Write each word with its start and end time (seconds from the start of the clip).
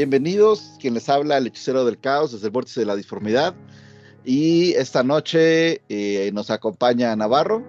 Bienvenidos, 0.00 0.78
quien 0.80 0.94
les 0.94 1.10
habla, 1.10 1.36
el 1.36 1.48
hechicero 1.48 1.84
del 1.84 2.00
caos 2.00 2.32
desde 2.32 2.46
el 2.46 2.52
vórtice 2.52 2.80
de 2.80 2.86
la 2.86 2.96
disformidad. 2.96 3.54
Y 4.24 4.72
esta 4.72 5.02
noche 5.02 5.82
eh, 5.90 6.30
nos 6.32 6.50
acompaña 6.50 7.14
Navarro. 7.14 7.62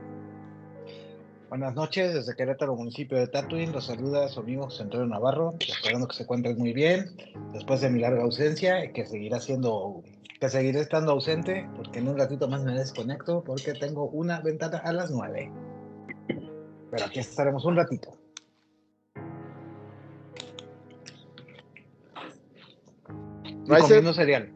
Buenas 1.50 1.76
noches, 1.76 2.14
desde 2.14 2.34
Querétaro, 2.34 2.74
municipio 2.78 3.18
de 3.18 3.28
Tatooine. 3.28 3.74
Los 3.74 3.88
saluda 3.88 4.30
su 4.30 4.40
amigo 4.40 4.70
Antonio 4.80 5.08
Navarro, 5.08 5.56
esperando 5.60 6.08
que 6.08 6.16
se 6.16 6.24
encuentren 6.24 6.58
muy 6.58 6.72
bien 6.72 7.18
después 7.52 7.82
de 7.82 7.90
mi 7.90 8.00
larga 8.00 8.24
ausencia 8.24 8.86
y 8.86 8.94
que 8.94 9.06
seguirá 9.06 9.42
siendo, 9.42 10.02
que 10.40 10.48
seguiré 10.48 10.80
estando 10.80 11.12
ausente, 11.12 11.70
porque 11.76 12.00
en 12.00 12.08
un 12.08 12.18
ratito 12.18 12.48
más 12.48 12.64
me 12.64 12.72
desconecto, 12.72 13.44
porque 13.44 13.74
tengo 13.74 14.06
una 14.06 14.40
ventana 14.40 14.78
a 14.78 14.94
las 14.94 15.12
nueve. 15.12 15.52
Pero 16.92 17.06
aquí 17.08 17.20
estaremos 17.20 17.66
un 17.66 17.76
ratito. 17.76 18.21
Comiendo 23.80 24.14
cereal. 24.14 24.50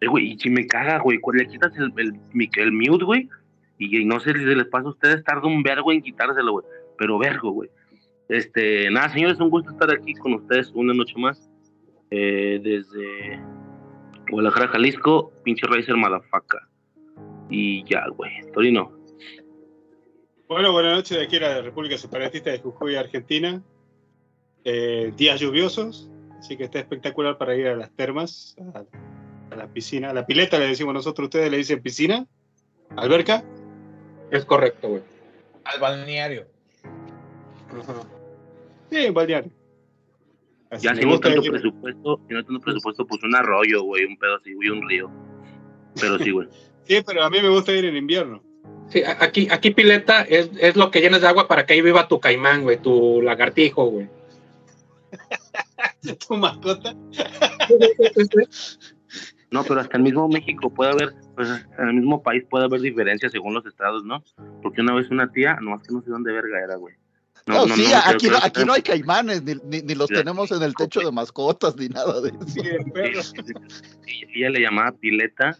Eh, 0.00 0.06
güey, 0.06 0.32
y 0.32 0.38
si 0.38 0.50
me 0.50 0.66
caga, 0.66 0.98
güey, 0.98 1.18
cuando 1.18 1.42
le 1.42 1.48
quitas 1.48 1.72
el, 1.76 1.92
el, 1.96 2.72
mute, 2.72 3.04
güey, 3.04 3.28
y, 3.78 3.98
y 3.98 4.04
no 4.04 4.20
sé 4.20 4.32
si 4.32 4.40
se 4.40 4.54
les 4.54 4.66
pasa 4.66 4.86
a 4.86 4.90
ustedes, 4.90 5.24
tarda 5.24 5.46
un 5.46 5.62
vergo 5.62 5.92
en 5.92 6.02
quitárselo, 6.02 6.52
güey, 6.52 6.66
pero 6.96 7.18
vergo, 7.18 7.50
güey. 7.50 7.70
Este, 8.28 8.90
nada, 8.90 9.08
señores, 9.12 9.40
un 9.40 9.50
gusto 9.50 9.70
estar 9.70 9.90
aquí 9.90 10.14
con 10.14 10.34
ustedes 10.34 10.70
una 10.74 10.94
noche 10.94 11.14
más, 11.16 11.50
eh, 12.10 12.60
desde 12.62 13.40
Guadalajara, 14.30 14.68
Jalisco, 14.68 15.32
pinche 15.42 15.66
Racer 15.66 15.96
Malafaca. 15.96 16.68
Y 17.50 17.84
ya, 17.84 18.06
güey, 18.08 18.30
Torino. 18.52 18.92
Bueno, 20.46 20.72
buenas 20.72 20.96
noches 20.96 21.18
de 21.18 21.24
aquí 21.24 21.36
a 21.36 21.40
la 21.40 21.62
República 21.62 21.96
Separatista 21.96 22.50
de 22.50 22.58
Jujuy, 22.58 22.96
Argentina. 22.96 23.62
Eh, 24.64 25.12
días 25.16 25.40
lluviosos, 25.40 26.10
así 26.38 26.56
que 26.56 26.64
está 26.64 26.78
espectacular 26.80 27.38
para 27.38 27.54
ir 27.56 27.68
a 27.68 27.76
las 27.76 27.90
termas, 27.92 28.56
a, 28.74 28.84
a 29.52 29.56
la 29.56 29.66
piscina, 29.68 30.10
a 30.10 30.12
la 30.12 30.26
pileta 30.26 30.58
le 30.58 30.66
decimos 30.66 30.92
nosotros, 30.94 31.26
ustedes 31.26 31.50
le 31.50 31.56
dicen 31.58 31.80
piscina, 31.82 32.26
alberca. 32.96 33.44
Es 34.30 34.44
correcto, 34.44 34.88
güey. 34.88 35.02
Al 35.64 35.80
balneario. 35.80 36.46
Sí, 38.90 38.96
en 39.06 39.14
balneario. 39.14 39.50
Así 40.70 40.86
Ya 40.86 40.94
si 40.94 41.04
no 41.04 41.18
tanto 41.18 41.40
decir- 41.40 41.50
presupuesto, 41.52 42.20
si 42.28 42.34
no 42.34 42.44
tanto 42.44 42.60
presupuesto, 42.60 43.06
pues 43.06 43.22
un 43.22 43.34
arroyo, 43.34 43.82
güey, 43.84 44.04
un 44.04 44.16
pedo 44.18 44.36
así, 44.36 44.52
güey, 44.54 44.68
un 44.70 44.86
río. 44.88 45.10
Pero 46.00 46.18
sí, 46.18 46.30
güey. 46.30 46.48
Sí, 46.88 47.02
pero 47.06 47.22
a 47.22 47.28
mí 47.28 47.36
me 47.42 47.50
gusta 47.50 47.70
ir 47.72 47.84
en 47.84 47.96
invierno. 47.98 48.42
Sí, 48.88 49.02
aquí, 49.04 49.46
aquí 49.50 49.72
pileta 49.72 50.22
es, 50.22 50.50
es 50.58 50.74
lo 50.74 50.90
que 50.90 51.02
llenas 51.02 51.20
de 51.20 51.26
agua 51.28 51.46
para 51.46 51.66
que 51.66 51.74
ahí 51.74 51.82
viva 51.82 52.08
tu 52.08 52.18
caimán, 52.18 52.62
güey, 52.62 52.78
tu 52.80 53.20
lagartijo, 53.20 53.84
güey. 53.90 54.08
tu 56.28 56.36
mascota. 56.36 56.94
No, 59.50 59.64
pero 59.64 59.80
hasta 59.80 59.96
el 59.96 60.02
mismo 60.02 60.28
México 60.28 60.68
puede 60.68 60.90
haber, 60.92 61.14
pues 61.34 61.48
en 61.78 61.88
el 61.88 61.94
mismo 61.94 62.22
país 62.22 62.44
puede 62.50 62.66
haber 62.66 62.80
diferencias 62.82 63.32
según 63.32 63.54
los 63.54 63.64
estados, 63.64 64.04
¿no? 64.04 64.22
Porque 64.62 64.82
una 64.82 64.94
vez 64.94 65.10
una 65.10 65.30
tía, 65.32 65.56
nomás 65.60 65.86
que 65.86 65.94
no 65.94 66.02
sé 66.02 66.10
dónde 66.10 66.32
verga 66.32 66.62
era, 66.62 66.76
güey. 66.76 66.94
No, 67.46 67.64
sí, 67.74 67.84
creo- 67.86 67.98
aquí, 68.04 68.26
creo 68.26 68.38
no, 68.40 68.44
aquí 68.44 68.64
no 68.66 68.72
hay 68.74 68.82
caimanes, 68.82 69.42
ni, 69.42 69.54
ni- 69.64 69.80
ni 69.80 69.94
los 69.94 70.10
tenemos 70.18 70.52
en 70.52 70.62
el 70.62 70.74
techo 70.74 71.00
de 71.00 71.10
mascotas, 71.12 71.76
ni 71.76 71.88
nada 71.88 72.20
de 72.20 72.28
eso. 72.28 72.46
Sí. 72.46 72.60
Sí, 73.22 73.62
sí, 74.04 74.22
ella 74.34 74.50
le 74.50 74.60
llamaba 74.60 74.92
pileta 74.92 75.56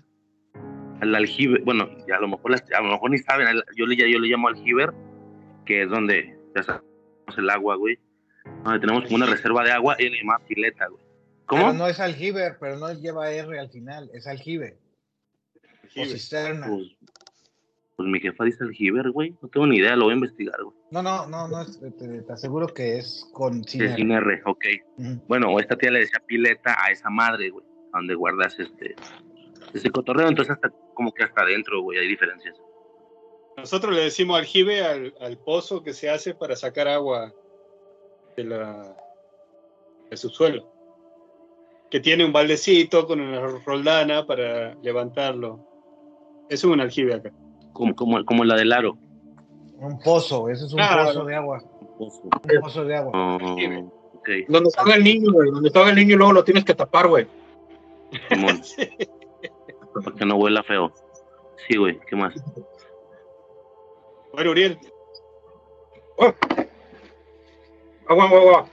al 1.00 1.14
aljibe, 1.14 1.62
bueno, 1.64 1.88
ya 2.06 2.16
a 2.16 2.20
lo 2.20 2.28
mejor 2.28 2.50
las- 2.50 2.64
a 2.76 2.82
lo 2.82 2.90
mejor 2.90 3.10
ni 3.10 3.18
saben, 3.18 3.46
yo 3.74 3.86
le 3.86 3.96
yo 3.96 4.18
le 4.18 4.28
llamo 4.28 4.48
aljiber, 4.48 4.92
que 5.64 5.84
es 5.84 5.88
donde 5.88 6.36
ya 6.54 6.62
sabemos 6.62 6.84
el 7.38 7.48
agua, 7.48 7.76
güey. 7.76 7.98
Donde 8.64 8.80
tenemos 8.80 9.04
como 9.04 9.16
una 9.16 9.26
reserva 9.26 9.64
de 9.64 9.72
agua, 9.72 9.96
ella 9.98 10.10
le 10.10 10.18
llamaba 10.18 10.44
pileta, 10.46 10.86
güey. 10.88 11.02
¿Cómo? 11.46 11.62
Pero 11.62 11.72
no 11.78 11.86
es 11.88 11.98
aljibe, 12.00 12.54
pero 12.60 12.76
no 12.76 12.92
lleva 12.92 13.30
R 13.30 13.58
al 13.58 13.70
final, 13.70 14.10
es 14.12 14.26
aljibe. 14.26 14.78
O 15.96 16.04
cisterna. 16.04 16.66
Pues, 16.66 16.88
pues 17.96 18.08
mi 18.08 18.20
jefa 18.20 18.44
dice 18.44 18.62
aljiber, 18.64 19.10
güey. 19.10 19.34
No 19.40 19.48
tengo 19.48 19.66
ni 19.66 19.78
idea, 19.78 19.96
lo 19.96 20.04
voy 20.04 20.12
a 20.12 20.16
investigar, 20.16 20.62
güey. 20.62 20.76
No, 20.90 21.02
no, 21.02 21.26
no, 21.26 21.48
no, 21.48 21.62
es- 21.62 21.80
te, 21.80 22.22
te 22.22 22.32
aseguro 22.32 22.66
que 22.68 22.98
es 22.98 23.26
con 23.32 23.64
sin 23.64 23.82
Es 23.82 23.88
R. 23.90 23.96
sin 23.96 24.12
R, 24.12 24.42
ok. 24.44 24.64
Ujú. 24.98 25.22
Bueno, 25.26 25.48
o 25.50 25.58
esta 25.58 25.76
tía 25.76 25.90
le 25.90 26.00
decía 26.00 26.20
pileta 26.26 26.76
a 26.78 26.90
esa 26.90 27.08
madre, 27.10 27.48
güey, 27.50 27.64
a 27.92 27.98
donde 27.98 28.14
guardas 28.14 28.58
este 28.58 28.94
ese 29.74 29.90
cotorreo, 29.90 30.28
entonces 30.28 30.54
hasta 30.54 30.70
como 30.94 31.12
que 31.12 31.24
hasta 31.24 31.42
adentro, 31.42 31.82
güey, 31.82 31.98
hay 31.98 32.08
diferencias. 32.08 32.56
Nosotros 33.56 33.94
le 33.94 34.02
decimos 34.02 34.38
aljibe 34.38 34.82
al, 34.84 35.14
al 35.20 35.36
pozo 35.38 35.82
que 35.82 35.92
se 35.92 36.08
hace 36.08 36.34
para 36.34 36.56
sacar 36.56 36.88
agua 36.88 37.34
de 38.38 38.44
la 38.44 38.96
del 40.08 40.16
subsuelo. 40.18 40.64
Que 41.90 41.98
tiene 42.00 42.24
un 42.24 42.32
baldecito 42.32 43.06
con 43.06 43.20
una 43.20 43.40
roldana 43.64 44.26
para 44.26 44.74
levantarlo. 44.76 45.58
Eso 46.48 46.68
es 46.68 46.72
un 46.72 46.80
aljibe 46.80 47.14
acá. 47.14 47.32
Como, 47.72 47.94
como, 47.96 48.24
como 48.24 48.44
la 48.44 48.54
del 48.56 48.72
aro. 48.72 48.96
Un 49.80 49.98
pozo, 50.00 50.48
ese 50.48 50.66
es 50.66 50.72
un 50.72 50.76
Claro. 50.78 51.06
pozo 51.06 51.24
de 51.24 51.34
agua. 51.34 51.62
Un 51.98 52.60
pozo 52.60 52.84
de 52.84 52.96
agua. 52.96 53.12
Oh, 53.14 53.38
Donde 54.48 54.70
salga 54.70 54.94
el 54.94 55.04
niño, 55.04 55.32
güey. 55.32 55.50
Donde 55.50 55.70
salga 55.70 55.90
el 55.90 55.96
niño 55.96 56.14
y 56.14 56.18
luego 56.18 56.32
lo 56.32 56.44
tienes 56.44 56.64
que 56.64 56.74
tapar, 56.74 57.08
güey. 57.08 57.26
Simón, 58.28 58.60
para 60.04 60.16
que 60.16 60.24
no 60.24 60.36
huela 60.36 60.62
feo. 60.62 60.92
Sí, 61.66 61.76
güey, 61.76 61.98
¿qué 62.08 62.16
más? 62.16 62.34
Bueno, 64.32 64.50
Uriel, 64.52 64.78
Oh. 66.20 66.32
Agua, 68.08 68.24
agua, 68.24 68.38
agua. 68.40 68.68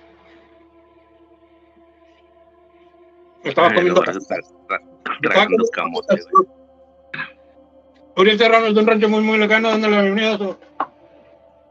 Estaba 3.43 3.67
Ay, 3.67 3.75
comiendo. 3.75 4.01
lo 4.01 4.07
vas 4.07 4.15
a 4.15 4.19
estar 4.19 4.39
tra- 4.67 5.19
tragando 5.21 5.65
camote, 5.71 6.15
güey. 6.31 6.47
Uriel 8.17 8.37
Serrano 8.39 8.67
es 8.67 8.75
de 8.75 8.79
un 8.81 8.87
rancho 8.87 9.09
muy, 9.09 9.21
muy 9.21 9.37
lejano, 9.37 9.69
dándole 9.69 9.95
la 9.97 10.01
bienvenida 10.03 10.35
a 10.35 10.37
su 10.37 10.57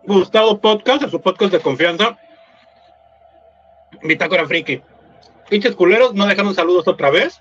Gustavo 0.04 0.60
Podcast, 0.60 1.04
a 1.04 1.08
su 1.10 1.20
podcast 1.20 1.52
de 1.52 1.60
confianza. 1.60 2.18
Bitácora 4.02 4.46
Friki. 4.46 4.82
Pinches 5.48 5.74
culeros, 5.74 6.14
no 6.14 6.26
dejaron 6.26 6.54
saludos 6.54 6.86
otra 6.86 7.10
vez. 7.10 7.40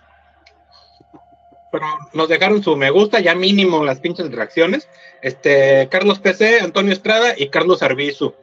Pero 1.71 1.85
nos 2.13 2.29
dejaron 2.29 2.63
su 2.63 2.77
me 2.77 2.91
gusta, 2.91 3.19
ya 3.19 3.35
mínimo 3.35 3.83
las 3.83 3.99
pinches 3.99 4.31
reacciones. 4.31 4.87
Este, 5.21 5.89
Carlos 5.91 6.19
PC, 6.19 6.61
Antonio 6.61 6.93
Estrada 6.93 7.33
y 7.37 7.49
Carlos 7.49 7.83
Arbizu. 7.83 8.33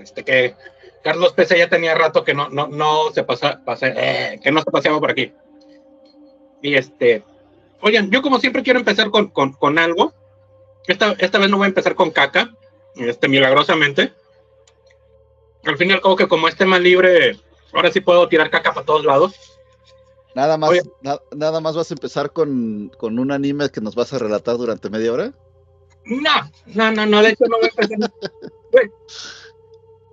Este 0.00 0.24
que 0.24 0.54
Carlos 1.02 1.32
PC 1.32 1.58
ya 1.58 1.68
tenía 1.68 1.94
rato 1.94 2.24
que 2.24 2.34
no, 2.34 2.48
no, 2.48 2.66
no 2.68 3.10
se 3.12 3.22
pasa, 3.24 3.62
pasa- 3.64 3.88
eh, 3.88 4.40
que 4.42 4.50
no 4.52 4.60
se 4.60 4.70
paseaba 4.70 4.98
por 5.00 5.10
aquí. 5.10 5.32
Y 6.62 6.74
este, 6.74 7.24
Oigan, 7.82 8.10
yo 8.10 8.20
como 8.20 8.38
siempre 8.38 8.62
quiero 8.62 8.78
empezar 8.78 9.10
con, 9.10 9.28
con, 9.30 9.52
con 9.54 9.78
algo. 9.78 10.12
Esta, 10.86 11.12
esta 11.18 11.38
vez 11.38 11.48
no 11.48 11.56
voy 11.56 11.64
a 11.64 11.68
empezar 11.68 11.94
con 11.94 12.10
caca, 12.10 12.50
este, 12.96 13.28
milagrosamente. 13.28 14.12
Al 15.64 15.76
fin 15.78 15.90
y 15.90 15.92
al 15.94 16.00
cabo 16.02 16.16
que 16.16 16.28
como 16.28 16.48
es 16.48 16.56
tema 16.56 16.78
libre, 16.78 17.38
ahora 17.72 17.90
sí 17.90 18.00
puedo 18.00 18.28
tirar 18.28 18.50
caca 18.50 18.72
para 18.74 18.84
todos 18.84 19.04
lados. 19.04 19.34
Nada 20.34 20.56
más, 20.58 20.70
na- 21.00 21.20
nada 21.34 21.60
más 21.60 21.74
vas 21.74 21.90
a 21.90 21.94
empezar 21.94 22.32
con, 22.32 22.90
con 22.98 23.18
un 23.18 23.32
anime 23.32 23.70
que 23.70 23.80
nos 23.80 23.94
vas 23.94 24.12
a 24.12 24.18
relatar 24.18 24.56
durante 24.58 24.90
media 24.90 25.12
hora. 25.12 25.32
No, 26.04 26.50
no, 26.66 26.92
no, 26.92 27.06
no, 27.06 27.22
de 27.22 27.30
hecho 27.30 27.44
no 27.48 27.58
voy 27.58 27.66
a 27.76 27.82
empezar. 27.82 28.10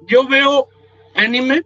Yo 0.08 0.28
veo 0.28 0.70
anime 1.16 1.64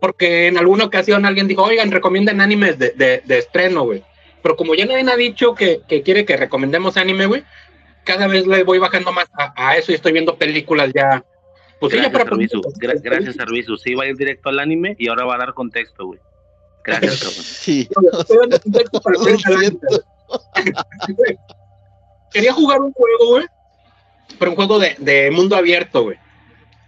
porque 0.00 0.48
en 0.48 0.58
alguna 0.58 0.84
ocasión 0.84 1.24
alguien 1.24 1.48
dijo, 1.48 1.62
oigan, 1.62 1.90
recomienden 1.90 2.40
animes 2.40 2.78
de, 2.78 2.90
de, 2.90 3.22
de 3.24 3.38
estreno, 3.38 3.84
güey. 3.84 4.02
Pero 4.42 4.56
como 4.56 4.74
ya 4.74 4.84
nadie 4.84 5.10
ha 5.10 5.16
dicho 5.16 5.54
que, 5.54 5.80
que 5.88 6.02
quiere 6.02 6.24
que 6.26 6.36
recomendemos 6.36 6.96
anime, 6.98 7.24
güey, 7.26 7.42
cada 8.04 8.26
vez 8.26 8.46
le 8.46 8.62
voy 8.64 8.78
bajando 8.78 9.12
más 9.12 9.26
a, 9.38 9.54
a 9.56 9.76
eso 9.78 9.92
y 9.92 9.94
estoy 9.94 10.12
viendo 10.12 10.36
películas 10.36 10.90
ya. 10.94 11.24
Pues 11.80 11.92
sí, 11.92 11.96
ya 11.98 12.08
Gracias, 12.08 12.12
para 12.24 12.34
Arbizu. 12.36 12.60
Gra- 12.78 13.00
Gracias, 13.02 13.38
Arbizu. 13.38 13.76
Sí, 13.78 13.94
va 13.94 14.04
a 14.04 14.08
ir 14.08 14.16
directo 14.16 14.50
al 14.50 14.58
anime 14.58 14.94
y 14.98 15.08
ahora 15.08 15.24
va 15.24 15.36
a 15.36 15.38
dar 15.38 15.54
contexto, 15.54 16.06
güey. 16.06 16.20
Gracias, 16.84 17.20
cabrón. 17.20 17.42
Sí, 17.42 17.88
Quería 22.32 22.52
jugar 22.52 22.80
un 22.80 22.92
juego, 22.92 23.26
güey. 23.28 23.46
Pero 24.38 24.50
un 24.50 24.56
juego 24.56 24.78
de, 24.78 24.96
de 24.98 25.30
mundo 25.30 25.56
abierto, 25.56 26.02
güey. 26.04 26.18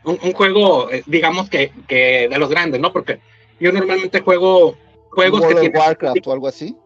Un, 0.06 0.18
un 0.22 0.32
juego, 0.32 0.90
eh, 0.90 1.02
digamos 1.06 1.50
que, 1.50 1.70
que 1.86 2.28
de 2.30 2.38
los 2.38 2.48
grandes, 2.48 2.80
¿no? 2.80 2.92
Porque 2.92 3.20
yo 3.60 3.70
normalmente 3.72 4.20
juego 4.20 4.76
juegos 5.10 5.40
que 5.40 5.46
World 5.46 5.56
of 5.56 5.60
tienen. 5.62 5.80
Warcraft 5.80 6.26
o 6.26 6.32
algo 6.32 6.48
así. 6.48 6.76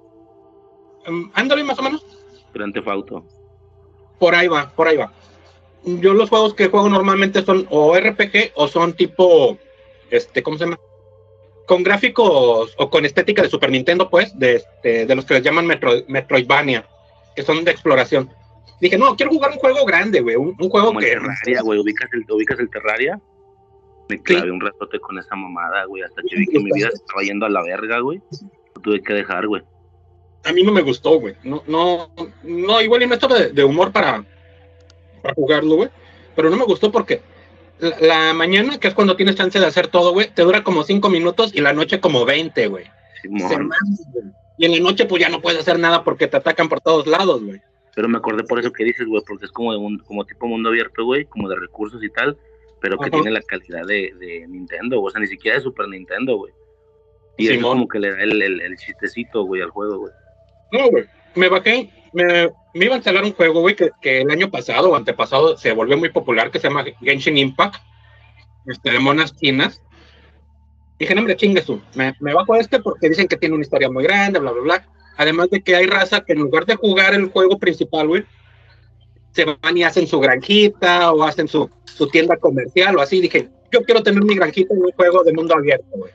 Um, 1.06 1.31
ándale, 1.34 1.62
más 1.64 1.78
o 1.78 1.82
menos. 1.82 2.05
Grand 2.52 2.75
Theft 2.75 2.88
Auto. 2.88 3.25
Por 4.19 4.34
ahí 4.34 4.49
va, 4.49 4.70
por 4.70 4.88
ahí 4.88 4.96
va. 4.96 5.12
Yo 5.84 6.12
los 6.14 6.28
juegos 6.28 6.55
que 6.55 6.69
juego 6.69 6.88
normalmente 6.88 7.43
son 7.43 7.67
o 7.70 7.96
RPG 7.96 8.52
o 8.55 8.69
son 8.69 8.93
tipo, 8.93 9.56
este, 10.11 10.43
¿cómo 10.43 10.58
se 10.58 10.64
llama? 10.64 10.78
Con 11.67 11.82
gráficos 11.82 12.75
o 12.76 12.90
con 12.90 13.05
estética 13.06 13.43
de 13.43 13.49
Super 13.49 13.70
Nintendo, 13.70 14.11
pues, 14.11 14.38
de, 14.38 14.56
este, 14.56 15.06
de 15.06 15.14
los 15.14 15.25
que 15.25 15.34
les 15.34 15.43
llaman 15.43 15.67
Metro- 15.67 16.05
Metroidvania, 16.08 16.87
que 17.34 17.43
son 17.43 17.64
de 17.64 17.70
exploración. 17.70 18.31
Dije, 18.81 18.97
no, 18.97 19.15
quiero 19.15 19.32
jugar 19.32 19.50
un 19.53 19.59
juego 19.59 19.85
grande, 19.85 20.21
güey, 20.21 20.37
un, 20.37 20.56
un 20.59 20.71
juego 20.71 20.97
que... 20.97 21.06
Terraria, 21.06 21.62
güey. 21.62 21.79
¿Ubicas 21.81 22.09
el, 22.12 22.25
¿Ubicas 22.31 22.59
el 22.59 22.71
Terraria? 22.71 23.21
Me 24.09 24.21
clavé 24.23 24.50
un 24.50 24.61
ratote 24.61 24.99
con 24.99 25.19
esa 25.19 25.37
mamada, 25.37 25.85
güey. 25.85 26.03
Hasta 26.03 26.23
que 26.23 26.37
vi 26.37 26.47
que 26.47 26.59
mi 26.59 26.73
vida 26.73 26.88
se 26.88 26.97
estaba 26.97 27.23
yendo 27.23 27.47
a 27.47 27.50
la 27.50 27.62
verga, 27.62 28.00
güey. 28.00 28.21
Lo 28.75 28.82
tuve 28.82 29.03
que 29.03 29.12
dejar, 29.12 29.47
güey. 29.47 29.62
a 30.44 30.53
mí 30.53 30.62
no 30.62 30.73
me 30.73 30.82
gustó, 30.82 31.21
güey. 31.21 31.37
No, 31.44 31.62
no, 31.67 32.11
no, 32.43 32.81
igual 32.81 33.03
y 33.03 33.06
no 33.06 33.15
estaba 33.15 33.38
de, 33.38 33.50
de 33.50 33.65
humor 33.65 33.93
para, 33.93 34.25
para 35.23 35.35
jugarlo, 35.35 35.77
güey. 35.77 35.91
Pero 36.35 36.50
no 36.50 36.56
me 36.56 36.65
gustó 36.65 36.91
porque 36.91 37.21
la, 37.79 38.00
la 38.00 38.35
mañana, 38.35 38.81
que 38.81 38.88
es 38.88 38.94
cuando 38.94 39.15
tienes 39.17 39.37
chance 39.37 39.61
de 39.61 39.67
hacer 39.67 39.88
todo, 39.88 40.12
güey, 40.12 40.31
te 40.32 40.43
dura 40.43 40.65
como 40.65 40.82
cinco 40.85 41.09
minutos 41.09 41.53
y 41.55 41.61
la 41.61 41.73
noche 41.73 42.00
como 42.00 42.25
20, 42.25 42.67
güey. 42.69 42.87
Se 43.23 43.29
Simón. 43.29 43.69
mama, 43.69 43.77
güey. 44.12 44.25
Y 44.59 44.67
en 44.67 44.73
la 44.73 44.81
noche, 44.81 45.05
pues 45.06 45.23
ya 45.23 45.29
no 45.29 45.41
puedes 45.41 45.61
hacer 45.61 45.79
nada 45.79 46.03
porque 46.03 46.27
te 46.27 46.37
atacan 46.37 46.69
por 46.69 46.81
todos 46.81 47.06
lados, 47.06 47.43
güey. 47.44 47.62
Pero 47.94 48.08
me 48.08 48.19
acordé 48.19 48.44
por 48.44 48.58
eso 48.58 48.72
que 48.72 48.84
dices, 48.84 49.06
güey, 49.06 49.22
porque 49.26 49.46
es 49.46 49.52
como 49.52 49.72
de 49.72 49.78
un, 49.78 49.98
como 49.98 50.25
tipo 50.25 50.46
mundo 50.46 50.69
abierto, 50.69 51.04
güey, 51.04 51.25
como 51.25 51.48
de 51.48 51.56
recursos 51.56 52.02
y 52.02 52.10
tal, 52.10 52.38
pero 52.81 52.96
que 52.98 53.08
Ajá. 53.08 53.10
tiene 53.10 53.31
la 53.31 53.42
calidad 53.42 53.84
de, 53.87 54.14
de 54.19 54.46
Nintendo, 54.48 55.02
o 55.02 55.10
sea, 55.10 55.20
ni 55.20 55.26
siquiera 55.26 55.58
de 55.58 55.64
Super 55.64 55.88
Nintendo, 55.88 56.37
güey. 56.37 56.52
Y 57.37 57.48
Simón. 57.48 57.72
como 57.72 57.88
que 57.88 57.98
le 57.98 58.12
da 58.12 58.22
el, 58.22 58.40
el, 58.42 58.60
el 58.60 58.76
chistecito, 58.76 59.44
güey, 59.44 59.62
al 59.62 59.70
juego, 59.70 59.98
güey. 59.98 60.12
No, 60.72 60.88
güey. 60.90 61.04
Me 61.34 61.48
bajé, 61.48 61.90
me, 62.12 62.50
me 62.75 62.84
iba 62.84 62.94
a 62.94 62.98
instalar 62.98 63.25
un 63.25 63.32
juego, 63.32 63.60
güey, 63.60 63.75
que, 63.75 63.90
que 64.00 64.20
el 64.20 64.31
año 64.31 64.50
pasado 64.50 64.90
o 64.90 64.96
antepasado 64.96 65.56
se 65.56 65.72
volvió 65.72 65.96
muy 65.96 66.10
popular, 66.10 66.50
que 66.50 66.58
se 66.58 66.69
llama 66.69 66.84
Genshin 67.00 67.38
Impact, 67.38 67.76
este, 68.66 68.90
de 68.90 68.98
monas 68.98 69.36
chinas. 69.36 69.82
Dije, 70.98 71.14
no, 71.14 71.22
hombre, 71.22 71.36
chingue. 71.36 71.64
Me, 71.94 72.14
me 72.20 72.34
bajo 72.34 72.54
este 72.56 72.78
porque 72.81 73.08
dicen 73.08 73.26
que 73.26 73.36
tiene 73.36 73.54
una 73.54 73.62
historia 73.62 73.90
muy 73.90 74.04
grande, 74.04 74.38
bla, 74.38 74.52
bla, 74.52 74.62
bla. 74.62 74.88
Además 75.20 75.50
de 75.50 75.61
que 75.61 75.76
hay 75.76 75.84
raza 75.84 76.22
que 76.22 76.32
en 76.32 76.38
lugar 76.38 76.64
de 76.64 76.76
jugar 76.76 77.12
el 77.12 77.28
juego 77.28 77.58
principal, 77.58 78.08
güey, 78.08 78.25
se 79.32 79.44
van 79.44 79.76
y 79.76 79.82
hacen 79.82 80.06
su 80.06 80.19
granjita 80.19 81.12
o 81.12 81.22
hacen 81.25 81.46
su, 81.46 81.69
su 81.84 82.08
tienda 82.08 82.38
comercial 82.38 82.96
o 82.96 83.02
así. 83.02 83.20
Dije, 83.20 83.50
yo 83.70 83.82
quiero 83.82 84.02
tener 84.02 84.25
mi 84.25 84.34
granjita 84.34 84.72
en 84.72 84.81
un 84.82 84.90
juego 84.93 85.22
de 85.22 85.34
mundo 85.34 85.55
abierto, 85.55 85.84
güey. 85.93 86.11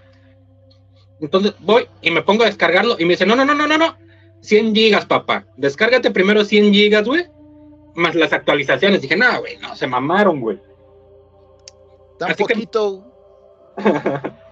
Entonces 1.22 1.54
voy 1.60 1.88
y 2.02 2.10
me 2.10 2.24
pongo 2.24 2.46
a 2.46 2.48
descargarlo 2.48 2.96
y 2.98 3.06
me 3.06 3.12
dice, 3.12 3.28
no, 3.28 3.36
no, 3.36 3.46
no, 3.46 3.54
no, 3.54 3.68
no, 3.68 3.78
no. 3.78 3.96
100 4.42 4.74
gigas, 4.74 5.06
papá. 5.06 5.46
Descárgate 5.56 6.10
primero 6.10 6.44
100 6.44 6.74
gigas, 6.74 7.06
güey. 7.06 7.28
Más 7.94 8.16
las 8.16 8.34
actualizaciones. 8.34 9.04
Dije, 9.04 9.16
no, 9.16 9.40
güey, 9.40 9.58
no, 9.58 9.76
se 9.76 9.86
mamaron, 9.86 10.42
güey. 10.42 10.60
Tan 12.18 12.32
Así 12.32 12.44
que-. 12.44 12.68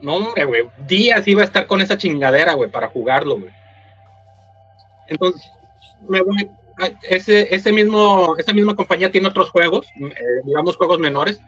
No, 0.00 0.16
hombre, 0.16 0.44
güey. 0.44 0.64
Días 0.86 1.26
iba 1.26 1.42
a 1.42 1.46
estar 1.46 1.66
con 1.66 1.80
esa 1.80 1.96
chingadera, 1.96 2.54
güey, 2.54 2.70
para 2.70 2.88
jugarlo, 2.88 3.38
güey. 3.38 3.50
Entonces, 5.08 5.42
me 6.08 6.20
voy. 6.22 6.48
Ese, 7.08 7.54
ese 7.54 7.72
mismo, 7.72 8.36
esa 8.36 8.52
misma 8.52 8.76
compañía 8.76 9.10
tiene 9.10 9.28
otros 9.28 9.48
juegos, 9.48 9.86
eh, 9.98 10.14
digamos 10.44 10.76
juegos 10.76 10.98
menores. 10.98 11.40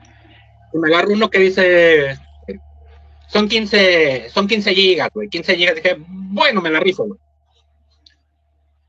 Y 0.72 0.78
me 0.78 0.88
agarro 0.88 1.12
uno 1.12 1.30
que 1.30 1.38
dice. 1.38 2.18
Son 3.28 3.46
15, 3.46 4.30
son 4.30 4.48
15 4.48 4.74
gigas, 4.74 5.10
güey. 5.12 5.28
15 5.28 5.56
gigas. 5.56 5.74
Dije, 5.74 5.96
bueno, 6.08 6.62
me 6.62 6.70
la 6.70 6.80
rifo, 6.80 7.04
güey. 7.04 7.20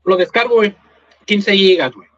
Lo 0.04 0.16
descargo, 0.16 0.56
güey. 0.56 0.74
15 1.26 1.52
gigas, 1.54 1.92
güey. 1.92 2.08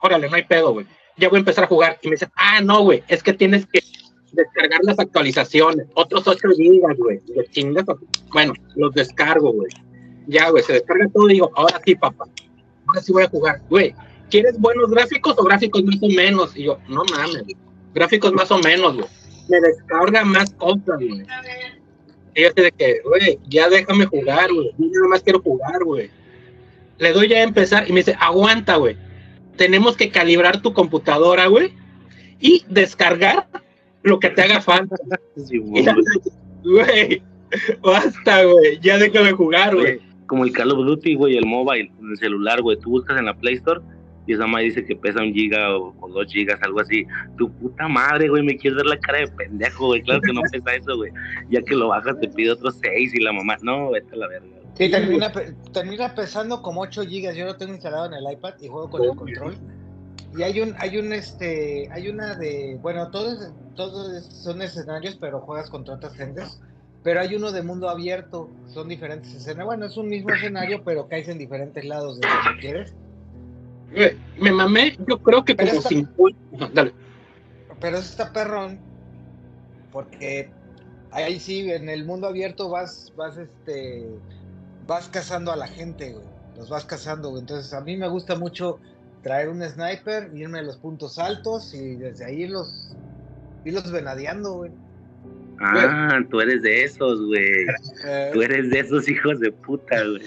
Órale, 0.00 0.28
no 0.28 0.34
hay 0.34 0.42
pedo, 0.42 0.72
güey. 0.72 0.86
Ya 1.16 1.28
voy 1.28 1.36
a 1.36 1.40
empezar 1.40 1.64
a 1.64 1.68
jugar. 1.68 1.98
Y 2.02 2.08
me 2.08 2.14
dice, 2.14 2.28
ah, 2.34 2.60
no, 2.60 2.82
güey. 2.82 3.04
Es 3.06 3.22
que 3.22 3.32
tienes 3.32 3.64
que 3.66 3.80
descargar 4.32 4.80
las 4.82 4.98
actualizaciones, 4.98 5.86
otros 5.94 6.26
8 6.26 6.48
gigas, 6.56 6.96
güey. 6.96 7.20
Bueno, 8.32 8.52
los 8.76 8.92
descargo, 8.92 9.52
güey. 9.52 9.70
Ya, 10.28 10.50
güey, 10.50 10.62
se 10.62 10.74
descarga 10.74 11.08
todo 11.08 11.28
y 11.28 11.34
digo, 11.34 11.50
ahora 11.56 11.80
sí, 11.84 11.94
papá. 11.94 12.26
Ahora 12.86 13.00
sí 13.00 13.12
voy 13.12 13.22
a 13.22 13.28
jugar. 13.28 13.62
Güey, 13.70 13.94
¿quieres 14.30 14.58
buenos 14.58 14.90
gráficos 14.90 15.34
o 15.38 15.42
gráficos 15.42 15.82
más 15.84 15.96
o 16.02 16.08
menos? 16.08 16.54
Y 16.54 16.64
yo, 16.64 16.78
no 16.86 17.02
mames, 17.10 17.42
güey. 17.44 17.56
Gráficos 17.94 18.32
más 18.34 18.50
o 18.50 18.58
menos, 18.58 18.94
güey. 18.94 19.08
Me 19.48 19.60
descarga 19.60 20.24
más 20.24 20.50
cosas, 20.50 20.98
güey. 20.98 21.24
Y 22.34 22.42
yo 22.42 22.50
de 22.54 22.70
que, 22.72 23.00
güey, 23.04 23.38
ya 23.48 23.70
déjame 23.70 24.04
jugar, 24.04 24.52
güey. 24.52 24.70
Yo 24.76 24.86
nada 24.92 25.08
más 25.08 25.22
quiero 25.22 25.40
jugar, 25.40 25.82
güey. 25.82 26.10
Le 26.98 27.12
doy 27.12 27.28
ya 27.28 27.38
a 27.38 27.42
empezar 27.42 27.88
y 27.88 27.92
me 27.92 28.00
dice, 28.00 28.14
aguanta, 28.20 28.76
güey. 28.76 28.96
Tenemos 29.56 29.96
que 29.96 30.10
calibrar 30.10 30.60
tu 30.60 30.74
computadora, 30.74 31.46
güey. 31.46 31.72
Y 32.38 32.66
descargar 32.68 33.48
lo 34.02 34.20
que 34.20 34.28
te 34.28 34.42
haga 34.42 34.60
falta. 34.60 34.96
Güey, 36.64 37.22
basta, 37.80 38.44
güey. 38.44 38.80
Ya 38.80 38.98
déjame 38.98 39.32
jugar, 39.32 39.76
güey. 39.76 40.00
Como 40.28 40.44
el 40.44 40.52
Call 40.52 40.70
of 40.70 40.86
Duty, 40.86 41.16
güey, 41.16 41.36
el 41.36 41.46
mobile, 41.46 41.90
el 42.00 42.16
celular, 42.18 42.62
güey. 42.62 42.78
Tú 42.78 42.90
buscas 42.90 43.18
en 43.18 43.24
la 43.24 43.34
Play 43.34 43.54
Store 43.54 43.80
y 44.26 44.34
esa 44.34 44.46
madre 44.46 44.66
dice 44.66 44.84
que 44.84 44.94
pesa 44.94 45.20
un 45.22 45.32
giga 45.32 45.74
o, 45.76 45.94
o 46.00 46.08
dos 46.10 46.30
gigas, 46.32 46.60
algo 46.62 46.80
así. 46.80 47.04
Tu 47.36 47.50
puta 47.50 47.88
madre, 47.88 48.28
güey, 48.28 48.42
me 48.44 48.56
quieres 48.56 48.76
ver 48.76 48.86
la 48.86 48.98
cara 49.00 49.18
de 49.20 49.28
pendejo, 49.28 49.86
güey. 49.86 50.02
Claro 50.02 50.20
que 50.20 50.32
no 50.32 50.42
pesa 50.52 50.74
eso, 50.76 50.96
güey. 50.96 51.10
Ya 51.50 51.60
que 51.62 51.74
lo 51.74 51.88
bajas, 51.88 52.20
te 52.20 52.28
pide 52.28 52.52
otros 52.52 52.76
seis 52.80 53.12
y 53.14 53.20
la 53.22 53.32
mamá. 53.32 53.56
No, 53.62 53.90
vete 53.90 54.14
a 54.14 54.18
la 54.18 54.28
verga. 54.28 54.46
güey. 54.48 54.58
Sí, 54.74 54.90
termina, 54.90 55.32
pe- 55.32 55.54
termina 55.72 56.14
pesando 56.14 56.62
como 56.62 56.82
8 56.82 57.02
gigas. 57.06 57.34
Yo 57.34 57.46
lo 57.46 57.56
tengo 57.56 57.72
instalado 57.72 58.06
en 58.06 58.12
el 58.14 58.32
iPad 58.32 58.54
y 58.60 58.68
juego 58.68 58.88
con 58.90 59.02
el 59.02 59.16
control. 59.16 59.54
Y 60.36 60.42
hay 60.42 60.60
un, 60.60 60.74
hay 60.78 60.98
un, 60.98 61.12
este, 61.14 61.88
hay 61.90 62.08
una 62.10 62.36
de, 62.36 62.78
bueno, 62.82 63.10
todos, 63.10 63.50
todos 63.74 64.24
son 64.26 64.60
escenarios, 64.60 65.16
pero 65.18 65.40
juegas 65.40 65.70
contra 65.70 65.94
otras 65.94 66.14
gentes. 66.14 66.60
Pero 67.02 67.20
hay 67.20 67.34
uno 67.36 67.52
de 67.52 67.62
mundo 67.62 67.88
abierto, 67.88 68.50
son 68.66 68.88
diferentes 68.88 69.32
escenarios. 69.32 69.66
Bueno, 69.66 69.86
es 69.86 69.96
un 69.96 70.08
mismo 70.08 70.30
escenario, 70.30 70.82
pero 70.84 71.08
caes 71.08 71.28
en 71.28 71.38
diferentes 71.38 71.84
lados 71.84 72.20
de 72.20 72.28
donde 72.28 72.60
quieres. 72.60 72.94
Güey, 73.94 74.16
Me 74.40 74.52
mamé, 74.52 74.96
yo 75.08 75.18
creo 75.18 75.44
que 75.44 75.54
Pero 75.54 75.68
como 75.68 75.78
está- 75.80 75.88
50. 75.88 76.38
Ajá, 76.56 76.70
Dale. 76.74 76.92
Pero 77.80 77.98
eso 77.98 78.10
está 78.10 78.32
perrón, 78.32 78.78
porque 79.92 80.50
ahí 81.12 81.38
sí, 81.38 81.70
en 81.70 81.88
el 81.88 82.04
mundo 82.04 82.26
abierto 82.26 82.68
vas, 82.68 83.12
vas, 83.16 83.38
este, 83.38 84.06
vas 84.86 85.08
cazando 85.08 85.52
a 85.52 85.56
la 85.56 85.68
gente, 85.68 86.12
güey. 86.12 86.26
Los 86.56 86.68
vas 86.68 86.84
cazando, 86.84 87.30
güey. 87.30 87.40
Entonces 87.42 87.72
a 87.72 87.80
mí 87.80 87.96
me 87.96 88.08
gusta 88.08 88.34
mucho 88.36 88.80
traer 89.22 89.48
un 89.48 89.62
sniper, 89.62 90.30
irme 90.34 90.58
a 90.58 90.62
los 90.62 90.76
puntos 90.76 91.18
altos 91.20 91.72
y 91.72 91.94
desde 91.94 92.24
ahí 92.24 92.46
los, 92.48 92.90
irlos 93.64 93.90
venadeando, 93.92 94.54
güey. 94.54 94.72
Ah, 95.60 96.20
tú 96.30 96.40
eres 96.40 96.62
de 96.62 96.84
esos, 96.84 97.20
güey. 97.26 97.66
Eh, 98.06 98.30
Tú 98.32 98.42
eres 98.42 98.70
de 98.70 98.78
esos 98.80 99.08
hijos 99.08 99.40
de 99.40 99.50
puta, 99.52 99.96
güey. 100.04 100.22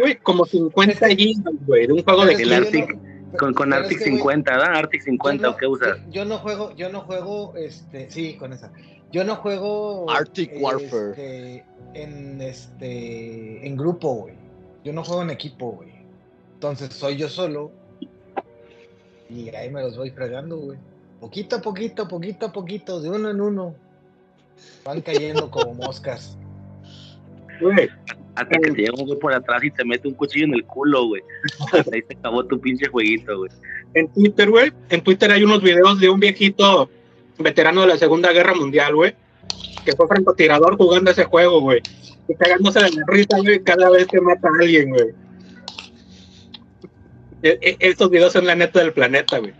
Güey, 0.00 0.16
como 0.22 0.44
50 0.46 1.08
gigas, 1.08 1.54
güey, 1.66 1.86
de 1.86 1.92
un 1.92 2.02
juego 2.04 2.24
de 2.26 2.34
El 2.34 2.52
Arctic, 2.52 2.94
no- 2.94 3.38
con, 3.38 3.54
con 3.54 3.70
pero 3.70 3.82
es 3.82 3.90
Arctic 3.90 3.98
que, 3.98 4.04
güey, 4.10 4.16
50, 4.18 4.50
¿verdad? 4.52 4.76
Arctic 4.76 5.00
yo 5.00 5.04
50, 5.06 5.42
no- 5.46 5.50
¿o 5.50 5.56
qué 5.56 5.66
usas? 5.66 5.98
Yo, 6.06 6.10
yo 6.12 6.24
no 6.24 6.38
juego, 6.38 6.74
yo 6.76 6.88
no 6.90 7.00
juego, 7.02 7.54
este, 7.56 8.10
sí, 8.10 8.34
con 8.36 8.52
esa. 8.52 8.72
Yo 9.10 9.24
no 9.24 9.36
juego 9.36 10.10
Arctic 10.10 10.52
Warfare. 10.60 11.10
este, 11.10 11.64
en 11.94 12.40
este, 12.40 13.66
en 13.66 13.76
grupo, 13.76 14.14
güey. 14.14 14.34
Yo 14.84 14.92
no 14.92 15.04
juego 15.04 15.22
en 15.22 15.30
equipo, 15.30 15.72
güey. 15.72 15.92
Entonces 16.54 16.92
soy 16.92 17.16
yo 17.16 17.28
solo 17.28 17.70
y 19.28 19.48
ahí 19.54 19.70
me 19.70 19.82
los 19.82 19.96
voy 19.96 20.10
fregando, 20.10 20.56
güey. 20.58 20.78
Poquito 21.22 21.54
a 21.54 21.60
poquito, 21.60 22.08
poquito 22.08 22.46
a 22.46 22.52
poquito, 22.52 23.00
de 23.00 23.08
uno 23.08 23.30
en 23.30 23.40
uno. 23.40 23.76
Van 24.84 25.00
cayendo 25.00 25.48
como 25.52 25.72
moscas. 25.74 26.36
Güey, 27.60 27.88
Hasta 28.34 28.58
que 28.58 28.70
te 28.72 28.82
llega 28.82 28.94
un 28.98 29.06
güey 29.06 29.18
por 29.20 29.32
atrás 29.32 29.62
y 29.62 29.70
te 29.70 29.84
mete 29.84 30.08
un 30.08 30.14
cuchillo 30.14 30.46
en 30.46 30.54
el 30.54 30.64
culo, 30.64 31.06
güey. 31.06 31.22
Hasta 31.72 31.94
ahí 31.94 32.02
se 32.08 32.14
acabó 32.14 32.44
tu 32.44 32.60
pinche 32.60 32.88
jueguito, 32.88 33.38
güey. 33.38 33.52
en 33.94 34.08
Twitter, 34.08 34.50
güey, 34.50 34.72
en 34.88 35.00
Twitter 35.04 35.30
hay 35.30 35.44
unos 35.44 35.62
videos 35.62 36.00
de 36.00 36.08
un 36.10 36.18
viejito 36.18 36.90
veterano 37.38 37.82
de 37.82 37.86
la 37.86 37.98
Segunda 37.98 38.32
Guerra 38.32 38.54
Mundial, 38.54 38.96
güey, 38.96 39.14
que 39.84 39.92
fue 39.92 40.08
francotirador 40.08 40.76
jugando 40.76 41.12
ese 41.12 41.22
juego, 41.24 41.60
güey. 41.60 41.80
Y 42.28 42.34
cagándose 42.34 42.80
de 42.82 42.90
la 42.90 43.04
risa, 43.06 43.36
güey, 43.38 43.62
cada 43.62 43.90
vez 43.90 44.08
que 44.08 44.20
mata 44.20 44.48
a 44.48 44.60
alguien, 44.60 44.90
güey. 44.90 45.06
E- 47.44 47.58
e- 47.60 47.76
estos 47.78 48.10
videos 48.10 48.32
son 48.32 48.46
la 48.46 48.56
neta 48.56 48.80
del 48.80 48.92
planeta, 48.92 49.38
güey. 49.38 49.52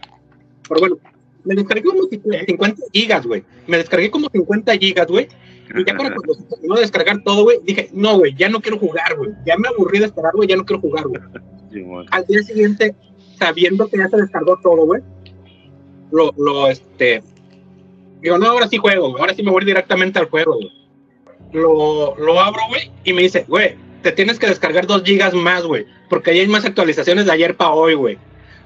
Pero 0.68 0.80
bueno, 0.80 0.98
me 1.44 1.54
descargué 1.54 1.82
como 1.82 2.04
50 2.04 2.82
gigas, 2.92 3.26
güey. 3.26 3.44
Me 3.66 3.78
descargué 3.78 4.10
como 4.10 4.28
50 4.30 4.76
gigas, 4.78 5.06
güey. 5.08 5.28
Y 5.74 5.84
ya 5.84 5.94
para 5.94 6.14
cuando 6.14 6.34
se 6.34 6.42
terminó 6.44 6.74
de 6.74 6.80
descargar 6.82 7.22
todo, 7.24 7.44
güey, 7.44 7.58
dije, 7.64 7.88
no, 7.92 8.18
güey, 8.18 8.34
ya 8.34 8.48
no 8.48 8.60
quiero 8.60 8.78
jugar, 8.78 9.16
güey. 9.16 9.30
Ya 9.46 9.56
me 9.56 9.68
aburrí 9.68 9.98
de 10.00 10.06
esperar, 10.06 10.32
güey, 10.34 10.48
ya 10.48 10.56
no 10.56 10.64
quiero 10.64 10.80
jugar, 10.80 11.06
güey. 11.06 11.20
Al 12.10 12.26
día 12.26 12.42
siguiente, 12.42 12.94
sabiendo 13.38 13.88
que 13.88 13.96
ya 13.98 14.08
se 14.08 14.18
descargó 14.18 14.58
todo, 14.62 14.84
güey, 14.84 15.00
lo, 16.10 16.34
lo, 16.36 16.68
este, 16.68 17.22
digo, 18.20 18.36
no, 18.36 18.46
ahora 18.50 18.68
sí 18.68 18.76
juego, 18.76 19.16
ahora 19.18 19.34
sí 19.34 19.42
me 19.42 19.50
voy 19.50 19.64
directamente 19.64 20.18
al 20.18 20.28
juego, 20.28 20.58
Lo, 21.52 22.14
lo 22.18 22.40
abro, 22.40 22.60
güey, 22.68 22.90
y 23.04 23.14
me 23.14 23.22
dice, 23.22 23.46
güey, 23.48 23.76
te 24.02 24.12
tienes 24.12 24.38
que 24.38 24.46
descargar 24.46 24.86
dos 24.86 25.02
gigas 25.02 25.32
más, 25.32 25.64
güey, 25.64 25.86
porque 26.10 26.30
ahí 26.30 26.40
hay 26.40 26.48
más 26.48 26.66
actualizaciones 26.66 27.24
de 27.24 27.32
ayer 27.32 27.56
para 27.56 27.70
hoy, 27.70 27.94
güey. 27.94 28.18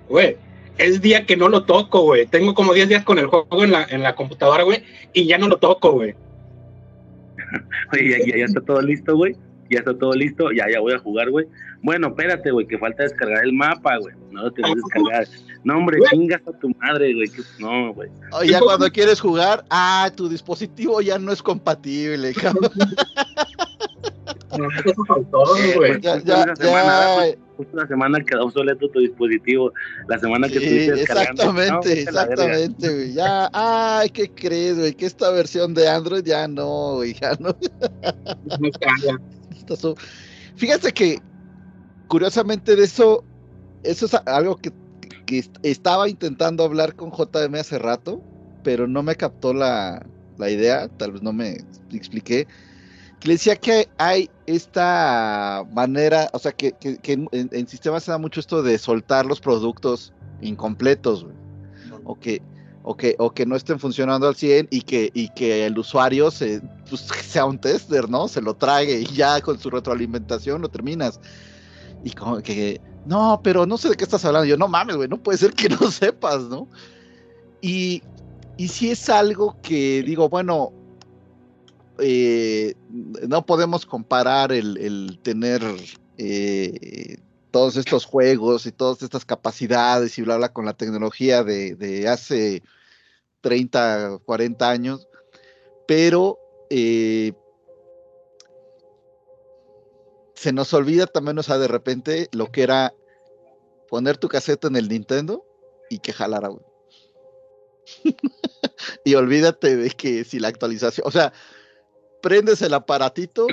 Güey, 0.08 0.36
es 0.78 1.00
día 1.00 1.26
que 1.26 1.36
no 1.36 1.48
lo 1.48 1.64
toco, 1.64 2.02
güey. 2.02 2.26
Tengo 2.26 2.54
como 2.54 2.74
10 2.74 2.88
días 2.88 3.04
con 3.04 3.18
el 3.18 3.26
juego 3.26 3.64
en 3.64 3.72
la, 3.72 3.84
en 3.84 4.02
la 4.02 4.14
computadora, 4.14 4.62
güey, 4.62 4.82
y 5.12 5.26
ya 5.26 5.38
no 5.38 5.48
lo 5.48 5.56
toco, 5.58 5.92
güey. 5.92 6.14
Oye, 7.92 8.24
ya, 8.26 8.36
ya, 8.36 8.44
está 8.44 8.60
todo 8.60 8.82
listo, 8.82 9.16
güey. 9.16 9.36
Ya 9.68 9.80
está 9.80 9.98
todo 9.98 10.12
listo, 10.12 10.52
ya, 10.52 10.66
ya 10.70 10.78
voy 10.78 10.92
a 10.92 10.98
jugar, 10.98 11.30
güey. 11.30 11.46
Bueno, 11.82 12.08
espérate, 12.08 12.52
güey, 12.52 12.66
que 12.66 12.78
falta 12.78 13.02
descargar 13.02 13.44
el 13.44 13.52
mapa, 13.52 13.96
güey. 13.98 14.14
No 14.30 14.42
lo 14.42 14.52
tienes 14.52 14.74
que 14.74 14.80
descargar. 14.80 15.26
No, 15.64 15.78
hombre, 15.78 15.98
chingas 16.10 16.40
a 16.46 16.52
tu 16.52 16.68
madre, 16.80 17.12
güey. 17.14 17.30
No, 17.58 17.92
güey. 17.92 18.08
Oye, 18.32 18.52
ya 18.52 18.60
cuando 18.60 18.90
quieres 18.90 19.20
jugar, 19.20 19.64
ah, 19.70 20.10
tu 20.14 20.28
dispositivo 20.28 21.00
ya 21.00 21.18
no 21.18 21.32
es 21.32 21.42
compatible, 21.42 22.32
cabrón. 22.34 22.70
Ya, 24.50 26.18
ya, 26.22 26.22
ya. 26.22 27.36
Justo 27.56 27.76
la 27.76 27.86
semana 27.86 28.22
quedó 28.22 28.44
obsoleto 28.44 28.88
tu 28.90 29.00
dispositivo. 29.00 29.72
La 30.08 30.18
semana 30.18 30.46
que 30.48 30.60
sí, 30.60 30.90
Exactamente, 30.90 32.02
exactamente, 32.02 32.92
güey. 32.92 33.14
Ya, 33.14 33.48
ay, 33.52 34.10
¿qué 34.10 34.30
crees, 34.30 34.78
güey? 34.78 34.92
Que 34.94 35.06
esta 35.06 35.30
versión 35.30 35.72
de 35.74 35.88
Android 35.88 36.22
ya 36.22 36.46
no, 36.46 36.96
güey, 36.96 37.14
ya 37.14 37.32
no. 37.40 37.56
Fíjate 40.56 40.92
que, 40.92 41.18
curiosamente, 42.08 42.76
de 42.76 42.84
eso, 42.84 43.24
eso 43.82 44.06
es 44.06 44.14
algo 44.26 44.56
que, 44.56 44.70
que 45.24 45.44
estaba 45.62 46.08
intentando 46.08 46.62
hablar 46.62 46.94
con 46.94 47.10
JM 47.10 47.54
hace 47.58 47.78
rato, 47.78 48.22
pero 48.62 48.86
no 48.86 49.02
me 49.02 49.16
captó 49.16 49.54
la, 49.54 50.04
la 50.36 50.50
idea, 50.50 50.88
tal 50.88 51.12
vez 51.12 51.22
no 51.22 51.32
me 51.32 51.56
expliqué 51.90 52.46
le 53.22 53.32
decía 53.32 53.56
que 53.56 53.88
hay 53.98 54.30
esta 54.46 55.64
manera, 55.72 56.28
o 56.32 56.38
sea, 56.38 56.52
que, 56.52 56.74
en, 56.82 57.68
sistemas 57.68 58.04
se 58.04 58.10
da 58.10 58.18
mucho 58.18 58.40
esto 58.40 58.62
de 58.62 58.78
soltar 58.78 59.26
los 59.26 59.40
productos 59.40 60.12
incompletos, 60.40 61.24
güey. 61.24 61.36
O 62.04 62.18
que, 62.18 62.40
o 62.84 62.96
que, 62.96 63.16
o 63.18 63.32
que 63.32 63.46
no 63.46 63.56
estén 63.56 63.80
funcionando 63.80 64.28
al 64.28 64.36
100 64.36 64.68
y 64.70 64.82
que, 64.82 65.10
y 65.12 65.28
que 65.30 65.66
el 65.66 65.76
usuario 65.78 66.30
se, 66.30 66.60
pues, 66.88 67.00
sea 67.26 67.44
un 67.44 67.58
tester, 67.58 68.08
¿no? 68.08 68.28
Se 68.28 68.40
lo 68.40 68.54
trague 68.54 69.00
y 69.00 69.06
ya 69.06 69.40
con 69.40 69.58
su 69.58 69.70
retroalimentación 69.70 70.62
lo 70.62 70.68
terminas. 70.68 71.18
Y 72.04 72.12
como 72.12 72.38
que, 72.38 72.80
no, 73.06 73.40
pero 73.42 73.66
no 73.66 73.78
sé 73.78 73.88
de 73.88 73.96
qué 73.96 74.04
estás 74.04 74.24
hablando. 74.24 74.46
Yo, 74.46 74.56
no 74.56 74.68
mames, 74.68 74.96
güey, 74.96 75.08
no 75.08 75.20
puede 75.20 75.38
ser 75.38 75.52
que 75.52 75.68
no 75.80 75.90
sepas, 75.90 76.42
¿no? 76.44 76.68
Y, 77.60 78.02
y 78.56 78.68
si 78.68 78.90
es 78.90 79.08
algo 79.08 79.56
que 79.62 80.02
digo, 80.02 80.28
bueno, 80.28 80.72
eh, 81.98 82.74
no 82.90 83.46
podemos 83.46 83.86
comparar 83.86 84.52
el, 84.52 85.18
tener 85.22 85.62
eh, 86.18 87.16
todos 87.50 87.76
estos 87.76 88.04
juegos 88.04 88.66
y 88.66 88.72
todas 88.72 89.02
estas 89.02 89.24
capacidades 89.24 90.18
y 90.18 90.22
bla, 90.22 90.36
bla, 90.36 90.52
con 90.52 90.64
la 90.64 90.74
tecnología 90.74 91.42
de, 91.42 92.06
hace 92.08 92.62
30, 93.40 94.18
40 94.24 94.70
años, 94.70 95.08
pero 95.86 96.38
eh, 96.70 97.32
se 100.34 100.52
nos 100.52 100.74
olvida 100.74 101.06
también, 101.06 101.38
o 101.38 101.42
sea, 101.42 101.58
de 101.58 101.68
repente 101.68 102.28
lo 102.32 102.50
que 102.52 102.62
era 102.62 102.94
poner 103.88 104.18
tu 104.18 104.28
caseta 104.28 104.68
en 104.68 104.76
el 104.76 104.88
Nintendo 104.88 105.44
y 105.88 106.00
que 106.00 106.12
jalara, 106.12 106.50
y 109.04 109.14
olvídate 109.14 109.76
de 109.76 109.90
que 109.90 110.24
si 110.24 110.38
la 110.38 110.48
actualización, 110.48 111.06
o 111.06 111.10
sea, 111.10 111.32
prendes 112.26 112.60
el 112.60 112.74
aparatito 112.74 113.46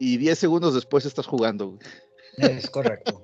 y 0.00 0.16
10 0.16 0.36
segundos 0.36 0.74
después 0.74 1.06
estás 1.06 1.28
jugando. 1.28 1.78
Es 2.38 2.68
correcto. 2.68 3.22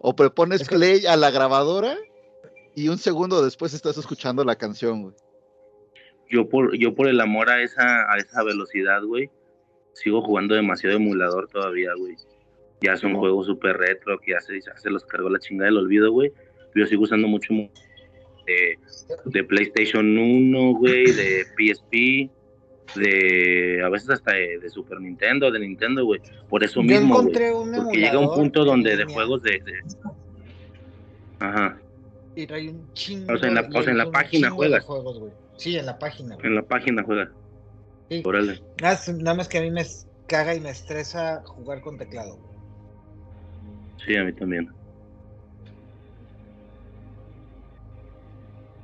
o 0.00 0.16
propones 0.16 0.66
play 0.66 1.04
a 1.04 1.14
la 1.18 1.30
grabadora 1.30 1.98
y 2.74 2.88
un 2.88 2.96
segundo 2.96 3.44
después 3.44 3.74
estás 3.74 3.98
escuchando 3.98 4.42
la 4.42 4.56
canción, 4.56 5.02
güey. 5.02 5.14
Yo 6.30 6.48
por, 6.48 6.74
yo 6.78 6.94
por 6.94 7.06
el 7.06 7.20
amor 7.20 7.50
a 7.50 7.62
esa, 7.62 8.10
a 8.10 8.16
esa 8.16 8.42
velocidad, 8.42 9.02
güey, 9.02 9.28
sigo 9.92 10.22
jugando 10.22 10.54
demasiado 10.54 10.96
emulador 10.96 11.48
todavía, 11.48 11.90
güey. 11.98 12.16
Ya 12.80 12.96
son 12.96 13.14
juegos 13.16 13.44
súper 13.44 13.76
retro 13.76 14.18
que 14.18 14.30
ya 14.30 14.40
se, 14.40 14.58
ya 14.62 14.74
se 14.78 14.88
los 14.88 15.04
cargó 15.04 15.28
la 15.28 15.40
chingada 15.40 15.66
del 15.66 15.76
olvido, 15.76 16.10
güey. 16.10 16.32
Yo 16.74 16.86
sigo 16.86 17.02
usando 17.02 17.28
mucho 17.28 17.52
de, 18.46 18.78
de 19.26 19.44
PlayStation 19.44 20.16
1, 20.16 20.72
güey, 20.78 21.12
de 21.12 21.44
PSP 21.44 22.30
de 22.94 23.82
a 23.84 23.88
veces 23.88 24.10
hasta 24.10 24.32
de, 24.32 24.70
Super 24.70 25.00
Nintendo, 25.00 25.50
de 25.50 25.58
Nintendo, 25.58 26.04
güey. 26.04 26.20
Por 26.48 26.62
eso 26.62 26.82
mismo, 26.82 27.22
güey. 27.22 27.32
Porque 27.32 27.98
llega 27.98 28.18
un 28.18 28.34
punto 28.34 28.64
donde 28.64 28.96
de 28.96 29.04
juegos 29.04 29.42
de, 29.42 29.62
Ajá. 31.40 31.78
Y 32.36 32.52
hay 32.52 32.68
un 32.68 32.92
chingo. 32.94 33.32
O 33.32 33.38
sea, 33.38 33.48
en 33.48 33.54
la, 33.54 33.68
o 33.72 33.82
sea, 33.82 33.92
en 33.92 33.98
la 33.98 34.10
página 34.10 34.50
juegas. 34.50 34.86
sí, 35.56 35.76
en 35.76 35.86
la 35.86 35.98
página. 35.98 36.36
En 36.42 36.54
la 36.54 36.62
página 36.62 37.02
juega. 37.02 37.30
Sí. 38.10 38.22
Nada, 38.82 39.00
nada, 39.18 39.34
más 39.34 39.48
que 39.48 39.58
a 39.58 39.62
mí 39.62 39.70
me 39.70 39.84
caga 40.26 40.54
y 40.54 40.60
me 40.60 40.70
estresa 40.70 41.42
jugar 41.44 41.80
con 41.80 41.96
teclado. 41.96 42.38
Sí, 44.04 44.16
a 44.16 44.24
mí 44.24 44.32
también. 44.32 44.70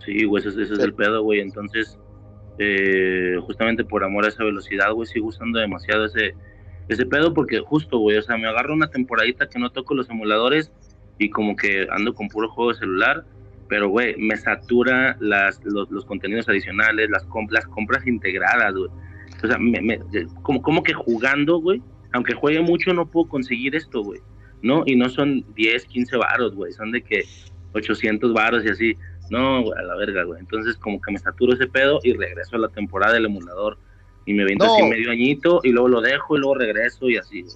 Sí, 0.05 0.25
güey, 0.25 0.47
ese, 0.47 0.63
ese 0.63 0.75
es 0.75 0.79
el 0.79 0.95
pedo, 0.95 1.23
güey. 1.23 1.41
Entonces, 1.41 1.99
eh, 2.63 3.39
justamente 3.41 3.85
por 3.85 4.05
amor 4.05 4.27
a 4.27 4.29
esa 4.29 4.45
velocidad, 4.45 4.93
güey, 4.93 5.07
sigo 5.07 5.29
usando 5.29 5.59
demasiado 5.59 6.05
ese, 6.05 6.35
ese 6.89 7.07
pedo 7.07 7.33
porque 7.33 7.61
justo, 7.61 7.99
güey, 7.99 8.19
o 8.19 8.23
sea, 8.23 8.37
me 8.37 8.47
agarro 8.47 8.75
una 8.75 8.91
temporadita 8.91 9.49
que 9.49 9.59
no 9.59 9.71
toco 9.71 9.95
los 9.95 10.11
emuladores 10.11 10.71
y 11.17 11.31
como 11.31 11.57
que 11.57 11.87
ando 11.91 12.13
con 12.13 12.29
puro 12.29 12.51
juego 12.51 12.73
de 12.73 12.79
celular, 12.79 13.25
pero, 13.67 13.89
güey, 13.89 14.15
me 14.19 14.37
satura 14.37 15.17
las, 15.21 15.59
los, 15.65 16.05
contenidos 16.05 16.51
adicionales, 16.51 17.09
las, 17.09 17.27
las 17.51 17.67
compras 17.69 18.07
integradas, 18.07 18.75
güey. 18.75 18.91
O 19.43 19.47
sea, 19.47 19.57
como, 20.43 20.61
como 20.61 20.83
que 20.83 20.93
jugando, 20.93 21.61
güey, 21.61 21.81
aunque 22.13 22.35
juegue 22.35 22.61
mucho, 22.61 22.93
no 22.93 23.11
puedo 23.11 23.29
conseguir 23.29 23.75
esto, 23.75 24.03
güey. 24.03 24.21
¿No? 24.61 24.83
Y 24.85 24.97
no 24.97 25.09
son 25.09 25.47
10, 25.55 25.87
15 25.87 26.17
varos, 26.19 26.55
güey, 26.55 26.73
son 26.73 26.93
de 26.93 27.01
que 27.01 27.25
800 27.73 28.35
varos 28.35 28.67
y 28.67 28.69
así. 28.69 28.97
No, 29.31 29.63
güey, 29.63 29.79
a 29.79 29.83
la 29.83 29.97
verga, 29.97 30.25
güey. 30.25 30.41
Entonces, 30.41 30.77
como 30.77 31.01
que 31.01 31.13
me 31.13 31.19
saturo 31.19 31.55
ese 31.55 31.67
pedo 31.67 32.01
y 32.03 32.13
regreso 32.13 32.57
a 32.57 32.59
la 32.59 32.69
temporada 32.69 33.15
del 33.15 33.27
emulador. 33.27 33.79
Y 34.27 34.35
me 34.35 34.45
vendo 34.45 34.65
así 34.67 34.83
medio 34.83 35.11
añito 35.11 35.61
y 35.65 35.71
luego 35.71 35.89
lo 35.89 36.01
dejo 36.03 36.37
y 36.37 36.41
luego 36.41 36.55
regreso 36.57 37.09
y 37.09 37.17
así, 37.17 37.43
güey. 37.43 37.55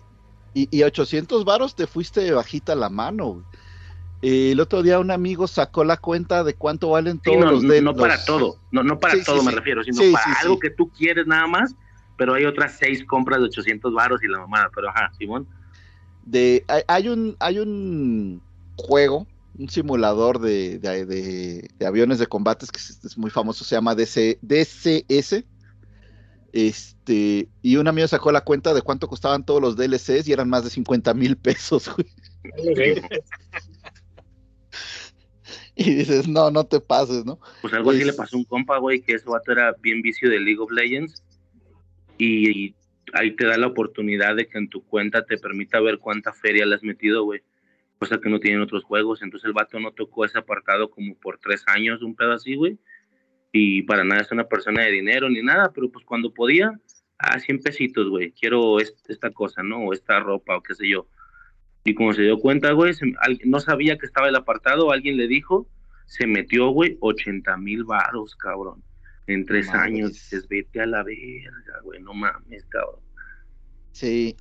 Y, 0.54 0.68
y 0.70 0.82
800 0.84 1.44
varos 1.44 1.74
te 1.74 1.86
fuiste 1.86 2.32
bajita 2.32 2.74
la 2.74 2.88
mano, 2.88 3.26
güey. 3.26 3.44
Eh, 4.26 4.52
el 4.52 4.60
otro 4.60 4.82
día 4.82 4.98
un 4.98 5.10
amigo 5.10 5.46
sacó 5.46 5.84
la 5.84 5.98
cuenta 5.98 6.44
de 6.44 6.54
cuánto 6.54 6.88
valen 6.88 7.18
todos 7.18 7.36
no, 7.36 7.50
los 7.50 7.62
de 7.62 7.82
No 7.82 7.94
para 7.94 8.24
todo, 8.24 8.56
no, 8.70 8.82
no 8.82 8.98
para 8.98 9.22
todo 9.22 9.42
me 9.42 9.52
refiero, 9.52 9.84
sino 9.84 10.00
para 10.14 10.40
algo 10.40 10.58
que 10.58 10.70
tú 10.70 10.88
quieres 10.96 11.26
nada 11.26 11.46
más, 11.46 11.74
pero 12.16 12.32
hay 12.32 12.46
otras 12.46 12.78
seis 12.78 13.04
compras 13.04 13.40
de 13.40 13.46
800 13.46 13.92
varos 13.92 14.24
y 14.24 14.28
la 14.28 14.38
mamada, 14.38 14.70
pero 14.74 14.88
ajá, 14.88 15.10
Simón. 15.18 15.46
De, 16.24 16.64
hay, 16.88 17.08
un, 17.08 17.36
hay 17.38 17.58
un 17.58 18.40
juego 18.76 19.26
un 19.58 19.68
simulador 19.68 20.40
de, 20.40 20.78
de, 20.78 21.68
aviones 21.86 22.18
de 22.18 22.26
combates 22.26 22.70
que 22.70 22.78
es, 22.78 23.16
muy 23.16 23.30
famoso, 23.30 23.64
se 23.64 23.76
llama 23.76 23.94
DC, 23.94 24.38
DCS. 24.42 25.44
Este, 26.52 27.48
y 27.62 27.76
un 27.76 27.88
amigo 27.88 28.06
sacó 28.06 28.30
la 28.30 28.42
cuenta 28.42 28.74
de 28.74 28.82
cuánto 28.82 29.08
costaban 29.08 29.44
todos 29.44 29.60
los 29.60 29.76
DLCs 29.76 30.28
y 30.28 30.32
eran 30.32 30.48
más 30.48 30.62
de 30.62 30.70
50 30.70 31.12
mil 31.14 31.36
pesos, 31.36 31.90
y 35.74 35.94
dices, 35.94 36.28
no, 36.28 36.52
no 36.52 36.64
te 36.64 36.78
pases, 36.78 37.24
¿no? 37.24 37.40
Pues 37.60 37.74
algo 37.74 37.90
así 37.90 38.04
le 38.04 38.12
pasó 38.12 38.36
a 38.36 38.38
un 38.38 38.44
compa, 38.44 38.78
güey, 38.78 39.02
que 39.02 39.14
ese 39.14 39.28
vato 39.28 39.50
era 39.50 39.74
bien 39.82 40.00
vicio 40.02 40.30
de 40.30 40.38
League 40.38 40.60
of 40.60 40.70
Legends. 40.70 41.24
Y, 42.18 42.66
y, 42.66 42.76
ahí 43.14 43.34
te 43.34 43.44
da 43.46 43.58
la 43.58 43.66
oportunidad 43.66 44.36
de 44.36 44.46
que 44.46 44.58
en 44.58 44.68
tu 44.68 44.84
cuenta 44.84 45.24
te 45.24 45.36
permita 45.36 45.80
ver 45.80 45.98
cuánta 45.98 46.32
feria 46.32 46.64
le 46.64 46.76
has 46.76 46.84
metido, 46.84 47.24
güey 47.24 47.42
cosa 48.04 48.20
que 48.20 48.28
no 48.28 48.38
tienen 48.38 48.60
otros 48.60 48.84
juegos. 48.84 49.22
Entonces 49.22 49.46
el 49.46 49.54
vato 49.54 49.80
no 49.80 49.92
tocó 49.92 50.24
ese 50.24 50.38
apartado 50.38 50.90
como 50.90 51.14
por 51.16 51.38
tres 51.38 51.64
años, 51.66 52.02
un 52.02 52.14
pedo 52.14 52.32
así, 52.32 52.54
güey. 52.54 52.78
Y 53.52 53.82
para 53.82 54.04
nada 54.04 54.20
es 54.20 54.32
una 54.32 54.44
persona 54.44 54.82
de 54.82 54.90
dinero 54.90 55.28
ni 55.28 55.42
nada, 55.42 55.72
pero 55.72 55.90
pues 55.90 56.04
cuando 56.04 56.34
podía, 56.34 56.72
ah, 57.18 57.38
100 57.38 57.60
pesitos, 57.60 58.08
güey, 58.08 58.32
quiero 58.32 58.78
esta 58.80 59.30
cosa, 59.30 59.62
¿no? 59.62 59.78
O 59.78 59.92
esta 59.92 60.20
ropa 60.20 60.56
o 60.56 60.62
qué 60.62 60.74
sé 60.74 60.88
yo. 60.88 61.06
Y 61.84 61.94
como 61.94 62.12
se 62.12 62.22
dio 62.22 62.38
cuenta, 62.38 62.72
güey, 62.72 62.92
no 63.44 63.60
sabía 63.60 63.96
que 63.96 64.06
estaba 64.06 64.28
el 64.28 64.36
apartado, 64.36 64.90
alguien 64.90 65.16
le 65.16 65.28
dijo, 65.28 65.68
se 66.06 66.26
metió, 66.26 66.68
güey, 66.70 66.96
80 67.00 67.56
mil 67.58 67.84
varos, 67.84 68.34
cabrón. 68.36 68.82
En 69.26 69.46
tres 69.46 69.70
años, 69.70 70.12
dices, 70.12 70.48
vete 70.48 70.80
a 70.80 70.86
la 70.86 71.02
verga, 71.02 71.80
güey, 71.82 72.02
no 72.02 72.12
mames, 72.12 72.64
cabrón. 72.66 73.00
Sí, 73.92 74.36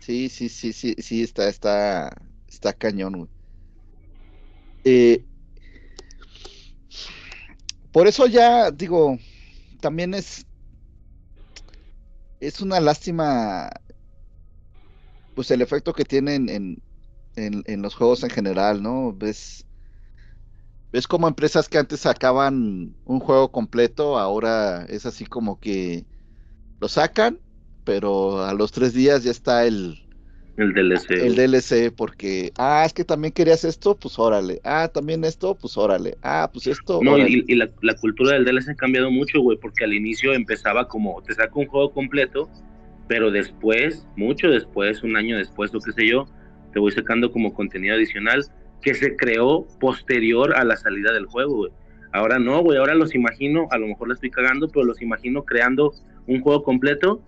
sí, 0.00 0.28
sí, 0.28 0.48
sí, 0.48 0.72
sí, 0.72 0.94
sí, 0.98 1.22
está, 1.22 1.48
está, 1.48 2.10
Está 2.50 2.72
cañón, 2.72 3.16
güey. 3.16 3.30
Eh, 4.84 5.24
Por 7.92 8.06
eso 8.06 8.26
ya, 8.26 8.70
digo, 8.70 9.18
también 9.80 10.14
es. 10.14 10.46
Es 12.40 12.60
una 12.60 12.80
lástima. 12.80 13.70
Pues 15.34 15.50
el 15.50 15.62
efecto 15.62 15.92
que 15.92 16.04
tienen 16.04 16.48
en, 16.48 16.82
en, 17.36 17.62
en 17.66 17.82
los 17.82 17.94
juegos 17.94 18.22
en 18.22 18.30
general, 18.30 18.82
¿no? 18.82 19.12
Ves. 19.12 19.66
Ves 20.92 21.06
como 21.06 21.28
empresas 21.28 21.68
que 21.68 21.78
antes 21.78 22.00
sacaban 22.00 22.96
un 23.04 23.20
juego 23.20 23.52
completo, 23.52 24.18
ahora 24.18 24.84
es 24.86 25.06
así 25.06 25.24
como 25.24 25.60
que 25.60 26.04
lo 26.80 26.88
sacan, 26.88 27.40
pero 27.84 28.44
a 28.44 28.54
los 28.54 28.72
tres 28.72 28.92
días 28.92 29.22
ya 29.22 29.30
está 29.30 29.66
el, 29.66 30.09
El 30.56 30.72
DLC. 30.74 31.10
el. 31.12 31.36
DLC 31.36 31.92
porque, 31.94 32.52
ah, 32.58 32.82
es 32.84 32.92
que 32.92 33.04
también 33.04 33.32
querías 33.32 33.64
esto, 33.64 33.96
pues 33.96 34.18
órale. 34.18 34.60
Ah, 34.64 34.88
también 34.92 35.24
esto, 35.24 35.54
pues 35.54 35.76
órale. 35.78 36.16
Ah, 36.22 36.50
pues 36.52 36.66
esto, 36.66 37.00
No, 37.02 37.12
órale. 37.12 37.30
y, 37.30 37.44
y 37.48 37.54
la, 37.56 37.70
la 37.82 37.94
cultura 37.94 38.32
del 38.32 38.44
DLC 38.44 38.70
ha 38.70 38.74
cambiado 38.74 39.10
mucho, 39.10 39.40
güey, 39.40 39.56
porque 39.58 39.84
al 39.84 39.94
inicio 39.94 40.32
empezaba 40.34 40.86
como, 40.88 41.22
te 41.22 41.34
saco 41.34 41.60
un 41.60 41.66
juego 41.66 41.92
completo, 41.92 42.50
pero 43.08 43.30
después, 43.30 44.06
mucho 44.16 44.48
después, 44.50 45.02
un 45.02 45.16
año 45.16 45.38
después, 45.38 45.74
o 45.74 45.80
qué 45.80 45.92
sé 45.92 46.06
yo, 46.08 46.26
te 46.72 46.78
voy 46.78 46.92
sacando 46.92 47.32
como 47.32 47.52
contenido 47.54 47.94
adicional 47.94 48.44
que 48.82 48.94
se 48.94 49.16
creó 49.16 49.66
posterior 49.78 50.54
a 50.54 50.64
la 50.64 50.76
salida 50.76 51.12
del 51.12 51.26
juego, 51.26 51.56
güey. 51.56 51.72
Ahora 52.12 52.38
no, 52.38 52.60
güey, 52.62 52.78
ahora 52.78 52.94
los 52.94 53.14
imagino, 53.14 53.68
a 53.70 53.78
lo 53.78 53.86
mejor 53.86 54.08
la 54.08 54.14
estoy 54.14 54.30
cagando, 54.30 54.68
pero 54.68 54.84
los 54.84 55.00
imagino 55.00 55.44
creando 55.44 55.92
un 56.26 56.40
juego 56.40 56.62
completo 56.62 57.22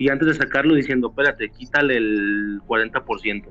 y 0.00 0.08
antes 0.08 0.26
de 0.28 0.34
sacarlo 0.34 0.74
diciendo, 0.74 1.08
espérate, 1.10 1.50
quítale 1.50 1.96
el 1.98 2.60
40%, 2.66 3.44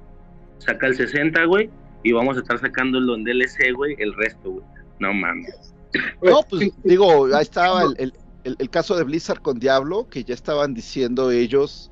saca 0.58 0.88
el 0.88 0.98
60%, 0.98 1.48
güey, 1.48 1.70
y 2.03 2.12
vamos 2.12 2.36
a 2.38 2.39
estar 2.41 2.60
sacándolo 2.60 3.15
en 3.15 3.24
DLC, 3.24 3.72
güey, 3.75 3.96
el 4.00 4.13
resto, 4.15 4.51
güey. 4.51 4.65
No 5.00 5.13
mames. 5.13 5.74
No, 6.22 6.41
pues 6.50 6.70
digo, 6.84 7.27
ahí 7.34 7.44
estaba 7.44 7.84
el, 7.84 7.96
el- 7.98 8.13
el- 8.44 8.56
el 8.58 8.70
caso 8.70 8.96
de 8.98 9.03
Blizzard 9.03 9.41
con 9.41 9.60
Diablo, 9.60 10.08
que 10.10 10.24
ya 10.24 10.34
estaban 10.34 10.74
diciendo 10.74 11.29
ellos 11.32 11.91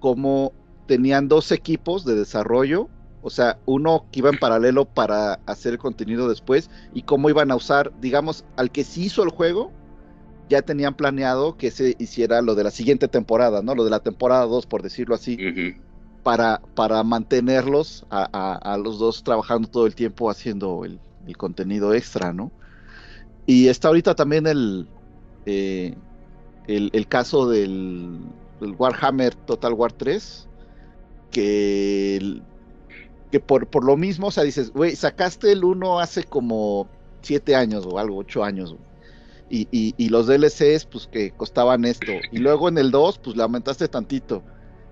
cómo 0.00 0.52
tenían 0.86 1.28
dos 1.28 1.52
equipos 1.52 2.04
de 2.04 2.14
desarrollo, 2.14 2.88
o 3.22 3.30
sea, 3.30 3.58
uno 3.64 4.06
que 4.12 4.18
iba 4.20 4.28
en 4.30 4.38
paralelo 4.38 4.84
para 4.86 5.34
hacer 5.46 5.72
el 5.74 5.78
contenido 5.78 6.28
después 6.28 6.68
y 6.94 7.02
cómo 7.02 7.30
iban 7.30 7.50
a 7.50 7.56
usar, 7.56 7.92
digamos, 8.00 8.44
al 8.56 8.70
que 8.70 8.82
sí 8.84 9.04
hizo 9.04 9.22
el 9.22 9.30
juego, 9.30 9.72
ya 10.48 10.62
tenían 10.62 10.94
planeado 10.94 11.56
que 11.56 11.70
se 11.70 11.96
hiciera 11.98 12.42
lo 12.42 12.54
de 12.54 12.64
la 12.64 12.70
siguiente 12.70 13.08
temporada, 13.08 13.62
¿no? 13.62 13.74
Lo 13.74 13.84
de 13.84 13.90
la 13.90 14.00
temporada 14.00 14.44
2, 14.46 14.66
por 14.66 14.82
decirlo 14.82 15.14
así, 15.14 15.42
para, 16.22 16.60
para 16.74 17.02
mantenerlos 17.04 18.06
a, 18.10 18.28
a- 18.32 18.74
a 18.74 18.78
los 18.78 18.98
dos 18.98 19.22
trabajando 19.22 19.68
todo 19.68 19.86
el 19.86 19.94
tiempo 19.94 20.30
haciendo 20.30 20.84
el, 20.84 21.00
el 21.26 21.36
contenido 21.36 21.94
extra, 21.94 22.32
¿no? 22.32 22.52
Y 23.46 23.68
está 23.68 23.88
ahorita 23.88 24.14
también 24.14 24.46
el, 24.46 24.88
eh, 25.46 25.94
el, 26.66 26.90
el 26.92 27.06
caso 27.08 27.48
del, 27.48 28.20
del 28.60 28.74
Warhammer 28.78 29.34
Total 29.34 29.72
War 29.74 29.92
3, 29.92 30.48
que, 31.30 32.16
el- 32.16 32.42
que 33.30 33.40
por, 33.40 33.68
por 33.68 33.84
lo 33.84 33.96
mismo, 33.96 34.28
o 34.28 34.30
sea, 34.30 34.44
dices, 34.44 34.70
güey, 34.72 34.96
sacaste 34.96 35.52
el 35.52 35.64
1 35.64 36.00
hace 36.00 36.24
como 36.24 36.88
7 37.22 37.56
años 37.56 37.84
o 37.86 37.98
algo, 37.98 38.18
8 38.18 38.44
años, 38.44 38.72
güey. 38.74 38.88
Y, 39.54 39.68
y, 39.70 39.94
y 39.96 40.08
los 40.08 40.26
DLCs, 40.26 40.86
pues 40.86 41.06
que 41.06 41.30
costaban 41.30 41.84
esto. 41.84 42.10
Y 42.32 42.38
luego 42.38 42.68
en 42.68 42.76
el 42.76 42.90
2, 42.90 43.18
pues 43.18 43.36
le 43.36 43.44
aumentaste 43.44 43.86
tantito. 43.86 44.42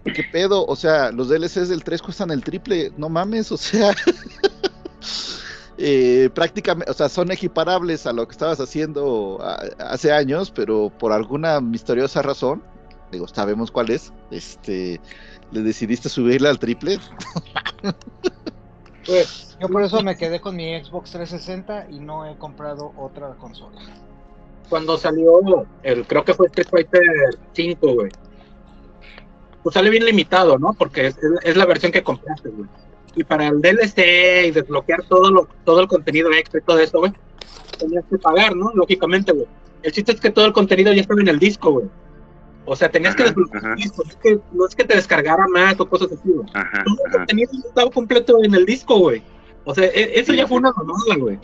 ¿Qué 0.04 0.22
pedo? 0.30 0.64
O 0.66 0.76
sea, 0.76 1.10
los 1.10 1.28
DLCs 1.28 1.68
del 1.68 1.82
3 1.82 2.00
cuestan 2.00 2.30
el 2.30 2.44
triple, 2.44 2.92
no 2.96 3.08
mames, 3.08 3.50
o 3.50 3.56
sea, 3.56 3.90
eh, 5.78 6.30
prácticamente, 6.32 6.88
o 6.88 6.94
sea, 6.94 7.08
son 7.08 7.32
equiparables 7.32 8.06
a 8.06 8.12
lo 8.12 8.24
que 8.28 8.32
estabas 8.32 8.60
haciendo 8.60 9.40
hace 9.80 10.12
años, 10.12 10.52
pero 10.52 10.92
por 10.96 11.10
alguna 11.10 11.60
misteriosa 11.60 12.22
razón, 12.22 12.62
digo, 13.10 13.26
sabemos 13.26 13.72
cuál 13.72 13.90
es, 13.90 14.12
este, 14.30 15.00
le 15.50 15.62
decidiste 15.62 16.08
subirle 16.08 16.48
al 16.48 16.60
triple. 16.60 17.00
Pues, 19.04 19.56
yo 19.60 19.68
por 19.68 19.82
eso 19.82 20.00
me 20.04 20.16
quedé 20.16 20.40
con 20.40 20.54
mi 20.54 20.80
Xbox 20.80 21.10
360 21.10 21.90
y 21.90 21.98
no 21.98 22.24
he 22.24 22.36
comprado 22.38 22.92
otra 22.96 23.34
consola. 23.34 23.80
Cuando 24.72 24.96
salió 24.96 25.66
el, 25.82 26.06
creo 26.06 26.24
que 26.24 26.32
fue 26.32 26.46
Street 26.46 26.68
Fighter 26.70 27.02
5, 27.52 27.92
güey. 27.92 28.10
Pues 29.62 29.74
sale 29.74 29.90
bien 29.90 30.06
limitado, 30.06 30.58
¿no? 30.58 30.72
Porque 30.72 31.08
es, 31.08 31.56
la 31.58 31.66
versión 31.66 31.92
que 31.92 32.02
compraste, 32.02 32.48
güey. 32.48 32.70
Y 33.14 33.22
para 33.22 33.48
el 33.48 33.60
DLC 33.60 34.46
y 34.46 34.50
desbloquear 34.50 35.02
todo 35.02 35.30
lo, 35.30 35.46
todo 35.66 35.80
el 35.80 35.88
contenido 35.88 36.30
extra 36.32 36.58
y 36.58 36.62
todo 36.62 36.78
eso, 36.78 37.00
güey, 37.00 37.12
tenías 37.78 38.02
que 38.08 38.16
pagar, 38.16 38.56
¿no? 38.56 38.72
Lógicamente, 38.72 39.32
güey. 39.32 39.46
El 39.82 39.92
chiste 39.92 40.12
es 40.12 40.20
que 40.22 40.30
todo 40.30 40.46
el 40.46 40.54
contenido 40.54 40.90
ya 40.94 41.02
estaba 41.02 41.20
en 41.20 41.28
el 41.28 41.38
disco, 41.38 41.72
güey. 41.72 41.90
O 42.64 42.74
sea, 42.74 42.90
tenías 42.90 43.14
que 43.14 43.24
desbloquear 43.24 43.72
el 43.72 43.76
disco. 43.76 44.04
Es 44.08 44.16
que, 44.16 44.38
no 44.52 44.66
es 44.66 44.74
que 44.74 44.84
te 44.84 44.96
descargara 44.96 45.46
más 45.48 45.78
o 45.80 45.86
cosas 45.86 46.12
así, 46.12 46.30
güey. 46.30 46.46
Todo 46.50 46.96
el 47.04 47.12
contenido 47.12 47.50
estaba 47.68 47.90
completo 47.90 48.42
en 48.42 48.54
el 48.54 48.64
disco, 48.64 48.98
güey. 48.98 49.22
O 49.66 49.74
sea, 49.74 49.84
e- 49.84 50.18
eso 50.18 50.32
ya 50.32 50.46
fue 50.46 50.56
una 50.56 50.72
mamada, 50.72 51.16
güey. 51.18 51.38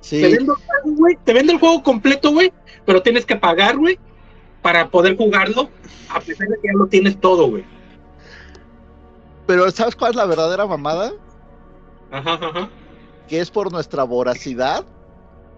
Sí, 0.00 0.20
Te 0.20 0.28
vende, 0.28 0.38
el 0.38 0.46
juego, 0.46 0.96
güey, 0.96 1.18
te 1.24 1.32
vende 1.32 1.52
el 1.52 1.58
juego 1.58 1.82
completo, 1.82 2.30
güey, 2.32 2.52
pero 2.86 3.02
tienes 3.02 3.26
que 3.26 3.36
pagar, 3.36 3.76
güey, 3.76 3.98
para 4.62 4.88
poder 4.88 5.16
jugarlo, 5.16 5.68
a 6.08 6.20
pesar 6.20 6.48
de 6.48 6.56
que 6.60 6.68
ya 6.68 6.78
lo 6.78 6.86
tienes 6.86 7.20
todo, 7.20 7.48
güey. 7.48 7.64
pero 9.46 9.70
¿sabes 9.70 9.96
cuál 9.96 10.10
es 10.12 10.16
la 10.16 10.26
verdadera 10.26 10.66
mamada? 10.66 11.12
Ajá, 12.10 12.34
ajá. 12.34 12.70
Que 13.26 13.40
es 13.40 13.50
por 13.50 13.70
nuestra 13.72 14.04
voracidad 14.04 14.86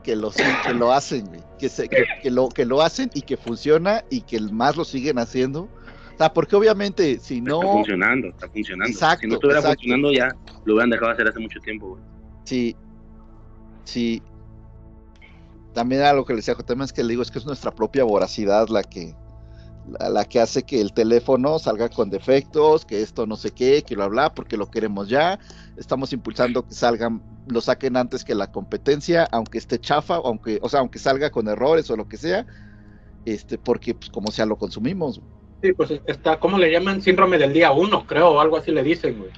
que 0.02 0.16
lo, 0.16 0.30
que 0.30 0.74
lo 0.74 0.92
hacen, 0.92 1.26
güey. 1.26 1.40
Que, 1.58 1.68
se, 1.68 1.88
que, 1.88 2.04
que 2.22 2.30
lo, 2.30 2.48
que 2.48 2.64
lo 2.64 2.82
hacen 2.82 3.10
y 3.14 3.22
que 3.22 3.36
funciona 3.36 4.02
y 4.10 4.22
que 4.22 4.40
más 4.40 4.76
lo 4.76 4.84
siguen 4.84 5.18
haciendo. 5.18 5.68
O 6.14 6.18
sea, 6.18 6.32
porque 6.32 6.56
obviamente 6.56 7.18
si 7.18 7.38
Está 7.38 7.50
no... 7.50 7.60
funcionando, 7.62 8.28
está 8.28 8.48
funcionando. 8.48 8.90
Exacto, 8.92 9.20
si 9.20 9.26
no 9.28 9.34
estuviera 9.34 9.60
exacto. 9.60 9.78
funcionando 9.78 10.12
ya 10.12 10.28
lo 10.64 10.74
hubieran 10.74 10.90
dejado 10.90 11.12
hacer 11.12 11.28
hace 11.28 11.38
mucho 11.38 11.60
tiempo, 11.60 11.88
güey. 11.90 12.02
Sí, 12.44 12.76
sí. 13.84 14.22
También 15.74 16.02
a 16.02 16.12
lo 16.12 16.24
que 16.24 16.32
le 16.32 16.38
decía 16.38 16.54
J, 16.54 16.84
es 16.84 16.92
que 16.92 17.02
le 17.02 17.10
digo, 17.10 17.22
es 17.22 17.30
que 17.30 17.38
es 17.38 17.46
nuestra 17.46 17.70
propia 17.70 18.04
voracidad 18.04 18.68
la 18.68 18.82
que, 18.82 19.14
la, 19.98 20.08
la 20.08 20.24
que 20.24 20.40
hace 20.40 20.64
que 20.64 20.80
el 20.80 20.92
teléfono 20.92 21.58
salga 21.58 21.88
con 21.88 22.10
defectos, 22.10 22.84
que 22.84 23.02
esto 23.02 23.26
no 23.26 23.36
sé 23.36 23.52
qué, 23.52 23.82
que 23.82 23.94
lo 23.94 24.04
habla, 24.04 24.34
porque 24.34 24.56
lo 24.56 24.70
queremos 24.70 25.08
ya. 25.08 25.38
Estamos 25.76 26.12
impulsando 26.12 26.66
que 26.66 26.74
salgan, 26.74 27.22
lo 27.46 27.60
saquen 27.60 27.96
antes 27.96 28.24
que 28.24 28.34
la 28.34 28.50
competencia, 28.50 29.28
aunque 29.30 29.58
esté 29.58 29.78
chafa, 29.78 30.16
aunque, 30.16 30.58
o 30.62 30.68
sea, 30.68 30.80
aunque 30.80 30.98
salga 30.98 31.30
con 31.30 31.48
errores 31.48 31.88
o 31.90 31.96
lo 31.96 32.08
que 32.08 32.16
sea, 32.16 32.46
este, 33.24 33.58
porque 33.58 33.94
pues 33.94 34.10
como 34.10 34.30
sea 34.30 34.46
lo 34.46 34.56
consumimos. 34.56 35.20
Sí, 35.62 35.72
pues 35.72 35.92
está, 36.06 36.40
¿cómo 36.40 36.58
le 36.58 36.72
llaman? 36.72 37.02
Síndrome 37.02 37.38
del 37.38 37.52
día 37.52 37.70
uno, 37.70 38.06
creo, 38.06 38.30
o 38.30 38.40
algo 38.40 38.56
así 38.56 38.70
le 38.70 38.82
dicen, 38.82 39.18
güey. 39.18 39.30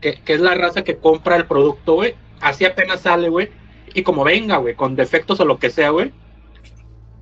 Que, 0.00 0.20
que 0.20 0.34
es 0.34 0.40
la 0.40 0.54
raza 0.54 0.82
que 0.82 0.98
compra 0.98 1.36
el 1.36 1.46
producto, 1.46 1.94
güey. 1.94 2.14
Así 2.40 2.64
apenas 2.64 3.00
sale, 3.00 3.28
güey. 3.28 3.48
Y 3.94 4.02
como 4.02 4.24
venga, 4.24 4.58
güey, 4.58 4.74
con 4.74 4.96
defectos 4.96 5.40
o 5.40 5.44
lo 5.44 5.58
que 5.58 5.70
sea, 5.70 5.90
güey. 5.90 6.12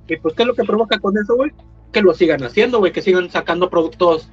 Y 0.07 0.17
pues, 0.17 0.35
¿qué 0.35 0.43
es 0.43 0.47
lo 0.47 0.55
que 0.55 0.63
provoca 0.63 0.99
con 0.99 1.17
eso, 1.17 1.35
güey? 1.35 1.51
Que 1.91 2.01
lo 2.01 2.13
sigan 2.13 2.43
haciendo, 2.43 2.79
güey, 2.79 2.91
que 2.91 3.01
sigan 3.01 3.29
sacando 3.29 3.69
productos 3.69 4.29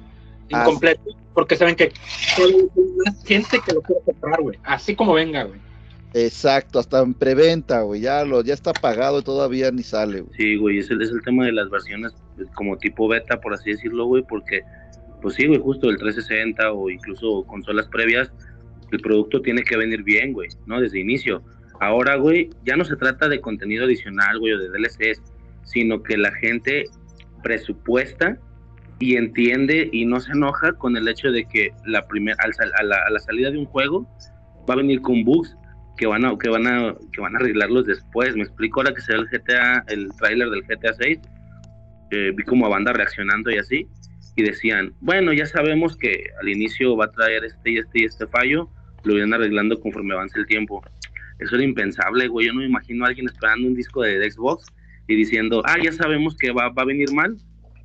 Ah, 0.51 0.61
incompletos. 0.61 1.15
Porque 1.33 1.55
saben 1.55 1.75
que 1.75 1.91
hay 2.37 2.67
más 3.05 3.23
gente 3.23 3.59
que 3.65 3.73
lo 3.73 3.81
quiere 3.81 4.01
comprar, 4.05 4.41
güey. 4.41 4.57
Así 4.63 4.95
como 4.95 5.13
venga, 5.13 5.43
güey. 5.43 5.59
Exacto, 6.13 6.79
hasta 6.79 7.01
en 7.01 7.13
preventa, 7.13 7.81
güey, 7.81 8.01
ya 8.01 8.23
lo, 8.23 8.41
ya 8.41 8.53
está 8.53 8.73
pagado 8.73 9.19
y 9.19 9.23
todavía 9.23 9.69
ni 9.71 9.83
sale, 9.83 10.21
güey. 10.21 10.33
Sí, 10.35 10.55
güey, 10.55 10.77
es 10.79 10.89
el, 10.89 11.01
es 11.01 11.11
el 11.11 11.21
tema 11.21 11.45
de 11.45 11.51
las 11.51 11.69
versiones 11.69 12.13
pues, 12.35 12.49
como 12.55 12.77
tipo 12.77 13.07
beta, 13.07 13.39
por 13.39 13.53
así 13.53 13.71
decirlo, 13.71 14.05
güey, 14.05 14.23
porque, 14.27 14.61
pues 15.21 15.35
sí, 15.35 15.45
güey, 15.45 15.59
justo 15.59 15.89
el 15.89 15.97
360 15.97 16.71
o 16.71 16.89
incluso 16.89 17.43
consolas 17.43 17.87
previas, 17.87 18.31
el 18.91 18.99
producto 19.01 19.41
tiene 19.41 19.61
que 19.63 19.77
venir 19.77 20.01
bien, 20.01 20.33
güey, 20.33 20.47
¿no? 20.65 20.79
Desde 20.79 20.99
inicio. 20.99 21.43
Ahora, 21.79 22.15
güey, 22.15 22.49
ya 22.63 22.75
no 22.75 22.85
se 22.85 22.95
trata 22.95 23.29
de 23.29 23.39
contenido 23.39 23.85
adicional, 23.85 24.39
güey, 24.39 24.53
o 24.53 24.59
de 24.59 24.69
DLCs, 24.69 25.21
sino 25.63 26.01
que 26.01 26.17
la 26.17 26.31
gente 26.33 26.85
presupuesta 27.43 28.37
y 28.99 29.15
entiende 29.15 29.89
y 29.91 30.05
no 30.05 30.19
se 30.19 30.31
enoja 30.31 30.73
con 30.73 30.97
el 30.97 31.07
hecho 31.07 31.31
de 31.31 31.45
que 31.45 31.71
la 31.85 32.07
primera 32.07 32.37
a, 32.43 32.83
la, 32.83 32.95
a 33.05 33.09
la 33.11 33.19
salida 33.19 33.51
de 33.51 33.59
un 33.59 33.65
juego 33.65 34.07
va 34.67 34.73
a 34.73 34.77
venir 34.77 35.01
con 35.01 35.23
bugs 35.23 35.55
que 35.97 36.07
van 36.07 36.25
a 36.25 36.37
que 36.37 36.49
van 36.49 36.67
a 36.67 36.95
que 37.11 37.21
van 37.21 37.35
a 37.35 37.39
arreglarlos 37.39 37.85
después. 37.85 38.35
Me 38.35 38.43
explico 38.43 38.79
ahora 38.79 38.93
que 38.93 39.01
se 39.01 39.13
ve 39.13 39.19
el 39.19 39.27
GTA, 39.27 39.83
el 39.87 40.09
tráiler 40.17 40.49
del 40.49 40.63
GTA 40.63 40.93
6, 40.93 41.19
eh, 42.11 42.31
vi 42.35 42.43
como 42.43 42.65
a 42.65 42.69
banda 42.69 42.93
reaccionando 42.93 43.51
y 43.51 43.57
así 43.57 43.87
y 44.35 44.43
decían, 44.43 44.93
bueno, 45.01 45.33
ya 45.33 45.47
sabemos 45.47 45.97
que 45.97 46.29
al 46.39 46.47
inicio 46.47 46.95
va 46.95 47.05
a 47.05 47.11
traer 47.11 47.43
este 47.43 47.71
y 47.71 47.77
este 47.79 48.01
y 48.01 48.05
este 48.05 48.27
fallo, 48.27 48.69
lo 49.03 49.17
irán 49.17 49.33
arreglando 49.33 49.79
conforme 49.79 50.13
avance 50.13 50.37
el 50.37 50.45
tiempo. 50.45 50.83
Eso 51.39 51.55
era 51.55 51.63
impensable, 51.63 52.27
güey. 52.27 52.47
Yo 52.47 52.53
no 52.53 52.59
me 52.59 52.65
imagino 52.65 53.05
a 53.05 53.09
alguien 53.09 53.27
esperando 53.27 53.67
un 53.67 53.75
disco 53.75 54.01
de, 54.01 54.29
Xbox 54.29 54.65
y 55.07 55.15
diciendo, 55.15 55.61
ah, 55.65 55.77
ya 55.81 55.91
sabemos 55.91 56.35
que 56.35 56.51
va, 56.51 56.69
va 56.69 56.81
a 56.81 56.85
venir 56.85 57.11
mal 57.13 57.37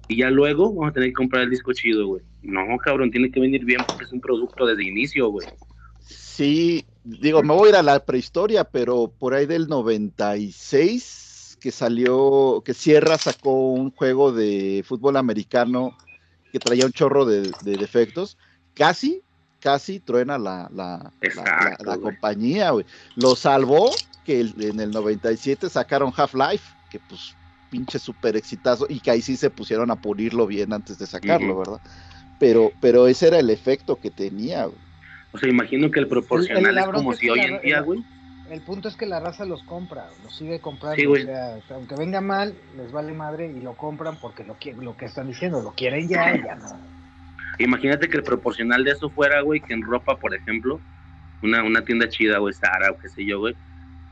y 0.08 0.16
ya 0.18 0.30
luego 0.30 0.74
vamos 0.74 0.90
a 0.90 0.92
tener 0.92 1.10
que 1.10 1.14
comprar 1.14 1.44
el 1.44 1.50
disco 1.50 1.72
chido, 1.72 2.06
güey. 2.06 2.22
No, 2.42 2.60
cabrón, 2.78 3.10
tiene 3.10 3.30
que 3.30 3.40
venir 3.40 3.64
bien 3.64 3.80
porque 3.86 4.04
es 4.04 4.12
un 4.12 4.20
producto 4.20 4.66
desde 4.66 4.84
inicio, 4.84 5.28
güey. 5.28 5.46
Sí, 6.00 6.84
digo, 7.04 7.42
me 7.42 7.54
voy 7.54 7.68
a 7.68 7.70
ir 7.70 7.76
a 7.76 7.82
la 7.82 8.04
prehistoria, 8.04 8.64
pero 8.64 9.12
por 9.18 9.34
ahí 9.34 9.46
del 9.46 9.68
96, 9.68 11.58
que 11.60 11.70
salió, 11.70 12.62
que 12.64 12.74
Sierra 12.74 13.18
sacó 13.18 13.72
un 13.72 13.90
juego 13.92 14.32
de 14.32 14.82
fútbol 14.84 15.16
americano 15.16 15.96
que 16.50 16.58
traía 16.58 16.84
un 16.84 16.92
chorro 16.92 17.24
de 17.24 17.52
defectos, 17.62 18.36
casi, 18.74 19.22
casi 19.62 20.00
truena 20.00 20.38
la, 20.38 20.68
la, 20.74 21.12
la- 21.84 21.98
compañía, 21.98 22.70
güey. 22.70 22.84
Lo 23.16 23.36
salvó 23.36 23.90
que 24.24 24.40
el- 24.40 24.54
en 24.62 24.80
el 24.80 24.90
97 24.90 25.70
sacaron 25.70 26.12
Half-Life, 26.14 26.64
que 26.90 26.98
pues 26.98 27.34
pinche 27.70 27.98
súper 27.98 28.36
exitazo, 28.36 28.86
y 28.88 29.00
que 29.00 29.10
ahí 29.10 29.22
sí 29.22 29.36
se 29.36 29.50
pusieron 29.50 29.90
a 29.90 29.96
pulirlo 29.96 30.46
bien 30.46 30.72
antes 30.72 30.98
de 30.98 31.06
sacarlo. 31.06 31.58
¿verdad? 31.58 31.80
Pero, 32.38 32.72
pero 32.80 33.06
ese 33.06 33.28
era 33.28 33.38
el 33.38 33.50
efecto 33.50 33.98
que 33.98 34.10
tenía, 34.10 34.66
güey. 34.66 34.78
O 35.32 35.38
sea, 35.38 35.48
imagino 35.48 35.90
que 35.90 36.00
el 36.00 36.08
proporcional 36.08 36.76
es 36.76 36.86
como 36.86 37.12
es 37.12 37.18
si 37.18 37.30
hoy 37.30 37.38
la- 37.38 37.44
en 37.46 37.62
día, 37.62 37.80
güey. 37.80 38.04
El 38.50 38.60
punto 38.60 38.88
es 38.88 38.96
que 38.96 39.06
la 39.06 39.18
raza 39.20 39.46
los 39.46 39.62
compra, 39.62 40.10
los 40.22 40.36
sigue 40.36 40.60
comprando. 40.60 40.96
Sí, 40.96 41.06
güey. 41.06 41.22
o 41.22 41.26
sea, 41.26 41.56
aunque 41.70 41.94
venga 41.94 42.20
mal, 42.20 42.54
les 42.76 42.92
vale 42.92 43.12
madre 43.12 43.46
y 43.46 43.60
lo 43.60 43.74
compran 43.74 44.18
porque 44.20 44.44
lo, 44.44 44.58
lo 44.82 44.96
que 44.96 45.06
están 45.06 45.28
diciendo, 45.28 45.62
lo 45.62 45.72
quieren 45.72 46.06
ya 46.08 46.34
y 46.34 46.42
ya 46.42 46.56
no. 46.56 47.01
Imagínate 47.58 48.08
que 48.08 48.16
el 48.16 48.22
proporcional 48.22 48.84
de 48.84 48.92
eso 48.92 49.10
fuera, 49.10 49.40
güey, 49.42 49.60
que 49.60 49.74
en 49.74 49.82
ropa, 49.82 50.16
por 50.16 50.34
ejemplo, 50.34 50.80
una, 51.42 51.62
una 51.62 51.84
tienda 51.84 52.08
chida, 52.08 52.38
güey, 52.38 52.54
Sara 52.54 52.90
o 52.90 52.98
qué 52.98 53.08
sé 53.08 53.24
yo, 53.24 53.40
güey. 53.40 53.54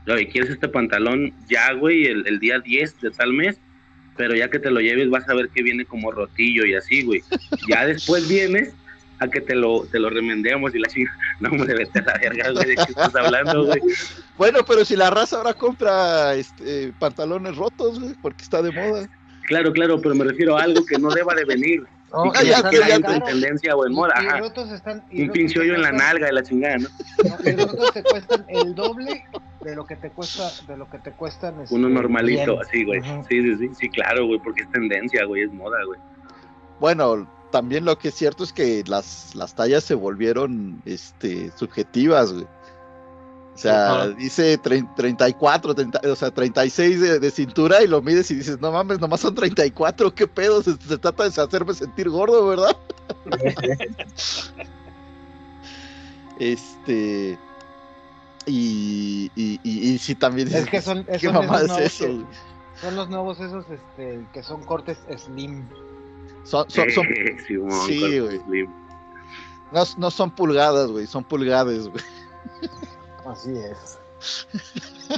Oye, 0.06 0.28
¿quieres 0.28 0.50
este 0.50 0.68
pantalón 0.68 1.32
ya, 1.48 1.72
güey, 1.72 2.06
el, 2.06 2.26
el 2.26 2.40
día 2.40 2.58
10 2.58 3.00
de 3.00 3.10
tal 3.10 3.32
mes? 3.32 3.58
Pero 4.16 4.34
ya 4.34 4.48
que 4.48 4.58
te 4.58 4.70
lo 4.70 4.80
lleves 4.80 5.08
vas 5.08 5.28
a 5.28 5.34
ver 5.34 5.48
que 5.48 5.62
viene 5.62 5.84
como 5.84 6.10
rotillo 6.10 6.66
y 6.66 6.74
así, 6.74 7.02
güey. 7.02 7.22
Ya 7.68 7.86
después 7.86 8.28
vienes 8.28 8.74
a 9.20 9.28
que 9.28 9.40
te 9.40 9.54
lo, 9.54 9.86
te 9.86 9.98
lo 9.98 10.10
remendemos 10.10 10.74
y 10.74 10.78
la 10.78 10.88
chica, 10.88 11.14
no, 11.40 11.50
hombre, 11.50 11.74
vete 11.74 12.00
a 12.00 12.02
la 12.02 12.18
verga, 12.18 12.50
güey, 12.52 12.68
¿de 12.68 12.76
qué 12.76 12.82
estás 12.88 13.14
hablando, 13.14 13.66
güey? 13.66 13.80
Bueno, 14.36 14.60
pero 14.66 14.84
si 14.84 14.96
la 14.96 15.10
raza 15.10 15.36
ahora 15.36 15.54
compra 15.54 16.34
este, 16.34 16.92
pantalones 16.98 17.56
rotos, 17.56 18.00
güey, 18.00 18.14
porque 18.20 18.42
está 18.42 18.62
de 18.62 18.72
moda. 18.72 19.08
Claro, 19.46 19.72
claro, 19.72 20.00
pero 20.00 20.14
me 20.14 20.24
refiero 20.24 20.56
a 20.56 20.62
algo 20.62 20.84
que 20.86 20.98
no 20.98 21.10
deba 21.10 21.34
de 21.34 21.44
venir. 21.44 21.82
No, 22.12 22.26
y 22.26 22.30
que 22.32 22.46
ya, 22.46 22.60
no 22.62 22.70
ya 22.72 22.94
en 22.96 23.02
te- 23.02 23.20
tendencia 23.20 23.76
o 23.76 23.86
en 23.86 23.92
moda, 23.92 24.14
Y, 24.20 24.24
y 24.24 24.26
ajá. 24.28 24.38
rotos 24.38 24.70
están. 24.72 25.04
y 25.10 25.22
Un 25.22 25.30
pinche 25.30 25.60
hoyo 25.60 25.74
en 25.76 25.82
la 25.82 25.92
nalga 25.92 26.26
de 26.26 26.32
la 26.32 26.42
chingada, 26.42 26.76
¿no? 26.78 26.88
no, 27.24 27.50
y 27.50 27.56
rotos 27.56 27.92
te 27.92 28.02
cuestan 28.02 28.44
el 28.48 28.74
doble 28.74 29.24
de 29.60 29.76
lo 29.76 29.84
que 29.86 29.96
te 29.96 30.10
cuesta, 30.10 30.50
de 30.66 30.76
lo 30.76 30.88
que 30.90 30.98
te 30.98 31.12
cuestan. 31.12 31.60
este, 31.60 31.74
Uno 31.74 31.88
normalito, 31.88 32.52
bien. 32.56 32.62
así, 32.66 32.84
güey. 32.84 33.00
Sí, 33.28 33.42
sí, 33.42 33.56
sí, 33.58 33.70
sí, 33.78 33.88
claro, 33.90 34.26
güey, 34.26 34.40
porque 34.40 34.62
es 34.62 34.70
tendencia, 34.72 35.24
güey, 35.24 35.42
es 35.42 35.52
moda, 35.52 35.78
güey. 35.86 36.00
Bueno, 36.80 37.30
también 37.52 37.84
lo 37.84 37.98
que 37.98 38.08
es 38.08 38.14
cierto 38.14 38.42
es 38.44 38.52
que 38.52 38.82
las, 38.86 39.34
las 39.34 39.54
tallas 39.54 39.84
se 39.84 39.94
volvieron 39.94 40.80
este, 40.86 41.50
subjetivas, 41.56 42.32
güey. 42.32 42.46
O 43.54 43.58
sea, 43.58 43.92
Ajá. 43.92 44.08
dice 44.08 44.58
trein- 44.62 44.88
34, 44.94 45.74
30, 45.74 46.00
o 46.10 46.16
sea, 46.16 46.30
36 46.30 47.00
de, 47.00 47.18
de 47.18 47.30
cintura 47.30 47.82
y 47.82 47.86
lo 47.88 48.00
mides 48.00 48.30
y 48.30 48.36
dices, 48.36 48.58
no 48.60 48.72
mames, 48.72 49.00
nomás 49.00 49.20
son 49.20 49.34
34, 49.34 50.14
qué 50.14 50.26
pedo, 50.26 50.62
se, 50.62 50.76
se 50.76 50.96
trata 50.98 51.28
de 51.28 51.42
hacerme 51.42 51.74
sentir 51.74 52.08
gordo, 52.08 52.46
¿verdad? 52.46 52.76
Este. 56.38 57.38
Y, 58.46 59.30
y, 59.36 59.60
y, 59.62 59.90
y 59.92 59.98
sí, 59.98 60.14
también 60.14 60.48
Es 60.48 60.66
que 60.66 60.80
son, 60.80 61.04
¿qué 61.04 61.18
son 61.18 61.34
mamada 61.34 61.64
esos 61.64 61.78
es 61.78 61.86
eso? 61.94 62.04
que- 62.06 62.12
güey? 62.14 62.26
son 62.80 62.96
los 62.96 63.10
nuevos 63.10 63.38
esos 63.40 63.66
este, 63.70 64.24
que 64.32 64.42
son 64.42 64.64
cortes 64.64 64.96
slim. 65.18 65.66
Son, 66.44 66.68
son, 66.70 66.88
Eh, 66.88 67.36
sí, 67.46 67.56
güey. 67.56 68.38
slim. 68.46 68.70
no, 69.72 69.82
no 69.98 70.10
son 70.10 70.30
pulgadas, 70.30 70.90
güey, 70.90 71.06
son 71.06 71.22
pulgades, 71.24 71.88
güey. 71.88 72.02
Así 73.26 73.52
es. 73.56 73.98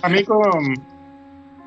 A 0.02 0.08
mí 0.08 0.24
con, 0.24 0.74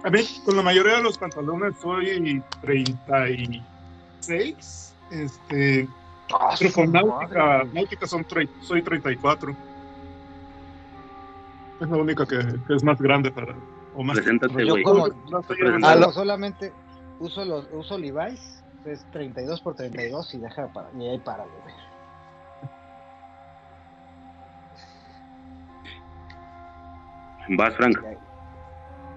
a 0.03 0.09
mí 0.09 0.19
con 0.45 0.55
la 0.55 0.61
mayoría 0.63 0.95
de 0.97 1.03
los 1.03 1.17
pantalones 1.17 1.75
soy 1.81 2.41
36. 2.61 4.93
Este, 5.11 5.87
Ah, 6.33 6.55
pero 6.57 6.73
con 6.73 6.91
náutica, 6.91 7.63
náutica 7.71 8.07
son 8.07 8.25
tre- 8.25 8.49
soy 8.61 8.81
34. 8.81 9.55
Es 11.81 11.89
la 11.89 11.97
única 11.97 12.25
que, 12.25 12.39
que 12.67 12.75
es 12.75 12.83
más 12.83 12.99
grande 12.99 13.29
para. 13.31 13.53
O 13.93 14.03
más, 14.03 14.15
Preséntate, 14.17 14.65
Yo 14.65 14.71
güey. 14.73 14.83
no 14.83 15.05
Ah, 15.83 16.11
solamente 16.11 16.73
uso 17.19 17.45
los 17.45 17.67
uso 17.71 17.97
Levi's, 17.99 18.63
es 18.85 19.05
32 19.11 19.61
por 19.61 19.75
32 19.75 20.33
y 20.33 20.39
deja 20.39 20.67
para 20.73 20.89
y 20.97 21.07
ahí 21.07 21.19
para 21.19 21.43
güey. 21.43 21.75
Vas, 27.49 27.75
Frank. 27.75 27.97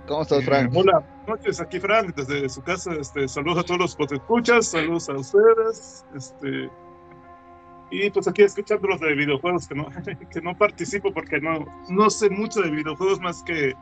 ¿Cómo 0.07 0.23
estás, 0.23 0.45
Frank? 0.45 0.71
Hola, 0.75 1.01
buenas 1.01 1.29
noches, 1.29 1.61
aquí 1.61 1.79
Frank, 1.79 2.15
desde 2.15 2.49
su 2.49 2.63
casa, 2.63 2.95
este, 2.95 3.29
saludos 3.29 3.59
a 3.59 3.63
todos 3.65 3.81
los 3.81 3.97
que 3.97 4.15
escuchas, 4.15 4.69
saludos 4.69 5.09
a 5.11 5.15
ustedes, 5.15 6.07
este, 6.15 6.71
y 7.91 8.11
pues 8.11 8.27
aquí 8.27 8.43
escuchándolos 8.43 9.01
de 9.01 9.15
videojuegos 9.15 9.69
que 9.69 9.75
no, 9.75 9.87
que 10.33 10.41
no 10.41 10.57
participo 10.57 11.13
porque 11.13 11.41
no, 11.41 11.67
no 11.91 12.09
sé 12.11 12.31
mucho 12.31 12.63
de 12.63 12.71
videojuegos 12.71 13.21
más 13.21 13.43
que 13.43 13.75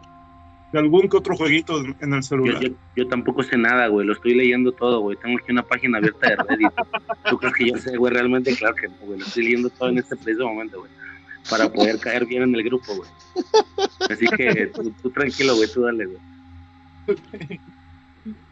de 0.72 0.78
algún 0.80 1.08
que 1.08 1.16
otro 1.16 1.36
jueguito 1.36 1.80
en 2.00 2.12
el 2.12 2.20
Yo, 2.20 2.22
celular. 2.22 2.60
yo, 2.60 2.70
yo 2.96 3.06
tampoco 3.06 3.42
sé 3.44 3.56
nada, 3.56 3.86
güey. 3.86 4.04
Lo 4.04 4.14
estoy 4.14 4.34
leyendo 4.34 4.72
todo, 4.72 5.00
güey. 5.00 5.16
Tengo 5.16 5.38
aquí 5.40 5.52
una 5.52 5.62
página 5.62 5.98
abierta 5.98 6.28
de 6.28 6.36
Reddit. 6.36 6.72
¿Tú 7.30 7.38
crees 7.38 7.54
que 7.54 7.70
yo 7.70 7.76
sé, 7.76 7.96
güey? 7.96 8.12
Realmente, 8.12 8.54
claro 8.56 8.74
que 8.74 8.88
no, 8.88 8.96
güey. 9.02 9.20
Lo 9.20 9.24
estoy 9.24 9.44
leyendo 9.44 9.70
todo 9.70 9.90
en 9.90 9.98
este 9.98 10.16
preciso 10.16 10.44
momento, 10.44 10.80
güey. 10.80 10.90
Para 11.50 11.72
poder 11.72 11.98
caer 12.00 12.26
bien 12.26 12.42
en 12.42 12.54
el 12.54 12.62
grupo, 12.64 12.96
güey. 12.96 13.08
Así 14.10 14.26
que 14.36 14.66
tú, 14.68 14.90
tú 15.02 15.10
tranquilo, 15.10 15.56
güey. 15.56 15.68
Tú 15.72 15.82
dale, 15.82 16.06
güey. 16.06 16.18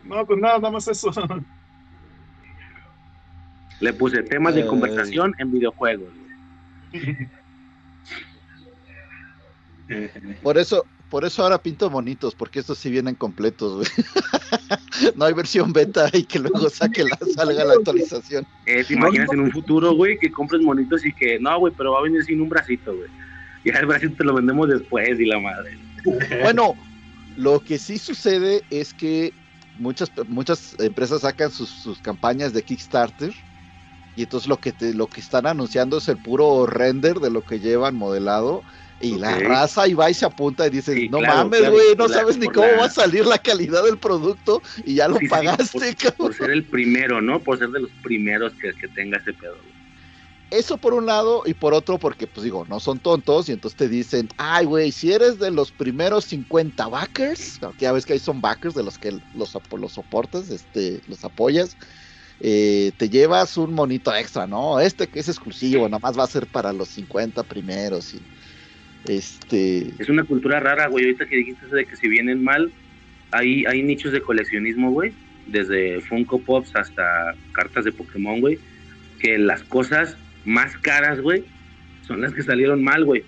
No, 0.04 0.24
pues 0.26 0.38
nada, 0.38 0.58
nada 0.58 0.70
más 0.70 0.86
eso. 0.86 1.10
Le 3.80 3.92
puse 3.92 4.22
temas 4.22 4.54
de 4.54 4.64
conversación 4.66 5.34
en 5.38 5.50
videojuegos, 5.50 6.12
güey. 6.92 7.28
Por 10.42 10.56
eso, 10.56 10.86
por 11.14 11.24
eso 11.24 11.44
ahora 11.44 11.62
pinto 11.62 11.88
monitos, 11.90 12.34
porque 12.34 12.58
estos 12.58 12.76
sí 12.76 12.90
vienen 12.90 13.14
completos, 13.14 13.76
güey. 13.76 13.86
no 15.14 15.26
hay 15.26 15.32
versión 15.32 15.72
beta 15.72 16.10
y 16.12 16.24
que 16.24 16.40
luego 16.40 16.68
saque 16.68 17.04
la, 17.04 17.16
salga 17.36 17.64
la 17.64 17.74
actualización. 17.74 18.44
Eh, 18.66 18.82
¿Te 18.82 18.94
imaginas 18.94 19.32
en 19.32 19.38
un 19.38 19.52
futuro, 19.52 19.94
güey, 19.94 20.18
que 20.18 20.32
compres 20.32 20.60
monitos 20.62 21.06
y 21.06 21.12
que, 21.12 21.38
no, 21.38 21.56
güey, 21.60 21.72
pero 21.76 21.92
va 21.92 22.00
a 22.00 22.02
venir 22.02 22.24
sin 22.24 22.40
un 22.40 22.48
bracito, 22.48 22.96
güey? 22.96 23.08
Y 23.62 23.70
el 23.70 23.86
bracito 23.86 24.16
te 24.16 24.24
lo 24.24 24.34
vendemos 24.34 24.68
después 24.68 25.20
y 25.20 25.26
la 25.26 25.38
madre. 25.38 25.78
Bueno, 26.42 26.74
lo 27.36 27.60
que 27.60 27.78
sí 27.78 27.96
sucede 27.96 28.62
es 28.70 28.92
que 28.92 29.32
muchas, 29.78 30.10
muchas 30.26 30.74
empresas 30.80 31.20
sacan 31.20 31.52
sus, 31.52 31.68
sus 31.68 32.00
campañas 32.00 32.52
de 32.52 32.64
Kickstarter 32.64 33.32
y 34.16 34.24
entonces 34.24 34.48
lo 34.48 34.56
que 34.56 34.72
te, 34.72 34.92
lo 34.92 35.06
que 35.06 35.20
están 35.20 35.46
anunciando 35.46 35.98
es 35.98 36.08
el 36.08 36.16
puro 36.16 36.66
render 36.66 37.20
de 37.20 37.30
lo 37.30 37.44
que 37.44 37.60
llevan 37.60 37.94
modelado 37.94 38.64
y 39.00 39.16
la 39.18 39.38
raza 39.38 39.86
y 39.88 39.94
va 39.94 40.10
y 40.10 40.14
se 40.14 40.24
apunta 40.24 40.66
y 40.66 40.70
dice, 40.70 40.94
Sí, 40.94 41.08
no 41.08 41.18
claro, 41.18 41.48
mames, 41.50 41.70
güey, 41.70 41.96
no 41.96 42.08
sabes 42.08 42.38
ni 42.38 42.46
cómo 42.48 42.66
la- 42.66 42.76
va 42.78 42.84
a 42.86 42.90
salir 42.90 43.26
la 43.26 43.38
calidad 43.38 43.84
del 43.84 43.98
producto 43.98 44.62
y 44.84 44.94
ya 44.94 45.08
lo 45.08 45.16
Sí, 45.16 45.26
sí, 45.26 45.28
pagaste, 45.28 45.78
por, 45.78 45.96
cabrón. 45.96 46.16
por 46.18 46.34
ser 46.34 46.50
el 46.50 46.68
primero, 46.68 47.20
¿no? 47.20 47.42
Por 47.42 47.58
ser 47.58 47.70
de 47.70 47.80
los 47.80 47.92
primeros 48.02 48.54
que, 48.54 48.72
que 48.74 48.88
tenga 48.88 49.18
ese 49.18 49.32
pedo, 49.34 49.62
güey. 49.62 49.74
Eso 50.50 50.78
por 50.78 50.94
un 50.94 51.06
lado, 51.06 51.42
y 51.46 51.54
por 51.54 51.74
otro, 51.74 51.98
porque, 51.98 52.28
pues 52.28 52.44
digo, 52.44 52.64
no 52.68 52.78
son 52.78 53.00
tontos, 53.00 53.48
y 53.48 53.52
entonces 53.52 53.74
te 53.76 53.88
dicen, 53.88 54.28
ay, 54.36 54.64
güey, 54.66 54.92
si 54.92 55.10
eres 55.12 55.38
de 55.40 55.50
los 55.50 55.72
primeros 55.72 56.26
50 56.26 56.86
backers, 56.86 57.58
ya 57.78 57.90
ves 57.90 58.06
que 58.06 58.12
ahí 58.12 58.18
son 58.20 58.40
backers 58.40 58.74
de 58.74 58.84
los 58.84 58.96
que 58.96 59.18
los, 59.32 59.52
los 59.72 59.92
soportas, 59.92 60.50
este, 60.50 61.00
los 61.06 61.24
apoyas, 61.24 61.76
eh, 62.38 62.92
te 62.96 63.08
llevas 63.10 63.56
un 63.56 63.72
monito 63.74 64.14
extra, 64.14 64.46
¿no? 64.46 64.78
Este 64.78 65.08
que 65.08 65.18
es 65.18 65.28
exclusivo, 65.28 65.88
nada 65.88 65.98
más 66.00 66.16
va 66.16 66.22
a 66.24 66.28
ser 66.28 66.46
para 66.48 66.72
los 66.72 66.88
50 66.90 67.42
primeros, 67.48 68.14
y 68.14 68.30
este, 69.06 69.92
Es 69.98 70.08
una 70.08 70.24
cultura 70.24 70.60
rara, 70.60 70.86
güey. 70.88 71.04
Ahorita 71.04 71.26
que 71.26 71.36
dijiste 71.36 71.66
de 71.66 71.86
que 71.86 71.96
si 71.96 72.08
vienen 72.08 72.42
mal, 72.42 72.72
hay, 73.30 73.64
hay 73.66 73.82
nichos 73.82 74.12
de 74.12 74.20
coleccionismo, 74.20 74.90
güey. 74.90 75.12
Desde 75.46 76.00
Funko 76.00 76.40
Pops 76.40 76.74
hasta 76.74 77.34
cartas 77.52 77.84
de 77.84 77.92
Pokémon, 77.92 78.40
güey. 78.40 78.58
Que 79.18 79.38
las 79.38 79.62
cosas 79.62 80.16
más 80.44 80.76
caras, 80.78 81.20
güey, 81.20 81.44
son 82.06 82.20
las 82.20 82.32
que 82.32 82.42
salieron 82.42 82.82
mal, 82.82 83.04
güey. 83.04 83.24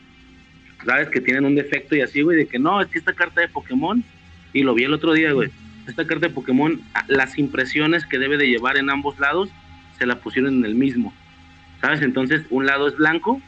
Sabes 0.85 1.09
que 1.09 1.21
tienen 1.21 1.45
un 1.45 1.55
defecto 1.55 1.97
y 1.97 2.03
así, 2.03 2.23
güey, 2.23 2.37
de 2.37 2.47
que 2.47 2.59
no, 2.59 2.81
es 2.81 2.89
que 2.89 2.99
esta 2.99 3.15
carta 3.15 3.41
de 3.41 3.49
Pokémon, 3.49 4.05
y 4.53 4.63
lo 4.63 4.75
vi 4.75 4.85
el 4.85 4.93
otro 4.93 5.13
día, 5.15 5.33
güey. 5.33 5.51
Esta 5.87 6.07
carta 6.07 6.29
de 6.29 6.35
Pokémon, 6.35 6.81
las 7.09 7.39
impresiones 7.39 8.05
que 8.05 8.19
debe 8.19 8.37
de 8.37 8.49
llevar 8.49 8.77
en 8.77 8.91
ambos 8.91 9.19
lados, 9.19 9.51
se 9.99 10.07
la 10.07 10.19
pusieron 10.19 10.55
en 10.59 10.65
el 10.65 10.75
mismo. 10.75 11.15
¿Sabes? 11.81 12.03
Entonces, 12.03 12.43
un 12.51 12.67
lado 12.67 12.89
es 12.89 12.97
blanco 12.97 13.41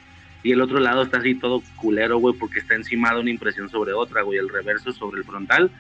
y 0.43 0.53
el 0.53 0.61
otro 0.61 0.79
lado 0.79 1.03
está 1.03 1.19
así 1.19 1.35
todo 1.35 1.63
culero, 1.77 2.19
güey, 2.19 2.35
porque 2.35 2.61
está 2.61 2.75
encimada 2.75 3.21
una 3.21 3.31
impresión 3.31 3.69
sobre 3.69 3.93
otra, 3.93 4.23
güey, 4.23 4.39
el 4.39 4.49
reverso 4.49 4.93
sobre 4.93 5.21
el 5.21 5.25
frontal. 5.25 5.71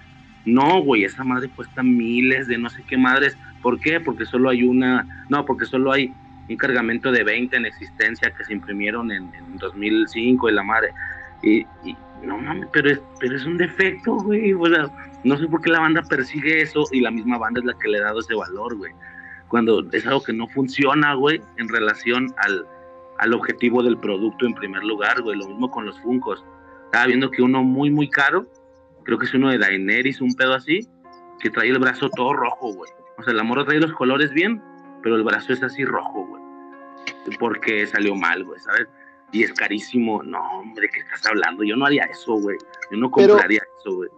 No, 0.44 0.83
güey, 0.83 1.05
esa 1.05 1.25
madre 1.25 1.49
cuesta 1.49 1.83
miles 1.83 2.49
de 2.49 2.59
no 2.59 2.68
sé 2.71 2.83
qué 2.87 2.97
madres. 2.97 3.37
¿Por 3.62 3.79
qué? 3.81 4.01
Porque 4.01 4.25
solo 4.25 4.51
hay 4.51 4.62
una, 4.62 5.25
no, 5.29 5.44
porque 5.44 5.64
solo 5.64 5.92
hay 5.92 6.12
un 6.49 6.57
cargamento 6.57 7.12
de 7.12 7.23
20 7.23 7.57
en 7.57 7.66
existencia 7.66 8.31
que 8.31 8.44
se 8.44 8.53
imprimieron 8.53 9.12
en, 9.12 9.33
en 9.35 9.57
2005 9.59 10.49
y 10.49 10.53
la 10.53 10.62
madre. 10.62 10.88
Y, 11.42 11.59
y 11.85 11.97
no 12.23 12.38
mames, 12.38 12.68
pero 12.73 12.90
es, 12.90 13.01
pero 13.21 13.37
es 13.37 13.44
un 13.44 13.59
defecto, 13.59 14.16
güey. 14.16 14.53
O 14.55 14.66
sea, 14.66 14.90
no 15.25 15.37
sé 15.38 15.47
por 15.47 15.61
qué 15.61 15.71
la 15.71 15.81
banda 15.81 16.03
persigue 16.03 16.62
eso 16.62 16.85
y 16.90 17.01
la 17.01 17.11
misma 17.11 17.38
banda 17.38 17.61
es 17.61 17.66
la 17.66 17.75
que 17.79 17.88
le 17.88 17.99
ha 17.99 18.05
dado 18.05 18.21
ese 18.21 18.35
valor, 18.35 18.77
güey. 18.77 18.92
Cuando 19.49 19.87
es 19.92 20.07
algo 20.07 20.23
que 20.23 20.33
no 20.33 20.49
funciona, 20.49 21.14
güey, 21.14 21.40
en 21.57 21.68
relación 21.68 22.35
al, 22.38 22.66
al 23.18 23.35
objetivo 23.35 23.83
del 23.83 23.98
producto 23.98 24.46
en 24.46 24.54
primer 24.54 24.83
lugar, 24.85 25.22
güey. 25.22 25.38
Lo 25.38 25.46
mismo 25.48 25.70
con 25.70 25.87
los 25.87 25.98
Funcos. 26.00 26.44
Estaba 26.87 27.07
viendo 27.07 27.31
que 27.31 27.42
uno 27.42 27.62
muy, 27.62 27.90
muy 27.90 28.09
caro, 28.09 28.46
creo 29.04 29.18
que 29.18 29.26
es 29.26 29.35
uno 29.35 29.50
de 29.50 29.59
Daenerys, 29.59 30.20
un 30.20 30.35
pedo 30.35 30.54
así, 30.54 30.88
que 31.40 31.50
trae 31.50 31.68
el 31.68 31.78
brazo 31.78 32.09
todo 32.11 32.33
rojo, 32.33 32.72
güey. 32.72 32.90
O 33.18 33.22
sea, 33.22 33.35
la 33.35 33.42
morra 33.42 33.64
trae 33.64 33.81
los 33.81 33.92
colores 33.92 34.31
bien, 34.33 34.62
pero 35.02 35.16
el 35.16 35.22
brazo 35.24 35.52
es 35.52 35.62
así 35.62 35.85
rojo, 35.85 36.26
güey. 36.26 36.42
Porque 37.38 37.87
salió 37.87 38.14
mal, 38.14 38.44
güey, 38.44 38.59
¿sabes? 38.61 38.87
Y 39.33 39.42
es 39.42 39.52
carísimo. 39.52 40.22
No, 40.22 40.40
hombre, 40.61 40.88
¿qué 40.92 41.00
estás 41.00 41.26
hablando? 41.26 41.62
Yo 41.64 41.76
no 41.76 41.87
haría 41.87 42.04
eso, 42.04 42.35
güey. 42.35 42.57
Yo 42.90 42.96
no 42.98 43.11
Pero- 43.11 43.35
compraría 43.35 43.61
eso, 43.81 43.96
güey. 43.96 44.09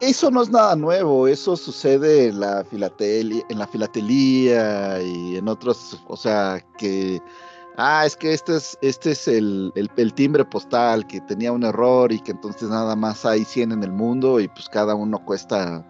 Eso 0.00 0.30
no 0.30 0.42
es 0.42 0.50
nada 0.50 0.76
nuevo, 0.76 1.26
eso 1.26 1.56
sucede 1.56 2.28
en 2.28 2.38
la 2.38 2.64
filatelia, 2.64 3.42
en 3.48 3.58
la 3.58 3.66
filatelía 3.66 5.02
y 5.02 5.36
en 5.36 5.48
otros, 5.48 6.00
o 6.06 6.16
sea, 6.16 6.64
que 6.78 7.20
ah, 7.78 8.04
es 8.04 8.14
que 8.16 8.32
este 8.34 8.56
es, 8.56 8.76
este 8.82 9.12
es 9.12 9.26
el, 9.28 9.72
el- 9.74 9.90
el 9.96 10.12
timbre 10.12 10.44
postal 10.44 11.06
que 11.06 11.20
tenía 11.22 11.50
un 11.52 11.64
error 11.64 12.12
y 12.12 12.20
que 12.20 12.32
entonces 12.32 12.68
nada 12.68 12.94
más 12.96 13.24
hay 13.24 13.44
100 13.44 13.72
en 13.72 13.82
el 13.82 13.92
mundo 13.92 14.38
y 14.40 14.48
pues 14.48 14.68
cada 14.68 14.94
uno 14.94 15.24
cuesta 15.24 15.82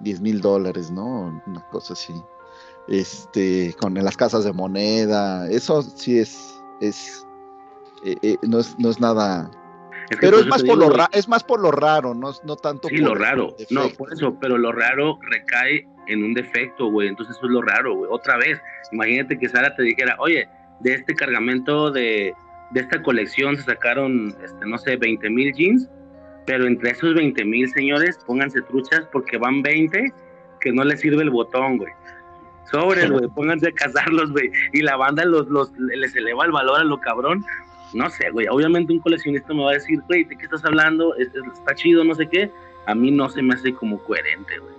10 0.00 0.20
mil 0.20 0.40
dólares, 0.40 0.90
¿no? 0.90 1.42
Una 1.46 1.68
cosa 1.70 1.94
así. 1.94 2.12
Este, 2.88 3.74
con 3.80 3.94
las 3.94 4.16
casas 4.16 4.44
de 4.44 4.52
moneda, 4.52 5.48
eso 5.50 5.80
sí 5.82 6.18
es, 6.18 6.54
es, 6.80 7.26
eh, 8.04 8.16
eh, 8.22 8.36
no 8.42 8.58
es, 8.60 8.78
no 8.78 8.90
es 8.90 9.00
nada, 9.00 9.50
Es 10.10 10.18
que 10.18 10.26
pero 10.26 10.38
es 10.40 10.46
más 10.46 10.62
por 10.62 10.76
lo 10.76 10.90
ra- 10.90 11.08
es 11.12 11.26
más 11.26 11.42
por 11.42 11.60
lo 11.60 11.70
raro, 11.70 12.12
no, 12.14 12.32
no 12.44 12.56
tanto 12.56 12.88
Sí, 12.88 12.98
por 12.98 13.08
lo 13.08 13.14
raro. 13.14 13.56
No, 13.70 13.88
por 13.96 14.12
eso, 14.12 14.36
pero 14.38 14.58
lo 14.58 14.70
raro 14.70 15.18
recae 15.22 15.88
en 16.08 16.22
un 16.22 16.34
defecto, 16.34 16.90
güey. 16.90 17.08
Entonces 17.08 17.34
eso 17.38 17.46
es 17.46 17.52
lo 17.52 17.62
raro, 17.62 17.94
güey. 17.96 18.10
Otra 18.12 18.36
vez, 18.36 18.60
imagínate 18.92 19.38
que 19.38 19.48
Sara 19.48 19.74
te 19.74 19.82
dijera, 19.82 20.16
oye, 20.18 20.46
de 20.80 20.94
este 20.94 21.14
cargamento 21.14 21.90
de, 21.90 22.34
de 22.72 22.80
esta 22.80 23.02
colección 23.02 23.56
se 23.56 23.62
sacaron, 23.62 24.34
este, 24.44 24.66
no 24.66 24.76
sé, 24.78 24.96
20 24.96 25.30
mil 25.30 25.52
jeans, 25.54 25.88
pero 26.46 26.66
entre 26.66 26.90
esos 26.90 27.14
20 27.14 27.44
mil, 27.44 27.68
señores, 27.70 28.18
pónganse 28.26 28.60
truchas 28.62 29.06
porque 29.12 29.38
van 29.38 29.62
20 29.62 30.12
que 30.60 30.72
no 30.72 30.84
les 30.84 31.00
sirve 31.00 31.22
el 31.22 31.30
botón, 31.30 31.78
güey. 31.78 31.92
Sobres, 32.70 33.10
güey, 33.10 33.28
pónganse 33.34 33.68
a 33.68 33.72
cazarlos, 33.72 34.30
güey. 34.32 34.50
Y 34.72 34.82
la 34.82 34.96
banda 34.96 35.24
los, 35.24 35.46
los, 35.48 35.70
les 35.78 36.14
eleva 36.16 36.44
el 36.46 36.52
valor 36.52 36.80
a 36.80 36.84
lo 36.84 36.98
cabrón. 37.00 37.44
No 37.92 38.10
sé, 38.10 38.30
güey. 38.30 38.46
Obviamente 38.50 38.92
un 38.92 38.98
coleccionista 38.98 39.54
me 39.54 39.62
va 39.62 39.70
a 39.70 39.74
decir, 39.74 40.00
güey, 40.08 40.24
¿de 40.24 40.36
qué 40.36 40.44
estás 40.44 40.64
hablando? 40.64 41.14
Es- 41.16 41.28
es- 41.28 41.58
está 41.58 41.74
chido, 41.74 42.02
no 42.04 42.14
sé 42.14 42.26
qué. 42.28 42.50
A 42.86 42.94
mí 42.94 43.10
no 43.10 43.28
se 43.30 43.40
me 43.40 43.54
hace 43.54 43.72
como 43.72 43.98
coherente, 44.02 44.58
güey. 44.58 44.74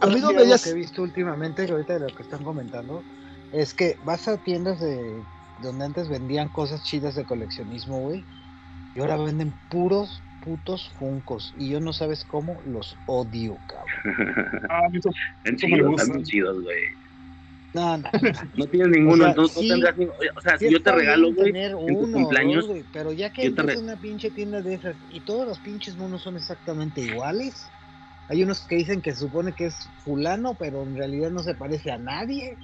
A 0.00 0.06
mí 0.06 0.14
algo 0.14 0.32
ya 0.44 0.56
que 0.58 0.70
he 0.70 0.74
visto 0.74 1.02
últimamente, 1.02 1.70
ahorita 1.70 1.98
de 1.98 2.00
lo 2.10 2.16
que 2.16 2.22
están 2.22 2.42
comentando, 2.42 3.02
es 3.52 3.74
que 3.74 3.98
vas 4.04 4.28
a 4.28 4.38
tiendas 4.38 4.80
de 4.80 5.24
donde 5.58 5.84
antes 5.84 6.08
vendían 6.08 6.48
cosas 6.48 6.82
chidas 6.82 7.14
de 7.14 7.24
coleccionismo, 7.26 7.98
güey, 8.00 8.26
y 8.94 9.00
ahora 9.00 9.16
venden 9.16 9.52
puros 9.68 10.22
putos 10.40 10.88
funcos 10.98 11.52
y 11.58 11.68
yo 11.68 11.80
no 11.80 11.92
sabes 11.92 12.24
cómo 12.24 12.62
los 12.64 12.96
odio, 13.06 13.60
cabrón. 13.66 13.94
Ah, 14.70 14.88
eso- 14.92 15.10
están 15.42 16.22
chidos, 16.22 16.62
güey. 16.62 16.78
No, 17.74 17.98
no. 17.98 18.10
No 18.54 18.66
tienes 18.66 18.88
ninguno, 18.88 19.14
O 19.14 19.16
sea, 19.18 19.28
entonces 19.28 19.56
no 19.56 19.68
tendrás 19.68 19.96
ninguno. 19.98 20.18
O 20.36 20.40
sea, 20.40 20.58
Sí 20.58 20.66
si 20.66 20.72
yo 20.72 20.82
te 20.82 20.92
regalo, 20.92 21.32
güey, 21.32 21.52
tener 21.52 21.72
tu 21.72 21.78
uno 21.78 22.12
cumpleaños, 22.12 22.66
dos, 22.66 22.68
güey, 22.68 22.84
pero 22.92 23.12
ya 23.12 23.30
que 23.30 23.44
entras 23.44 23.66
re- 23.68 23.74
a 23.74 23.80
una 23.80 23.96
pinche 23.96 24.30
tienda 24.30 24.62
de 24.62 24.74
esas 24.74 24.96
y 25.10 25.20
todos 25.20 25.46
los 25.46 25.60
pinches 25.60 25.96
monos 25.96 26.22
son 26.22 26.36
exactamente 26.36 27.00
iguales. 27.02 27.70
Hay 28.28 28.42
unos 28.42 28.66
que 28.66 28.76
dicen 28.76 29.02
que 29.02 29.12
se 29.12 29.18
supone 29.18 29.52
que 29.54 29.66
es 29.66 29.90
fulano, 30.04 30.54
pero 30.54 30.82
en 30.84 30.96
realidad 30.96 31.30
no 31.30 31.42
se 31.42 31.54
parece 31.54 31.90
a 31.90 31.98
nadie. 31.98 32.58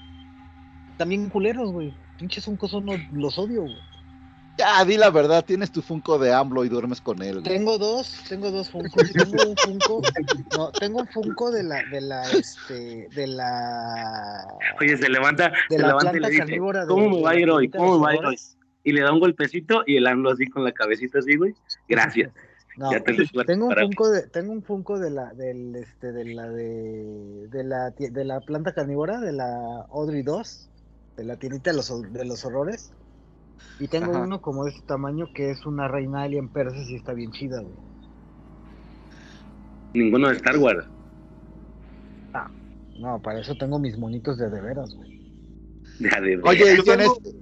También 0.96 1.28
culeros, 1.28 1.72
güey. 1.72 1.94
Pinches 2.18 2.44
funcos 2.44 2.70
son 2.70 2.86
los, 2.86 2.98
los 3.12 3.38
odio, 3.38 3.62
güey. 3.62 3.76
Ya, 4.58 4.82
di 4.86 4.96
la 4.96 5.10
verdad, 5.10 5.44
tienes 5.44 5.70
tu 5.70 5.82
Funko 5.82 6.18
de 6.18 6.32
AMLO 6.32 6.64
y 6.64 6.70
duermes 6.70 7.02
con 7.02 7.20
él. 7.20 7.40
güey. 7.40 7.44
Tengo 7.44 7.76
dos, 7.76 8.22
tengo 8.26 8.50
dos 8.50 8.70
funcos. 8.70 9.12
Tengo 9.12 9.50
un 9.50 9.56
funko, 9.56 10.02
no, 10.56 10.70
tengo 10.72 11.00
un 11.00 11.08
funko 11.08 11.50
de 11.50 11.62
la, 11.62 11.82
de 11.90 12.00
la, 12.00 12.22
este, 12.30 13.08
de 13.14 13.26
la, 13.26 14.46
oye, 14.80 14.96
se 14.96 15.10
levanta, 15.10 15.50
de 15.68 15.76
se 15.76 15.78
la 15.78 15.88
levanta 15.88 16.08
y 16.16 16.20
planta 16.20 16.28
le 16.28 16.44
dice, 16.46 16.58
¿cómo 16.88 17.10
me 17.10 17.22
va 17.22 17.30
a 17.30 17.38
ir 17.38 17.50
hoy? 17.50 17.68
¿Cómo 17.68 17.98
me 17.98 18.04
va 18.04 18.10
a 18.12 18.14
ir 18.14 18.24
hoy? 18.24 18.36
Y 18.82 18.92
le 18.92 19.02
da 19.02 19.12
un 19.12 19.20
golpecito 19.20 19.82
y 19.86 19.98
el 19.98 20.06
AMLO 20.06 20.30
así 20.30 20.46
con 20.46 20.64
la 20.64 20.72
cabecita 20.72 21.18
así, 21.18 21.36
güey. 21.36 21.54
Gracias. 21.88 22.32
No, 22.78 22.92
Ya 22.92 23.00
tengo 23.46 23.68
un 23.68 23.74
funko 23.74 24.10
de, 24.10 24.26
tengo 24.26 24.52
un 24.52 24.62
funko 24.62 24.98
de 24.98 25.08
la, 25.08 25.32
del, 25.32 25.74
este, 25.76 26.12
de 26.12 26.26
la, 26.26 26.46
de, 26.50 27.48
de 27.48 27.64
la, 27.64 27.90
de 27.90 28.24
la 28.26 28.40
planta 28.40 28.74
carnívora, 28.74 29.18
de 29.18 29.32
la 29.32 29.86
Audrey 29.90 30.20
2, 30.22 30.68
de 31.16 31.24
la 31.24 31.36
tiendita 31.36 31.70
de 31.70 31.76
los, 31.76 32.12
de 32.12 32.24
los 32.24 32.44
horrores. 32.44 32.92
Y 33.78 33.88
tengo 33.88 34.12
Ajá. 34.12 34.20
uno 34.22 34.40
como 34.42 34.64
de 34.64 34.70
este 34.70 34.82
tamaño 34.86 35.26
que 35.34 35.50
es 35.50 35.64
una 35.66 35.88
reina 35.88 36.22
alien 36.22 36.48
persa 36.48 36.76
y 36.88 36.96
está 36.96 37.12
bien 37.12 37.32
chida, 37.32 37.60
güey. 37.60 37.74
Ninguno 39.94 40.28
de 40.28 40.36
Star 40.36 40.58
Wars. 40.58 40.86
No, 42.98 43.20
para 43.20 43.40
eso 43.40 43.54
tengo 43.58 43.78
mis 43.78 43.98
monitos 43.98 44.38
de 44.38 44.48
de 44.48 44.58
veras, 44.60 44.94
güey. 44.94 45.20
Ya 46.00 46.18
de 46.20 46.40
Oye, 46.42 46.72
¿y 46.72 46.76
Yo 46.78 46.82
tienes, 46.82 47.08
tengo- 47.22 47.38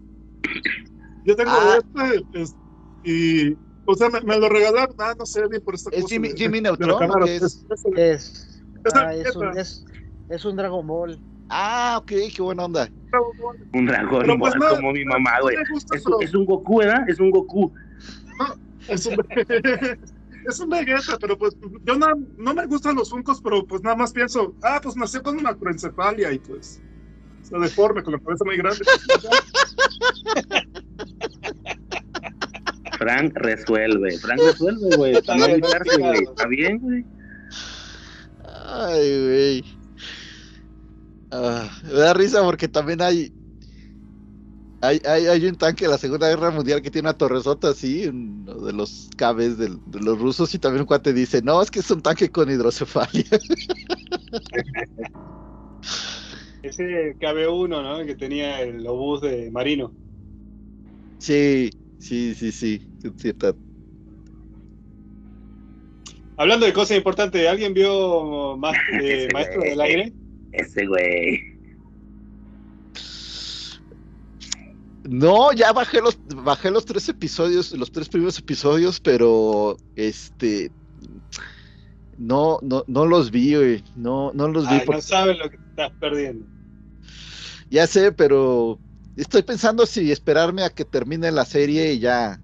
Yo 1.25 1.37
tengo 1.37 1.51
Ah. 1.53 1.79
este, 1.79 2.43
es- 2.43 2.57
y, 3.05 3.57
o 3.87 3.95
sea, 3.95 4.09
me, 4.11 4.21
me 4.23 4.39
lo 4.39 4.49
regalaron, 4.49 4.95
ah, 4.99 5.15
no 5.17 5.25
sé, 5.27 5.47
bien 5.49 5.63
por 5.63 5.75
esta 5.77 5.91
¿Es 5.91 6.03
cosa 6.03 6.15
Jimmy- 6.15 6.29
de- 6.31 6.37
Jimmy 6.37 6.59
de 6.59 6.63
Neutron 6.63 6.99
qué 7.25 7.37
es? 7.37 7.43
es- 7.43 7.67
es 7.71 7.85
el- 7.85 7.99
Es, 7.99 8.63
Es 8.85 8.95
ah, 8.97 9.15
es, 9.15 9.37
un, 9.37 9.57
es, 9.59 9.85
es 10.29 10.45
un 10.45 10.57
Dragon 10.57 10.85
Ball. 10.87 11.21
Ah, 11.49 11.97
ok, 11.99 12.13
qué 12.35 12.43
buena 12.43 12.65
onda. 12.65 12.91
un 13.73 13.87
dragón 13.87 14.23
Pero 14.23 14.39
pues 14.39 14.55
Ball 14.55 14.71
no, 14.71 14.77
como 14.77 14.93
mi 14.93 15.05
mamá, 15.05 15.41
güey. 15.41 15.57
Es, 15.57 15.71
un- 15.71 15.81
pero 16.05 16.21
es 16.21 16.35
un 16.35 16.45
Goku, 16.47 16.79
¿verdad? 16.79 17.09
Es 17.09 17.21
un 17.21 17.31
Goku. 17.31 17.73
es 18.89 19.07
un, 19.07 19.17
es 20.49 20.61
un 20.61 20.69
Vegeta, 20.71 21.17
pero 21.21 21.39
pues 21.39 21.57
yo 21.85 21.97
no, 21.97 22.07
no 22.39 22.55
me 22.55 22.67
gustan 22.67 22.97
los 22.97 23.11
Funkos, 23.11 23.41
pero 23.43 23.65
pues 23.67 23.83
nada 23.83 23.97
más 23.97 24.13
pienso, 24.13 24.55
ah, 24.63 24.81
pues 24.83 24.97
nació 24.97 25.23
con 25.23 25.35
una 25.35 25.51
macroencefalia 25.51 26.33
y 26.33 26.39
pues 26.39 26.81
se 27.43 27.59
deforme 27.59 28.03
con 28.03 28.15
la 28.15 28.19
cabeza 28.21 28.45
muy 28.45 28.57
grande. 28.57 28.81
Frank 32.99 33.33
resuelve. 33.37 34.19
Frank 34.19 34.41
resuelve, 34.41 34.97
güey. 34.97 35.23
Para 35.23 35.49
no. 35.49 36.13
Está 36.15 36.47
bien, 36.49 36.79
güey. 36.79 37.05
Ay, 38.67 39.25
güey. 39.25 39.84
Ah, 41.37 41.69
me 41.83 41.93
da 41.95 42.15
risa 42.15 42.43
porque 42.45 42.69
también 42.69 43.03
hay, 43.03 43.35
hay, 44.81 45.01
hay, 45.05 45.27
hay 45.27 45.47
un 45.47 45.57
tanque 45.57 45.87
de 45.87 45.91
la 45.91 45.99
Segunda 45.99 46.29
Guerra 46.29 46.51
Mundial 46.51 46.81
que 46.83 46.91
tiene 46.91 47.09
una 47.09 47.17
torresota 47.17 47.71
así, 47.71 48.07
uno 48.07 48.55
de 48.61 48.73
los 48.73 49.09
cabes 49.17 49.59
de 49.59 49.71
los 49.87 50.19
rusos, 50.21 50.55
y 50.55 50.59
también 50.59 50.83
un 50.83 50.87
cuate 50.87 51.13
dice, 51.13 51.43
no, 51.43 51.61
es 51.63 51.71
que 51.71 51.81
es 51.81 51.91
un 51.91 52.03
tanque 52.03 52.31
con 52.31 52.51
hidrocefalia. 52.51 53.25
Ese 56.63 57.17
KB1, 57.21 57.83
¿no? 57.83 58.05
Que 58.07 58.17
tenía 58.17 58.61
el 58.63 58.87
obús 58.87 59.21
de 59.21 59.51
Marino. 59.51 59.95
sí, 61.19 61.71
sí, 61.99 62.35
sí, 62.35 62.53
sí, 62.53 62.87
es 63.03 63.13
cierto. 63.17 63.59
Hablando 66.37 66.67
de 66.67 66.73
cosas 66.73 66.97
importantes, 66.97 67.47
¿alguien 67.49 67.75
vio 67.75 68.57
más, 68.57 68.77
eh, 69.01 69.29
Maestro 69.33 69.63
del 69.65 69.81
Aire? 69.81 70.15
Ese 70.57 70.87
güey. 70.87 71.41
No, 75.05 75.53
ya 75.53 75.73
bajé 75.73 76.01
los, 76.01 76.19
bajé 76.29 76.71
los 76.71 76.87
tres 76.87 77.09
episodios, 77.09 77.73
los 77.73 77.93
tres 77.93 78.09
primeros 78.09 78.39
episodios, 78.39 79.01
pero 79.01 79.77
este 79.97 80.71
no, 82.17 82.59
no, 82.63 82.85
no 82.87 83.05
los 83.05 83.31
vi, 83.31 83.55
güey. 83.55 83.85
No, 83.97 84.33
no 84.33 84.49
los 84.49 84.69
vi 84.69 84.77
Ay, 84.77 84.83
porque 84.87 84.97
no 84.99 85.03
sabes 85.03 85.39
lo 85.39 85.51
que 85.51 85.57
estás 85.57 85.93
perdiendo. 86.01 86.47
Ya 87.69 87.87
sé, 87.87 88.13
pero 88.13 88.79
estoy 89.17 89.43
pensando 89.43 89.85
si 89.85 90.11
esperarme 90.11 90.63
a 90.63 90.71
que 90.71 90.85
termine 90.85 91.31
la 91.33 91.45
serie 91.45 91.93
y 91.93 91.99
ya 91.99 92.41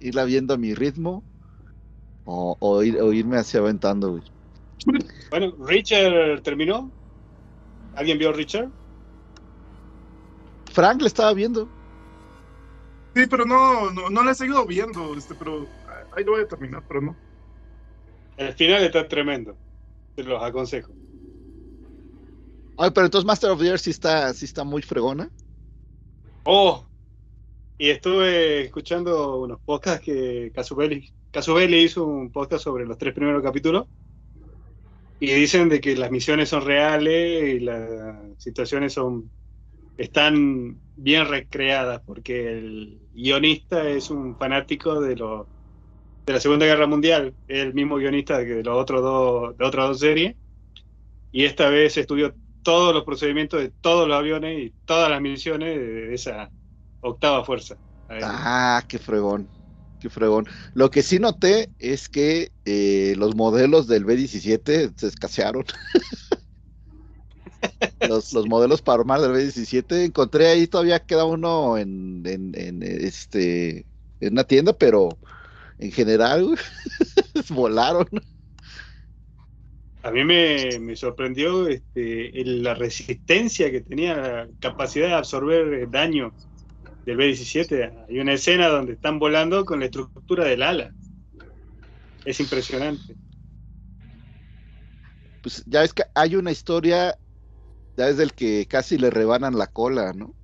irla 0.00 0.24
viendo 0.24 0.54
a 0.54 0.58
mi 0.58 0.74
ritmo 0.74 1.22
o, 2.24 2.56
o 2.58 2.82
ir- 2.82 3.00
o 3.00 3.12
irme 3.12 3.36
hacia 3.36 3.60
aventando, 3.60 4.12
güey. 4.12 4.22
Bueno, 5.30 5.54
Richard 5.66 6.40
terminó. 6.42 6.90
¿Alguien 7.96 8.18
vio 8.18 8.32
Richard? 8.32 8.70
Frank 10.72 11.00
le 11.00 11.06
estaba 11.08 11.32
viendo. 11.34 11.68
Sí, 13.14 13.26
pero 13.28 13.44
no, 13.44 13.90
no, 13.90 14.08
no 14.08 14.24
la 14.24 14.32
he 14.32 14.34
seguido 14.34 14.64
viendo, 14.66 15.14
este, 15.14 15.34
pero 15.34 15.66
ahí 16.16 16.24
lo 16.24 16.32
voy 16.32 16.42
a 16.42 16.48
terminar, 16.48 16.82
pero 16.88 17.02
no. 17.02 17.16
El 18.38 18.54
final 18.54 18.82
está 18.82 19.06
tremendo. 19.06 19.54
Te 20.16 20.24
los 20.24 20.42
aconsejo. 20.42 20.92
Ay, 22.78 22.90
pero 22.94 23.06
entonces 23.06 23.26
Master 23.26 23.50
of 23.50 23.60
the 23.60 23.68
Air 23.68 23.78
sí 23.78 23.90
está, 23.90 24.32
sí 24.32 24.46
está 24.46 24.64
muy 24.64 24.80
fregona. 24.80 25.28
Oh, 26.44 26.86
y 27.78 27.90
estuve 27.90 28.62
escuchando 28.62 29.40
unos 29.40 29.60
podcasts 29.60 30.04
que 30.04 30.50
Casubelli 30.54 31.12
Casubelli 31.30 31.82
hizo 31.82 32.04
un 32.04 32.30
podcast 32.30 32.64
sobre 32.64 32.84
los 32.84 32.98
tres 32.98 33.14
primeros 33.14 33.42
capítulos 33.42 33.86
y 35.22 35.32
dicen 35.34 35.68
de 35.68 35.80
que 35.80 35.94
las 35.94 36.10
misiones 36.10 36.48
son 36.48 36.64
reales 36.64 37.54
y 37.54 37.60
las 37.60 38.18
situaciones 38.38 38.92
son 38.92 39.30
están 39.96 40.80
bien 40.96 41.28
recreadas 41.28 42.02
porque 42.04 42.58
el 42.58 42.98
guionista 43.12 43.88
es 43.88 44.10
un 44.10 44.36
fanático 44.36 45.00
de 45.00 45.14
lo, 45.14 45.48
de 46.26 46.32
la 46.32 46.40
Segunda 46.40 46.66
Guerra 46.66 46.88
Mundial, 46.88 47.36
es 47.46 47.60
el 47.60 47.72
mismo 47.72 47.98
guionista 47.98 48.38
de 48.38 48.64
los 48.64 48.76
otros 48.76 49.00
dos 49.00 49.56
de 49.56 49.64
otras 49.64 49.90
dos 49.90 50.00
series 50.00 50.34
y 51.30 51.44
esta 51.44 51.68
vez 51.68 51.96
estudió 51.96 52.34
todos 52.62 52.92
los 52.92 53.04
procedimientos 53.04 53.60
de 53.60 53.70
todos 53.80 54.08
los 54.08 54.16
aviones 54.16 54.58
y 54.58 54.74
todas 54.84 55.08
las 55.08 55.20
misiones 55.20 55.78
de 55.78 56.14
esa 56.14 56.50
octava 56.98 57.44
fuerza. 57.44 57.76
Ah, 58.08 58.82
qué 58.88 58.98
fregón, 58.98 59.48
qué 60.02 60.10
fregón. 60.10 60.46
Lo 60.74 60.90
que 60.90 61.02
sí 61.02 61.18
noté 61.18 61.70
es 61.78 62.08
que 62.08 62.50
eh, 62.64 63.14
los 63.16 63.36
modelos 63.36 63.86
del 63.86 64.04
B-17 64.04 64.92
se 64.96 65.06
escasearon. 65.06 65.64
los, 68.08 68.32
los, 68.32 68.48
modelos 68.48 68.82
para 68.82 69.00
armar 69.00 69.20
del 69.20 69.32
B-17, 69.32 70.06
encontré 70.06 70.48
ahí 70.48 70.66
todavía 70.66 70.98
queda 70.98 71.24
uno 71.24 71.78
en, 71.78 72.22
en, 72.26 72.52
en, 72.56 72.82
este 72.82 73.86
en 74.20 74.32
una 74.32 74.44
tienda, 74.44 74.72
pero 74.72 75.10
en 75.78 75.92
general 75.92 76.58
volaron. 77.50 78.08
A 80.02 80.10
mí 80.10 80.24
me, 80.24 80.80
me 80.80 80.96
sorprendió 80.96 81.68
este, 81.68 82.32
la 82.44 82.74
resistencia 82.74 83.70
que 83.70 83.82
tenía, 83.82 84.16
la 84.16 84.48
capacidad 84.58 85.06
de 85.06 85.14
absorber 85.14 85.74
eh, 85.74 85.86
daño 85.88 86.32
del 87.04 87.16
B-17. 87.16 88.06
Hay 88.08 88.18
una 88.18 88.34
escena 88.34 88.68
donde 88.68 88.92
están 88.94 89.18
volando 89.18 89.64
con 89.64 89.80
la 89.80 89.86
estructura 89.86 90.44
del 90.44 90.62
ala. 90.62 90.94
Es 92.24 92.40
impresionante. 92.40 93.16
Pues 95.40 95.62
ya 95.66 95.82
es 95.82 95.92
que 95.92 96.04
hay 96.14 96.36
una 96.36 96.52
historia, 96.52 97.18
ya 97.96 98.08
es 98.08 98.16
del 98.16 98.32
que 98.32 98.66
casi 98.68 98.96
le 98.96 99.10
rebanan 99.10 99.58
la 99.58 99.66
cola, 99.66 100.12
¿no? 100.12 100.34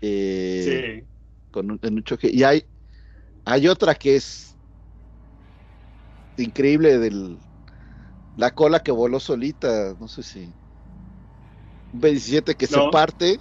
Eh, 0.00 1.02
Sí. 1.02 1.08
con 1.50 1.70
un, 1.70 1.80
en 1.82 1.94
un 1.94 2.04
choque. 2.04 2.30
Y 2.32 2.44
hay, 2.44 2.64
hay 3.44 3.66
otra 3.66 3.94
que 3.94 4.16
es 4.16 4.56
increíble 6.36 6.98
del 6.98 7.40
la 8.36 8.50
cola 8.50 8.80
que 8.80 8.92
voló 8.92 9.18
solita, 9.18 9.96
no 9.98 10.08
sé 10.08 10.22
si 10.22 10.54
un 11.92 12.00
B-17 12.00 12.54
que 12.56 12.66
se 12.66 12.78
parte 12.92 13.40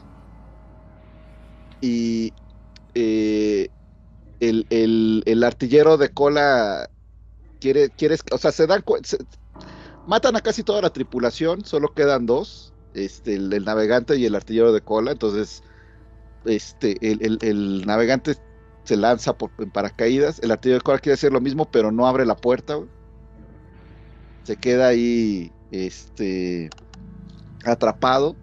y 1.86 2.36
eh, 2.96 3.72
el, 4.40 4.68
el- 4.72 5.24
artillero 5.44 5.98
de 5.98 6.14
cola 6.14 6.92
quiere, 7.60 7.92
quiere, 7.92 8.18
o 8.32 8.38
sea, 8.40 8.52
se 8.54 8.68
dan 8.68 8.84
se- 9.04 9.20
matan 10.06 10.36
a 10.36 10.42
casi 10.42 10.64
toda 10.64 10.82
la 10.82 10.92
tripulación, 10.92 11.66
solo 11.66 11.94
quedan 11.94 12.26
dos, 12.26 12.74
este, 12.94 13.36
el, 13.36 13.50
navegante 13.66 14.18
y 14.18 14.26
el 14.26 14.36
artillero 14.36 14.74
de 14.74 14.82
cola, 14.84 15.12
entonces 15.14 15.64
este, 16.46 16.98
el, 17.12 17.84
navegante 17.86 18.36
se 18.86 18.98
lanza 18.98 19.38
por, 19.38 19.54
en 19.60 19.72
paracaídas, 19.72 20.40
el 20.40 20.52
artillero 20.52 20.80
de 20.80 20.84
cola 20.84 21.00
quiere 21.00 21.16
hacer 21.16 21.34
lo 21.34 21.42
mismo, 21.42 21.72
pero 21.72 21.92
no 21.92 22.08
abre 22.08 22.26
la 22.26 22.36
puerta, 22.38 22.80
se 24.44 24.58
queda 24.58 24.88
ahí, 24.90 25.56
este, 25.72 26.70
atrapado, 27.66 28.40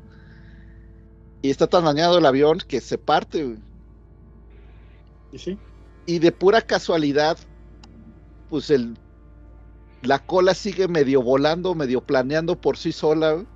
y 1.43 1.51
está 1.51 1.67
tan 1.67 1.85
dañado 1.85 2.19
el 2.19 2.27
avión 2.27 2.59
que 2.67 2.81
se 2.81 2.99
parte, 2.99 3.45
güey. 3.45 3.59
¿Y 5.33 5.39
sí? 5.39 5.59
y 6.07 6.19
de 6.19 6.33
pura 6.33 6.63
casualidad, 6.63 7.39
pues 8.49 8.71
el 8.71 8.99
la 10.03 10.19
cola 10.25 10.55
sigue 10.55 10.89
medio 10.89 11.23
volando, 11.23 11.75
medio 11.75 12.01
planeando 12.05 12.61
por 12.61 12.77
sí 12.77 12.93
sola. 12.93 13.33
güey. 13.35 13.47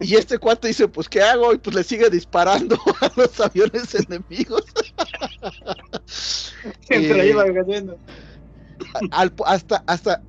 Y 0.00 0.14
este 0.14 0.38
cuate 0.38 0.68
dice, 0.68 0.88
pues 0.88 1.08
¿qué 1.08 1.20
hago? 1.22 1.52
Y 1.52 1.58
pues 1.58 1.74
le 1.76 1.84
sigue 1.84 2.08
disparando 2.10 2.76
a 3.00 3.10
los 3.16 3.38
aviones 3.40 3.94
enemigos. 3.94 4.64
Siempre 6.06 7.26
Eh, 7.26 7.30
iba 7.30 7.44
cayendo. 7.52 7.98
Al- 9.10 9.34
hasta 9.46 9.82
hasta 9.86 10.22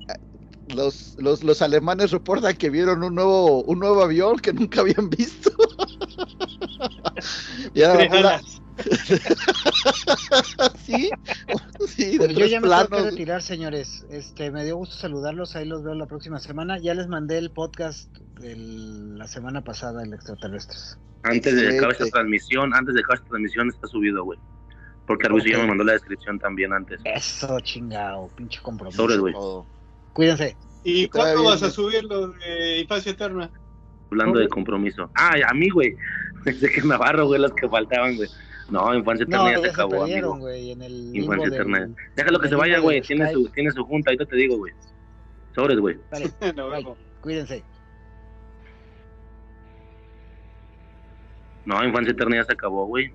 los, 0.74 1.14
los, 1.18 1.44
los 1.44 1.62
alemanes 1.62 2.10
reportan 2.10 2.56
que 2.56 2.70
vieron 2.70 3.02
un 3.04 3.14
nuevo, 3.14 3.62
un 3.64 3.78
nuevo 3.78 4.02
avión 4.02 4.38
que 4.38 4.52
nunca 4.52 4.80
habían 4.80 5.08
visto. 5.10 5.50
y 7.74 7.80
era 7.80 7.96
Tres 7.96 8.60
sí, 10.84 11.10
sí, 11.88 12.18
de 12.18 12.26
Pues 12.26 12.36
yo 12.36 12.46
ya 12.46 12.60
me 12.60 12.68
tengo 12.68 12.82
que 12.82 12.88
planos. 12.88 13.10
retirar, 13.10 13.42
señores. 13.42 14.04
Este, 14.10 14.50
me 14.50 14.64
dio 14.64 14.76
gusto 14.76 14.96
saludarlos. 14.96 15.56
Ahí 15.56 15.64
los 15.64 15.82
veo 15.82 15.94
la 15.94 16.06
próxima 16.06 16.38
semana. 16.40 16.78
Ya 16.78 16.94
les 16.94 17.08
mandé 17.08 17.38
el 17.38 17.50
podcast 17.50 18.14
de 18.38 18.54
la 18.56 19.26
semana 19.28 19.62
pasada, 19.64 20.02
el 20.02 20.12
extraterrestres. 20.12 20.98
Antes 21.22 21.56
de 21.56 21.76
acabar 21.76 21.92
esta 21.92 22.06
transmisión, 22.06 22.74
antes 22.74 22.94
de 22.94 23.00
acabar 23.00 23.18
esta 23.18 23.28
transmisión 23.30 23.68
está 23.70 23.86
subido, 23.88 24.24
güey. 24.24 24.38
Porque 25.06 25.26
Arbizu 25.26 25.48
ya 25.48 25.56
Ok. 25.56 25.62
me 25.62 25.68
mandó 25.68 25.84
la 25.84 25.92
descripción 25.92 26.38
también 26.38 26.72
antes. 26.72 27.00
Eso, 27.04 27.58
chingado, 27.60 28.28
pinche 28.36 28.60
compromiso. 28.60 29.06
Güey. 29.18 29.32
Todo. 29.32 29.66
Cuídense. 30.12 30.56
¿Y 30.84 31.08
cuándo 31.08 31.44
vas 31.44 31.62
a 31.62 31.70
subir 31.70 32.04
lo 32.04 32.28
de 32.28 32.80
Infancia 32.80 33.12
Eterna? 33.12 33.50
Hablando 34.10 34.38
de 34.38 34.48
compromiso. 34.48 35.10
Ah, 35.14 35.34
a 35.48 35.54
mí, 35.54 35.68
güey. 35.68 35.96
Pensé 36.44 36.70
que 36.70 36.80
Navarro, 36.82 37.26
güey, 37.26 37.40
los 37.40 37.52
que 37.52 37.68
faltaban, 37.68 38.16
güey. 38.16 38.28
No, 38.70 38.92
Infancia 38.94 39.24
Eterna 39.24 39.44
No, 39.44 39.50
ya 39.50 39.56
ya 39.58 39.62
se 39.62 39.68
acabó, 39.70 39.90
perdieron, 40.00 40.30
amigo. 40.32 40.46
güey, 40.46 40.70
en 40.72 40.82
el 40.82 41.16
Infancia 41.16 41.44
del- 41.50 41.54
Eterna. 41.54 41.88
Déjalo 42.16 42.38
que 42.38 42.42
del 42.44 42.50
se 42.50 42.56
vaya, 42.56 42.78
güey. 42.78 42.96
del 42.98 43.06
Tiene 43.06 43.32
su, 43.32 43.48
tiene 43.50 43.70
su 43.70 43.84
junta, 43.84 44.10
ahorita 44.10 44.26
te 44.26 44.36
digo, 44.36 44.56
güey. 44.58 44.72
Sobres, 45.54 45.78
güey. 45.78 45.96
Dale, 46.10 46.26
Nos 46.56 46.70
bye. 46.70 46.78
vemos. 46.78 46.98
Cuídense. 47.20 47.62
No, 51.64 51.82
Infancia 51.84 52.12
Eterna 52.12 52.36
ya 52.36 52.44
se 52.44 52.52
acabó, 52.52 52.86
güey. 52.86 53.12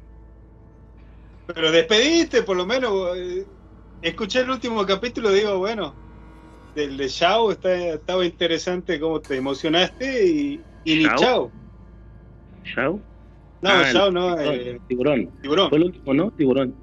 Pero 1.48 1.72
despediste, 1.72 2.44
por 2.44 2.58
lo 2.58 2.66
menos. 2.66 3.16
eh, 3.18 3.46
Escuché 4.02 4.40
el 4.40 4.50
último 4.50 4.84
capítulo, 4.86 5.30
digo, 5.32 5.60
bueno, 5.60 5.94
del 6.76 6.98
de 6.98 7.08
Shao 7.08 7.52
está, 7.52 7.74
estaba 7.76 8.26
interesante 8.26 9.00
cómo 9.00 9.20
te 9.22 9.38
emocionaste 9.38 10.26
y, 10.28 10.62
y 10.84 10.96
ni. 10.98 11.04
Chao. 11.16 11.52
¿Chao? 12.64 13.00
No, 13.62 13.70
Ah, 13.70 13.84
el 13.88 13.94
Shao 13.94 14.12
no, 14.12 14.36
tiburón, 14.36 14.56
eh, 14.56 14.80
Tiburón. 14.88 15.30
tiburón. 15.42 15.70
Fue 15.70 15.78
el 15.78 15.84
último, 15.86 16.14
¿no? 16.14 16.32
Tiburón. 16.32 16.76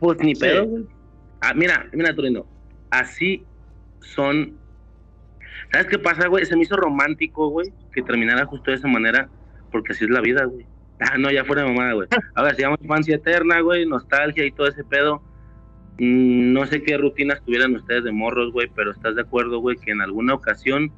Pues 0.00 0.18
ni 0.20 0.34
Sí. 0.34 0.40
pedo, 0.42 0.66
güey. 0.66 0.84
Ah, 1.40 1.54
mira, 1.54 1.86
mira, 1.92 2.14
Torino. 2.14 2.44
Así 2.90 3.44
son. 4.00 4.58
¿Sabes 5.72 5.86
qué 5.88 5.98
pasa, 5.98 6.28
güey? 6.28 6.44
Se 6.44 6.54
me 6.56 6.62
hizo 6.62 6.76
romántico, 6.76 7.48
güey, 7.48 7.72
que 7.92 8.02
terminara 8.02 8.44
justo 8.46 8.70
de 8.70 8.76
esa 8.76 8.88
manera, 8.88 9.28
porque 9.72 9.92
así 9.92 10.04
es 10.04 10.10
la 10.10 10.20
vida, 10.20 10.44
güey. 10.44 10.66
Ah, 11.00 11.16
no, 11.18 11.30
ya 11.30 11.44
fuera 11.44 11.62
de 11.62 11.68
mamada, 11.68 11.92
güey. 11.94 12.08
Ahora 12.34 12.54
se 12.54 12.62
llama 12.62 12.76
infancia 12.80 13.16
eterna, 13.16 13.60
güey, 13.60 13.86
nostalgia 13.86 14.44
y 14.44 14.50
todo 14.52 14.66
ese 14.68 14.84
pedo. 14.84 15.22
Mm, 15.98 16.52
no 16.52 16.66
sé 16.66 16.82
qué 16.82 16.96
rutinas 16.98 17.42
tuvieran 17.42 17.74
ustedes 17.74 18.04
de 18.04 18.12
morros, 18.12 18.52
güey, 18.52 18.70
pero 18.74 18.90
estás 18.92 19.14
de 19.14 19.22
acuerdo, 19.22 19.58
güey, 19.60 19.76
que 19.76 19.90
en 19.92 20.00
alguna 20.02 20.34
ocasión 20.34 20.92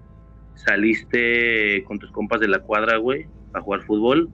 saliste 0.64 1.84
con 1.84 1.98
tus 1.98 2.10
compas 2.10 2.40
de 2.40 2.48
la 2.48 2.58
cuadra, 2.60 2.96
güey, 2.98 3.26
a 3.54 3.60
jugar 3.60 3.82
fútbol 3.82 4.30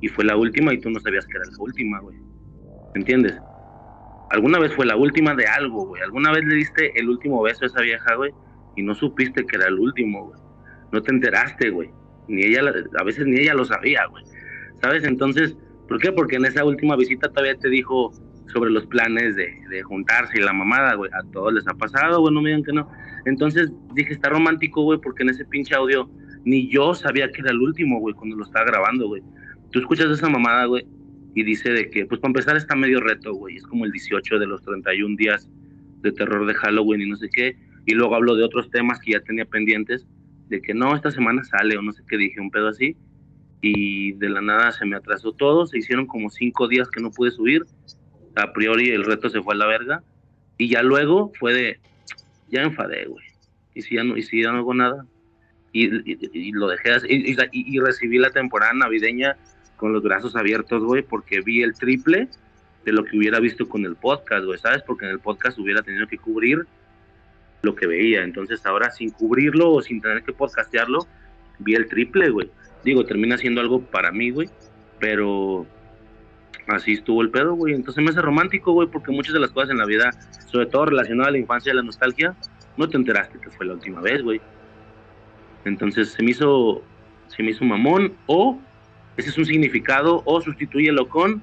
y 0.00 0.08
fue 0.08 0.24
la 0.24 0.36
última 0.36 0.72
y 0.72 0.80
tú 0.80 0.90
no 0.90 1.00
sabías 1.00 1.26
que 1.26 1.36
era 1.36 1.46
la 1.50 1.56
última, 1.58 2.00
güey. 2.00 2.16
¿Me 2.94 3.00
entiendes? 3.00 3.38
Alguna 4.30 4.58
vez 4.58 4.74
fue 4.74 4.86
la 4.86 4.96
última 4.96 5.34
de 5.34 5.46
algo, 5.46 5.86
güey. 5.86 6.02
Alguna 6.02 6.32
vez 6.32 6.44
le 6.44 6.54
diste 6.54 6.98
el 6.98 7.08
último 7.08 7.42
beso 7.42 7.64
a 7.64 7.66
esa 7.66 7.80
vieja, 7.82 8.14
güey, 8.14 8.32
y 8.76 8.82
no 8.82 8.94
supiste 8.94 9.44
que 9.44 9.56
era 9.56 9.68
el 9.68 9.78
último, 9.78 10.26
güey. 10.26 10.40
No 10.90 11.02
te 11.02 11.12
enteraste, 11.12 11.70
güey. 11.70 11.90
Ni 12.28 12.44
ella, 12.44 12.62
la- 12.62 12.74
a 12.98 13.04
veces 13.04 13.26
ni 13.26 13.40
ella 13.40 13.54
lo 13.54 13.64
sabía, 13.64 14.06
güey. 14.06 14.24
¿Sabes? 14.80 15.04
Entonces, 15.04 15.56
¿por 15.88 16.00
qué? 16.00 16.12
Porque 16.12 16.36
en 16.36 16.46
esa 16.46 16.64
última 16.64 16.96
visita 16.96 17.28
todavía 17.28 17.56
te 17.58 17.68
dijo 17.68 18.12
sobre 18.52 18.70
los 18.70 18.86
planes 18.86 19.36
de, 19.36 19.52
de 19.70 19.82
juntarse 19.82 20.38
y 20.38 20.42
la 20.42 20.52
mamada, 20.52 20.94
güey. 20.94 21.10
A 21.12 21.22
todos 21.32 21.52
les 21.54 21.66
ha 21.66 21.74
pasado, 21.74 22.20
güey, 22.20 22.34
no 22.34 22.42
me 22.42 22.50
digan 22.50 22.64
que 22.64 22.72
no. 22.72 22.88
Entonces 23.24 23.70
dije, 23.94 24.12
está 24.12 24.28
romántico, 24.28 24.82
güey, 24.82 24.98
porque 25.00 25.22
en 25.22 25.30
ese 25.30 25.44
pinche 25.44 25.74
audio 25.74 26.10
ni 26.44 26.68
yo 26.68 26.94
sabía 26.94 27.30
que 27.30 27.40
era 27.40 27.50
el 27.50 27.60
último, 27.60 28.00
güey, 28.00 28.14
cuando 28.14 28.36
lo 28.36 28.44
estaba 28.44 28.66
grabando, 28.66 29.08
güey. 29.08 29.22
Tú 29.70 29.78
escuchas 29.78 30.10
esa 30.10 30.28
mamada, 30.28 30.66
güey, 30.66 30.86
y 31.34 31.42
dice 31.44 31.70
de 31.70 31.88
que, 31.88 32.04
pues 32.06 32.20
para 32.20 32.30
empezar 32.30 32.56
está 32.56 32.74
medio 32.74 33.00
reto, 33.00 33.32
güey. 33.32 33.56
Es 33.56 33.64
como 33.64 33.84
el 33.84 33.92
18 33.92 34.38
de 34.38 34.46
los 34.46 34.62
31 34.62 35.16
días 35.16 35.48
de 36.00 36.12
terror 36.12 36.46
de 36.46 36.54
Halloween 36.54 37.02
y 37.02 37.10
no 37.10 37.16
sé 37.16 37.28
qué. 37.32 37.56
Y 37.86 37.94
luego 37.94 38.14
hablo 38.14 38.36
de 38.36 38.44
otros 38.44 38.70
temas 38.70 39.00
que 39.00 39.12
ya 39.12 39.20
tenía 39.20 39.44
pendientes, 39.44 40.06
de 40.48 40.60
que 40.60 40.74
no, 40.74 40.94
esta 40.94 41.10
semana 41.10 41.42
sale 41.44 41.76
o 41.76 41.82
no 41.82 41.92
sé 41.92 42.02
qué 42.08 42.16
dije, 42.16 42.40
un 42.40 42.50
pedo 42.50 42.68
así. 42.68 42.96
Y 43.60 44.12
de 44.14 44.28
la 44.28 44.40
nada 44.40 44.72
se 44.72 44.84
me 44.84 44.96
atrasó 44.96 45.32
todo, 45.32 45.66
se 45.66 45.78
hicieron 45.78 46.06
como 46.06 46.28
cinco 46.28 46.68
días 46.68 46.88
que 46.90 47.00
no 47.00 47.10
pude 47.10 47.30
subir. 47.30 47.64
A 48.34 48.52
priori 48.52 48.90
el 48.90 49.04
reto 49.04 49.28
se 49.28 49.42
fue 49.42 49.54
a 49.54 49.58
la 49.58 49.66
verga. 49.66 50.02
Y 50.58 50.68
ya 50.68 50.82
luego 50.82 51.32
fue 51.38 51.54
de, 51.54 51.80
ya 52.48 52.62
enfadé, 52.62 53.06
güey. 53.06 53.24
Y 53.74 53.82
si 53.82 53.96
ya 53.96 54.04
no, 54.04 54.16
y 54.16 54.22
si 54.22 54.42
ya 54.42 54.52
no 54.52 54.58
hago 54.58 54.74
nada. 54.74 55.06
Y, 55.72 56.52
lo 56.52 56.68
dejé 56.68 56.92
así. 56.92 57.06
Y 57.52 57.80
recibí 57.80 58.18
la 58.18 58.30
temporada 58.30 58.74
navideña 58.74 59.36
con 59.76 59.92
los 59.92 60.02
brazos 60.02 60.36
abiertos, 60.36 60.84
güey, 60.84 61.02
porque 61.02 61.40
vi 61.40 61.62
el 61.62 61.74
triple 61.74 62.28
de 62.84 62.92
lo 62.92 63.04
que 63.04 63.16
hubiera 63.16 63.40
visto 63.40 63.68
con 63.68 63.84
el 63.84 63.96
podcast, 63.96 64.44
güey, 64.44 64.58
¿sabes? 64.58 64.82
Porque 64.82 65.06
en 65.06 65.12
el 65.12 65.18
podcast 65.18 65.58
hubiera 65.58 65.82
tenido 65.82 66.06
que 66.06 66.18
cubrir 66.18 66.66
lo 67.62 67.74
que 67.74 67.86
veía. 67.86 68.22
Entonces 68.22 68.64
ahora 68.66 68.90
sin 68.90 69.10
cubrirlo 69.10 69.72
o 69.72 69.82
sin 69.82 70.00
tener 70.00 70.22
que 70.22 70.32
podcastearlo, 70.32 71.06
vi 71.58 71.74
el 71.74 71.86
triple, 71.86 72.30
güey. 72.30 72.50
Digo, 72.84 73.04
termina 73.04 73.38
siendo 73.38 73.60
algo 73.60 73.80
para 73.80 74.12
mí, 74.12 74.30
güey. 74.30 74.50
Pero 74.98 75.66
así 76.68 76.92
estuvo 76.92 77.22
el 77.22 77.30
pedo, 77.30 77.54
güey. 77.54 77.74
Entonces 77.74 78.02
me 78.02 78.10
hace 78.10 78.20
romántico, 78.20 78.72
güey, 78.72 78.88
porque 78.88 79.12
muchas 79.12 79.34
de 79.34 79.40
las 79.40 79.50
cosas 79.50 79.70
en 79.70 79.78
la 79.78 79.86
vida, 79.86 80.10
sobre 80.46 80.66
todo 80.66 80.86
relacionadas 80.86 81.28
a 81.28 81.32
la 81.32 81.38
infancia 81.38 81.70
y 81.70 81.72
a 81.72 81.76
la 81.76 81.82
nostalgia, 81.82 82.34
no 82.76 82.88
te 82.88 82.96
enteraste 82.96 83.38
que 83.38 83.50
fue 83.50 83.66
la 83.66 83.74
última 83.74 84.00
vez, 84.00 84.22
güey. 84.22 84.40
Entonces 85.64 86.10
se 86.12 86.22
me 86.22 86.30
hizo, 86.30 86.82
se 87.28 87.42
me 87.42 87.50
hizo 87.50 87.64
mamón, 87.64 88.14
o 88.26 88.58
ese 89.16 89.30
es 89.30 89.38
un 89.38 89.46
significado, 89.46 90.22
o 90.24 90.40
sustitúyelo 90.40 91.08
con 91.08 91.42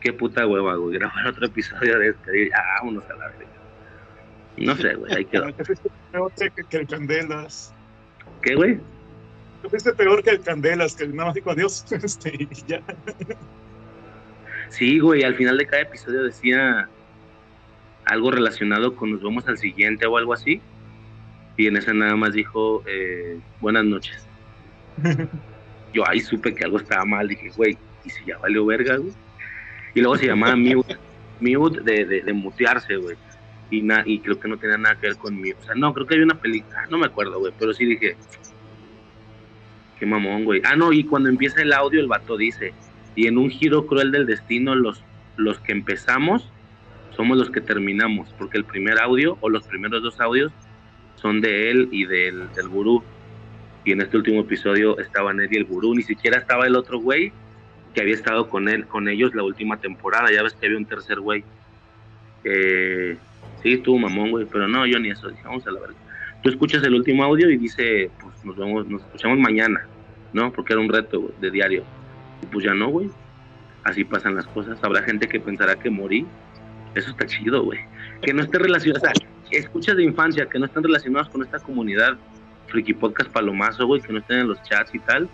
qué 0.00 0.12
puta 0.12 0.46
hueva, 0.46 0.76
güey, 0.76 0.98
grabar 0.98 1.26
otro 1.26 1.46
episodio 1.46 1.98
de 1.98 2.10
este, 2.10 2.50
ya, 2.50 2.62
vámonos 2.78 3.04
a 3.10 3.14
la 3.14 3.28
verga. 3.28 3.46
No 4.58 4.76
sé, 4.76 4.94
güey, 4.94 5.14
ahí 5.14 5.24
quedó. 5.24 5.46
Que, 6.38 6.50
que 6.70 6.76
el 6.78 6.86
Candelas. 6.86 7.74
¿Qué, 8.40 8.54
güey? 8.54 8.80
Te 9.60 9.68
fuiste 9.68 9.92
peor 9.92 10.22
que 10.22 10.30
el 10.30 10.40
Candelas, 10.40 10.96
que 10.96 11.06
nada 11.08 11.26
más 11.26 11.34
dijo 11.34 11.50
adiós. 11.50 11.84
Este, 11.90 12.32
y 12.38 12.48
ya. 12.66 12.80
Sí, 14.68 14.98
güey, 14.98 15.22
al 15.22 15.34
final 15.36 15.56
de 15.58 15.66
cada 15.66 15.82
episodio 15.82 16.22
decía 16.24 16.88
algo 18.04 18.30
relacionado 18.30 18.94
con 18.94 19.12
nos 19.12 19.22
vemos 19.22 19.46
al 19.48 19.58
siguiente 19.58 20.06
o 20.06 20.16
algo 20.16 20.32
así. 20.32 20.60
Y 21.56 21.66
en 21.66 21.76
esa 21.76 21.94
nada 21.94 22.16
más 22.16 22.32
dijo 22.32 22.82
eh, 22.86 23.38
buenas 23.60 23.84
noches. 23.84 24.26
Yo 25.92 26.06
ahí 26.08 26.20
supe 26.20 26.54
que 26.54 26.64
algo 26.64 26.78
estaba 26.78 27.04
mal, 27.04 27.26
dije, 27.28 27.50
güey, 27.56 27.78
¿y 28.04 28.10
si 28.10 28.24
ya 28.26 28.38
valió 28.38 28.66
verga, 28.66 28.96
güey? 28.96 29.12
Y 29.94 30.00
luego 30.00 30.16
se 30.18 30.26
llamaba 30.26 30.54
mute, 30.56 30.96
mute 31.40 31.80
de, 31.80 32.04
de, 32.04 32.20
de 32.22 32.32
mutearse, 32.34 32.96
güey. 32.96 33.16
Y, 33.70 33.80
na- 33.82 34.02
y 34.04 34.20
creo 34.20 34.38
que 34.38 34.46
no 34.48 34.58
tenía 34.58 34.76
nada 34.76 34.96
que 34.96 35.06
ver 35.08 35.16
con 35.16 35.34
mute. 35.34 35.56
O 35.60 35.64
sea, 35.64 35.74
no, 35.74 35.94
creo 35.94 36.06
que 36.06 36.14
había 36.14 36.26
una 36.26 36.38
película, 36.38 36.86
no 36.90 36.98
me 36.98 37.06
acuerdo, 37.06 37.38
güey, 37.38 37.52
pero 37.58 37.72
sí 37.72 37.86
dije, 37.86 38.14
qué 39.98 40.04
mamón, 40.06 40.44
güey. 40.44 40.60
Ah, 40.64 40.76
no, 40.76 40.92
y 40.92 41.02
cuando 41.04 41.30
empieza 41.30 41.62
el 41.62 41.72
audio, 41.72 41.98
el 42.00 42.08
vato 42.08 42.36
dice, 42.36 42.74
y 43.16 43.26
en 43.26 43.38
un 43.38 43.50
giro 43.50 43.86
cruel 43.86 44.12
del 44.12 44.26
destino, 44.26 44.74
los, 44.74 45.02
los 45.36 45.58
que 45.60 45.72
empezamos 45.72 46.48
somos 47.16 47.38
los 47.38 47.50
que 47.50 47.62
terminamos, 47.62 48.28
porque 48.38 48.58
el 48.58 48.64
primer 48.64 49.00
audio 49.00 49.38
o 49.40 49.48
los 49.48 49.66
primeros 49.66 50.02
dos 50.02 50.20
audios 50.20 50.52
son 51.16 51.40
de 51.40 51.70
él 51.70 51.88
y 51.90 52.04
del, 52.04 52.52
del 52.52 52.68
gurú. 52.68 53.02
Y 53.86 53.92
en 53.92 54.02
este 54.02 54.18
último 54.18 54.42
episodio 54.42 54.98
estaban 54.98 55.40
él 55.40 55.48
y 55.50 55.56
el 55.56 55.64
gurú, 55.64 55.94
ni 55.94 56.02
siquiera 56.02 56.38
estaba 56.38 56.66
el 56.66 56.76
otro 56.76 56.98
güey 56.98 57.32
que 57.94 58.02
había 58.02 58.14
estado 58.14 58.50
con 58.50 58.68
él, 58.68 58.86
con 58.86 59.08
ellos 59.08 59.34
la 59.34 59.42
última 59.42 59.78
temporada. 59.78 60.30
Ya 60.30 60.42
ves 60.42 60.52
que 60.52 60.66
había 60.66 60.76
un 60.76 60.84
tercer 60.84 61.20
güey. 61.20 61.42
Eh, 62.44 63.16
sí, 63.62 63.72
estuvo 63.72 63.98
mamón, 63.98 64.32
güey, 64.32 64.44
pero 64.44 64.68
no, 64.68 64.84
yo 64.86 64.98
ni 64.98 65.08
eso, 65.10 65.30
dije, 65.30 65.42
vamos 65.42 65.66
a 65.66 65.70
la 65.70 65.80
verga. 65.80 65.96
Tú 66.42 66.50
escuchas 66.50 66.84
el 66.84 66.94
último 66.94 67.24
audio 67.24 67.50
y 67.50 67.56
dice, 67.56 68.10
pues 68.20 68.44
nos 68.44 68.56
vemos, 68.56 68.86
nos 68.88 69.00
escuchamos 69.00 69.38
mañana, 69.38 69.86
¿no? 70.34 70.52
Porque 70.52 70.74
era 70.74 70.82
un 70.82 70.90
reto 70.90 71.20
güey, 71.20 71.32
de 71.40 71.50
diario. 71.50 71.95
Pues 72.52 72.64
ya 72.64 72.74
no, 72.74 72.88
güey. 72.88 73.10
Así 73.84 74.04
pasan 74.04 74.34
las 74.34 74.46
cosas. 74.48 74.78
Habrá 74.82 75.02
gente 75.02 75.28
que 75.28 75.40
pensará 75.40 75.76
que 75.76 75.90
morí. 75.90 76.26
Eso 76.94 77.10
está 77.10 77.26
chido, 77.26 77.62
güey. 77.64 77.78
Que 78.22 78.32
no 78.32 78.42
esté 78.42 78.58
relacionado, 78.58 79.02
o 79.02 79.12
sea, 79.12 79.12
escuchas 79.50 79.96
de 79.96 80.04
infancia 80.04 80.46
que 80.46 80.58
no 80.58 80.66
están 80.66 80.82
relacionados 80.82 81.28
con 81.28 81.42
esta 81.42 81.58
comunidad 81.58 82.16
Friki 82.68 82.94
Podcast 82.94 83.30
Palomazo, 83.30 83.86
güey, 83.86 84.00
que 84.00 84.12
no 84.12 84.18
estén 84.18 84.40
en 84.40 84.48
los 84.48 84.62
chats 84.62 84.94
y 84.94 84.98
tal, 85.00 85.28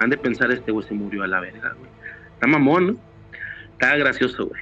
han 0.00 0.10
de 0.10 0.16
pensar 0.18 0.50
este 0.50 0.70
güey 0.72 0.86
se 0.86 0.92
murió 0.94 1.22
a 1.22 1.26
la 1.28 1.40
verga, 1.40 1.72
güey. 1.78 1.90
Está 2.34 2.46
mamón, 2.46 2.86
¿no? 2.88 2.96
Está 3.72 3.96
gracioso, 3.96 4.46
güey. 4.48 4.60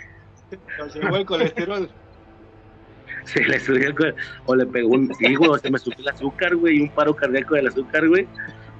Llegó 0.95 1.17
el 1.17 1.27
colesterol. 1.27 1.89
Se 3.25 3.43
le 3.45 3.59
subió 3.61 3.89
el 3.89 3.95
co- 3.95 4.05
o 4.47 4.55
le 4.57 4.67
pegó 4.67 4.89
un, 4.91 5.15
sí, 5.15 5.35
güey, 5.37 5.59
se 5.61 5.71
me 5.71 5.79
subió 5.79 5.97
el 6.01 6.09
azúcar, 6.09 6.57
güey, 6.57 6.79
y 6.79 6.81
un 6.83 6.89
paro 6.91 7.15
cardíaco 7.15 7.55
del 7.55 7.69
azúcar, 7.69 8.09
güey. 8.09 8.27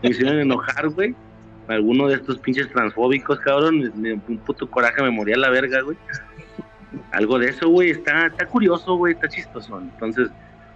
Me 0.03 0.11
hicieron 0.11 0.39
enojar, 0.39 0.89
güey. 0.89 1.15
Alguno 1.69 2.09
de 2.09 2.15
estos 2.17 2.39
pinches 2.39 2.69
transfóbicos, 2.71 3.39
cabrón, 3.41 3.79
me- 3.81 3.91
me- 3.91 4.13
un 4.29 4.39
puto 4.39 4.69
coraje 4.71 5.01
me 5.03 5.11
moría 5.11 5.37
a 5.37 5.39
la 5.39 5.51
verga, 5.51 5.81
güey. 5.83 5.97
Algo 7.13 7.39
de 7.39 7.49
eso, 7.51 7.69
güey, 7.69 7.91
está, 7.91 8.27
está 8.27 8.47
curioso, 8.47 8.97
güey, 8.97 9.15
está 9.15 9.29
chistoso. 9.29 9.79
Entonces, 9.81 10.29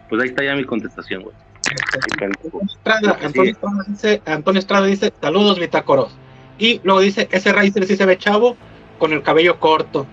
pues 0.08 0.22
ahí 0.22 0.28
está 0.28 0.44
ya 0.44 0.54
mi 0.54 0.64
contestación, 0.64 1.22
güey. 1.22 1.34
Estrada, 2.64 3.18
Antonio, 3.20 3.50
Estrada 3.52 3.84
dice, 3.88 4.22
Antonio 4.24 4.58
Estrada 4.60 4.86
dice, 4.86 5.12
saludos 5.20 5.58
bitácoros. 5.58 6.16
Y 6.58 6.80
luego 6.84 7.00
dice, 7.00 7.28
ese 7.32 7.52
Riser 7.52 7.84
sí 7.86 7.96
se 7.96 8.06
ve 8.06 8.16
chavo 8.16 8.56
con 8.98 9.12
el 9.12 9.22
cabello 9.22 9.58
corto. 9.58 10.06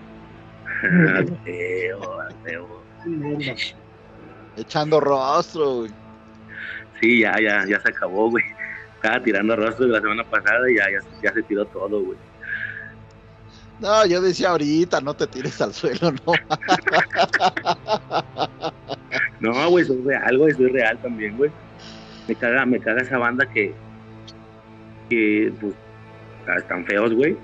Feo, 1.46 2.18
feo. 2.44 2.84
Echando 4.58 5.00
rostro, 5.00 5.76
güey. 5.78 5.92
Sí, 7.00 7.20
ya, 7.22 7.34
ya, 7.40 7.66
ya 7.68 7.80
se 7.80 7.90
acabó, 7.90 8.30
güey. 8.30 8.44
Estaba 9.04 9.22
tirando 9.22 9.54
rostros 9.58 9.90
la 9.90 10.00
semana 10.00 10.24
pasada 10.24 10.72
y 10.72 10.78
ya, 10.78 10.86
ya, 10.90 11.00
ya 11.22 11.34
se 11.34 11.44
tiró 11.44 11.66
todo, 11.66 12.02
güey. 12.02 12.18
No, 13.82 14.06
yo 14.06 14.22
decía 14.22 14.52
ahorita, 14.52 15.02
no 15.02 15.14
te 15.14 15.28
tires 15.28 15.60
al 15.62 15.74
suelo, 15.74 16.14
no. 16.26 16.32
No, 19.42 19.70
güey, 19.70 19.84
soy 19.84 20.02
real, 20.06 20.38
güey, 20.38 20.54
soy 20.54 20.70
real 20.70 20.98
también, 21.02 21.36
güey. 21.36 21.52
Me 22.30 22.36
caga, 22.36 22.66
me 22.66 22.80
caga 22.80 23.02
esa 23.02 23.18
banda 23.18 23.46
que, 23.46 23.74
que, 25.10 25.52
pues, 25.60 25.74
ah, 26.48 26.56
están 26.60 26.86
feos, 26.86 27.14
güey. 27.14 27.36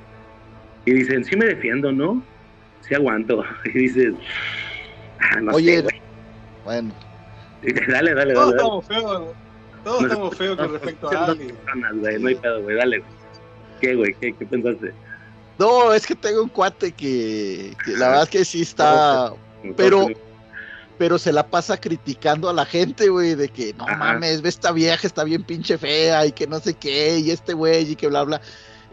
Y 0.86 0.94
dicen, 0.94 1.26
sí 1.26 1.36
me 1.36 1.46
defiendo, 1.46 1.92
¿no? 1.92 2.24
Sí 2.88 2.96
aguanto. 2.96 3.44
Y 3.66 3.70
dices, 3.72 4.14
ah, 5.20 5.42
no 5.42 5.52
Oye, 5.52 5.76
sé, 5.76 5.82
güey. 5.82 6.02
Bueno, 6.64 6.94
Dale, 7.90 8.14
dale, 8.14 8.34
Todos 8.34 8.56
dale. 8.56 8.56
dale. 8.56 8.56
estamos 8.56 8.88
feos. 8.88 9.49
Todos 9.84 10.02
No, 10.02 10.08
estamos 10.08 10.36
feos 10.36 10.58
con 10.58 10.72
respecto 10.74 11.12
no, 11.12 11.18
a 11.20 11.26
alguien. 11.26 11.56
no 12.22 12.28
hay 12.28 12.36
pedo, 12.36 12.62
güey, 12.64 12.76
dale, 12.76 13.00
güey. 13.00 13.12
¿Qué, 13.82 13.96
güey? 13.96 14.14
¿Qué, 14.20 14.34
qué 14.38 14.46
pensaste? 14.46 14.94
no, 15.58 15.94
es 15.94 16.06
que 16.08 16.16
tengo 16.16 16.42
un 16.44 16.50
cuate 16.50 16.92
que, 16.94 17.76
que 17.84 17.92
la 17.92 18.08
verdad 18.08 18.24
es 18.24 18.30
que 18.30 18.46
sí 18.46 18.62
está, 18.62 19.34
Pero- 19.76 20.08
pero 20.98 21.18
se 21.18 21.32
la 21.32 21.48
pasa 21.48 21.80
criticando 21.80 22.50
a 22.50 22.54
la 22.54 22.66
gente, 22.66 23.08
güey, 23.10 23.36
de 23.36 23.48
que 23.50 23.74
no 23.74 23.86
Ajá. 23.86 23.96
mames, 23.96 24.42
ve 24.42 24.50
esta 24.50 24.72
vieja, 24.74 25.06
está 25.08 25.24
bien 25.24 25.44
pinche 25.44 25.78
fea 25.78 26.26
y 26.26 26.32
que 26.34 26.46
no 26.48 26.60
sé 26.60 26.74
qué, 26.74 27.20
y 27.20 27.32
este 27.32 27.54
güey 27.54 27.92
y 27.92 27.96
que 27.96 28.08
bla, 28.08 28.24
bla. 28.24 28.42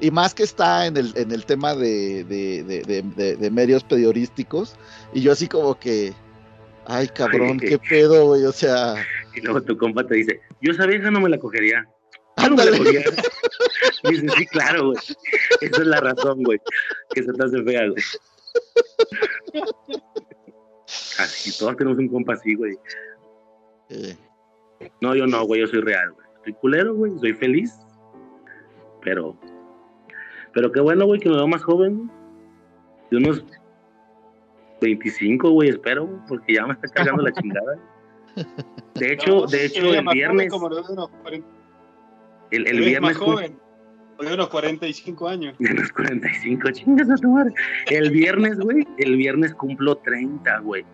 Y 0.00 0.10
más 0.12 0.32
que 0.34 0.42
está 0.44 0.86
en 0.86 0.96
el, 0.96 1.12
en 1.16 1.32
el 1.32 1.44
tema 1.46 1.74
de, 1.74 2.22
de, 2.24 2.62
de, 2.64 2.82
de- 2.82 3.02
de- 3.02 3.36
de 3.36 3.50
medios 3.50 3.82
periodísticos, 3.84 4.74
y 5.12 5.20
yo 5.22 5.32
así 5.32 5.48
como 5.48 5.76
que, 5.78 6.12
ay 6.86 7.08
cabrón, 7.08 7.58
Ay. 7.62 7.68
qué 7.70 7.78
pedo, 7.78 8.26
güey, 8.26 8.44
o 8.44 8.52
sea, 8.52 8.94
Y 9.34 9.40
luego 9.40 9.60
tu 9.62 9.76
compa 9.76 10.04
te 10.06 10.14
dice, 10.16 10.40
yo 10.60 10.72
esa 10.72 10.86
vieja 10.86 11.10
no 11.10 11.20
me 11.20 11.28
la 11.28 11.38
cogería. 11.38 11.86
Yo 12.38 12.50
no 12.50 12.56
me 12.56 12.64
la 12.64 12.76
cogería. 12.78 13.04
Y 14.04 14.10
dices, 14.10 14.32
sí, 14.36 14.46
claro, 14.46 14.86
güey. 14.86 14.98
Esa 15.60 15.82
es 15.82 15.86
la 15.86 16.00
razón, 16.00 16.42
güey. 16.42 16.58
Que 17.14 17.22
se 17.22 17.32
te 17.32 17.44
hace 17.44 17.62
fea, 17.62 17.88
güey. 17.88 18.02
Así, 21.18 21.56
todos 21.58 21.76
tenemos 21.76 21.98
un 21.98 22.08
compa 22.08 22.34
así, 22.34 22.54
güey. 22.54 22.76
eh, 23.90 24.16
No, 25.00 25.14
yo 25.14 25.26
no, 25.26 25.44
güey, 25.44 25.60
yo 25.62 25.66
soy 25.66 25.80
real, 25.80 26.12
güey. 26.12 26.26
Estoy 26.36 26.52
culero, 26.54 26.94
güey, 26.94 27.12
soy 27.18 27.32
feliz. 27.34 27.72
Pero, 29.02 29.36
pero 30.52 30.70
qué 30.72 30.80
bueno, 30.80 31.06
güey, 31.06 31.20
que 31.20 31.28
me 31.28 31.36
veo 31.36 31.48
más 31.48 31.62
joven. 31.62 32.10
De 33.10 33.16
unos 33.18 33.44
25, 34.80 35.50
güey, 35.50 35.70
espero, 35.70 36.06
güey, 36.06 36.20
porque 36.28 36.54
ya 36.54 36.66
me 36.66 36.74
está 36.74 36.88
cargando 36.88 37.22
la 37.22 37.32
chingada. 37.32 37.78
De 38.94 39.12
hecho, 39.12 39.30
No, 39.30 39.46
de 39.46 39.66
hecho, 39.66 39.94
el 39.94 40.06
viernes, 40.12 40.50
Como 40.50 40.68
de 40.68 40.80
unos 40.80 41.08
40, 41.22 41.46
el, 42.50 42.66
el 42.66 42.80
viernes 42.80 43.00
más 43.00 43.16
joven. 43.16 43.58
De 44.18 44.32
unos 44.32 44.48
45 44.48 45.28
años. 45.28 45.54
De 45.58 45.74
los 45.74 45.92
45, 45.92 46.70
chingas 46.70 47.10
a 47.10 47.16
tu 47.16 47.30
madre. 47.30 47.52
El 47.86 48.10
viernes, 48.10 48.58
güey, 48.58 48.86
el 48.98 49.16
viernes 49.16 49.54
cumplo 49.54 49.96
30, 49.98 50.58
güey. 50.60 50.84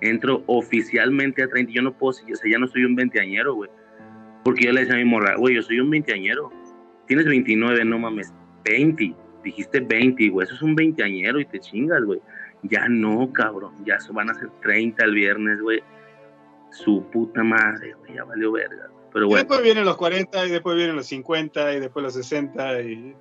Entro 0.00 0.44
oficialmente 0.46 1.42
a 1.42 1.48
30. 1.48 1.72
Yo 1.72 1.82
no 1.82 1.92
puedo, 1.92 2.10
o 2.10 2.12
sea, 2.12 2.50
ya 2.50 2.58
no 2.58 2.68
soy 2.68 2.84
un 2.84 2.94
veinteañero, 2.94 3.54
güey. 3.54 3.70
Porque 4.44 4.66
yo 4.66 4.72
le 4.72 4.80
decía 4.80 4.94
a 4.94 4.98
mi 4.98 5.04
morra, 5.04 5.36
güey, 5.36 5.56
yo 5.56 5.62
soy 5.62 5.80
un 5.80 5.90
veinteañero. 5.90 6.52
Tienes 7.06 7.26
29, 7.26 7.84
no 7.84 7.98
mames. 7.98 8.32
20. 8.64 9.14
Dijiste 9.42 9.80
20, 9.80 10.28
güey. 10.28 10.44
Eso 10.44 10.54
es 10.54 10.62
un 10.62 10.74
veinteañero 10.74 11.40
y 11.40 11.44
te 11.46 11.58
chingas, 11.58 12.04
güey. 12.04 12.20
Ya 12.62 12.88
no, 12.88 13.32
cabrón. 13.32 13.74
Ya 13.84 13.98
van 14.12 14.30
a 14.30 14.34
ser 14.34 14.50
30 14.62 15.04
el 15.04 15.14
viernes, 15.14 15.60
güey. 15.60 15.82
Su 16.70 17.02
puta 17.10 17.42
madre, 17.42 17.94
güey. 18.00 18.14
Ya 18.14 18.24
valió 18.24 18.52
verga. 18.52 18.88
Pero 19.12 19.24
Y 19.24 19.28
bueno. 19.28 19.38
después 19.44 19.62
vienen 19.62 19.84
los 19.84 19.96
40, 19.96 20.46
y 20.46 20.50
después 20.50 20.76
vienen 20.76 20.96
los 20.96 21.06
50, 21.06 21.74
y 21.74 21.80
después 21.80 22.02
los 22.02 22.14
60. 22.14 22.82
Y... 22.82 23.14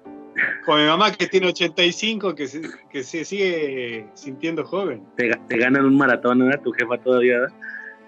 Con 0.65 0.79
mi 0.81 0.85
mamá 0.87 1.11
que 1.13 1.27
tiene 1.27 1.47
85, 1.47 2.35
que 2.35 2.47
se, 2.47 2.61
que 2.91 3.03
se 3.03 3.25
sigue 3.25 4.07
sintiendo 4.13 4.63
joven. 4.65 5.03
te, 5.15 5.31
ga- 5.31 5.47
te 5.47 5.57
ganan 5.57 5.85
un 5.85 5.97
maratón, 5.97 6.39
¿no? 6.39 6.59
Tu 6.59 6.71
jefa 6.73 6.97
todavía, 6.99 7.39
¿verdad? 7.39 7.55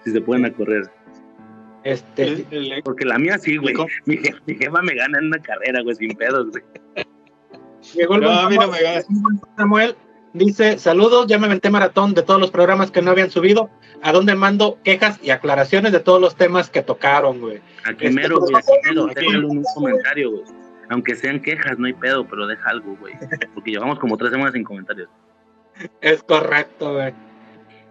Si 0.04 0.12
se 0.12 0.20
pueden 0.20 0.44
a 0.44 0.52
correr. 0.52 0.88
Este, 1.82 2.22
El- 2.24 2.46
el- 2.50 2.82
Porque 2.84 3.04
la 3.06 3.18
mía 3.18 3.38
sí, 3.38 3.56
güey. 3.56 3.74
Mi, 4.04 4.16
je- 4.18 4.38
mi 4.46 4.54
jefa 4.54 4.82
me 4.82 4.94
gana 4.94 5.18
en 5.18 5.26
una 5.26 5.38
carrera, 5.38 5.82
güey, 5.82 5.96
sin 5.96 6.14
pedos, 6.16 6.50
güey. 6.50 6.62
llegó 7.94 8.14
el 8.16 8.20
No, 8.20 8.30
a 8.30 8.48
mí 8.50 8.56
no 8.56 8.68
me 8.68 8.80
gana. 8.82 9.02
Samuel 9.56 9.96
Dice, 10.32 10.78
saludos, 10.78 11.26
ya 11.26 11.38
me 11.38 11.46
aventé 11.46 11.70
maratón 11.70 12.14
de 12.14 12.22
todos 12.22 12.40
los 12.40 12.52
programas 12.52 12.92
que 12.92 13.02
no 13.02 13.10
habían 13.10 13.30
subido. 13.30 13.68
¿A 14.02 14.12
dónde 14.12 14.36
mando 14.36 14.78
quejas 14.84 15.18
y 15.22 15.30
aclaraciones 15.30 15.90
de 15.92 16.00
todos 16.00 16.20
los 16.20 16.36
temas 16.36 16.70
que 16.70 16.82
tocaron, 16.82 17.40
güey? 17.40 17.60
Aquí 17.84 18.06
Este, 18.06 18.10
mero, 18.10 18.38
güey, 18.38 18.54
aquí 18.54 18.72
mero, 18.84 19.06
déjalo 19.06 19.38
en 19.38 19.58
un 19.58 19.64
comentario, 19.74 20.30
güey. 20.30 20.44
Aunque 20.88 21.16
sean 21.16 21.40
quejas, 21.40 21.78
no 21.78 21.86
hay 21.86 21.94
pedo, 21.94 22.26
pero 22.28 22.46
deja 22.46 22.70
algo, 22.70 22.96
güey. 22.96 23.14
Porque 23.54 23.72
llevamos 23.72 23.98
como 23.98 24.16
tres 24.16 24.30
semanas 24.30 24.52
sin 24.54 24.64
comentarios. 24.64 25.08
Es 26.00 26.22
correcto, 26.22 26.94
güey. 26.94 27.12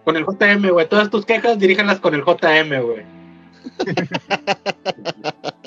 Con 0.06 0.16
el 0.16 0.26
JM, 0.26 0.70
güey. 0.70 0.88
Todas 0.88 1.10
tus 1.10 1.26
quejas, 1.26 1.60
diríjanlas 1.60 2.00
con 2.00 2.16
el 2.16 2.24
JM, 2.24 2.82
güey. 2.82 3.06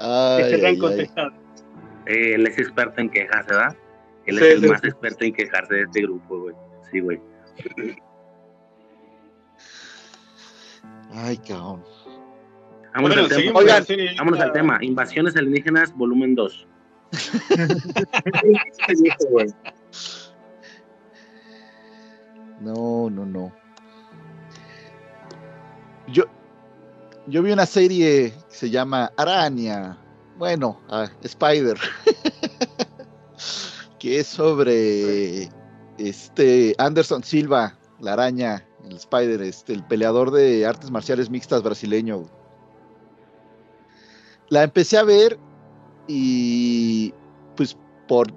Ay, 0.00 0.44
que 0.44 0.48
se 0.48 0.54
ay, 0.54 0.60
han 0.60 0.66
ay. 0.66 0.78
contestado. 0.78 1.32
Eh, 2.06 2.34
él 2.34 2.46
es 2.46 2.58
experto 2.58 3.00
en 3.00 3.10
quejas, 3.10 3.46
¿verdad? 3.46 3.76
Él 4.28 4.38
Sí, 4.38 4.44
es 4.44 4.54
el 4.56 4.60
sí, 4.60 4.68
más 4.68 4.80
sí. 4.82 4.88
experto 4.88 5.24
en 5.24 5.32
quejarse 5.32 5.74
de 5.74 5.82
este 5.82 6.02
grupo, 6.02 6.38
güey. 6.40 6.54
Sí, 6.92 7.00
güey. 7.00 7.20
Ay, 11.12 11.38
cabrón. 11.38 11.82
Vámonos, 12.94 13.16
Bueno, 13.16 13.22
al, 13.22 13.28
tema. 13.28 13.38
seguimos 13.38 13.62
Oigan. 13.62 13.84
Vámonos 14.18 14.40
al 14.40 14.52
tema. 14.52 14.78
Invasiones 14.82 15.36
alienígenas, 15.36 15.94
volumen 15.96 16.34
2. 16.34 16.66
No, 22.60 23.08
no, 23.08 23.24
no. 23.24 23.52
Yo, 26.08 26.24
yo 27.28 27.40
vi 27.40 27.52
una 27.52 27.66
serie 27.66 28.32
que 28.32 28.34
se 28.56 28.68
llama 28.68 29.12
Araña. 29.16 29.96
Bueno, 30.36 30.80
ah, 30.88 31.08
Spider. 31.22 31.78
que 33.98 34.20
es 34.20 34.26
sobre 34.26 35.48
este 35.98 36.74
Anderson 36.78 37.22
Silva, 37.24 37.78
la 38.00 38.12
araña, 38.14 38.66
el 38.88 38.96
Spider, 38.96 39.42
este, 39.42 39.72
el 39.72 39.84
peleador 39.84 40.30
de 40.30 40.66
artes 40.66 40.90
marciales 40.90 41.30
mixtas 41.30 41.62
brasileño. 41.62 42.24
La 44.50 44.62
empecé 44.62 44.96
a 44.98 45.02
ver 45.02 45.38
y 46.06 47.12
pues 47.56 47.76
por, 48.06 48.32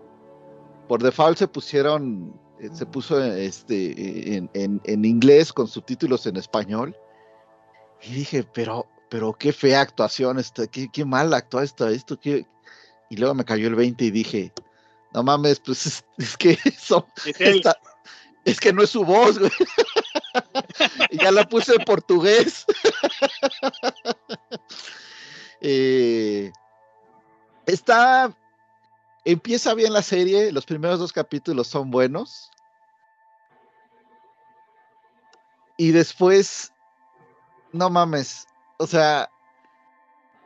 por 0.88 1.02
default 1.02 1.38
se 1.38 1.48
pusieron 1.48 2.34
eh, 2.60 2.70
se 2.74 2.86
puso 2.86 3.24
este 3.24 4.36
en, 4.36 4.50
en- 4.54 4.82
en 4.84 5.06
inglés 5.06 5.54
con 5.54 5.68
subtítulos 5.68 6.26
en 6.28 6.36
español 6.36 6.96
y 8.02 8.14
dije 8.14 8.46
pero 8.54 8.88
pero 9.10 9.34
qué 9.34 9.54
fea 9.54 9.82
actuación 9.82 10.38
esta, 10.40 10.68
qué, 10.68 10.90
qué 10.92 11.06
mal 11.06 11.34
actúa 11.34 11.64
esto 11.64 11.88
esto 11.88 12.20
qué... 12.20 12.46
y 13.10 13.16
luego 13.18 13.34
me 13.36 13.46
cayó 13.46 13.68
el 13.68 13.76
20 13.76 14.04
y 14.06 14.12
dije 14.12 14.52
no 15.14 15.24
mames 15.24 15.60
pues 15.60 15.86
es, 15.88 16.06
es 16.18 16.38
que 16.38 16.58
eso 16.66 17.08
Es 17.26 17.40
él. 17.42 17.58
está- 17.58 17.78
es 18.46 18.60
que 18.60 18.74
no 18.74 18.82
es 18.84 18.90
su 18.90 19.04
voz 19.06 19.38
güey. 19.40 19.52
Ya 21.12 21.32
la 21.32 21.48
puse 21.48 21.76
en 21.76 21.84
portugués 21.86 22.66
Eh, 25.64 26.52
está 27.68 28.36
empieza 29.26 29.74
bien 29.76 29.94
la 29.94 30.02
serie, 30.02 30.52
los 30.52 30.66
primeros 30.66 30.98
dos 31.00 31.14
capítulos 31.14 31.68
son 31.68 31.92
buenos. 31.92 32.50
Y 35.78 35.92
después, 35.92 36.74
no 37.72 37.90
mames, 37.92 38.48
o 38.78 38.88
sea, 38.88 39.30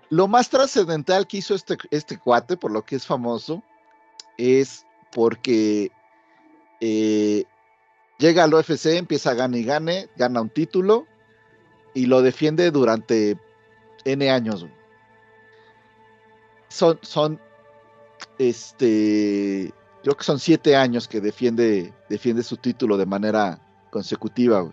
lo 0.10 0.28
más 0.28 0.50
trascendental 0.50 1.26
que 1.28 1.38
hizo 1.38 1.56
este, 1.56 1.78
este 1.92 2.18
cuate, 2.18 2.58
por 2.58 2.72
lo 2.72 2.84
que 2.84 2.96
es 2.98 3.06
famoso, 3.06 3.64
es 4.38 4.86
porque 5.12 5.92
eh, 6.82 7.46
llega 8.18 8.44
al 8.44 8.54
UFC, 8.54 8.98
empieza 8.98 9.32
a 9.32 9.36
ganar 9.36 9.60
y 9.60 9.64
gane, 9.64 10.10
gana 10.16 10.42
un 10.42 10.50
título 10.50 11.08
y 11.94 12.06
lo 12.06 12.22
defiende 12.22 12.72
durante 12.72 13.38
N 14.04 14.30
años. 14.30 14.66
Son, 16.68 17.00
son 17.02 17.40
este, 18.38 19.74
creo 20.04 20.16
que 20.16 20.24
son 20.24 20.40
siete 20.40 20.76
años 20.76 21.08
que 21.08 21.22
defiende, 21.22 21.94
defiende 22.10 22.44
su 22.44 22.58
título 22.58 22.98
de 22.98 23.06
manera 23.06 23.60
consecutiva. 23.90 24.70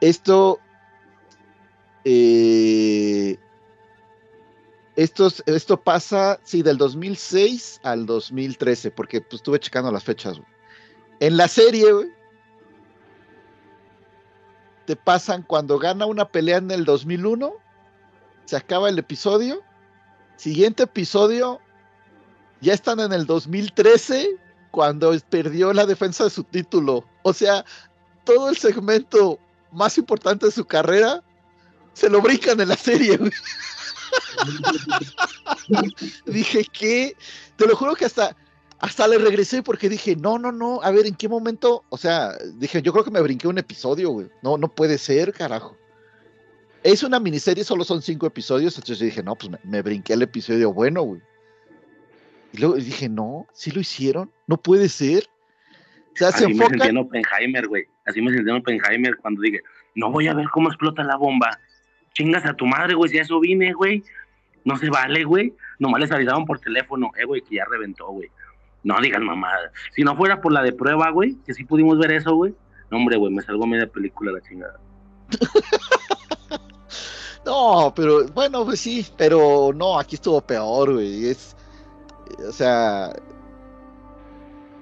Esto, 0.00 0.60
eh, 2.04 3.38
esto 5.00 5.80
pasa, 5.82 6.38
sí, 6.44 6.62
del 6.62 6.76
2006 6.76 7.80
al 7.82 8.04
2013, 8.04 8.90
porque 8.90 9.22
pues, 9.22 9.36
estuve 9.36 9.58
checando 9.58 9.90
las 9.90 10.04
fechas. 10.04 10.40
En 11.20 11.36
la 11.36 11.48
serie, 11.48 11.86
te 14.84 14.96
pasan 14.96 15.42
cuando 15.42 15.78
gana 15.78 16.04
una 16.04 16.26
pelea 16.26 16.58
en 16.58 16.70
el 16.70 16.84
2001, 16.84 17.54
se 18.44 18.56
acaba 18.56 18.88
el 18.90 18.98
episodio, 18.98 19.62
siguiente 20.36 20.82
episodio, 20.82 21.60
ya 22.60 22.74
están 22.74 23.00
en 23.00 23.12
el 23.12 23.24
2013 23.24 24.36
cuando 24.70 25.14
perdió 25.30 25.72
la 25.72 25.86
defensa 25.86 26.24
de 26.24 26.30
su 26.30 26.44
título. 26.44 27.06
O 27.22 27.32
sea, 27.32 27.64
todo 28.24 28.50
el 28.50 28.56
segmento 28.56 29.38
más 29.72 29.96
importante 29.96 30.46
de 30.46 30.52
su 30.52 30.64
carrera 30.66 31.22
se 31.92 32.08
lo 32.08 32.20
brincan 32.20 32.60
en 32.60 32.68
la 32.68 32.76
serie. 32.76 33.16
güey. 33.16 33.30
dije 36.26 36.64
que, 36.72 37.16
te 37.56 37.66
lo 37.66 37.76
juro 37.76 37.94
que 37.94 38.04
hasta, 38.04 38.36
hasta 38.78 39.08
le 39.08 39.18
regresé 39.18 39.62
porque 39.62 39.88
dije, 39.88 40.16
no, 40.16 40.38
no, 40.38 40.52
no, 40.52 40.80
a 40.82 40.90
ver, 40.90 41.06
¿en 41.06 41.14
qué 41.14 41.28
momento? 41.28 41.84
O 41.88 41.96
sea, 41.96 42.36
dije, 42.54 42.82
yo 42.82 42.92
creo 42.92 43.04
que 43.04 43.10
me 43.10 43.20
brinqué 43.20 43.48
un 43.48 43.58
episodio, 43.58 44.10
güey. 44.10 44.28
No, 44.42 44.56
no 44.58 44.68
puede 44.68 44.98
ser, 44.98 45.32
carajo. 45.32 45.76
Es 46.82 47.02
una 47.02 47.20
miniserie, 47.20 47.62
solo 47.62 47.84
son 47.84 48.00
cinco 48.00 48.26
episodios, 48.26 48.74
entonces 48.76 48.98
yo 48.98 49.04
dije, 49.04 49.22
no, 49.22 49.36
pues 49.36 49.50
me, 49.50 49.58
me 49.64 49.82
brinqué 49.82 50.14
el 50.14 50.22
episodio 50.22 50.72
bueno, 50.72 51.02
güey. 51.02 51.20
Y 52.52 52.58
luego 52.58 52.74
dije, 52.76 53.08
no, 53.08 53.46
sí 53.52 53.70
lo 53.70 53.80
hicieron, 53.80 54.32
no 54.46 54.56
puede 54.56 54.88
ser. 54.88 55.24
O 56.14 56.16
sea, 56.16 56.32
se 56.32 56.44
Así 56.46 56.54
me 56.54 56.66
sentí 56.66 56.88
en 56.88 56.96
Oppenheimer, 56.96 57.68
güey. 57.68 57.84
Así 58.06 58.20
me 58.20 58.32
sentí 58.32 58.50
en 58.50 58.56
Oppenheimer 58.56 59.16
cuando 59.18 59.40
dije, 59.42 59.60
no 59.94 60.10
voy 60.10 60.26
a 60.26 60.34
ver 60.34 60.46
cómo 60.52 60.68
explota 60.68 61.04
la 61.04 61.16
bomba. 61.16 61.60
Chingas 62.20 62.44
a 62.44 62.52
tu 62.52 62.66
madre, 62.66 62.92
güey, 62.94 63.10
si 63.10 63.18
a 63.18 63.22
eso 63.22 63.40
vine, 63.40 63.72
güey. 63.72 64.04
No 64.66 64.76
se 64.76 64.90
vale, 64.90 65.24
güey. 65.24 65.54
Nomás 65.78 66.02
les 66.02 66.12
avisaban 66.12 66.44
por 66.44 66.60
teléfono, 66.60 67.10
eh, 67.18 67.24
güey, 67.24 67.40
que 67.40 67.56
ya 67.56 67.64
reventó, 67.64 68.08
güey. 68.08 68.28
No 68.84 69.00
digan 69.00 69.24
mamada. 69.24 69.72
Si 69.94 70.04
no 70.04 70.14
fuera 70.14 70.42
por 70.42 70.52
la 70.52 70.62
de 70.62 70.74
prueba, 70.74 71.08
güey, 71.10 71.36
que 71.46 71.54
sí 71.54 71.64
pudimos 71.64 71.98
ver 71.98 72.12
eso, 72.12 72.34
güey. 72.34 72.54
No, 72.90 72.98
hombre, 72.98 73.16
güey, 73.16 73.32
me 73.32 73.40
salgo 73.40 73.66
media 73.66 73.86
película 73.86 74.32
la 74.32 74.42
chingada. 74.42 74.78
No, 77.42 77.90
pero 77.96 78.28
bueno, 78.28 78.66
pues 78.66 78.80
sí, 78.80 79.06
pero 79.16 79.72
no, 79.74 79.98
aquí 79.98 80.16
estuvo 80.16 80.42
peor, 80.42 80.92
güey. 80.92 81.26
Es, 81.26 81.56
o 82.46 82.52
sea, 82.52 83.14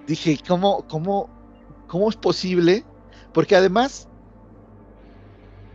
dije, 0.08 0.36
¿cómo, 0.46 0.84
cómo, 0.88 1.30
cómo 1.86 2.10
es 2.10 2.16
posible? 2.16 2.84
Porque 3.32 3.54
además, 3.54 4.08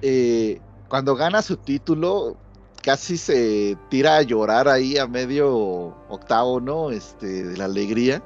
eh, 0.02 0.60
cuando 0.94 1.16
gana 1.16 1.42
su 1.42 1.58
título, 1.58 2.38
casi 2.84 3.18
se 3.18 3.76
tira 3.90 4.18
a 4.18 4.22
llorar 4.22 4.68
ahí 4.68 4.96
a 5.00 5.08
medio 5.08 5.52
octavo, 6.08 6.62
¿no? 6.62 6.92
Este, 6.92 7.44
de 7.46 7.58
la 7.58 7.66
alegría. 7.66 8.24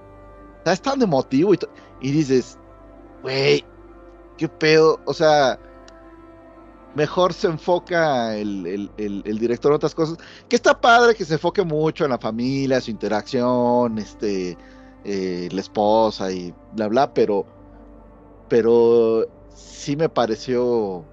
O 0.60 0.64
sea, 0.66 0.74
es 0.74 0.82
tan 0.82 1.02
emotivo 1.02 1.54
y, 1.54 1.60
y 2.02 2.12
dices, 2.12 2.58
güey, 3.24 3.64
qué 4.38 4.50
pedo, 4.50 5.00
o 5.06 5.14
sea, 5.14 5.58
mejor 6.94 7.32
se 7.32 7.48
enfoca 7.48 8.36
el 8.36 8.92
director 9.40 9.72
en 9.72 9.76
otras 9.78 9.96
cosas. 9.96 10.18
Que 10.50 10.58
está 10.58 10.78
padre 10.82 11.16
que 11.16 11.24
se 11.24 11.36
enfoque 11.36 11.64
mucho 11.64 12.04
en 12.04 12.12
la 12.12 12.20
familia, 12.20 12.82
su 12.82 12.92
interacción, 12.92 13.98
este, 13.98 14.58
eh, 15.06 15.48
la 15.54 15.62
esposa 15.62 16.34
y 16.34 16.54
bla, 16.74 16.90
bla, 16.90 17.14
pero, 17.14 17.46
pero 18.50 19.26
sí 19.56 19.96
me 19.96 20.10
pareció 20.10 21.06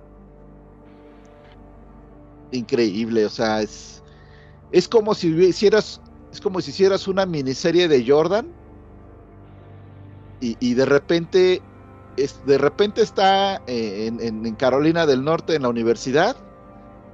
increíble. 2.57 3.27
O 3.27 3.31
sea, 3.31 3.63
es, 3.63 4.05
es 4.71 4.89
como 4.89 5.15
si 5.15 5.29
hicieras, 5.29 6.03
es 6.31 6.41
como 6.41 6.61
si 6.63 6.71
hicieras 6.73 7.09
una 7.09 7.27
miniserie 7.27 7.89
de 7.89 8.05
Jordan 8.09 8.55
y, 10.41 10.75
de 10.75 10.85
repente 10.87 11.67
es- 12.17 12.43
de 12.45 12.59
repente 12.59 13.03
está 13.03 13.63
eh, 13.67 14.07
en 14.09 14.57
Carolina 14.57 15.07
del 15.07 15.25
Norte 15.25 15.55
en 15.55 15.63
la 15.63 15.69
universidad, 15.69 16.37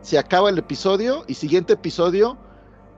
se 0.01 0.18
acaba 0.18 0.51
el 0.51 0.59
episodio 0.59 1.24
y 1.28 1.34
siguiente 1.36 1.74
episodio 1.74 2.41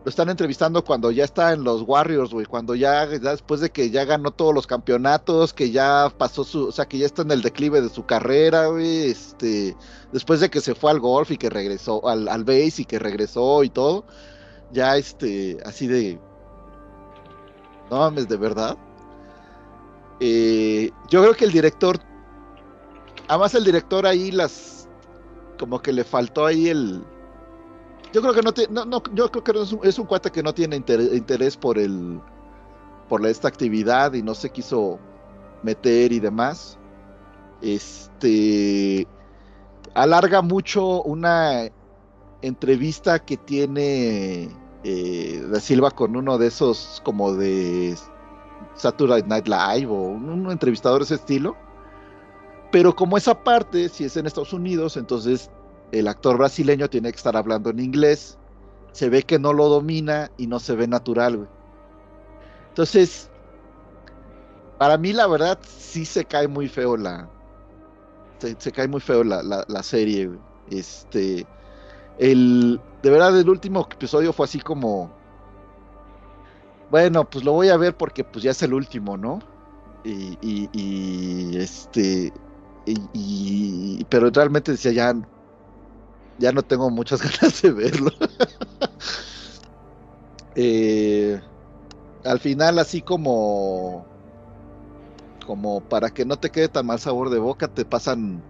lo 0.04 0.10
están 0.10 0.28
entrevistando 0.28 0.84
cuando 0.84 1.12
ya 1.12 1.24
está 1.24 1.52
en 1.52 1.62
los 1.62 1.82
Warriors, 1.82 2.32
güey, 2.32 2.44
cuando 2.44 2.74
ya, 2.74 3.06
después 3.06 3.60
de 3.60 3.70
que 3.70 3.90
ya 3.90 4.04
ganó 4.04 4.32
todos 4.32 4.52
los 4.52 4.66
campeonatos, 4.66 5.52
que 5.52 5.70
ya 5.70 6.12
pasó 6.18 6.42
su, 6.42 6.66
o 6.66 6.72
sea, 6.72 6.86
que 6.86 6.98
ya 6.98 7.06
está 7.06 7.22
en 7.22 7.30
el 7.30 7.42
declive 7.42 7.80
de 7.80 7.88
su 7.88 8.04
carrera, 8.04 8.66
güey, 8.66 9.10
este, 9.10 9.76
después 10.12 10.40
de 10.40 10.50
que 10.50 10.60
se 10.60 10.74
fue 10.74 10.90
al 10.90 10.98
golf 10.98 11.30
y 11.30 11.36
que 11.36 11.50
regresó 11.50 12.08
al, 12.08 12.26
al 12.26 12.42
base 12.42 12.82
y 12.82 12.84
que 12.84 12.98
regresó 12.98 13.62
y 13.62 13.70
todo, 13.70 14.04
ya 14.72 14.96
este, 14.96 15.58
así 15.64 15.86
de, 15.86 16.18
No 17.88 17.98
mames, 17.98 18.28
de 18.28 18.36
verdad. 18.36 18.76
Eh, 20.18 20.90
yo 21.08 21.22
creo 21.22 21.34
que 21.34 21.44
el 21.44 21.52
director, 21.52 22.00
además 23.28 23.54
el 23.54 23.64
director 23.64 24.04
ahí 24.04 24.32
las, 24.32 24.88
como 25.60 25.80
que 25.80 25.92
le 25.92 26.02
faltó 26.02 26.46
ahí 26.46 26.68
el, 26.68 27.04
yo 28.12 28.20
creo 28.20 28.34
que 28.34 28.42
no, 28.70 28.84
no, 28.84 29.02
yo 29.14 29.30
creo 29.30 29.42
que 29.42 29.62
es 29.62 29.72
un, 29.72 29.80
es 29.82 29.98
cuate 30.00 30.30
que 30.30 30.42
no 30.42 30.52
tiene 30.52 30.76
inter- 30.76 31.14
interés 31.14 31.56
por 31.56 31.78
el, 31.78 32.20
por 33.08 33.26
esta 33.26 33.48
actividad 33.48 34.12
y 34.14 34.22
no 34.22 34.34
se 34.34 34.50
quiso 34.50 34.98
meter 35.62 36.12
y 36.12 36.20
demás. 36.20 36.78
Este 37.60 39.06
alarga 39.94 40.42
mucho 40.42 41.02
una 41.02 41.70
entrevista 42.40 43.18
que 43.18 43.36
tiene 43.36 44.50
eh, 44.84 45.46
Da 45.50 45.60
Silva 45.60 45.90
con 45.90 46.16
uno 46.16 46.38
de 46.38 46.48
esos 46.48 47.00
como 47.04 47.34
de 47.34 47.96
Saturday 48.74 49.22
Night 49.26 49.46
Live 49.46 49.86
o 49.86 49.94
un, 49.94 50.28
un 50.28 50.50
entrevistador 50.50 51.00
de 51.00 51.04
ese 51.04 51.14
estilo. 51.14 51.56
Pero 52.72 52.96
como 52.96 53.16
esa 53.16 53.44
parte, 53.44 53.88
si 53.88 54.04
es 54.04 54.16
en 54.16 54.26
Estados 54.26 54.52
Unidos, 54.54 54.96
entonces 54.96 55.50
el 55.92 56.08
actor 56.08 56.38
brasileño 56.38 56.88
tiene 56.90 57.10
que 57.12 57.16
estar 57.16 57.36
hablando 57.36 57.70
en 57.70 57.80
inglés. 57.80 58.38
Se 58.92 59.08
ve 59.08 59.22
que 59.22 59.38
no 59.38 59.52
lo 59.52 59.68
domina 59.68 60.32
y 60.36 60.46
no 60.48 60.60
se 60.60 60.74
ve 60.74 60.88
natural, 60.88 61.36
güey. 61.36 61.48
Entonces, 62.70 63.30
para 64.78 64.98
mí 64.98 65.12
la 65.12 65.26
verdad 65.26 65.58
sí 65.66 66.04
se 66.04 66.24
cae 66.24 66.48
muy 66.48 66.68
feo 66.68 66.96
la... 66.96 67.28
Se, 68.58 68.72
cae 68.72 68.88
muy 68.88 69.00
feo 69.00 69.22
la, 69.22 69.42
la- 69.42 69.82
serie, 69.82 70.26
güey. 70.26 70.40
Este... 70.66 71.46
El, 72.18 72.80
de 73.02 73.10
verdad, 73.10 73.38
el 73.38 73.48
último 73.48 73.86
episodio 73.92 74.32
fue 74.32 74.46
así 74.46 74.60
como... 74.60 75.10
Bueno, 76.90 77.28
pues 77.28 77.44
lo 77.44 77.52
voy 77.52 77.68
a 77.70 77.76
ver 77.76 77.96
porque 77.96 78.24
pues 78.24 78.42
ya 78.44 78.50
es 78.50 78.62
el 78.62 78.74
último, 78.74 79.16
¿no? 79.16 79.38
Y, 80.04 80.38
y- 80.40 80.68
y, 80.72 81.56
este... 81.58 82.32
y- 82.86 84.04
pero 84.06 84.30
realmente 84.30 84.72
decía 84.72 84.92
ya... 84.92 85.14
Ya 86.36 86.52
no 86.52 86.62
tengo 86.62 86.90
muchas 86.90 87.20
ganas 87.40 87.62
de 87.62 87.70
verlo. 87.72 88.10
Eh, 90.54 91.40
al 92.24 92.40
final, 92.40 92.78
así 92.80 93.02
como, 93.02 94.10
como 95.44 95.80
para 95.82 96.10
que 96.10 96.24
no 96.24 96.36
te 96.36 96.50
quede 96.50 96.68
tan 96.68 96.86
mal 96.86 96.98
sabor 97.00 97.30
de 97.30 97.38
boca, 97.38 97.68
te 97.68 97.84
pasan 97.84 98.44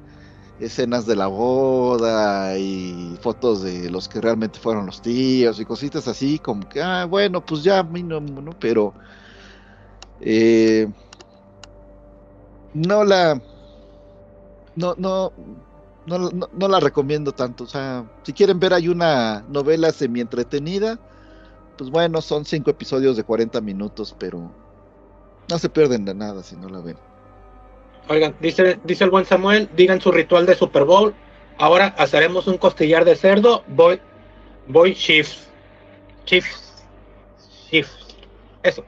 escenas 0.59 1.07
de 1.07 1.17
la 1.17 1.29
boda 1.29 2.59
y 2.59 3.19
fotos 3.23 3.63
de 3.63 3.91
los 3.91 4.09
que 4.09 4.21
realmente 4.21 4.61
fueron 4.61 4.87
los 4.87 5.03
tíos 5.03 5.61
y 5.61 5.67
cositas 5.67 6.09
así, 6.09 6.39
como 6.41 6.69
que, 6.69 6.83
ah, 6.83 7.07
bueno, 7.07 7.45
pues 7.45 7.63
ya, 7.65 7.89
pero 8.61 8.95
eh, 10.19 10.87
no 12.73 13.05
la, 13.05 13.41
no, 14.75 14.95
no, 14.99 15.33
no, 16.07 16.19
no, 16.19 16.49
no 16.53 16.69
la 16.69 16.81
recomiendo 16.81 17.33
tanto. 17.33 17.65
O 17.65 17.67
sea, 17.67 18.05
si 18.23 18.33
quieren 18.33 18.61
ver, 18.61 18.75
hay 18.75 18.89
una 18.89 19.45
novela 19.49 19.91
semi 19.93 20.21
entretenida 20.21 20.99
pues 21.77 21.91
bueno, 21.91 22.21
son 22.21 22.45
cinco 22.45 22.71
episodios 22.71 23.17
de 23.17 23.25
40 23.25 23.61
minutos, 23.61 24.15
pero 24.19 24.53
no 25.49 25.59
se 25.59 25.69
pierden 25.69 26.05
de 26.05 26.15
nada 26.15 26.43
si 26.43 26.57
no 26.57 26.69
la 26.69 26.81
ven. 26.81 26.97
Oigan, 28.09 28.37
dice, 28.41 28.79
dice 28.85 29.05
el 29.05 29.11
buen 29.11 29.25
Samuel, 29.25 29.69
digan 29.75 30.01
su 30.01 30.13
ritual 30.13 30.47
de 30.47 30.55
Super 30.55 30.85
Bowl. 30.85 31.15
Ahora 31.59 31.95
haremos 31.97 32.47
un 32.47 32.59
costillar 32.59 33.05
de 33.05 33.17
cerdo. 33.17 33.65
Voy, 33.69 34.01
voy 34.69 34.95
Chiefs. 34.95 35.49
Chiefs. 36.25 36.85
Chiefs. 37.71 38.17
Eso. 38.63 38.85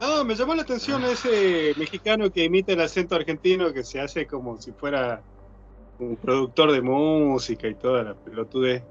Ah, 0.00 0.22
me 0.24 0.34
llamó 0.34 0.54
la 0.54 0.62
atención 0.62 1.02
ese 1.04 1.74
mexicano 1.76 2.30
que 2.30 2.44
imita 2.44 2.72
el 2.72 2.80
acento 2.80 3.14
argentino 3.14 3.72
que 3.72 3.84
se 3.84 4.00
hace 4.00 4.26
como 4.26 4.60
si 4.60 4.72
fuera 4.72 5.22
un 5.98 6.16
productor 6.16 6.72
de 6.72 6.82
música 6.82 7.68
y 7.68 7.74
toda 7.74 8.02
la 8.02 8.14
pelotudez. 8.14 8.82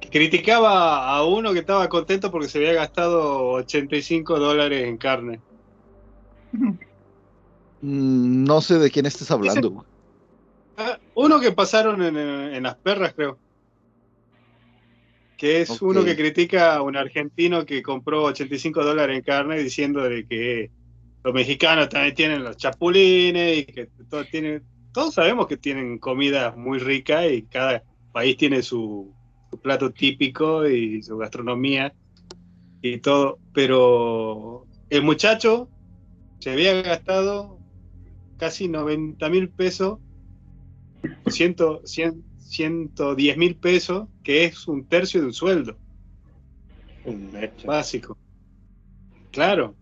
Que 0.00 0.08
criticaba 0.10 1.08
a 1.08 1.24
uno 1.24 1.52
que 1.52 1.60
estaba 1.60 1.88
contento 1.88 2.30
porque 2.30 2.48
se 2.48 2.58
había 2.58 2.74
gastado 2.74 3.48
85 3.52 4.38
dólares 4.38 4.86
en 4.86 4.96
carne. 4.96 5.40
Mm, 7.80 8.44
no 8.44 8.60
sé 8.60 8.78
de 8.78 8.90
quién 8.90 9.06
estés 9.06 9.30
hablando. 9.30 9.70
güey. 9.70 9.86
Ah, 10.76 10.98
uno 11.14 11.40
que 11.40 11.52
pasaron 11.52 12.02
en, 12.02 12.16
en 12.16 12.62
las 12.62 12.76
perras, 12.76 13.14
creo. 13.14 13.38
Que 15.36 15.60
es 15.60 15.70
Ok. 15.70 15.82
uno 15.82 16.04
que 16.04 16.16
critica 16.16 16.74
a 16.76 16.82
un 16.82 16.96
argentino 16.96 17.66
que 17.66 17.82
compró 17.82 18.24
85 18.24 18.84
dólares 18.84 19.16
en 19.16 19.22
carne 19.22 19.58
diciendo 19.62 20.02
de 20.02 20.26
que 20.26 20.70
los 21.22 21.34
mexicanos 21.34 21.88
también 21.88 22.14
tienen 22.14 22.44
los 22.44 22.56
chapulines 22.56 23.58
y 23.58 23.64
que 23.64 23.88
todo 24.08 24.24
tiene, 24.24 24.62
todos 24.92 25.14
sabemos 25.14 25.46
que 25.46 25.56
tienen 25.56 25.98
comida 25.98 26.54
muy 26.56 26.78
rica 26.78 27.26
y 27.26 27.42
cada 27.42 27.82
país 28.12 28.36
tiene 28.36 28.62
su, 28.62 29.12
su 29.50 29.60
plato 29.60 29.90
típico 29.90 30.66
y 30.66 31.02
su 31.02 31.18
gastronomía 31.18 31.92
y 32.80 32.98
todo, 32.98 33.38
pero 33.52 34.66
el 34.88 35.02
muchacho 35.02 35.68
se 36.38 36.50
había 36.52 36.80
gastado 36.82 37.58
casi 38.38 38.68
90 38.68 39.28
mil 39.28 39.48
pesos, 39.50 39.98
100, 41.26 41.56
100, 41.84 42.24
110 42.38 43.36
mil 43.36 43.56
pesos, 43.56 44.08
que 44.26 44.44
es 44.44 44.66
un 44.66 44.84
tercio 44.84 45.20
de 45.20 45.28
un 45.28 45.32
sueldo 45.32 45.76
básico. 47.64 48.18
Claro. 49.30 49.76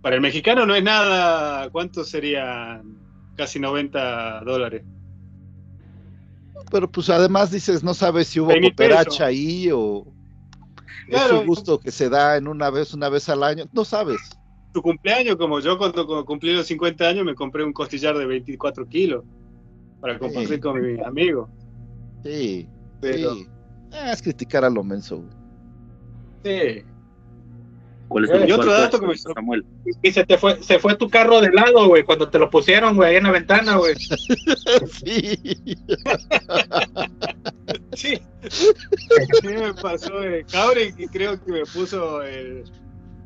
Para 0.00 0.14
el 0.16 0.22
mexicano 0.22 0.64
no 0.64 0.74
es 0.74 0.82
nada. 0.82 1.68
¿Cuánto 1.68 2.02
serían? 2.02 2.96
Casi 3.36 3.60
90 3.60 4.40
dólares. 4.40 4.84
Pero 6.70 6.90
pues 6.90 7.10
además 7.10 7.50
dices, 7.50 7.84
no 7.84 7.92
sabes 7.92 8.28
si 8.28 8.40
hubo 8.40 8.50
cooperacha 8.58 9.26
ahí 9.26 9.68
o 9.70 10.06
es 11.06 11.10
Claro. 11.10 11.40
un 11.42 11.46
gusto 11.46 11.78
que 11.78 11.90
se 11.90 12.08
da 12.08 12.38
en 12.38 12.48
una 12.48 12.70
vez, 12.70 12.94
una 12.94 13.10
vez 13.10 13.28
al 13.28 13.42
año. 13.42 13.66
No 13.74 13.84
sabes. 13.84 14.18
Tu 14.72 14.80
cumpleaños, 14.80 15.36
como 15.36 15.60
yo 15.60 15.76
cuando 15.76 16.06
cu- 16.06 16.24
cumplí 16.24 16.54
los 16.54 16.66
50 16.68 17.06
años, 17.06 17.26
me 17.26 17.34
compré 17.34 17.64
un 17.64 17.74
costillar 17.74 18.16
de 18.16 18.24
24 18.24 18.88
kilos 18.88 19.24
para 20.00 20.18
compartir 20.18 20.54
Sí. 20.54 20.60
con 20.60 20.80
mis 20.80 21.02
amigos. 21.02 21.50
Sí, 22.24 22.66
Pero, 23.00 23.34
sí. 23.34 23.46
Ah, 23.92 24.12
es 24.12 24.22
criticar 24.22 24.64
a 24.64 24.70
lo 24.70 24.82
menso. 24.84 25.16
güey. 25.18 25.28
sí. 26.44 26.84
¿Cuál 28.08 28.22
es 28.24 28.30
Bueno, 28.30 28.44
el 28.44 28.50
y 28.50 28.52
otro 28.52 28.70
dato 28.70 29.00
que 29.00 29.06
me 29.08 29.16
Samuel? 29.18 29.66
Y 30.00 30.12
se 30.12 30.24
te 30.24 30.38
fue, 30.38 30.62
se 30.62 30.78
fue 30.78 30.94
tu 30.94 31.10
carro 31.10 31.40
de 31.40 31.50
lado, 31.50 31.88
güey, 31.88 32.04
cuando 32.04 32.28
te 32.30 32.38
lo 32.38 32.48
pusieron, 32.50 32.94
güey, 32.94 33.10
ahí 33.10 33.16
en 33.16 33.24
la 33.24 33.32
ventana, 33.32 33.76
güey. 33.76 33.94
sí. 35.04 35.38
Sí. 37.94 38.20
Sí 38.50 39.48
me 39.48 39.74
pasó. 39.74 40.22
Eh. 40.22 40.44
Cabri, 40.50 40.92
que 40.94 41.06
creo 41.08 41.42
que 41.42 41.50
me 41.50 41.62
puso 41.64 42.22
el, 42.22 42.64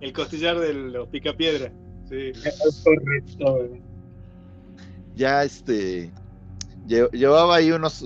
el 0.00 0.12
costillar 0.12 0.58
de 0.60 0.72
los 0.74 1.08
picapiedra. 1.08 1.72
Sí. 2.08 2.32
Correcto, 2.84 3.56
güey. 3.56 3.82
ya 5.16 5.42
este 5.44 6.10
lle- 6.86 7.10
llevaba 7.10 7.56
ahí 7.56 7.72
unos 7.72 8.04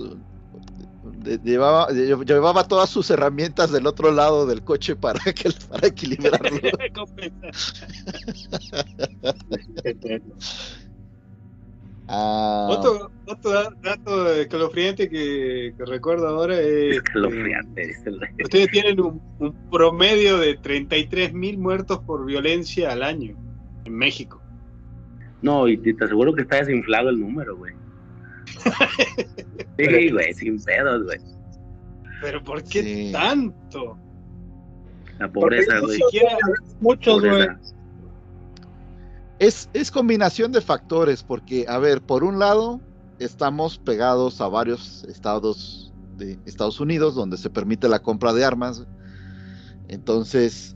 llevaba, 1.43 1.87
lle- 1.89 2.25
llevaba 2.25 2.67
todas 2.67 2.89
sus 2.89 3.09
herramientas 3.09 3.71
del 3.71 3.87
otro 3.87 4.11
lado 4.11 4.45
del 4.45 4.63
coche 4.63 4.95
para 4.95 5.19
que 5.33 5.49
para 5.69 5.87
equilibrarlo. 5.87 6.49
Ah, 12.07 12.67
Otro, 12.69 13.11
otro 13.25 13.51
da- 13.51 13.73
dato 13.81 14.31
escalofriante 14.33 15.09
que, 15.09 15.73
que 15.75 15.85
recuerdo 15.85 16.27
ahora 16.27 16.59
es 16.59 16.97
Escalofriante, 16.97 17.95
que 18.37 18.43
ustedes 18.43 18.69
tienen 18.69 19.01
un, 19.01 19.19
un 19.39 19.69
promedio 19.71 20.37
de 20.37 20.55
33 20.55 21.33
mil 21.33 21.57
muertos 21.57 21.99
por 22.05 22.23
violencia 22.23 22.91
al 22.91 23.01
año 23.01 23.35
en 23.85 23.93
México. 23.95 24.39
No, 25.41 25.67
y 25.67 25.77
te 25.77 25.95
te 25.95 26.05
aseguro 26.05 26.35
que 26.35 26.43
está 26.43 26.57
desinflado 26.57 27.09
el 27.09 27.19
número, 27.19 27.57
güey. 27.57 27.73
Sí, 29.77 30.09
güey, 30.11 30.33
sin 30.33 30.61
pedos, 30.63 31.03
güey. 31.03 31.19
Pero 32.21 32.43
¿por 32.43 32.63
qué 32.63 32.81
Sí. 32.83 33.11
tanto? 33.11 33.97
La 35.19 35.31
pobreza, 35.31 35.75
Ni 35.75 35.85
güey. 35.85 35.97
siquiera 35.97 36.37
Muchos, 36.79 37.21
güey. 37.21 37.47
Es, 39.39 39.69
es 39.73 39.91
combinación 39.91 40.51
de 40.53 40.61
factores, 40.61 41.23
porque, 41.23 41.65
a 41.67 41.77
ver, 41.77 42.01
por 42.01 42.23
un 42.23 42.39
lado, 42.39 42.79
estamos 43.19 43.77
pegados 43.77 44.39
a 44.39 44.47
varios 44.47 45.03
estados 45.05 45.93
de 46.17 46.39
Estados 46.45 46.79
Unidos 46.79 47.15
donde 47.15 47.35
se 47.37 47.49
permite 47.49 47.89
la 47.89 47.99
compra 47.99 48.31
de 48.31 48.45
armas. 48.45 48.85
Entonces, 49.89 50.75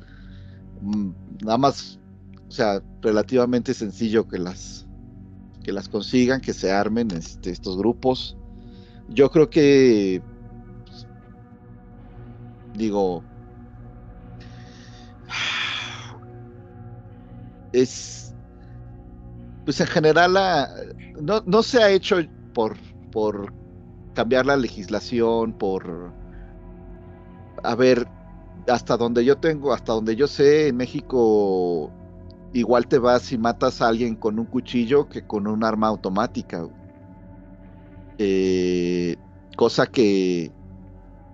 mm, 0.81 1.11
nada 1.43 1.57
más, 1.57 1.99
o 2.47 2.51
sea, 2.51 2.81
relativamente 3.01 3.73
sencillo 3.73 4.27
que 4.27 4.37
las 4.39 4.85
que 5.69 5.73
las 5.73 5.87
consigan, 5.87 6.41
que 6.41 6.51
se 6.51 6.71
armen 6.71 7.11
este, 7.11 7.51
estos 7.51 7.77
grupos. 7.77 8.35
Yo 9.07 9.29
creo 9.29 9.51
que, 9.51 10.19
digo, 12.73 13.23
es, 17.71 18.33
pues 19.63 19.79
en 19.79 19.85
general 19.85 20.33
la, 20.33 20.69
no, 21.21 21.43
no 21.45 21.61
se 21.61 21.83
ha 21.83 21.91
hecho 21.91 22.15
por, 22.55 22.75
por 23.11 23.53
cambiar 24.15 24.47
la 24.47 24.57
legislación, 24.57 25.53
por, 25.53 26.11
a 27.63 27.75
ver, 27.75 28.07
hasta 28.67 28.97
donde 28.97 29.23
yo 29.23 29.37
tengo, 29.37 29.71
hasta 29.71 29.93
donde 29.93 30.15
yo 30.15 30.25
sé, 30.25 30.69
en 30.69 30.77
México 30.77 31.91
igual 32.53 32.87
te 32.87 32.97
vas 32.97 33.31
y 33.31 33.37
matas 33.37 33.81
a 33.81 33.87
alguien 33.87 34.15
con 34.15 34.39
un 34.39 34.45
cuchillo 34.45 35.07
que 35.07 35.25
con 35.25 35.47
un 35.47 35.63
arma 35.63 35.87
automática. 35.87 36.67
Eh, 38.17 39.15
cosa 39.55 39.87
que, 39.87 40.51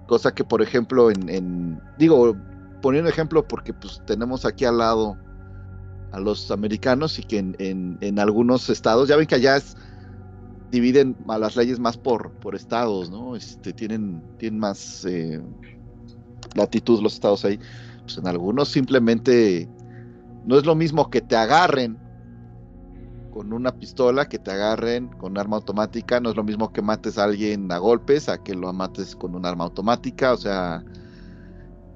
cosa 0.07 0.33
que 0.33 0.43
por 0.43 0.61
ejemplo 0.61 1.09
en, 1.09 1.29
en, 1.29 1.81
digo, 1.97 2.35
poniendo 2.81 3.09
ejemplo 3.09 3.47
porque 3.47 3.73
pues 3.73 4.01
tenemos 4.05 4.45
aquí 4.45 4.65
al 4.65 4.77
lado 4.77 5.17
a 6.11 6.19
los 6.19 6.51
americanos 6.51 7.19
y 7.19 7.23
que 7.23 7.39
en, 7.39 7.55
en, 7.59 7.97
en 8.01 8.19
algunos 8.19 8.69
estados, 8.69 9.09
ya 9.09 9.15
ven 9.15 9.27
que 9.27 9.35
allá 9.35 9.57
es, 9.57 9.75
dividen 10.71 11.15
a 11.27 11.37
las 11.37 11.55
leyes 11.55 11.79
más 11.79 11.97
por, 11.97 12.31
por 12.33 12.55
estados, 12.55 13.09
¿no? 13.09 13.35
Este, 13.35 13.73
tienen, 13.73 14.21
tienen 14.37 14.59
más 14.59 15.05
eh, 15.05 15.41
latitud 16.53 17.01
los 17.01 17.15
estados 17.15 17.45
ahí. 17.45 17.59
Pues 18.03 18.17
en 18.17 18.27
algunos 18.27 18.69
simplemente 18.69 19.67
no 20.45 20.57
es 20.57 20.65
lo 20.65 20.75
mismo 20.75 21.09
que 21.09 21.21
te 21.21 21.35
agarren 21.35 21.97
con 23.31 23.51
una 23.51 23.71
pistola, 23.77 24.29
que 24.29 24.39
te 24.39 24.51
agarren 24.51 25.07
con 25.07 25.37
arma 25.37 25.57
automática, 25.57 26.19
no 26.19 26.29
es 26.29 26.35
lo 26.37 26.43
mismo 26.43 26.71
que 26.71 26.81
mates 26.81 27.17
a 27.17 27.25
alguien 27.25 27.69
a 27.71 27.79
golpes, 27.79 28.29
a 28.29 28.41
que 28.41 28.53
lo 28.53 28.71
mates 28.71 29.15
con 29.15 29.35
un 29.35 29.45
arma 29.45 29.65
automática, 29.65 30.33
o 30.33 30.37
sea, 30.37 30.83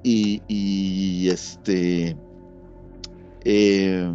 y, 0.02 0.42
y 0.48 1.28
este... 1.28 2.16
Eh, 3.42 4.12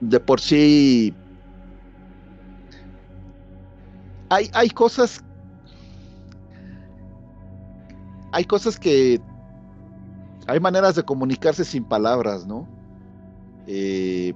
de 0.00 0.18
por 0.18 0.40
sí 0.40 1.14
hay, 4.30 4.50
hay 4.54 4.70
cosas 4.70 5.22
hay 8.32 8.44
cosas 8.44 8.80
que 8.80 9.20
hay 10.46 10.60
maneras 10.60 10.94
de 10.94 11.02
comunicarse 11.04 11.64
sin 11.64 11.84
palabras, 11.84 12.46
¿no? 12.46 12.68
Eh, 13.66 14.34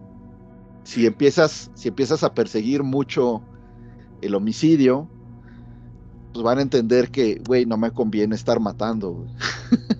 si 0.84 1.06
empiezas, 1.06 1.70
si 1.74 1.88
empiezas 1.88 2.22
a 2.22 2.32
perseguir 2.34 2.82
mucho 2.82 3.42
el 4.22 4.34
homicidio, 4.34 5.08
pues 6.32 6.44
van 6.44 6.58
a 6.58 6.62
entender 6.62 7.10
que, 7.10 7.40
güey, 7.46 7.66
no 7.66 7.76
me 7.76 7.90
conviene 7.90 8.34
estar 8.34 8.60
matando. 8.60 9.26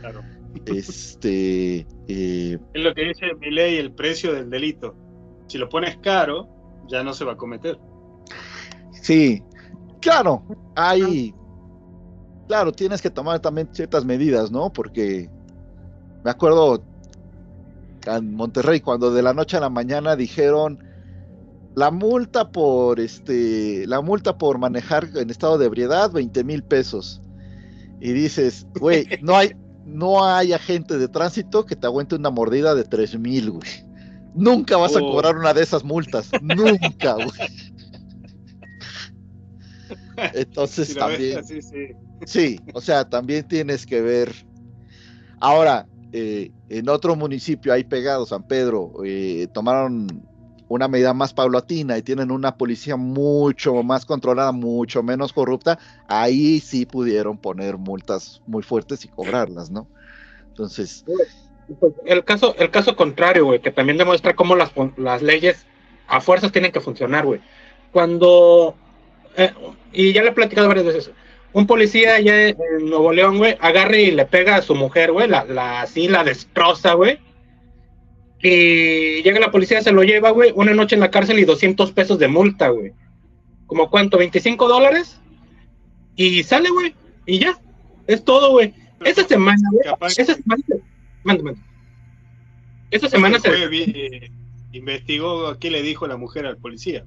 Claro. 0.00 0.22
Este. 0.66 1.86
eh, 2.06 2.58
Es 2.74 2.82
lo 2.84 2.94
que 2.94 3.02
dice 3.08 3.26
mi 3.40 3.50
ley, 3.50 3.76
el 3.76 3.92
precio 3.92 4.32
del 4.32 4.48
delito. 4.50 4.94
Si 5.48 5.58
lo 5.58 5.68
pones 5.68 5.96
caro, 5.98 6.48
ya 6.88 7.02
no 7.02 7.12
se 7.12 7.24
va 7.24 7.32
a 7.32 7.36
cometer. 7.36 7.76
sí, 8.92 9.42
claro, 10.00 10.44
hay. 10.76 11.34
Claro, 12.46 12.70
tienes 12.70 13.02
que 13.02 13.10
tomar 13.10 13.40
también 13.40 13.68
ciertas 13.72 14.04
medidas, 14.04 14.52
¿no? 14.52 14.72
Porque 14.72 15.28
me 16.26 16.32
acuerdo 16.32 16.82
en 18.04 18.34
Monterrey 18.34 18.80
cuando 18.80 19.12
de 19.14 19.22
la 19.22 19.32
noche 19.32 19.56
a 19.58 19.60
la 19.60 19.70
mañana 19.70 20.16
dijeron 20.16 20.82
la 21.76 21.92
multa 21.92 22.50
por 22.50 22.98
este 22.98 23.86
la 23.86 24.00
multa 24.00 24.36
por 24.36 24.58
manejar 24.58 25.08
en 25.14 25.30
estado 25.30 25.56
de 25.56 25.66
ebriedad 25.66 26.10
20 26.10 26.42
mil 26.42 26.64
pesos 26.64 27.22
y 28.00 28.12
dices 28.12 28.66
güey 28.80 29.06
no 29.22 29.36
hay 29.36 29.52
no 29.84 30.24
hay 30.24 30.52
agente 30.52 30.98
de 30.98 31.06
tránsito 31.06 31.64
que 31.64 31.76
te 31.76 31.86
aguante 31.86 32.16
una 32.16 32.30
mordida 32.30 32.74
de 32.74 32.82
3 32.82 33.20
mil 33.20 33.52
güey 33.52 33.70
nunca 34.34 34.76
vas 34.78 34.96
a 34.96 35.00
Oh. 35.00 35.12
cobrar 35.12 35.36
una 35.36 35.54
de 35.54 35.62
esas 35.62 35.84
multas 35.84 36.30
nunca 36.42 37.14
güey 37.14 37.30
entonces 40.34 40.88
ves 40.88 40.96
también 40.98 41.38
así, 41.38 41.62
sí. 41.62 41.86
Sí, 42.24 42.60
o 42.72 42.80
sea, 42.80 43.06
también 43.06 43.46
tienes 43.46 43.84
que 43.84 44.00
ver. 44.00 44.32
Ahora, 45.38 45.86
eh, 46.12 46.50
en 46.68 46.88
otro 46.88 47.16
municipio 47.16 47.72
ahí 47.72 47.84
pegado, 47.84 48.26
San 48.26 48.46
Pedro, 48.46 48.92
eh, 49.04 49.48
tomaron 49.52 50.22
una 50.68 50.88
medida 50.88 51.14
más 51.14 51.32
paulatina 51.32 51.96
y 51.96 52.02
tienen 52.02 52.30
una 52.30 52.56
policía 52.56 52.96
mucho 52.96 53.82
más 53.82 54.04
controlada, 54.04 54.52
mucho 54.52 55.02
menos 55.02 55.32
corrupta. 55.32 55.78
Ahí 56.08 56.60
sí 56.60 56.86
pudieron 56.86 57.38
poner 57.38 57.76
multas 57.76 58.42
muy 58.46 58.62
fuertes 58.62 59.04
y 59.04 59.08
cobrarlas, 59.08 59.70
¿no? 59.70 59.86
Entonces, 60.48 61.04
el 62.04 62.24
caso, 62.24 62.54
el 62.58 62.70
caso 62.70 62.96
contrario, 62.96 63.44
güey, 63.46 63.60
que 63.60 63.70
también 63.70 63.98
demuestra 63.98 64.34
cómo 64.34 64.56
las, 64.56 64.72
las 64.96 65.22
leyes 65.22 65.66
a 66.08 66.20
fuerzas 66.20 66.52
tienen 66.52 66.72
que 66.72 66.80
funcionar, 66.80 67.26
güey. 67.26 67.40
Cuando, 67.92 68.74
eh, 69.36 69.52
y 69.92 70.12
ya 70.12 70.22
le 70.22 70.30
he 70.30 70.32
platicado 70.32 70.68
varias 70.68 70.86
veces, 70.86 71.10
un 71.52 71.66
policía 71.66 72.16
allá 72.16 72.48
en 72.48 72.56
Nuevo 72.80 73.12
León, 73.12 73.38
güey, 73.38 73.56
agarre 73.60 74.02
y 74.02 74.10
le 74.10 74.26
pega 74.26 74.56
a 74.56 74.62
su 74.62 74.74
mujer, 74.74 75.12
güey, 75.12 75.28
la, 75.28 75.44
la, 75.44 75.82
así 75.82 76.08
la 76.08 76.24
destroza, 76.24 76.94
güey. 76.94 77.18
Y 78.42 79.22
llega 79.22 79.40
la 79.40 79.50
policía, 79.50 79.80
se 79.80 79.92
lo 79.92 80.02
lleva, 80.02 80.30
güey, 80.30 80.52
una 80.54 80.74
noche 80.74 80.94
en 80.94 81.00
la 81.00 81.10
cárcel 81.10 81.38
y 81.38 81.44
200 81.44 81.92
pesos 81.92 82.18
de 82.18 82.28
multa, 82.28 82.68
güey. 82.68 82.92
¿Como 83.66 83.90
cuánto? 83.90 84.18
¿25 84.18 84.68
dólares? 84.68 85.20
Y 86.14 86.42
sale, 86.42 86.70
güey, 86.70 86.94
y 87.24 87.38
ya. 87.38 87.58
Es 88.06 88.24
todo, 88.24 88.52
güey. 88.52 88.72
Esa 89.04 89.24
semana, 89.24 89.68
güey, 89.72 90.12
esa 90.16 90.34
semana, 90.34 90.62
mande, 91.24 91.42
mande. 91.42 91.60
Esa 92.90 93.08
semana 93.08 93.38
se, 93.40 93.50
eh, 93.50 94.30
investigó 94.72 95.58
qué 95.58 95.70
le 95.70 95.82
dijo 95.82 96.06
la 96.06 96.16
mujer 96.16 96.46
al 96.46 96.56
policía. 96.56 97.04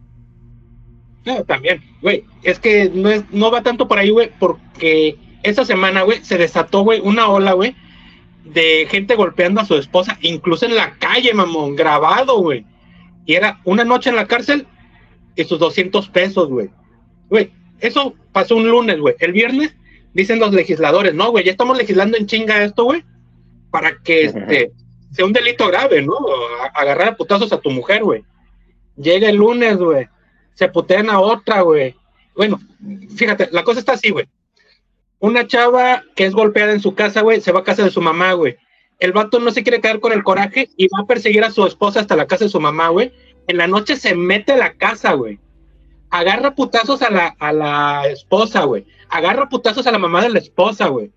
No, 1.26 1.44
también, 1.44 1.84
güey, 2.02 2.24
es 2.44 2.60
que 2.60 2.90
no, 2.94 3.10
es, 3.10 3.24
no 3.32 3.52
va 3.52 3.62
tanto 3.62 3.88
por 3.88 4.00
ahí, 4.00 4.10
güey, 4.10 4.32
porque 4.40 5.18
esa 5.44 5.66
semana, 5.66 6.04
güey, 6.04 6.24
se 6.24 6.38
desató, 6.38 6.82
güey, 6.82 7.02
una 7.04 7.28
ola, 7.30 7.54
güey, 7.54 7.76
de 8.46 8.88
gente 8.90 9.16
golpeando 9.16 9.62
a 9.62 9.66
su 9.66 9.76
esposa, 9.76 10.18
incluso 10.22 10.66
en 10.66 10.76
la 10.76 10.94
calle, 10.98 11.34
mamón, 11.34 11.76
grabado, 11.76 12.40
güey. 12.42 12.66
Y 13.26 13.36
era 13.36 13.60
una 13.66 13.84
noche 13.84 14.10
en 14.10 14.16
la 14.16 14.26
cárcel 14.28 14.66
y 15.36 15.44
sus 15.44 15.60
200 15.60 16.10
pesos, 16.10 16.48
güey. 16.50 16.70
Güey, 17.30 17.52
eso 17.80 18.16
pasó 18.32 18.56
un 18.56 18.68
lunes, 18.70 19.00
güey. 19.00 19.16
El 19.20 19.34
viernes 19.34 19.76
dicen 20.14 20.40
los 20.40 20.54
legisladores, 20.54 21.14
no, 21.14 21.30
güey, 21.32 21.44
ya 21.46 21.52
estamos 21.52 21.78
legislando 21.78 22.18
en 22.18 22.26
chinga 22.26 22.64
esto, 22.64 22.86
güey, 22.86 23.04
para 23.72 23.98
que 24.04 24.24
este, 24.24 24.72
sea 25.12 25.26
un 25.26 25.34
delito 25.34 25.68
grave, 25.68 26.02
¿no? 26.02 26.14
A- 26.64 26.80
agarrar 26.80 27.10
a 27.10 27.16
putazos 27.18 27.52
a 27.54 27.60
tu 27.60 27.70
mujer, 27.70 28.04
güey. 28.04 28.24
Llega 28.96 29.30
el 29.30 29.36
lunes, 29.36 29.78
güey 29.78 30.08
se 30.60 30.68
putean 30.68 31.10
a 31.10 31.22
otra, 31.22 31.62
güey. 31.62 31.96
Bueno, 32.36 32.60
fíjate, 33.16 33.48
la 33.54 33.64
cosa 33.64 33.80
está 33.80 33.94
así, 33.94 34.10
güey. 34.10 34.28
Una 35.20 35.48
chava 35.48 36.04
que 36.18 36.26
es 36.26 36.34
golpeada 36.34 36.74
en 36.74 36.82
su 36.82 36.96
casa, 36.96 37.22
güey, 37.22 37.40
se 37.40 37.54
va 37.54 37.62
a 37.62 37.64
casa 37.64 37.86
de 37.86 37.92
su 37.92 38.02
mamá, 38.02 38.34
güey. 38.34 38.58
El 39.00 39.14
vato 39.14 39.40
no 39.40 39.52
se 39.52 39.64
quiere 39.64 39.80
quedar 39.80 40.02
con 40.02 40.12
el 40.12 40.22
coraje 40.22 40.70
y 40.76 40.90
va 40.90 41.04
a 41.04 41.08
perseguir 41.08 41.46
a 41.46 41.52
su 41.52 41.66
esposa 41.66 42.02
hasta 42.02 42.18
la 42.18 42.28
casa 42.28 42.44
de 42.44 42.50
su 42.50 42.60
mamá, 42.60 42.90
güey. 42.90 43.14
En 43.48 43.56
la 43.56 43.68
noche 43.68 43.96
se 43.96 44.14
mete 44.16 44.52
a 44.52 44.58
la 44.58 44.74
casa, 44.74 45.14
güey. 45.14 45.40
Agarra 46.10 46.56
putazos 46.56 47.02
a 47.04 47.10
la, 47.10 47.38
a 47.40 47.54
la 47.54 48.08
esposa, 48.08 48.66
güey. 48.66 48.86
Agarra 49.08 49.48
putazos 49.48 49.88
a 49.88 49.94
la 49.94 50.00
mamá 50.00 50.22
de 50.22 50.30
la 50.30 50.40
esposa, 50.40 50.90
güey. 50.90 51.10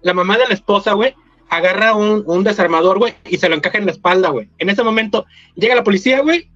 La 0.00 0.14
mamá 0.14 0.36
de 0.36 0.48
la 0.48 0.54
esposa, 0.54 0.94
güey, 0.94 1.14
agarra 1.48 1.94
un, 1.94 2.24
un 2.26 2.42
desarmador, 2.42 2.98
güey, 2.98 3.14
y 3.24 3.36
se 3.36 3.48
lo 3.48 3.54
encaja 3.54 3.78
en 3.78 3.86
la 3.86 3.92
espalda, 3.92 4.30
güey. 4.30 4.48
En 4.58 4.68
ese 4.68 4.82
momento 4.82 5.26
llega 5.54 5.76
la 5.76 5.84
policía, 5.84 6.22
güey, 6.22 6.50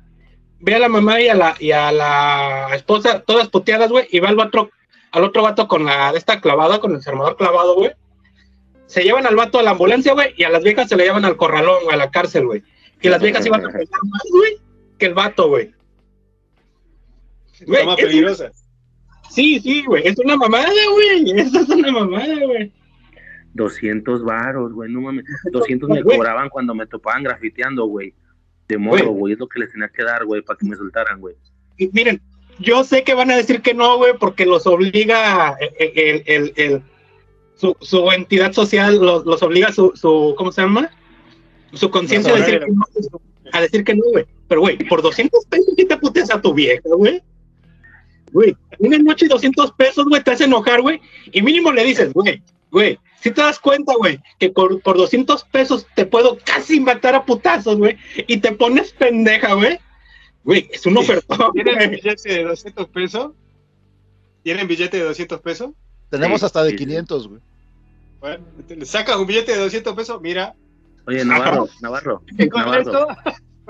ve 0.60 0.74
a 0.74 0.78
la 0.78 0.88
mamá 0.88 1.20
y 1.20 1.28
a 1.28 1.34
la, 1.34 1.54
y 1.58 1.70
a 1.72 1.92
la 1.92 2.68
esposa 2.74 3.20
todas 3.20 3.48
puteadas, 3.48 3.90
güey, 3.90 4.06
y 4.10 4.20
va 4.20 4.28
al 4.30 4.38
otro, 4.40 4.70
al 5.12 5.24
otro 5.24 5.42
vato 5.42 5.68
con 5.68 5.84
la 5.84 6.12
de 6.12 6.18
esta 6.18 6.40
clavada, 6.40 6.80
con 6.80 6.92
el 6.92 6.98
desarmador 6.98 7.36
clavado, 7.36 7.74
güey. 7.76 7.92
Se 8.86 9.02
llevan 9.02 9.26
al 9.26 9.34
vato 9.36 9.58
a 9.58 9.62
la 9.62 9.70
ambulancia, 9.72 10.12
güey, 10.12 10.32
y 10.36 10.44
a 10.44 10.50
las 10.50 10.62
viejas 10.62 10.88
se 10.88 10.96
le 10.96 11.04
llevan 11.04 11.24
al 11.24 11.36
corralón, 11.36 11.82
güey, 11.84 11.94
a 11.94 11.98
la 11.98 12.10
cárcel, 12.10 12.46
güey. 12.46 12.62
Y 13.02 13.08
las 13.08 13.20
viejas 13.20 13.44
iban 13.44 13.60
a 13.64 13.68
pesar 13.70 14.00
más, 14.04 14.22
güey, 14.30 14.58
que 14.98 15.06
el 15.06 15.14
vato, 15.14 15.48
güey. 15.48 15.74
Güey, 17.66 17.88
es- 17.88 17.96
peligrosa. 17.96 18.50
Sí, 19.30 19.60
sí, 19.60 19.84
güey, 19.84 20.06
es 20.06 20.18
una 20.18 20.36
mamada, 20.36 20.70
güey. 20.92 21.30
Eso 21.40 21.60
es 21.60 21.68
una 21.68 21.90
mamada, 21.92 22.34
güey. 22.46 22.72
200 23.54 24.22
varos, 24.22 24.72
güey, 24.72 24.90
no 24.90 25.00
mames. 25.00 25.24
200 25.50 25.88
me 25.88 26.02
cobraban 26.02 26.48
cuando 26.48 26.74
me 26.74 26.86
topaban 26.86 27.22
grafiteando, 27.22 27.86
güey. 27.86 28.14
De 28.68 28.78
morro, 28.78 29.10
güey, 29.12 29.34
es 29.34 29.38
lo 29.38 29.48
que 29.48 29.60
les 29.60 29.70
tenía 29.72 29.88
que 29.88 30.02
dar, 30.02 30.24
güey, 30.24 30.42
para 30.42 30.58
que 30.58 30.66
me 30.66 30.76
soltaran, 30.76 31.20
güey. 31.20 31.34
Miren, 31.92 32.20
yo 32.58 32.82
sé 32.84 33.04
que 33.04 33.14
van 33.14 33.30
a 33.30 33.36
decir 33.36 33.62
que 33.62 33.74
no, 33.74 33.96
güey, 33.98 34.14
porque 34.18 34.46
los 34.46 34.66
obliga 34.66 35.56
el, 35.60 35.92
el, 35.98 36.22
el- 36.26 36.52
el- 36.56 36.82
su, 37.56 37.74
su 37.80 38.10
entidad 38.12 38.52
social, 38.52 38.96
los, 38.98 39.24
los 39.24 39.42
obliga 39.42 39.72
su, 39.72 39.92
su, 39.94 40.34
¿cómo 40.36 40.52
se 40.52 40.60
llama? 40.62 40.90
Su 41.72 41.90
conciencia 41.90 42.32
a 42.34 42.36
decir 42.36 42.58
que 42.60 42.66
no, 42.66 42.82
a 43.52 43.60
decir 43.60 43.84
que 43.84 43.94
no, 43.94 44.02
güey. 44.12 44.26
Pero, 44.48 44.60
güey, 44.60 44.76
por 44.88 45.00
200 45.02 45.46
pesos, 45.46 45.74
¿qué 45.76 45.84
te 45.86 45.96
puteas 45.96 46.30
a 46.30 46.40
tu 46.40 46.52
vieja, 46.52 46.82
güey? 46.84 47.22
Güey, 48.32 48.56
una 48.78 48.98
noche 48.98 49.26
y 49.26 49.28
200 49.28 49.72
pesos, 49.72 50.04
güey, 50.06 50.22
te 50.22 50.32
hace 50.32 50.44
enojar, 50.44 50.82
güey. 50.82 51.00
Y 51.32 51.40
mínimo 51.42 51.72
le 51.72 51.84
dices, 51.84 52.12
güey, 52.12 52.42
güey, 52.70 52.98
Si 53.26 53.32
te 53.32 53.40
das 53.42 53.58
cuenta, 53.58 53.92
güey, 53.96 54.20
que 54.38 54.50
por, 54.50 54.80
por 54.82 54.96
200 54.96 55.44
pesos 55.44 55.86
te 55.96 56.06
puedo 56.06 56.38
casi 56.44 56.78
matar 56.78 57.14
a 57.16 57.24
putazos, 57.24 57.76
güey, 57.76 57.96
y 58.28 58.36
te 58.38 58.52
pones 58.52 58.92
pendeja, 58.92 59.54
güey. 59.54 59.80
Güey, 60.44 60.68
es 60.72 60.86
un 60.86 60.96
ofertón. 60.96 61.52
¿Tienen 61.52 61.74
güey. 61.74 61.88
billete 61.90 62.28
de 62.32 62.44
200 62.44 62.88
pesos? 62.88 63.32
¿Tienen 64.44 64.68
billete 64.68 64.98
de 64.98 65.02
200 65.04 65.40
pesos? 65.40 65.70
Tenemos 66.08 66.38
Sí, 66.40 66.46
hasta 66.46 66.62
de 66.62 66.70
sí, 66.70 66.78
sí. 66.78 66.84
500, 66.84 67.28
güey. 67.28 67.40
Bueno, 68.20 68.44
te- 68.68 68.76
le 68.76 68.86
sacas 68.86 69.16
un 69.16 69.26
billete 69.26 69.52
de 69.52 69.58
200 69.58 69.94
pesos, 69.94 70.20
mira, 70.22 70.54
Oye, 71.08 71.24
Navarro, 71.24 71.68
Navarro, 71.80 72.22
y 72.38 72.48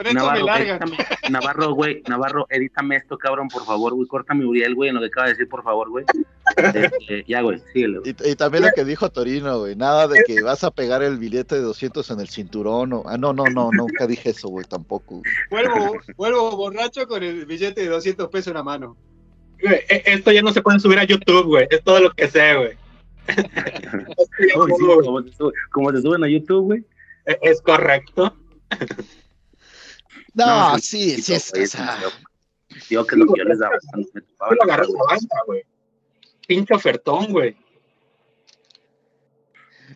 con 0.05 0.15
Navarro. 0.15 0.37
esto, 0.37 0.45
me 0.45 0.47
Navarro, 0.47 0.65
edítame, 0.65 0.97
Navarro, 1.31 1.73
güey, 1.73 2.03
Navarro, 2.09 2.47
edítame 2.51 2.97
esto, 2.97 3.19
cabrón, 3.19 3.49
por 3.49 3.65
favor, 3.65 3.95
güey, 3.95 4.07
córtame 4.07 4.45
Uriel, 4.47 4.75
güey, 4.75 4.91
en 4.91 4.95
lo 4.97 5.01
que 5.01 5.07
acaba 5.09 5.27
de 5.27 5.33
decir, 5.33 5.49
por 5.49 5.63
favor, 5.65 5.89
güey. 5.91 6.05
Este, 6.57 7.25
ya, 7.27 7.43
güey, 7.43 7.61
síguele. 7.73 7.99
güey. 7.99 8.15
Y, 8.25 8.31
y 8.31 8.37
también 8.37 8.65
lo 8.65 8.71
que 8.75 8.85
dijo 8.85 9.11
Torino, 9.11 9.59
güey. 9.61 9.75
Nada 9.77 10.07
de 10.09 10.23
que 10.27 10.43
vas 10.43 10.65
a 10.65 10.71
pegar 10.71 11.03
el 11.03 11.19
billete 11.19 11.57
de 11.57 11.61
200 11.63 12.11
en 12.11 12.21
el 12.21 12.29
cinturón. 12.29 12.93
O... 12.93 13.03
Ah, 13.07 13.19
no, 13.19 13.33
no, 13.33 13.45
no, 13.45 13.71
nunca 13.73 14.07
dije 14.07 14.31
eso, 14.31 14.49
güey, 14.49 14.65
tampoco. 14.65 15.17
güey. 15.17 15.33
Vuelvo, 15.51 15.97
vuelvo 16.17 16.57
borracho 16.57 17.07
con 17.07 17.23
el 17.23 17.45
billete 17.47 17.83
de 17.83 17.89
200 17.89 18.29
pesos 18.29 18.49
en 18.49 18.55
la 18.55 18.63
mano. 18.63 18.97
Güey, 19.61 19.81
e- 19.89 20.03
Esto 20.07 20.33
ya 20.33 20.43
no 20.43 20.53
se 20.53 20.63
puede 20.63 20.79
subir 20.81 20.99
a 20.99 21.05
YouTube, 21.05 21.45
güey. 21.47 21.67
Es 21.71 21.83
todo 21.83 22.01
lo 22.01 22.11
que 22.13 22.29
sé, 22.29 22.55
güey. 22.55 22.71
Sí, 24.39 24.49
como, 24.55 25.93
se 25.93 26.03
suben 26.03 26.23
a 26.25 26.29
YouTube, 26.29 26.65
güey. 26.65 26.85
E- 27.27 27.39
Es 27.43 27.61
correcto. 27.61 28.35
No, 30.37 30.79
sí, 30.79 31.17
sí, 31.17 31.23
sí, 31.23 31.35
es, 31.35 31.53
o 31.53 31.67
sea, 31.67 31.99
Digo 32.91 33.07
que 33.07 33.17
lo 33.17 33.27
que 33.27 33.39
yo 33.39 33.45
les 33.45 33.59
daba 33.59 33.77
cuando 33.91 34.09
me 34.13 34.21
topaba 34.21 34.51
Yo 34.51 34.57
lo 34.57 34.65
la 34.67 34.75
agarré 34.75 34.87
güey. 34.87 34.99
la 34.99 35.15
banda, 35.15 35.37
güey. 35.47 35.63
Pinche 36.47 36.75
ofertón, 36.75 37.33
güey. 37.33 37.57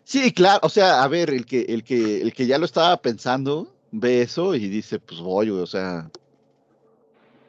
Sí, 0.05 0.33
claro, 0.33 0.61
o 0.63 0.69
sea, 0.69 1.03
a 1.03 1.09
ver, 1.09 1.31
el 1.31 1.45
que, 1.47 1.61
el 1.69 1.85
que, 1.85 2.23
el 2.23 2.33
que 2.33 2.47
ya 2.47 2.59
lo 2.59 2.65
estaba 2.65 2.97
pensando, 3.03 3.73
ve 3.93 4.23
eso 4.23 4.55
y 4.55 4.69
dice, 4.69 4.99
pues 4.99 5.21
voy, 5.21 5.51
güey, 5.51 5.63
o 5.63 5.67
sea, 5.67 6.11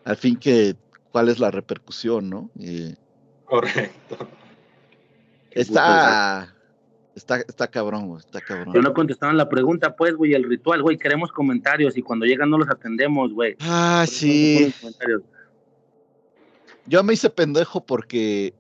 al 0.04 0.18
fin 0.18 0.36
que, 0.36 0.76
¿cuál 1.12 1.30
es 1.30 1.40
la 1.40 1.50
repercusión, 1.50 2.30
no? 2.30 2.50
Y 2.56 2.94
Correcto. 3.46 4.28
está, 5.52 6.54
está, 7.16 7.38
está 7.38 7.68
cabrón, 7.68 8.08
güey, 8.08 8.20
está 8.20 8.42
cabrón. 8.42 8.70
Pero 8.72 8.82
no 8.84 8.94
contestaron 8.94 9.38
la 9.38 9.50
pregunta, 9.50 9.96
pues, 9.96 10.16
güey, 10.16 10.34
el 10.34 10.44
ritual, 10.44 10.82
güey, 10.82 10.98
queremos 10.98 11.32
comentarios 11.32 11.98
y 11.98 12.02
cuando 12.02 12.26
llegan 12.26 12.50
no 12.50 12.58
los 12.58 12.70
atendemos, 12.70 13.34
güey. 13.34 13.56
Ah, 13.62 14.04
Por 14.06 14.14
no 14.14 14.18
sí, 14.18 14.74
yo 16.88 17.04
me 17.04 17.14
hice 17.14 17.30
pendejo 17.30 17.86
porque 17.86 18.54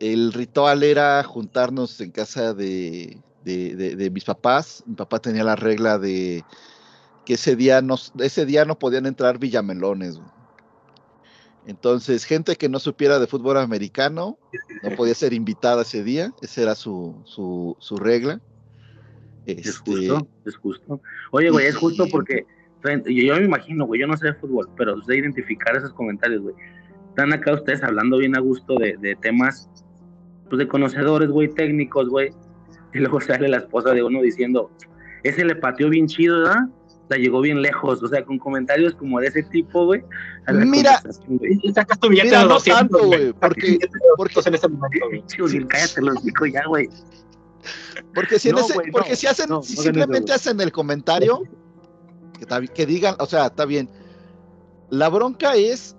el 0.00 0.32
ritual 0.32 0.82
era 0.82 1.22
juntarnos 1.22 2.00
en 2.00 2.10
casa 2.10 2.52
de, 2.54 3.18
de, 3.44 3.74
de- 3.76 3.96
de 3.96 4.10
mis 4.10 4.24
papás. 4.24 4.82
Mi 4.86 4.94
papá 4.94 5.18
tenía 5.20 5.44
la 5.44 5.56
regla 5.56 5.98
de 5.98 6.44
que 7.24 7.34
ese 7.34 7.56
día 7.56 7.80
no, 7.82 7.96
ese 8.18 8.44
día 8.46 8.64
no 8.64 8.78
podían 8.78 9.06
entrar 9.06 9.38
villamelones. 9.38 10.16
güey. 10.16 10.28
Entonces, 11.66 12.24
gente 12.24 12.56
que 12.56 12.68
no 12.68 12.78
supiera 12.78 13.18
de 13.18 13.26
fútbol 13.26 13.56
americano 13.58 14.38
no 14.82 14.90
podía 14.96 15.14
ser 15.14 15.32
invitada 15.32 15.82
ese 15.82 16.04
día. 16.04 16.32
Esa 16.40 16.62
era 16.62 16.74
su, 16.74 17.20
su, 17.24 17.76
su 17.80 17.96
regla. 17.96 18.40
Es 19.46 19.66
Este, 19.66 19.90
justo, 19.90 20.28
es 20.44 20.56
justo. 20.56 21.00
Oye, 21.32 21.50
güey, 21.50 21.66
es 21.66 21.76
justo 21.76 22.06
porque 22.10 22.46
yo 23.06 23.36
me 23.36 23.44
imagino, 23.44 23.84
güey, 23.86 24.00
yo 24.00 24.06
no 24.06 24.16
sé 24.16 24.26
de 24.26 24.34
fútbol, 24.34 24.68
pero 24.76 25.00
sé 25.02 25.16
identificar 25.16 25.76
esos 25.76 25.92
comentarios, 25.92 26.42
güey. 26.42 26.54
Están 27.08 27.32
acá 27.32 27.54
ustedes 27.54 27.82
hablando 27.82 28.18
bien 28.18 28.36
a 28.36 28.40
gusto 28.40 28.76
de, 28.76 28.96
de 28.98 29.16
temas, 29.16 29.68
pues 30.48 30.58
de 30.58 30.68
conocedores, 30.68 31.30
güey, 31.30 31.48
técnicos, 31.48 32.08
güey. 32.08 32.30
Y 32.94 32.98
luego 32.98 33.20
sale 33.20 33.48
la 33.48 33.58
esposa 33.58 33.92
de 33.92 34.02
uno 34.02 34.22
diciendo, 34.22 34.70
ese 35.24 35.44
le 35.44 35.56
pateó 35.56 35.88
bien 35.88 36.06
chido, 36.06 36.38
¿verdad? 36.38 36.68
La 37.08 37.16
llegó 37.16 37.40
bien 37.40 37.62
lejos, 37.62 38.02
o 38.02 38.08
sea, 38.08 38.24
con 38.24 38.38
comentarios 38.38 38.94
como 38.96 39.20
de 39.20 39.28
ese 39.28 39.42
tipo, 39.44 39.84
güey. 39.86 40.02
Mira, 40.52 41.00
sacas 41.74 42.00
tu 42.00 42.08
billete 42.08 42.28
Mira, 42.28 42.40
de 42.40 42.44
no 42.46 42.54
200, 42.54 42.78
tanto, 42.80 43.06
güey, 43.06 43.32
porque- 43.32 43.60
Billete 43.66 43.86
de 43.86 43.98
200 44.16 44.16
porque- 44.16 44.48
en 44.48 44.54
ese 44.54 44.68
momento, 44.68 45.06
güey. 45.08 45.24
Chuli, 45.26 45.66
cállate 45.66 46.00
los 46.02 46.16
hocico 46.16 46.46
ya, 46.46 46.64
güey. 46.66 46.88
Porque 48.14 48.38
si, 48.38 48.48
en 48.48 48.56
No, 48.56 48.60
ese- 48.62 48.74
güey, 48.74 48.90
porque 48.90 49.10
no, 49.10 49.16
si 49.16 49.26
hacen, 49.26 49.48
no, 49.48 49.62
si 49.62 49.74
no 49.74 49.80
hagan 49.80 49.94
simplemente 49.94 50.32
hacen 50.32 50.60
el 50.60 50.72
comentario, 50.72 51.42
que, 52.38 52.68
que 52.68 52.86
digan, 52.86 53.14
o 53.18 53.26
sea, 53.26 53.46
está 53.46 53.64
bien. 53.64 53.88
La 54.90 55.08
bronca 55.08 55.54
es 55.56 55.96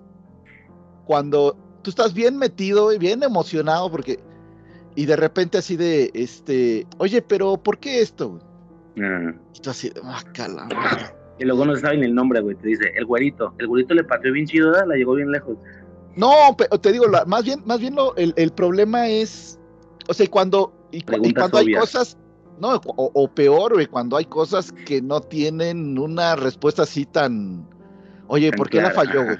cuando 1.06 1.56
tú 1.82 1.90
estás 1.90 2.12
bien 2.12 2.36
metido 2.36 2.92
y 2.92 2.98
bien 2.98 3.22
emocionado 3.22 3.90
porque 3.90 4.18
y 4.94 5.06
de 5.06 5.16
repente 5.16 5.58
así 5.58 5.76
de 5.76 6.10
este, 6.14 6.86
oye, 6.98 7.22
pero 7.22 7.56
¿por 7.56 7.78
qué 7.78 8.00
esto? 8.00 8.40
Güey?" 8.98 9.10
Ah. 9.10 9.34
Y 9.54 9.60
tú 9.60 9.70
así, 9.70 9.92
ah, 10.04 10.22
cala 10.34 10.64
madre". 10.66 11.06
Y 11.38 11.44
luego 11.44 11.64
no 11.64 11.76
saben 11.76 12.02
el 12.02 12.14
nombre, 12.14 12.40
güey. 12.40 12.56
Te 12.56 12.68
dice, 12.68 12.92
el 12.96 13.04
güerito. 13.06 13.54
El 13.58 13.68
güerito 13.68 13.94
le 13.94 14.02
pateó 14.04 14.32
bien 14.32 14.46
chido, 14.46 14.70
¿verdad? 14.72 14.86
La 14.88 14.96
llegó 14.96 15.14
bien 15.14 15.30
lejos. 15.30 15.56
No, 16.16 16.32
te 16.80 16.90
digo, 16.92 17.06
la- 17.06 17.24
más 17.26 17.44
bien, 17.44 17.62
más 17.64 17.78
bien 17.78 17.94
lo- 17.94 18.16
el, 18.16 18.34
el 18.36 18.50
problema 18.50 19.06
es, 19.06 19.60
o 20.08 20.14
sea, 20.14 20.24
y 20.26 20.28
cuando, 20.28 20.72
y, 20.90 21.00
cuando 21.02 21.58
hay 21.58 21.74
cosas, 21.74 22.18
no, 22.60 22.74
o, 22.86 23.10
o 23.14 23.28
peor, 23.32 23.74
güey, 23.74 23.86
cuando 23.86 24.16
hay 24.16 24.24
cosas 24.24 24.72
que 24.72 25.00
no 25.00 25.20
tienen 25.20 25.96
una 25.96 26.34
respuesta 26.34 26.82
así 26.82 27.06
tan, 27.06 27.64
oye, 28.26 28.50
Tan 28.50 28.56
¿por 28.56 28.68
qué 28.68 28.82
la 28.82 28.90
falló, 28.90 29.24
güey? 29.24 29.36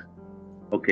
Ok. 0.71 0.89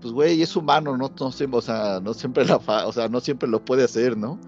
Pues, 0.00 0.14
güey, 0.14 0.40
es 0.40 0.56
humano, 0.56 0.96
no, 0.96 1.10
no 1.20 1.30
siempre, 1.32 1.58
o 1.58 1.60
sea, 1.60 2.00
no 2.00 2.14
siempre 2.14 2.46
la 2.46 2.58
fa- 2.58 2.86
o 2.86 2.92
sea, 2.92 3.08
no 3.08 3.20
siempre 3.20 3.46
lo 3.46 3.62
puede 3.62 3.84
hacer, 3.84 4.16
¿no? 4.16 4.40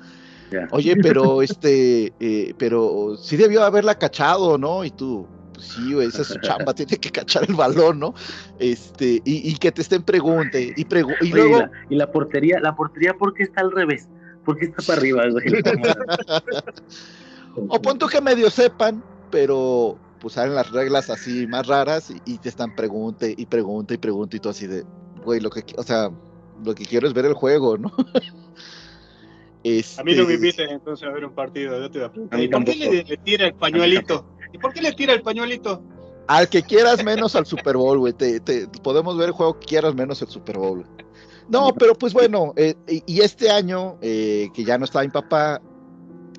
Oye, 0.71 0.97
pero 0.97 1.43
este, 1.43 2.15
eh, 2.19 2.55
pero 2.59 3.17
sí 3.17 3.37
debió 3.37 3.63
haberla 3.63 3.95
cachado, 3.95 4.59
¿no? 4.59 4.85
Y 4.85 4.91
tú, 4.91 5.29
pues 5.53 5.67
sí, 5.67 5.93
esa 6.01 6.23
es 6.23 6.29
su 6.29 6.39
chamba, 6.39 6.73
tiene 6.75 6.97
que 6.97 7.11
cachar 7.11 7.45
el 7.49 7.55
balón, 7.55 7.99
¿no? 7.99 8.15
Este, 8.59 9.23
y, 9.25 9.51
y 9.51 9.57
que 9.57 9.73
te 9.73 9.83
estén 9.83 10.03
pregunte, 10.03 10.73
y, 10.77 10.85
pregu- 10.85 11.17
y 11.21 11.33
Oye, 11.33 11.35
luego, 11.35 11.57
y, 11.57 11.61
la, 11.61 11.71
y 11.91 11.95
la 11.97 12.13
portería, 12.13 12.61
la 12.61 12.75
portería, 12.75 13.15
¿por 13.15 13.35
qué 13.35 13.45
está 13.45 13.61
al 13.61 13.73
revés? 13.73 14.09
¿Por 14.45 14.59
qué 14.59 14.67
está 14.67 14.83
para 14.83 14.99
arriba, 14.99 15.23
o 17.69 17.81
pon 17.81 17.99
tú 17.99 18.09
que 18.09 18.21
medio 18.21 18.51
sepan, 18.51 19.03
pero 19.31 19.99
pues 20.19 20.35
salen 20.35 20.55
las 20.55 20.71
reglas 20.71 21.11
así 21.11 21.47
más 21.47 21.67
raras 21.67 22.11
y, 22.11 22.21
y 22.25 22.39
te 22.39 22.49
están 22.49 22.75
pregunte 22.75 23.35
y 23.37 23.47
pregunte 23.47 23.95
y 23.95 23.99
pregunte 23.99 24.37
y 24.37 24.41
tú 24.41 24.49
así 24.49 24.67
de, 24.67 24.85
güey, 25.25 25.41
lo 25.41 25.51
que, 25.51 25.63
o 25.77 25.83
sea, 25.83 26.11
lo 26.65 26.75
que 26.75 26.85
quiero 26.85 27.07
es 27.07 27.15
ver 27.15 27.27
el 27.27 27.35
juego, 27.35 27.79
¿no? 27.79 27.93
A 29.99 30.03
mí 30.03 30.15
no 30.15 30.27
me 30.27 30.35
Este, 30.49 30.65
entonces 30.65 31.09
a 31.09 31.13
ver 31.13 31.25
un 31.25 31.33
partido, 31.35 31.79
yo 31.81 31.91
te 31.91 31.99
voy 31.99 32.09
a 32.09 32.11
preguntar. 32.11 32.41
A 32.41 32.43
¿Y 32.43 32.49
por 32.49 32.65
qué 32.65 32.75
le, 32.75 33.05
le 33.05 33.17
tira 33.19 33.47
el 33.47 33.55
pañuelito? 33.55 34.27
¿Y 34.53 34.59
por 34.59 34.73
qué 34.73 34.83
le 34.83 34.93
tira 34.93 35.13
el 35.13 35.23
pañuelito? 35.23 35.83
Al 36.27 36.49
que 36.49 36.63
quieras 36.63 37.05
menos 37.05 37.35
al 37.37 37.47
Super 37.47 37.77
Bowl, 37.77 37.99
güey. 37.99 38.13
Te, 38.13 38.41
te- 38.41 38.67
podemos 38.83 39.17
ver 39.17 39.29
el 39.29 39.33
juego 39.33 39.59
que 39.59 39.67
quieras 39.67 39.95
menos 39.95 40.21
el 40.23 40.29
Super 40.29 40.59
Bowl. 40.59 40.85
No, 41.49 41.73
pero 41.75 41.95
pues 41.95 42.13
bueno, 42.13 42.53
eh, 42.57 42.75
y, 42.89 43.03
y 43.07 43.21
este 43.21 43.51
año, 43.51 43.99
eh, 44.01 44.49
que 44.55 44.65
ya 44.65 44.79
no 44.79 44.85
estaba 44.85 45.05
mi 45.05 45.11
papá, 45.11 45.61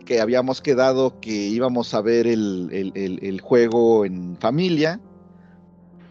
que 0.06 0.20
habíamos 0.20 0.62
quedado 0.62 1.20
que 1.20 1.32
íbamos 1.32 1.94
a 1.94 2.02
ver 2.02 2.28
el, 2.28 2.70
el- 2.72 2.92
el- 2.96 3.20
el 3.22 3.42
juego 3.42 4.06
en 4.06 4.38
familia, 4.38 5.00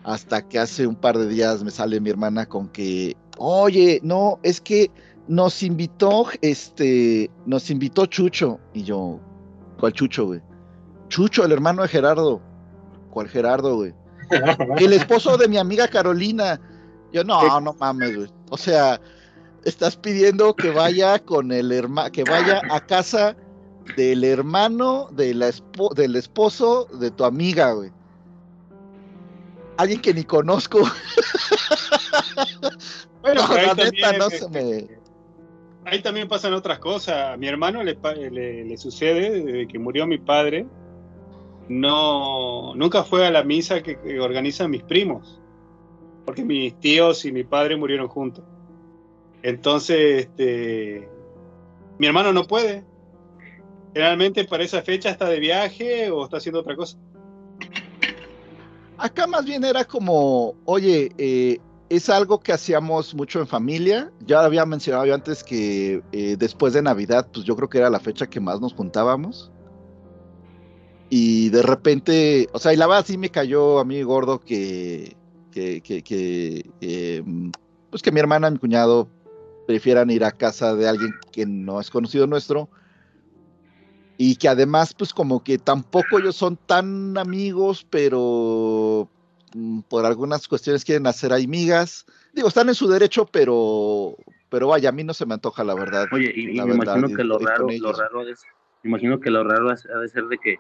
hasta 0.05 0.47
que 0.47 0.59
hace 0.59 0.87
un 0.87 0.97
par 0.97 1.19
de 1.19 1.29
días 1.29 1.63
me 1.63 1.71
sale 1.71 2.01
mi 2.01 2.11
hermana 2.11 2.47
con 2.47 2.69
que, 2.69 3.17
oye, 3.39 4.01
no, 4.03 4.39
es 4.43 4.61
que 4.61 4.91
nos 5.29 5.63
invitó, 5.63 6.27
este, 6.41 7.31
nos 7.47 7.71
invitó 7.71 8.07
Chucho. 8.07 8.59
Y 8.75 8.83
yo, 8.85 9.21
¿cuál 9.79 9.93
Chucho, 9.93 10.27
güey? 10.27 10.41
Chucho, 11.09 11.45
el 11.45 11.53
hermano 11.53 11.83
de 11.83 11.89
Gerardo. 11.89 12.41
¿Cuál 13.11 13.29
Gerardo, 13.29 13.77
güey? 13.77 13.95
El 14.79 14.95
esposo 14.95 15.37
de 15.37 15.47
mi 15.49 15.59
amiga 15.59 15.87
Carolina. 15.89 16.59
Yo, 17.13 17.23
no, 17.23 17.61
no 17.61 17.75
mames, 17.79 18.17
güey. 18.17 18.31
O 18.49 18.57
sea, 18.57 18.99
estás 19.65 19.97
pidiendo 19.97 20.55
que 20.57 20.71
vaya 20.71 21.19
con 21.19 21.53
el 21.53 21.71
hermano, 21.71 22.11
que 22.11 22.25
vaya 22.25 22.63
a 22.71 22.81
casa 22.81 23.37
del 23.97 24.25
hermano 24.25 25.09
de 25.13 25.35
la 25.35 25.49
espo- 25.49 25.93
del 25.95 26.17
esposo 26.17 26.87
de 26.99 27.11
tu 27.11 27.25
amiga, 27.27 27.73
güey. 27.73 27.91
Alguien 29.77 30.01
que 30.01 30.15
ni 30.15 30.25
conozco. 30.25 30.79
Bueno, 33.21 33.43
No, 33.49 33.55
la 33.55 33.67
también, 33.75 33.91
neta, 33.93 34.13
no 34.19 34.27
este, 34.29 34.39
se 34.39 34.49
me. 34.49 35.02
Ahí 35.85 36.03
también 36.03 36.29
pasan 36.29 36.53
otras 36.53 36.79
cosas. 36.79 37.35
A 37.35 37.37
mi 37.37 37.47
hermano 37.47 37.83
le, 37.83 37.97
le, 38.31 38.65
le 38.65 38.77
sucede 38.77 39.43
desde 39.43 39.69
que 39.69 39.79
murió 39.79 40.07
mi 40.07 40.19
padre. 40.19 40.67
No, 41.69 42.75
nunca 42.75 43.05
fue 43.05 43.27
a 43.27 43.31
la 43.31 43.45
misa 43.45 43.83
que, 43.83 43.99
que 43.99 44.21
organizan 44.21 44.71
mis 44.71 44.83
primos, 44.83 45.41
porque 46.27 46.45
mis 46.45 46.79
tíos 46.81 47.25
y 47.25 47.33
mi 47.33 47.45
padre 47.45 47.77
murieron 47.77 48.09
juntos. 48.09 48.45
Entonces, 49.43 50.27
este, 50.27 51.09
mi 51.99 52.07
hermano 52.07 52.33
no 52.33 52.47
puede. 52.47 52.85
Generalmente 53.95 54.45
para 54.45 54.65
esa 54.65 54.83
fecha 54.83 55.11
está 55.11 55.29
de 55.29 55.39
viaje 55.39 56.11
o 56.11 56.25
está 56.25 56.39
haciendo 56.39 56.61
otra 56.61 56.77
cosa. 56.77 56.99
Acá 58.97 59.27
más 59.27 59.45
bien 59.45 59.65
era 59.65 59.85
como, 59.85 60.55
oye, 60.65 61.11
eh, 61.19 61.59
es 61.97 62.09
algo 62.09 62.41
que 62.41 62.53
hacíamos 62.53 63.15
mucho 63.15 63.39
en 63.39 63.47
familia. 63.47 64.11
Ya 64.27 64.43
había 64.43 64.65
mencionado 64.65 65.05
yo 65.05 65.15
antes 65.15 65.45
que 65.45 66.03
eh, 66.13 66.37
después 66.39 66.73
de 66.73 66.81
Navidad, 66.81 67.29
pues 67.31 67.45
yo 67.45 67.55
creo 67.55 67.69
que 67.69 67.79
era 67.79 67.91
la 67.91 68.01
fecha 68.01 68.29
que 68.29 68.41
más 68.41 68.63
nos 68.63 68.73
juntábamos. 68.73 69.53
Y 71.11 71.51
de 71.51 71.61
repente, 71.61 72.49
o 72.53 72.59
sea, 72.59 72.73
y 72.73 72.77
la 72.77 72.87
verdad 72.87 73.05
sí 73.07 73.19
me 73.19 73.29
cayó 73.29 73.79
a 73.79 73.85
mí 73.85 74.03
gordo 74.03 74.41
que, 74.41 75.19
que, 75.51 75.83
que, 75.83 76.03
que, 76.03 76.71
eh, 76.81 77.23
pues 77.91 78.03
que 78.03 78.11
mi 78.11 78.21
hermana 78.21 78.51
mi 78.51 78.57
cuñado 78.57 79.07
prefieran 79.67 80.11
ir 80.11 80.25
a 80.25 80.33
casa 80.33 80.75
de 80.75 80.89
alguien 80.89 81.13
que 81.31 81.45
no 81.45 81.79
es 81.79 81.91
conocido 81.91 82.27
nuestro 82.27 82.71
y 84.17 84.37
que 84.37 84.49
además 84.49 84.95
pues 84.95 85.13
como 85.13 85.45
que 85.45 85.59
tampoco 85.59 86.19
ellos 86.19 86.37
son 86.37 86.57
tan 86.57 87.19
amigos, 87.19 87.87
pero 87.91 89.11
mm, 89.11 89.22
por 89.89 90.07
algunas 90.07 90.49
cuestiones 90.49 90.85
quieren 90.85 91.07
hacer 91.07 91.33
ahí 91.33 91.47
migas. 91.47 92.07
Digo, 92.33 92.49
están 92.49 92.69
en 92.69 92.75
su 92.75 92.89
derecho, 92.89 93.27
pero 93.27 94.17
pero 94.49 94.69
vaya, 94.69 94.91
a 94.91 94.93
mí 94.93 95.03
no 95.03 95.15
se 95.15 95.25
me 95.25 95.35
antoja 95.35 95.65
la 95.65 95.75
verdad. 95.75 96.07
Oye, 96.13 96.33
y, 96.35 96.47
me 96.61 96.65
verdad, 96.77 96.97
imagino 96.97 97.17
que 97.17 97.25
lo 97.25 97.39
raro, 97.39 97.67
lo 97.71 97.93
raro 97.93 98.29
es, 98.29 98.43
me 98.83 98.91
imagino 98.91 99.19
que 99.19 99.31
lo 99.31 99.45
raro 99.45 99.71
ha 99.71 99.99
de 99.99 100.09
ser 100.09 100.25
de 100.25 100.37
que, 100.37 100.53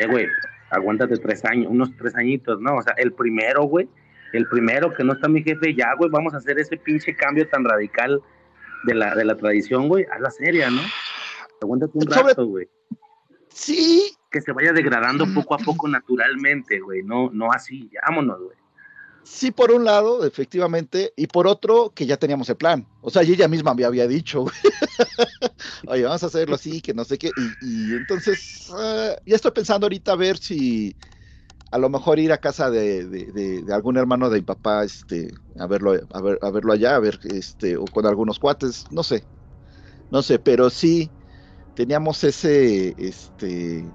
eh, 0.00 0.06
güey, 0.10 0.26
aguántate 0.70 1.16
tres 1.18 1.44
años, 1.44 1.68
unos 1.70 1.96
tres 1.96 2.16
añitos, 2.16 2.60
¿no? 2.60 2.76
O 2.76 2.82
sea, 2.82 2.94
el 2.96 3.12
primero, 3.12 3.62
güey, 3.64 3.88
el 4.32 4.48
primero 4.48 4.92
que 4.92 5.04
no 5.04 5.12
está 5.12 5.28
mi 5.28 5.42
jefe, 5.42 5.74
ya, 5.74 5.94
güey, 5.96 6.10
vamos 6.10 6.34
a 6.34 6.38
hacer 6.38 6.58
ese 6.58 6.76
pinche 6.76 7.14
cambio 7.14 7.48
tan 7.48 7.64
radical 7.64 8.20
de 8.84 8.94
la, 8.94 9.14
de 9.14 9.24
la 9.24 9.36
tradición, 9.36 9.88
güey, 9.88 10.04
a 10.10 10.18
la 10.18 10.30
seria, 10.30 10.68
¿no? 10.70 10.80
Aguántate 11.60 11.92
un 11.94 12.10
Sobre- 12.10 12.22
rato, 12.22 12.46
güey. 12.46 12.68
Sí, 13.50 14.16
Que 14.32 14.40
se 14.40 14.52
vaya 14.52 14.72
degradando 14.72 15.26
poco 15.26 15.54
a 15.54 15.58
poco 15.58 15.86
naturalmente, 15.88 16.80
güey, 16.80 17.02
no, 17.02 17.30
no 17.32 17.52
así, 17.52 17.90
vámonos, 18.08 18.40
güey. 18.40 18.56
sí 19.22 19.50
por 19.52 19.70
un 19.70 19.84
lado, 19.84 20.24
efectivamente, 20.26 21.12
y 21.16 21.26
por 21.26 21.46
otro, 21.46 21.92
que 21.94 22.06
ya 22.06 22.16
teníamos 22.16 22.48
el 22.48 22.56
plan. 22.56 22.88
O 23.00 23.10
sea, 23.10 23.22
ella 23.22 23.46
misma 23.48 23.74
me 23.74 23.84
había 23.84 24.06
dicho, 24.08 24.40
güey, 24.42 24.54
oye, 25.86 26.04
vamos 26.04 26.22
a 26.22 26.26
hacerlo 26.26 26.54
así, 26.54 26.80
que 26.80 26.94
no 26.94 27.04
sé 27.04 27.18
qué. 27.18 27.32
Y, 27.36 27.56
y 27.60 27.94
entonces, 27.94 28.72
eh, 28.78 29.16
ya 29.26 29.36
estoy 29.36 29.50
pensando 29.52 29.84
ahorita 29.86 30.12
a 30.12 30.16
ver 30.16 30.38
si 30.38 30.96
a 31.70 31.78
lo 31.78 31.88
mejor 31.90 32.18
ir 32.18 32.32
a 32.32 32.38
casa 32.38 32.70
de, 32.70 33.06
de- 33.06 33.32
de- 33.32 33.62
de 33.62 33.74
algún 33.74 33.96
hermano 33.96 34.30
de 34.30 34.38
mi 34.40 34.44
papá, 34.44 34.84
este, 34.84 35.30
a 35.58 35.66
verlo, 35.66 35.92
a 36.12 36.22
ver, 36.22 36.38
a 36.42 36.50
verlo 36.50 36.72
allá, 36.72 36.96
a 36.96 37.00
ver, 37.00 37.18
este, 37.24 37.76
o 37.76 37.84
con 37.86 38.06
algunos 38.06 38.38
cuates, 38.38 38.84
no 38.90 39.02
sé, 39.02 39.28
no 40.10 40.22
sé, 40.22 40.38
pero 40.38 40.70
sí 40.70 41.12
teníamos 41.74 42.24
ese, 42.24 42.94
este, 42.98 43.94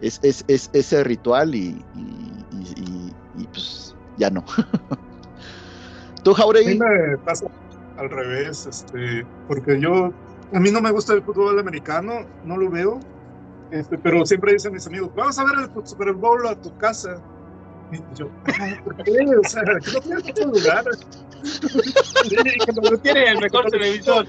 es, 0.00 0.18
es- 0.22 0.44
es- 0.48 0.70
ese 0.72 1.04
ritual 1.04 1.54
y, 1.54 1.84
y- 1.94 2.44
y- 2.50 2.72
y- 2.76 3.12
y, 3.42 3.46
pues 3.48 3.94
ya 4.16 4.30
no. 4.30 4.44
¿Tú, 6.22 6.30
A 6.30 6.34
mí 6.34 6.40
Jauregui? 6.42 6.78
me 6.78 7.18
pasa 7.24 7.46
al 7.96 8.10
revés, 8.10 8.66
este, 8.66 9.26
porque 9.46 9.80
yo, 9.80 10.10
a 10.52 10.60
mí 10.60 10.70
no 10.70 10.80
me 10.80 10.90
gusta 10.90 11.14
el 11.14 11.22
fútbol 11.22 11.58
americano, 11.58 12.26
no 12.42 12.56
lo 12.56 12.70
veo, 12.70 13.00
este, 13.70 13.98
pero 13.98 14.24
siempre 14.24 14.52
dicen 14.52 14.72
mis 14.72 14.86
amigos, 14.86 15.10
vamos 15.14 15.38
a 15.38 15.44
ver 15.44 15.54
el 15.74 15.86
Super 15.86 16.12
Bowl 16.12 16.46
a 16.46 16.54
tu 16.54 16.76
casa. 16.76 17.22
Y 17.90 17.98
yo, 18.14 18.28
"Ah, 18.44 18.76
¿por 18.84 18.96
qué? 18.96 19.12
O 19.42 19.48
sea, 19.48 19.62
aquí 19.76 19.90
no 19.92 20.00
tienes 20.00 20.28
otro 20.30 20.46
lugar. 20.48 20.84
Cuando 22.66 22.90
no 22.90 22.98
tiene 22.98 23.24
el 23.30 23.38
mejor 23.40 23.70
televisor. 23.70 24.28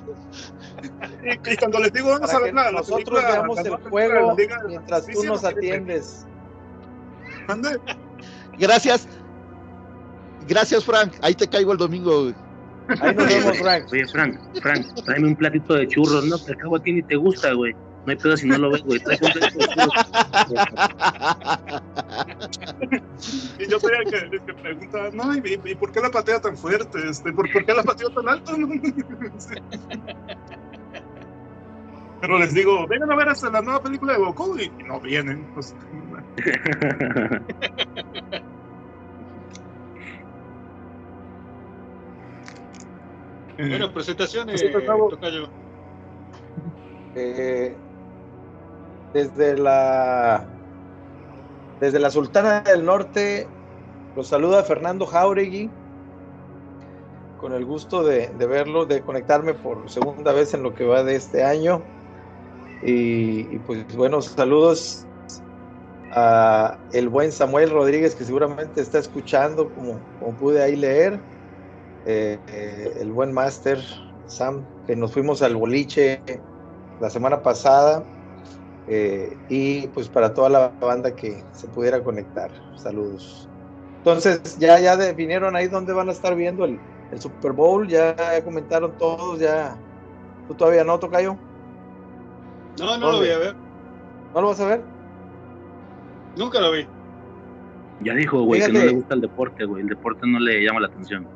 Y, 1.23 1.51
y 1.53 1.57
cuando 1.57 1.79
les 1.79 1.91
digo, 1.93 2.09
vamos 2.09 2.27
Para 2.31 2.39
a 2.39 2.43
ver 2.43 2.53
la, 2.53 2.63
la 2.65 2.71
nosotros 2.71 3.03
película, 3.19 3.31
veamos 3.31 3.59
el 3.59 3.75
juego 3.89 4.35
mientras 4.67 5.05
tú 5.07 5.23
nos 5.23 5.43
atiendes. 5.43 6.25
Mande. 7.47 7.77
Gracias. 8.57 9.07
Gracias, 10.47 10.83
Frank. 10.85 11.13
Ahí 11.21 11.33
te 11.35 11.47
caigo 11.47 11.71
el 11.73 11.77
domingo. 11.77 12.23
güey. 12.23 12.35
Ahí 13.01 13.13
nos 13.15 13.27
vemos, 13.27 13.57
Frank. 13.61 13.85
Oye, 13.91 14.07
Frank, 14.07 14.39
Frank, 14.61 14.85
tráeme 15.05 15.27
un 15.27 15.35
platito 15.35 15.75
de 15.75 15.87
churros, 15.87 16.25
¿no? 16.25 16.37
Que 16.43 16.51
al 16.53 16.57
cabo 16.57 16.75
a 16.77 16.79
ti 16.81 16.93
ni 16.93 17.03
te 17.03 17.15
gusta, 17.15 17.53
güey. 17.53 17.73
No 18.05 18.11
hay 18.11 18.15
pedo 18.15 18.37
si 18.37 18.47
no 18.47 18.57
lo 18.57 18.71
ves, 18.71 18.81
güey. 18.83 18.99
Tráeme 18.99 19.27
un 19.27 19.31
platito 19.33 19.59
de 19.59 19.75
churros. 19.75 19.93
Y 23.59 23.67
yo 23.69 23.79
soy 23.79 23.91
el 24.03 24.09
que, 24.11 24.17
el 24.17 24.41
que 24.43 24.53
pregunta, 24.53 25.09
no, 25.13 25.35
¿y, 25.35 25.59
y 25.65 25.75
por 25.75 25.91
qué 25.91 25.99
la 26.01 26.09
patea 26.09 26.39
tan 26.41 26.57
fuerte? 26.57 26.97
Este, 27.09 27.31
¿por, 27.33 27.51
por 27.51 27.65
qué 27.65 27.73
la 27.73 27.83
pateó 27.83 28.09
tan 28.09 28.27
alto? 28.29 28.53
Sí. 29.37 29.55
Pero 32.21 32.37
les 32.37 32.53
digo, 32.53 32.85
vengan 32.87 33.11
a 33.11 33.15
ver 33.15 33.29
hasta 33.29 33.49
la 33.49 33.61
nueva 33.61 33.81
película 33.81 34.13
de 34.13 34.19
Goku 34.19 34.57
y 34.57 34.69
no 34.83 34.99
vienen. 34.99 35.45
Pues, 35.53 35.73
eh, 43.57 43.67
Bueno, 43.69 43.91
presentaciones, 43.93 44.61
Nosotros 44.61 44.81
estamos- 44.83 45.09
Tocayo. 45.11 45.49
Eh, 47.15 47.75
desde 49.13 49.57
la 49.57 50.45
desde 51.79 51.99
la 51.99 52.11
Sultana 52.11 52.61
del 52.61 52.85
Norte 52.85 53.47
los 54.15 54.27
saluda 54.27 54.63
Fernando 54.63 55.05
Jauregui 55.07 55.69
con 57.39 57.53
el 57.53 57.65
gusto 57.65 58.03
de, 58.03 58.27
de 58.27 58.45
verlo, 58.45 58.85
de 58.85 59.01
conectarme 59.01 59.53
por 59.55 59.89
segunda 59.89 60.33
vez 60.33 60.53
en 60.53 60.61
lo 60.61 60.75
que 60.75 60.83
va 60.85 61.03
de 61.03 61.15
este 61.15 61.43
año 61.43 61.81
y, 62.81 63.43
pues 63.59 63.95
bueno, 63.95 64.21
saludos 64.21 65.05
a 66.11 66.77
el 66.91 67.09
buen 67.09 67.31
Samuel 67.31 67.69
Rodríguez 67.69 68.15
que 68.15 68.23
seguramente 68.23 68.81
está 68.81 68.99
escuchando 68.99 69.69
como, 69.73 69.99
como 70.19 70.35
pude 70.37 70.63
ahí 70.63 70.75
leer 70.75 71.19
eh, 72.05 72.39
eh, 72.47 72.97
el 72.99 73.11
buen 73.11 73.31
máster 73.31 73.79
Sam 74.25 74.65
que 74.87 74.95
nos 74.95 75.11
fuimos 75.11 75.41
al 75.41 75.55
boliche 75.55 76.21
la 76.99 77.09
semana 77.09 77.43
pasada 77.43 78.03
eh, 78.87 79.37
y 79.49 79.87
pues 79.87 80.07
para 80.09 80.33
toda 80.33 80.49
la 80.49 80.71
banda 80.79 81.15
que 81.15 81.43
se 81.51 81.67
pudiera 81.67 82.03
conectar. 82.03 82.49
Saludos. 82.75 83.47
Entonces, 83.97 84.57
ya, 84.57 84.79
ya 84.79 84.95
definieron 84.95 85.55
ahí 85.55 85.67
dónde 85.67 85.93
van 85.93 86.09
a 86.09 86.13
estar 86.13 86.33
viendo 86.35 86.63
el, 86.65 86.79
el 87.11 87.21
Super 87.21 87.51
Bowl, 87.51 87.87
ya, 87.87 88.15
comentaron 88.43 88.97
todos, 88.97 89.39
ya. 89.39 89.77
¿Tú 90.47 90.55
todavía 90.55 90.83
no, 90.83 90.97
Tocayo? 90.97 91.37
No, 92.79 92.97
no 92.97 93.11
lo 93.11 93.17
voy 93.19 93.29
a 93.29 93.37
ver. 93.37 93.55
¿No 94.33 94.41
lo 94.41 94.47
vas 94.47 94.59
a 94.59 94.67
ver? 94.67 94.81
Nunca 96.37 96.59
lo 96.61 96.71
vi. 96.71 96.85
Ya 98.01 98.13
dijo, 98.15 98.43
güey, 98.43 98.61
que 98.61 98.71
no 98.71 98.79
le 98.79 98.93
gusta 98.93 99.15
el 99.15 99.21
deporte, 99.21 99.65
güey. 99.65 99.81
El 99.83 99.89
deporte 99.89 100.25
no 100.25 100.39
le 100.39 100.63
llama 100.63 100.79
la 100.81 100.87
atención. 100.87 101.27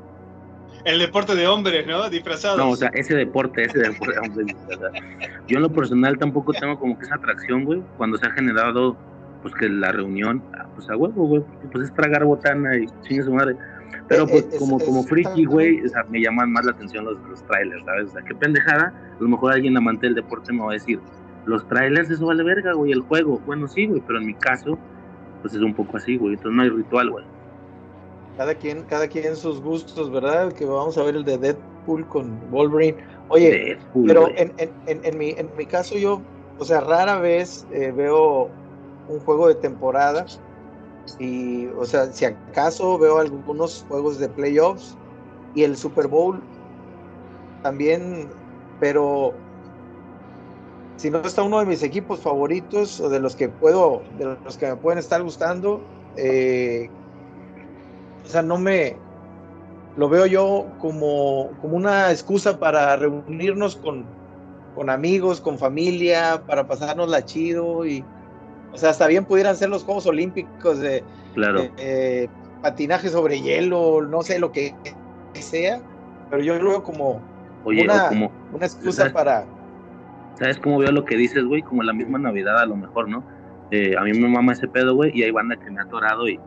El 0.85 0.99
deporte 0.99 1.35
de 1.35 1.47
hombres, 1.47 1.85
¿no? 1.87 2.09
Disfrazados. 2.09 2.57
No, 2.57 2.69
o 2.69 2.75
sea, 2.75 2.89
ese 2.93 3.15
deporte, 3.15 3.63
ese 3.65 3.79
deporte. 3.79 4.19
hombre, 4.19 4.55
o 4.65 4.77
sea, 4.77 4.89
yo 5.47 5.57
en 5.57 5.63
lo 5.63 5.71
personal 5.71 6.17
tampoco 6.17 6.53
tengo 6.53 6.77
como 6.79 6.97
que 6.97 7.05
esa 7.05 7.15
atracción, 7.15 7.63
güey. 7.65 7.81
Cuando 7.97 8.17
se 8.17 8.25
ha 8.27 8.31
generado, 8.31 8.95
pues 9.41 9.53
que 9.55 9.67
la 9.69 9.91
reunión, 9.91 10.43
ah, 10.57 10.67
pues 10.75 10.89
a 10.89 10.95
huevo, 10.97 11.25
güey. 11.27 11.43
Pues 11.71 11.85
es 11.85 11.93
tragar 11.93 12.23
botana 12.25 12.77
y 12.77 12.85
chingue 13.07 13.23
su 13.23 13.33
madre. 13.33 13.55
Pero 14.07 14.23
Eh, 14.23 14.27
pues 14.29 14.43
eh, 14.43 14.49
es- 14.53 14.59
como, 14.59 14.79
como 14.79 15.01
es- 15.01 15.07
friki, 15.09 15.45
güey, 15.45 15.85
o 15.85 15.89
sea, 15.89 16.03
me 16.09 16.21
llaman 16.21 16.51
más 16.51 16.65
la 16.65 16.71
atención 16.71 17.05
los, 17.05 17.17
los 17.29 17.41
trailers, 17.45 17.83
¿sabes? 17.85 18.05
O 18.09 18.13
sea, 18.13 18.21
qué 18.23 18.35
pendejada. 18.35 18.93
A 19.17 19.21
lo 19.23 19.29
mejor 19.29 19.53
alguien 19.53 19.75
amante 19.77 20.05
del 20.07 20.15
deporte 20.15 20.51
me 20.53 20.61
va 20.61 20.71
a 20.71 20.73
decir, 20.73 20.99
los 21.45 21.67
trailers, 21.67 22.09
eso 22.09 22.25
vale 22.25 22.43
verga, 22.43 22.73
güey, 22.73 22.91
el 22.91 23.01
juego. 23.01 23.39
Bueno, 23.45 23.67
sí, 23.67 23.87
güey, 23.87 24.01
pero 24.05 24.19
en 24.19 24.27
mi 24.27 24.33
caso, 24.33 24.77
pues 25.41 25.53
es 25.53 25.61
un 25.61 25.73
poco 25.73 25.97
así, 25.97 26.17
güey. 26.17 26.33
Entonces 26.33 26.55
no 26.55 26.63
hay 26.63 26.69
ritual, 26.69 27.09
güey. 27.11 27.25
Cada 28.37 28.55
quien, 28.55 28.83
cada 28.83 29.07
quien 29.07 29.35
sus 29.35 29.61
gustos, 29.61 30.11
¿verdad? 30.11 30.53
Que 30.53 30.65
vamos 30.65 30.97
a 30.97 31.03
ver 31.03 31.15
el 31.15 31.23
de 31.23 31.37
Deadpool 31.37 32.07
con 32.07 32.39
Wolverine. 32.49 32.97
Oye, 33.29 33.51
Deadpool, 33.51 34.07
Pero 34.07 34.27
en, 34.29 34.53
en, 34.57 34.71
en, 34.87 35.01
en 35.03 35.17
mi, 35.17 35.29
en 35.31 35.49
mi 35.57 35.65
caso 35.65 35.97
yo, 35.97 36.21
o 36.57 36.65
sea, 36.65 36.81
rara 36.81 37.19
vez 37.19 37.67
eh, 37.71 37.91
veo 37.95 38.49
un 39.07 39.19
juego 39.19 39.47
de 39.47 39.55
temporada 39.55 40.25
y, 41.19 41.67
o 41.77 41.85
sea, 41.85 42.07
si 42.07 42.25
acaso 42.25 42.97
veo 42.97 43.19
algunos 43.19 43.85
juegos 43.87 44.19
de 44.19 44.29
playoffs 44.29 44.97
y 45.53 45.63
el 45.63 45.75
Super 45.75 46.07
Bowl 46.07 46.41
también, 47.61 48.29
pero 48.79 49.33
si 51.03 51.09
no 51.09 51.19
está 51.19 51.43
uno 51.43 51.59
de 51.59 51.65
mis 51.65 51.83
equipos 51.83 52.21
favoritos 52.21 53.01
o 53.01 53.09
de 53.09 53.19
los 53.19 53.35
que 53.35 53.49
puedo, 53.49 54.03
de 54.13 54.37
los 54.45 54.55
que 54.55 54.67
me 54.67 54.77
pueden 54.77 54.99
estar 54.99 55.21
gustando, 55.21 55.81
eh, 56.15 56.89
o 58.23 58.29
sea, 58.29 58.41
no 58.41 58.57
me, 58.57 58.95
lo 59.97 60.07
veo 60.07 60.25
yo 60.27 60.65
como, 60.79 61.49
como 61.59 61.75
una 61.75 62.09
excusa 62.09 62.57
para 62.57 62.95
reunirnos 62.95 63.75
con, 63.75 64.07
con 64.73 64.89
amigos, 64.89 65.41
con 65.41 65.57
familia, 65.59 66.41
para 66.47 66.65
pasárnosla 66.69 67.25
chido 67.25 67.85
y, 67.85 68.01
o 68.71 68.77
sea, 68.77 68.91
hasta 68.91 69.07
bien 69.07 69.25
pudieran 69.25 69.57
ser 69.57 69.67
los 69.67 69.83
Juegos 69.83 70.05
Olímpicos 70.05 70.79
de 70.79 71.03
Claro. 71.33 71.67
eh, 71.79 72.29
patinaje 72.61 73.09
sobre 73.09 73.41
hielo, 73.41 74.03
no 74.03 74.21
sé 74.21 74.39
lo 74.39 74.53
que 74.53 74.73
sea, 75.33 75.81
pero 76.29 76.41
yo 76.41 76.57
lo 76.59 76.69
veo 76.69 76.83
como 76.83 77.21
Oye, 77.65 77.83
una- 77.83 78.07
como, 78.07 78.31
una 78.53 78.67
excusa 78.67 79.11
para... 79.11 79.49
¿sabes 80.33 80.57
cómo 80.59 80.77
veo 80.79 80.91
lo 80.91 81.05
que 81.05 81.15
dices, 81.17 81.43
güey? 81.45 81.61
Como 81.61 81.83
la 81.83 81.93
misma 81.93 82.19
Navidad 82.19 82.59
a 82.59 82.65
lo 82.65 82.75
mejor, 82.75 83.09
¿no? 83.09 83.25
Eh, 83.69 83.95
a 83.97 84.01
mí 84.03 84.13
me 84.13 84.27
mama 84.27 84.53
ese 84.53 84.67
pedo, 84.67 84.95
güey, 84.95 85.11
y 85.13 85.23
hay 85.23 85.31
banda 85.31 85.55
que 85.57 85.71
me 85.71 85.79
ha 85.79 85.83
atorado 85.83 86.27
y... 86.27 86.39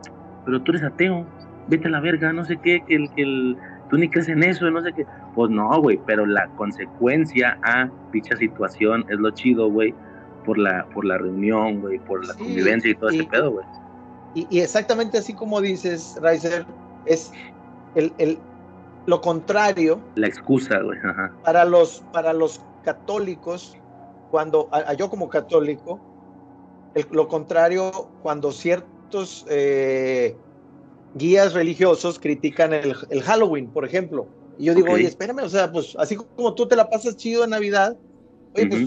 Pero 0.45 0.63
tú 0.63 0.73
eres 0.73 0.85
ateo. 0.85 1.27
vete 1.67 1.89
a 1.89 1.91
la 1.91 2.01
verga, 2.01 2.33
no 2.33 2.45
sé 2.45 2.59
qué, 2.61 2.85
que 2.87 2.95
el, 2.95 3.11
que 3.11 3.23
el, 3.23 3.57
tú 3.89 3.97
ni 3.97 4.09
crees 4.09 4.29
en 4.29 4.45
eso, 4.45 4.71
no 4.71 4.81
sé 4.83 4.93
qué. 4.93 5.05
Pues 5.35 5.51
no, 5.51 5.69
güey, 5.81 6.01
pero 6.07 6.25
la 6.25 6.49
consecuencia 6.55 7.59
a 7.63 7.91
dicha 8.13 8.37
situación 8.37 9.05
es 9.09 9.19
lo 9.19 9.31
chido, 9.33 9.69
güey, 9.69 9.97
por 10.45 10.59
la, 10.59 10.87
por 10.95 11.05
la 11.05 11.19
reunión, 11.19 11.81
güey, 11.81 11.99
por 11.99 12.25
la 12.25 12.35
Sí, 12.35 12.45
convivencia 12.45 12.91
y 12.91 12.95
todo 12.95 13.11
y- 13.11 13.17
ese 13.21 13.29
pedo, 13.29 13.51
güey. 13.51 13.67
Y, 14.35 14.47
y 14.51 14.61
exactamente 14.61 15.19
así 15.19 15.35
como 15.35 15.61
dices, 15.61 16.17
Riser, 16.23 16.65
es 17.07 17.33
el, 17.95 18.15
el- 18.19 18.39
lo 19.07 19.21
contrario 19.21 20.03
La 20.15 20.27
excusa, 20.27 20.79
güey, 20.81 20.99
ajá. 21.03 21.33
para 21.43 21.65
los, 21.65 22.05
para 22.13 22.33
los 22.33 22.61
católicos, 22.87 23.75
cuando 24.31 24.69
a- 24.71 24.91
a 24.91 24.95
yo 24.95 25.11
como 25.11 25.29
católico, 25.29 26.01
el- 26.95 27.09
lo 27.11 27.27
contrario 27.27 28.13
cuando 28.21 28.53
ciertos 28.53 29.45
eh, 29.49 30.39
guías 31.13 31.53
religiosos 31.53 32.19
critican 32.21 32.73
el, 32.73 32.95
el 33.11 33.23
Halloween, 33.23 33.73
por 33.73 33.85
ejemplo. 33.85 34.31
Y 34.57 34.67
yo 34.67 34.75
digo, 34.75 34.93
oye, 34.93 35.09
espérame, 35.09 35.41
o 35.45 35.49
sea, 35.49 35.71
pues 35.73 35.95
así 35.99 36.17
como 36.17 36.55
tú 36.55 36.67
te 36.69 36.77
la 36.77 36.89
pasas 36.89 37.17
chido 37.17 37.43
en 37.45 37.51
Navidad, 37.51 37.97
oye, 38.55 38.67
pues 38.69 38.83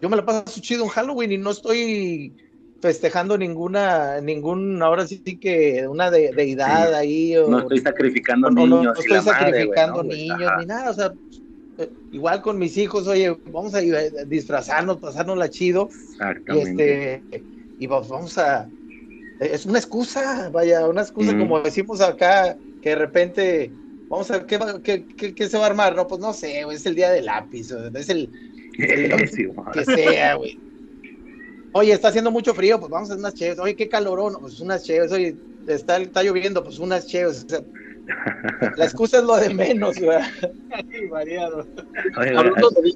yo 0.00 0.08
me 0.08 0.16
la 0.16 0.24
paso 0.24 0.60
chido 0.60 0.82
en 0.84 0.90
Halloween 0.90 1.32
y 1.32 1.38
no 1.38 1.50
estoy 1.50 2.36
festejando 2.80 3.38
ninguna, 3.38 4.20
ningún, 4.20 4.82
ahora 4.82 5.06
sí 5.06 5.20
que 5.38 5.86
una 5.88 6.10
de- 6.10 6.32
deidad 6.32 6.92
ahí. 6.94 7.36
O, 7.36 7.48
No 7.48 7.60
estoy 7.60 7.80
sacrificando 7.80 8.48
o 8.48 8.50
no, 8.50 8.66
no, 8.66 8.76
niños 8.76 8.94
no 8.94 9.00
estoy 9.00 9.16
madre, 9.18 9.32
sacrificando 9.32 10.02
niños 10.02 10.52
ni 10.58 10.66
nada, 10.66 10.90
o 10.90 10.94
sea, 10.94 11.12
eh, 11.78 11.92
igual 12.10 12.42
con 12.42 12.58
mis 12.58 12.76
hijos, 12.78 13.06
oye, 13.08 13.38
vamos 13.46 13.74
a 13.74 13.80
disfrazarnos, 14.26 14.98
pasárnosla 14.98 15.50
chido 15.50 15.90
y 16.46 16.58
este 16.58 17.24
y 17.78 17.86
va- 17.86 18.00
vamos 18.00 18.38
a 18.38 18.72
es 19.40 19.66
una 19.66 19.78
excusa, 19.78 20.50
vaya, 20.50 20.86
una 20.88 21.02
excusa 21.02 21.36
como 21.36 21.60
decimos 21.62 22.00
acá 22.00 22.58
que 22.80 22.90
de 22.90 22.96
repente 22.96 23.74
vamos 24.08 24.30
a 24.30 24.38
ver 24.38 24.46
qué, 24.46 24.58
va- 24.58 24.82
qué, 24.82 25.06
qué- 25.16 25.34
qué 25.34 25.48
se 25.48 25.58
va 25.58 25.64
a 25.64 25.68
armar, 25.68 25.94
no, 25.96 26.06
pues 26.06 26.20
no 26.20 26.32
sé, 26.34 26.62
es 26.62 26.86
el 26.86 26.94
día 26.96 27.10
del 27.10 27.26
lápiz, 27.26 27.70
es 27.94 28.08
el 28.10 28.32
el- 28.86 29.10
que 29.70 29.84
sea, 29.84 30.34
güey. 30.36 30.60
Oye, 31.72 31.92
está 31.92 32.08
haciendo 32.08 32.30
mucho 32.30 32.54
frío, 32.54 32.78
pues 32.80 32.90
vamos 32.90 33.10
a 33.10 33.12
hacer 33.12 33.20
unas 33.20 33.34
chéves. 33.34 33.58
Oye, 33.58 33.76
qué 33.76 33.88
calorón, 33.88 34.36
pues 34.40 34.58
unas 34.60 34.84
chéves. 34.84 35.12
Oye, 35.12 35.38
está, 35.66 35.98
está 35.98 36.22
lloviendo, 36.22 36.64
pues 36.64 36.78
unas 36.78 37.06
chéves. 37.06 37.44
O 37.48 37.52
sea, 37.52 37.60
la 38.76 38.84
excusa 38.84 39.18
es 39.18 39.24
lo 39.24 39.36
de 39.36 39.52
menos, 39.52 39.98
güey. 39.98 40.16
Así, 40.18 41.06
variado. 41.10 41.66
Oye, 42.18 42.32
güey, 42.32 42.46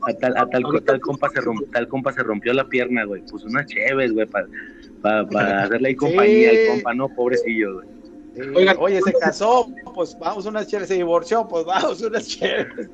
a, 0.07 0.11
a 0.11 0.15
tal, 0.15 0.37
a 0.37 0.47
tal, 0.49 0.83
tal 0.85 1.01
compa 1.01 1.29
se 1.31 1.41
romp- 1.41 1.71
tal 1.73 1.87
compa 1.89 2.13
se 2.13 2.23
rompió 2.23 2.53
la 2.55 2.67
pierna, 2.69 3.05
güey. 3.05 3.23
Pues 3.31 3.45
unas 3.45 3.67
chéves, 3.67 4.13
güey, 4.13 4.27
para 4.27 5.21
hacerle 5.65 5.89
ahí 5.89 5.95
compañía 5.97 6.51
Sí. 6.51 6.57
al 6.57 6.69
compa, 6.75 6.95
no, 6.95 7.09
pobrecillo, 7.11 7.75
güey. 7.75 7.89
Sí, 8.35 8.41
Oigan. 8.55 8.77
Oye, 8.81 9.01
se 9.03 9.13
casó, 9.13 9.67
pues 9.95 10.17
vamos 10.19 10.47
unas 10.47 10.67
chéves. 10.67 10.89
Se 10.89 10.95
divorció, 10.95 11.47
pues 11.47 11.67
vamos 11.67 12.01
unas 12.01 12.27
chéves. 12.27 12.89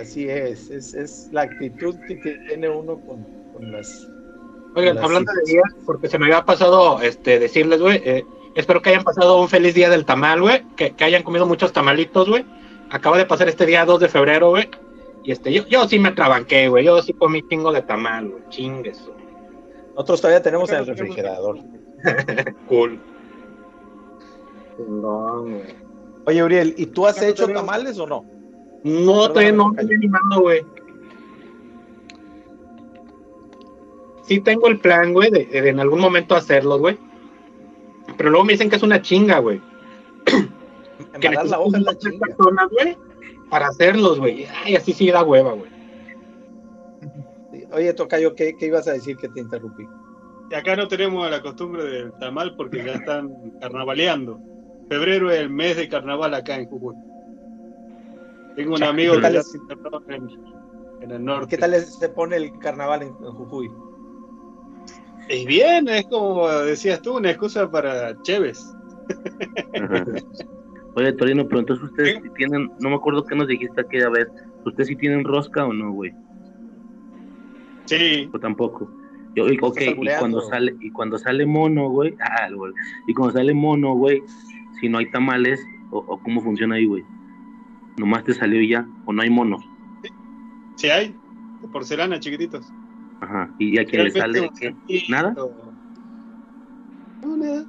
Así 0.00 0.28
es, 0.28 0.70
es, 0.70 0.94
es 0.94 1.28
la 1.32 1.42
actitud 1.42 1.96
que 2.06 2.14
tiene 2.46 2.68
uno 2.68 3.00
con, 3.00 3.26
con 3.52 3.72
las. 3.72 4.06
Oigan, 4.76 4.94
Las 4.94 5.04
hablando 5.04 5.32
de 5.32 5.50
días, 5.52 5.64
porque 5.84 6.06
se 6.08 6.18
me 6.20 6.26
había 6.26 6.44
pasado 6.44 7.02
este, 7.02 7.40
decirles, 7.40 7.80
güey, 7.80 8.00
eh, 8.04 8.24
espero 8.60 8.82
que 8.82 8.90
hayan 8.90 9.04
pasado 9.04 9.40
un 9.40 9.48
feliz 9.48 9.74
día 9.74 9.88
del 9.88 10.04
tamal, 10.04 10.40
güey, 10.40 10.62
que, 10.76 10.90
que 10.90 11.04
hayan 11.04 11.22
comido 11.22 11.46
muchos 11.46 11.72
tamalitos, 11.72 12.28
güey. 12.28 12.44
Acaba 12.90 13.16
de 13.18 13.26
pasar 13.26 13.48
este 13.48 13.66
día 13.66 13.84
2 13.84 14.00
de 14.00 14.08
febrero, 14.08 14.50
güey. 14.50 14.68
Y 15.24 15.32
este, 15.32 15.52
yo, 15.52 15.66
yo 15.66 15.86
sí 15.88 15.98
me 15.98 16.12
trabanqué, 16.12 16.68
güey. 16.68 16.84
Yo 16.84 17.00
sí 17.02 17.12
comí 17.12 17.42
chingo 17.48 17.72
de 17.72 17.82
tamal, 17.82 18.28
güey. 18.28 18.42
Chingues. 18.48 19.02
güey. 19.04 19.18
Nosotros 19.94 20.20
todavía 20.20 20.42
tenemos 20.42 20.70
en 20.70 20.76
el 20.76 20.86
refrigerador. 20.86 21.58
Cool. 22.68 23.00
Chingón, 24.76 25.52
güey. 25.52 25.74
Oye, 26.26 26.42
Uriel, 26.44 26.74
¿y 26.76 26.86
tú 26.86 27.06
has 27.06 27.20
no 27.20 27.26
hecho 27.26 27.46
tenemos. 27.46 27.66
tamales 27.66 27.98
o 27.98 28.06
no? 28.06 28.24
No, 28.84 29.28
todavía 29.28 29.52
no 29.52 29.70
me 29.70 29.80
estoy 29.80 29.96
animando, 29.96 30.40
güey. 30.40 30.62
Sí 34.22 34.40
tengo 34.40 34.68
el 34.68 34.78
plan, 34.78 35.12
güey, 35.12 35.30
de, 35.30 35.46
de 35.46 35.68
en 35.70 35.80
algún 35.80 36.00
momento 36.00 36.34
hacerlos, 36.36 36.78
güey. 36.80 36.98
Pero 38.16 38.30
luego 38.30 38.44
me 38.44 38.52
dicen 38.52 38.70
que 38.70 38.76
es 38.76 38.82
una 38.82 39.02
chinga, 39.02 39.38
güey. 39.38 39.60
Que 41.20 41.30
la 41.30 41.42
hoja 41.58 41.78
es 41.78 41.84
la 41.84 41.96
chinga. 41.96 42.26
personas, 42.26 42.68
güey, 42.70 42.96
para 43.50 43.68
hacerlos, 43.68 44.18
güey. 44.18 44.46
Ay, 44.64 44.76
así 44.76 44.92
sí 44.92 45.10
da 45.10 45.22
hueva, 45.22 45.52
güey. 45.52 45.70
Oye, 47.72 47.92
Tocayo, 47.94 48.34
¿qué, 48.34 48.56
¿qué 48.56 48.66
ibas 48.66 48.88
a 48.88 48.92
decir 48.92 49.16
que 49.16 49.28
te 49.28 49.40
interrumpí? 49.40 49.86
Y 50.50 50.54
acá 50.54 50.76
no 50.76 50.88
tenemos 50.88 51.30
la 51.30 51.42
costumbre 51.42 51.84
del 51.84 52.12
tamal 52.14 52.56
porque 52.56 52.84
ya 52.84 52.94
están 52.94 53.30
carnavaleando. 53.60 54.40
Febrero 54.88 55.30
es 55.30 55.40
el 55.40 55.50
mes 55.50 55.76
de 55.76 55.88
carnaval 55.88 56.34
acá 56.34 56.56
en 56.56 56.66
Jujuy. 56.66 56.94
Tengo 58.56 58.74
un 58.74 58.82
amigo 58.82 59.14
¿Qué 59.16 59.20
tal 59.20 59.32
que 59.32 59.34
ya 59.34 59.40
es? 59.40 59.54
en, 60.08 60.28
en 61.02 61.10
el 61.10 61.24
norte. 61.24 61.48
¿Qué 61.48 61.58
tal 61.58 61.74
se 61.80 62.08
pone 62.08 62.36
el 62.36 62.58
carnaval 62.58 63.02
en, 63.02 63.08
en 63.08 63.32
Jujuy? 63.32 63.70
Y 65.30 65.46
bien, 65.46 65.88
es 65.88 66.06
como 66.06 66.48
decías 66.48 67.02
tú, 67.02 67.16
una 67.16 67.30
excusa 67.30 67.70
para 67.70 68.20
Chévez. 68.22 68.58
Oye, 70.94 71.12
Torino, 71.12 71.46
pero 71.46 71.60
entonces 71.60 71.84
ustedes 71.84 72.18
sí 72.22 72.28
tienen, 72.36 72.68
no 72.80 72.90
me 72.90 72.96
acuerdo 72.96 73.24
qué 73.24 73.36
nos 73.36 73.46
dijiste 73.46 73.80
aquella 73.80 74.08
vez, 74.08 74.26
¿ustedes 74.64 74.88
sí 74.88 74.96
tienen 74.96 75.24
rosca 75.24 75.64
o 75.66 75.72
no, 75.72 75.92
güey? 75.92 76.12
Sí, 77.86 78.28
O 78.32 78.38
tampoco. 78.38 78.90
Yo, 79.36 79.48
y- 79.48 79.58
ok, 79.60 79.80
y 79.80 80.08
cuando 80.18 80.40
sale, 80.40 80.76
y 80.80 80.90
cuando 80.90 81.18
sale 81.18 81.46
mono, 81.46 81.88
güey, 81.90 82.16
ah, 82.20 82.48
güey, 82.52 82.72
y 83.06 83.14
cuando 83.14 83.34
sale 83.38 83.54
mono, 83.54 83.94
güey, 83.94 84.22
si 84.80 84.88
no 84.88 84.98
hay 84.98 85.10
tamales, 85.10 85.60
o, 85.90 85.98
o 85.98 86.22
cómo 86.22 86.40
funciona 86.42 86.74
ahí, 86.76 86.86
güey. 86.86 87.04
Nomás 87.98 88.24
te 88.24 88.34
salió 88.34 88.60
ya, 88.62 88.86
o 89.06 89.12
no 89.12 89.22
hay 89.22 89.30
monos. 89.30 89.62
sí 90.76 90.88
hay. 90.88 91.14
De 91.62 91.68
porcelana, 91.68 92.18
chiquititos. 92.20 92.72
Ajá. 93.28 93.50
Y 93.58 93.78
a 93.78 93.84
quien 93.84 94.04
le 94.04 94.10
sale. 94.10 94.50
¿Nada? 95.08 95.34
No, 97.22 97.36
nada. 97.36 97.64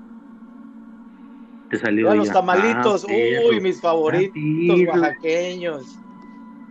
Te 1.70 1.78
salió 1.78 2.16
los 2.16 2.32
tamalitos, 2.32 3.03
Ah, 3.03 3.07
perro. 3.07 3.47
uy, 3.49 3.60
mis 3.62 3.82
favoritos 3.82 4.34
Ah, 4.36 4.76
perro. 4.86 5.01
oaxaqueños. 5.01 5.84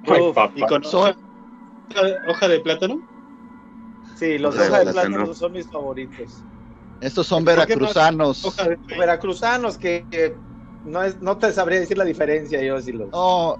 Ay, 0.06 0.22
Uf, 0.22 0.34
papá. 0.34 0.52
¿Y 0.56 0.66
con 0.66 0.84
hoja, 0.86 1.16
hoja 2.28 2.48
de 2.48 2.60
plátano? 2.60 3.00
sí, 4.16 4.38
los 4.38 4.54
Hoja 4.54 4.64
de 4.64 4.68
hojas 4.70 4.86
de 4.86 4.92
plátano. 4.92 5.14
plátano 5.16 5.34
son 5.34 5.52
mis 5.52 5.66
favoritos. 5.70 6.42
Estos 7.00 7.26
son 7.26 7.44
veracruzanos. 7.44 8.44
Hoja 8.44 8.68
de 8.70 8.78
Veracruzanos 8.98 9.76
que, 9.78 10.04
que 10.10 10.34
no, 10.84 11.02
es, 11.04 11.20
no 11.20 11.36
te 11.36 11.52
sabría 11.52 11.78
decir 11.80 11.98
la 11.98 12.04
diferencia 12.04 12.62
yo 12.62 12.80
si 12.80 12.92
los... 12.92 13.10
No, 13.12 13.56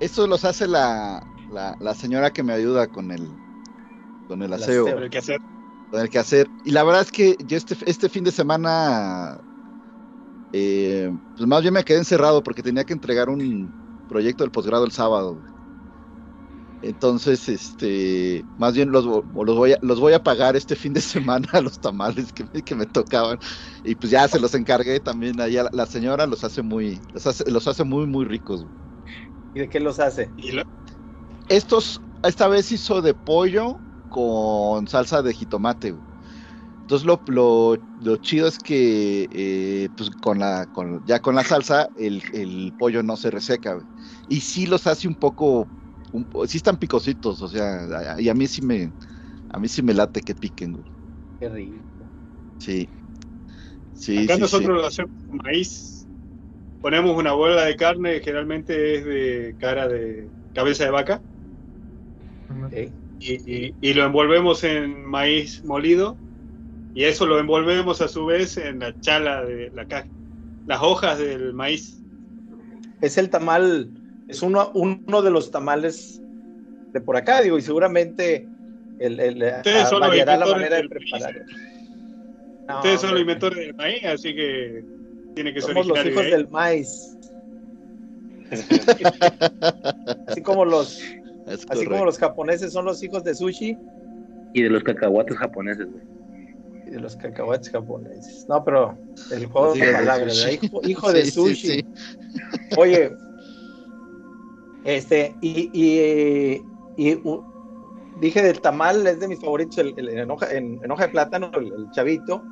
estos 0.00 0.28
los 0.28 0.44
hace 0.44 0.66
la, 0.66 1.22
la, 1.50 1.76
la 1.80 1.94
señora 1.94 2.30
que 2.30 2.42
me 2.42 2.52
ayuda 2.54 2.86
con 2.86 3.10
el, 3.10 3.28
con 4.26 4.42
el 4.42 4.52
aseo, 4.52 5.06
con 5.90 6.00
el 6.02 6.10
que 6.10 6.18
hacer. 6.20 6.52
Y 6.64 6.72
la 6.72 6.84
verdad 6.84 7.02
es 7.02 7.12
que 7.12 7.36
yo 7.40 7.56
este, 7.56 7.76
este 7.86 8.08
fin 8.10 8.24
de 8.24 8.32
semana, 8.32 9.40
eh, 10.52 11.10
pues 11.36 11.48
más 11.48 11.62
bien 11.62 11.74
me 11.74 11.84
quedé 11.84 11.98
encerrado 11.98 12.42
porque 12.42 12.62
tenía 12.62 12.84
que 12.84 12.92
entregar 12.92 13.28
un 13.28 13.74
proyecto 14.06 14.44
del 14.44 14.50
posgrado 14.52 14.84
el 14.84 14.92
sábado. 14.92 15.42
Entonces, 16.82 17.48
este, 17.48 18.46
más 18.56 18.74
bien 18.74 18.92
los, 18.92 19.06
vo- 19.06 19.24
los, 19.44 19.56
voy 19.56 19.72
a, 19.72 19.78
los 19.82 19.98
voy 19.98 20.12
a 20.12 20.22
pagar 20.22 20.56
este 20.56 20.76
fin 20.76 20.92
de 20.92 21.00
semana 21.00 21.48
a 21.52 21.60
los 21.60 21.80
tamales 21.80 22.32
que 22.32 22.44
me, 22.52 22.62
que 22.62 22.74
me 22.74 22.86
tocaban. 22.86 23.38
Y 23.82 23.94
pues 23.96 24.10
ya 24.12 24.28
se 24.28 24.38
los 24.38 24.54
encargué 24.54 25.00
también 25.00 25.40
allá. 25.40 25.64
La, 25.64 25.70
la 25.72 25.86
señora 25.86 26.26
los 26.26 26.44
hace 26.44 26.62
muy, 26.62 27.02
los 27.12 27.26
hace, 27.26 27.50
los 27.50 27.66
hace 27.66 27.82
muy, 27.84 28.06
muy 28.06 28.24
ricos. 28.26 28.66
¿Y 29.54 29.60
de 29.60 29.68
qué 29.68 29.80
los 29.80 29.98
hace? 30.00 30.32
Y 30.36 30.52
lo- 30.52 30.62
Estos, 31.48 32.02
esta 32.22 32.48
vez 32.48 32.70
hizo 32.72 33.02
de 33.02 33.14
pollo 33.14 33.82
con 34.08 34.86
salsa 34.88 35.22
de 35.22 35.34
jitomate. 35.34 35.92
güey. 35.92 36.04
Entonces 36.82 37.06
lo, 37.06 37.22
lo, 37.28 37.76
lo 37.96 38.16
chido 38.18 38.46
es 38.48 38.58
que 38.58 39.28
eh, 39.32 39.90
pues 39.96 40.10
con 40.10 40.38
la, 40.38 40.66
con, 40.68 41.04
ya 41.04 41.20
con 41.20 41.34
la 41.34 41.44
salsa 41.44 41.90
el, 41.94 42.22
el 42.32 42.74
pollo 42.78 43.02
no 43.02 43.16
se 43.16 43.30
reseca. 43.30 43.74
güey. 43.74 43.86
Y 44.26 44.40
sí 44.42 44.66
los 44.66 44.86
hace 44.86 45.08
un 45.08 45.16
poco, 45.16 45.72
un 46.12 46.26
po- 46.26 46.46
sí 46.46 46.58
están 46.58 46.78
picositos, 46.78 47.42
o 47.42 47.48
sea, 47.48 48.16
y 48.20 48.28
a 48.28 48.34
mí 48.34 48.46
sí 48.48 48.62
me, 48.62 48.94
a 49.48 49.58
mí 49.60 49.68
sí 49.68 49.82
me 49.82 49.94
late 49.94 50.22
que 50.22 50.34
piquen. 50.36 50.72
güey. 50.74 50.86
Qué 51.38 51.48
rico. 51.48 52.12
Sí. 52.58 52.88
Sí, 53.92 54.28
Acá 54.28 54.28
sí, 54.28 54.38
nosotros 54.38 54.76
lo 54.80 54.86
hacemos 54.86 55.12
con 55.26 55.38
maíz. 55.44 56.08
Ponemos 56.80 57.16
una 57.16 57.32
bola 57.32 57.64
de 57.64 57.76
carne, 57.76 58.20
generalmente 58.22 58.96
es 58.96 59.04
de 59.04 59.56
cara 59.58 59.88
de 59.88 60.32
cabeza 60.52 60.84
de 60.84 60.90
vaca, 60.90 61.24
Ok. 62.48 62.96
Y, 63.20 63.34
y- 63.66 63.74
y 63.80 63.94
lo 63.94 64.04
envolvemos 64.04 64.62
en 64.64 65.04
maíz 65.06 65.64
molido, 65.64 66.16
y 66.94 67.04
eso 67.04 67.26
lo 67.26 67.38
envolvemos 67.38 68.00
a 68.00 68.08
su 68.08 68.26
vez 68.26 68.56
en 68.56 68.78
la 68.80 68.98
chala 69.00 69.44
de 69.44 69.70
la 69.74 69.86
caja, 69.86 70.06
las 70.66 70.82
hojas 70.82 71.18
del 71.18 71.52
maíz. 71.52 72.00
Es 73.00 73.18
el 73.18 73.28
tamal, 73.30 73.90
es 74.28 74.42
uno, 74.42 74.70
uno 74.74 75.22
de 75.22 75.30
los 75.30 75.50
tamales 75.50 76.20
de 76.92 77.00
por 77.00 77.16
acá, 77.16 77.42
digo, 77.42 77.58
y 77.58 77.62
seguramente 77.62 78.48
el, 78.98 79.20
el, 79.20 79.42
Ustedes 79.42 79.88
son 79.88 80.00
los 80.00 80.16
la 80.16 80.46
manera 80.46 80.76
de 80.76 80.88
preparar. 80.88 81.42
No, 82.66 82.76
Ustedes 82.76 83.00
son 83.00 83.10
los 83.12 83.20
inventores 83.20 83.58
del 83.58 83.74
maíz, 83.74 84.04
así 84.04 84.34
que 84.34 84.84
tiene 85.34 85.52
que 85.52 85.60
ser 85.60 85.74
los 85.76 85.86
hijos 85.86 86.24
de 86.24 86.30
del 86.30 86.48
maíz. 86.48 87.12
Así 90.28 90.40
como 90.42 90.64
los, 90.64 91.02
Es 91.46 91.64
así 91.68 91.86
como 91.86 92.04
los 92.04 92.18
japoneses 92.18 92.72
son 92.72 92.84
los 92.84 93.02
hijos 93.02 93.22
de 93.24 93.34
sushi 93.34 93.76
Y 94.52 94.62
de 94.62 94.70
los 94.70 94.82
cacahuates 94.82 95.36
japoneses, 95.36 95.86
güey. 95.90 96.02
y 96.86 96.90
de 96.90 97.00
los 97.00 97.16
cacahuates 97.16 97.70
japoneses. 97.70 98.44
No, 98.48 98.64
pero 98.64 98.98
el 99.30 99.46
juego 99.46 99.74
Sí, 99.74 99.80
de 99.80 99.92
palabras, 99.92 100.52
hijo, 100.52 100.80
hijo 100.82 101.12
de 101.12 101.24
Sí, 101.24 101.30
sushi. 101.30 101.68
sí. 101.68 101.86
Oye, 102.76 103.16
este, 104.84 105.34
y, 105.40 105.70
y, 105.72 106.62
y, 106.96 107.14
u- 107.14 107.44
dije 108.20 108.42
del 108.42 108.60
tamal, 108.60 109.06
es 109.06 109.18
de 109.20 109.28
mis 109.28 109.40
favoritos, 109.40 109.78
el, 109.78 109.94
el- 109.96 110.08
en, 110.10 110.30
hoja, 110.30 110.52
en, 110.52 110.78
en 110.82 110.90
hoja 110.90 111.06
de 111.06 111.12
plátano, 111.12 111.50
el, 111.54 111.66
el 111.72 111.90
chavito, 111.90 112.44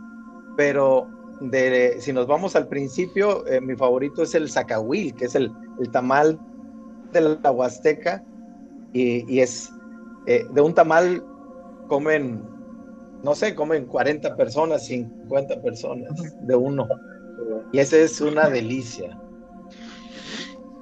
pero 0.56 1.08
de, 1.40 2.00
si 2.00 2.12
nos 2.12 2.26
vamos 2.26 2.56
al 2.56 2.66
principio, 2.68 3.46
eh, 3.46 3.60
mi 3.60 3.76
favorito 3.76 4.22
es 4.22 4.34
el 4.34 4.50
zacahuil, 4.50 5.14
que 5.14 5.26
es 5.26 5.34
el, 5.36 5.52
el 5.78 5.90
tamal 5.90 6.40
de 7.12 7.38
la 7.42 7.50
Huasteca, 7.52 8.24
y, 8.94 9.34
y 9.36 9.40
es 9.42 9.76
eh, 10.26 10.48
de 10.50 10.62
un 10.62 10.74
tamal 10.74 11.28
comen, 11.86 12.54
no 13.22 13.34
sé, 13.36 13.54
comen 13.56 13.86
40 13.86 14.36
personas, 14.36 14.86
50 14.86 15.60
personas 15.62 16.34
de 16.38 16.56
uno, 16.56 16.94
y 17.70 17.80
ese 17.80 18.04
es 18.04 18.20
una 18.22 18.50
delicia. 18.50 19.20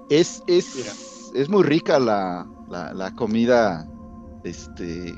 Es, 0.09 0.43
Mira. 0.73 0.97
es, 0.97 1.31
es 1.35 1.49
muy 1.49 1.63
rica 1.65 1.99
la, 1.99 2.47
la, 2.69 2.93
la 2.95 3.11
comida 3.13 3.89
este, 4.43 5.15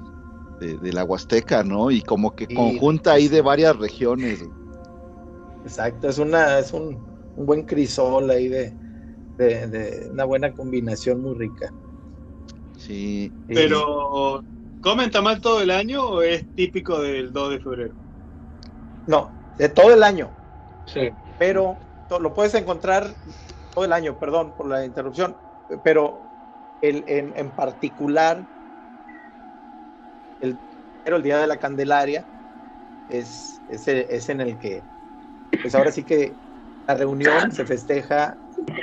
de, 0.61 0.79
de 0.79 0.93
la 0.93 1.05
Huasteca, 1.05 1.65
¿no? 1.65 1.91
Y 1.91 2.03
como 2.03 2.35
que 2.35 2.49
Sí, 2.49 2.55
conjunta 2.55 3.13
ahí 3.15 3.29
de 3.29 3.43
varias 3.43 3.77
regiones. 3.77 4.41
Exacto, 5.63 6.09
es 6.09 6.19
una, 6.19 6.59
es 6.59 6.73
un, 6.73 7.07
un 7.35 7.47
buen 7.47 7.65
crisol 7.65 8.31
ahí 8.31 8.49
de, 8.49 8.77
de, 9.39 9.69
de 9.69 10.11
una 10.11 10.25
buena 10.25 10.55
combinación 10.55 11.23
muy 11.23 11.37
rica. 11.39 11.75
Sí. 12.85 13.33
Y- 13.49 13.55
Pero, 13.55 14.45
¿comen 14.81 15.11
tamal 15.11 15.41
todo 15.41 15.63
el 15.63 15.71
año 15.71 16.07
o 16.07 16.23
es 16.23 16.47
típico 16.55 17.01
del 17.01 17.33
2 17.33 17.51
de 17.51 17.61
febrero? 17.61 17.95
no, 19.07 19.33
de 19.57 19.69
todo 19.71 19.93
el 19.93 20.03
año, 20.03 20.33
Sí. 20.87 21.11
pero 21.39 21.79
lo 22.21 22.35
puedes 22.35 22.55
encontrar 22.55 23.07
todo 23.75 23.85
el 23.85 23.93
año, 23.93 24.19
perdón 24.19 24.55
por 24.55 24.67
la 24.69 24.85
interrupción, 24.85 25.37
pero 25.83 26.29
el, 26.81 27.05
en, 27.07 27.37
en 27.37 27.51
particular, 27.53 28.47
el, 30.41 30.59
pero 31.03 31.17
el 31.17 31.23
Día 31.23 31.39
de 31.39 31.47
la 31.47 31.59
Candelaria 31.59 32.27
es, 33.09 33.63
es, 33.69 33.89
el- 33.89 34.07
es 34.11 34.29
en 34.29 34.41
el 34.43 34.59
que, 34.59 34.85
pues 35.63 35.75
ahora 35.75 35.91
sí 35.91 36.05
que 36.05 36.37
la 36.87 36.95
reunión 36.95 37.51
se 37.51 37.65
festeja 37.65 38.39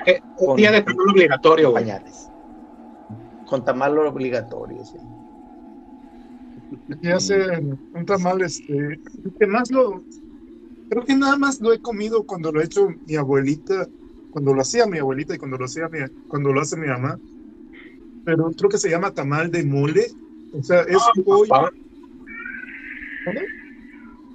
Eh, 0.05 0.21
un 0.37 0.57
día 0.57 0.71
de 0.71 0.83
obligatorio, 1.09 1.73
pañales, 1.73 2.30
con 3.51 3.65
tamal 3.65 3.97
obligatorio, 3.99 4.83
sí. 4.85 4.97
Y 7.01 7.09
hacen 7.09 7.77
un 7.93 8.05
tamal, 8.05 8.41
este, 8.41 8.97
que 9.37 9.45
más 9.45 9.69
lo, 9.71 10.01
creo 10.89 11.03
que 11.03 11.15
nada 11.17 11.35
más 11.37 11.59
lo 11.59 11.73
he 11.73 11.79
comido 11.79 12.23
cuando 12.23 12.49
lo 12.53 12.61
ha 12.61 12.63
hecho 12.63 12.87
mi 13.05 13.15
abuelita, 13.17 13.87
cuando 14.31 14.53
lo 14.53 14.61
hacía 14.61 14.85
mi 14.85 14.99
abuelita 14.99 15.35
y 15.35 15.37
cuando 15.37 15.57
lo 15.57 15.65
hacía 15.65 15.89
mi, 15.89 15.99
cuando 16.29 16.53
lo 16.53 16.61
hace 16.61 16.77
mi 16.77 16.87
mamá. 16.87 17.19
Pero 18.23 18.51
creo 18.51 18.69
que 18.69 18.77
se 18.77 18.89
llama 18.89 19.11
tamal 19.13 19.51
de 19.51 19.65
mole. 19.65 20.07
O 20.57 20.63
sea, 20.63 20.81
es 20.83 20.97
pollo. 21.25 21.49
papá. 21.49 21.71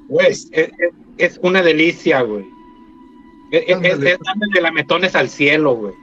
Güey, 0.09 0.27
es, 0.29 0.49
es- 0.53 0.71
es 1.17 1.41
una 1.43 1.63
delicia, 1.63 2.21
güey. 2.21 2.45
Es, 3.51 3.65
es, 3.69 3.99
es 4.03 4.19
de 4.55 4.61
lametones 4.61 5.15
al 5.15 5.31
cielo, 5.31 5.75
güey. 5.75 5.95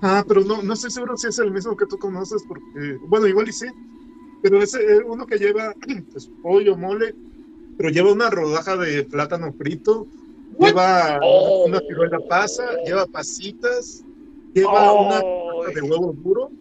Ah, 0.00 0.24
pero 0.26 0.42
no, 0.42 0.62
no 0.62 0.74
estoy 0.74 0.90
seguro 0.90 1.16
si 1.16 1.28
es 1.28 1.38
el 1.38 1.52
mismo 1.52 1.76
que 1.76 1.86
tú 1.86 1.98
conoces, 1.98 2.44
porque, 2.46 2.98
bueno, 3.02 3.26
igual 3.26 3.48
y 3.48 3.52
sí. 3.52 3.66
Pero 4.40 4.62
es 4.62 4.74
eh, 4.74 5.02
uno 5.06 5.26
que 5.26 5.38
lleva 5.38 5.74
pues, 6.12 6.30
pollo, 6.40 6.76
mole, 6.76 7.16
pero 7.76 7.90
lleva 7.90 8.12
una 8.12 8.30
rodaja 8.30 8.76
de 8.76 9.04
plátano 9.04 9.52
frito, 9.52 10.08
lleva 10.58 11.18
Oh. 11.22 11.64
una 11.66 11.80
ciruela 11.80 12.18
pasa, 12.28 12.64
lleva 12.84 13.06
pasitas, 13.06 14.04
lleva 14.52 14.92
una 14.92 15.20
de 15.72 15.82
huevo 15.82 16.12
duro, 16.12 16.52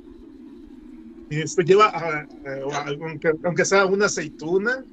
y 1.29 1.41
esto 1.41 1.61
lleva, 1.61 1.91
ah, 1.93 2.27
eh, 2.45 2.61
aunque, 3.01 3.33
aunque 3.43 3.65
sea 3.65 3.85
una 3.85 4.05
aceituna, 4.05 4.85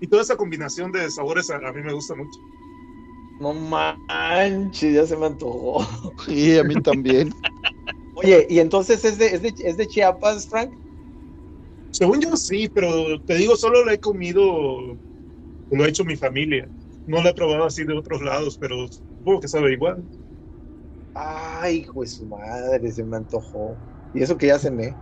y 0.00 0.06
toda 0.06 0.22
esa 0.22 0.36
combinación 0.36 0.92
de 0.92 1.10
sabores 1.10 1.50
a, 1.50 1.56
a 1.56 1.72
mí 1.72 1.82
me 1.82 1.92
gusta 1.92 2.14
mucho. 2.14 2.38
No 3.40 3.54
manches, 3.54 4.94
ya 4.94 5.06
se 5.06 5.16
me 5.16 5.26
antojó. 5.26 5.86
Sí, 6.24 6.58
a 6.58 6.64
mí 6.64 6.74
también. 6.82 7.32
Oye, 8.20 8.46
y 8.50 8.58
entonces 8.58 9.04
es 9.04 9.16
de, 9.16 9.26
es 9.26 9.42
de, 9.42 9.54
es 9.58 9.76
de 9.76 9.86
Chiapas, 9.86 10.48
Frank. 10.48 10.74
Según 11.90 12.20
yo 12.20 12.36
sí, 12.36 12.68
pero 12.68 13.20
te 13.22 13.34
digo, 13.34 13.56
solo 13.56 13.84
lo 13.84 13.92
he 13.92 14.00
comido, 14.00 14.98
lo 15.70 15.84
ha 15.84 15.88
hecho 15.88 16.04
mi 16.04 16.16
familia. 16.16 16.68
No 17.06 17.22
lo 17.22 17.28
he 17.28 17.34
probado 17.34 17.64
así 17.64 17.84
de 17.84 17.94
otros 17.94 18.20
lados, 18.22 18.58
pero 18.58 18.88
supongo 18.88 19.40
que 19.40 19.48
sabe 19.48 19.72
igual. 19.72 20.08
Ay, 21.14 21.76
hijo 21.78 22.02
de 22.02 22.08
su 22.08 22.26
madre, 22.26 22.90
se 22.90 23.04
me 23.04 23.16
antojó. 23.16 23.78
Y 24.12 24.22
eso 24.22 24.36
que 24.36 24.48
ya 24.48 24.58
cené. 24.58 24.96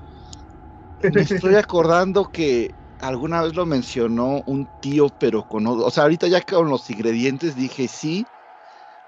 Me 1.03 1.23
estoy 1.23 1.55
acordando 1.55 2.31
que 2.31 2.71
alguna 3.01 3.43
vez 3.43 3.55
lo 3.55 3.65
mencionó 3.65 4.43
un 4.47 4.69
tío, 4.81 5.09
pero 5.19 5.43
con 5.43 5.67
otro, 5.67 5.87
o 5.87 5.91
sea, 5.91 6.03
ahorita 6.05 6.29
ya 6.29 6.43
con 6.43 6.69
los 6.69 6.89
ingredientes 6.91 7.57
dije 7.57 7.89
sí, 7.89 8.27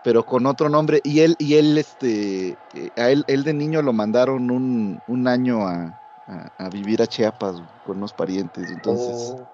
pero 0.09 0.25
con 0.25 0.47
otro 0.47 0.71
nombre. 0.71 1.03
Y 1.05 1.21
él, 1.21 1.37
y 1.39 1.57
él, 1.57 1.77
este, 1.77 2.59
eh, 2.73 2.93
a 2.97 3.11
él, 3.11 3.25
él 3.27 3.45
de 3.45 3.53
niño 3.53 3.83
lo 3.83 3.93
mandaron 3.93 4.51
un, 4.51 5.03
un 5.05 5.29
año 5.29 5.67
a, 5.69 6.01
a- 6.27 6.51
a 6.57 6.71
vivir 6.71 7.03
a 7.03 7.07
Chiapas 7.07 7.57
con 7.83 7.99
unos 7.99 8.15
parientes. 8.15 8.71
Entonces, 8.73 9.37
Oh, 9.37 9.47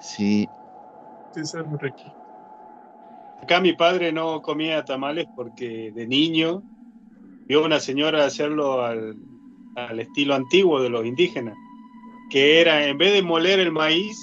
sí. 0.00 0.48
Acá 3.42 3.60
mi 3.60 3.74
padre 3.74 4.10
no 4.10 4.40
comía 4.40 4.82
tamales 4.86 5.26
porque 5.34 5.92
de 5.92 6.06
niño 6.06 6.64
vio 7.46 7.60
a 7.62 7.66
una 7.66 7.80
señora 7.80 8.24
hacerlo 8.24 8.82
al, 8.82 9.18
al 9.74 10.00
estilo 10.00 10.34
antiguo 10.34 10.80
de 10.80 10.88
los 10.88 11.04
indígenas, 11.04 11.58
que 12.30 12.62
era 12.62 12.86
en 12.88 12.96
vez 12.96 13.12
de 13.12 13.20
moler 13.20 13.60
el 13.60 13.70
maíz, 13.70 14.16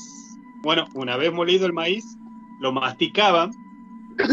bueno, 0.64 0.86
una 0.96 1.18
vez 1.18 1.32
molido 1.32 1.68
el 1.68 1.74
maíz, 1.74 2.04
lo 2.62 2.72
masticaban 2.72 3.52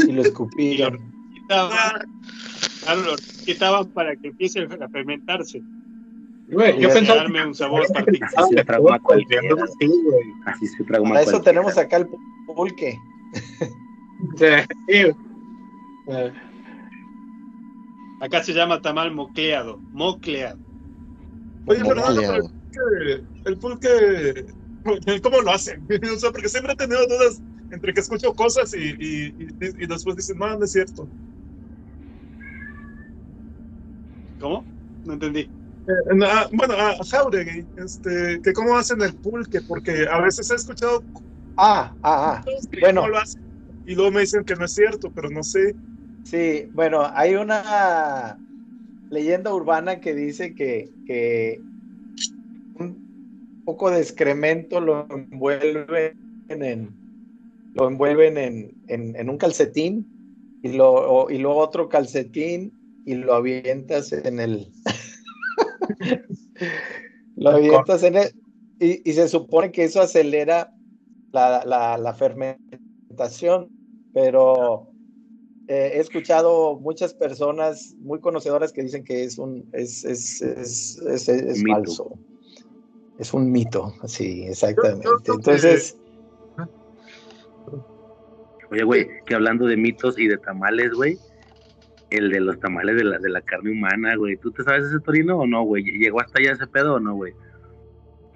y 0.06 0.12
lo 0.12 0.22
escupí. 0.22 0.72
y 0.72 0.78
lo 0.78 0.90
quitaban, 1.32 2.20
claro, 2.82 3.02
lo 3.02 3.16
quitaban 3.44 3.88
para 3.90 4.16
que 4.16 4.28
empiece 4.28 4.60
a 4.60 4.88
fermentarse, 4.88 5.62
Güey, 6.50 6.72
yo 6.74 6.78
Y 6.78 6.82
para 6.84 6.94
pensaba 6.94 7.18
darme 7.20 7.46
un 7.46 7.54
sabor 7.54 7.86
particular. 7.92 8.32
Así 8.36 8.54
se 8.54 8.64
trauma 8.64 8.98
cualquiera. 9.00 9.42
Sí, 9.78 9.86
güey. 10.02 10.32
Así 10.46 10.66
se 10.66 10.84
trauma 10.84 11.10
Para 11.10 11.22
eso 11.22 11.42
tenemos 11.42 11.76
acá 11.76 11.98
el 11.98 12.08
pulque. 12.46 12.98
Sí. 14.38 14.46
Eh, 14.88 15.14
Acá 18.20 18.42
se 18.42 18.52
llama 18.52 18.80
tamal 18.80 19.14
mocleado, 19.14 19.78
mocleado. 19.92 20.58
Oye, 21.66 21.82
pero 21.86 22.06
el 23.44 23.58
pulque, 23.58 24.44
el 24.44 24.48
pulque, 24.82 25.20
¿cómo 25.22 25.40
lo 25.42 25.52
hacen? 25.52 25.86
O 26.14 26.18
sea, 26.18 26.32
porque 26.32 26.48
siempre 26.48 26.72
he 26.72 26.76
tenido 26.76 27.06
dudas 27.06 27.40
entre 27.70 27.92
que 27.94 28.00
escucho 28.00 28.34
cosas 28.34 28.72
y, 28.74 28.78
y, 28.98 29.26
y- 29.38 29.84
y 29.84 29.86
después 29.86 30.16
dicen, 30.16 30.38
no, 30.38 30.56
no 30.58 30.64
es 30.64 30.72
cierto. 30.72 31.10
¿Cómo? 34.38 34.66
No 35.04 35.14
entendí. 35.14 35.40
Eh, 35.86 36.14
na- 36.14 36.48
bueno, 36.52 36.74
a 36.74 36.94
Jauregui, 37.10 37.68
este, 37.76 38.40
que 38.42 38.52
cómo 38.52 38.76
hacen 38.76 39.00
el 39.02 39.16
pulque, 39.16 39.60
porque 39.62 40.06
a 40.10 40.20
veces 40.20 40.50
he 40.50 40.54
escuchado 40.54 41.04
Ah, 41.56 41.96
ah, 42.02 42.42
ah. 42.42 42.44
Bueno. 42.80 43.02
no 43.02 43.08
lo 43.08 43.18
hacen 43.18 43.42
y 43.84 43.94
luego 43.94 44.10
me 44.12 44.20
dicen 44.20 44.44
que 44.44 44.54
no 44.54 44.64
es 44.66 44.72
cierto, 44.74 45.10
pero 45.12 45.30
no 45.30 45.42
sé. 45.42 45.76
Sí, 46.24 46.68
bueno, 46.74 47.10
hay 47.14 47.34
una 47.36 48.42
leyenda 49.10 49.54
urbana 49.54 50.00
que 50.00 50.14
dice 50.14 50.54
que, 50.54 50.92
que 51.04 51.64
un 52.74 53.02
poco 53.64 53.90
de 53.90 54.00
excremento 54.00 54.80
lo 54.80 55.06
envuelven 55.10 56.14
en, 56.48 56.97
lo 57.78 57.86
envuelven 57.86 58.36
en, 58.38 58.76
en- 58.88 59.16
en 59.16 59.30
un 59.30 59.38
calcetín 59.38 60.06
y, 60.62 60.72
lo, 60.72 60.92
o- 60.92 61.30
y 61.30 61.38
luego 61.38 61.60
otro 61.60 61.88
calcetín 61.88 62.72
y 63.04 63.14
lo 63.14 63.34
avientas 63.34 64.12
en 64.12 64.40
el... 64.40 64.72
lo 67.36 67.50
avientas 67.50 68.02
en 68.02 68.16
el... 68.16 68.34
Y, 68.80 69.08
y 69.08 69.12
se 69.14 69.28
supone 69.28 69.70
que 69.72 69.84
eso 69.84 70.00
acelera 70.00 70.72
la, 71.32 71.64
la- 71.64 71.98
la 71.98 72.14
fermentación, 72.14 73.70
pero 74.12 74.88
eh, 75.68 75.92
he 75.94 76.00
escuchado 76.00 76.78
muchas 76.80 77.14
personas 77.14 77.94
muy 78.00 78.20
conocedoras 78.20 78.72
que 78.72 78.82
dicen 78.82 79.04
que 79.04 79.24
es 79.24 79.38
un 79.38 79.68
es, 79.72 80.04
es, 80.04 80.40
es, 80.42 80.98
es- 81.06 81.62
falso. 81.68 82.18
Es 83.18 83.34
un 83.34 83.50
mito, 83.50 83.94
sí, 84.06 84.44
exactamente. 84.46 85.04
Yo- 85.04 85.10
yo 85.10 85.18
creo 85.24 85.34
que- 85.36 85.50
Entonces, 85.50 85.96
Oye, 88.70 88.82
güey, 88.84 89.08
que 89.26 89.34
hablando 89.34 89.66
de 89.66 89.76
mitos 89.76 90.18
y 90.18 90.26
de 90.28 90.36
tamales, 90.38 90.92
güey, 90.92 91.18
el 92.10 92.30
de 92.30 92.40
los 92.40 92.58
tamales 92.60 92.96
de 92.96 93.04
la, 93.04 93.18
de 93.18 93.28
la 93.30 93.40
carne 93.42 93.70
humana, 93.72 94.14
güey. 94.16 94.36
¿Tú 94.36 94.50
te 94.50 94.62
sabes 94.62 94.84
ese 94.86 95.00
torino 95.00 95.38
o 95.38 95.46
no, 95.46 95.62
güey? 95.62 95.82
¿Llegó 95.84 96.20
hasta 96.20 96.38
allá 96.40 96.52
ese 96.52 96.66
pedo 96.66 96.94
o 96.94 97.00
no, 97.00 97.14
güey? 97.14 97.34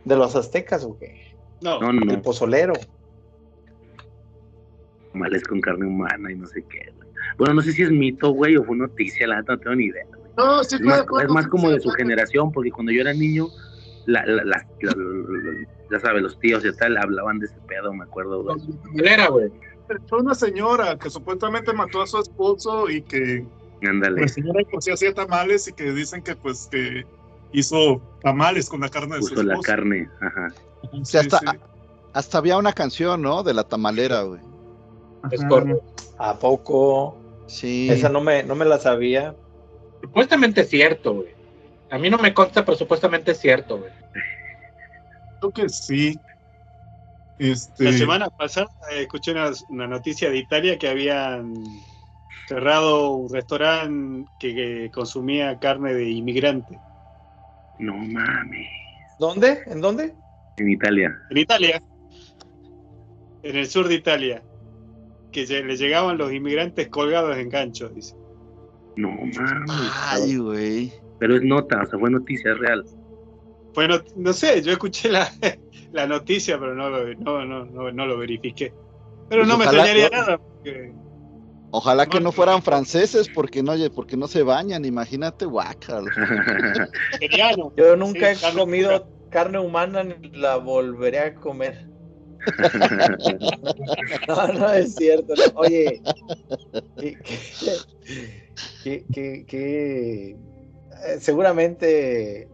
¿De 0.05 0.17
los 0.17 0.35
aztecas 0.37 0.85
o 0.85 0.99
qué? 0.99 1.35
No, 1.63 1.81
No, 1.81 1.93
no, 1.93 2.13
El 2.13 2.21
pozolero. 2.23 2.73
Tamales 5.13 5.45
con 5.45 5.61
carne 5.61 5.87
humana 5.87 6.33
y 6.33 6.37
no 6.37 6.47
sé 6.47 6.65
qué, 6.69 6.91
güey. 6.97 7.09
Bueno, 7.39 7.55
no 7.55 7.63
sé 7.63 7.73
si 7.73 7.83
es 7.83 7.91
mito, 7.91 8.31
güey, 8.31 8.57
o 8.57 8.65
fue 8.65 8.77
noticia, 8.77 9.27
la 9.27 9.37
neta 9.37 9.53
no 9.55 9.59
tengo 9.61 9.77
ni 9.77 9.85
idea. 9.87 10.05
güey. 10.09 10.23
No, 10.37 10.65
sí, 10.65 10.77
Es 10.77 10.81
más, 10.83 11.05
fue- 11.07 11.25
es 11.25 11.29
más 11.31 11.47
como 11.49 11.71
de 11.71 11.81
su 11.81 11.91
fue- 11.91 11.99
generación, 11.99 12.51
porque 12.53 12.71
cuando 12.71 12.93
yo 12.93 13.03
era 13.03 13.13
niño, 13.13 13.49
la, 14.07 14.25
la, 14.27 14.45
la- 14.45 14.67
la- 14.81 14.95
la- 14.97 15.67
ya 15.91 16.01
sabes, 16.01 16.23
los 16.23 16.39
tíos 16.41 16.65
y 16.65 16.75
tal 16.77 16.97
hablaban 16.97 17.39
de 17.39 17.47
ese 17.47 17.57
pedo, 17.69 17.93
me 17.93 18.05
acuerdo, 18.05 18.43
güey. 18.43 18.57
Güey. 18.95 19.53
Fue 20.09 20.21
una 20.21 20.35
señora 20.35 20.99
que 20.99 21.11
supuestamente 21.11 21.73
mató 21.73 22.03
a 22.03 22.07
su 22.07 22.19
esposo 22.21 22.89
y 22.91 23.03
que 23.03 23.45
Ándale, 23.87 24.23
la 24.23 24.29
señora 24.29 24.61
pues, 24.71 24.85
sí 24.85 24.93
hacía 24.93 25.13
tamales 25.13 25.67
y 25.69 25.73
que 25.73 25.93
dicen 25.93 26.23
que 26.23 26.37
pues 26.37 26.69
que 26.71 27.05
hizo 27.53 28.01
tamales 28.23 28.69
con 28.69 28.81
la 28.81 28.89
carne 28.89 29.17
de 29.17 29.23
su 29.23 29.31
puso 29.31 29.43
la 29.43 29.55
esposo. 29.55 29.67
carne, 29.67 30.09
ajá. 30.21 30.49
O 30.93 31.05
sea, 31.05 31.23
Sí, 31.23 31.29
hasta, 31.29 31.39
sí. 31.53 31.59
hasta 32.13 32.39
había 32.39 32.57
una 32.59 32.73
canción, 32.73 33.23
¿no? 33.23 33.43
De 33.43 33.55
la 33.55 33.65
tamalera, 33.65 34.23
güey. 34.23 34.41
Es 35.31 35.45
correcto. 35.45 35.83
¿A 36.19 36.39
poco? 36.39 37.17
Sí. 37.47 37.89
Esa 37.91 38.09
no 38.09 38.21
me, 38.21 38.43
no 38.45 38.55
me 38.55 38.65
la 38.65 38.79
sabía. 38.79 39.35
Supuestamente 40.01 40.63
es 40.63 40.69
cierto, 40.69 41.15
güey. 41.15 41.29
A 41.91 41.99
mí 41.99 42.09
no 42.09 42.19
me 42.19 42.33
consta, 42.33 42.65
pero 42.65 42.77
supuestamente 42.77 43.33
es 43.33 43.39
cierto, 43.41 43.79
güey. 43.79 43.91
Creo 45.41 45.53
que 45.53 45.69
sí. 45.69 46.19
Este, 47.43 47.83
La 47.83 47.93
semana 47.93 48.31
pasada 48.31 48.69
eh, 48.93 49.03
escuché 49.03 49.33
una, 49.33 49.51
una 49.69 49.89
noticia 49.89 50.31
de 50.31 50.39
Italia 50.39 50.79
que 50.79 50.87
habían 50.87 51.53
cerrado 52.47 53.11
un 53.15 53.33
restaurante 53.35 54.31
que, 54.39 54.55
que 54.55 54.91
consumía 54.95 55.59
carne 55.59 55.93
de 55.93 56.09
inmigrante. 56.09 56.79
No 57.81 57.97
mames. 57.97 58.69
¿Dónde? 59.19 59.59
¿En 59.67 59.81
dónde? 59.81 60.15
En 60.57 60.71
Italia. 60.71 61.19
En 61.31 61.39
Italia, 61.39 61.83
en 63.43 63.57
el 63.57 63.67
sur 63.67 63.89
de 63.89 63.95
Italia, 63.95 64.45
que 65.33 65.45
le 65.45 65.77
llegaban 65.77 66.19
los 66.19 66.33
inmigrantes 66.33 66.87
colgados 66.91 67.37
en 67.37 67.49
ganchos, 67.49 67.93
dice. 67.93 68.15
No 68.95 69.11
mames. 69.11 69.69
Ay, 70.13 70.37
güey. 70.37 70.93
Pero 71.19 71.35
es 71.35 71.43
nota, 71.43 71.83
o 71.83 71.87
sea, 71.87 71.99
fue 71.99 72.09
noticia 72.09 72.53
es 72.53 72.59
real. 72.59 72.85
Bueno, 73.75 74.01
no 74.15 74.33
sé, 74.33 74.63
yo 74.63 74.73
escuché 74.73 75.09
la, 75.11 75.31
la 75.93 76.07
noticia, 76.07 76.59
pero 76.59 76.75
no 76.75 76.91
lo, 76.91 77.15
no, 77.15 77.45
no, 77.45 77.65
no, 77.65 77.93
no 77.93 78.07
lo 78.07 78.19
verifiqué. 78.19 78.75
Pero 79.29 79.43
Pues 79.43 79.49
no 79.49 79.59
me 79.59 79.65
extrañaría 79.65 80.11
nada, 80.11 80.39
porque 80.39 80.95
Ojalá 81.75 82.07
que 82.07 82.21
No, 82.21 82.33
fueran 82.33 82.63
franceses 82.63 83.29
porque 83.31 83.63
no, 83.63 83.73
porque 83.95 84.17
no 84.17 84.29
se 84.29 84.43
bañan, 84.43 84.85
imagínate, 84.85 85.47
guacal. 85.47 86.05
Yo 87.77 87.97
nunca 87.97 88.31
Sí, 88.31 88.37
he 88.37 88.39
carne 88.39 88.61
comido 88.61 89.09
carne 89.31 89.59
humana 89.59 90.05
ni 90.05 90.31
la 90.33 90.57
volveré 90.57 91.21
a 91.21 91.35
comer. 91.35 91.79
No, 94.29 94.49
no 94.49 94.71
es 94.73 94.95
cierto. 94.95 95.35
no. 95.35 95.45
Oye, 95.61 96.03
que, 96.97 97.17
que- 98.83 99.07
que- 99.13 99.47
que- 99.47 100.37
seguramente 101.21 102.52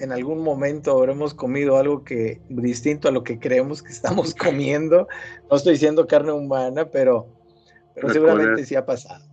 en 0.00 0.12
algún 0.12 0.42
momento 0.42 0.96
habremos 0.98 1.34
comido 1.34 1.76
algo 1.78 2.04
que 2.04 2.40
distinto 2.48 3.08
a 3.08 3.12
lo 3.12 3.22
que 3.22 3.38
creemos 3.38 3.82
que 3.82 3.92
estamos 3.92 4.34
comiendo. 4.74 5.08
No 5.50 5.56
estoy 5.56 5.74
diciendo 5.74 6.06
carne 6.06 6.32
humana, 6.32 6.88
pero, 6.90 7.26
pero 7.94 8.10
seguramente 8.10 8.64
sí 8.64 8.74
ha 8.74 8.84
pasado. 8.84 9.24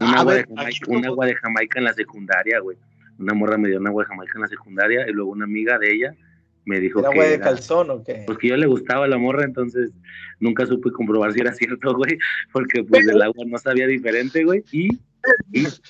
un, 0.00 0.06
A 0.08 0.20
agua 0.20 0.34
ver, 0.34 0.46
de 0.48 0.54
Jamaica, 0.54 0.86
un 0.90 1.04
agua 1.06 1.26
de 1.26 1.34
Jamaica 1.36 1.78
en 1.78 1.84
la 1.84 1.94
secundaria, 1.94 2.60
güey. 2.60 2.76
Una 3.18 3.34
morra 3.34 3.58
me 3.58 3.68
dio 3.68 3.78
un 3.78 3.86
agua 3.86 4.02
de 4.04 4.08
Jamaica 4.08 4.32
en 4.36 4.40
la 4.42 4.48
secundaria 4.48 5.06
y 5.08 5.12
luego 5.12 5.30
una 5.30 5.44
amiga 5.44 5.78
de 5.78 5.92
ella 5.92 6.14
me 6.64 6.78
dijo 6.80 7.00
¿Era 7.00 7.10
que 7.10 7.14
agua 7.14 7.28
de 7.28 7.34
era- 7.34 7.44
calzón 7.44 7.90
o 7.90 8.02
qué? 8.04 8.22
pues 8.26 8.38
que 8.38 8.48
yo 8.48 8.56
le 8.56 8.66
gustaba 8.66 9.06
la 9.08 9.18
morra, 9.18 9.44
entonces 9.44 9.90
nunca 10.38 10.64
supe 10.66 10.90
comprobar 10.92 11.32
si 11.32 11.40
era 11.40 11.52
cierto, 11.54 11.94
güey, 11.94 12.18
porque 12.52 12.84
pues 12.84 13.06
el 13.08 13.20
agua 13.22 13.44
no 13.46 13.58
sabía 13.58 13.86
diferente, 13.86 14.44
güey, 14.44 14.62
y, 14.72 14.88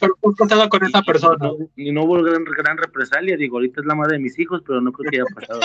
Pero 0.01 0.17
fue 0.21 0.35
contado 0.37 0.69
con 0.69 0.85
esa 0.85 1.03
persona. 1.03 1.51
y 1.77 1.93
no 1.93 2.05
hubo 2.05 2.23
gran, 2.23 2.45
gran 2.45 2.77
represalia, 2.79 3.37
digo, 3.37 3.57
ahorita 3.59 3.81
es 3.81 3.87
la 3.87 3.95
madre 3.95 4.17
de 4.17 4.23
mis 4.23 4.39
hijos, 4.39 4.63
pero 4.67 4.81
no 4.81 4.93
creo 4.93 5.11
que 5.11 5.17
haya 5.21 5.35
pasado. 5.35 5.61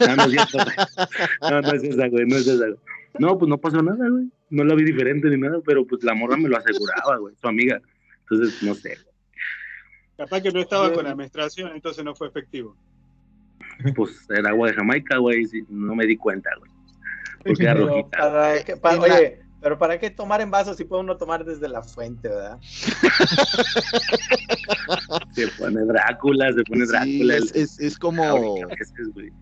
No, 0.00 0.16
no 0.16 0.24
es 0.24 0.30
cierto, 0.30 0.58
güey. 0.64 1.50
no, 1.50 1.60
no 1.60 1.72
es 1.72 1.82
esa, 1.84 2.08
güey, 2.08 2.26
no 2.26 2.36
es 2.36 2.46
esa, 2.46 2.66
güey. 2.66 2.78
No, 3.18 3.36
pues 3.38 3.48
no 3.48 3.58
pasó 3.58 3.82
nada, 3.82 4.08
güey, 4.08 4.30
no 4.50 4.64
la 4.64 4.74
vi 4.74 4.84
diferente 4.84 5.28
ni 5.28 5.36
nada, 5.36 5.58
pero 5.66 5.84
pues 5.84 6.02
la 6.04 6.14
morra 6.14 6.36
me 6.36 6.48
lo 6.48 6.56
aseguraba, 6.56 7.16
güey, 7.18 7.34
su 7.40 7.48
amiga, 7.48 7.80
entonces 8.20 8.62
no 8.62 8.74
sé, 8.74 8.96
Capaz 10.16 10.42
que 10.42 10.52
no 10.52 10.60
estaba 10.60 10.92
con 10.92 11.04
la 11.04 11.14
menstruación, 11.16 11.72
entonces 11.74 12.04
no 12.04 12.14
fue 12.14 12.28
efectivo. 12.28 12.76
pues 13.96 14.26
era 14.30 14.50
agua 14.50 14.68
de 14.68 14.74
Jamaica, 14.74 15.16
güey, 15.18 15.44
sí, 15.46 15.62
no 15.68 15.94
me 15.96 16.06
di 16.06 16.16
cuenta, 16.16 16.50
güey, 16.58 16.70
porque 17.44 17.62
era 17.64 17.74
rojita. 17.74 18.18
para 18.18 18.62
para- 18.80 19.00
oye, 19.00 19.40
pero 19.60 19.78
¿para 19.78 19.98
qué 19.98 20.10
tomar 20.10 20.40
en 20.40 20.50
vasos 20.50 20.76
si 20.76 20.84
puede 20.84 21.02
uno 21.02 21.16
tomar 21.16 21.44
desde 21.44 21.68
la 21.68 21.82
fuente, 21.82 22.28
verdad? 22.28 22.58
Se 25.34 25.48
pone 25.48 25.84
Drácula, 25.84 26.52
se 26.52 26.62
pone 26.64 26.86
Sí, 26.86 26.92
Drácula. 26.92 27.36
es, 27.36 27.54
es, 27.54 27.78
es 27.80 27.98
como 27.98 28.22
güey. 29.14 29.32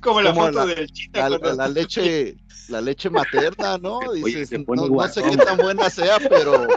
Como 0.00 0.20
la 0.20 0.30
Como 0.30 0.46
foto 0.46 0.66
la- 0.66 0.74
del 0.74 0.86
chita 0.92 1.28
la, 1.28 1.68
leche, 1.68 2.36
la 2.68 2.80
leche 2.80 3.10
materna, 3.10 3.76
¿no? 3.78 3.98
Oye, 3.98 4.22
Dices, 4.24 4.48
se 4.50 4.58
pone 4.60 4.82
no, 4.82 4.88
no 4.88 5.08
sé 5.08 5.22
qué 5.22 5.36
tan 5.36 5.56
buena 5.58 5.90
sea, 5.90 6.18
pero 6.28 6.68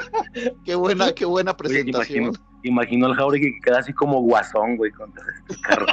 qué 0.66 0.76
buena, 0.76 1.12
qué 1.14 1.26
buena 1.26 1.52
Oye, 1.52 1.58
presentación. 1.58 2.18
imagino, 2.24 2.32
imagino 2.64 3.06
al 3.08 3.16
Jauregui 3.16 3.54
que 3.54 3.60
queda 3.66 3.80
así 3.80 3.94
como 3.94 4.22
guasón, 4.22 4.78
güey, 4.78 4.92
con 4.92 5.14
todo 5.14 5.26
este 5.50 5.62
carro. 5.62 5.86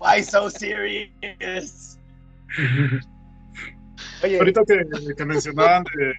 Why 0.00 0.22
so 0.22 0.48
serious? 0.50 1.98
Oye, 4.22 4.38
Ahorita 4.38 4.62
que, 4.66 5.14
que 5.16 5.24
mencionaban 5.24 5.84
de- 5.96 6.14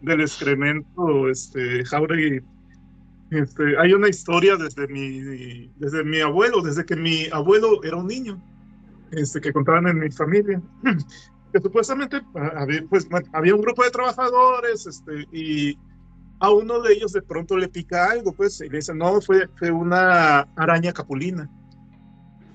del 0.00 0.20
excremento, 0.20 1.28
este, 1.28 1.84
Jauregui, 1.84 2.40
este, 3.30 3.78
hay 3.78 3.92
una 3.92 4.08
historia 4.08 4.56
desde 4.56 4.86
mi, 4.88 5.68
desde 5.76 6.04
mi 6.04 6.20
abuelo, 6.20 6.60
desde 6.60 6.84
que 6.84 6.96
mi 6.96 7.26
abuelo 7.32 7.82
era 7.84 7.96
un 7.96 8.06
niño, 8.06 8.42
este, 9.12 9.40
que 9.40 9.52
contaban 9.52 9.86
en 9.88 9.98
mi 10.00 10.10
familia, 10.10 10.60
que 11.52 11.60
supuestamente 11.60 12.20
ah, 12.34 12.52
había, 12.56 12.82
pues, 12.90 13.06
había 13.32 13.54
un 13.54 13.62
grupo 13.62 13.84
de 13.84 13.90
trabajadores, 13.90 14.86
este, 14.86 15.26
y 15.32 15.78
a 16.40 16.50
uno 16.50 16.80
de 16.80 16.94
ellos 16.94 17.12
de 17.12 17.22
pronto 17.22 17.56
le 17.56 17.68
pica 17.68 18.10
algo, 18.10 18.32
pues, 18.32 18.60
y 18.60 18.68
le 18.68 18.78
dicen, 18.78 18.98
no, 18.98 19.20
fue, 19.20 19.48
fue 19.56 19.70
una 19.70 20.40
araña 20.56 20.92
capulina. 20.92 21.48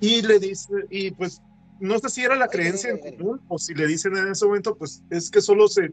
Y 0.00 0.20
le 0.22 0.38
dice, 0.38 0.72
y 0.90 1.10
pues, 1.12 1.40
no 1.80 1.98
sé 1.98 2.08
si 2.08 2.22
era 2.24 2.34
la 2.36 2.48
creencia 2.48 2.90
en 2.90 2.98
común 2.98 3.40
o 3.48 3.58
si 3.58 3.74
le 3.74 3.86
dicen 3.86 4.16
en 4.16 4.28
ese 4.28 4.46
momento, 4.46 4.74
pues 4.76 5.02
es 5.10 5.30
que 5.30 5.40
solo 5.40 5.68
se 5.68 5.92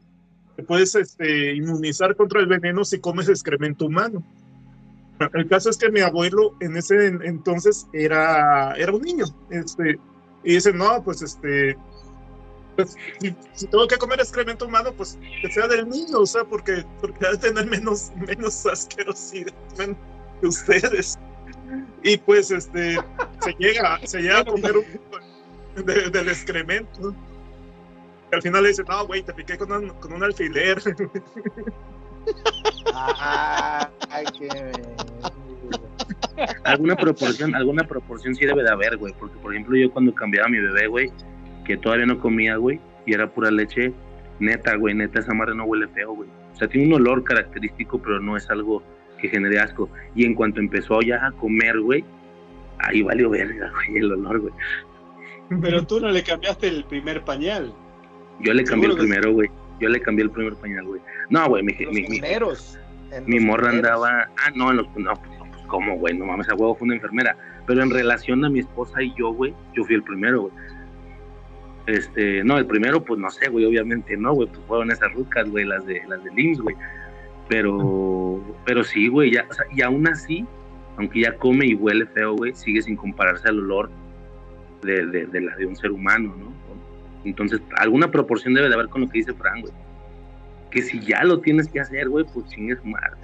te 0.56 0.64
puedes 0.64 0.96
este, 0.96 1.54
inmunizar 1.54 2.16
contra 2.16 2.40
el 2.40 2.48
veneno 2.48 2.86
si 2.86 3.00
comes 3.00 3.28
excremento 3.30 3.86
humano. 3.86 4.24
El 5.34 5.48
caso 5.48 5.70
es 5.70 5.78
que 5.78 5.90
mi 5.90 6.02
abuelo 6.02 6.56
en 6.60 6.76
ese 6.78 7.08
en- 7.08 7.22
entonces 7.24 7.88
era, 7.94 8.74
era 8.74 8.92
un 8.94 9.02
niño. 9.02 9.26
Este, 9.50 9.98
y 10.44 10.54
dice, 10.56 10.74
no, 10.74 11.02
pues 11.04 11.22
este, 11.22 11.78
pues, 12.76 12.96
si, 13.22 13.36
si 13.54 13.68
tengo 13.68 13.88
que 13.88 13.98
comer 13.98 14.20
excremento 14.20 14.66
humano, 14.66 14.92
pues 14.96 15.18
que 15.42 15.50
sea 15.52 15.68
del 15.68 15.88
niño, 15.90 16.20
o 16.20 16.26
sea, 16.26 16.44
porque, 16.44 16.84
porque 17.02 17.26
ha 17.28 17.32
de 17.32 17.38
tener 17.38 17.66
menos, 17.68 18.12
menos 18.16 18.66
asquerosidad 18.66 19.54
que 20.42 20.48
ustedes. 20.48 21.18
Y 22.04 22.18
pues 22.18 22.52
este, 22.52 22.98
se 23.42 23.54
llega, 23.58 24.00
se 24.06 24.22
llega 24.22 24.40
a 24.40 24.46
comer 24.46 24.78
un 24.78 24.84
poco 24.84 25.25
de- 25.76 26.10
del 26.10 26.28
excremento. 26.30 27.14
Y 28.32 28.36
al 28.36 28.42
final 28.42 28.64
le 28.64 28.70
dice, 28.70 28.84
no, 28.88 29.06
güey, 29.06 29.24
te 29.24 29.34
piqué 29.34 29.58
con 29.58 29.72
un, 29.72 29.90
con 29.90 30.14
un 30.14 30.24
alfiler. 30.24 30.82
ay, 32.94 34.26
qué 34.38 34.48
alguna 36.64 36.96
proporción, 36.96 37.56
alguna 37.56 37.84
proporción 37.84 38.36
sí 38.36 38.46
debe 38.46 38.64
de 38.64 38.70
haber, 38.72 38.98
güey, 38.98 39.14
porque 39.20 39.38
por 39.38 39.54
ejemplo 39.54 39.78
yo 39.78 39.92
cuando 39.92 40.14
cambiaba 40.14 40.48
a 40.48 40.50
mi 40.50 40.60
bebé, 40.60 40.88
güey, 40.88 41.12
que 41.66 41.78
todavía 41.78 42.06
no 42.06 42.20
comía, 42.20 42.58
güey, 42.58 42.80
y 43.06 43.14
era 43.14 43.30
pura 43.30 43.52
leche, 43.52 43.94
neta, 44.40 44.76
güey, 44.76 44.94
neta, 44.96 45.20
esa 45.20 45.34
madre 45.34 45.56
no 45.56 45.64
huele 45.66 45.88
feo, 45.90 46.14
güey. 46.14 46.30
O 46.54 46.58
sea, 46.58 46.68
tiene 46.68 46.88
un 46.88 46.94
olor 46.94 47.24
característico, 47.24 48.00
pero 48.02 48.20
no 48.20 48.36
es 48.38 48.50
algo 48.50 48.84
que 49.20 49.30
genere 49.30 49.60
asco. 49.60 49.90
Y 50.14 50.26
en 50.26 50.36
cuanto 50.36 50.60
empezó 50.60 51.00
ya 51.02 51.26
a 51.26 51.32
comer, 51.34 51.80
güey, 51.80 52.04
ahí 52.80 53.02
valió 53.02 53.30
verga, 53.30 53.72
güey, 53.74 53.98
el 54.00 54.12
olor, 54.12 54.40
güey. 54.42 54.54
Pero 55.62 55.86
tú 55.86 56.00
no 56.00 56.10
le 56.10 56.24
cambiaste 56.24 56.68
el 56.68 56.84
primer 56.86 57.24
pañal. 57.24 57.74
Yo 58.42 58.54
le 58.54 58.64
cambié 58.64 58.90
el 58.90 58.98
primero, 58.98 59.34
güey. 59.34 59.50
Yo 59.80 59.90
le 59.90 60.02
cambié 60.02 60.24
el 60.24 60.32
primer 60.32 60.56
pañal, 60.56 60.86
güey. 60.86 61.02
No, 61.30 61.48
güey, 61.48 61.64
mi, 61.64 61.74
Los 61.74 61.94
mi, 61.94 62.02
mi, 62.02 62.08
primeros. 62.20 62.80
mi 63.26 63.40
morra 63.40 63.70
andaba. 63.70 64.30
Ah, 64.38 64.52
no, 64.56 64.72
en 64.72 64.78
los. 64.78 64.88
No, 64.98 65.14
pues, 65.14 65.38
no, 65.40 65.46
pues, 65.52 65.66
¿cómo, 65.68 65.98
güey? 65.98 66.18
No 66.18 66.26
mames, 66.26 66.50
a 66.50 66.56
huevo 66.56 66.76
fue 66.76 66.86
una 66.86 66.96
enfermera. 66.96 67.38
Pero 67.66 67.82
en 67.82 67.90
relación 67.90 68.44
a 68.46 68.50
mi 68.50 68.60
esposa 68.60 69.02
y 69.02 69.14
yo, 69.16 69.32
güey, 69.32 69.54
yo 69.74 69.84
fui 69.84 69.96
el 69.96 70.04
primero, 70.04 70.42
güey. 70.44 70.54
Este, 71.88 72.44
no, 72.44 72.58
el 72.58 72.66
primero, 72.66 73.04
pues 73.04 73.20
no 73.20 73.30
sé, 73.30 73.48
güey, 73.50 73.66
obviamente 73.66 74.18
no, 74.18 74.34
güey, 74.34 74.48
pues 74.48 74.62
fueron 74.68 74.92
esas 74.92 75.14
rucas, 75.14 75.50
güey, 75.50 75.66
las 75.66 75.86
de 75.86 76.02
las 76.08 76.24
de 76.24 76.32
LIMS, 76.32 76.62
güey. 76.62 76.76
Pero, 77.48 78.42
pero 78.66 78.84
sí, 78.84 79.08
güey, 79.08 79.32
ya, 79.32 79.46
o 79.50 79.54
sea, 79.54 79.66
y 79.72 79.82
aún 79.84 80.08
así, 80.08 80.46
aunque 80.98 81.22
ya 81.22 81.36
come 81.38 81.68
y 81.68 81.76
huele 81.76 82.08
feo, 82.08 82.34
güey, 82.36 82.56
sigue 82.56 82.82
sin 82.82 82.96
compararse 82.96 83.50
al 83.50 83.60
olor 83.60 83.92
de, 84.86 85.06
de, 85.08 85.26
de 85.26 85.42
la 85.42 85.56
de 85.56 85.66
un 85.66 85.76
ser 85.76 85.92
humano, 85.92 86.34
¿no? 86.38 86.54
Entonces, 87.26 87.60
alguna 87.78 88.12
proporción 88.12 88.54
debe 88.54 88.68
de 88.70 88.76
haber 88.76 88.88
con 88.90 89.02
lo 89.02 89.10
que 89.10 89.18
dice 89.20 89.34
Fran, 89.34 89.62
güey. 89.62 89.74
Que 90.72 90.82
si 90.84 91.00
ya 91.00 91.24
lo 91.24 91.40
tienes 91.40 91.68
que 91.70 91.80
hacer, 91.80 92.08
güey, 92.10 92.24
pues 92.34 92.48
chingue 92.50 92.76
su 92.76 92.86
madre. 92.86 93.18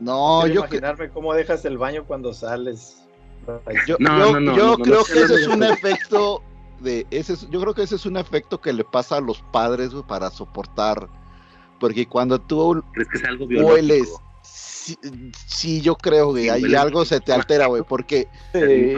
No, 0.00 0.40
Quiero 0.42 0.54
yo, 0.54 0.60
imaginarme 0.60 1.08
cómo 1.10 1.32
dejas 1.32 1.64
el 1.64 1.78
baño 1.78 2.04
cuando 2.04 2.32
sales. 2.34 3.06
yo, 3.86 3.96
No, 3.98 4.18
yo- 4.18 4.32
no, 4.32 4.40
no, 4.40 4.56
yo 4.56 4.76
creo 4.78 4.96
no, 4.98 5.04
que 5.04 5.20
ese 5.22 5.34
es 5.34 5.46
un 5.48 5.62
efecto 5.62 6.42
de 6.80 7.06
ese 7.10 7.34
es- 7.34 7.48
yo 7.50 7.60
creo 7.60 7.74
que 7.74 7.82
ese 7.82 7.94
es 7.94 8.06
un 8.06 8.16
efecto 8.16 8.60
que 8.60 8.72
le 8.72 8.82
pasa 8.84 9.16
a 9.18 9.20
los 9.20 9.40
padres 9.52 9.90
güey, 9.92 10.04
para 10.06 10.30
soportar 10.30 11.06
porque 11.78 12.06
cuando 12.06 12.40
tú 12.40 12.82
¿Crees 12.92 13.08
que 13.08 13.18
es 13.18 13.24
algo 13.24 13.46
biológico? 13.46 13.74
hueles 13.74 14.12
sí, 14.42 14.96
sí, 15.46 15.80
yo 15.80 15.94
creo 15.94 16.34
que 16.34 16.42
Sí, 16.42 16.50
hueles. 16.50 16.74
algo 16.80 17.04
se 17.04 17.20
te 17.20 17.32
altera 17.32 17.66
güey 17.66 17.82
porque 17.88 18.26
Sí. 18.52 18.94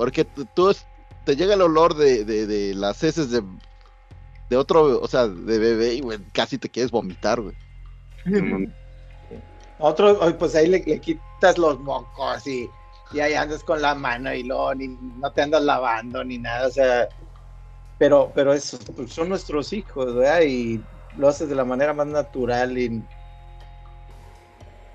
Porque 0.00 0.24
tú, 0.24 0.74
te 1.26 1.36
llega 1.36 1.52
el 1.52 1.60
olor 1.60 1.94
de, 1.94 2.24
de, 2.24 2.74
las 2.74 3.04
heces 3.04 3.30
de 3.30 3.42
de 4.48 4.56
otro 4.56 4.98
o 4.98 5.06
sea 5.06 5.28
de 5.28 5.58
bebé 5.58 5.92
y 5.92 6.00
güey, 6.00 6.18
casi 6.32 6.56
te 6.56 6.70
quieres 6.70 6.90
vomitar 6.90 7.38
güey 7.38 7.54
Otro, 9.78 10.18
pues 10.38 10.54
ahí 10.54 10.68
le, 10.68 10.82
quitas 11.00 11.58
los 11.58 11.78
mocos 11.80 12.46
y, 12.46 12.70
y 13.12 13.20
ahí 13.20 13.34
andas 13.34 13.62
con 13.62 13.82
la 13.82 13.94
mano 13.94 14.32
y 14.32 14.42
luego 14.42 14.74
ni, 14.74 14.88
no 14.88 15.30
te 15.32 15.42
andas 15.42 15.64
lavando 15.64 16.24
ni 16.24 16.38
nada, 16.38 16.68
o 16.68 16.70
sea, 16.70 17.06
pero, 17.98 18.32
pero 18.34 18.54
eso, 18.54 18.78
son 19.06 19.28
nuestros 19.28 19.70
hijos, 19.74 20.14
¿verdad? 20.14 20.40
Y 20.46 20.82
lo 21.18 21.28
haces 21.28 21.50
de 21.50 21.56
la 21.56 21.66
manera 21.66 21.92
más 21.92 22.06
natural 22.06 22.78
y 22.78 23.02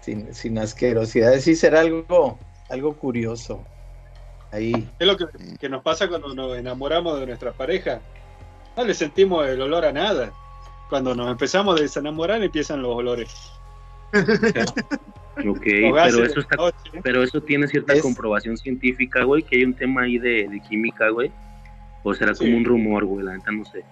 sin, 0.01 0.33
sin 0.33 0.57
asquerosidad. 0.57 1.37
Sí, 1.37 1.55
será 1.55 1.81
algo, 1.81 2.39
algo 2.69 2.97
curioso. 2.97 3.63
Ahí. 4.55 4.87
Es 4.99 5.07
lo 5.07 5.17
que, 5.17 5.25
que 5.59 5.69
nos 5.69 5.81
pasa 5.83 6.07
cuando 6.07 6.33
nos 6.33 6.57
enamoramos 6.57 7.19
de 7.19 7.27
nuestra 7.27 7.51
pareja. 7.51 7.99
No 8.77 8.83
le 8.85 8.93
sentimos 8.93 9.45
el 9.47 9.61
olor 9.61 9.85
a 9.85 9.91
nada. 9.91 10.31
Cuando 10.89 11.13
nos 11.15 11.29
empezamos 11.29 11.79
a 11.79 11.83
desenamorar 11.83 12.41
empiezan 12.43 12.81
los 12.81 12.95
olores. 12.95 13.33
Ok, 15.47 15.63
pero 15.63 16.23
eso 16.23 16.39
está. 16.39 16.55
Pero 17.03 17.21
eso 17.21 17.41
tiene 17.41 17.67
cierta 17.67 17.93
Es- 17.93 18.01
comprobación 18.01 18.55
científica, 18.55 19.23
güey, 19.25 19.43
que 19.43 19.57
hay 19.57 19.65
un 19.65 19.73
tema 19.73 20.03
ahí 20.03 20.17
de, 20.17 20.47
de 20.47 20.61
química, 20.61 21.09
güey. 21.09 21.29
O 22.03 22.13
será 22.13 22.33
Sí. 22.33 22.45
como 22.45 22.55
un 22.57 22.63
rumor, 22.63 23.03
güey, 23.03 23.25
la 23.25 23.33
neta 23.33 23.51
no 23.51 23.65
sé. 23.65 23.83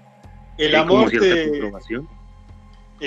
El 0.58 0.74
amor 0.76 1.10
cierta 1.10 1.28
te, 1.28 1.50
comprobación. 1.50 2.08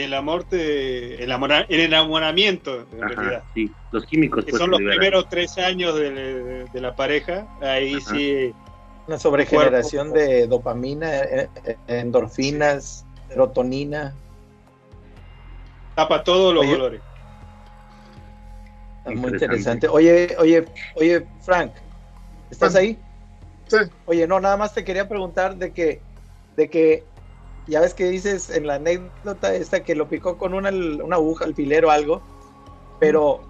El 0.05 0.15
amor 0.15 0.45
te, 0.45 1.23
el, 1.25 1.31
el 1.69 1.81
enamoramiento, 1.81 2.87
en 2.93 3.01
realidad. 3.09 3.45
Sí. 3.55 3.71
Los 3.93 4.05
químicos, 4.05 4.45
Que 4.45 4.51
pues, 4.51 4.61
son 4.61 4.71
los 4.71 4.81
primeros 4.81 5.29
tres 5.29 5.57
años 5.59 5.95
de, 5.99 6.11
de- 6.11 6.65
de 6.65 6.81
la 6.81 6.95
pareja. 6.95 7.47
Ahí 7.61 7.95
Ajá. 7.95 8.15
sí, 8.15 8.53
Una 9.07 9.19
sobregeneración 9.19 10.13
de 10.13 10.47
dopamina, 10.47 11.21
eh, 11.21 11.49
eh, 11.65 11.77
endorfinas, 11.89 13.07
serotonina. 13.29 14.15
tapa 15.95 16.23
todos 16.25 16.53
los 16.55 16.65
Oye. 16.65 16.75
olores. 16.75 17.01
Está 18.99 19.11
muy 19.11 19.17
Interesante. 19.31 19.45
interesante. 19.45 19.89
Oye, 19.89 20.37
oye, 20.39 20.65
oye, 20.97 21.27
Frank, 21.41 21.73
¿estás 22.51 22.73
Frank. 22.73 22.83
ahí? 22.85 22.99
Sí. 23.69 23.77
Oye, 24.07 24.27
no, 24.27 24.41
nada 24.41 24.57
más 24.57 24.75
te 24.75 24.85
quería 24.85 25.09
preguntar 25.09 25.57
de 25.57 25.73
que, 25.73 26.01
de 26.57 26.69
que, 26.69 27.05
ya 27.67 27.81
ves 27.81 27.95
que 27.95 28.09
dices 28.09 28.51
en 28.51 28.67
la 28.67 28.77
anécdota 28.77 29.55
esta 29.55 29.83
que 29.83 29.95
lo 29.95 30.09
picó 30.09 30.39
con 30.39 30.55
una, 30.55 30.71
una 30.71 31.17
aguja, 31.17 31.45
alfiler 31.45 31.85
o 31.85 31.91
algo, 31.91 32.23
pero 33.01 33.41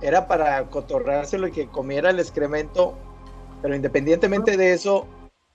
era 0.00 0.26
para 0.26 0.68
cotorrárselo 0.70 1.48
y 1.48 1.52
que 1.52 1.68
comiera 1.68 2.10
el 2.10 2.18
excremento, 2.18 2.98
pero 3.62 3.74
independientemente 3.74 4.56
de 4.56 4.72
eso, 4.72 5.06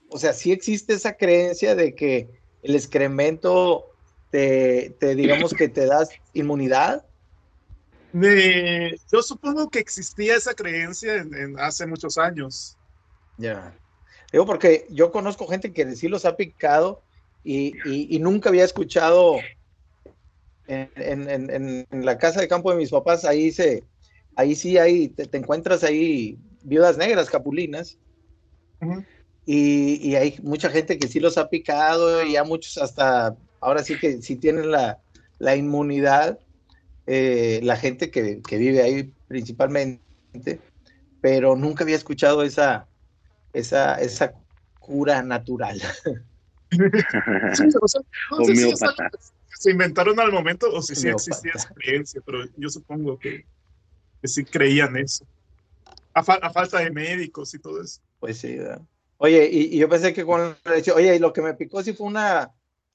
o 0.08 0.18
sea, 0.18 0.32
sí 0.32 0.52
existe 0.52 0.94
esa 0.94 1.14
creencia 1.14 1.74
de 1.74 1.94
que 1.94 2.28
el 2.62 2.74
excremento 2.76 3.86
te, 4.30 4.94
te 4.98 5.14
digamos 5.14 5.52
que 5.52 5.68
te 5.68 5.86
das 5.86 6.10
inmunidad. 6.32 7.04
Yo 8.12 9.22
supongo 9.22 9.70
que 9.70 9.78
existía 9.78 10.36
esa 10.36 10.54
creencia 10.54 11.16
en, 11.16 11.34
en 11.34 11.58
hace 11.58 11.86
muchos 11.86 12.18
años. 12.18 12.76
Ya. 13.38 13.74
Digo, 14.30 14.46
porque 14.46 14.86
yo 14.90 15.10
conozco 15.10 15.46
gente 15.46 15.72
que 15.72 15.96
sí 15.96 16.08
los 16.08 16.24
ha 16.24 16.36
picado 16.36 17.02
y, 17.42 17.80
y- 17.82 18.16
y 18.16 18.18
nunca 18.20 18.48
había 18.50 18.64
escuchado 18.64 19.42
en, 20.66 20.90
en- 20.96 21.28
en- 21.50 21.86
en- 21.90 22.04
la 22.06 22.18
casa 22.18 22.40
de 22.40 22.48
campo 22.48 22.70
de 22.70 22.76
mis 22.76 22.90
papás, 22.90 23.24
ahí 23.24 23.50
se, 23.52 23.86
ahí 24.36 24.54
sí 24.54 24.78
hay, 24.78 25.08
te, 25.08 25.26
te 25.26 25.38
encuentras 25.38 25.84
ahí 25.84 26.38
viudas 26.62 26.96
negras, 26.98 27.30
capulinas, 27.30 27.98
Ujú. 28.80 29.06
y, 29.44 29.96
y 30.08 30.16
hay 30.16 30.36
mucha 30.42 30.70
gente 30.70 30.98
que 30.98 31.08
sí 31.08 31.20
los 31.20 31.36
ha 31.38 31.48
picado 31.48 32.24
y 32.24 32.36
a 32.36 32.44
muchos 32.44 32.78
hasta, 32.78 33.36
ahora 33.60 33.82
sí 33.82 33.98
que 33.98 34.22
sí 34.22 34.36
tienen 34.36 34.70
la, 34.70 35.02
la 35.38 35.56
inmunidad, 35.56 36.40
eh, 37.06 37.60
la 37.62 37.76
gente 37.76 38.10
que, 38.10 38.42
que 38.42 38.58
vive 38.58 38.82
ahí 38.82 39.14
principalmente, 39.28 40.02
pero 41.20 41.56
nunca 41.56 41.84
había 41.84 41.96
escuchado 41.96 42.42
esa, 42.42 42.88
esa, 43.52 43.96
esa 44.00 44.34
cura 44.80 45.22
natural. 45.22 45.80
Sí, 46.72 47.64
o 47.80 47.88
sea, 47.88 48.00
no 48.30 48.44
sé 48.44 48.56
si 48.56 48.70
es 48.70 48.82
algo 48.82 48.94
Homeópata. 48.94 49.10
que 49.10 49.18
se 49.58 49.70
inventaron 49.70 50.18
al 50.20 50.32
momento 50.32 50.70
o 50.72 50.82
si 50.82 50.94
sí 50.94 51.08
existía 51.08 51.52
esa 51.54 51.68
creencia, 51.74 52.20
pero 52.24 52.44
yo 52.56 52.68
supongo 52.68 53.18
que, 53.18 53.46
que 54.20 54.28
sí 54.28 54.44
creían 54.44 54.96
eso. 54.96 55.26
A, 56.14 56.22
fa- 56.22 56.40
a 56.42 56.50
falta 56.50 56.78
de 56.78 56.90
médicos 56.90 57.54
y 57.54 57.58
todo 57.58 57.82
eso. 57.82 58.00
Pues 58.18 58.38
sí, 58.38 58.56
¿verdad? 58.56 58.80
Oye, 59.18 59.48
y, 59.50 59.74
y 59.76 59.78
yo 59.78 59.88
pensé 59.88 60.12
que 60.12 60.24
con 60.24 60.56
oye, 60.94 61.16
y 61.16 61.18
lo 61.18 61.32
que 61.32 61.42
me 61.42 61.54
picó 61.54 61.82
sí 61.82 61.92
fue 61.92 62.06
una 62.08 62.50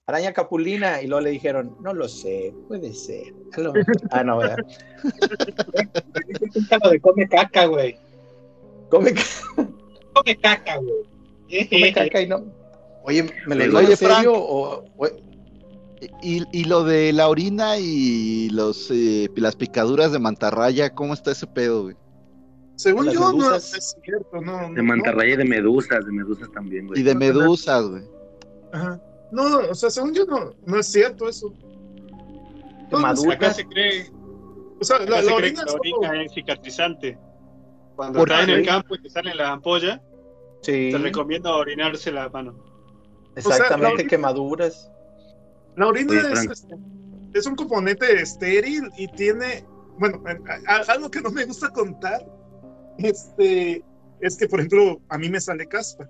araña 0.06 0.34
capulina, 0.34 1.02
y 1.02 1.08
luego 1.08 1.22
le 1.22 1.30
dijeron, 1.32 1.76
no 1.82 1.94
lo 1.94 2.08
sé, 2.08 2.54
puede 2.68 2.94
ser. 2.94 3.34
A 3.54 3.62
lo 3.62 3.74
mejor". 3.74 3.95
Ah, 4.12 4.24
no, 4.24 4.38
¿verdad? 4.38 4.58
lo 6.84 6.90
de 6.90 6.99
come 6.99 7.28
caca, 7.28 7.66
güey. 7.66 7.98
Come, 8.90 9.14
Come 10.14 10.38
caca, 10.38 10.78
güey. 10.78 11.68
come 11.70 11.94
caca 11.94 12.22
y 12.22 12.28
no. 12.28 12.57
Oye, 13.08 13.24
¿me 13.48 13.56
lo 13.56 13.64
Oye, 13.64 13.66
digo 13.66 13.80
en 13.92 13.98
Frank. 13.98 14.16
serio? 14.18 14.34
O, 14.36 14.86
o- 14.98 15.08
y, 16.22 16.44
y 16.52 16.64
lo 16.66 16.84
de 16.84 17.12
la 17.12 17.28
orina 17.28 17.78
y 17.80 18.50
los 18.52 18.92
eh, 18.92 19.30
las 19.36 19.56
picaduras 19.56 20.12
de 20.12 20.20
mantarraya 20.20 20.92
cómo 20.94 21.16
está 21.16 21.32
ese 21.32 21.48
pedo 21.48 21.84
güey 21.84 21.96
Según 22.76 23.10
yo, 23.10 23.34
no 23.34 23.56
es 23.56 23.96
cierto, 24.04 24.40
no. 24.42 24.60
De 24.74 24.76
no, 24.76 24.84
mantarraya 24.84 25.34
y 25.34 25.38
de 25.38 25.46
medusas, 25.46 26.06
de 26.06 26.12
medusas 26.12 26.52
también, 26.52 26.86
güey. 26.86 27.00
y 27.00 27.04
de 27.04 27.16
medusas 27.16 27.88
güey 27.88 28.04
no. 28.04 28.78
Ajá. 28.78 29.02
No, 29.32 29.58
o 29.72 29.74
sea, 29.76 29.90
según 29.90 30.14
yo, 30.14 30.26
no, 30.26 30.54
no 30.66 30.78
es 30.80 30.86
cierto 30.88 31.28
eso. 31.28 31.52
No, 32.92 33.00
madura. 33.00 33.34
Acá 33.34 33.54
se 33.54 33.66
cree, 33.66 34.06
O 34.80 34.84
sea, 34.84 35.00
la, 35.00 35.06
se 35.06 35.12
la 35.12 35.20
cree 35.22 35.34
orina 35.36 35.64
que 35.64 35.70
es 35.70 35.74
la 35.74 35.80
como- 35.80 35.98
orina 36.00 36.24
es 36.24 36.34
cicatrizante. 36.34 37.18
Cuando 37.96 38.20
¿Por 38.20 38.30
estás 38.32 38.48
en 38.48 38.54
el 38.54 38.66
campo 38.66 38.94
y 38.96 39.02
te 39.02 39.10
salen 39.10 39.36
las 39.36 39.50
ampollas, 39.50 40.00
sí, 40.62 40.90
te 40.92 40.98
recomiendo 41.00 41.54
orinarse 41.56 42.12
la 42.12 42.30
mano. 42.30 42.56
Exactamente, 43.38 43.86
O 43.86 43.96
sea, 43.96 44.04
la- 44.04 44.10
quemaduras. 44.10 44.92
La 45.76 45.88
orina 45.88 46.12
Oye, 46.12 46.34
es, 46.34 46.50
este, 46.52 46.76
es 47.34 47.46
un 47.46 47.56
componente 47.56 48.20
estéril 48.22 48.90
y 48.98 49.08
tiene, 49.10 49.64
bueno, 50.00 50.22
a- 50.68 50.74
a- 50.74 50.92
algo 50.94 51.10
que 51.12 51.22
no 51.22 51.30
me 51.30 51.46
gusta 51.46 51.70
contar, 51.70 52.26
este, 52.98 53.84
es 54.22 54.36
que, 54.38 54.48
por 54.48 54.60
ejemplo, 54.60 55.00
a 55.10 55.18
mí 55.18 55.30
me 55.30 55.40
sale 55.40 55.68
caspa, 55.68 56.10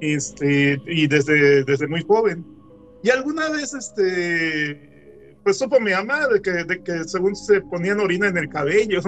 este, 0.00 0.78
y 0.86 1.06
desde, 1.06 1.64
desde 1.64 1.86
muy 1.88 2.02
joven. 2.02 2.44
Y 3.02 3.10
alguna 3.10 3.48
vez, 3.50 3.72
este, 3.74 5.36
pues 5.42 5.58
supo 5.58 5.78
mi 5.80 5.92
mamá 5.92 6.26
de 6.28 6.40
que, 6.42 6.50
de 6.64 6.82
que 6.82 7.04
según 7.04 7.34
se 7.36 7.60
ponían 7.62 8.00
orina 8.00 8.28
en 8.28 8.36
el 8.38 8.48
cabello. 8.48 9.00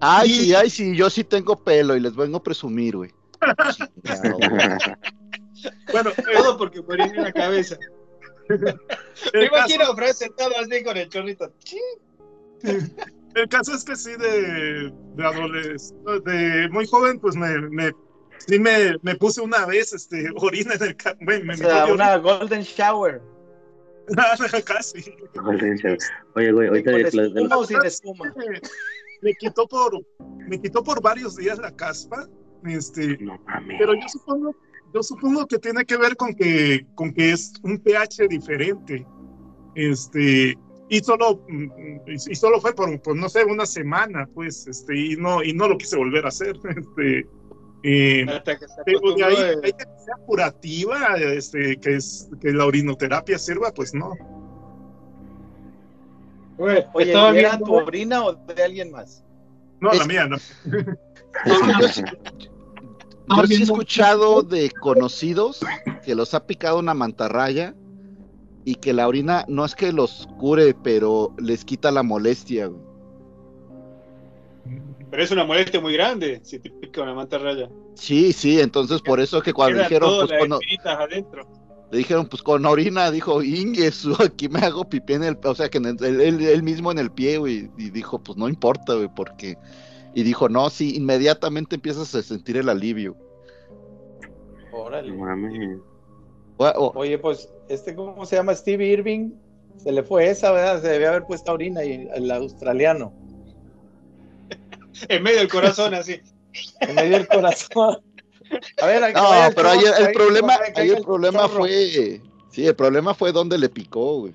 ay 0.00 0.28
Y- 0.30 0.34
sí 0.34 0.54
ay 0.54 0.68
sí 0.70 0.94
yo 0.96 1.08
sí 1.08 1.24
tengo 1.24 1.56
pelo 1.64 1.96
y 1.96 2.00
les 2.00 2.14
vengo 2.14 2.36
a 2.38 2.42
presumir 2.42 2.96
güey. 2.98 3.10
Bueno, 5.92 6.10
eh, 6.16 6.22
Todo 6.36 6.58
porque 6.58 6.82
me 6.82 6.94
oriné 6.94 7.16
en 7.16 7.22
la 7.24 7.32
cabeza. 7.32 7.76
Me 9.32 9.46
imagino 9.46 9.84
a 9.84 9.94
Fran 9.96 10.14
sentado 10.14 10.52
así 10.58 10.82
con 10.84 10.96
el 10.96 11.08
chorrito. 11.08 11.52
el 12.62 13.48
caso 13.48 13.74
es 13.74 13.84
que 13.84 13.96
sí, 13.96 14.12
de, 14.16 14.92
de 15.14 15.24
adolescente, 15.24 16.20
de 16.30 16.68
muy 16.70 16.86
joven, 16.86 17.18
pues 17.18 17.36
me, 17.36 17.58
me, 17.70 17.92
sí 18.38 18.58
me, 18.58 18.96
me 19.02 19.14
puse 19.16 19.40
una 19.40 19.66
vez, 19.66 19.92
este, 19.92 20.28
orina 20.36 20.74
en 20.74 20.82
el 20.82 20.96
cabello. 20.96 21.20
Me, 21.20 21.38
me 21.44 21.54
O 21.54 21.56
sea, 21.56 21.86
una 21.86 22.16
golden 22.18 22.62
shower. 22.62 23.20
casi. 24.66 25.14
Oye, 26.34 26.52
güey, 26.52 26.68
ahorita 26.68 26.92
¿Con 26.92 27.02
de, 27.02 27.10
de- 27.10 27.28
de- 27.48 27.66
sin 27.66 27.84
espuma? 27.84 28.32
Me, 28.36 28.60
me 29.22 29.34
quitó 29.34 29.66
por, 29.66 29.98
me 30.46 30.60
quitó 30.60 30.82
por 30.84 31.00
varios 31.00 31.36
días 31.36 31.58
la 31.58 31.74
caspa, 31.74 32.28
este, 32.66 33.16
No 33.18 33.38
pero 33.78 33.94
yo 33.94 34.06
supongo, 34.08 34.54
Yo 34.94 35.02
supongo 35.02 35.44
que 35.46 35.58
tiene 35.58 35.84
que 35.84 35.96
ver 35.96 36.16
con 36.16 36.34
que, 36.34 36.86
con 36.94 37.12
que 37.12 37.32
es 37.32 37.52
un 37.64 37.78
pH 37.80 38.28
diferente. 38.28 39.04
Este, 39.74 40.56
y 40.88 41.00
solo, 41.00 41.42
mm, 41.48 41.64
y 42.06 42.14
y 42.14 42.34
solo 42.36 42.60
fue 42.60 42.72
por, 42.74 43.02
por, 43.02 43.16
no 43.16 43.28
sé, 43.28 43.44
una 43.44 43.66
semana, 43.66 44.28
pues, 44.32 44.68
este, 44.68 44.96
y 44.96 45.16
no, 45.16 45.42
y 45.42 45.52
no 45.52 45.66
lo 45.66 45.76
quise 45.76 45.96
volver 45.96 46.24
a 46.24 46.28
hacer. 46.28 46.56
Este, 46.76 47.26
eh, 47.86 48.24
Hasta 48.28 48.56
que 48.58 48.66
se 48.66 48.82
de 48.86 49.24
ahí, 49.24 49.36
de 49.36 49.60
ahí 49.66 49.72
que 49.72 49.84
sea 49.84 50.14
curativa, 50.24 51.16
este, 51.18 51.76
que, 51.80 51.96
es, 51.96 52.30
que 52.40 52.52
la 52.52 52.64
orinoterapia 52.64 53.36
sirva, 53.38 53.72
pues 53.74 53.92
no. 53.94 54.12
Oye, 56.56 56.86
estaba 56.94 57.34
¿y 57.34 57.38
¿era 57.40 57.50
viendo- 57.56 57.66
tu 57.66 57.74
orina 57.74 58.24
o 58.24 58.32
de 58.32 58.62
alguien 58.62 58.90
más? 58.92 59.22
No, 59.80 59.90
la 59.92 59.96
Es- 60.02 60.06
mía, 60.06 60.26
no. 60.28 60.36
Yo 63.28 63.46
sí 63.46 63.54
he 63.54 63.62
escuchado 63.62 64.42
de 64.42 64.70
conocidos 64.70 65.60
que 66.04 66.14
los 66.14 66.34
ha 66.34 66.46
picado 66.46 66.78
una 66.78 66.94
mantarraya 66.94 67.74
y 68.64 68.74
que 68.76 68.92
la 68.92 69.08
orina 69.08 69.44
no 69.48 69.64
es 69.64 69.74
que 69.74 69.92
los 69.92 70.28
cure, 70.38 70.74
pero 70.82 71.34
les 71.38 71.64
quita 71.64 71.90
la 71.90 72.02
molestia. 72.02 72.66
güey. 72.66 72.80
Pero 75.10 75.22
es 75.22 75.30
una 75.30 75.44
molestia 75.44 75.80
muy 75.80 75.92
grande 75.92 76.40
si 76.42 76.58
te 76.58 76.70
pica 76.70 77.02
una 77.02 77.14
mantarraya. 77.14 77.68
Sí, 77.94 78.32
sí, 78.32 78.60
entonces 78.60 79.00
por 79.02 79.20
eso 79.20 79.40
que 79.42 79.52
cuando 79.52 79.78
dijeron, 79.80 80.26
pues 80.26 80.40
con, 80.40 80.52
adentro. 80.86 81.46
le 81.92 81.98
dijeron, 81.98 82.26
pues 82.26 82.42
con 82.42 82.66
orina, 82.66 83.10
dijo, 83.10 83.42
Ingesu, 83.42 84.16
aquí 84.24 84.48
me 84.48 84.60
hago 84.60 84.88
pipí 84.88 85.12
en 85.12 85.24
el, 85.24 85.38
o 85.44 85.54
sea, 85.54 85.68
que 85.68 85.78
en 85.78 85.86
el- 85.86 86.04
él, 86.04 86.20
él- 86.20 86.42
él 86.46 86.62
mismo 86.62 86.90
en 86.90 86.98
el 86.98 87.10
pie, 87.12 87.38
güey, 87.38 87.70
y 87.78 87.90
dijo, 87.90 88.18
pues 88.22 88.36
no 88.36 88.48
importa, 88.48 88.94
güey, 88.94 89.08
porque, 89.14 89.56
y 90.14 90.22
dijo, 90.22 90.48
no, 90.48 90.70
sí, 90.70 90.96
inmediatamente 90.96 91.74
empiezas 91.76 92.14
a 92.14 92.22
sentir 92.22 92.56
el 92.56 92.68
alivio. 92.68 93.16
Órale. 94.72 95.12
O- 96.56 96.66
o- 96.66 96.92
Oye, 96.98 97.18
pues, 97.18 97.48
este, 97.68 97.94
¿cómo 97.94 98.24
se 98.26 98.36
llama? 98.36 98.54
Steve 98.54 98.86
Irving. 98.86 99.32
Se 99.76 99.90
le 99.90 100.02
fue 100.04 100.30
esa, 100.30 100.52
¿verdad? 100.52 100.80
Se 100.80 100.88
debía 100.88 101.08
haber 101.10 101.24
puesto 101.24 101.52
orina 101.52 101.84
y 101.84 102.08
el 102.14 102.30
australiano. 102.30 103.12
En 105.08 105.22
medio 105.22 105.38
del 105.38 105.48
corazón, 105.48 105.94
así. 105.94 106.20
En 106.80 106.94
medio 106.94 107.18
del 107.18 107.26
corazón. 107.26 107.98
A 108.80 108.86
ver, 108.86 109.00
No, 109.14 109.22
pero 109.56 109.70
ahí 109.70 109.80
el 110.06 110.12
problema, 110.12 110.54
ahí 110.76 110.90
el 110.90 111.02
problema 111.02 111.40
chorro. 111.48 111.54
fue, 111.60 112.20
sí, 112.50 112.66
el 112.66 112.76
problema 112.76 113.12
fue 113.14 113.32
donde 113.32 113.58
le 113.58 113.68
picó, 113.68 114.20
güey. 114.20 114.34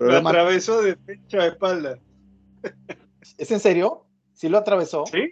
Lo 0.00 0.16
atravesó 0.16 0.82
de 0.82 0.96
pecho 0.96 1.38
a 1.40 1.46
espalda. 1.46 1.98
¿Es 3.38 3.50
en 3.50 3.60
serio? 3.60 4.06
¿Sí 4.34 4.48
lo 4.48 4.58
atravesó? 4.58 5.04
Sí. 5.06 5.30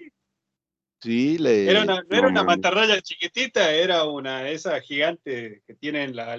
sí, 1.01 1.39
le, 1.39 1.69
Era 1.71 1.83
una, 1.83 2.03
no 2.03 2.17
era 2.17 2.29
una 2.29 2.45
mantarraya 2.45 3.01
chiquitita, 3.01 3.73
era 3.73 4.05
una 4.05 4.49
esa 4.49 4.81
gigante 4.81 5.63
que 5.67 5.75
tiene 5.75 6.05
en 6.05 6.15
la, 6.17 6.39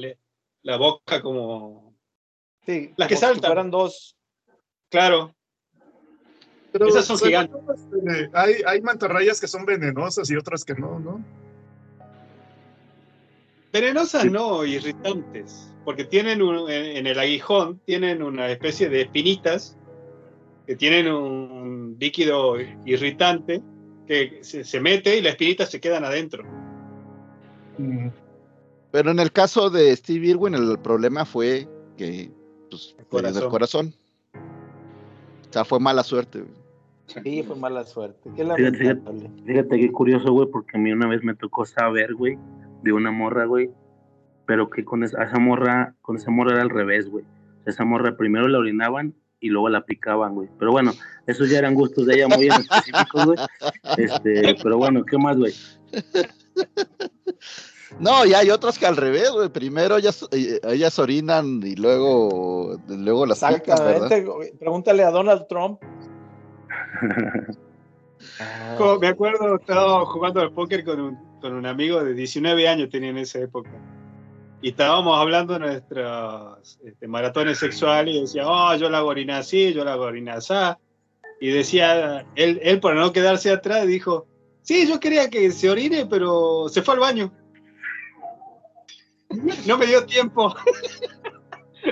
la 0.63 0.77
boca 0.77 1.21
como. 1.21 1.95
Sí. 2.65 2.93
Las 2.97 3.07
que 3.07 3.15
saltan. 3.17 3.49
fueran 3.49 3.71
dos. 3.71 4.15
Claro, 4.89 5.33
Pero, 6.71 6.87
Esas 6.87 7.05
son 7.05 7.17
gigantes. 7.17 7.57
yo, 7.65 7.73
este, 7.73 8.29
hay, 8.33 8.55
hay 8.65 8.81
mantarrayas 8.81 9.39
que 9.41 9.47
son 9.47 9.65
venenosas 9.65 10.29
y 10.29 10.35
otras 10.35 10.63
que 10.65 10.73
no, 10.75 10.99
¿no? 10.99 11.23
venenosas 13.71 14.25
no, 14.25 14.65
irritantes. 14.65 15.69
Porque 15.85 16.03
tienen 16.03 16.41
un- 16.41 16.69
en, 16.69 16.97
en 16.97 17.07
el 17.07 17.17
aguijón, 17.19 17.79
tienen 17.85 18.21
una 18.21 18.49
especie 18.51 18.89
de 18.89 19.01
espinitas 19.01 19.77
que 20.65 20.75
tienen 20.75 21.11
un 21.11 21.97
líquido 21.99 22.55
irritante 22.85 23.61
que 24.07 24.39
se, 24.41 24.63
se 24.63 24.79
mete 24.79 25.17
y 25.17 25.21
las 25.21 25.33
espinitas 25.33 25.69
se 25.69 25.79
quedan 25.79 26.03
adentro. 26.03 26.43
Mm. 27.77 28.09
pero 28.91 29.11
en 29.11 29.19
el 29.19 29.31
caso 29.31 29.69
de 29.69 29.95
Steve 29.95 30.27
Irwin, 30.27 30.53
el 30.53 30.77
problema 30.79 31.25
fue 31.25 31.67
que, 31.97 32.29
pues, 32.69 32.93
dio 32.97 33.07
corazón. 33.07 33.39
del 33.41 33.49
corazón. 33.49 33.93
O 35.49 35.53
sea, 35.53 35.65
fue 35.65 35.79
mala 35.79 36.03
suerte. 36.03 36.43
Sí, 37.07 37.43
fue 37.43 37.55
mala 37.55 37.83
suerte. 37.83 38.29
Qué 38.35 38.43
Fíjate, 38.43 38.77
fíjate. 38.77 39.31
Fíjate 39.45 39.79
qué 39.79 39.91
curioso, 39.91 40.31
güey, 40.31 40.47
porque 40.49 40.77
a 40.77 40.79
mí 40.79 40.91
una 40.91 41.07
vez 41.07 41.23
me 41.23 41.35
tocó 41.35 41.65
saber, 41.65 42.13
güey, 42.13 42.37
de 42.83 42.93
una 42.93 43.11
morra, 43.11 43.45
güey, 43.45 43.69
pero 44.45 44.69
que 44.69 44.85
con 44.85 45.03
esa, 45.03 45.23
esa 45.23 45.39
morra, 45.39 45.95
con 46.01 46.15
esa 46.15 46.31
morra 46.31 46.53
era 46.53 46.61
al 46.61 46.69
revés, 46.69 47.09
güey. 47.09 47.25
Esa 47.65 47.83
morra 47.83 48.15
primero 48.15 48.47
la 48.47 48.59
orinaban 48.59 49.13
y 49.41 49.49
luego 49.49 49.67
la 49.67 49.81
picaban, 49.81 50.35
güey. 50.35 50.47
Pero 50.57 50.71
bueno, 50.71 50.93
esos 51.27 51.49
ya 51.49 51.57
eran 51.57 51.73
gustos 51.73 52.05
de 52.05 52.15
ella 52.15 52.27
muy 52.29 52.45
en 52.45 52.53
específicos, 52.53 53.25
güey. 53.25 53.37
Este, 53.97 54.55
pero 54.63 54.77
bueno, 54.77 55.03
¿qué 55.03 55.17
más, 55.17 55.35
güey? 55.35 55.53
No, 57.99 58.25
y 58.25 58.33
hay 58.33 58.49
otras 58.49 58.79
que 58.79 58.85
al 58.85 58.95
revés, 58.95 59.31
güey. 59.31 59.49
Primero 59.49 59.97
ellas, 59.97 60.25
eh, 60.31 60.61
ellas 60.63 60.97
orinan 60.97 61.61
y 61.63 61.75
luego, 61.75 62.79
luego 62.87 63.25
las 63.25 63.43
pican, 63.43 63.77
¿verdad? 63.79 64.09
Pregúntale 64.59 65.03
a 65.03 65.11
Donald 65.11 65.47
Trump. 65.47 65.81
Como 68.77 68.99
me 68.99 69.07
acuerdo, 69.07 69.55
estaba 69.55 70.05
jugando 70.05 70.41
al 70.41 70.51
póker 70.53 70.85
con 70.85 71.01
un, 71.01 71.17
con 71.41 71.53
un 71.53 71.65
amigo 71.65 72.03
de 72.03 72.13
19 72.13 72.67
años, 72.67 72.89
tenía 72.89 73.09
en 73.09 73.17
esa 73.17 73.39
época. 73.39 73.71
Y 74.61 74.69
estábamos 74.69 75.17
hablando 75.19 75.53
de 75.53 75.59
nuestras 75.59 76.79
este, 76.85 77.07
maratones 77.07 77.57
sexuales 77.57 78.15
y 78.15 78.21
decía, 78.21 78.47
oh, 78.47 78.75
yo 78.75 78.89
la 78.89 78.99
hago 78.99 79.09
orinar 79.09 79.39
así, 79.39 79.73
yo 79.73 79.83
la 79.83 79.93
hago 79.93 80.03
orinar 80.03 80.37
así. 80.37 80.53
Y 81.39 81.49
decía, 81.49 82.25
él, 82.35 82.59
él 82.61 82.79
para 82.79 82.99
no 82.99 83.11
quedarse 83.11 83.49
atrás, 83.51 83.87
dijo, 83.87 84.27
sí, 84.61 84.87
yo 84.87 84.99
quería 84.99 85.29
que 85.29 85.51
se 85.51 85.69
orine, 85.69 86.05
pero 86.05 86.69
se 86.69 86.83
fue 86.83 86.93
al 86.93 86.99
baño. 86.99 87.33
No 89.65 89.77
me 89.77 89.85
dio 89.85 90.05
tiempo. 90.05 90.53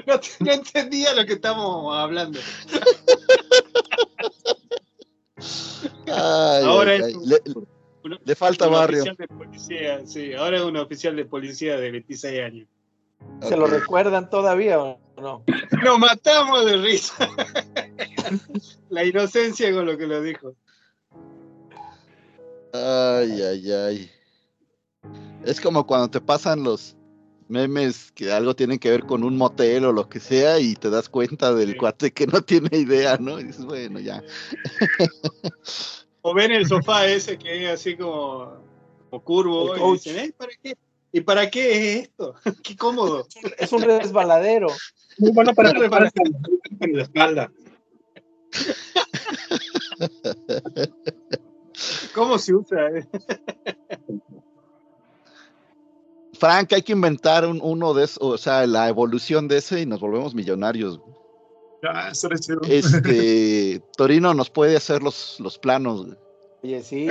No, 0.06 0.20
no 0.42 0.52
entendía 0.52 1.16
lo 1.16 1.26
que 1.26 1.34
estábamos 1.34 1.98
hablando. 1.98 2.40
Ay, 6.06 6.64
Ahora 6.64 6.92
ay, 6.92 7.00
es 7.00 7.18
Le, 7.26 7.42
le 8.04 8.36
falta 8.36 8.68
un 8.68 8.74
barrio. 8.74 9.04
oficial 9.04 9.16
de 9.18 9.28
policía, 9.28 10.06
sí, 10.06 10.34
ahora 10.34 10.58
es 10.58 10.64
un 10.64 10.78
oficial 10.78 11.16
de 11.16 11.26
policía 11.26 11.78
de 11.78 11.92
26 11.92 12.40
años. 12.42 12.68
¿Se 13.42 13.58
lo 13.58 13.68
recuerdan 13.68 14.30
todavía 14.30 14.80
o 14.80 15.00
no? 15.18 15.44
Nos 15.84 16.00
matamos 16.00 16.66
de 16.66 16.78
risa. 16.78 17.30
La 18.90 19.04
inocencia 19.04 19.74
con 19.74 19.86
lo 19.86 19.98
que 19.98 20.08
lo 20.08 20.22
dijo. 20.22 20.56
Ay, 22.74 23.42
ay, 23.42 23.72
ay. 23.72 24.12
Es 25.44 25.60
como 25.60 25.86
cuando 25.88 26.10
te 26.10 26.22
pasan 26.22 26.64
los 26.64 26.96
memes 27.48 28.12
que 28.12 28.32
algo 28.32 28.56
tiene 28.56 28.78
que 28.80 28.92
ver 28.92 29.06
con 29.06 29.24
un 29.24 29.36
motel 29.36 29.86
o 29.86 29.92
lo 29.92 30.08
que 30.08 30.20
sea 30.20 30.60
y 30.60 30.76
te 30.76 30.90
das 30.90 31.10
cuenta 31.10 31.54
del 31.54 31.72
Sí. 31.72 31.78
cuate 31.78 32.12
que 32.14 32.28
no 32.28 32.42
tiene 32.42 32.78
idea, 32.78 33.18
¿no? 33.18 33.40
Y 33.40 33.46
dices, 33.46 33.66
bueno, 33.66 34.00
ya. 34.00 34.24
O 36.22 36.34
ven 36.34 36.52
el 36.52 36.68
sofá 36.68 37.08
ese 37.08 37.38
que 37.38 37.64
es 37.66 37.70
así 37.72 37.96
como, 37.96 38.54
como 39.10 39.24
curvo 39.24 39.74
El 39.74 39.80
y 39.80 39.82
coach. 39.82 40.04
dicen, 40.04 40.18
"Ey, 40.20 40.32
¿para 40.32 40.52
qué? 40.62 40.78
¿Y 41.12 41.22
para 41.22 41.50
qué 41.50 41.72
es 41.72 42.04
esto? 42.04 42.36
Qué 42.64 42.76
cómodo. 42.76 43.26
Es 43.58 43.72
un 43.74 43.82
resbaladero. 43.82 44.68
Muy 45.18 45.32
bueno 45.32 45.54
para 45.56 45.72
en 45.72 45.80
la 46.98 47.04
espalda. 47.04 47.52
¿Cómo 52.14 52.38
se 52.38 52.54
usa? 52.54 52.90
eh? 52.90 53.08
Frank, 56.34 56.74
hay 56.74 56.82
que 56.84 56.94
inventar 56.94 57.46
un- 57.46 57.60
uno 57.62 57.94
de 57.94 58.06
esos, 58.06 58.20
o 58.22 58.38
sea, 58.38 58.66
la 58.68 58.88
evolución 58.88 59.48
de 59.48 59.58
ese 59.58 59.82
y 59.82 59.86
nos 59.86 60.00
volvemos 60.00 60.34
millonarios. 60.34 61.00
Chido. 62.40 62.60
Este, 62.68 63.82
Torino 63.98 64.34
nos 64.34 64.50
puede 64.50 64.76
hacer 64.76 65.02
los, 65.04 65.40
los 65.40 65.58
planos. 65.58 66.06
güey. 66.06 66.18
Oye, 66.64 66.84
sí. 66.84 67.08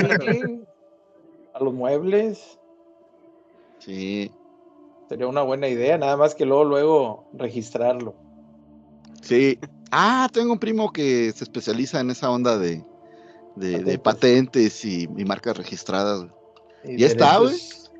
A 1.55 1.62
los 1.65 1.73
muebles. 1.74 2.59
Sí, 3.78 4.31
Sería 5.09 5.27
una 5.28 5.43
buena 5.43 5.69
idea, 5.69 5.97
nada 5.97 6.16
más 6.19 6.35
que 6.35 6.45
luego, 6.45 6.65
luego 6.65 7.24
registrarlo. 7.32 8.15
sí. 9.23 9.59
Ah, 9.90 10.28
tengo 10.31 10.53
un 10.53 10.59
primo 10.59 10.93
que 10.93 11.32
se 11.32 11.45
especializa 11.45 12.01
en 12.01 12.11
esa 12.11 12.31
onda 12.31 12.59
de, 12.59 12.85
de, 13.57 13.78
de 13.82 13.99
Patentes. 13.99 14.85
y, 14.85 15.05
y 15.16 15.24
marcas 15.24 15.57
registradas. 15.57 16.27
güey. 16.85 16.95
Y 16.95 16.99
Ya 16.99 17.07
está, 17.07 17.40
derechos. 17.40 17.90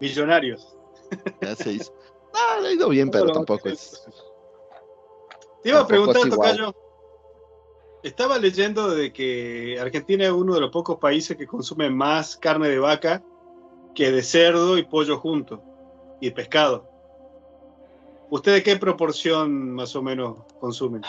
Millonarios. 0.00 0.74
Ya 1.42 1.54
se 1.56 1.72
hizo. 1.72 1.92
Ah, 2.32 2.60
le 2.62 2.68
ha 2.68 2.72
ido 2.72 2.88
bien, 2.88 3.10
pero 3.10 3.24
Bueno, 3.24 3.40
tampoco 3.40 3.68
es. 3.68 4.02
Te 5.62 5.68
iba 5.68 5.80
a 5.80 5.86
preguntar. 5.86 6.28
Tocayo. 6.28 6.74
Estaba 8.02 8.36
leyendo 8.38 8.90
de 8.90 9.12
que 9.12 9.78
Argentina 9.78 10.24
es 10.24 10.32
uno 10.32 10.54
de 10.54 10.60
los 10.60 10.70
pocos 10.70 10.98
países 10.98 11.36
que 11.36 11.46
consume 11.46 11.88
más 11.88 12.36
carne 12.36 12.68
de 12.68 12.78
vaca 12.80 13.22
que 13.94 14.10
de 14.10 14.22
cerdo 14.22 14.76
y 14.76 14.82
pollo 14.84 15.18
juntos, 15.18 15.60
y 16.18 16.30
pescado. 16.30 16.88
¿Ustedes 18.30 18.64
qué 18.64 18.76
proporción 18.76 19.70
más 19.70 19.94
o 19.94 20.02
menos 20.02 20.38
consumen? 20.58 21.02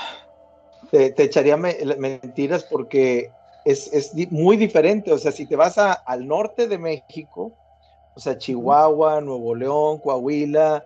Te, 0.92 1.12
te 1.12 1.24
echaría 1.24 1.56
me- 1.58 1.78
mentiras 1.98 2.66
porque 2.66 3.32
es, 3.64 3.92
es 3.94 4.14
muy 4.32 4.58
diferente. 4.58 5.12
O 5.14 5.18
sea, 5.18 5.32
si 5.32 5.48
te 5.48 5.56
vas 5.56 5.78
a- 5.78 5.94
al 5.94 6.28
norte 6.28 6.68
de 6.68 6.78
México, 6.78 7.54
o 8.14 8.20
sea, 8.20 8.38
Chihuahua, 8.38 9.22
Nuevo 9.22 9.56
León, 9.56 10.00
Coahuila, 10.00 10.86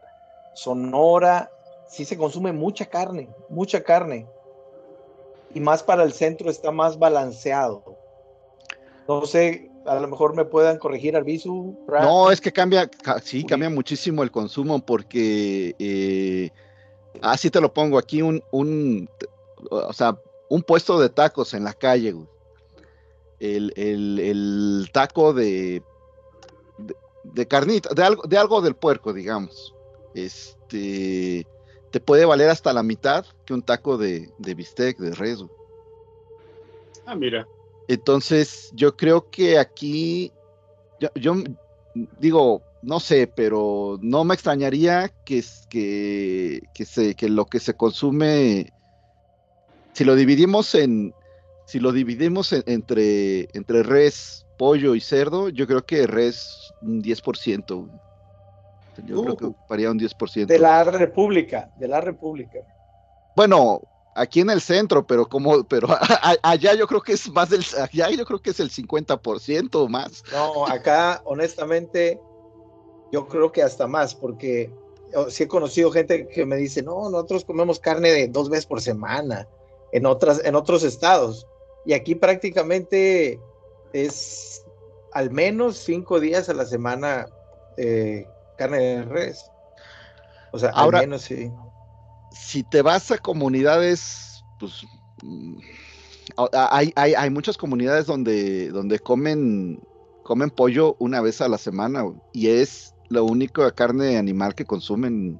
Sonora, 0.53 1.51
sí 1.87 2.05
se 2.05 2.17
consume 2.17 2.51
mucha 2.53 2.85
carne, 2.85 3.29
mucha 3.49 3.81
carne. 3.83 4.27
Y 5.53 5.59
más 5.59 5.81
para 5.83 6.03
el 6.03 6.13
centro 6.13 6.49
está 6.49 6.71
más 6.71 6.99
balanceado. 6.99 7.83
No 9.07 9.25
sé, 9.25 9.71
a 9.85 9.95
lo 9.99 10.07
mejor 10.07 10.35
me 10.35 10.43
puedan 10.45 10.77
corregir 10.77 11.15
Arbizu. 11.15 11.75
No, 11.87 12.29
es 12.29 12.41
que 12.41 12.51
cambia, 12.51 12.87
ca- 12.89 13.19
sí, 13.19 13.43
cambia 13.45 13.69
muchísimo 13.69 14.21
el 14.23 14.31
consumo 14.31 14.79
porque, 14.85 15.73
eh, 15.79 16.49
así 17.21 17.49
te 17.49 17.61
lo 17.61 17.73
pongo, 17.73 17.97
aquí 17.97 18.21
un, 18.21 18.43
un, 18.51 19.09
o 19.71 19.93
sea, 19.93 20.19
un 20.49 20.61
puesto 20.61 20.99
de 20.99 21.09
tacos 21.09 21.53
en 21.53 21.63
la 21.63 21.73
calle, 21.73 22.11
güey. 22.11 22.27
El, 23.39 23.71
el- 23.77 24.19
el 24.19 24.89
taco 24.91 25.31
de, 25.31 25.81
de, 26.77 26.95
de 27.23 27.47
carnita, 27.47 27.93
de 27.93 28.03
algo, 28.03 28.23
de 28.27 28.37
algo 28.37 28.61
del 28.61 28.75
puerco, 28.75 29.13
digamos. 29.13 29.73
Este, 30.13 31.45
te 31.97 32.01
puede 32.01 32.25
valer 32.25 32.51
hasta 32.51 32.73
la 32.73 32.83
mitad 32.83 33.25
que 33.43 33.55
un 33.55 33.63
taco 33.63 33.97
de, 33.97 34.31
de 34.37 34.53
bistec, 34.53 34.99
de 34.99 35.15
res, 35.15 35.39
güey. 35.39 35.49
Ah, 37.05 37.15
mira. 37.15 37.49
Entonces, 37.87 38.69
yo 38.71 38.95
creo 38.95 39.27
que 39.31 39.57
aquí, 39.57 40.31
yo, 40.99 41.09
yo 41.15 41.33
digo, 41.95 42.63
no 42.81 42.99
sé, 42.99 43.25
pero 43.25 43.97
no 44.03 44.23
me 44.25 44.35
extrañaría 44.35 45.11
que, 45.23 45.43
que, 45.69 46.69
que, 46.71 46.85
se, 46.85 47.15
que 47.15 47.29
lo 47.29 47.47
que 47.47 47.59
se 47.59 47.75
consume, 47.75 48.75
si 49.95 50.03
lo 50.05 50.15
dividimos 50.15 50.75
en, 50.75 51.15
si 51.65 51.79
lo 51.79 51.91
dividimos 51.91 52.53
en- 52.53 52.63
entre, 52.67 53.47
entre 53.57 53.81
res, 53.81 54.45
pollo 54.55 54.93
y 54.93 55.01
cerdo, 55.01 55.49
yo 55.49 55.65
creo 55.65 55.83
que 55.83 56.05
res 56.05 56.75
un 56.79 57.01
10%. 57.01 57.89
Yo 59.03 59.21
creo 59.21 59.37
que 59.37 59.45
Uh. 59.45 59.49
ocuparía 59.49 59.91
un 59.91 59.97
10%. 59.99 60.47
De 60.53 60.59
la 60.59 60.83
República, 60.83 61.69
de 61.75 61.87
la 61.87 62.01
República. 62.01 62.59
Bueno, 63.35 63.81
aquí 64.15 64.41
en 64.41 64.49
el 64.49 64.61
centro, 64.61 65.05
pero 65.05 65.27
como, 65.27 65.63
pero 65.63 65.91
a- 65.91 65.99
a- 66.01 66.37
allá 66.51 66.73
yo 66.73 66.87
creo 66.87 67.01
que 67.01 67.13
es 67.13 67.29
más 67.31 67.49
del, 67.49 67.63
allá 67.79 68.09
yo 68.09 68.25
creo 68.25 68.39
que 68.41 68.49
es 68.51 68.59
el 68.59 68.69
50% 68.71 69.83
o 69.83 69.87
más. 69.89 70.23
No, 70.31 70.65
acá, 70.67 71.21
honestamente, 71.25 72.19
yo 73.11 73.27
creo 73.27 73.51
que 73.51 73.61
hasta 73.61 73.87
más, 73.87 74.15
porque 74.15 74.71
oh, 75.15 75.29
sí 75.29 75.43
he 75.43 75.47
conocido 75.47 75.91
gente 75.91 76.27
que 76.27 76.45
me 76.45 76.55
dice, 76.57 76.81
no, 76.83 77.09
nosotros 77.09 77.45
comemos 77.45 77.79
carne 77.79 78.11
de 78.11 78.27
dos 78.27 78.49
veces 78.49 78.65
por 78.65 78.81
semana 78.81 79.47
en 79.91 80.05
otras, 80.05 80.43
en 80.43 80.55
otros 80.55 80.83
estados. 80.83 81.45
Y 81.85 81.93
aquí 81.93 82.15
prácticamente 82.15 83.39
es 83.93 84.63
al 85.13 85.31
menos 85.31 85.77
cinco 85.77 86.19
días 86.19 86.49
a 86.49 86.53
la 86.53 86.65
semana 86.65 87.27
eh, 87.77 88.25
carne 88.57 88.77
de 88.77 89.03
res. 89.05 89.49
O 90.51 90.59
sea, 90.59 90.69
Ahora- 90.71 90.99
al 90.99 91.05
menos 91.07 91.21
sí. 91.21 91.51
si 92.31 92.63
te 92.63 92.81
vas 92.81 93.11
a 93.11 93.17
comunidades, 93.17 94.43
pues 94.59 94.85
mm, 95.23 95.57
hay, 96.71 96.91
hay, 96.95 97.13
hay 97.13 97.29
muchas 97.29 97.57
comunidades 97.57 98.05
donde, 98.05 98.69
donde 98.69 98.99
comen, 98.99 99.79
comen 100.23 100.49
pollo 100.49 100.95
una 100.99 101.21
vez 101.21 101.41
a 101.41 101.47
la 101.47 101.57
semana 101.57 102.03
y 102.33 102.47
es 102.47 102.93
la 103.09 103.21
única 103.21 103.71
carne 103.71 104.17
animal 104.17 104.53
que 104.55 104.65
consumen 104.65 105.39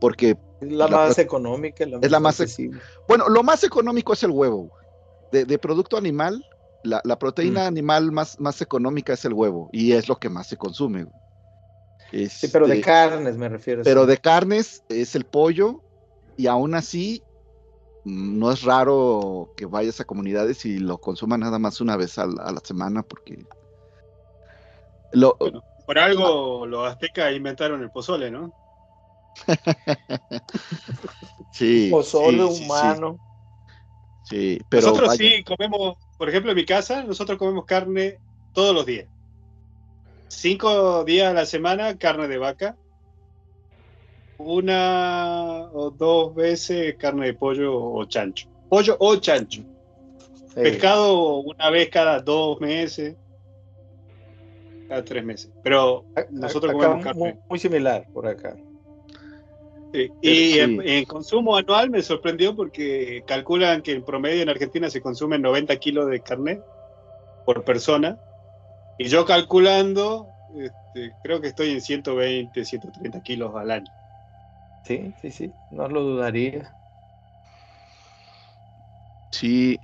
porque, 0.00 0.36
Es 0.60 0.70
la, 0.70 0.86
La 0.88 0.96
más 0.96 1.18
económica, 1.18 1.86
la 1.86 1.98
es 2.02 2.10
la 2.10 2.20
más 2.20 2.38
e- 2.40 2.42
accesible. 2.44 2.80
bueno, 3.08 3.28
lo 3.28 3.42
más 3.42 3.64
económico 3.64 4.12
es 4.12 4.22
el 4.22 4.30
huevo. 4.30 4.70
De, 5.32 5.44
de 5.46 5.58
producto 5.58 5.96
animal, 5.96 6.44
la, 6.82 7.00
la 7.04 7.18
proteína 7.18 7.64
Mm. 7.64 7.68
animal 7.68 8.12
más, 8.12 8.38
más 8.38 8.60
económica 8.60 9.14
es 9.14 9.24
el 9.24 9.32
huevo 9.32 9.70
y 9.72 9.92
es 9.92 10.08
lo 10.08 10.16
que 10.16 10.28
más 10.28 10.46
se 10.46 10.56
consume. 10.58 11.06
Sí, 12.36 12.48
pero 12.48 12.68
de 12.68 12.74
Este, 12.74 12.80
carnes 12.80 13.36
me 13.36 13.48
refiero. 13.48 13.82
Pero 13.82 14.02
sí. 14.02 14.06
de 14.06 14.18
carnes 14.18 14.84
es 14.88 15.14
el 15.14 15.26
pollo 15.26 15.82
y 16.36 16.46
aún 16.46 16.74
así 16.74 17.22
mm, 18.04 18.38
no 18.38 18.52
es 18.52 18.62
raro 18.62 19.50
que 19.56 19.66
vayas 19.66 20.00
a 20.00 20.04
comunidades 20.04 20.64
y 20.64 20.78
lo 20.78 20.98
consuman 20.98 21.40
nada 21.40 21.58
más 21.58 21.80
una 21.80 21.96
vez 21.96 22.16
a 22.18 22.26
la, 22.26 22.44
a 22.44 22.52
la 22.52 22.60
semana 22.64 23.02
porque 23.02 23.44
lo, 25.12 25.36
Bueno, 25.40 25.64
por 25.84 25.98
algo 25.98 26.66
los 26.66 26.88
aztecas 26.88 27.36
inventaron 27.36 27.80
el 27.82 27.90
pozole, 27.92 28.32
¿no? 28.32 28.52
sí, 31.50 31.88
Pozole 31.90 32.12
sí, 32.12 32.50
sí, 32.50 32.56
sí, 32.64 32.64
humano. 32.64 33.20
sí, 34.22 34.58
pero 34.68 34.88
nosotros 34.88 35.02
vaya, 35.02 35.18
sí 35.18 35.44
comemos, 35.44 35.94
por 36.16 36.28
ejemplo, 36.28 36.52
en 36.52 36.56
mi 36.56 36.66
casa, 36.66 37.04
nosotros 37.04 37.38
comemos 37.38 37.66
carne 37.66 38.20
todos 38.52 38.74
los 38.74 38.86
días. 38.86 39.08
Cinco 40.28 41.04
días 41.04 41.30
a 41.30 41.34
la 41.34 41.46
semana, 41.46 41.96
carne 41.96 42.28
de 42.28 42.38
vaca. 42.38 42.76
Una 44.38 45.68
o 45.72 45.90
dos 45.90 46.34
veces 46.34 46.96
carne 46.98 47.26
de 47.26 47.34
pollo 47.34 47.74
o 47.80 48.04
chancho. 48.06 48.48
Pollo 48.68 48.96
o 48.98 49.16
chancho. 49.16 49.62
Eh, 50.56 50.62
Pescado 50.62 51.38
una 51.38 51.70
vez 51.70 51.88
cada 51.88 52.20
dos 52.20 52.60
meses. 52.60 53.16
Cada 54.88 55.04
tres 55.04 55.24
meses. 55.24 55.50
Pero 55.62 56.04
nosotros 56.30 56.72
acá 56.74 56.78
comemos 56.90 57.16
muy, 57.16 57.30
carne. 57.30 57.40
muy 57.48 57.58
similar 57.58 58.06
por 58.12 58.26
acá. 58.26 58.56
Sí, 59.92 60.10
Y 60.20 60.52
Sí. 60.54 60.58
en, 60.60 60.82
en 60.86 61.04
consumo 61.04 61.56
anual 61.56 61.88
me 61.90 62.02
sorprendió 62.02 62.56
porque 62.56 63.22
calculan 63.26 63.82
que 63.82 63.92
en 63.92 64.04
promedio 64.04 64.42
en 64.42 64.48
Argentina 64.48 64.90
se 64.90 65.00
consumen 65.00 65.40
90 65.42 65.76
kilos 65.76 66.10
de 66.10 66.20
carne 66.20 66.60
por 67.46 67.62
persona. 67.64 68.18
Y 68.96 69.08
yo 69.08 69.24
calculando, 69.24 70.32
este, 70.54 71.16
creo 71.22 71.40
que 71.40 71.48
estoy 71.48 71.70
en 71.70 71.80
120, 71.80 72.64
130 72.64 73.20
kilos 73.20 73.52
al 73.56 73.70
año. 73.70 73.92
Sí, 74.84 75.14
sí, 75.20 75.30
sí, 75.30 75.54
no 75.70 75.88
lo 75.88 76.02
dudaría. 76.02 76.76
sí, 79.32 79.80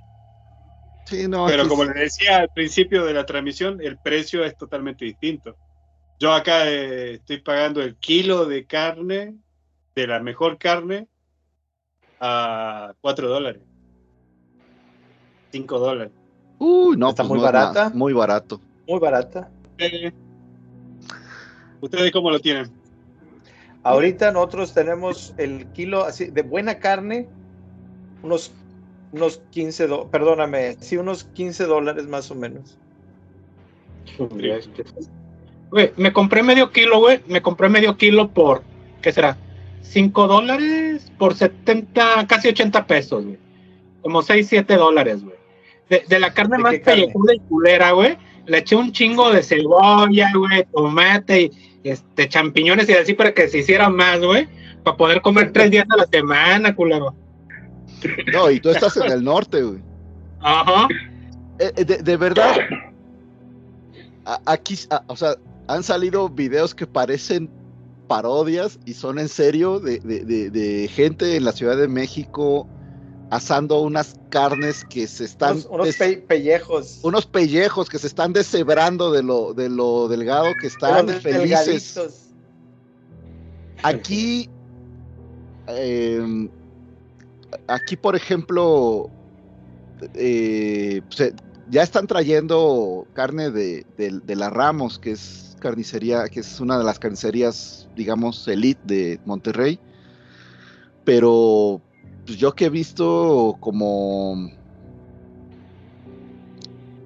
sí, 1.05 1.27
no, 1.27 1.47
Pero 1.47 1.67
como 1.67 1.83
es- 1.83 1.89
les 1.89 1.95
decía 2.03 2.37
al 2.37 2.49
principio 2.49 3.05
de 3.05 3.13
la 3.13 3.25
transmisión, 3.25 3.81
el 3.81 3.97
precio 3.97 4.43
es 4.45 4.55
totalmente 4.55 5.05
distinto. 5.05 5.57
Yo 6.19 6.31
acá 6.33 6.69
eh, 6.71 7.15
estoy 7.15 7.39
pagando 7.41 7.81
el 7.81 7.97
kilo 7.97 8.45
de 8.45 8.65
carne, 8.65 9.35
de 9.95 10.07
la 10.07 10.19
mejor 10.19 10.57
carne, 10.57 11.07
a 12.19 12.93
4 13.01 13.27
dólares. 13.27 13.63
5 15.51 15.79
dólares. 15.79 16.13
Uy, 16.59 16.95
no, 16.95 17.09
Está 17.09 17.23
pues 17.23 17.31
muy 17.31 17.39
no 17.39 17.47
es 17.47 17.53
nada, 17.53 17.67
barata. 17.73 17.89
muy 17.95 18.13
barato. 18.13 18.61
Muy 18.87 18.99
barata. 18.99 19.49
Eh, 19.77 20.11
¿Ustedes 21.81 22.11
cómo 22.11 22.29
lo 22.31 22.39
tienen? 22.39 22.71
Ahorita 23.83 24.31
nosotros 24.31 24.73
tenemos 24.73 25.33
el 25.37 25.65
kilo 25.73 26.03
así 26.03 26.25
de 26.25 26.43
buena 26.43 26.77
carne, 26.77 27.27
unos, 28.21 28.51
unos 29.11 29.41
15 29.49 29.87
dólares, 29.87 30.09
perdóname, 30.11 30.77
sí, 30.79 30.97
unos 30.97 31.23
15 31.23 31.65
dólares 31.65 32.07
más 32.07 32.29
o 32.29 32.35
menos. 32.35 32.77
Güey, 35.71 35.93
me 35.95 36.13
compré 36.13 36.43
medio 36.43 36.71
kilo, 36.71 36.99
güey. 36.99 37.21
Me 37.27 37.41
compré 37.41 37.69
medio 37.69 37.97
kilo 37.97 38.29
por, 38.29 38.63
¿qué 39.01 39.11
será? 39.11 39.37
5 39.81 40.27
dólares 40.27 41.11
por 41.17 41.35
70, 41.35 42.27
casi 42.27 42.49
80 42.49 42.85
pesos, 42.85 43.25
güey. 43.25 43.37
Como 44.01 44.21
6, 44.21 44.47
7 44.47 44.75
dólares, 44.75 45.23
güey. 45.23 45.35
De, 45.89 46.03
de 46.07 46.19
la 46.19 46.33
carne 46.33 46.57
¿De 46.57 46.63
más 46.63 46.79
pellejuda 46.79 47.33
y 47.33 47.39
culera, 47.39 47.91
güey. 47.91 48.17
Le 48.45 48.57
eché 48.59 48.75
un 48.75 48.91
chingo 48.91 49.31
de 49.31 49.43
cebolla, 49.43 50.31
güey, 50.35 50.65
tomate 50.73 51.43
y 51.83 51.89
este, 51.89 52.27
champiñones 52.29 52.89
y 52.89 52.93
así 52.93 53.13
para 53.13 53.33
que 53.33 53.47
se 53.47 53.59
hiciera 53.59 53.89
más, 53.89 54.19
güey. 54.19 54.47
Para 54.83 54.97
poder 54.97 55.21
comer 55.21 55.51
tres 55.53 55.71
días 55.71 55.85
a 55.89 55.97
la 55.97 56.05
semana, 56.07 56.75
culero. 56.75 57.13
No, 58.33 58.49
y 58.49 58.59
tú 58.59 58.69
estás 58.69 58.97
en 58.97 59.11
el 59.11 59.23
norte, 59.23 59.61
güey. 59.61 59.79
Ajá. 60.39 60.87
Eh, 61.59 61.71
eh, 61.75 61.85
de, 61.85 61.97
de 61.97 62.17
verdad, 62.17 62.55
a- 64.25 64.41
aquí, 64.45 64.75
a- 64.89 65.03
o 65.07 65.15
sea, 65.15 65.35
han 65.67 65.83
salido 65.83 66.27
videos 66.29 66.73
que 66.73 66.87
parecen 66.87 67.49
parodias 68.07 68.79
y 68.85 68.93
son 68.93 69.19
en 69.19 69.29
serio 69.29 69.79
de, 69.79 69.99
de- 69.99 70.25
de- 70.25 70.49
de 70.49 70.87
gente 70.87 71.35
en 71.37 71.45
la 71.45 71.51
Ciudad 71.51 71.77
de 71.77 71.87
México 71.87 72.67
asando 73.31 73.81
unas 73.81 74.13
carnes 74.29 74.83
que 74.83 75.07
se 75.07 75.23
están 75.23 75.53
Unos, 75.53 75.65
unos 75.67 75.85
des- 75.87 75.95
pe- 75.97 76.17
pellejos. 76.17 76.99
unos 77.01 77.25
pellejos 77.25 77.89
que 77.89 77.97
se 77.97 78.07
están 78.07 78.33
deshebrando 78.33 79.11
de 79.11 79.23
lo 79.23 79.53
de 79.53 79.69
lo 79.69 80.07
delgado 80.09 80.53
que 80.59 80.67
están 80.67 81.05
unos 81.05 81.21
felices. 81.21 81.65
delgaditos. 81.95 82.27
Aquí, 83.83 84.49
eh, 85.67 86.49
aquí 87.67 87.95
por 87.95 88.15
ejemplo, 88.15 89.09
eh, 90.13 91.01
se- 91.09 91.33
ya 91.69 91.83
están 91.83 92.07
trayendo 92.07 93.07
carne 93.13 93.49
de, 93.49 93.85
de- 93.97 94.19
de 94.21 94.35
la 94.35 94.49
Ramos, 94.49 94.99
que 94.99 95.11
es 95.11 95.55
carnicería, 95.59 96.27
que 96.27 96.41
es 96.41 96.59
una 96.59 96.77
de 96.77 96.83
las 96.83 96.99
carnicerías, 96.99 97.87
digamos, 97.95 98.45
elite 98.47 98.81
de 98.83 99.19
Monterrey. 99.23 99.79
Pero 101.03 101.81
pues, 102.25 102.37
yo 102.37 102.53
que 102.53 102.65
he 102.65 102.69
visto 102.69 103.57
como 103.59 104.51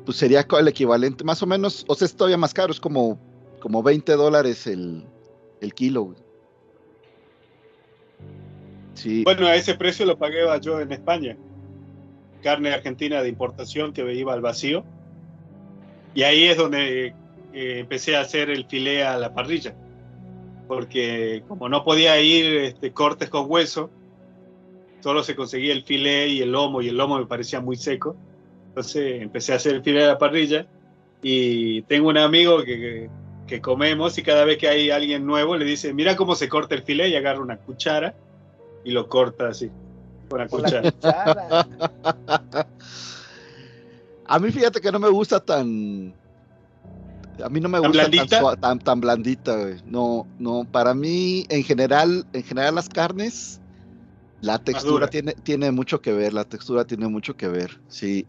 pues 0.05 0.17
sería 0.17 0.45
el 0.59 0.67
equivalente, 0.67 1.23
más 1.23 1.41
o 1.41 1.47
menos, 1.47 1.83
o 1.87 1.95
sea, 1.95 2.05
es 2.05 2.15
todavía 2.15 2.37
más 2.37 2.53
caro, 2.53 2.71
es 2.71 2.79
como, 2.79 3.19
como 3.59 3.81
20 3.81 4.13
dólares 4.13 4.67
el, 4.67 5.03
el 5.61 5.73
kilo. 5.73 6.15
Sí, 8.93 9.23
Bueno, 9.23 9.47
a 9.47 9.55
ese 9.55 9.75
precio 9.75 10.05
lo 10.05 10.17
pagué 10.17 10.41
yo 10.61 10.79
en 10.79 10.91
España. 10.91 11.35
Carne 12.41 12.71
argentina 12.71 13.21
de 13.21 13.29
importación 13.29 13.91
que 13.91 14.13
iba 14.13 14.33
al 14.33 14.41
vacío. 14.41 14.85
Y 16.13 16.23
ahí 16.23 16.45
es 16.45 16.57
donde 16.57 17.07
eh, 17.07 17.79
empecé 17.79 18.15
a 18.15 18.21
hacer 18.21 18.49
el 18.49 18.65
filé 18.67 19.03
a 19.03 19.17
la 19.17 19.33
parrilla. 19.33 19.75
Porque 20.67 21.43
como 21.47 21.67
no 21.67 21.83
podía 21.83 22.21
ir 22.21 22.55
este, 22.57 22.93
cortes 22.93 23.29
con 23.29 23.51
hueso, 23.51 23.89
solo 25.05 25.23
se 25.23 25.35
conseguía 25.35 25.71
el 25.71 25.83
filé 25.83 26.29
y 26.29 26.41
el 26.41 26.51
lomo, 26.51 26.81
y 26.81 26.89
el 26.89 26.97
lomo 26.97 27.19
me 27.19 27.27
parecía 27.27 27.61
muy 27.61 27.75
seco. 27.77 28.15
Entonces 28.69 29.21
empecé 29.21 29.53
a 29.53 29.57
hacer 29.57 29.75
el 29.75 29.83
filé 29.83 30.03
a 30.03 30.07
la 30.07 30.17
parrilla. 30.17 30.65
Y 31.21 31.83
tengo 31.83 32.09
un 32.09 32.17
amigo 32.17 32.63
que, 32.63 33.07
que 33.45 33.61
comemos 33.61 34.17
y 34.17 34.23
cada 34.23 34.45
vez 34.45 34.57
que 34.57 34.67
hay 34.67 34.89
alguien 34.89 35.23
nuevo 35.23 35.57
le 35.57 35.63
dice, 35.65 35.93
mira 35.93 36.15
cómo 36.15 36.33
se 36.33 36.49
corta 36.49 36.73
el 36.73 36.81
filé 36.81 37.07
y 37.09 37.15
agarra 37.15 37.39
una 37.39 37.57
cuchara 37.57 38.15
y 38.83 38.89
lo 38.89 39.07
corta 39.07 39.49
así, 39.49 39.69
con 40.27 40.39
la 40.39 40.47
cuchara. 40.47 40.91
a 44.25 44.39
mí 44.39 44.51
fíjate 44.51 44.81
que 44.81 44.91
no 44.91 44.97
me 44.99 45.09
gusta 45.09 45.39
tan... 45.39 46.15
A 47.43 47.49
mí 47.49 47.59
no 47.59 47.69
me 47.69 47.79
¿Tan 47.79 47.91
gusta 47.91 48.03
tan, 48.03 48.11
blandita? 48.11 48.39
sua- 48.41 48.55
tan, 48.57 48.79
tan 48.79 49.01
blandita, 49.01 49.55
güey. 49.55 49.75
No, 49.85 50.25
no, 50.39 50.65
para 50.71 50.95
mí, 50.95 51.45
en 51.49 51.63
general, 51.63 52.25
en 52.33 52.43
general 52.43 52.73
las 52.73 52.89
carnes, 52.89 53.61
la 54.41 54.59
textura 54.59 55.07
tiene, 55.09 55.33
tiene 55.33 55.71
mucho 55.71 56.01
que 56.01 56.13
ver, 56.13 56.33
la 56.33 56.43
textura 56.45 56.85
tiene 56.85 57.07
mucho 57.07 57.35
que 57.35 57.47
ver, 57.47 57.79
sí. 57.87 58.25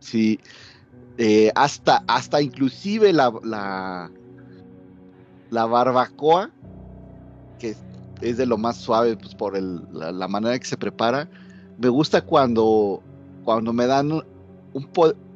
Sí. 0.00 0.38
Eh, 1.16 1.50
hasta, 1.54 2.04
hasta 2.06 2.42
inclusive 2.42 3.12
la, 3.12 3.32
la, 3.42 4.12
la 5.50 5.66
barbacoa, 5.66 6.50
que 7.58 7.70
es- 8.20 8.36
de 8.36 8.46
lo 8.46 8.56
más 8.58 8.76
suave, 8.78 9.16
pues 9.16 9.34
por 9.34 9.56
el- 9.56 9.86
la, 9.90 10.10
la 10.12 10.28
manera 10.28 10.58
que 10.58 10.66
se 10.66 10.76
prepara. 10.76 11.28
Me 11.78 11.88
gusta 11.88 12.20
cuando, 12.20 13.02
cuando 13.44 13.72
me 13.72 13.86
dan 13.86 14.12
un, 14.12 14.22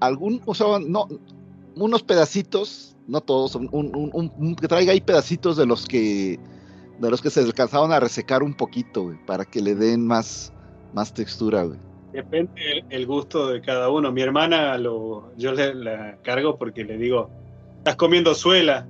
algún, 0.01 0.41
o 0.47 0.55
sea, 0.55 0.79
no, 0.81 1.07
unos 1.77 2.03
pedacitos, 2.03 2.97
no 3.07 3.21
todos, 3.21 3.55
un, 3.55 3.69
un- 3.73 4.11
un- 4.13 4.33
un- 4.37 4.55
que 4.57 4.69
traiga 4.69 4.93
ahí 4.93 5.01
pedacitos 5.01 5.57
de 5.57 5.67
los 5.67 5.87
que 5.87 6.39
de 6.99 7.11
los 7.11 7.23
que 7.23 7.31
se 7.31 7.41
alcanzaron 7.41 7.93
a 7.93 8.01
resecar 8.01 8.43
un 8.43 8.55
poquito, 8.55 9.05
güey, 9.05 9.17
para 9.27 9.45
que 9.45 9.61
le 9.61 9.75
den 9.75 10.07
más, 10.07 10.53
más 10.95 11.13
textura, 11.15 11.63
güey. 11.65 11.79
Depende 12.13 12.51
el, 12.73 12.85
el 12.91 13.07
gusto 13.07 13.49
de 13.49 13.61
cada 13.61 13.91
uno. 13.91 14.11
Mi 14.13 14.23
hermana 14.23 14.77
lo, 14.79 15.31
yo 15.37 15.53
le 15.53 15.75
la 15.75 16.17
cargo 16.23 16.57
porque 16.59 16.85
le 16.85 16.97
digo, 16.97 17.31
estás 17.79 17.97
comiendo 17.97 18.35
suela, 18.35 18.87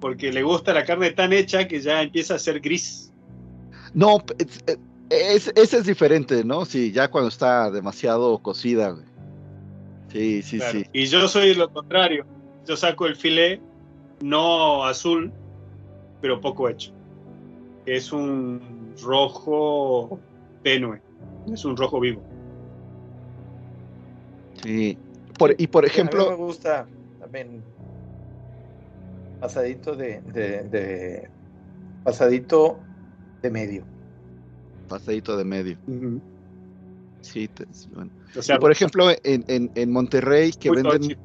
porque 0.00 0.32
le 0.32 0.42
gusta 0.42 0.72
la 0.72 0.84
carne 0.84 1.10
tan 1.10 1.32
hecha 1.32 1.66
que 1.66 1.80
ya 1.80 2.02
empieza 2.02 2.34
a 2.34 2.38
ser 2.38 2.60
gris. 2.60 3.12
No, 3.94 4.22
es, 4.38 4.64
es- 5.10 5.52
ese 5.56 5.78
es 5.78 5.86
diferente, 5.86 6.44
¿no? 6.44 6.64
Sí, 6.64 6.92
ya 6.92 7.08
cuando 7.10 7.28
está 7.28 7.70
demasiado 7.70 8.38
cocida, 8.38 8.90
güey. 8.90 9.06
Sí, 10.12 10.42
sí, 10.42 10.58
Claro. 10.58 10.78
sí. 10.78 10.84
Y 10.92 11.06
yo 11.06 11.26
soy 11.28 11.54
lo 11.54 11.72
contrario. 11.72 12.24
Yo 12.66 12.76
saco 12.76 13.06
el 13.06 13.16
filé 13.16 13.60
no 14.20 14.84
azul, 14.84 15.32
pero 16.20 16.40
poco 16.40 16.68
hecho. 16.68 16.92
Es 17.90 18.12
un 18.12 18.94
rojo 19.02 20.20
tenue, 20.62 21.00
es 21.52 21.64
un 21.64 21.76
rojo 21.76 21.98
vivo. 21.98 22.22
sí. 24.62 24.96
Por- 25.36 25.56
y 25.58 25.66
por 25.66 25.84
A 25.84 25.88
mí 25.88 25.88
me 25.88 25.92
ejemplo, 25.92 26.36
gusta 26.36 26.86
también 27.18 27.64
pasadito 29.40 29.96
de, 29.96 30.20
de, 30.32 30.62
de- 30.68 31.30
pasadito 32.04 32.78
de 33.42 33.50
medio. 33.50 33.84
pasadito 34.88 35.36
de 35.36 35.44
medio. 35.44 35.76
Sí, 37.22 37.48
te- 37.48 37.66
bueno. 37.92 38.10
O 38.36 38.40
sea, 38.42 38.54
Y 38.54 38.58
por 38.60 38.70
ejemplo, 38.70 39.10
en, 39.24 39.44
en, 39.48 39.68
en 39.74 39.90
Monterrey, 39.92 40.52
que 40.52 40.70
venden, 40.70 41.18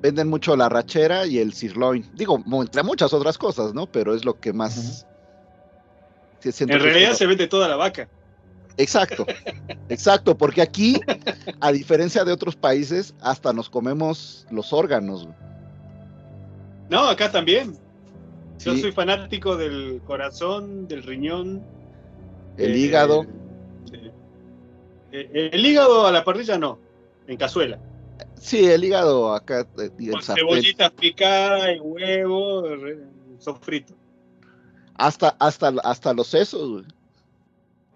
venden 0.00 0.28
mucho 0.28 0.54
la 0.56 0.68
rachera 0.68 1.26
y 1.26 1.38
el 1.38 1.54
sirloin. 1.54 2.04
Digo, 2.14 2.40
entre 2.62 2.84
muchas 2.84 3.12
otras 3.12 3.36
cosas, 3.36 3.74
¿no? 3.74 3.86
Pero 3.86 4.14
es 4.14 4.24
lo 4.24 4.38
que 4.38 4.52
más. 4.52 5.07
En 6.44 6.68
realidad 6.80 7.12
se 7.14 7.26
vende 7.26 7.46
toda 7.46 7.68
la 7.68 7.76
vaca. 7.76 8.08
Exacto, 8.76 9.26
exacto, 9.88 10.38
porque 10.38 10.62
aquí, 10.62 11.00
a 11.60 11.72
diferencia 11.72 12.24
de 12.24 12.32
otros 12.32 12.54
países, 12.54 13.12
hasta 13.20 13.52
nos 13.52 13.68
comemos 13.68 14.46
los 14.52 14.72
órganos. 14.72 15.28
No, 16.88 17.08
acá 17.08 17.30
también. 17.30 17.72
Yo 18.60 18.74
Sí. 18.74 18.80
soy 18.82 18.92
fanático 18.92 19.56
del 19.56 20.00
corazón, 20.06 20.86
del 20.88 21.02
riñón. 21.02 21.62
El 22.56 22.72
eh, 22.74 22.78
hígado. 22.78 23.26
sí. 23.90 24.10
Eh, 25.10 25.50
el 25.52 25.64
hígado 25.64 26.06
a 26.06 26.12
la 26.12 26.22
parrilla 26.22 26.58
no, 26.58 26.78
en 27.26 27.36
cazuela. 27.36 27.78
Sí, 28.34 28.64
el 28.66 28.84
hígado 28.84 29.34
acá 29.34 29.66
eh, 29.78 29.90
y 29.98 30.06
el 30.06 30.12
Con 30.12 30.22
sartén. 30.22 30.46
cebollitas 30.46 30.90
picadas 30.92 31.76
y 31.76 31.80
huevo, 31.80 32.64
sofrito. 33.38 33.94
Hasta, 34.98 35.36
hasta, 35.38 35.72
hasta 35.84 36.12
los 36.12 36.26
sesos. 36.26 36.68
güey. 36.70 36.84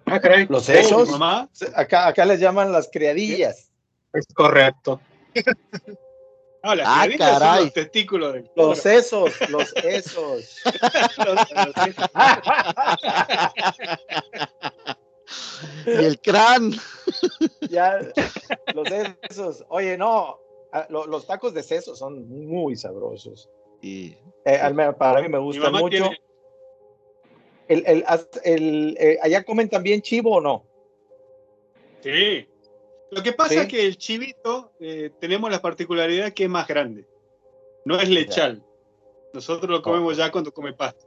Ah, 0.06 0.20
caray. 0.20 0.46
Los 0.48 0.64
sesos, 0.64 1.08
mamá, 1.10 1.48
acá, 1.74 2.06
acá 2.08 2.24
les 2.24 2.40
llaman 2.40 2.72
las 2.72 2.88
criadillas. 2.92 3.70
Es 4.12 4.26
correcto. 4.34 5.00
ah, 6.62 6.74
las 6.74 6.86
Ah, 6.88 7.02
criadillas 7.04 7.30
son 7.30 7.38
caray. 7.40 7.64
los 7.64 7.72
testículos 7.72 8.32
del 8.34 8.50
Los 8.56 8.78
sesos, 8.78 9.32
los 9.50 9.68
sesos. 9.70 10.56
Y 15.86 15.90
el 16.04 16.20
crán. 16.20 16.72
ya, 17.70 18.00
los 18.74 18.88
sesos. 18.88 19.64
Oye, 19.68 19.96
no, 19.96 20.38
ah, 20.72 20.86
lo- 20.90 21.06
los 21.06 21.26
tacos 21.26 21.54
de 21.54 21.62
sesos 21.62 21.98
son 21.98 22.28
muy 22.28 22.76
sabrosos. 22.76 23.48
Y 23.80 24.16
Eh, 24.44 24.56
al 24.56 24.74
menos 24.74 24.96
para 24.96 25.22
mí 25.22 25.28
me 25.28 25.38
gustan 25.38 25.72
mucho. 25.72 25.88
tiene, 25.88 26.20
El, 27.72 27.84
el, 27.86 28.04
as- 28.06 28.28
el, 28.44 28.96
eh, 29.00 29.18
¿Allá 29.22 29.42
comen 29.44 29.68
también 29.68 30.02
chivo 30.02 30.36
o 30.36 30.40
no? 30.40 30.64
sí. 32.02 32.46
Lo 33.10 33.22
que 33.22 33.32
pasa 33.32 33.50
Sí. 33.54 33.58
es 33.60 33.66
que 33.66 33.86
el 33.86 33.98
chivito 33.98 34.72
eh, 34.80 35.10
tenemos 35.20 35.50
la 35.50 35.60
particularidad 35.60 36.32
que 36.32 36.44
es 36.44 36.48
más 36.50 36.66
grande. 36.66 37.06
No 37.84 38.00
es 38.00 38.08
lechal. 38.08 38.64
Nosotros 39.34 39.70
lo 39.70 39.82
comemos 39.82 40.16
ya 40.16 40.30
cuando 40.32 40.50
come 40.50 40.72
pasto. 40.72 41.06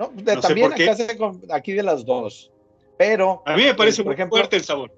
No, 0.00 0.10
de- 0.14 0.34
No 0.34 0.42
sé 0.42 0.48
también 0.48 0.72
acá 0.72 0.96
se 0.96 1.06
aquí 1.50 1.72
de 1.74 1.82
las 1.84 2.04
dos. 2.04 2.50
Pero 2.98 3.40
A 3.46 3.56
mí 3.56 3.62
me 3.62 3.74
parece 3.74 3.98
por 4.02 4.06
muy 4.06 4.14
ejemplo, 4.14 4.36
fuerte 4.38 4.56
el 4.56 4.64
sabor. 4.64 4.90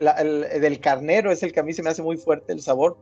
la- 0.00 0.12
el, 0.12 0.40
del 0.62 0.80
carnero 0.80 1.30
es 1.30 1.42
el 1.42 1.52
que 1.52 1.60
a 1.60 1.62
mí 1.62 1.74
se 1.74 1.82
me 1.82 1.90
hace 1.90 2.02
muy 2.02 2.16
fuerte 2.16 2.52
el 2.54 2.62
sabor. 2.62 2.96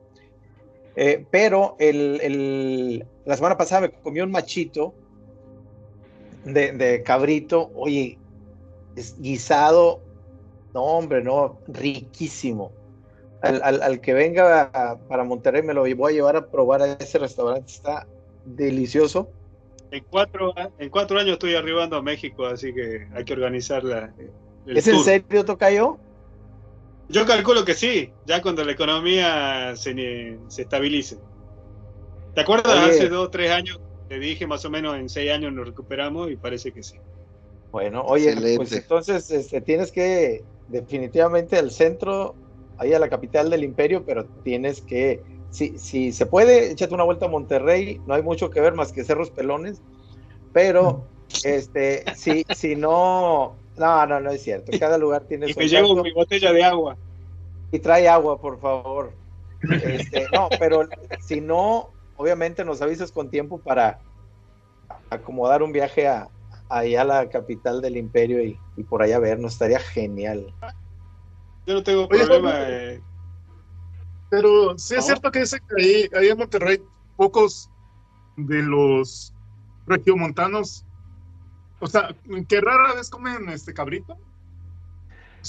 Eh, 0.97 1.25
pero 1.31 1.77
el, 1.79 2.21
el- 2.21 3.07
la 3.25 3.37
semana 3.37 3.57
pasada 3.57 3.83
me 3.83 3.93
comí 3.93 4.21
un 4.21 4.31
machito 4.33 4.93
de, 6.45 6.73
de 6.73 7.03
cabrito. 7.03 7.71
Oye, 7.75 8.19
es 8.97 9.19
guisado. 9.21 10.01
No, 10.75 10.83
hombre, 10.83 11.23
no, 11.23 11.59
riquísimo. 11.69 12.73
Al, 13.43 13.61
al- 13.63 13.83
al 13.83 14.01
que 14.01 14.15
venga 14.15 14.71
a- 14.73 14.97
para 15.09 15.25
Monterrey 15.25 15.63
me 15.63 15.75
lo 15.75 15.81
voy 15.83 16.13
a 16.13 16.15
llevar 16.15 16.37
a 16.37 16.47
probar 16.47 16.83
a 16.83 16.93
ese 16.95 17.19
restaurante. 17.19 17.71
Está 17.73 18.07
delicioso. 18.45 19.29
En 19.91 20.05
cuatro, 20.09 20.55
en 20.79 20.89
cuatro 20.89 21.19
años 21.19 21.33
estoy 21.35 21.55
arribando 21.55 21.97
a 21.97 22.03
México, 22.03 22.47
así 22.47 22.73
que 22.73 23.07
hay 23.15 23.25
que 23.25 23.33
organizar 23.35 23.85
la, 23.85 24.15
el 24.67 24.77
¿Es 24.77 24.87
en 24.87 24.95
tour. 24.95 25.05
serio, 25.05 25.45
Tocayo? 25.45 25.99
Yo 27.11 27.27
calculo 27.27 27.63
que 27.67 27.75
sí, 27.75 28.11
ya 28.25 28.41
cuando 28.41 28.65
la 28.65 28.73
economía 28.73 29.77
se, 29.77 30.39
se 30.49 30.63
estabilice. 30.63 31.19
¿Te 32.35 32.41
acuerdas? 32.41 32.73
Oye. 32.75 32.91
Hace 32.91 33.09
dos 33.11 33.27
o 33.27 33.31
tres 33.31 33.51
años 33.51 33.79
te 34.13 34.19
dije 34.19 34.47
más 34.47 34.63
o 34.67 34.71
menos 34.71 34.95
en 34.99 35.09
seis 35.09 35.31
años 35.31 35.55
nos 35.55 35.67
recuperamos 35.67 36.31
y 36.31 36.37
parece 36.37 36.71
que 36.71 36.83
sí. 36.83 36.99
Bueno, 37.71 38.03
oye, 38.03 38.29
Excelente. 38.29 38.57
pues 38.57 38.73
entonces 38.73 39.31
este, 39.31 39.63
tienes 39.63 39.91
que 39.91 40.45
definitivamente 40.69 41.57
al 41.57 41.71
centro, 41.71 42.35
ahí 42.77 42.93
a 42.93 42.99
la 42.99 43.09
capital 43.09 43.49
del 43.49 43.65
imperio, 43.65 44.05
pero 44.05 44.27
tienes 44.45 44.83
que, 44.83 45.23
si, 45.49 45.79
si 45.79 46.13
se 46.13 46.27
puede, 46.27 46.71
échate 46.73 46.93
una 46.93 47.05
vuelta 47.05 47.25
a 47.25 47.31
Monterrey, 47.31 48.03
no 48.07 48.13
hay 48.13 48.23
mucho 48.23 48.51
que 48.51 48.61
ver 48.61 48.75
más 48.75 48.93
que 48.93 49.03
cerros 49.03 49.31
pelones, 49.31 49.81
pero 50.53 51.09
este, 51.45 52.05
si, 52.15 52.45
si 52.55 52.77
no, 52.77 53.57
no, 53.79 54.07
no, 54.07 54.21
no 54.21 54.31
es 54.31 54.43
cierto, 54.43 54.73
cada 54.79 54.99
lugar 54.99 55.25
tiene 55.25 55.49
Y 55.49 55.55
su 55.55 55.59
me 55.59 55.69
llevo 55.69 55.87
encanto. 55.93 56.03
mi 56.03 56.13
botella 56.13 56.53
de 56.53 56.65
agua. 56.65 56.99
y 57.71 57.79
trae 57.79 58.07
agua, 58.11 58.39
por 58.39 58.61
favor. 58.61 59.15
Este, 59.83 60.27
no, 60.35 60.51
pero 60.59 60.87
si 61.19 61.41
no, 61.41 61.95
obviamente 62.23 62.65
nos 62.65 62.81
avisas 62.81 63.11
con 63.11 63.29
tiempo 63.29 63.59
para 63.59 63.99
acomodar 65.11 65.63
un 65.63 65.73
viaje 65.73 66.07
a, 66.07 66.29
allá 66.69 67.03
a 67.03 67.05
la 67.05 67.29
capital 67.29 67.83
del 67.83 67.97
imperio 67.97 68.43
y, 68.43 68.59
y 68.77 68.85
por 68.85 69.03
allá 69.03 69.19
vernos, 69.19 69.55
estaría 69.55 69.81
genial. 69.81 70.55
Yo 71.67 71.75
no 71.75 71.83
tengo 71.83 72.09
Oye, 72.09 72.25
problema. 72.25 72.53
Jorge. 72.53 72.95
eh, 72.95 73.01
Pero 74.31 74.79
sí 74.79 74.95
es 74.95 75.01
¿No? 75.01 75.07
cierto 75.07 75.31
que 75.31 75.41
dicen 75.41 75.61
que 75.69 75.83
ahí, 75.83 76.09
ahí 76.17 76.29
en 76.29 76.39
Monterrey 76.39 76.83
pocos 77.17 77.69
de 78.37 78.63
los 78.63 79.35
regiomontanos, 79.87 80.87
o 81.81 81.87
sea, 81.89 82.15
que 82.49 82.61
rara 82.61 82.95
vez 82.95 83.11
comen 83.11 83.49
este 83.49 83.75
cabrito. 83.75 84.17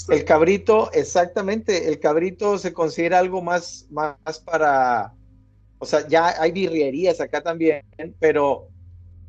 El 0.08 0.24
cabrito, 0.24 0.90
exactamente, 0.92 1.88
el 1.88 2.00
cabrito 2.00 2.58
se 2.58 2.72
considera 2.72 3.20
algo 3.20 3.40
más, 3.40 3.86
más 3.90 4.40
para, 4.44 5.14
o 5.78 5.86
sea, 5.86 6.06
ya 6.08 6.40
hay 6.40 6.52
birrierías 6.52 7.20
acá 7.20 7.42
también, 7.42 7.82
pero 8.18 8.68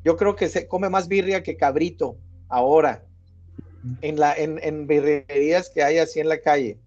yo 0.03 0.15
creo 0.15 0.35
que 0.35 0.49
se 0.49 0.67
come 0.67 0.89
más 0.89 1.07
birria 1.07 1.43
que 1.43 1.57
cabrito 1.57 2.17
ahora, 2.47 3.03
en, 4.01 4.19
la, 4.19 4.33
en, 4.35 4.59
en 4.63 4.87
birrierías 4.87 5.69
que 5.69 5.83
hay 5.83 5.97
así 5.97 6.19
en 6.19 6.29
la 6.29 6.39
calle. 6.39 6.77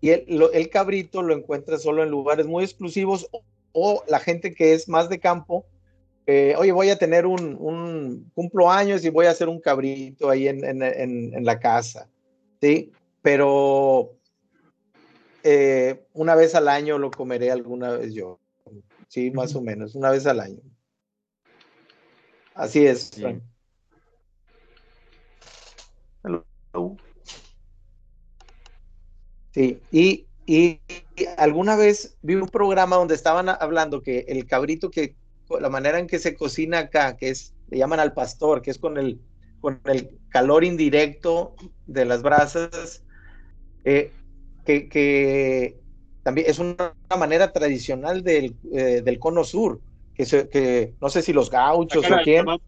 Y 0.00 0.10
el, 0.10 0.70
cabrito 0.70 1.22
lo 1.22 1.34
encuentras 1.34 1.82
solo 1.82 2.02
en 2.02 2.10
lugares 2.10 2.46
muy 2.46 2.64
exclusivos 2.64 3.28
o, 3.72 4.02
la 4.08 4.18
gente 4.18 4.54
que 4.54 4.72
es 4.72 4.88
más 4.88 5.08
de 5.08 5.20
campo, 5.20 5.64
oye, 6.26 6.72
voy 6.72 6.90
a 6.90 6.98
tener 6.98 7.26
un, 7.26 7.56
un 7.58 8.30
cumplo 8.34 8.70
años 8.70 9.04
y 9.04 9.10
voy 9.10 9.26
a 9.26 9.30
hacer 9.30 9.48
un 9.48 9.60
cabrito 9.60 10.30
ahí 10.30 10.48
en, 10.48 10.64
en- 10.64 10.82
en- 10.82 11.34
en 11.34 11.44
la 11.44 11.58
casa, 11.58 12.08
¿sí? 12.60 12.92
Pero 13.22 14.12
eh, 15.42 16.04
una 16.14 16.34
vez 16.34 16.54
al 16.54 16.68
año 16.68 16.98
lo 16.98 17.10
comeré 17.10 17.50
alguna 17.50 17.96
vez 17.96 18.12
yo, 18.14 18.39
sí, 19.10 19.30
más 19.32 19.54
o 19.56 19.60
menos, 19.60 19.96
una 19.96 20.10
vez 20.10 20.24
al 20.26 20.38
año. 20.38 20.62
Así 22.54 22.86
es. 22.86 23.10
Sí. 23.12 23.24
Sí, 29.52 29.82
y, 29.90 30.26
y 30.46 30.80
alguna 31.36 31.74
vez 31.74 32.16
vi 32.22 32.36
un 32.36 32.48
programa 32.48 32.96
donde 32.96 33.16
estaban 33.16 33.48
hablando 33.48 34.00
que 34.00 34.20
el 34.28 34.46
cabrito 34.46 34.92
que 34.92 35.16
la 35.58 35.68
manera 35.68 35.98
en 35.98 36.06
que 36.06 36.20
se 36.20 36.36
cocina 36.36 36.78
acá, 36.78 37.16
que 37.16 37.30
es, 37.30 37.52
le 37.68 37.78
llaman 37.78 37.98
al 37.98 38.14
pastor, 38.14 38.62
que 38.62 38.70
es 38.70 38.78
con 38.78 38.96
el, 38.96 39.20
con 39.60 39.80
el 39.86 40.20
calor 40.28 40.62
indirecto 40.62 41.56
de 41.86 42.04
las 42.04 42.22
brasas, 42.22 43.02
eh, 43.84 44.12
que, 44.64 44.88
que 44.88 45.79
también 46.22 46.48
es 46.48 46.58
una, 46.58 46.94
manera 47.18 47.52
tradicional 47.52 48.22
del, 48.22 48.56
eh, 48.72 49.02
del 49.02 49.18
cono 49.18 49.44
sur, 49.44 49.80
que, 50.14 50.26
se, 50.26 50.48
que 50.48 50.94
no 51.00 51.08
sé 51.08 51.22
si 51.22 51.32
los 51.32 51.50
gauchos 51.50 52.04
Acá 52.04 52.20
o 52.20 52.24
quién. 52.24 52.36
llamamos, 52.38 52.62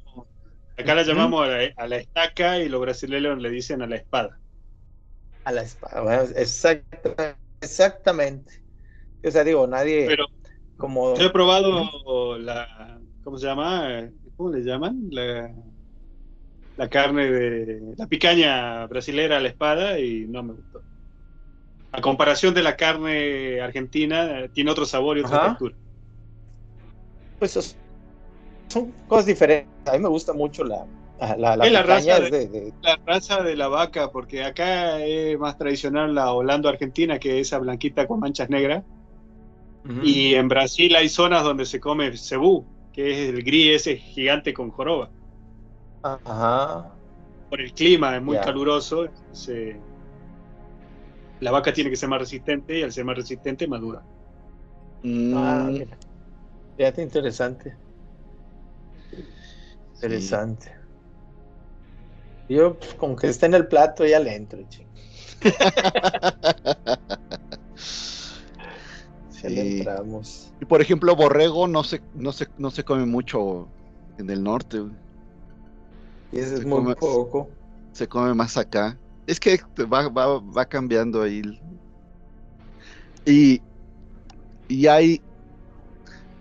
acá 0.76 0.94
la 0.94 1.02
llamamos 1.02 1.44
a, 1.44 1.48
la, 1.48 1.72
a 1.76 1.86
la 1.86 1.96
estaca 1.96 2.58
y 2.58 2.68
los 2.68 2.80
brasileños 2.80 3.38
le 3.38 3.50
dicen 3.50 3.82
a 3.82 3.86
la 3.86 3.96
espada. 3.96 4.40
A 5.44 5.52
la 5.52 5.62
espada, 5.62 6.00
bueno, 6.02 6.22
exacta- 6.36 7.38
exactamente. 7.60 8.52
O 9.24 9.30
sea, 9.30 9.44
digo, 9.44 9.66
nadie 9.66 10.06
Pero 10.08 10.26
como 10.76 11.16
yo 11.16 11.26
he 11.26 11.30
probado 11.30 12.38
la, 12.38 13.00
¿cómo 13.22 13.38
se 13.38 13.46
llama? 13.46 14.10
¿Cómo 14.36 14.50
le 14.50 14.62
llaman? 14.62 15.08
La, 15.10 15.52
la 16.76 16.88
carne 16.88 17.30
de 17.30 17.94
la 17.96 18.06
picaña 18.06 18.86
brasilera 18.86 19.36
a 19.36 19.40
la 19.40 19.48
espada 19.48 19.98
y 19.98 20.26
no 20.26 20.42
me 20.42 20.54
gustó. 20.54 20.82
A 21.92 22.00
comparación 22.00 22.54
de 22.54 22.62
la 22.62 22.76
carne 22.76 23.60
argentina, 23.60 24.48
tiene 24.52 24.70
otro 24.70 24.86
sabor 24.86 25.18
y 25.18 25.20
otra 25.20 25.36
Ajá. 25.36 25.48
textura. 25.48 25.74
pues 27.38 27.56
es- 27.56 27.76
son 28.68 28.92
cosas 29.08 29.26
diferentes. 29.26 29.68
A 29.86 29.92
mí 29.92 29.98
me 29.98 30.08
gusta 30.08 30.32
mucho 30.32 30.62
la, 30.64 30.86
la, 31.36 31.56
la 31.56 31.66
Es 31.66 31.72
la 31.72 31.82
raza 31.82 32.18
es 32.18 32.30
de- 32.30 32.46
de- 32.46 32.72
La 32.82 32.96
raza 33.04 33.42
de 33.42 33.56
la 33.56 33.66
vaca, 33.68 34.10
porque 34.12 34.44
acá 34.44 35.00
es 35.00 35.36
más 35.38 35.58
tradicional 35.58 36.14
la 36.14 36.32
Holando 36.32 36.68
argentina, 36.68 37.18
que 37.18 37.40
es 37.40 37.48
esa 37.48 37.58
blanquita 37.58 38.06
con 38.06 38.20
manchas 38.20 38.48
negras. 38.48 38.84
Y 40.04 40.34
en 40.36 40.46
Brasil 40.46 40.94
hay 40.94 41.08
zonas 41.08 41.42
donde 41.42 41.66
se 41.66 41.80
come 41.80 42.16
cebú, 42.16 42.64
que 42.92 43.10
es 43.10 43.28
el 43.30 43.42
gris 43.42 43.76
ese 43.76 43.96
gigante 43.96 44.54
con 44.54 44.70
joroba. 44.70 45.10
Ajá. 46.04 46.92
Por 47.50 47.60
el 47.60 47.72
clima 47.72 48.14
es 48.16 48.22
muy 48.22 48.36
caluroso, 48.38 49.08
se- 49.32 49.76
la 51.42 51.50
vaca 51.50 51.72
tiene 51.72 51.90
que 51.90 51.96
ser 51.96 52.08
más 52.08 52.20
resistente 52.20 52.78
y 52.78 52.82
al 52.82 52.92
ser 52.92 53.04
más 53.04 53.16
resistente 53.16 53.66
madura. 53.66 54.02
Ah, 55.04 55.66
Mm, 55.68 55.72
mira. 55.72 55.98
Fíjate, 56.76 57.02
interesante. 57.02 57.76
Interesante. 59.94 60.72
Yo, 62.48 62.78
pues, 62.78 62.94
con 62.94 63.16
que 63.16 63.28
esté 63.28 63.46
en 63.46 63.54
el 63.54 63.66
plato, 63.66 64.06
ya 64.06 64.20
le 64.20 64.34
entro, 64.36 64.60
ching. 64.68 64.88
Ya 69.42 69.48
le 69.48 69.60
sí. 69.60 69.78
entramos. 69.78 70.52
Y 70.60 70.64
por 70.64 70.80
ejemplo, 70.80 71.16
borrego 71.16 71.66
no 71.66 71.82
se, 71.82 72.00
no 72.14 72.30
se, 72.32 72.46
no 72.58 72.70
se 72.70 72.84
come 72.84 73.04
mucho 73.06 73.66
en 74.18 74.30
el 74.30 74.44
norte. 74.44 74.78
Y 76.30 76.38
ese 76.38 76.54
es 76.54 76.60
Se 76.60 76.66
muy 76.66 76.78
come- 76.84 76.94
poco. 76.94 77.50
se 77.92 78.06
come 78.06 78.34
más 78.34 78.56
acá. 78.56 78.96
Es 79.26 79.38
que 79.40 79.60
va, 79.92 80.08
va, 80.08 80.38
va 80.40 80.64
cambiando 80.64 81.22
ahí. 81.22 81.42
Y, 83.24 83.60
y 84.68 84.86
hay, 84.86 85.20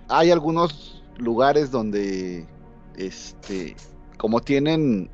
hay 0.07 0.31
algunos 0.31 1.03
lugares 1.17 1.71
donde, 1.71 2.47
este, 2.95 3.75
como 4.17 4.41
tienen, 4.41 5.09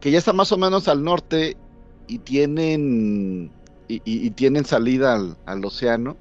que 0.00 0.10
ya 0.10 0.18
está 0.18 0.32
más 0.32 0.52
o 0.52 0.56
menos 0.58 0.88
al 0.88 1.02
norte 1.04 1.56
y 2.06 2.18
tienen, 2.18 3.50
y, 3.88 3.96
y- 3.96 4.26
y 4.26 4.30
tienen 4.30 4.64
salida 4.64 5.14
al, 5.14 5.36
al 5.46 5.64
océano. 5.64 6.16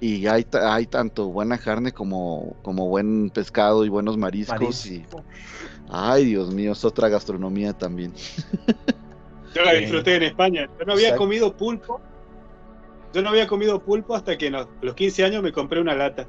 Y 0.00 0.26
hay, 0.26 0.44
hay 0.52 0.86
tanto 0.86 1.28
buena 1.28 1.56
carne 1.56 1.92
como, 1.92 2.56
como 2.62 2.88
buen 2.88 3.30
pescado 3.30 3.84
y 3.84 3.88
buenos 3.88 4.18
mariscos. 4.18 4.84
Y, 4.84 5.06
ay, 5.88 6.26
Dios 6.26 6.52
mío, 6.52 6.72
es 6.72 6.84
otra 6.84 7.08
gastronomía 7.08 7.72
también. 7.72 8.12
Yo 9.54 9.62
la 9.62 9.72
disfruté 9.74 10.16
en 10.16 10.22
España. 10.24 10.68
Yo 10.78 10.84
no 10.84 10.92
había 10.94 11.08
Exacto. 11.08 11.24
comido 11.24 11.52
pulpo. 11.56 12.00
Yo 13.12 13.22
no 13.22 13.30
había 13.30 13.46
comido 13.46 13.80
pulpo 13.80 14.14
hasta 14.16 14.36
que 14.36 14.50
no- 14.50 14.58
a 14.60 14.68
los 14.82 14.94
15 14.94 15.24
años 15.24 15.42
me 15.42 15.52
compré 15.52 15.80
una 15.80 15.94
lata. 15.94 16.26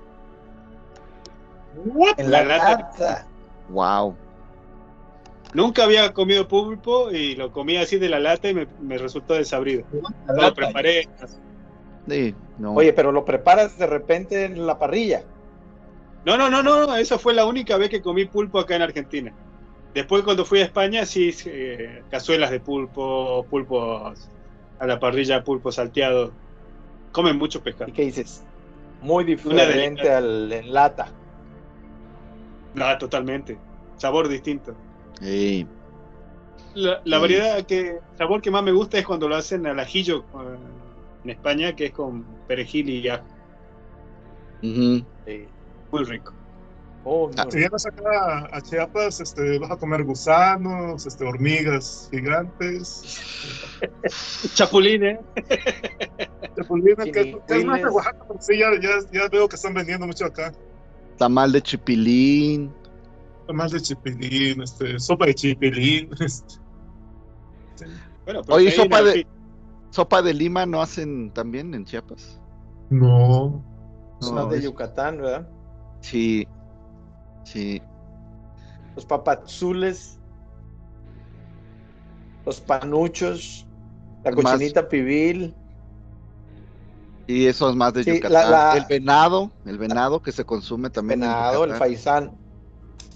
En 2.18 2.32
la, 2.32 2.44
La 2.44 2.58
lata. 2.58 2.70
lata. 2.80 3.28
Wow. 3.70 4.16
Nunca 5.54 5.84
había 5.84 6.12
comido 6.14 6.48
pulpo 6.48 7.12
y 7.12 7.36
lo 7.36 7.52
comí 7.52 7.78
así 7.78 7.98
de 7.98 8.10
la 8.10 8.20
lata 8.20 8.50
y 8.50 8.54
me, 8.54 8.68
me 8.82 8.98
resultó 8.98 9.34
desabrido. 9.36 9.84
Lo 10.28 10.54
preparé. 10.54 11.08
Sí, 12.08 12.36
no. 12.60 12.74
Oye, 12.74 12.94
pero 12.94 13.12
lo 13.12 13.26
preparas 13.26 13.78
de 13.78 13.88
repente 13.88 14.46
en 14.46 14.68
la 14.68 14.78
parrilla. 14.78 15.24
No, 16.26 16.38
no, 16.38 16.50
no, 16.50 16.62
no, 16.64 16.96
esa 16.96 17.18
fue 17.18 17.34
la 17.34 17.46
única 17.46 17.78
vez 17.78 17.90
que 17.90 18.02
comí 18.02 18.26
pulpo 18.26 18.60
acá 18.60 18.76
en 18.76 18.82
Argentina. 18.84 19.34
Después 19.96 20.24
cuando 20.24 20.44
fui 20.44 20.60
a 20.60 20.66
España, 20.66 21.06
sí, 21.06 21.34
eh, 21.46 22.04
cazuelas 22.12 22.52
de 22.52 22.60
pulpo, 22.60 23.46
pulpos 23.50 24.30
a 24.78 24.86
la 24.86 25.00
parrilla, 25.00 25.42
pulpo 25.44 25.72
salteado. 25.72 26.34
Comen 27.14 27.38
mucho 27.38 27.64
pescado. 27.64 27.90
¿Y 27.90 27.94
qué 27.94 28.02
dices? 28.04 28.44
Muy 29.02 29.24
diferente 29.24 30.12
al 30.12 30.52
en 30.52 30.74
lata. 30.74 31.08
No, 32.74 32.98
totalmente. 32.98 33.58
Sabor 33.96 34.28
distinto. 34.28 34.76
Sí. 35.22 35.66
La, 36.74 37.00
la 37.06 37.16
Sí. 37.18 37.22
variedad 37.22 37.66
que, 37.66 38.00
sabor 38.18 38.42
que 38.42 38.52
más 38.52 38.64
me 38.64 38.74
gusta 38.74 38.98
es 38.98 39.06
cuando 39.06 39.30
lo 39.30 39.38
hacen 39.38 39.66
al 39.66 39.80
ajillo 39.80 40.26
en 41.24 41.30
España, 41.30 41.74
que 41.74 41.86
es 41.86 41.92
con 41.94 42.26
perejil 42.48 42.90
y 42.90 43.08
ajo. 43.08 43.24
Ujú. 44.62 45.06
Sí. 45.26 45.46
Muy 45.90 46.04
rico. 46.04 46.34
Oh, 47.08 47.30
Si 47.50 47.58
vienes 47.60 47.86
acá 47.86 48.50
a 48.52 48.62
Chiapas, 48.62 49.20
este, 49.22 49.60
vas 49.60 49.70
a 49.70 49.78
comer 49.78 50.04
gusanos, 50.04 51.06
este, 51.06 51.24
hormigas 51.24 52.08
gigantes, 52.12 53.22
Chapulines. 54.56 55.20
chapulines, 56.58 57.06
que, 57.06 57.40
que 57.48 57.58
es 57.60 57.66
más 57.66 57.80
de. 57.82 57.90
Oaxaca, 57.90 58.26
pero 58.28 58.42
sí, 58.42 58.58
ya, 58.58 58.72
ya, 58.82 58.90
ya 59.12 59.28
veo 59.30 59.48
que 59.48 59.56
están 59.56 59.76
vendiendo 59.76 60.08
mucho 60.08 60.26
acá. 60.26 60.52
Tamal 61.18 61.52
de 61.52 61.62
chipilín. 61.62 62.74
Más 63.54 63.72
de 63.72 63.82
chipilín, 63.82 64.64
este, 64.64 64.98
sopa 65.00 65.28
de 65.28 65.36
chipilín. 65.36 66.10
este. 66.20 66.56
Bueno, 68.26 68.42
pero 68.44 68.56
Oye, 68.56 68.72
sopa 68.72 69.04
de- 69.04 69.28
¿Sopa 69.92 70.22
de 70.22 70.34
lima 70.34 70.66
no 70.66 70.82
hacen 70.82 71.32
también 71.32 71.74
en 71.74 71.86
Chiapas? 71.86 72.42
No. 72.90 73.64
Es 74.20 74.28
No, 74.28 74.34
más 74.34 74.50
de 74.50 74.62
Yucatán, 74.64 75.18
¿verdad? 75.18 75.48
Sí. 76.02 76.48
Sí. 77.46 77.82
Los 78.96 79.06
papazules, 79.06 80.20
los 82.46 82.60
panuchos, 82.62 83.66
la 84.24 84.32
Más- 84.32 84.54
cochinita 84.54 84.88
pibil. 84.90 85.56
Y 87.28 87.48
eso 87.48 87.70
es 87.70 87.76
más 87.76 87.94
de 87.94 88.04
Sí, 88.04 88.16
Yucatán. 88.16 88.34
la- 88.34 88.50
la- 88.50 88.78
El 88.78 88.86
venado, 88.88 89.52
el 89.66 89.78
venado 89.78 90.22
que 90.22 90.32
se 90.32 90.44
consume 90.46 90.90
también 90.90 91.24
en 91.24 91.30
venado, 91.30 91.64
el 91.64 91.74
faisán. 91.76 92.38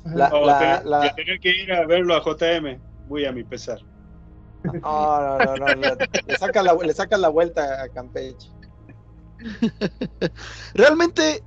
La, 0.06 0.30
la- 0.30 0.56
a 0.56 0.60
tener, 0.60 0.86
la- 0.86 1.04
a 1.04 1.16
tener 1.16 1.40
que 1.40 1.50
ir 1.50 1.72
a 1.74 1.86
verlo 1.86 2.16
a 2.16 2.22
JM, 2.24 2.80
muy 3.08 3.26
a 3.26 3.32
mi 3.32 3.44
pesar. 3.44 3.80
No, 4.64 4.72
no, 4.82 5.38
no, 5.56 5.56
no, 5.56 5.76
le, 5.76 6.08
le 6.28 6.38
saca 6.38 6.62
la, 6.64 6.74
le 6.74 6.94
saca 6.94 7.18
la 7.18 7.30
vuelta 7.30 7.84
a 7.84 7.90
Campeche. 7.90 8.50
realmente, 10.74 11.44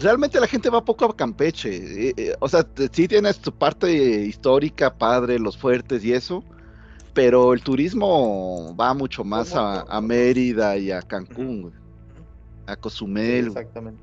realmente 0.00 0.40
la 0.40 0.46
gente 0.46 0.70
va 0.70 0.84
poco 0.84 1.04
a 1.04 1.16
Campeche. 1.16 2.08
eh, 2.08 2.14
eh, 2.16 2.34
o 2.40 2.48
sea, 2.48 2.66
sí 2.92 3.08
tienes 3.08 3.38
tu 3.38 3.52
parte 3.52 3.90
histórica, 3.92 4.94
padre, 4.94 5.38
los 5.38 5.56
fuertes 5.56 6.04
y 6.04 6.12
eso, 6.12 6.44
pero 7.14 7.52
el 7.52 7.62
turismo 7.62 8.74
va 8.76 8.94
mucho 8.94 9.24
más 9.24 9.54
a, 9.54 9.82
a 9.82 10.00
Mérida 10.00 10.76
y 10.76 10.90
a 10.90 11.02
Cancún, 11.02 11.62
güey, 11.62 11.74
a 12.66 12.76
Cozumel. 12.76 13.50
güey, 13.50 13.62
Exactamente. 13.64 14.02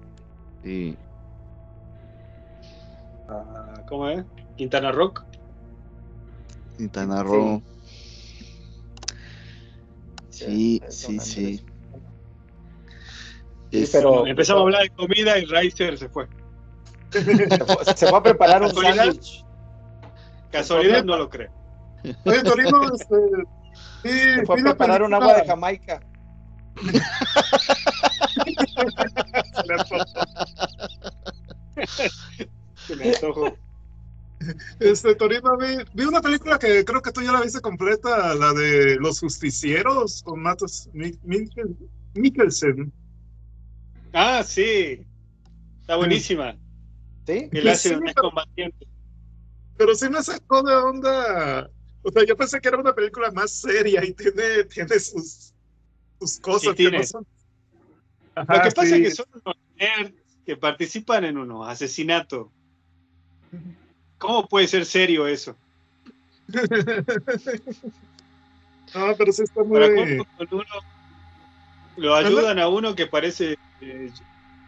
sí. 0.63 0.97
Ah, 3.27 3.81
¿Cómo 3.87 4.09
es? 4.09 4.23
Quintana 4.55 4.91
Rock. 4.91 5.23
Quintana 6.77 7.23
Roo. 7.23 7.61
Sí, 10.29 10.81
sí, 10.89 11.19
sí. 11.19 11.61
Sí, 13.75 13.83
Es- 13.83 13.91
pero- 13.91 14.25
Empezamos 14.27 14.61
a 14.61 14.63
hablar 14.63 14.81
de 14.83 14.89
comida 14.91 15.37
y 15.37 15.45
Ricer 15.45 15.97
se 15.97 16.09
fue. 16.09 16.27
Se 17.11 17.21
fue, 17.65 17.85
se 17.95 18.07
fue 18.07 18.17
a 18.17 18.23
preparar 18.23 18.61
un 18.61 18.67
¿Casualidad? 18.69 19.05
sándwich. 19.05 19.45
Casualidad 20.51 21.03
no 21.03 21.17
lo 21.17 21.29
creo. 21.29 21.51
Oye, 22.25 22.43
Torino, 22.43 22.81
este, 22.93 23.15
sí, 24.03 24.09
Se 24.35 24.45
fue 24.45 24.59
a 24.59 24.63
preparar 24.63 25.03
un 25.03 25.13
agua 25.13 25.33
de 25.35 25.45
Jamaica. 25.45 25.99
Se 32.75 32.95
me 32.95 33.09
antojó. 33.13 33.55
Este, 34.79 35.15
Torino, 35.15 35.57
vi, 35.57 35.77
vi 35.93 36.03
una 36.03 36.21
película 36.21 36.59
que 36.59 36.83
creo 36.85 37.01
que 37.01 37.11
tú 37.11 37.21
ya 37.21 37.31
la 37.31 37.41
viste 37.41 37.61
completa, 37.61 38.35
la 38.35 38.53
de 38.53 38.97
Los 38.99 39.19
Justicieros, 39.19 40.21
con 40.23 40.41
Matos 40.41 40.89
Mi- 40.93 41.17
Mikkel- 41.25 41.75
Mikkelsen. 42.13 42.91
Ah, 44.17 44.43
sí. 44.43 45.05
Está 45.81 45.97
buenísima. 45.97 46.55
¿Sí? 47.27 47.49
Él 47.51 47.67
hace 47.67 47.89
Sí, 47.89 47.95
un 47.95 48.01
pero- 48.05 48.21
combatiente. 48.21 48.87
Pero 49.77 49.93
sí 49.93 50.09
me 50.09 50.23
sacó 50.23 50.63
de 50.63 50.73
onda. 50.73 51.69
O 52.01 52.09
sea, 52.11 52.23
yo 52.25 52.37
pensé 52.37 52.61
que 52.61 52.69
era 52.69 52.77
una 52.77 52.93
película 52.95 53.29
más 53.31 53.51
seria 53.51 54.05
y 54.05 54.13
tiene, 54.13 54.63
tiene 54.63 54.97
sus, 54.99 55.53
sus 56.19 56.39
cosas. 56.39 56.61
Sí, 56.61 56.69
que 56.69 56.75
tiene. 56.75 56.99
no 56.99 57.03
son- 57.03 57.27
Lo 58.35 58.45
que 58.45 58.71
pasa 58.71 58.85
sí. 58.85 58.93
es 58.93 59.01
que 59.01 59.11
son 59.11 59.25
unos 59.43 59.55
nerds 59.75 60.13
que 60.45 60.55
participan 60.55 61.25
en 61.25 61.37
unos 61.37 61.67
asesinatos. 61.67 62.47
¿Cómo 64.17 64.47
puede 64.47 64.67
ser 64.69 64.85
serio 64.85 65.27
eso? 65.27 65.57
No, 68.93 69.13
pero 69.17 69.31
sí 69.33 69.43
está 69.43 69.63
muy. 69.63 70.17
Con 70.37 70.47
uno 70.51 70.63
lo 71.97 72.15
ayudan 72.15 72.59
a 72.59 72.67
uno 72.69 72.95
que 72.95 73.07
parece 73.07 73.57
eh, 73.81 74.11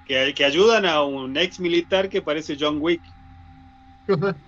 que, 0.06 0.34
que 0.34 0.46
ayudan 0.46 0.86
a 0.86 1.04
un 1.04 1.36
ex 1.38 1.60
militar 1.60 2.10
que 2.10 2.22
parece 2.22 2.58
John 2.60 2.78
Wick. 2.80 3.02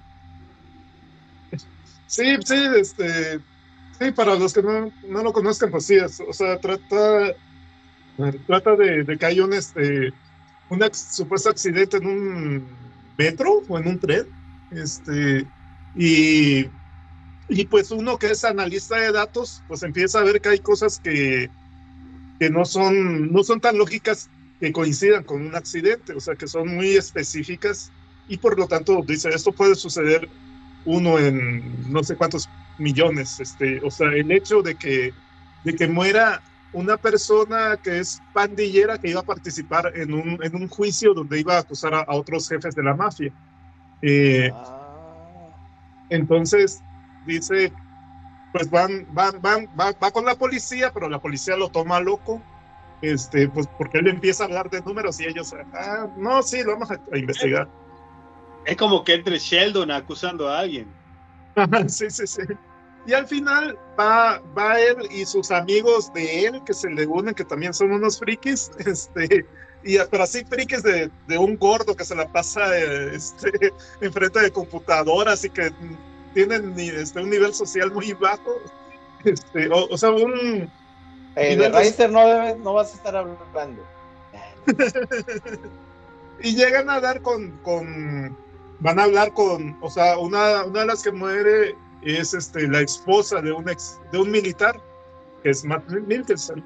Sí, 2.09 2.23
sí, 2.43 2.55
este. 2.75 3.39
Sí, 3.99 4.11
para 4.15 4.33
los 4.33 4.51
que 4.51 4.63
no, 4.63 4.91
no 5.07 5.21
lo 5.21 5.31
conozcan, 5.31 5.69
pues 5.69 5.85
sí, 5.85 5.97
o 5.99 6.33
sea, 6.33 6.59
trata. 6.59 7.35
Trata 8.47 8.75
de, 8.75 9.03
de 9.03 9.17
que 9.17 9.25
hay 9.27 9.39
un 9.39 9.53
este 9.53 10.11
un 10.69 10.81
supuesto 10.91 11.49
accidente 11.49 11.97
en 11.97 12.07
un 12.07 12.67
metro 13.15 13.61
o 13.67 13.77
en 13.77 13.87
un 13.87 13.99
tren. 13.99 14.25
Este. 14.71 15.45
Y. 15.95 16.67
Y 17.51 17.65
pues 17.65 17.91
uno 17.91 18.17
que 18.17 18.31
es 18.31 18.43
analista 18.43 18.97
de 18.97 19.11
datos, 19.11 19.61
pues 19.67 19.83
empieza 19.83 20.19
a 20.19 20.23
ver 20.23 20.41
que 20.41 20.49
hay 20.49 20.59
cosas 20.59 20.99
que, 20.99 21.49
que 22.39 22.49
no 22.49 22.63
son, 22.63 23.31
no 23.31 23.43
son 23.43 23.59
tan 23.59 23.75
lógicas 23.77 24.29
que 24.59 24.71
coincidan 24.71 25.23
con 25.23 25.45
un 25.45 25.55
accidente, 25.55 26.13
o 26.13 26.19
sea, 26.19 26.35
que 26.35 26.47
son 26.47 26.75
muy 26.75 26.95
específicas 26.95 27.91
y 28.27 28.37
por 28.37 28.57
lo 28.57 28.67
tanto 28.67 29.01
dice, 29.05 29.29
esto 29.29 29.51
puede 29.51 29.75
suceder 29.75 30.29
uno 30.85 31.17
en 31.17 31.91
no 31.91 32.03
sé 32.03 32.15
cuántos 32.15 32.49
millones, 32.77 33.39
este, 33.39 33.79
o 33.83 33.91
sea, 33.91 34.09
el 34.09 34.31
hecho 34.31 34.61
de 34.61 34.75
que, 34.75 35.13
de 35.63 35.75
que 35.75 35.87
muera 35.87 36.41
una 36.71 36.97
persona 36.97 37.77
que 37.81 37.99
es 37.99 38.21
pandillera 38.33 38.97
que 38.97 39.09
iba 39.09 39.21
a 39.21 39.25
participar 39.25 39.91
en 39.95 40.13
un, 40.13 40.39
en 40.43 40.55
un 40.55 40.67
juicio 40.67 41.13
donde 41.13 41.39
iba 41.39 41.55
a 41.55 41.59
acusar 41.59 41.93
a, 41.93 42.01
a 42.01 42.15
otros 42.15 42.47
jefes 42.47 42.75
de 42.75 42.83
la 42.83 42.95
mafia. 42.95 43.33
Eh, 44.01 44.51
Ah, 44.53 44.79
entonces 46.09 46.81
dice, 47.25 47.71
pues 48.51 48.69
van, 48.69 49.07
van, 49.13 49.41
van, 49.41 49.67
va, 49.79 49.91
va 49.91 50.11
con 50.11 50.25
la 50.25 50.35
policía, 50.35 50.91
pero 50.93 51.09
la 51.09 51.19
policía 51.19 51.55
lo 51.55 51.69
toma 51.69 51.99
loco, 51.99 52.41
este, 53.01 53.47
pues 53.49 53.67
porque 53.77 53.99
él 53.99 54.07
empieza 54.07 54.43
a 54.43 54.47
hablar 54.47 54.69
de 54.69 54.81
números 54.81 55.19
y 55.19 55.25
ellos, 55.25 55.53
ah, 55.73 56.07
no, 56.17 56.41
sí, 56.43 56.63
lo 56.63 56.73
vamos 56.73 56.91
a, 56.91 56.99
a 57.11 57.17
investigar. 57.17 57.67
Es 58.65 58.77
como 58.77 59.03
que 59.03 59.15
entre 59.15 59.39
Sheldon 59.39 59.91
acusando 59.91 60.47
a 60.49 60.59
alguien. 60.59 60.87
sí, 61.87 62.09
sí, 62.09 62.27
sí. 62.27 62.41
Y 63.05 63.13
al 63.13 63.27
final 63.27 63.77
va, 63.99 64.41
va 64.57 64.79
él 64.79 64.97
y 65.09 65.25
sus 65.25 65.51
amigos 65.51 66.11
de 66.13 66.45
él 66.45 66.61
que 66.65 66.73
se 66.73 66.89
le 66.89 67.07
unen, 67.07 67.33
que 67.33 67.45
también 67.45 67.73
son 67.73 67.91
unos 67.91 68.19
frikis, 68.19 68.71
este, 68.85 69.45
y 69.83 69.97
pero 70.11 70.23
así 70.23 70.43
frikis 70.43 70.83
de, 70.83 71.09
de 71.27 71.37
un 71.37 71.57
gordo 71.57 71.95
que 71.95 72.03
se 72.03 72.15
la 72.15 72.27
pasa 72.27 72.77
eh, 72.77 73.15
este, 73.15 73.73
enfrente 74.01 74.41
de 74.41 74.51
computadoras 74.51 75.45
y 75.45 75.49
que 75.49 75.71
tienen 76.33 76.77
este, 76.77 77.21
un 77.21 77.29
nivel 77.29 77.53
social 77.53 77.91
muy 77.91 78.13
bajo. 78.13 78.53
Este, 79.23 79.69
o, 79.69 79.87
o 79.89 79.97
sea, 79.97 80.11
un, 80.11 80.69
eh, 81.39 81.55
de 81.55 81.69
Reister 81.69 82.11
no, 82.11 82.55
no 82.55 82.73
vas 82.73 82.93
a 82.93 82.95
estar 82.95 83.15
hablando. 83.15 83.83
y 86.41 86.55
llegan 86.55 86.89
a 86.89 86.99
dar 86.99 87.21
con, 87.21 87.51
con 87.63 88.37
van 88.79 88.99
a 88.99 89.03
hablar 89.03 89.33
con, 89.33 89.77
o 89.81 89.89
sea, 89.89 90.17
una, 90.17 90.63
una 90.65 90.81
de 90.81 90.85
las 90.85 91.03
que 91.03 91.11
muere 91.11 91.75
es 92.01 92.33
este, 92.33 92.67
la 92.67 92.81
esposa 92.81 93.41
de 93.41 93.51
un 93.51 93.67
ex, 93.69 93.99
de 94.11 94.19
un 94.19 94.31
militar, 94.31 94.79
que 95.43 95.49
es 95.49 95.63
Matt 95.65 95.87
Mikkelsen. 95.89 96.63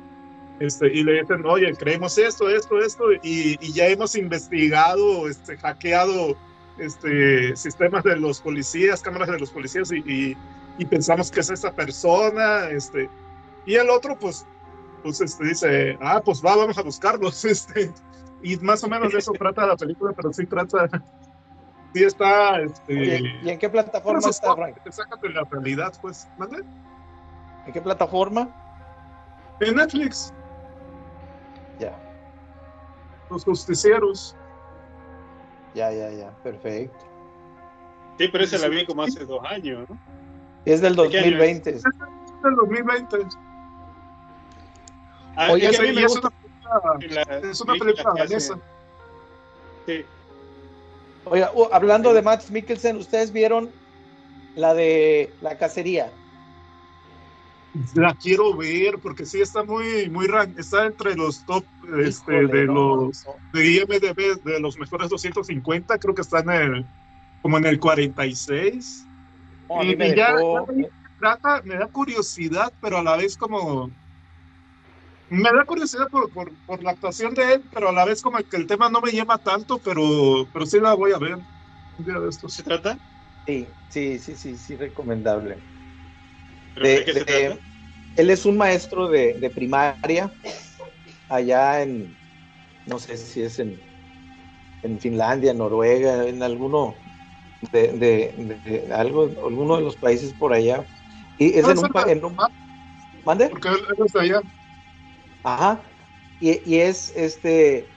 Este, 0.59 0.87
y 0.93 1.03
le 1.03 1.21
dicen, 1.21 1.43
oye, 1.45 1.73
creemos 1.73 2.17
esto, 2.17 2.47
esto, 2.47 2.79
esto, 2.79 3.11
y, 3.23 3.57
y 3.59 3.73
ya 3.73 3.87
hemos 3.87 4.15
investigado, 4.15 5.27
este, 5.27 5.57
hackeado 5.57 6.37
este, 6.77 7.55
sistemas 7.55 8.03
de 8.03 8.17
los 8.17 8.39
policías, 8.39 9.01
cámaras 9.01 9.29
de 9.29 9.39
los 9.39 9.49
policías, 9.49 9.91
y, 9.91 9.97
y, 10.05 10.37
y 10.77 10.85
pensamos 10.85 11.31
que 11.31 11.39
es 11.39 11.49
esa 11.49 11.71
persona, 11.71 12.69
este, 12.69 13.09
y 13.65 13.75
el 13.75 13.89
otro, 13.89 14.17
pues, 14.17 14.45
pues 15.03 15.21
este, 15.21 15.43
dice, 15.45 15.97
ah, 16.01 16.21
pues 16.23 16.41
va, 16.43 16.55
vamos 16.55 16.77
a 16.77 16.81
buscarlos, 16.81 17.43
este, 17.45 17.91
y 18.41 18.57
más 18.57 18.83
o 18.83 18.87
menos 18.87 19.11
de 19.11 19.19
eso 19.19 19.31
trata 19.33 19.67
la 19.67 19.75
película, 19.75 20.13
pero 20.15 20.31
sí 20.33 20.45
trata, 20.45 20.87
sí 21.93 22.03
está, 22.03 22.61
este, 22.61 22.93
Oye, 22.93 23.39
¿Y 23.43 23.49
en 23.49 23.59
qué 23.59 23.69
plataforma 23.69 24.19
eso 24.19 24.29
está, 24.29 24.49
es 24.49 24.55
Frank? 24.55 24.73
que 24.75 24.81
te 24.81 24.91
saca 24.91 25.15
de 25.21 25.29
la 25.29 25.43
realidad, 25.43 25.93
pues, 26.01 26.27
¿mande? 26.37 26.63
¿En 27.65 27.73
qué 27.73 27.81
plataforma? 27.81 28.49
En 29.59 29.75
Netflix, 29.75 30.33
Ya, 31.79 31.97
los 33.29 33.43
justicieros. 33.45 34.35
ya, 35.73 35.91
ya, 35.91 36.09
ya, 36.11 36.31
perfecto. 36.43 37.05
Sí, 38.17 38.27
pero 38.31 38.43
esa 38.43 38.57
la 38.59 38.67
vi 38.67 38.85
como 38.85 39.03
hace 39.03 39.25
dos 39.25 39.41
años, 39.49 39.89
¿no? 39.89 39.97
Es 40.65 40.81
del 40.81 40.95
¿De 40.95 41.09
qué 41.09 41.19
año 41.19 41.31
2020. 41.31 41.69
Es 41.71 41.83
del 41.83 42.55
2020. 42.55 43.17
Ah, 45.35 45.51
Oye, 45.51 45.67
es 45.67 45.79
que 45.79 45.85
a 45.87 45.89
mí 45.89 45.95
me 45.95 46.03
gusta 46.07 46.29
una 46.29 46.99
película- 46.99 47.25
la- 47.41 47.49
es 47.49 47.61
una 47.61 47.73
película 47.73 48.13
danesa. 48.15 48.59
Sí. 49.87 50.05
Oiga, 51.25 51.51
uh, 51.53 51.69
hablando 51.71 52.13
de 52.13 52.21
Matt 52.21 52.49
Mikkelsen, 52.49 52.97
¿ustedes 52.97 53.31
vieron 53.31 53.71
la 54.55 54.73
de 54.73 55.31
la 55.41 55.57
cacería? 55.57 56.11
La 57.95 58.13
quiero 58.13 58.55
ver 58.55 58.99
porque 59.01 59.25
sí 59.25 59.41
está 59.41 59.63
muy, 59.63 60.07
muy 60.09 60.27
ran- 60.27 60.53
está 60.59 60.85
entre 60.85 61.15
los 61.15 61.43
top 61.45 61.63
este, 62.05 62.33
Híjole, 62.43 62.59
de 62.59 62.65
no, 62.67 62.95
los 63.07 63.25
no. 63.25 63.33
de 63.59 63.65
IMDb 63.71 64.43
de 64.43 64.59
los 64.59 64.77
mejores 64.77 65.09
250, 65.09 65.97
creo 65.97 66.13
que 66.13 66.21
está 66.21 66.39
en 66.41 66.49
el 66.51 66.85
como 67.41 67.57
en 67.57 67.65
el 67.65 67.79
46. 67.79 69.05
No, 69.67 69.79
a 69.81 69.83
Y- 69.85 69.95
me 69.95 70.09
y 70.09 70.15
ya- 70.15 70.35
ya 70.39 70.71
me 70.71 70.87
trata, 71.19 71.61
me 71.63 71.75
da 71.75 71.87
curiosidad, 71.87 72.71
pero 72.79 72.99
a 72.99 73.03
la 73.03 73.17
vez 73.17 73.35
como 73.35 73.89
me 75.29 75.49
da 75.51 75.65
curiosidad 75.65 76.07
por, 76.09 76.31
por, 76.31 76.55
por 76.65 76.83
la 76.83 76.91
actuación 76.91 77.33
de 77.33 77.53
él, 77.53 77.63
pero 77.71 77.89
a 77.89 77.91
la 77.91 78.05
vez 78.05 78.21
como 78.21 78.37
que 78.39 78.57
el 78.57 78.67
tema 78.67 78.89
no 78.89 79.01
me 79.01 79.11
llama 79.11 79.37
tanto, 79.39 79.79
pero, 79.81 80.01
pero 80.51 80.65
sí 80.65 80.79
la 80.79 80.93
voy 80.93 81.11
a 81.13 81.17
ver 81.19 81.35
un 81.35 82.05
día 82.05 82.19
de 82.19 82.29
estos. 82.29 82.53
¿Se 82.53 82.63
trata? 82.63 82.97
Sí, 83.45 83.75
sí, 83.89 84.19
sí, 84.19 84.35
sí, 84.35 84.57
sí, 84.57 84.75
recomendable. 84.75 85.63
¿Pero 86.73 86.87
De- 86.87 86.95
de 86.99 87.05
qué 87.05 87.13
se 87.13 87.19
de- 87.19 87.25
trata? 87.25 87.61
Él 88.15 88.29
es 88.29 88.45
un 88.45 88.57
maestro 88.57 89.07
de, 89.07 89.35
de 89.39 89.49
primaria 89.49 90.31
allá 91.27 91.81
en, 91.81 92.15
no 92.85 92.99
sé 92.99 93.17
si 93.17 93.41
es 93.41 93.57
en, 93.59 93.81
en 94.83 94.99
Finlandia, 94.99 95.53
Noruega, 95.53 96.27
en 96.27 96.43
alguno 96.43 97.01
de, 97.71 97.93
de- 97.93 98.35
de- 98.37 98.81
de 98.81 98.93
algo, 98.93 99.23
alguno 99.23 99.77
de 99.77 99.81
los 99.83 99.97
países 99.97 100.33
por 100.33 100.53
allá. 100.53 100.85
Y 101.37 101.57
es 101.57 101.67
en 101.67 101.79
un, 101.79 101.89
en 102.07 102.25
un- 102.25 102.37
¿Mande? 103.25 103.49
Porque 103.49 103.69
él, 103.69 103.75
él 103.75 104.05
es 104.05 104.11
de 104.13 104.19
allá. 104.21 104.41
Ajá. 105.43 105.83
y, 106.39 106.61
y 106.75 106.79
es 106.81 107.11
este 107.15 107.91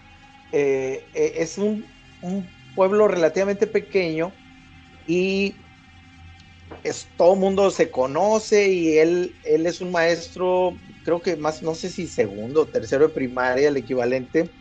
eh, 0.53 1.11
eh, 1.15 1.33
es 1.37 1.59
un, 1.59 1.93
un 2.21 2.55
pueblo 2.75 3.09
relativamente 3.09 3.67
pequeño 3.67 4.37
y 5.07 5.67
es, 6.83 7.13
todo 7.17 7.35
el 7.35 7.41
mundo 7.41 7.71
se 7.71 7.91
conoce 7.91 8.69
y 8.73 8.99
él, 8.99 9.39
él 9.43 9.67
es 9.67 9.81
un 9.81 9.91
maestro, 9.93 10.81
creo 11.03 11.21
que 11.23 11.37
más, 11.37 11.63
no 11.63 11.75
sé 11.75 11.91
si 11.91 12.07
segundo 12.09 12.63
o 12.63 12.69
tercero 12.71 13.09
de 13.09 13.15
primaria, 13.15 13.69
el 13.69 13.77
equivalente. 13.77 14.55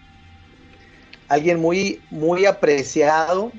Alguien 1.27 1.59
muy, 1.59 2.05
muy 2.09 2.45
apreciado. 2.47 3.53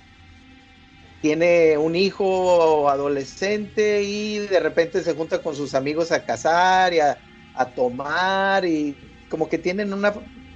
Tiene 1.20 1.76
un 1.78 1.96
hijo 1.96 2.88
adolescente 2.88 4.02
y 4.04 4.38
de 4.38 4.60
repente 4.60 5.02
se 5.02 5.14
junta 5.14 5.42
con 5.42 5.54
sus 5.56 5.74
amigos 5.74 6.12
a 6.12 6.24
cazar 6.24 6.92
y 6.94 7.00
a, 7.00 7.18
a 7.52 7.74
tomar 7.74 8.64
y 8.64 9.05
como 9.28 9.48
que 9.48 9.58
tienen 9.58 9.92
una, 9.92 10.14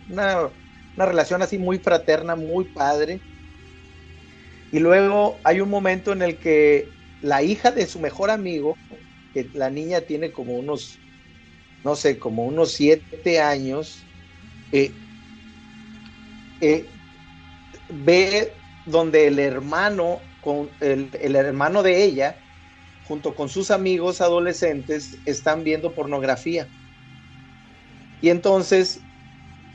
una, 0.08 0.50
relación 0.96 1.42
así 1.42 1.58
muy 1.58 1.78
fraterna, 1.78 2.36
muy 2.36 2.64
padre. 2.64 3.20
Y 4.72 4.78
luego 4.78 5.36
hay 5.44 5.60
un 5.60 5.70
momento 5.70 6.12
en 6.12 6.22
el 6.22 6.38
que 6.38 6.86
la 7.22 7.42
hija 7.42 7.70
de 7.70 7.86
su 7.86 7.98
mejor 7.98 8.30
amigo, 8.30 8.76
que 9.34 9.48
la 9.54 9.70
niña 9.70 10.02
tiene 10.02 10.32
como 10.32 10.54
unos, 10.54 10.98
no 11.84 11.96
sé, 11.96 12.18
como 12.18 12.44
unos 12.44 12.72
siete 12.72 13.40
años, 13.40 14.04
eh, 14.72 14.92
eh, 16.60 16.86
ve 17.88 18.52
donde 18.86 19.26
el 19.26 19.38
hermano, 19.38 20.20
con 20.42 20.70
el, 20.80 21.10
el 21.20 21.34
hermano 21.34 21.82
de 21.82 22.04
ella, 22.04 22.36
junto 23.08 23.34
con 23.34 23.48
sus 23.48 23.72
amigos 23.72 24.20
adolescentes, 24.20 25.18
están 25.26 25.64
viendo 25.64 25.94
pornografía. 25.94 26.68
Y 28.20 28.28
entonces, 28.30 29.06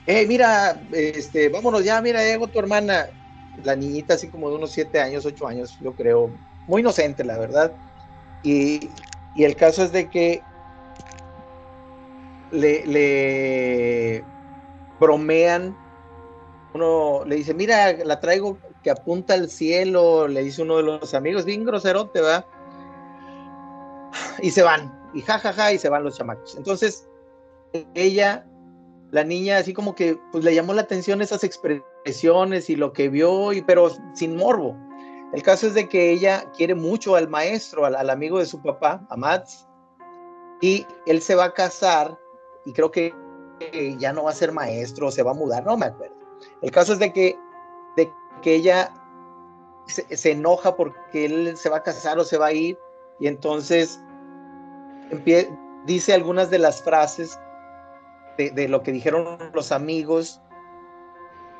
eh, 0.05 0.27
mira, 0.27 0.83
este, 0.91 1.49
vámonos 1.49 1.83
ya, 1.83 2.01
mira, 2.01 2.23
llegó 2.23 2.47
tu 2.47 2.59
hermana, 2.59 3.07
la 3.63 3.75
niñita 3.75 4.13
así 4.15 4.29
como 4.29 4.49
de 4.49 4.55
unos 4.57 4.71
siete 4.71 4.99
años, 4.99 5.25
ocho 5.25 5.47
años, 5.47 5.77
yo 5.79 5.95
creo, 5.95 6.37
muy 6.67 6.81
inocente, 6.81 7.23
la 7.23 7.37
verdad. 7.37 7.75
Y, 8.43 8.91
y 9.35 9.43
el 9.43 9.55
caso 9.55 9.83
es 9.83 9.91
de 9.91 10.09
que 10.09 10.41
le, 12.51 12.85
le 12.85 14.23
bromean, 14.99 15.75
uno 16.73 17.23
le 17.25 17.37
dice, 17.37 17.53
mira, 17.53 17.93
la 17.93 18.19
traigo 18.19 18.59
que 18.83 18.91
apunta 18.91 19.33
al 19.33 19.49
cielo, 19.49 20.27
le 20.27 20.43
dice 20.43 20.61
uno 20.61 20.77
de 20.77 20.83
los 20.83 21.13
amigos, 21.13 21.45
bien 21.45 21.65
groserote, 21.65 22.21
va. 22.21 22.45
Y 24.41 24.51
se 24.51 24.61
van, 24.61 24.93
y 25.13 25.21
jajaja, 25.21 25.53
ja, 25.53 25.63
ja, 25.63 25.73
y 25.73 25.79
se 25.79 25.89
van 25.89 26.03
los 26.03 26.17
chamacos. 26.17 26.55
Entonces, 26.55 27.07
ella, 27.93 28.45
la 29.11 29.23
niña, 29.23 29.57
así 29.57 29.73
como 29.73 29.95
que 29.95 30.17
pues 30.31 30.43
le 30.43 30.53
llamó 30.53 30.73
la 30.73 30.81
atención 30.81 31.21
esas 31.21 31.43
expresiones 31.43 32.69
y 32.69 32.75
lo 32.75 32.93
que 32.93 33.09
vio, 33.09 33.53
y, 33.53 33.61
pero 33.61 33.91
sin 34.13 34.35
morbo. 34.35 34.75
El 35.33 35.41
caso 35.41 35.67
es 35.67 35.73
de 35.73 35.89
que 35.89 36.11
ella 36.11 36.49
quiere 36.55 36.75
mucho 36.75 37.15
al 37.15 37.27
maestro, 37.27 37.85
al, 37.85 38.09
amigo 38.09 38.39
de 38.39 38.45
su 38.45 38.61
papá, 38.61 39.05
a 39.09 39.17
Mats, 39.17 39.67
y 40.61 40.85
él 41.05 41.21
se 41.21 41.35
va 41.35 41.45
a 41.45 41.53
casar 41.53 42.17
y 42.65 42.73
creo 42.73 42.91
que 42.91 43.13
ya 43.97 44.13
no 44.13 44.23
va 44.23 44.31
a 44.31 44.35
ser 44.35 44.51
maestro, 44.51 45.11
se 45.11 45.23
va 45.23 45.31
a 45.31 45.35
mudar, 45.35 45.65
no 45.65 45.77
me 45.77 45.87
acuerdo. 45.87 46.15
El 46.61 46.71
caso 46.71 46.93
es 46.93 46.99
de 46.99 47.11
que, 47.11 47.37
de 47.97 48.11
que 48.41 48.55
ella 48.55 48.93
se, 49.87 50.15
se 50.15 50.31
enoja 50.31 50.75
porque 50.75 51.25
él 51.25 51.57
se 51.57 51.69
va 51.69 51.77
a 51.77 51.83
casar 51.83 52.19
o 52.19 52.23
se 52.23 52.37
va 52.37 52.47
a 52.47 52.53
ir 52.53 52.77
y 53.19 53.27
entonces 53.27 53.99
dice 55.85 56.13
algunas 56.13 56.49
de 56.49 56.59
las 56.59 56.81
frases 56.81 57.39
de, 58.37 58.67
lo 58.67 58.83
que 58.83 58.91
dijeron 58.91 59.37
los 59.53 59.71
amigos, 59.71 60.41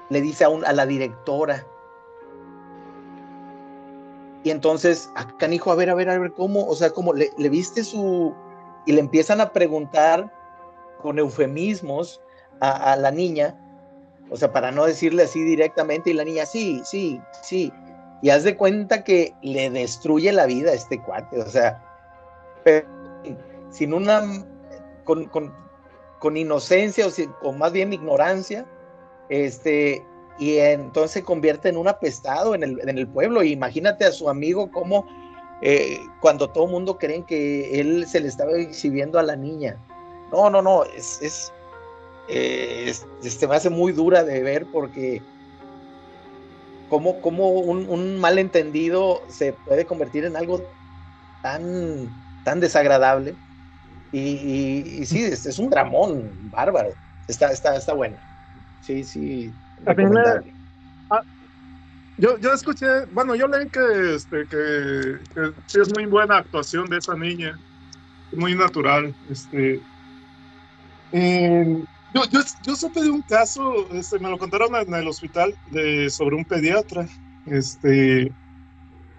le 0.09 0.21
dice 0.21 0.43
a, 0.43 0.49
un, 0.49 0.65
a 0.65 0.73
la 0.73 0.85
directora. 0.85 1.65
Y 4.43 4.51
entonces, 4.51 5.09
acá 5.15 5.47
dijo, 5.47 5.71
a 5.71 5.75
ver, 5.75 5.89
a 5.89 5.95
ver, 5.95 6.09
a 6.09 6.19
ver, 6.19 6.33
¿cómo? 6.33 6.67
O 6.67 6.75
sea, 6.75 6.91
¿cómo 6.91 7.13
le, 7.13 7.31
viste 7.49 7.83
su... 7.83 8.33
Y 8.85 8.91
le 8.91 8.99
empiezan 8.99 9.41
a 9.41 9.51
preguntar 9.51 10.31
con 11.01 11.17
eufemismos 11.17 12.21
a, 12.61 12.93
a, 12.93 12.95
la 12.95 13.09
niña, 13.09 13.59
o 14.29 14.37
sea, 14.37 14.51
para 14.51 14.71
no 14.71 14.85
decirle 14.85 15.23
así 15.23 15.43
directamente, 15.43 16.11
y 16.11 16.13
la 16.13 16.23
niña, 16.23 16.45
sí, 16.45 16.81
sí, 16.85 17.19
sí, 17.41 17.73
y 18.21 18.29
haz 18.29 18.43
de 18.43 18.55
cuenta 18.55 19.03
que 19.03 19.35
le 19.41 19.69
destruye 19.69 20.31
la 20.31 20.45
vida 20.45 20.71
a 20.71 20.75
este 20.75 21.01
cuate, 21.01 21.39
o 21.39 21.49
sea, 21.49 21.83
pero 22.63 22.87
sin 23.69 23.93
una, 23.93 24.23
con 26.25 26.37
inocencia, 26.37 27.05
o, 27.05 27.11
si, 27.11 27.29
o, 27.43 27.53
más 27.53 27.71
bien 27.71 27.93
ignorancia, 27.93 28.65
este, 29.29 30.03
y 30.39 30.57
entonces 30.57 31.11
se 31.11 31.23
convierte 31.23 31.69
en 31.69 31.77
un 31.77 31.87
apestado 31.87 32.55
en 32.55 32.63
el, 32.63 32.79
en 32.81 32.97
el 32.97 33.07
pueblo, 33.07 33.43
y 33.43 33.51
imagínate 33.51 34.05
a 34.05 34.11
su 34.11 34.27
amigo 34.27 34.71
como 34.71 35.05
eh, 35.61 35.99
cuando 36.21 36.49
todo 36.49 36.65
el 36.65 36.71
mundo 36.71 36.97
creen 36.97 37.23
que 37.25 37.79
él 37.79 38.07
se 38.07 38.21
le 38.21 38.27
estaba 38.27 38.53
exhibiendo 38.53 39.19
a 39.19 39.21
la 39.21 39.35
niña, 39.35 39.77
no, 40.31 40.49
no, 40.49 40.63
no, 40.63 40.83
es, 40.83 41.21
es, 41.21 41.53
eh, 42.27 42.91
me 43.47 43.55
hace 43.55 43.69
muy 43.69 43.91
dura 43.91 44.23
de 44.23 44.41
ver 44.41 44.65
porque 44.73 45.21
como, 46.89 47.21
como 47.21 47.49
un, 47.49 47.87
un, 47.87 48.19
malentendido 48.19 49.21
se 49.27 49.53
puede 49.53 49.85
convertir 49.85 50.25
en 50.25 50.35
algo 50.35 50.59
tan, 51.43 52.09
tan 52.43 52.59
desagradable. 52.59 53.35
Y, 54.15 54.19
y, 54.19 55.01
y 55.01 55.05
sí, 55.05 55.25
es, 55.25 55.45
es, 55.45 55.59
un 55.59 55.69
dramón 55.69 56.31
bárbaro. 56.49 56.93
Está, 57.27 57.51
está, 57.51 57.75
está 57.75 57.91
bueno. 57.91 58.15
Sí, 58.79 59.03
sí. 59.03 59.53
Ah, 61.09 61.21
yo, 62.17 62.37
yo 62.37 62.53
escuché, 62.53 63.07
bueno, 63.11 63.35
yo 63.35 63.49
leí 63.49 63.67
que, 63.67 64.15
este, 64.15 64.47
que, 64.47 65.19
que 65.33 65.51
sí 65.65 65.81
es 65.81 65.93
muy 65.93 66.05
buena 66.05 66.37
actuación 66.37 66.85
de 66.85 66.99
esa 66.99 67.13
niña, 67.15 67.59
muy 68.31 68.55
natural. 68.55 69.13
Este, 69.29 69.81
eh, 71.11 71.83
yo, 72.13 72.23
yo, 72.31 72.39
yo, 72.63 72.75
supe 72.77 73.01
de 73.01 73.09
un 73.09 73.21
caso, 73.23 73.89
este, 73.91 74.17
me 74.19 74.29
lo 74.29 74.37
contaron 74.37 74.75
en 74.75 74.93
el 74.93 75.09
hospital, 75.09 75.53
de, 75.71 76.09
sobre 76.09 76.37
un 76.37 76.45
pediatra. 76.45 77.05
Este, 77.47 78.31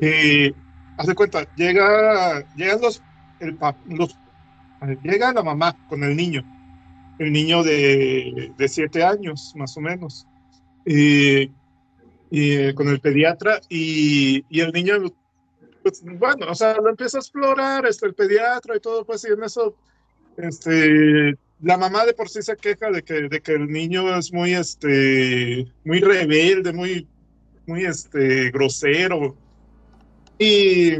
eh, 0.00 0.54
haz 0.96 1.06
de 1.06 1.14
cuenta, 1.14 1.46
llega, 1.54 2.46
llegan 2.56 2.80
los, 2.80 3.02
el, 3.40 3.58
los, 3.88 4.16
llega 5.02 5.32
la 5.32 5.42
mamá 5.42 5.76
con 5.88 6.04
el 6.04 6.16
niño, 6.16 6.42
el 7.18 7.32
niño 7.32 7.62
de, 7.62 8.52
de 8.56 8.68
siete 8.68 9.02
años, 9.02 9.52
más 9.56 9.76
o 9.76 9.80
menos, 9.80 10.26
y, 10.84 11.50
y 12.30 12.72
con 12.74 12.88
el 12.88 13.00
pediatra, 13.00 13.60
y, 13.68 14.44
y 14.48 14.60
el 14.60 14.72
niño, 14.72 14.94
pues, 15.82 16.02
bueno, 16.02 16.46
o 16.50 16.54
sea, 16.54 16.74
lo 16.74 16.90
empieza 16.90 17.18
a 17.18 17.20
explorar, 17.20 17.86
este, 17.86 18.06
el 18.06 18.14
pediatra 18.14 18.76
y 18.76 18.80
todo, 18.80 19.04
pues, 19.04 19.24
y 19.24 19.32
en 19.32 19.42
eso, 19.42 19.74
este, 20.36 21.36
la 21.62 21.78
mamá 21.78 22.04
de 22.04 22.12
por 22.12 22.28
sí 22.28 22.42
se 22.42 22.56
queja 22.56 22.90
de 22.90 23.02
que, 23.02 23.28
de 23.28 23.40
que 23.40 23.52
el 23.52 23.68
niño 23.68 24.14
es 24.16 24.32
muy, 24.32 24.54
este, 24.54 25.66
muy 25.84 26.00
rebelde, 26.00 26.72
muy, 26.72 27.08
muy, 27.66 27.84
este, 27.84 28.50
grosero. 28.50 29.36
Y, 30.38 30.92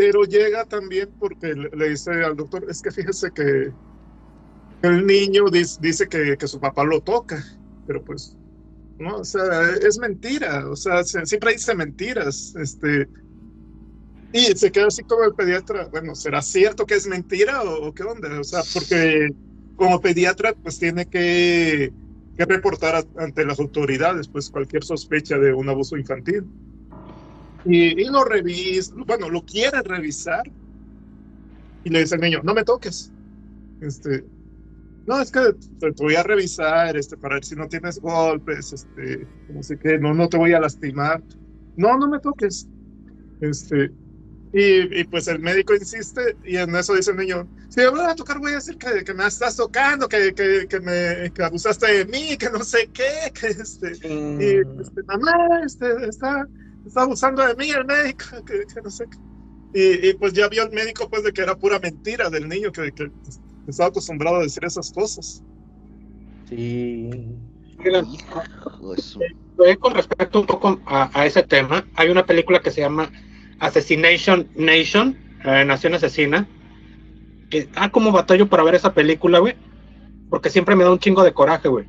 pero 0.00 0.24
llega 0.24 0.64
también 0.64 1.10
porque 1.18 1.54
le, 1.54 1.90
dice 1.90 2.10
al 2.24 2.34
doctor, 2.34 2.64
es 2.70 2.80
que 2.80 2.90
fíjese 2.90 3.30
que 3.32 3.70
el 4.80 5.06
niño 5.06 5.44
dice, 5.50 6.08
que, 6.08 6.38
que, 6.38 6.48
su 6.48 6.58
papá 6.58 6.84
lo 6.84 7.02
toca, 7.02 7.44
pero 7.86 8.02
pues, 8.02 8.34
no, 8.98 9.18
o 9.18 9.24
sea, 9.24 9.44
es 9.86 9.98
mentira, 9.98 10.66
o 10.70 10.74
sea, 10.74 11.04
siempre 11.04 11.52
dice 11.52 11.74
mentiras, 11.74 12.54
este, 12.56 13.10
y 14.32 14.46
se 14.56 14.72
queda 14.72 14.86
así 14.86 15.02
como 15.02 15.24
el 15.24 15.34
pediatra, 15.34 15.88
bueno, 15.88 16.14
¿será 16.14 16.40
cierto 16.40 16.86
que 16.86 16.94
es 16.94 17.06
mentira 17.06 17.62
o, 17.62 17.92
qué 17.92 18.04
onda? 18.04 18.40
O 18.40 18.44
sea, 18.44 18.62
porque 18.72 19.28
como 19.76 20.00
pediatra 20.00 20.54
pues 20.54 20.78
tiene 20.78 21.04
que, 21.04 21.92
que 22.38 22.44
reportar 22.46 23.04
ante 23.18 23.44
las 23.44 23.60
autoridades 23.60 24.28
pues 24.28 24.48
cualquier 24.48 24.82
sospecha 24.82 25.36
de 25.36 25.52
un 25.52 25.68
abuso 25.68 25.98
infantil. 25.98 26.46
Y, 27.64 28.00
y 28.00 28.04
lo 28.06 28.24
revisa, 28.24 28.94
bueno, 29.06 29.28
lo 29.28 29.42
quiere 29.42 29.82
revisar 29.82 30.50
y 31.84 31.90
le 31.90 32.00
dice 32.00 32.14
al 32.14 32.20
niño, 32.20 32.40
no 32.42 32.54
me 32.54 32.64
toques. 32.64 33.12
Este, 33.80 34.24
no, 35.06 35.20
es 35.20 35.30
que 35.30 35.40
te, 35.80 35.92
te, 35.92 36.02
voy 36.02 36.14
a 36.14 36.22
revisar 36.22 36.96
este, 36.96 37.16
para 37.16 37.36
ver 37.36 37.44
si 37.44 37.56
no 37.56 37.68
tienes 37.68 38.00
golpes, 38.00 38.72
este, 38.72 39.26
no 39.48 39.62
sé 39.62 39.78
qué, 39.78 39.98
no, 39.98 40.14
no 40.14 40.28
te 40.28 40.36
voy 40.36 40.52
a 40.52 40.60
lastimar. 40.60 41.22
No, 41.76 41.98
no 41.98 42.08
me 42.08 42.20
toques. 42.20 42.68
Este, 43.40 43.90
y, 44.52 45.00
y, 45.00 45.04
pues 45.04 45.28
el 45.28 45.38
médico 45.38 45.74
insiste 45.74 46.36
y 46.44 46.56
en 46.56 46.74
eso 46.74 46.94
dice 46.94 47.12
el 47.12 47.18
niño, 47.18 47.48
si 47.68 47.80
me 47.80 47.88
voy 47.88 48.00
a 48.00 48.16
tocar 48.16 48.40
voy 48.40 48.52
a 48.52 48.56
decir 48.56 48.76
que, 48.76 49.04
que 49.04 49.14
me 49.14 49.24
estás 49.24 49.56
tocando, 49.56 50.08
que, 50.08 50.34
que, 50.34 50.66
que, 50.68 50.80
me 50.80 51.32
que 51.32 51.42
abusaste 51.44 51.86
de 51.86 52.04
mí, 52.06 52.36
que 52.36 52.50
no 52.50 52.64
sé 52.64 52.90
qué, 52.92 53.32
que 53.32 53.46
este, 53.46 53.90
mm. 54.08 54.40
y 54.40 54.80
este, 54.80 55.02
mamá, 55.04 55.60
este, 55.64 56.08
está, 56.08 56.48
está 56.86 57.02
abusando 57.02 57.46
de 57.46 57.54
mí 57.56 57.70
el 57.70 57.84
médico, 57.84 58.24
que, 58.46 58.64
que 58.72 58.82
no 58.82 58.90
sé 58.90 59.04
qué. 59.10 59.18
Y, 59.72 60.08
y, 60.08 60.14
pues 60.14 60.32
ya 60.32 60.48
vio 60.48 60.64
el 60.64 60.72
médico 60.72 61.08
pues 61.08 61.22
de 61.22 61.32
que 61.32 61.42
era 61.42 61.56
pura 61.56 61.78
mentira 61.78 62.28
del 62.28 62.48
niño, 62.48 62.72
que, 62.72 62.90
que 62.90 63.10
estaba 63.68 63.88
acostumbrado 63.88 64.36
a 64.36 64.42
decir 64.42 64.64
esas 64.64 64.90
cosas. 64.92 65.44
Sí. 66.48 67.10
Eh, 69.64 69.76
con 69.78 69.94
respecto 69.94 70.40
un 70.40 70.46
poco 70.46 70.80
a, 70.86 71.10
a 71.18 71.26
ese 71.26 71.42
tema, 71.42 71.86
hay 71.94 72.10
una 72.10 72.26
película 72.26 72.60
que 72.60 72.70
se 72.70 72.80
llama 72.80 73.10
Assassination 73.60 74.48
Nation, 74.56 75.16
eh, 75.44 75.64
Nación 75.64 75.94
Asesina. 75.94 76.48
Que, 77.48 77.68
ah, 77.74 77.90
como 77.90 78.12
batallo 78.12 78.48
para 78.48 78.62
ver 78.62 78.74
esa 78.74 78.94
película, 78.94 79.38
güey. 79.38 79.54
Porque 80.28 80.50
siempre 80.50 80.76
me 80.76 80.84
da 80.84 80.92
un 80.92 80.98
chingo 80.98 81.22
de 81.22 81.32
coraje, 81.32 81.68
güey. 81.68 81.86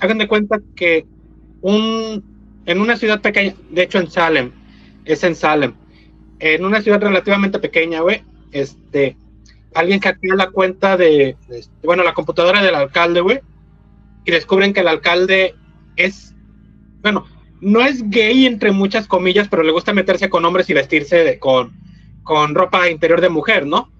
Hagan 0.00 0.18
de 0.18 0.28
cuenta 0.28 0.60
que 0.76 1.06
un, 1.60 2.22
en 2.66 2.80
una 2.80 2.96
ciudad 2.96 3.20
pequeña, 3.20 3.54
de 3.70 3.82
hecho 3.82 3.98
en 3.98 4.10
Salem, 4.10 4.52
es 5.04 5.22
en 5.24 5.34
Salem, 5.34 5.74
en 6.38 6.64
una 6.64 6.80
ciudad 6.82 7.00
relativamente 7.00 7.58
pequeña, 7.58 8.00
güey, 8.00 8.22
este, 8.52 9.16
alguien 9.74 10.00
hackea 10.00 10.34
la 10.34 10.50
cuenta 10.50 10.96
de, 10.96 11.36
de- 11.48 11.64
bueno, 11.82 12.02
la 12.04 12.14
computadora 12.14 12.62
del 12.62 12.74
alcalde, 12.74 13.20
güey, 13.20 13.40
y 14.24 14.30
descubren 14.30 14.72
que 14.72 14.80
el 14.80 14.88
alcalde 14.88 15.54
es, 15.96 16.34
bueno, 17.02 17.26
no 17.60 17.80
es 17.82 18.08
gay 18.10 18.46
entre 18.46 18.72
muchas 18.72 19.06
comillas, 19.06 19.48
pero 19.48 19.62
le 19.62 19.72
gusta 19.72 19.92
meterse 19.92 20.28
con 20.30 20.44
hombres 20.44 20.68
y 20.70 20.74
vestirse 20.74 21.16
de- 21.24 21.38
con, 21.38 21.72
con 22.22 22.54
ropa 22.54 22.88
interior 22.90 23.20
de 23.20 23.28
mujer, 23.28 23.66
¿no? 23.66 23.90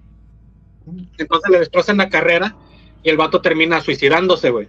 Entonces 1.17 1.49
le 1.51 1.59
destrozan 1.59 1.97
la 1.97 2.09
carrera 2.09 2.55
y 3.03 3.09
el 3.09 3.17
vato 3.17 3.41
termina 3.41 3.81
suicidándose, 3.81 4.49
güey. 4.49 4.67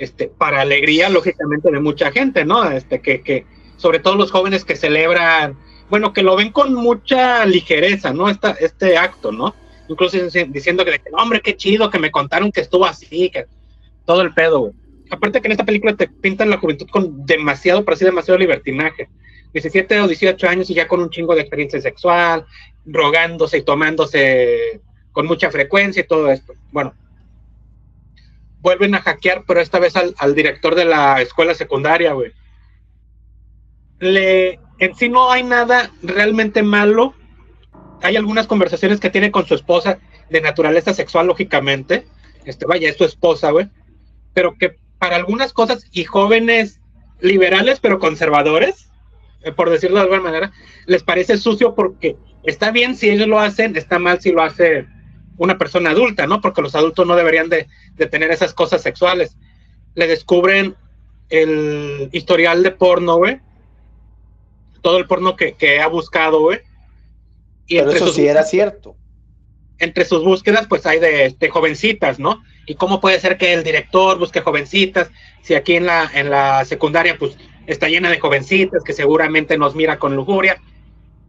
Este, 0.00 0.28
para 0.28 0.62
alegría, 0.62 1.10
lógicamente, 1.10 1.70
de 1.70 1.78
mucha 1.78 2.10
gente, 2.10 2.46
¿no? 2.46 2.68
Este, 2.70 3.00
que, 3.02 3.20
que, 3.20 3.44
sobre 3.76 3.98
todo 3.98 4.14
los 4.16 4.30
jóvenes 4.30 4.64
que 4.64 4.74
celebran, 4.74 5.58
bueno, 5.90 6.14
que 6.14 6.22
lo 6.22 6.36
ven 6.36 6.52
con 6.52 6.72
mucha 6.74 7.44
ligereza, 7.44 8.10
¿no? 8.14 8.30
Esta, 8.30 8.52
este 8.52 8.96
acto, 8.96 9.30
¿no? 9.30 9.54
Incluso 9.88 10.16
dic- 10.16 10.50
diciendo 10.50 10.86
que, 10.86 10.98
hombre, 11.12 11.42
qué 11.42 11.54
chido, 11.54 11.90
que 11.90 11.98
me 11.98 12.10
contaron 12.10 12.50
que 12.50 12.62
estuvo 12.62 12.86
así, 12.86 13.28
que 13.28 13.44
todo 14.06 14.22
el 14.22 14.32
pedo, 14.32 14.60
güey. 14.60 14.72
Aparte 15.10 15.42
que 15.42 15.48
en 15.48 15.52
esta 15.52 15.64
película 15.64 15.94
te 15.94 16.08
pintan 16.08 16.48
la 16.48 16.56
juventud 16.56 16.86
con 16.90 17.26
demasiado, 17.26 17.84
pero 17.84 17.96
sí 17.96 18.04
demasiado 18.06 18.38
libertinaje. 18.38 19.08
17 19.52 20.00
o 20.00 20.06
18 20.06 20.48
años 20.48 20.70
y 20.70 20.74
ya 20.74 20.88
con 20.88 21.02
un 21.02 21.10
chingo 21.10 21.34
de 21.34 21.42
experiencia 21.42 21.80
sexual, 21.80 22.46
drogándose 22.86 23.58
y 23.58 23.62
tomándose 23.62 24.80
con 25.12 25.26
mucha 25.26 25.50
frecuencia 25.50 26.00
y 26.00 26.06
todo 26.06 26.30
esto. 26.30 26.54
Bueno, 26.72 26.94
vuelven 28.60 28.94
a 28.94 29.00
hackear, 29.00 29.44
pero 29.46 29.60
esta 29.60 29.78
vez 29.78 29.96
al, 29.96 30.14
al 30.18 30.34
director 30.34 30.74
de 30.74 30.84
la 30.84 31.20
escuela 31.20 31.54
secundaria, 31.54 32.12
güey. 32.12 32.32
Le, 33.98 34.58
en 34.78 34.94
sí 34.94 35.08
no 35.08 35.30
hay 35.30 35.42
nada 35.42 35.90
realmente 36.02 36.62
malo. 36.62 37.14
Hay 38.02 38.16
algunas 38.16 38.46
conversaciones 38.46 39.00
que 39.00 39.10
tiene 39.10 39.30
con 39.30 39.46
su 39.46 39.54
esposa 39.54 39.98
de 40.30 40.40
naturaleza 40.40 40.94
sexual, 40.94 41.26
lógicamente. 41.26 42.06
Este, 42.44 42.66
vaya, 42.66 42.88
es 42.88 42.96
su 42.96 43.04
esposa, 43.04 43.50
güey. 43.50 43.68
Pero 44.32 44.56
que 44.56 44.76
para 44.98 45.16
algunas 45.16 45.52
cosas 45.52 45.86
y 45.92 46.04
jóvenes 46.04 46.80
liberales, 47.20 47.80
pero 47.80 47.98
conservadores, 47.98 48.88
eh, 49.42 49.52
por 49.52 49.70
decirlo 49.70 49.96
de 49.96 50.02
alguna 50.02 50.22
manera, 50.22 50.52
les 50.86 51.02
parece 51.02 51.36
sucio 51.36 51.74
porque 51.74 52.16
está 52.44 52.70
bien 52.70 52.96
si 52.96 53.10
ellos 53.10 53.28
lo 53.28 53.40
hacen, 53.40 53.76
está 53.76 53.98
mal 53.98 54.20
si 54.20 54.32
lo 54.32 54.42
hace 54.42 54.86
una 55.40 55.58
persona 55.58 55.90
adulta, 55.90 56.26
¿no? 56.26 56.40
Porque 56.40 56.62
los 56.62 56.74
adultos 56.74 57.06
no 57.06 57.16
deberían 57.16 57.48
de, 57.48 57.66
de 57.94 58.06
tener 58.06 58.30
esas 58.30 58.54
cosas 58.54 58.82
sexuales. 58.82 59.36
Le 59.94 60.06
descubren 60.06 60.76
el 61.30 62.08
historial 62.12 62.62
de 62.62 62.70
porno, 62.72 63.16
güey. 63.16 63.40
Todo 64.82 64.98
el 64.98 65.06
porno 65.06 65.36
que, 65.36 65.54
que 65.54 65.80
ha 65.80 65.86
buscado, 65.88 66.40
güey. 66.40 66.60
Y 67.66 67.76
Pero 67.76 67.90
entre 67.90 67.96
eso 67.96 68.06
sus, 68.08 68.16
sí 68.16 68.26
era 68.26 68.42
cierto. 68.44 68.96
entre 69.78 70.04
sus 70.04 70.22
búsquedas, 70.22 70.66
pues 70.68 70.84
hay 70.86 71.00
de, 71.00 71.34
de 71.38 71.48
jovencitas, 71.48 72.18
¿no? 72.18 72.42
Y 72.66 72.74
cómo 72.74 73.00
puede 73.00 73.18
ser 73.18 73.38
que 73.38 73.54
el 73.54 73.62
director 73.64 74.18
busque 74.18 74.42
jovencitas, 74.42 75.10
si 75.42 75.54
aquí 75.54 75.76
en 75.76 75.86
la, 75.86 76.10
en 76.12 76.28
la 76.30 76.64
secundaria, 76.66 77.16
pues 77.18 77.36
está 77.66 77.88
llena 77.88 78.10
de 78.10 78.20
jovencitas 78.20 78.84
que 78.84 78.92
seguramente 78.92 79.56
nos 79.56 79.74
mira 79.74 79.98
con 79.98 80.14
lujuria. 80.16 80.60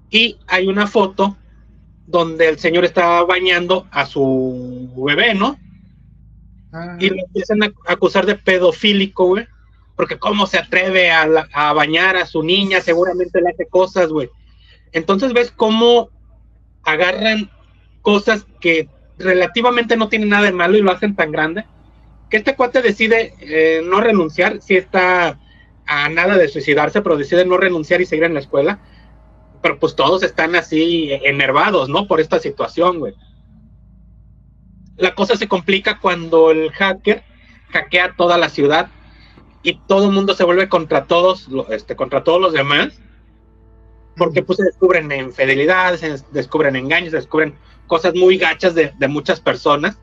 Y 0.10 0.38
hay 0.48 0.68
una 0.68 0.88
foto 0.88 1.38
donde 2.12 2.50
el 2.50 2.60
señor 2.60 2.84
está 2.86 3.24
bañando 3.24 3.88
a 3.92 4.06
su 4.06 4.92
bebé, 5.06 5.34
¿no? 5.34 5.58
Y 7.00 7.10
lo 7.10 7.16
empiezan 7.26 7.64
a 7.64 7.72
acusar 7.88 8.26
de 8.26 8.36
pedofílico, 8.36 9.28
güey. 9.28 9.48
Porque 9.96 10.18
cómo 10.20 10.46
se 10.48 10.58
atreve 10.58 11.12
a, 11.12 11.26
la- 11.28 11.48
a 11.54 11.74
bañar 11.74 12.16
a 12.18 12.26
su 12.26 12.44
niña, 12.44 12.82
seguramente 12.82 13.42
le 13.42 13.50
hace 13.50 13.66
cosas, 13.68 14.10
güey. 14.10 14.30
Entonces 14.92 15.34
ves 15.34 15.52
cómo 15.52 16.10
agarran 16.84 17.50
cosas 18.02 18.46
que 18.60 18.90
relativamente 19.18 19.96
no 19.96 20.10
tienen 20.10 20.30
nada 20.30 20.46
de 20.46 20.52
malo 20.52 20.78
y 20.78 20.82
lo 20.82 20.92
hacen 20.92 21.16
tan 21.16 21.32
grande, 21.32 21.66
que 22.30 22.38
este 22.38 22.56
cuate 22.56 22.82
decide 22.82 23.34
eh, 23.42 23.82
no 23.86 24.02
renunciar, 24.02 24.62
si 24.62 24.76
está 24.76 25.40
a 25.86 26.10
nada 26.10 26.38
de 26.38 26.48
suicidarse, 26.48 27.02
pero 27.02 27.18
decide 27.18 27.46
no 27.46 27.58
renunciar 27.58 28.02
y 28.02 28.06
seguir 28.06 28.24
en 28.26 28.34
la 28.34 28.40
escuela. 28.40 28.80
Pero 29.62 29.80
pues 29.80 29.96
todos 29.96 30.24
están 30.24 30.56
así 30.56 31.12
enervados, 31.12 31.90
¿no? 31.90 32.08
Por 32.08 32.20
esta 32.20 32.40
situación, 32.40 33.00
güey. 33.00 33.14
La 34.98 35.16
cosa 35.16 35.36
se 35.36 35.48
complica 35.48 36.00
cuando 36.00 36.52
el 36.52 36.72
hacker 36.72 37.24
hackea 37.72 38.16
toda 38.16 38.38
la 38.38 38.50
ciudad 38.50 38.90
y 39.64 39.80
todo 39.88 40.06
el 40.06 40.12
mundo 40.12 40.34
se 40.34 40.44
vuelve 40.44 40.70
contra 40.70 41.06
todos, 41.06 41.48
este, 41.70 41.96
contra 41.96 42.24
todos 42.24 42.42
los 42.42 42.54
demás, 42.54 43.00
porque 44.18 44.44
pues 44.44 44.58
se 44.58 44.64
descubren 44.66 45.12
infidelidades, 45.12 46.02
se 46.02 46.24
descubren 46.32 46.76
engaños, 46.76 47.12
se 47.12 47.18
descubren 47.18 47.56
cosas 47.88 48.16
muy 48.16 48.38
gachas 48.38 48.76
de, 48.76 48.92
de 48.98 49.08
muchas 49.08 49.40
personas. 49.40 49.98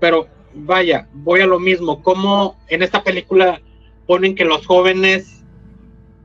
Pero 0.00 0.28
vaya, 0.54 1.08
voy 1.12 1.40
a 1.40 1.46
lo 1.46 1.58
mismo, 1.58 2.02
como 2.02 2.58
en 2.68 2.82
esta 2.82 3.02
película 3.02 3.60
ponen 4.06 4.34
que 4.34 4.44
los 4.44 4.66
jóvenes 4.66 5.44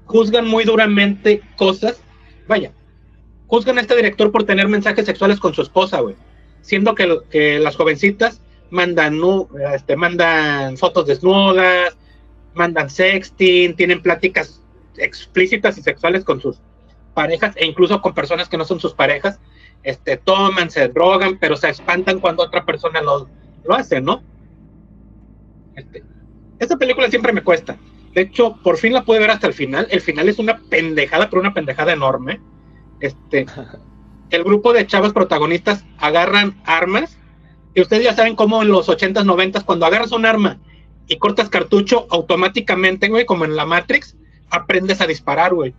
juzgan 0.05 0.47
muy 0.47 0.63
duramente 0.63 1.41
cosas, 1.57 2.01
vaya, 2.47 2.71
juzgan 3.47 3.77
a 3.77 3.81
este 3.81 3.95
director 3.95 4.31
por 4.31 4.43
tener 4.45 4.67
mensajes 4.67 5.05
sexuales 5.05 5.39
con 5.39 5.53
su 5.53 5.61
esposa, 5.61 5.99
güey, 5.99 6.15
siendo 6.61 6.95
que, 6.95 7.59
las 7.59 7.75
jovencitas 7.75 8.41
mandan, 8.69 9.19
este, 9.73 9.95
mandan 9.95 10.77
fotos 10.77 11.05
desnudas, 11.05 11.95
mandan 12.53 12.89
sexting, 12.89 13.75
tienen 13.75 14.01
pláticas 14.01 14.61
explícitas 14.97 15.77
y 15.77 15.81
sexuales 15.81 16.23
con 16.23 16.41
sus 16.41 16.57
parejas 17.13 17.55
e 17.57 17.65
incluso 17.65 18.01
con 18.01 18.13
personas 18.13 18.49
que 18.49 18.57
no 18.57 18.65
son 18.65 18.79
sus 18.79 18.93
parejas, 18.93 19.39
este, 19.83 20.17
toman, 20.17 20.69
se 20.69 20.87
drogan, 20.87 21.37
pero 21.39 21.55
se 21.55 21.69
espantan 21.69 22.19
cuando 22.19 22.43
otra 22.43 22.65
persona 22.65 23.01
lo, 23.01 23.27
lo 23.65 23.75
hace, 23.75 24.01
¿no? 24.01 24.23
Esta 26.59 26.77
película 26.77 27.09
siempre 27.09 27.33
me 27.33 27.43
cuesta. 27.43 27.77
De 28.13 28.21
hecho, 28.21 28.57
por 28.63 28.77
fin 28.77 28.93
la 28.93 29.03
pude 29.03 29.19
ver 29.19 29.31
hasta 29.31 29.47
el 29.47 29.53
final. 29.53 29.87
El 29.89 30.01
final 30.01 30.29
es 30.29 30.39
una 30.39 30.57
pendejada, 30.57 31.29
pero 31.29 31.41
una 31.41 31.53
pendejada 31.53 31.93
enorme. 31.93 32.39
Este, 32.99 33.45
el 34.29 34.43
grupo 34.43 34.73
de 34.73 34.87
chavas 34.87 35.13
protagonistas 35.13 35.83
agarran 35.97 36.61
armas. 36.65 37.17
Y 37.73 37.81
ustedes 37.81 38.03
ya 38.03 38.15
saben 38.15 38.35
cómo 38.35 38.61
en 38.61 38.69
los 38.69 38.87
80s, 38.87 39.25
90s, 39.25 39.63
cuando 39.63 39.85
agarras 39.85 40.11
un 40.11 40.25
arma 40.25 40.59
y 41.07 41.17
cortas 41.17 41.49
cartucho, 41.49 42.07
automáticamente, 42.11 43.09
güey, 43.09 43.25
como 43.25 43.45
en 43.45 43.55
la 43.55 43.65
Matrix, 43.65 44.15
aprendes 44.49 45.01
a 45.01 45.07
disparar, 45.07 45.53
güey. 45.53 45.73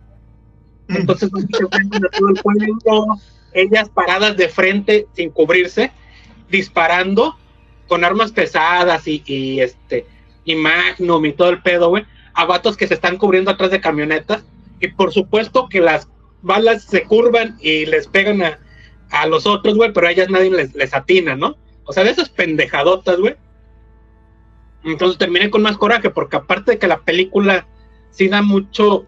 Entonces, 0.89 1.31
el 1.33 2.41
pueblo, 2.43 3.17
ellas 3.53 3.89
paradas 3.89 4.37
de 4.37 4.49
frente, 4.49 5.07
sin 5.13 5.31
cubrirse, 5.31 5.91
disparando 6.49 7.37
con 7.87 8.03
armas 8.03 8.31
pesadas 8.31 9.07
y, 9.07 9.23
y, 9.25 9.61
este 9.61 10.05
y 10.43 10.55
Magnum 10.55 11.25
y 11.25 11.33
todo 11.33 11.49
el 11.49 11.61
pedo, 11.61 11.89
güey, 11.89 12.05
a 12.35 12.45
vatos 12.45 12.77
que 12.77 12.87
se 12.87 12.93
están 12.93 13.17
cubriendo 13.17 13.51
atrás 13.51 13.71
de 13.71 13.81
camionetas. 13.81 14.43
Y 14.79 14.89
por 14.89 15.11
supuesto 15.13 15.67
que 15.69 15.79
las 15.79 16.07
balas 16.41 16.83
se 16.83 17.03
curvan 17.03 17.57
y 17.61 17.85
les 17.85 18.07
pegan 18.07 18.43
a, 18.43 18.59
a 19.09 19.25
los 19.25 19.47
otros, 19.47 19.75
güey, 19.75 19.93
pero 19.93 20.07
a 20.07 20.11
ellas 20.11 20.29
nadie 20.29 20.51
les, 20.51 20.75
les 20.75 20.93
atina, 20.93 21.35
¿no? 21.35 21.57
O 21.85 21.93
sea, 21.93 22.03
de 22.03 22.11
esas 22.11 22.29
pendejadotas, 22.29 23.19
güey. 23.19 23.35
Entonces 24.83 25.17
terminé 25.17 25.49
con 25.49 25.63
más 25.63 25.77
coraje, 25.77 26.09
porque 26.09 26.35
aparte 26.35 26.71
de 26.73 26.77
que 26.77 26.87
la 26.87 26.99
película 26.99 27.67
sí 28.11 28.27
da 28.27 28.41
mucho 28.41 29.05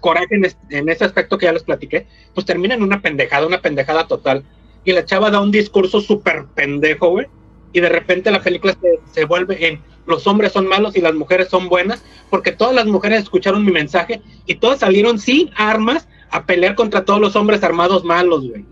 coraje 0.00 0.34
en, 0.34 0.46
en 0.70 0.88
ese 0.88 1.04
aspecto 1.04 1.36
que 1.36 1.46
ya 1.46 1.52
les 1.52 1.64
platiqué, 1.64 2.06
pues 2.34 2.46
termina 2.46 2.74
en 2.74 2.82
una 2.82 3.02
pendejada, 3.02 3.46
una 3.46 3.60
pendejada 3.60 4.06
total. 4.06 4.44
Y 4.84 4.92
la 4.92 5.04
chava 5.04 5.30
da 5.30 5.40
un 5.40 5.50
discurso 5.50 6.00
súper 6.00 6.46
pendejo, 6.54 7.10
güey. 7.10 7.26
Y 7.72 7.80
de 7.80 7.88
repente 7.88 8.30
la 8.30 8.42
película 8.42 8.76
se, 8.80 9.00
se 9.12 9.24
vuelve 9.24 9.66
en 9.66 9.82
los 10.06 10.26
hombres 10.26 10.52
son 10.52 10.66
malos 10.66 10.96
y 10.96 11.00
las 11.00 11.14
mujeres 11.14 11.48
son 11.48 11.68
buenas, 11.68 12.02
porque 12.30 12.52
todas 12.52 12.74
las 12.74 12.86
mujeres 12.86 13.22
escucharon 13.22 13.64
mi 13.64 13.72
mensaje 13.72 14.22
y 14.46 14.56
todas 14.56 14.80
salieron 14.80 15.18
sin 15.18 15.50
armas 15.56 16.08
a 16.30 16.44
pelear 16.46 16.74
contra 16.74 17.04
todos 17.04 17.20
los 17.20 17.36
hombres 17.36 17.62
armados 17.62 18.04
malos, 18.04 18.48
güey. 18.48 18.64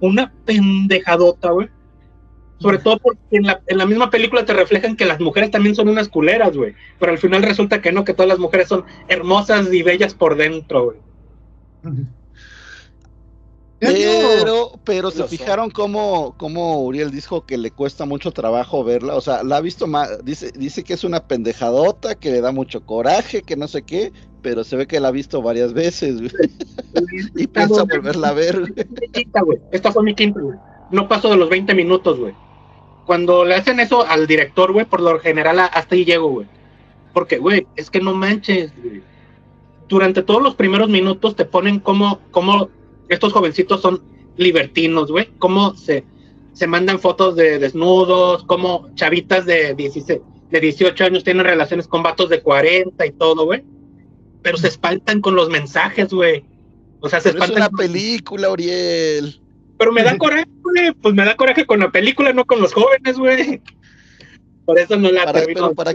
Una 0.00 0.32
pendejadota, 0.44 1.50
güey. 1.50 1.68
Sobre 2.58 2.78
todo 2.78 2.98
porque 2.98 3.20
en 3.30 3.46
la, 3.46 3.60
en 3.66 3.78
la 3.78 3.86
misma 3.86 4.10
película 4.10 4.44
te 4.44 4.52
reflejan 4.52 4.96
que 4.96 5.04
las 5.04 5.20
mujeres 5.20 5.50
también 5.50 5.74
son 5.74 5.88
unas 5.88 6.08
culeras, 6.08 6.56
güey. 6.56 6.74
Pero 6.98 7.12
al 7.12 7.18
final 7.18 7.42
resulta 7.42 7.80
que 7.80 7.92
no, 7.92 8.04
que 8.04 8.14
todas 8.14 8.28
las 8.28 8.38
mujeres 8.38 8.68
son 8.68 8.84
hermosas 9.06 9.72
y 9.72 9.82
bellas 9.82 10.14
por 10.14 10.36
dentro, 10.36 10.84
güey. 10.84 10.98
Pero, 13.80 14.72
pero 14.84 15.10
se 15.10 15.24
fijaron 15.24 15.70
cómo, 15.70 16.34
cómo 16.36 16.82
Uriel 16.82 17.12
dijo 17.12 17.46
que 17.46 17.56
le 17.56 17.70
cuesta 17.70 18.06
mucho 18.06 18.32
trabajo 18.32 18.82
verla. 18.82 19.14
O 19.14 19.20
sea, 19.20 19.44
la 19.44 19.58
ha 19.58 19.60
visto 19.60 19.86
más, 19.86 20.24
dice, 20.24 20.50
dice 20.52 20.82
que 20.82 20.94
es 20.94 21.04
una 21.04 21.20
pendejadota, 21.20 22.16
que 22.16 22.30
le 22.30 22.40
da 22.40 22.50
mucho 22.50 22.84
coraje, 22.84 23.42
que 23.42 23.56
no 23.56 23.68
sé 23.68 23.82
qué, 23.82 24.12
pero 24.42 24.64
se 24.64 24.76
ve 24.76 24.86
que 24.86 24.98
la 24.98 25.08
ha 25.08 25.12
visto 25.12 25.42
varias 25.42 25.72
veces, 25.72 26.20
güey. 26.20 26.32
y 27.36 27.46
piensa 27.46 27.84
volverla 27.84 28.28
a 28.28 28.34
ver, 28.34 28.60
güey. 28.60 28.74
Esta 29.70 29.92
fue 29.92 30.02
mi 30.02 30.14
quinta, 30.14 30.40
güey. 30.40 30.58
No 30.90 31.06
paso 31.06 31.28
de 31.30 31.36
los 31.36 31.48
20 31.48 31.74
minutos, 31.74 32.18
güey. 32.18 32.34
Cuando 33.06 33.44
le 33.44 33.54
hacen 33.54 33.78
eso 33.78 34.04
al 34.06 34.26
director, 34.26 34.72
güey, 34.72 34.86
por 34.86 35.00
lo 35.00 35.20
general 35.20 35.60
hasta 35.60 35.94
ahí 35.94 36.04
llego, 36.04 36.28
güey. 36.28 36.46
Porque, 37.12 37.38
güey, 37.38 37.66
es 37.76 37.90
que 37.90 38.00
no 38.00 38.14
manches, 38.14 38.72
güey. 38.82 39.02
Durante 39.88 40.22
todos 40.22 40.42
los 40.42 40.54
primeros 40.56 40.88
minutos 40.88 41.34
te 41.34 41.44
ponen 41.44 41.80
como, 41.80 42.20
como 42.30 42.68
estos 43.08 43.32
jovencitos 43.32 43.80
son 43.80 44.02
libertinos, 44.36 45.10
güey. 45.10 45.28
Cómo 45.38 45.74
se, 45.74 46.04
se 46.52 46.66
mandan 46.66 46.98
fotos 47.00 47.36
de 47.36 47.58
desnudos, 47.58 48.44
cómo 48.44 48.90
chavitas 48.94 49.46
de 49.46 49.74
16, 49.74 50.20
de 50.50 50.60
18 50.60 51.04
años 51.04 51.24
tienen 51.24 51.44
relaciones 51.44 51.86
con 51.88 52.02
vatos 52.02 52.28
de 52.28 52.42
40 52.42 53.04
y 53.06 53.10
todo, 53.12 53.44
güey. 53.44 53.64
Pero 54.42 54.56
se 54.56 54.68
espantan 54.68 55.20
con 55.20 55.34
los 55.34 55.48
mensajes, 55.50 56.12
güey. 56.12 56.44
O 57.00 57.08
sea, 57.08 57.20
se 57.20 57.32
Pero 57.32 57.44
es 57.44 57.50
espantan. 57.50 57.70
una 57.70 57.78
película, 57.78 58.50
Uriel. 58.50 59.40
Pero 59.78 59.92
me 59.92 60.02
da 60.02 60.16
coraje, 60.18 60.48
güey. 60.62 60.92
Pues 60.92 61.14
me 61.14 61.24
da 61.24 61.36
coraje 61.36 61.66
con 61.66 61.80
la 61.80 61.90
película, 61.90 62.32
no 62.32 62.44
con 62.44 62.60
los 62.60 62.72
jóvenes, 62.72 63.18
güey. 63.18 63.60
Por 64.64 64.78
eso 64.78 64.96
no 64.96 65.10
la 65.10 65.24
Para, 65.24 65.40
termino. 65.40 65.60
pero 65.60 65.74
para, 65.74 65.92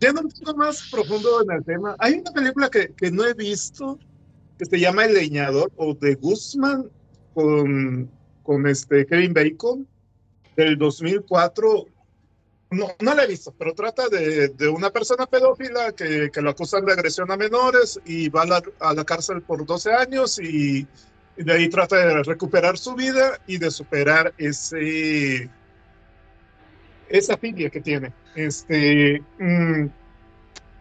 Yendo 0.00 0.22
un 0.22 0.28
poco 0.30 0.56
más 0.56 0.88
profundo 0.90 1.42
en 1.42 1.56
el 1.56 1.64
tema, 1.64 1.94
hay 2.00 2.14
una 2.14 2.32
película 2.32 2.68
que, 2.68 2.92
que 2.96 3.10
no 3.10 3.24
he 3.24 3.32
visto 3.34 3.98
que 4.58 4.64
se 4.64 4.78
llama 4.78 5.04
El 5.04 5.14
Leñador 5.14 5.72
o 5.76 5.94
de 5.94 6.14
Guzmán 6.14 6.90
con, 7.34 8.10
con 8.42 8.66
este 8.66 9.06
Kevin 9.06 9.34
Bacon 9.34 9.86
del 10.56 10.78
2004. 10.78 11.86
No, 12.70 12.88
no 13.00 13.14
la 13.14 13.24
he 13.24 13.28
visto, 13.28 13.54
pero 13.56 13.72
trata 13.74 14.08
de, 14.08 14.48
de 14.48 14.68
una 14.68 14.90
persona 14.90 15.26
pedófila 15.26 15.92
que, 15.92 16.30
que 16.32 16.42
lo 16.42 16.50
acusan 16.50 16.84
de 16.84 16.92
agresión 16.92 17.30
a 17.30 17.36
menores 17.36 18.00
y 18.04 18.28
va 18.28 18.42
a 18.42 18.46
la, 18.46 18.62
a 18.80 18.94
la 18.94 19.04
cárcel 19.04 19.42
por 19.42 19.64
12 19.64 19.92
años 19.92 20.40
y, 20.40 20.86
y 21.36 21.44
de 21.44 21.52
ahí 21.52 21.68
trata 21.68 21.96
de 21.96 22.22
recuperar 22.22 22.76
su 22.78 22.94
vida 22.94 23.38
y 23.46 23.58
de 23.58 23.70
superar 23.70 24.34
ese 24.38 25.48
esa 27.08 27.36
filia 27.36 27.70
que 27.70 27.80
tiene. 27.80 28.12
Este, 28.34 29.22
mm, 29.38 29.86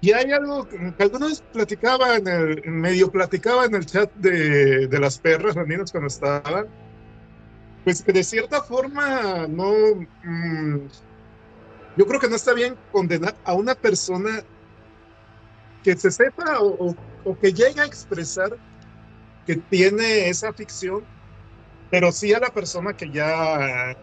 y 0.04 0.12
hay 0.12 0.32
algo 0.34 0.68
que 0.68 0.78
alguna 1.04 1.28
vez 1.28 1.42
platicaba 1.52 2.18
en 2.18 2.28
el, 2.28 2.62
medio 2.72 3.10
platicaba 3.12 3.66
en 3.66 3.76
el 3.76 3.86
chat 3.86 4.12
de, 4.16 4.88
de 4.88 5.00
las 5.00 5.18
perras, 5.20 5.56
las 5.56 5.66
niñas 5.68 5.92
cuando 5.92 6.08
estaban, 6.08 6.66
pues 7.84 8.04
que 8.04 8.12
de 8.14 8.24
cierta 8.24 8.62
forma 8.64 9.48
no, 9.48 9.72
mm, 10.22 10.88
yo 11.96 12.06
creo 12.06 12.20
que 12.20 12.30
no 12.30 12.36
está 12.36 12.54
bien 12.54 12.80
condenar 12.90 13.40
a 13.44 13.54
una 13.56 13.76
persona 13.76 14.44
que 15.82 15.96
se 15.98 16.12
sepa 16.12 16.60
o, 16.62 16.68
o- 16.92 17.00
o 17.26 17.38
que 17.38 17.54
llegue 17.54 17.80
a 17.82 17.86
expresar 17.86 18.50
que 19.46 19.58
tiene 19.58 20.30
esa 20.30 20.54
ficción, 20.54 21.08
pero 21.90 22.12
sí 22.14 22.34
a 22.34 22.40
la 22.40 22.52
persona 22.52 22.96
que 22.96 23.12
ya 23.12 23.96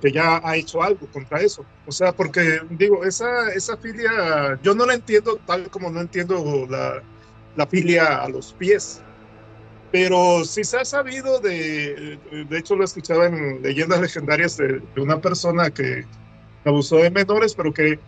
que 0.00 0.12
ya 0.12 0.40
ha 0.42 0.56
hecho 0.56 0.82
algo 0.82 1.10
contra 1.10 1.40
eso. 1.40 1.66
O 1.86 1.92
sea, 1.92 2.12
porque 2.12 2.60
digo, 2.70 3.04
esa, 3.04 3.50
esa 3.52 3.76
filia, 3.76 4.58
yo 4.62 4.74
no 4.74 4.86
la 4.86 4.94
entiendo 4.94 5.42
tal 5.46 5.70
como 5.70 5.90
no 5.90 6.00
entiendo 6.00 6.66
la, 6.68 7.04
la 7.54 7.66
filia 7.66 8.22
a 8.22 8.28
los 8.28 8.54
pies. 8.54 9.06
Pero 9.90 10.44
sí 10.44 10.64
se 10.64 10.78
ha 10.78 10.84
sabido 10.84 11.40
de, 11.40 12.20
de 12.48 12.58
hecho 12.58 12.76
lo 12.76 12.84
escuchaba 12.84 13.26
en 13.26 13.60
leyendas 13.62 14.00
legendarias 14.00 14.56
de, 14.56 14.80
de 14.94 15.00
una 15.02 15.20
persona 15.20 15.70
que 15.70 16.08
abusó 16.64 16.98
de 16.98 17.10
menores, 17.10 17.54
pero 17.54 17.72
que 17.72 18.04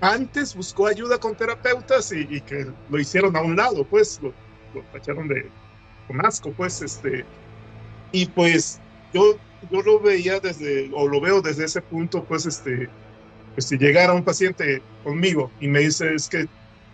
antes 0.00 0.54
buscó 0.54 0.86
ayuda 0.86 1.18
con 1.18 1.36
terapeutas 1.36 2.12
y, 2.12 2.26
y 2.30 2.42
que 2.42 2.66
lo 2.88 2.98
hicieron 2.98 3.36
a 3.36 3.42
un 3.42 3.56
lado, 3.56 3.88
pues 3.88 4.20
lo, 4.22 4.36
lo 4.72 4.84
tacharon 4.92 5.28
de 5.28 5.54
con 6.06 6.24
asco, 6.24 6.54
pues 6.54 6.80
este. 6.82 7.32
Y 8.12 8.26
pues 8.26 8.85
yo 9.12 9.38
yo 9.70 9.82
lo 9.82 10.00
veía 10.00 10.40
desde, 10.40 10.90
o 10.92 11.08
lo 11.08 11.20
veo 11.20 11.40
desde 11.40 11.64
ese 11.64 11.80
punto, 11.80 12.24
pues, 12.24 12.46
este, 12.46 12.88
pues 13.54 13.66
si 13.66 13.78
llegara 13.78 14.12
un 14.12 14.24
paciente 14.24 14.82
conmigo 15.02 15.50
y 15.60 15.68
me 15.68 15.80
dice 15.80 16.14
es 16.14 16.28
que 16.28 16.46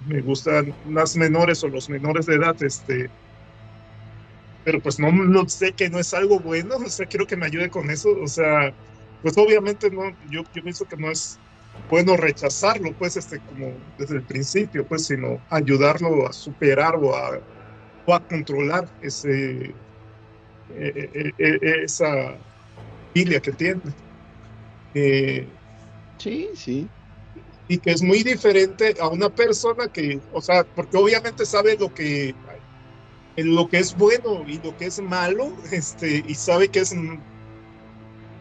me 0.07 0.21
gustan 0.21 0.75
las 0.89 1.17
menores 1.17 1.63
o 1.65 1.69
los 1.69 1.89
menores 1.89 2.27
de 2.27 2.37
edad, 2.37 2.57
este, 2.63 3.11
pero 4.65 4.81
pues 4.81 4.99
no, 4.99 5.11
no 5.13 5.49
sé 5.49 5.73
que 5.73 5.91
no 5.91 5.99
es 5.99 6.15
algo 6.15 6.39
bueno, 6.41 6.77
o 6.77 6.89
sea, 6.89 7.07
quiero 7.07 7.27
que 7.27 7.37
me 7.37 7.47
ayude 7.47 7.71
con 7.71 7.91
eso, 7.91 8.11
o 8.21 8.29
sea, 8.29 8.73
pues 9.23 9.37
obviamente 9.39 9.91
no, 9.91 10.11
yo, 10.31 10.43
yo 10.55 10.63
pienso 10.63 10.85
que 10.85 10.97
no 10.97 11.11
es 11.11 11.39
bueno 11.91 12.17
rechazarlo, 12.17 12.93
pues, 12.95 13.17
este, 13.17 13.41
como 13.41 13.73
desde 13.99 14.17
el 14.17 14.23
principio, 14.23 14.87
pues, 14.87 15.07
sino 15.07 15.41
ayudarlo 15.51 16.29
a 16.29 16.33
superar 16.33 16.95
a, 16.95 17.41
o 18.05 18.15
a 18.15 18.21
controlar 18.27 18.89
ese, 19.01 19.75
eh, 20.75 21.11
eh, 21.15 21.33
eh, 21.39 21.59
esa 21.85 22.39
filia 23.13 23.41
que 23.41 23.53
tiene. 23.53 23.83
Eh, 24.95 25.49
sí, 26.19 26.51
sí. 26.55 26.89
y 27.69 27.79
que 27.79 27.91
es 27.93 28.03
muy 28.03 28.23
diferente 28.23 28.95
a 29.01 29.09
una 29.09 29.31
persona 29.31 29.89
que, 29.89 30.21
o 30.33 30.41
sea, 30.43 30.65
porque 30.65 30.97
obviamente 30.97 31.47
sabe 31.47 31.77
lo 31.79 31.93
que 31.93 32.35
lo 33.37 33.69
que 33.69 33.79
es 33.79 33.95
bueno 33.95 34.45
y 34.47 34.59
lo 34.61 34.77
que 34.77 34.87
es 34.87 35.01
malo, 35.01 35.57
este, 35.73 36.23
y 36.27 36.35
sabe 36.35 36.69
que 36.71 36.81
es 36.81 36.95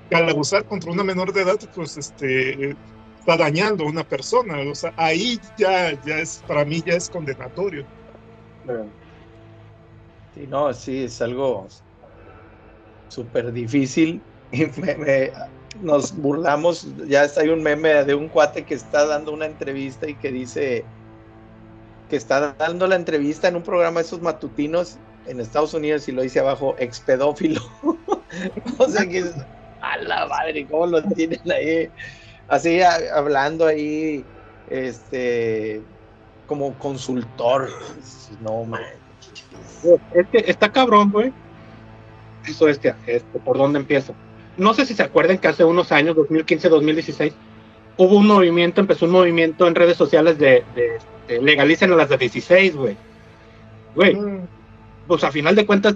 que 0.09 0.15
al 0.15 0.29
abusar 0.29 0.65
contra 0.65 0.91
una 0.91 1.03
menor 1.03 1.31
de 1.33 1.41
edad, 1.41 1.57
pues 1.73 1.97
este 1.97 2.71
está 3.17 3.37
dañando 3.37 3.83
a 3.85 3.89
una 3.89 4.03
persona, 4.03 4.59
o 4.69 4.75
sea, 4.75 4.93
ahí 4.97 5.39
ya, 5.55 5.93
ya 6.01 6.19
es, 6.19 6.43
para 6.47 6.65
mí 6.65 6.81
ya 6.85 6.93
es 6.95 7.09
condenatorio. 7.09 7.87
Sí, 10.33 10.47
no, 10.47 10.73
sí, 10.73 11.03
es 11.03 11.21
algo 11.21 11.67
súper 13.11 13.51
difícil. 13.51 14.23
Y 14.53 14.65
me- 14.81 15.31
nos 15.79 16.11
burlamos, 16.13 16.85
ya 17.07 17.23
está, 17.23 17.39
hay 17.39 17.47
un 17.47 17.63
meme 17.63 18.03
de 18.03 18.13
un 18.13 18.27
cuate 18.27 18.65
que 18.65 18.73
está 18.73 19.05
dando 19.05 19.31
una 19.31 19.45
entrevista 19.45 20.09
y 20.09 20.17
que 20.17 20.29
dice 20.29 20.85
que 22.09 22.17
está 22.17 22.53
dando 22.59 22.87
la 22.87 22.97
entrevista 22.97 23.47
en 23.47 23.55
un 23.55 23.63
programa 23.63 24.01
de 24.01 24.05
esos 24.05 24.19
matutinos 24.21 24.99
en 25.25 25.39
Estados 25.39 25.73
Unidos 25.73 26.09
y 26.09 26.11
lo 26.11 26.21
dice 26.23 26.41
abajo, 26.41 26.75
expedófilo. 26.79 27.61
o 28.77 28.89
sea 28.89 29.07
que 29.07 29.19
es, 29.19 29.33
a 29.79 29.97
la 29.99 30.27
madre, 30.27 30.67
¿cómo 30.67 30.87
lo 30.87 31.01
tienen 31.03 31.39
ahí? 31.49 31.89
Así 32.49 32.81
hablando 32.81 33.65
ahí, 33.65 34.27
este, 34.67 35.85
como 36.45 36.77
consultor. 36.77 37.69
No, 38.41 38.65
man. 38.65 38.81
Es 40.11 40.27
que 40.29 40.51
está 40.51 40.69
cabrón, 40.69 41.11
güey. 41.11 41.33
Eso 42.47 42.67
este, 42.67 42.93
este, 43.07 43.39
¿por 43.39 43.57
dónde 43.57 43.79
empiezo? 43.79 44.15
No 44.57 44.73
sé 44.73 44.85
si 44.85 44.93
se 44.93 45.03
acuerdan 45.03 45.37
que 45.37 45.47
hace 45.47 45.63
unos 45.63 45.91
años, 45.91 46.15
2015, 46.15 46.69
2016, 46.69 47.33
hubo 47.97 48.17
un 48.17 48.27
movimiento, 48.27 48.81
empezó 48.81 49.05
un 49.05 49.11
movimiento 49.11 49.67
en 49.67 49.75
redes 49.75 49.97
sociales 49.97 50.37
de, 50.37 50.63
de, 50.75 50.97
de 51.27 51.41
legalicen 51.41 51.91
a 51.91 51.95
las 51.95 52.09
de 52.09 52.17
16, 52.17 52.75
güey. 52.75 52.97
Güey, 53.95 54.17
pues 55.07 55.23
a 55.23 55.31
final 55.31 55.55
de 55.55 55.65
cuentas 55.65 55.95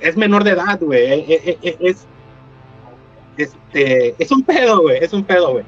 es 0.00 0.16
menor 0.16 0.44
de 0.44 0.50
edad, 0.52 0.78
güey. 0.80 1.02
Eh, 1.02 1.24
eh, 1.28 1.58
eh, 1.62 1.76
Es, 1.80 2.06
este, 3.36 4.14
es 4.18 4.30
un 4.30 4.42
pedo, 4.42 4.82
güey. 4.82 4.98
Es 5.02 5.12
un 5.12 5.24
pedo, 5.24 5.52
güey. 5.52 5.64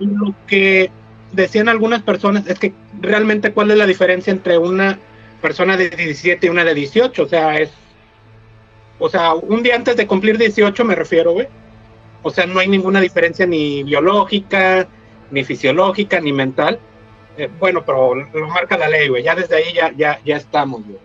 Lo 0.00 0.34
que 0.46 0.90
decían 1.32 1.68
algunas 1.68 2.02
personas 2.02 2.46
es 2.46 2.58
que 2.58 2.72
realmente 3.00 3.52
cuál 3.52 3.70
es 3.70 3.78
la 3.78 3.86
diferencia 3.86 4.32
entre 4.32 4.58
una 4.58 4.98
persona 5.42 5.76
de 5.76 5.90
17 5.90 6.46
y 6.46 6.50
una 6.50 6.64
de 6.64 6.74
18. 6.74 7.22
O 7.22 7.28
sea, 7.28 7.58
es. 7.58 7.70
O 8.98 9.08
sea, 9.08 9.34
un 9.34 9.62
día 9.62 9.76
antes 9.76 9.96
de 9.96 10.06
cumplir 10.06 10.38
18 10.38 10.84
me 10.84 10.94
refiero, 10.94 11.32
güey. 11.32 11.46
O 12.22 12.30
sea, 12.30 12.46
no 12.46 12.58
hay 12.58 12.68
ninguna 12.68 13.00
diferencia 13.00 13.46
ni 13.46 13.84
biológica, 13.84 14.88
ni 15.30 15.44
fisiológica, 15.44 16.20
ni 16.20 16.32
mental. 16.32 16.78
Eh, 17.36 17.48
bueno, 17.58 17.84
pero 17.84 18.14
lo 18.14 18.48
marca 18.48 18.76
la 18.76 18.88
ley, 18.88 19.08
güey. 19.08 19.22
Ya 19.22 19.34
desde 19.34 19.56
ahí 19.56 19.72
ya, 19.72 19.92
ya, 19.96 20.20
ya 20.24 20.36
estamos, 20.36 20.82
güey. 20.84 20.98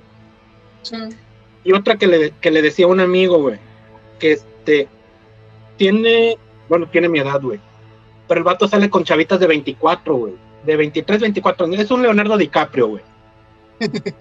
Y 1.64 1.72
otra 1.72 1.98
que 1.98 2.07
le, 2.07 2.32
que 2.41 2.52
le 2.52 2.61
decía 2.61 2.86
a 2.86 2.90
un 2.90 2.99
amigo, 2.99 3.38
güey, 3.38 3.57
que 4.20 4.34
este 4.34 4.88
tiene, 5.78 6.38
bueno, 6.68 6.88
tiene 6.88 7.07
mi 7.10 7.20
edad, 7.20 7.40
güey. 7.41 7.60
Pero 8.28 8.40
el 8.40 8.44
vato 8.44 8.68
sale 8.68 8.90
con 8.90 9.03
chavitas 9.03 9.40
de 9.40 9.48
24, 9.48 10.15
güey. 10.15 10.34
De 10.65 10.76
23, 10.76 11.22
24 11.22 11.68
años. 11.68 11.80
Es 11.80 11.91
un 11.91 12.02
Leonardo 12.02 12.38
DiCaprio, 12.38 12.88
güey. 12.88 13.03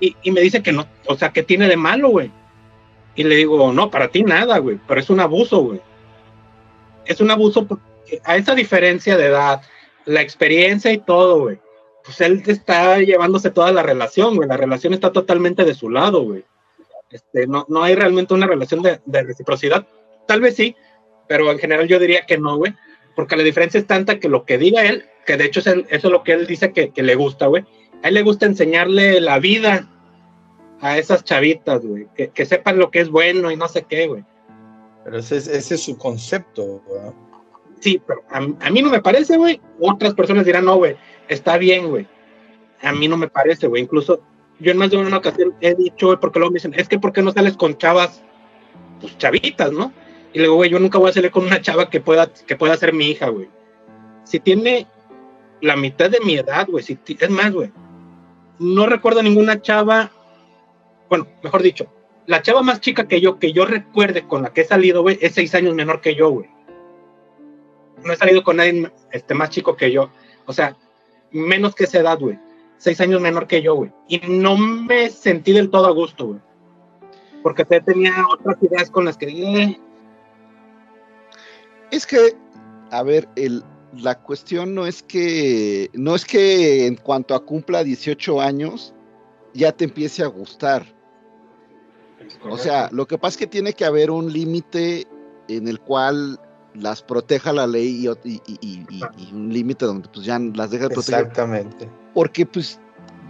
Y, 0.00 0.14
y 0.22 0.30
me 0.30 0.40
dice 0.40 0.62
que 0.62 0.70
no, 0.70 0.86
o 1.08 1.16
sea, 1.16 1.30
que 1.30 1.42
tiene 1.42 1.66
de 1.66 1.76
malo, 1.76 2.10
güey. 2.10 2.30
Y 3.18 3.24
le 3.24 3.34
digo, 3.34 3.72
no, 3.72 3.90
para 3.90 4.08
ti 4.12 4.22
nada, 4.22 4.58
güey. 4.58 4.78
Pero 4.86 5.00
es 5.00 5.10
un 5.10 5.18
abuso, 5.18 5.58
güey. 5.58 5.80
Es 7.04 7.20
un 7.20 7.32
abuso 7.32 7.66
porque 7.66 8.20
a 8.24 8.36
esa 8.36 8.54
diferencia 8.54 9.16
de 9.16 9.26
edad, 9.26 9.60
la 10.04 10.22
experiencia 10.22 10.92
y 10.92 10.98
todo, 10.98 11.40
güey. 11.40 11.58
Pues 12.04 12.20
él 12.20 12.44
está 12.46 13.00
llevándose 13.00 13.50
toda 13.50 13.72
la 13.72 13.82
relación, 13.82 14.36
güey. 14.36 14.48
La 14.48 14.56
relación 14.56 14.94
está 14.94 15.10
totalmente 15.10 15.64
de 15.64 15.74
su 15.74 15.90
lado, 15.90 16.22
güey. 16.22 16.44
Este, 17.10 17.48
no, 17.48 17.66
no 17.68 17.82
hay 17.82 17.96
realmente 17.96 18.34
una 18.34 18.46
relación 18.46 18.82
de, 18.82 19.00
de 19.04 19.22
reciprocidad. 19.24 19.84
Tal 20.28 20.40
vez 20.40 20.54
sí, 20.54 20.76
pero 21.26 21.50
en 21.50 21.58
general 21.58 21.88
yo 21.88 21.98
diría 21.98 22.24
que 22.24 22.38
no, 22.38 22.56
güey. 22.56 22.72
Porque 23.16 23.34
la 23.34 23.42
diferencia 23.42 23.80
es 23.80 23.86
tanta 23.88 24.20
que 24.20 24.28
lo 24.28 24.44
que 24.44 24.58
diga 24.58 24.84
él, 24.86 25.06
que 25.26 25.36
de 25.36 25.44
hecho 25.46 25.58
es 25.58 25.66
el- 25.66 25.86
eso 25.90 26.06
es 26.06 26.12
lo 26.12 26.22
que 26.22 26.34
él 26.34 26.46
dice 26.46 26.72
que, 26.72 26.90
que 26.90 27.02
le 27.02 27.16
gusta, 27.16 27.48
güey. 27.48 27.64
A 28.04 28.08
él 28.08 28.14
le 28.14 28.22
gusta 28.22 28.46
enseñarle 28.46 29.20
la 29.20 29.40
vida 29.40 29.88
a 30.80 30.98
esas 30.98 31.24
chavitas, 31.24 31.84
güey. 31.84 32.06
Que, 32.14 32.28
que 32.28 32.46
sepan 32.46 32.78
lo 32.78 32.90
que 32.90 33.00
es 33.00 33.10
bueno 33.10 33.50
y 33.50 33.56
no 33.56 33.68
sé 33.68 33.82
qué, 33.88 34.06
güey. 34.06 34.24
Pero 35.04 35.18
ese 35.18 35.36
es, 35.36 35.48
ese 35.48 35.74
es 35.74 35.82
su 35.82 35.96
concepto. 35.96 36.82
¿verdad? 36.88 37.14
Sí, 37.80 38.00
pero 38.06 38.22
a, 38.30 38.38
a 38.38 38.70
mí 38.70 38.82
no 38.82 38.90
me 38.90 39.00
parece, 39.00 39.36
güey. 39.36 39.60
Otras 39.80 40.14
personas 40.14 40.44
dirán, 40.44 40.64
no, 40.64 40.76
güey, 40.76 40.96
está 41.28 41.58
bien, 41.58 41.88
güey. 41.88 42.06
A 42.82 42.92
mí 42.92 43.08
no 43.08 43.16
me 43.16 43.28
parece, 43.28 43.66
güey. 43.66 43.82
Incluso 43.82 44.20
yo 44.60 44.72
en 44.72 44.78
más 44.78 44.90
de 44.90 44.96
una 44.96 45.16
ocasión 45.16 45.54
he 45.60 45.74
dicho, 45.74 46.06
güey, 46.06 46.18
porque 46.20 46.38
luego 46.38 46.52
me 46.52 46.56
dicen, 46.56 46.74
es 46.74 46.88
que 46.88 46.98
¿por 46.98 47.12
qué 47.12 47.22
no 47.22 47.32
sales 47.32 47.56
con 47.56 47.76
chavas, 47.76 48.22
pues 49.00 49.16
chavitas, 49.18 49.72
¿no? 49.72 49.92
Y 50.32 50.38
le 50.38 50.44
digo, 50.44 50.56
güey, 50.56 50.70
yo 50.70 50.78
nunca 50.78 50.98
voy 50.98 51.10
a 51.10 51.14
salir 51.14 51.30
con 51.30 51.46
una 51.46 51.60
chava 51.60 51.88
que 51.88 52.00
pueda, 52.00 52.32
que 52.32 52.56
pueda 52.56 52.76
ser 52.76 52.92
mi 52.92 53.06
hija, 53.10 53.28
güey. 53.28 53.48
Si 54.24 54.40
tiene 54.40 54.86
la 55.60 55.76
mitad 55.76 56.10
de 56.10 56.20
mi 56.20 56.34
edad, 56.34 56.66
güey, 56.68 56.84
si 56.84 56.98
es 57.06 57.30
más, 57.30 57.52
güey. 57.52 57.70
No 58.58 58.86
recuerdo 58.86 59.22
ninguna 59.22 59.62
chava, 59.62 60.10
bueno, 61.08 61.26
mejor 61.42 61.62
dicho, 61.62 61.86
la 62.26 62.42
chava 62.42 62.62
más 62.62 62.80
chica 62.80 63.08
que 63.08 63.20
yo, 63.20 63.38
que 63.38 63.52
yo 63.52 63.64
recuerde 63.66 64.26
con 64.26 64.42
la 64.42 64.52
que 64.52 64.60
he 64.62 64.64
salido, 64.64 65.02
güey, 65.02 65.18
es 65.20 65.34
seis 65.34 65.54
años 65.54 65.74
menor 65.74 66.00
que 66.00 66.14
yo, 66.14 66.30
güey 66.30 66.48
no 68.04 68.12
he 68.12 68.16
salido 68.16 68.44
con 68.44 68.58
nadie 68.58 68.92
este, 69.10 69.34
más 69.34 69.50
chico 69.50 69.76
que 69.76 69.90
yo. 69.90 70.08
O 70.46 70.52
sea, 70.52 70.76
menos 71.32 71.74
que 71.74 71.82
esa 71.82 71.98
edad, 71.98 72.16
güey. 72.20 72.38
Seis 72.76 73.00
años 73.00 73.20
menor 73.20 73.48
que 73.48 73.60
yo, 73.60 73.74
güey. 73.74 73.90
Y 74.06 74.20
no 74.28 74.56
me 74.56 75.10
sentí 75.10 75.52
del 75.52 75.68
todo 75.68 75.88
a 75.88 75.90
gusto, 75.90 76.26
güey. 76.28 76.40
Porque 77.42 77.64
te- 77.64 77.80
tenía 77.80 78.24
otras 78.32 78.56
ideas 78.62 78.88
con 78.88 79.04
las 79.04 79.16
que... 79.16 79.26
eh, 79.26 79.80
Es 81.90 82.06
que, 82.06 82.36
a 82.92 83.02
ver, 83.02 83.28
el, 83.34 83.64
la 83.94 84.20
cuestión 84.22 84.76
no 84.76 84.86
es 84.86 85.02
que, 85.02 85.90
no 85.92 86.14
es 86.14 86.24
que 86.24 86.86
en 86.86 86.94
cuanto 86.94 87.34
a 87.34 87.44
cumpla 87.44 87.82
18 87.82 88.40
años 88.40 88.94
ya 89.54 89.72
te 89.72 89.84
empiece 89.84 90.22
a 90.22 90.28
gustar. 90.28 90.86
O 92.48 92.58
sea, 92.58 92.88
lo 92.92 93.06
que 93.06 93.18
pasa 93.18 93.34
es 93.34 93.36
que 93.38 93.46
tiene 93.46 93.72
que 93.72 93.84
haber 93.84 94.10
un 94.10 94.32
límite 94.32 95.06
en 95.48 95.68
el 95.68 95.80
cual 95.80 96.38
las 96.74 97.02
proteja 97.02 97.52
la 97.52 97.66
ley 97.66 98.04
y, 98.04 98.04
ot- 98.06 98.20
y- 98.24 98.40
y- 98.46 98.58
y- 98.60 98.86
y- 98.90 99.02
y 99.28 99.32
un 99.34 99.52
límite 99.52 99.84
donde 99.86 100.08
pues 100.08 100.24
ya 100.26 100.38
las 100.38 100.70
deja 100.70 100.88
de 100.88 100.94
proteger. 100.94 101.20
Exactamente. 101.20 101.88
Porque 102.14 102.46
pues, 102.46 102.78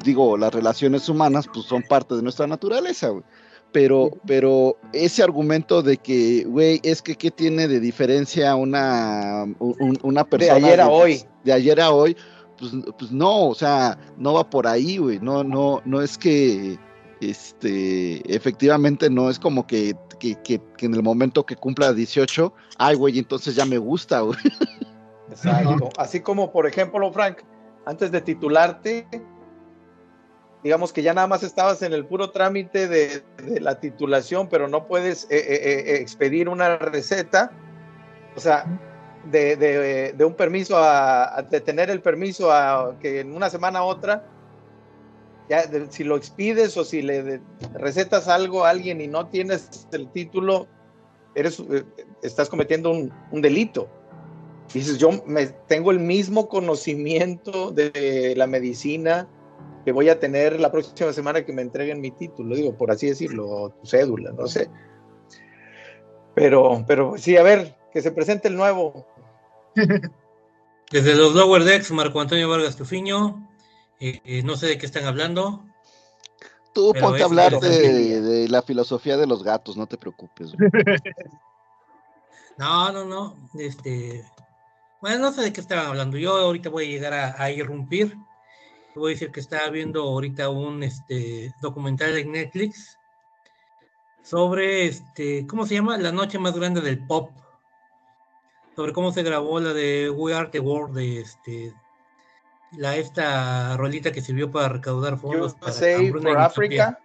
digo, 0.05 0.37
las 0.37 0.53
relaciones 0.53 1.09
humanas 1.09 1.49
pues 1.53 1.67
son 1.67 1.83
parte 1.83 2.15
de 2.17 2.23
nuestra 2.23 2.47
naturaleza, 2.47 3.09
güey. 3.09 3.25
Pero, 3.71 4.11
pero 4.27 4.79
ese 4.95 5.23
argumento 5.23 5.83
de 5.83 5.99
que, 5.99 6.45
güey, 6.45 6.81
es 6.83 7.03
que 7.03 7.17
qué 7.17 7.31
tiene 7.31 7.69
de 7.69 7.81
diferencia 7.81 8.55
una, 8.57 9.45
un- 9.59 9.99
una 10.03 10.25
persona 10.25 10.55
ayer 10.67 10.81
a 10.81 10.89
hoy. 10.89 11.23
de 11.45 11.53
ayer 11.53 11.79
a 11.81 11.91
hoy, 11.91 12.17
pues, 12.59 12.73
pues 12.99 13.13
no, 13.13 13.49
o 13.49 13.55
sea, 13.55 13.99
no 14.17 14.33
va 14.35 14.49
por 14.49 14.67
ahí, 14.67 14.97
güey. 14.97 15.19
No, 15.21 15.45
no, 15.45 15.83
no 15.85 16.01
es 16.01 16.17
que, 16.17 16.79
este, 17.21 18.35
efectivamente 18.35 19.11
no 19.11 19.31
es 19.31 19.39
como 19.39 19.67
que, 19.67 19.95
que, 20.19 20.35
que- 20.43 20.61
que 20.77 20.87
en 20.87 20.95
el 20.95 21.03
momento 21.03 21.45
que 21.47 21.57
cumpla 21.57 21.93
18, 21.93 22.53
ay, 22.79 22.95
güey, 22.97 23.19
entonces 23.19 23.55
ya 23.55 23.65
me 23.65 23.79
gusta, 23.79 24.21
güey. 24.21 24.39
Exacto. 25.31 25.91
Así 25.99 26.21
como, 26.21 26.51
por 26.53 26.67
ejemplo, 26.67 27.13
Frank, 27.13 27.39
antes 27.87 28.11
de 28.11 28.21
titularte, 28.21 29.07
digamos 30.63 30.93
que 30.93 31.03
ya 31.03 31.15
nada 31.15 31.27
más 31.27 31.43
estabas 31.43 31.83
en 31.83 31.93
el 31.93 32.05
puro 32.07 32.31
trámite 32.31 32.89
de, 32.89 33.23
de 33.45 33.61
la 33.61 33.79
titulación, 33.81 34.49
pero 34.49 34.69
no 34.69 34.87
puedes 34.87 35.25
eh, 35.25 35.37
eh, 35.39 35.85
eh, 35.87 35.97
expedir 36.01 36.49
una 36.49 36.77
receta, 36.79 37.53
o 38.37 38.41
sea, 38.41 38.65
de, 39.31 39.57
de- 39.57 40.13
de 40.15 40.25
un 40.25 40.35
permiso 40.35 40.77
a, 40.79 41.39
a- 41.39 41.43
de 41.43 41.61
tener 41.61 41.91
el 41.91 42.01
permiso 42.01 42.51
a 42.53 42.97
que 43.01 43.21
en 43.21 43.35
una 43.35 43.51
semana 43.51 43.81
a 43.81 43.85
otra, 43.85 44.25
si 45.91 46.05
lo 46.05 46.17
expides 46.17 46.77
o 46.77 46.85
si 46.85 47.03
le 47.03 47.41
recetas 47.75 48.29
algo 48.29 48.65
a 48.65 48.71
alguien 48.71 49.01
y 49.01 49.07
no 49.07 49.29
tienes 49.29 49.87
el 49.93 50.11
título, 50.11 50.67
eres, 51.35 51.61
eh, 51.61 51.85
estás 52.23 52.49
cometiendo 52.49 52.91
un, 52.91 53.43
delito. 53.43 53.89
Dices, 54.73 54.99
yo 54.99 55.11
me, 55.27 55.47
tengo 55.67 55.91
el 55.91 56.01
mismo 56.01 56.49
conocimiento 56.49 57.71
de 57.71 58.35
la 58.37 58.47
medicina 58.47 59.29
que 59.85 59.93
voy 59.93 60.11
a 60.11 60.21
tener 60.21 60.61
la 60.61 60.71
próxima 60.71 61.13
semana 61.15 61.45
que 61.45 61.53
me 61.53 61.63
entreguen 61.63 62.03
mi 62.03 62.11
título, 62.11 62.55
digo, 62.55 62.77
por 62.77 62.91
así 62.91 63.07
decirlo, 63.07 63.75
tu 63.81 63.87
cédula, 63.87 64.33
no 64.33 64.47
sé. 64.47 64.69
Pero, 66.35 66.85
pero 66.87 67.15
sí, 67.17 67.39
a 67.39 67.43
ver, 67.43 67.75
que 67.91 68.03
se 68.03 68.13
presente 68.13 68.49
el 68.49 68.57
nuevo. 68.57 69.07
Desde 70.91 71.15
los 71.15 71.35
Lower 71.35 71.65
Decks, 71.65 71.91
Marco 71.91 72.21
Antonio 72.21 72.49
Vargas 72.49 72.77
Tufiño. 72.77 73.48
Eh, 74.01 74.21
eh, 74.25 74.43
no 74.43 74.57
sé 74.57 74.67
de 74.67 74.79
qué 74.79 74.87
están 74.87 75.05
hablando. 75.05 75.65
Tú 76.73 76.93
ponte 76.99 77.23
a 77.23 77.27
hablar 77.27 77.59
de, 77.59 78.21
de 78.21 78.49
la 78.49 78.63
filosofía 78.63 79.17
de 79.17 79.27
los 79.27 79.43
gatos, 79.43 79.77
no 79.77 79.87
te 79.87 79.97
preocupes. 79.97 80.53
No, 82.59 82.91
no, 82.91 83.05
no. 83.05 83.37
Este. 83.57 84.25
Bueno, 85.01 85.21
no 85.21 85.33
sé 85.33 85.43
de 85.43 85.53
qué 85.53 85.61
estaban 85.61 85.87
hablando. 85.87 86.19
Yo 86.19 86.37
ahorita 86.37 86.69
voy 86.71 86.87
a 86.87 86.89
llegar 86.89 87.15
a, 87.15 87.41
a 87.41 87.53
irrumpir. 87.53 88.17
Voy 88.97 89.13
a 89.13 89.15
decir 89.15 89.31
que 89.31 89.39
estaba 89.39 89.71
viendo 89.71 90.03
ahorita 90.03 90.49
un 90.49 90.83
este, 90.83 91.55
documental 91.63 92.19
en 92.19 92.33
Netflix 92.33 92.99
sobre 94.29 94.87
este, 94.87 95.47
¿cómo 95.47 95.67
se 95.67 95.75
llama? 95.75 95.97
La 95.97 96.13
noche 96.13 96.39
más 96.39 96.55
grande 96.55 96.81
del 96.81 97.07
pop. 97.07 97.31
Sobre 98.75 98.93
cómo 98.93 99.13
se 99.13 99.23
grabó 99.23 99.61
la 99.61 99.73
de 99.73 100.11
We 100.11 100.35
Are 100.35 100.51
the 100.51 100.61
World, 100.61 100.97
de 100.97 101.21
este, 101.21 101.73
la 102.73 102.97
esta 102.97 103.77
rolita 103.77 104.13
que 104.13 104.21
sirvió 104.21 104.51
para 104.51 104.69
recaudar 104.69 105.19
fondos 105.19 105.55
para 105.55 105.73
USA 105.73 105.97
for 105.99 106.17
Utopía. 106.19 106.45
Africa. 106.45 107.01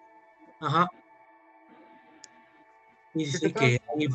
Ajá. 0.60 0.88
Y 3.14 3.26
sí, 3.26 3.38
sí, 3.38 3.54
que 3.54 3.82
ahí, 3.96 4.08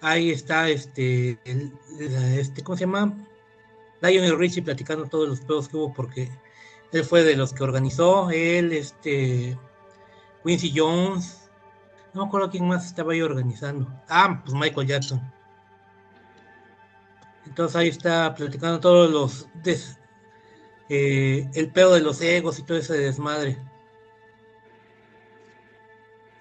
ahí 0.00 0.30
está 0.30 0.68
este, 0.70 1.38
el- 1.44 1.72
este, 2.38 2.62
¿cómo 2.62 2.76
se 2.76 2.84
llama? 2.84 3.12
Lionel 4.00 4.38
Richie 4.38 4.62
platicando 4.62 5.06
todos 5.06 5.28
los 5.28 5.40
pedos 5.40 5.68
que 5.68 5.76
hubo 5.76 5.92
porque 5.94 6.30
él 6.92 7.04
fue 7.04 7.22
de 7.24 7.36
los 7.36 7.52
que 7.52 7.62
organizó, 7.64 8.30
él, 8.30 8.72
este, 8.72 9.58
Quincy 10.44 10.72
Jones, 10.74 11.50
no 12.12 12.22
me 12.22 12.26
acuerdo 12.28 12.50
quién 12.50 12.66
más 12.68 12.86
estaba 12.86 13.12
ahí 13.12 13.22
organizando. 13.22 13.88
Ah, 14.08 14.40
pues 14.44 14.54
Michael 14.54 14.86
Jackson. 14.86 15.32
Entonces 17.46 17.76
ahí 17.76 17.88
está 17.88 18.34
platicando 18.34 18.80
todos 18.80 19.10
los 19.10 19.48
des- 19.62 19.98
eh, 20.88 21.48
el 21.54 21.70
pedo 21.70 21.94
de 21.94 22.00
los 22.00 22.20
egos 22.20 22.58
y 22.58 22.62
todo 22.62 22.78
ese 22.78 22.94
desmadre. 22.94 23.58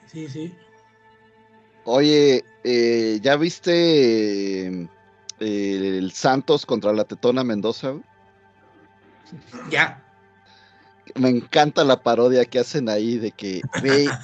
Sí, 0.08 0.28
sí. 0.28 0.56
Oye, 1.86 2.44
eh, 2.64 3.20
¿ya 3.22 3.36
viste 3.36 4.68
eh, 4.68 4.88
el 5.40 6.12
Santos 6.12 6.66
contra 6.66 6.94
la 6.94 7.04
Tetona 7.04 7.44
Mendoza? 7.44 7.96
Ya. 9.70 10.00
Me 11.16 11.30
encanta 11.30 11.84
la 11.84 12.02
parodia 12.02 12.46
que 12.46 12.60
hacen 12.60 12.88
ahí 12.88 13.18
de 13.18 13.32
que, 13.32 13.62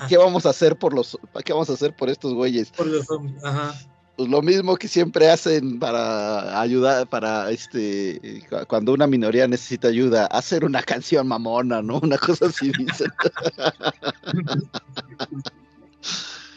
¿qué 0.08 0.18
vamos 0.18 0.46
a 0.46 0.52
hacer 0.52 0.78
por 0.78 0.94
los, 0.94 1.18
qué 1.44 1.52
vamos 1.52 1.70
a 1.70 1.74
hacer 1.74 1.94
por 1.94 2.10
estos 2.10 2.34
güeyes? 2.34 2.72
Por 2.72 2.88
los 2.88 3.06
ajá. 3.44 3.76
Pues 4.20 4.30
lo 4.30 4.42
mismo 4.42 4.76
que 4.76 4.90
siempre 4.90 5.32
hacen 5.32 5.80
para 5.80 6.60
ayudar, 6.60 7.08
para 7.08 7.50
este, 7.52 8.44
cu- 8.50 8.66
cuando 8.68 8.92
una 8.92 9.08
minoría 9.08 9.48
necesita 9.48 9.88
ayuda, 9.88 10.26
hacer 10.26 10.66
una 10.66 10.84
canción 10.84 11.26
mamona, 11.26 11.82
¿no? 11.82 12.02
Una 12.04 12.18
cosa 12.18 12.48
así 12.48 12.70
dicen. 12.74 13.10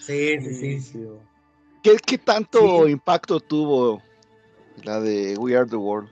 Sí, 0.00 0.40
sí, 0.40 0.80
sí. 0.80 1.04
¿Qué, 1.84 1.98
qué 2.04 2.18
tanto 2.18 2.88
impacto 2.88 3.38
tuvo 3.38 4.02
la 4.82 5.00
de 5.00 5.36
We 5.38 5.56
Are 5.56 5.64
the 5.70 5.76
World? 5.76 6.10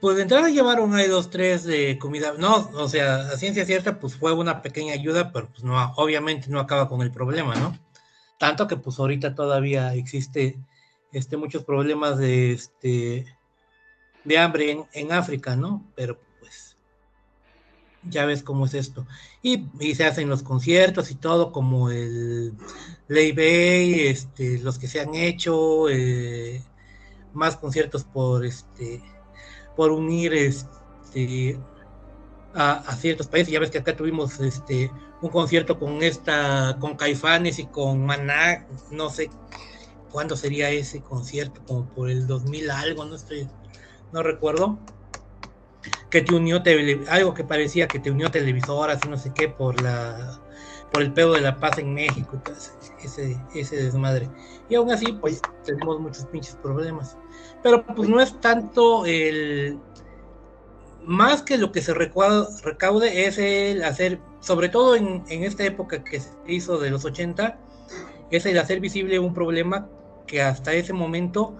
Pues 0.00 0.14
de 0.14 0.22
entrada 0.22 0.48
llevaron 0.48 0.94
ahí 0.94 1.08
dos, 1.08 1.28
tres 1.28 1.64
de 1.64 1.98
comida. 1.98 2.34
No, 2.38 2.70
o 2.74 2.88
sea, 2.88 3.16
a 3.16 3.36
ciencia 3.36 3.64
cierta, 3.66 3.98
pues 3.98 4.14
fue 4.14 4.32
una 4.32 4.62
pequeña 4.62 4.92
ayuda, 4.94 5.32
pero 5.32 5.48
pues 5.48 5.64
no, 5.64 5.92
obviamente 5.96 6.46
no 6.50 6.60
acaba 6.60 6.88
con 6.88 7.02
el 7.02 7.10
problema, 7.10 7.56
¿no? 7.56 7.76
Tanto 8.40 8.66
que 8.66 8.78
pues 8.78 8.98
ahorita 8.98 9.34
todavía 9.34 9.94
existe 9.94 10.58
este, 11.12 11.36
muchos 11.36 11.62
problemas 11.62 12.16
de, 12.16 12.52
este, 12.52 13.26
de 14.24 14.38
hambre 14.38 14.86
en, 14.94 15.12
África, 15.12 15.56
¿no? 15.56 15.86
Pero 15.94 16.18
pues 16.38 16.74
ya 18.02 18.24
ves 18.24 18.42
cómo 18.42 18.64
es 18.64 18.72
esto. 18.72 19.06
Y, 19.42 19.68
se 19.94 20.06
hacen 20.06 20.30
los 20.30 20.42
conciertos 20.42 21.10
y 21.10 21.16
todo, 21.16 21.52
como 21.52 21.90
el 21.90 22.54
Lay 23.08 23.32
Bay, 23.32 24.06
este, 24.06 24.58
los 24.60 24.78
que 24.78 24.88
se 24.88 25.00
han 25.00 25.14
hecho, 25.14 25.90
eh, 25.90 26.64
más 27.34 27.58
conciertos 27.58 28.04
por 28.04 28.46
este 28.46 29.02
por 29.76 29.92
unir 29.92 30.32
este 30.32 31.58
a, 32.54 32.72
a 32.72 32.96
ciertos 32.96 33.26
países. 33.26 33.52
Ya 33.52 33.60
ves 33.60 33.70
que 33.70 33.78
acá 33.80 33.94
tuvimos 33.94 34.40
este 34.40 34.90
un 35.22 35.30
concierto 35.30 35.78
con 35.78 36.02
esta, 36.02 36.76
con 36.80 36.96
Caifanes 36.96 37.58
y 37.58 37.66
con 37.66 38.04
Maná, 38.06 38.66
no 38.90 39.10
sé 39.10 39.30
cuándo 40.10 40.36
sería 40.36 40.70
ese 40.70 41.00
concierto, 41.02 41.60
como 41.66 41.86
por 41.86 42.10
el 42.10 42.26
2000 42.26 42.70
algo, 42.70 43.04
no 43.04 43.16
estoy, 43.16 43.48
no 44.12 44.22
recuerdo, 44.22 44.78
que 46.10 46.22
te 46.22 46.34
unió 46.34 46.62
algo 47.08 47.34
que 47.34 47.44
parecía 47.44 47.86
que 47.86 48.00
te 48.00 48.10
unió 48.10 48.30
televisoras 48.30 49.00
y 49.04 49.08
no 49.08 49.16
sé 49.16 49.32
qué 49.32 49.48
por 49.48 49.80
la 49.80 50.40
por 50.92 51.02
el 51.02 51.12
pedo 51.12 51.34
de 51.34 51.40
la 51.40 51.56
paz 51.56 51.78
en 51.78 51.94
México 51.94 52.40
todo 52.44 52.56
ese, 53.02 53.38
ese, 53.54 53.76
desmadre. 53.76 54.28
Y 54.68 54.74
aún 54.74 54.90
así, 54.90 55.12
pues 55.12 55.40
tenemos 55.64 56.00
muchos 56.00 56.26
pinches 56.26 56.56
problemas. 56.56 57.16
Pero 57.62 57.84
pues 57.86 58.08
no 58.08 58.20
es 58.20 58.38
tanto 58.40 59.06
el 59.06 59.78
más 61.04 61.42
que 61.42 61.58
lo 61.58 61.72
que 61.72 61.80
se 61.80 61.94
recaude 61.94 63.26
es 63.26 63.38
el 63.38 63.82
hacer, 63.84 64.20
sobre 64.40 64.68
todo 64.68 64.96
en, 64.96 65.22
en 65.28 65.44
esta 65.44 65.64
época 65.64 66.02
que 66.02 66.20
se 66.20 66.30
hizo 66.46 66.78
de 66.78 66.90
los 66.90 67.04
80, 67.04 67.58
es 68.30 68.46
el 68.46 68.58
hacer 68.58 68.80
visible 68.80 69.18
un 69.18 69.34
problema 69.34 69.88
que 70.26 70.40
hasta 70.42 70.72
ese 70.74 70.92
momento 70.92 71.56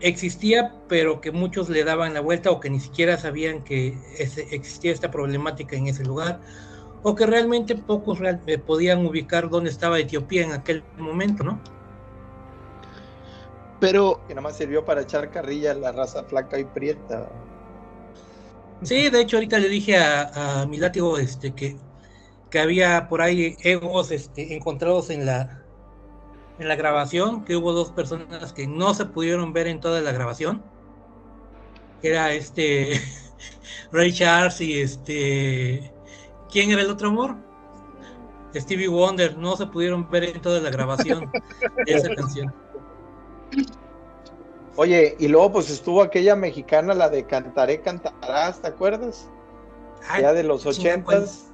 existía, 0.00 0.74
pero 0.88 1.20
que 1.20 1.30
muchos 1.32 1.68
le 1.68 1.84
daban 1.84 2.14
la 2.14 2.20
vuelta 2.20 2.50
o 2.50 2.60
que 2.60 2.70
ni 2.70 2.80
siquiera 2.80 3.16
sabían 3.18 3.62
que 3.62 3.96
ese- 4.18 4.48
existía 4.54 4.92
esta 4.92 5.10
problemática 5.10 5.76
en 5.76 5.86
ese 5.86 6.04
lugar, 6.04 6.40
o 7.02 7.14
que 7.14 7.26
realmente 7.26 7.74
pocos 7.76 8.18
real- 8.20 8.42
eh, 8.46 8.58
podían 8.58 9.04
ubicar 9.06 9.48
dónde 9.48 9.70
estaba 9.70 9.98
Etiopía 9.98 10.44
en 10.44 10.52
aquel 10.52 10.84
momento, 10.98 11.42
¿no? 11.44 11.60
Pero 13.80 14.20
Que 14.28 14.34
nada 14.34 14.42
más 14.42 14.56
sirvió 14.56 14.84
para 14.84 15.02
echar 15.02 15.30
carrilla 15.30 15.72
a 15.72 15.74
la 15.74 15.90
raza 15.90 16.22
flaca 16.24 16.58
y 16.58 16.64
prieta. 16.64 17.28
Sí, 18.82 19.10
de 19.10 19.20
hecho 19.20 19.36
ahorita 19.36 19.58
le 19.58 19.68
dije 19.68 19.96
a, 19.96 20.62
a 20.62 20.66
mi 20.66 20.76
látigo 20.78 21.18
este, 21.18 21.54
que, 21.54 21.76
que 22.50 22.60
había 22.60 23.08
por 23.08 23.22
ahí 23.22 23.56
egos 23.60 24.10
este, 24.12 24.54
encontrados 24.54 25.10
en 25.10 25.26
la, 25.26 25.64
en 26.58 26.68
la 26.68 26.76
grabación, 26.76 27.44
que 27.44 27.56
hubo 27.56 27.72
dos 27.72 27.92
personas 27.92 28.52
que 28.52 28.66
no 28.66 28.94
se 28.94 29.06
pudieron 29.06 29.52
ver 29.52 29.68
en 29.68 29.80
toda 29.80 30.00
la 30.00 30.12
grabación. 30.12 30.70
Era 32.02 32.32
este 32.34 33.00
Ray 33.92 34.12
Charles 34.12 34.60
y 34.60 34.80
este 34.80 35.94
¿quién 36.50 36.70
era 36.70 36.82
el 36.82 36.90
otro 36.90 37.08
amor? 37.08 37.36
Stevie 38.54 38.88
Wonder, 38.88 39.36
no 39.38 39.56
se 39.56 39.66
pudieron 39.66 40.08
ver 40.10 40.24
en 40.24 40.40
toda 40.42 40.60
la 40.60 40.70
grabación 40.70 41.34
de 41.84 41.94
esa 41.94 42.10
canción. 42.14 42.54
Oye, 44.76 45.16
y 45.18 45.28
luego 45.28 45.52
pues 45.52 45.70
estuvo 45.70 46.02
aquella 46.02 46.34
mexicana, 46.34 46.94
la 46.94 47.08
de 47.08 47.26
Cantaré, 47.26 47.80
Cantarás, 47.80 48.60
¿te 48.60 48.68
acuerdas? 48.68 49.28
Ay, 50.08 50.22
ya 50.22 50.32
de 50.32 50.42
los 50.42 50.64
ochentas. 50.64 51.48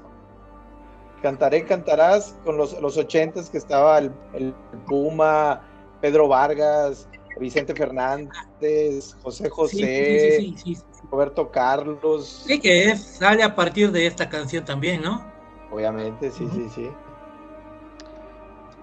Cantaré, 1.23 1.65
Cantarás, 1.65 2.37
con 2.45 2.57
los, 2.57 2.81
los 2.81 2.97
ochentas 2.97 3.51
que 3.51 3.59
estaba 3.59 3.99
el, 3.99 4.13
el 4.35 4.55
Puma, 4.87 5.63
Pedro 6.01 6.29
Vargas, 6.29 7.09
Vicente 7.41 7.75
Fernández, 7.75 9.17
José 9.23 9.49
José, 9.49 10.37
sí, 10.39 10.55
sí, 10.55 10.57
sí, 10.57 10.75
sí. 10.75 10.83
Roberto 11.11 11.51
Carlos. 11.51 12.45
Sí, 12.47 12.61
que 12.61 12.91
es, 12.91 13.01
sale 13.01 13.43
a 13.43 13.55
partir 13.55 13.91
de 13.91 14.07
esta 14.07 14.29
canción 14.29 14.65
también, 14.65 15.03
¿no? 15.03 15.25
Obviamente, 15.73 16.31
sí, 16.31 16.49
sí, 16.55 16.69
sí. 16.75 16.91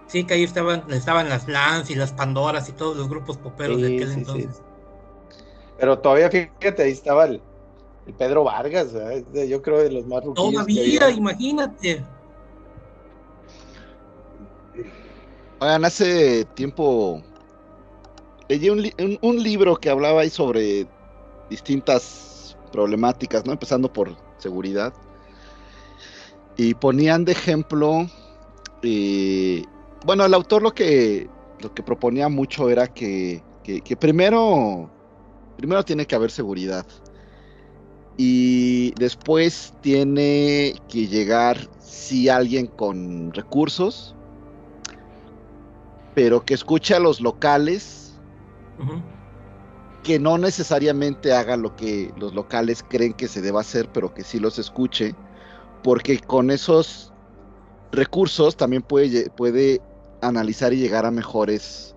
Sí, 0.07 0.26
que 0.26 0.34
ahí 0.36 0.44
estaban, 0.44 0.91
estaban 0.91 1.30
las 1.30 1.48
Lance 1.48 1.94
y 1.94 1.95
las 1.95 2.14
Pandoras 2.14 2.69
y 2.69 2.73
todos 2.73 2.98
los 2.98 3.07
grupos 3.10 3.38
poperos 3.38 3.82
de 3.82 3.88
aquel 3.90 4.11
sí, 4.11 4.15
sí. 4.15 4.22
entonces. 4.22 4.64
Pero 5.77 5.99
todavía, 5.99 6.30
fíjate, 6.30 6.84
ahí 6.84 6.91
estaba 6.91 7.26
el, 7.26 7.45
el 8.06 8.15
Pedro 8.15 8.44
Vargas, 8.45 8.94
yo 9.49 9.61
creo 9.61 9.84
de 9.84 9.91
los 9.91 10.06
más 10.07 10.23
ruquillos 10.23 10.65
Todavía, 10.65 11.10
imagínate. 11.11 12.06
Oigan, 15.60 15.86
hace 15.86 16.45
tiempo 16.45 17.22
leí 18.49 18.69
un, 18.69 18.82
li- 18.82 18.94
un- 18.99 19.18
un 19.22 19.44
libro 19.44 19.76
que 19.77 19.90
hablaba 19.90 20.22
ahí 20.22 20.30
sobre 20.30 20.90
distintas 21.49 22.57
problemáticas, 22.72 23.45
¿no? 23.45 23.53
Empezando 23.53 23.91
por 23.94 24.18
seguridad. 24.38 24.94
Y 26.57 26.73
ponían 26.76 27.26
de 27.26 27.34
ejemplo, 27.34 28.06
eh, 28.84 29.65
bueno, 30.06 30.26
el 30.26 30.34
autor 30.34 30.61
lo 30.61 30.72
que, 30.73 31.32
lo 31.57 31.72
que 31.73 31.84
proponía 31.84 32.30
mucho 32.30 32.69
era 32.69 32.88
que, 32.88 33.45
que- 33.64 33.82
que 33.82 33.98
primero, 33.98 34.94
primero 35.56 35.84
tiene 35.84 36.06
que 36.07 36.15
haber 36.15 36.32
seguridad. 36.32 36.86
Y 38.18 38.94
después 38.95 39.76
tiene 39.82 40.76
que 40.88 41.07
llegar, 41.07 41.69
si 41.80 42.30
alguien 42.30 42.68
con 42.68 43.32
recursos, 43.34 44.18
pero 46.14 46.44
que 46.45 46.53
escuche 46.53 46.95
a 46.95 46.99
los 46.99 47.19
locales, 47.22 48.23
que 50.02 50.19
no 50.19 50.38
necesariamente 50.38 51.34
haga 51.34 51.57
lo 51.57 51.76
que 51.76 52.11
los 52.15 52.34
locales 52.34 52.84
creen 52.84 53.14
que 53.14 53.27
se 53.27 53.41
deba 53.41 53.61
hacer, 53.61 53.90
pero 53.91 54.14
que 54.14 54.23
sí 54.23 54.40
los 54.40 54.60
escuche, 54.60 55.18
porque 55.82 56.19
con 56.22 56.52
esos 56.52 57.15
recursos 57.91 58.57
también 58.57 58.84
puede, 58.84 59.32
puede 59.32 59.84
analizar 60.27 60.73
y 60.73 60.77
llegar 60.77 61.06
a 61.06 61.11
mejores 61.11 61.95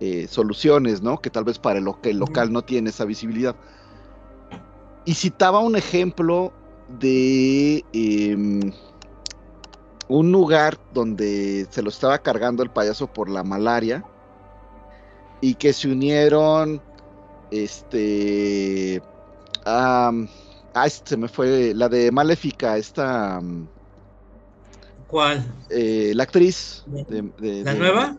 eh, 0.00 0.26
soluciones, 0.28 1.02
¿no? 1.02 1.20
Que 1.20 1.30
tal 1.30 1.44
vez 1.44 1.58
para 1.58 1.78
el, 1.78 1.84
lo- 1.84 2.00
que 2.00 2.10
el 2.10 2.18
local 2.18 2.52
no 2.52 2.62
tiene 2.62 2.90
esa 2.90 3.04
visibilidad. 3.04 3.54
Y 5.04 5.14
citaba 5.14 5.60
un 5.60 5.76
ejemplo 5.76 6.52
de 7.00 7.84
em, 7.92 8.72
un 10.08 10.32
lugar 10.32 10.78
donde 10.92 11.66
se 11.70 11.82
lo 11.82 11.88
estaba 11.90 12.18
cargando 12.18 12.62
el 12.62 12.70
payaso 12.70 13.06
por 13.06 13.28
la 13.28 13.42
malaria 13.44 14.04
y 15.40 15.54
que 15.54 15.72
se 15.72 15.88
unieron 15.88 16.82
este 17.50 19.02
ah, 19.66 20.12
se 20.88 21.16
me 21.16 21.28
fue 21.28 21.72
la 21.74 21.88
de 21.88 22.10
Maléfica 22.10 22.76
esta 22.76 23.40
¿Cuál? 25.10 25.44
eh, 25.68 26.12
la 26.14 26.22
actriz 26.24 26.82
de, 26.86 27.04
de- 27.38 27.64
¿La 27.64 27.72
de- 27.72 27.78
nueva? 27.78 28.16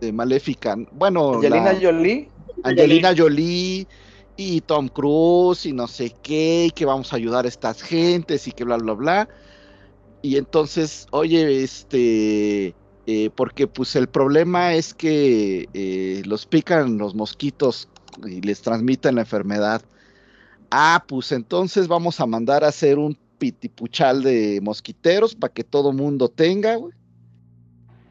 de 0.00 0.12
Maléfica 0.12 0.76
bueno 0.92 1.34
Angelina 1.34 1.72
la- 1.72 1.80
Jolie. 1.80 2.30
Angelina 2.62 3.14
Jolie 3.16 3.88
y 4.36 4.60
Tom 4.62 4.88
Cruise 4.88 5.64
y 5.66 5.72
no 5.72 5.86
sé 5.86 6.12
qué, 6.22 6.66
y 6.66 6.70
que 6.70 6.84
vamos 6.84 7.12
a 7.12 7.16
ayudar 7.16 7.44
a 7.44 7.48
estas 7.48 7.80
gentes 7.82 8.46
y 8.48 8.52
que 8.52 8.64
bla, 8.64 8.76
bla, 8.76 8.94
bla. 8.94 9.28
Y 10.22 10.36
entonces, 10.36 11.06
oye, 11.12 11.62
este, 11.62 12.74
eh, 13.06 13.30
porque 13.36 13.66
pues 13.68 13.94
el 13.96 14.08
problema 14.08 14.74
es 14.74 14.92
que 14.94 15.68
eh, 15.72 16.22
los 16.26 16.46
pican 16.46 16.98
los 16.98 17.14
mosquitos 17.14 17.88
y 18.26 18.40
les 18.40 18.60
transmiten 18.62 19.14
la 19.16 19.20
enfermedad. 19.22 19.82
Ah, 20.70 21.04
pues 21.06 21.30
entonces 21.32 21.86
vamos 21.88 22.18
a 22.20 22.26
mandar 22.26 22.64
a 22.64 22.68
hacer 22.68 22.98
un 22.98 23.16
pitipuchal 23.44 24.22
de 24.22 24.58
mosquiteros 24.62 25.34
para 25.34 25.52
que 25.52 25.64
todo 25.64 25.92
mundo 25.92 26.30
tenga. 26.30 26.78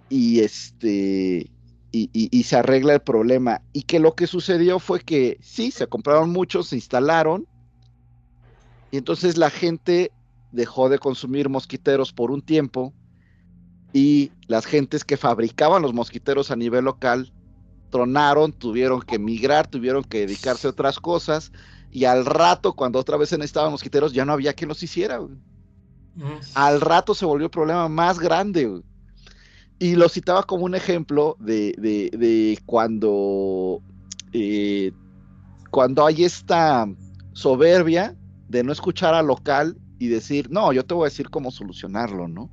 Y 0.08 0.42
este, 0.42 1.50
y, 1.92 2.44
se 2.44 2.56
arregla 2.56 2.94
el 2.94 3.02
problema. 3.02 3.64
Y 3.74 3.82
que 3.82 4.00
lo 4.00 4.14
que 4.14 4.28
sucedió 4.28 4.78
fue 4.78 5.00
que 5.00 5.40
sí, 5.42 5.72
se 5.72 5.88
compraron 5.88 6.30
muchos, 6.30 6.68
se 6.68 6.76
instalaron, 6.76 7.48
y 8.92 8.98
entonces 8.98 9.38
la 9.38 9.50
gente 9.50 10.12
dejó 10.52 10.88
de 10.88 11.00
consumir 11.00 11.50
mosquiteros 11.50 12.14
por 12.14 12.30
un 12.30 12.44
tiempo, 12.44 12.94
y 13.92 14.32
las 14.46 14.68
gentes 14.68 15.04
que 15.04 15.18
fabricaban 15.18 15.82
los 15.82 15.96
mosquiteros 15.96 16.52
a 16.52 16.56
nivel 16.56 16.86
local 16.86 17.34
tronaron, 17.90 18.54
tuvieron 18.54 19.02
que 19.02 19.18
migrar, 19.18 19.66
tuvieron 19.66 20.04
que 20.04 20.20
dedicarse 20.20 20.68
a 20.68 20.72
otras 20.72 21.00
cosas, 21.00 21.52
y 21.94 22.06
al 22.06 22.26
rato, 22.26 22.74
cuando 22.74 23.00
otra 23.00 23.18
vez 23.18 23.30
se 23.30 23.38
necesitaban 23.38 23.72
mosquiteros, 23.72 24.14
ya 24.14 24.26
no 24.26 24.34
había 24.34 24.54
quien 24.54 24.70
los 24.70 24.84
hiciera. 24.84 25.18
güey. 25.18 25.38
Al 26.56 26.82
rato 26.82 27.14
se 27.16 27.26
volvió 27.26 27.46
el 27.46 27.52
problema 27.52 27.88
más 27.90 28.20
grande. 28.20 28.66
güey. 28.66 28.84
Y 29.80 29.96
lo 29.96 30.10
citaba 30.10 30.44
como 30.44 30.66
un 30.66 30.76
ejemplo 30.76 31.36
de, 31.40 31.74
de- 31.78 32.10
de 32.18 32.60
cuando, 32.66 33.82
eh, 34.34 34.92
cuando 35.72 36.06
hay 36.06 36.24
esta 36.24 36.88
soberbia 37.34 38.16
de 38.48 38.64
no 38.64 38.72
escuchar 38.72 39.14
al 39.14 39.28
local 39.28 39.78
y 40.00 40.08
decir, 40.08 40.50
no, 40.52 40.74
yo 40.74 40.86
te 40.86 40.94
voy 40.94 41.04
a 41.08 41.10
decir 41.10 41.30
cómo 41.30 41.52
solucionarlo, 41.52 42.28
¿no? 42.28 42.52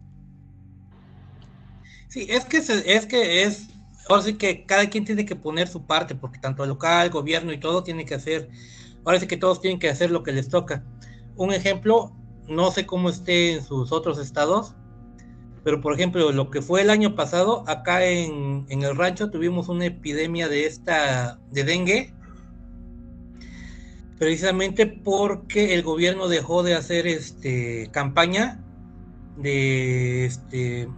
Sí, 2.09 2.27
es 2.29 2.45
que 2.45 2.63
se- 2.63 2.93
es 2.95 3.07
que 3.07 3.43
es, 3.45 3.69
ahora 4.09 4.23
sí 4.23 4.35
que 4.37 4.67
cada 4.67 4.89
quien 4.91 5.05
tiene 5.05 5.25
que 5.25 5.37
poner 5.37 5.69
su 5.69 5.87
parte, 5.87 6.15
porque 6.15 6.39
tanto 6.41 6.63
el 6.65 6.71
local, 6.71 7.11
gobierno 7.11 7.53
y 7.53 7.61
todo 7.61 7.83
tiene 7.85 8.05
que 8.05 8.15
hacer, 8.15 8.51
ahora 9.05 9.21
sí 9.21 9.27
que 9.27 9.37
todos 9.37 9.61
tienen 9.61 9.79
que 9.79 9.89
hacer 9.89 10.11
lo 10.11 10.23
que 10.23 10.33
les 10.33 10.49
toca. 10.49 10.85
Un 11.37 11.53
ejemplo, 11.53 12.13
no 12.49 12.71
sé 12.71 12.87
cómo 12.87 13.11
esté 13.11 13.55
en 13.55 13.65
sus 13.65 13.93
otros 13.93 14.19
estados, 14.19 14.75
pero 15.63 15.81
por 15.81 15.93
ejemplo, 15.95 16.33
lo 16.33 16.51
que 16.51 16.63
fue 16.63 16.83
el 16.83 16.91
año 16.91 17.15
pasado, 17.15 17.65
acá 17.67 18.05
en, 18.05 18.67
en 18.69 18.83
el 18.83 18.97
rancho 18.97 19.31
tuvimos 19.31 19.69
una 19.69 19.87
epidemia 19.87 20.49
de 20.49 20.67
esta, 20.67 21.39
de 21.51 21.65
dengue, 21.65 22.15
precisamente 24.19 24.87
porque 24.87 25.75
el 25.75 25.83
gobierno 25.83 26.29
dejó 26.29 26.63
de 26.63 26.75
hacer 26.75 27.07
este 27.07 27.89
campaña 27.91 28.63
de 29.37 30.27
este 30.27 30.89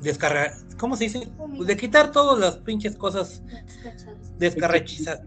descargar, 0.00 0.54
¿cómo 0.78 0.96
se 0.96 1.04
dice? 1.04 1.28
De 1.66 1.76
quitar 1.76 2.12
todas 2.12 2.38
las 2.38 2.56
pinches 2.58 2.96
cosas 2.96 3.42
descarrachizadas. 4.38 5.22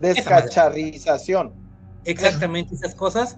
Descacharrización. 0.00 1.61
Exactamente 2.04 2.74
esas 2.74 2.94
cosas. 2.94 3.36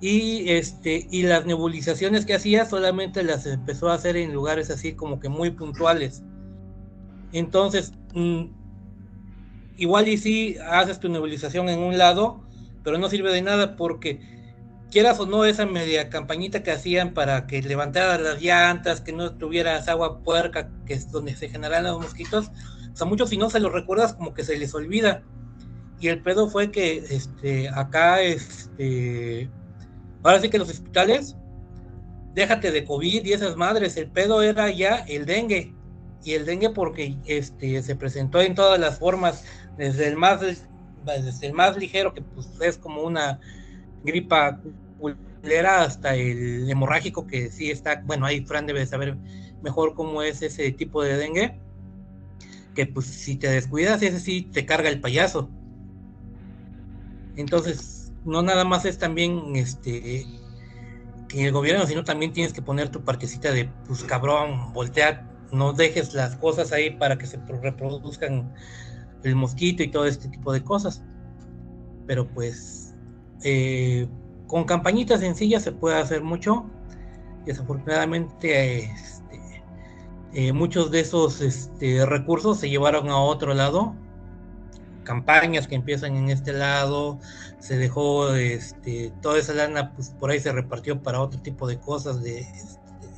Y 0.00 0.50
este, 0.50 1.06
y 1.10 1.22
las 1.22 1.46
nebulizaciones 1.46 2.26
que 2.26 2.34
hacía 2.34 2.66
solamente 2.66 3.22
las 3.22 3.46
empezó 3.46 3.88
a 3.88 3.94
hacer 3.94 4.16
en 4.16 4.32
lugares 4.32 4.70
así 4.70 4.92
como 4.92 5.20
que 5.20 5.28
muy 5.28 5.50
puntuales. 5.50 6.22
Entonces, 7.32 7.92
mm, 8.12 8.44
igual 9.76 10.08
y 10.08 10.18
si 10.18 10.56
haces 10.58 11.00
tu 11.00 11.08
nebulización 11.08 11.68
en 11.68 11.80
un 11.80 11.96
lado, 11.96 12.44
pero 12.82 12.98
no 12.98 13.08
sirve 13.08 13.32
de 13.32 13.42
nada 13.42 13.76
porque 13.76 14.20
quieras 14.90 15.18
o 15.18 15.26
no 15.26 15.44
esa 15.44 15.66
media 15.66 16.08
campañita 16.08 16.62
que 16.62 16.70
hacían 16.70 17.14
para 17.14 17.46
que 17.48 17.62
levantaras 17.62 18.20
las 18.20 18.40
llantas, 18.40 19.00
que 19.00 19.12
no 19.12 19.34
tuvieras 19.34 19.88
agua 19.88 20.20
puerca, 20.20 20.70
que 20.86 20.94
es 20.94 21.10
donde 21.10 21.34
se 21.34 21.48
generan 21.48 21.84
los 21.84 22.00
mosquitos, 22.00 22.52
o 22.92 22.96
sea, 22.96 23.06
muchos 23.06 23.30
si 23.30 23.36
no 23.36 23.50
se 23.50 23.58
los 23.58 23.72
recuerdas 23.72 24.14
como 24.14 24.34
que 24.34 24.44
se 24.44 24.56
les 24.56 24.72
olvida. 24.72 25.24
Y 26.04 26.08
el 26.08 26.20
pedo 26.20 26.50
fue 26.50 26.70
que 26.70 26.98
este 26.98 27.66
acá 27.70 28.20
este 28.20 29.48
ahora 30.22 30.38
sí 30.38 30.50
que 30.50 30.58
los 30.58 30.68
hospitales 30.68 31.34
déjate 32.34 32.70
de 32.72 32.84
COVID 32.84 33.24
y 33.24 33.32
esas 33.32 33.56
madres, 33.56 33.96
el 33.96 34.10
pedo 34.10 34.42
era 34.42 34.70
ya 34.70 34.96
el 35.08 35.24
dengue. 35.24 35.72
Y 36.22 36.32
el 36.32 36.44
dengue 36.44 36.68
porque 36.68 37.16
este 37.24 37.82
se 37.82 37.96
presentó 37.96 38.42
en 38.42 38.54
todas 38.54 38.78
las 38.78 38.98
formas, 38.98 39.46
desde 39.78 40.06
el 40.08 40.18
más 40.18 40.42
desde 40.42 41.46
el 41.46 41.54
más 41.54 41.78
ligero, 41.78 42.12
que 42.12 42.20
pues 42.20 42.50
es 42.60 42.76
como 42.76 43.00
una 43.00 43.40
gripa 44.02 44.60
culera, 44.98 45.84
hasta 45.84 46.16
el 46.16 46.68
hemorrágico, 46.68 47.26
que 47.26 47.50
sí 47.50 47.70
está, 47.70 48.02
bueno, 48.04 48.26
ahí 48.26 48.44
Fran 48.44 48.66
debe 48.66 48.84
saber 48.84 49.16
mejor 49.62 49.94
cómo 49.94 50.20
es 50.20 50.42
ese 50.42 50.70
tipo 50.70 51.02
de 51.02 51.16
dengue, 51.16 51.58
que 52.74 52.84
pues 52.84 53.06
si 53.06 53.36
te 53.36 53.48
descuidas, 53.48 54.02
ese 54.02 54.20
sí 54.20 54.42
te 54.42 54.66
carga 54.66 54.90
el 54.90 55.00
payaso. 55.00 55.48
Entonces, 57.36 58.12
no 58.24 58.42
nada 58.42 58.64
más 58.64 58.84
es 58.84 58.98
también 58.98 59.56
este 59.56 60.26
que 61.28 61.46
el 61.46 61.52
gobierno, 61.52 61.86
sino 61.86 62.04
también 62.04 62.32
tienes 62.32 62.52
que 62.52 62.62
poner 62.62 62.90
tu 62.90 63.02
partecita 63.02 63.50
de, 63.50 63.70
pues 63.86 64.04
cabrón, 64.04 64.72
voltear, 64.72 65.26
no 65.52 65.72
dejes 65.72 66.14
las 66.14 66.36
cosas 66.36 66.72
ahí 66.72 66.90
para 66.90 67.16
que 67.16 67.26
se 67.26 67.38
reproduzcan 67.38 68.52
el 69.22 69.36
mosquito 69.36 69.82
y 69.82 69.88
todo 69.90 70.06
este 70.06 70.28
tipo 70.28 70.52
de 70.52 70.62
cosas. 70.62 71.02
Pero 72.06 72.28
pues 72.28 72.94
eh, 73.42 74.06
con 74.46 74.64
campañitas 74.64 75.20
sencillas 75.20 75.62
se 75.62 75.72
puede 75.72 75.96
hacer 75.96 76.22
mucho. 76.22 76.66
Desafortunadamente 77.46 78.84
este, 78.84 79.62
eh, 80.32 80.52
muchos 80.52 80.90
de 80.90 81.00
esos 81.00 81.40
este, 81.40 82.04
recursos 82.06 82.58
se 82.58 82.68
llevaron 82.68 83.08
a 83.08 83.18
otro 83.18 83.54
lado. 83.54 83.94
Campañas 85.04 85.68
que 85.68 85.74
empiezan 85.74 86.16
en 86.16 86.30
este 86.30 86.52
lado, 86.52 87.20
se 87.58 87.76
dejó 87.76 88.34
este, 88.34 89.12
toda 89.22 89.38
esa 89.38 89.54
lana, 89.54 89.92
pues 89.94 90.10
por 90.10 90.30
ahí 90.30 90.40
se 90.40 90.52
repartió 90.52 91.02
para 91.02 91.20
otro 91.20 91.40
tipo 91.40 91.68
de 91.68 91.78
cosas 91.78 92.22
de, 92.22 92.40
este, 92.40 93.08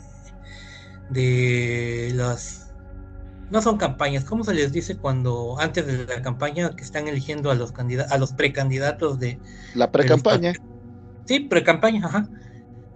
de 1.10 2.12
las 2.14 2.66
no 3.50 3.62
son 3.62 3.76
campañas, 3.76 4.24
¿cómo 4.24 4.42
se 4.42 4.54
les 4.54 4.72
dice 4.72 4.96
cuando 4.96 5.56
antes 5.60 5.86
de 5.86 6.04
la 6.04 6.20
campaña 6.20 6.74
que 6.74 6.82
están 6.82 7.06
eligiendo 7.06 7.50
a 7.50 7.54
los 7.54 7.70
candidatos, 7.70 8.12
a 8.12 8.18
los 8.18 8.32
precandidatos 8.32 9.20
de 9.20 9.38
la 9.74 9.92
precampaña? 9.92 10.52
Sí, 11.26 11.40
precampaña, 11.40 12.06
ajá. 12.06 12.28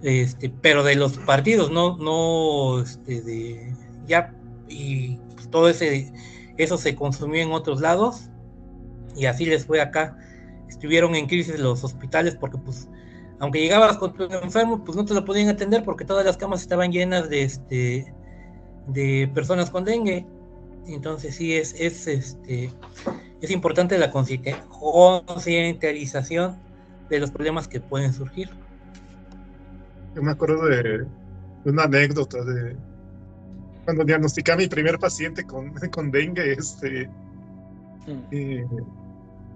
Este, 0.02 0.52
pero 0.60 0.82
de 0.82 0.96
los 0.96 1.18
partidos, 1.18 1.70
no, 1.70 1.96
no, 1.98 2.80
este, 2.80 3.22
de 3.22 3.74
ya 4.06 4.34
y 4.68 5.18
todo 5.50 5.68
ese, 5.68 6.12
eso 6.56 6.78
se 6.78 6.94
consumió 6.96 7.42
en 7.42 7.52
otros 7.52 7.80
lados 7.80 8.29
y 9.16 9.26
así 9.26 9.46
les 9.46 9.66
fue 9.66 9.80
acá. 9.80 10.16
Estuvieron 10.68 11.14
en 11.14 11.26
crisis 11.26 11.58
los 11.58 11.82
hospitales 11.82 12.36
porque, 12.36 12.58
pues, 12.58 12.88
aunque 13.40 13.60
llegabas 13.60 13.98
con 13.98 14.14
tu 14.14 14.24
enfermo, 14.24 14.84
pues 14.84 14.96
no 14.96 15.04
te 15.04 15.14
lo 15.14 15.24
podían 15.24 15.48
atender 15.48 15.84
porque 15.84 16.04
todas 16.04 16.24
las 16.24 16.36
camas 16.36 16.60
estaban 16.60 16.92
llenas 16.92 17.28
de, 17.28 17.42
este, 17.42 18.14
de 18.86 19.30
personas 19.34 19.70
con 19.70 19.84
dengue. 19.84 20.26
Entonces 20.86 21.34
sí 21.34 21.54
es, 21.54 21.74
es 21.78 22.06
este 22.06 22.70
es 23.40 23.50
importante 23.50 23.98
la 23.98 24.10
concientización 24.10 26.58
de 27.08 27.20
los 27.20 27.30
problemas 27.30 27.68
que 27.68 27.80
pueden 27.80 28.12
surgir. 28.12 28.50
Yo 30.14 30.22
me 30.22 30.32
acuerdo 30.32 30.66
de, 30.66 31.06
una 31.64 31.84
anécdota 31.84 32.44
de 32.44 32.76
cuando 33.84 34.04
diagnosticé 34.04 34.52
a 34.52 34.56
mi 34.56 34.68
primer 34.68 34.98
paciente 34.98 35.44
con, 35.44 35.72
con 35.90 36.10
dengue, 36.10 36.52
este 36.52 37.08
mm. 38.06 38.68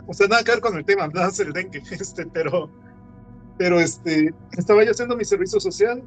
O 0.06 0.14
sea, 0.14 0.28
nada 0.28 0.42
que 0.42 0.52
ver 0.52 0.60
con 0.60 0.76
el 0.76 0.84
tema, 0.84 1.08
nada 1.08 1.30
el 1.38 1.52
dengue, 1.52 1.82
este, 1.90 2.26
pero 2.26 2.70
pero 3.56 3.78
este 3.78 4.34
estaba 4.58 4.84
yo 4.84 4.90
haciendo 4.90 5.16
mi 5.16 5.24
servicio 5.24 5.60
social 5.60 6.02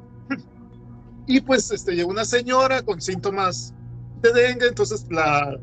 y 1.26 1.40
pues 1.40 1.70
este 1.70 1.94
llegó 1.94 2.10
una 2.10 2.24
señora 2.24 2.82
con 2.82 3.00
síntomas 3.00 3.74
de 4.22 4.32
dengue, 4.32 4.68
entonces 4.68 5.06
la, 5.10 5.58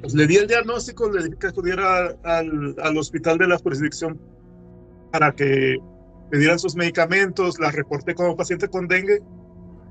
pues, 0.00 0.14
le 0.14 0.26
di 0.26 0.36
el 0.36 0.46
diagnóstico, 0.46 1.08
le 1.10 1.24
dije 1.24 1.36
que 1.38 1.46
acudiera 1.48 2.16
al, 2.24 2.76
al, 2.82 2.98
hospital 2.98 3.38
de 3.38 3.48
la 3.48 3.58
jurisdicción 3.58 4.20
para 5.10 5.32
que 5.32 5.78
le 6.30 6.38
dieran 6.38 6.58
sus 6.58 6.76
medicamentos, 6.76 7.58
la 7.58 7.70
reporté 7.70 8.14
como 8.14 8.36
paciente 8.36 8.68
con 8.68 8.86
dengue, 8.86 9.22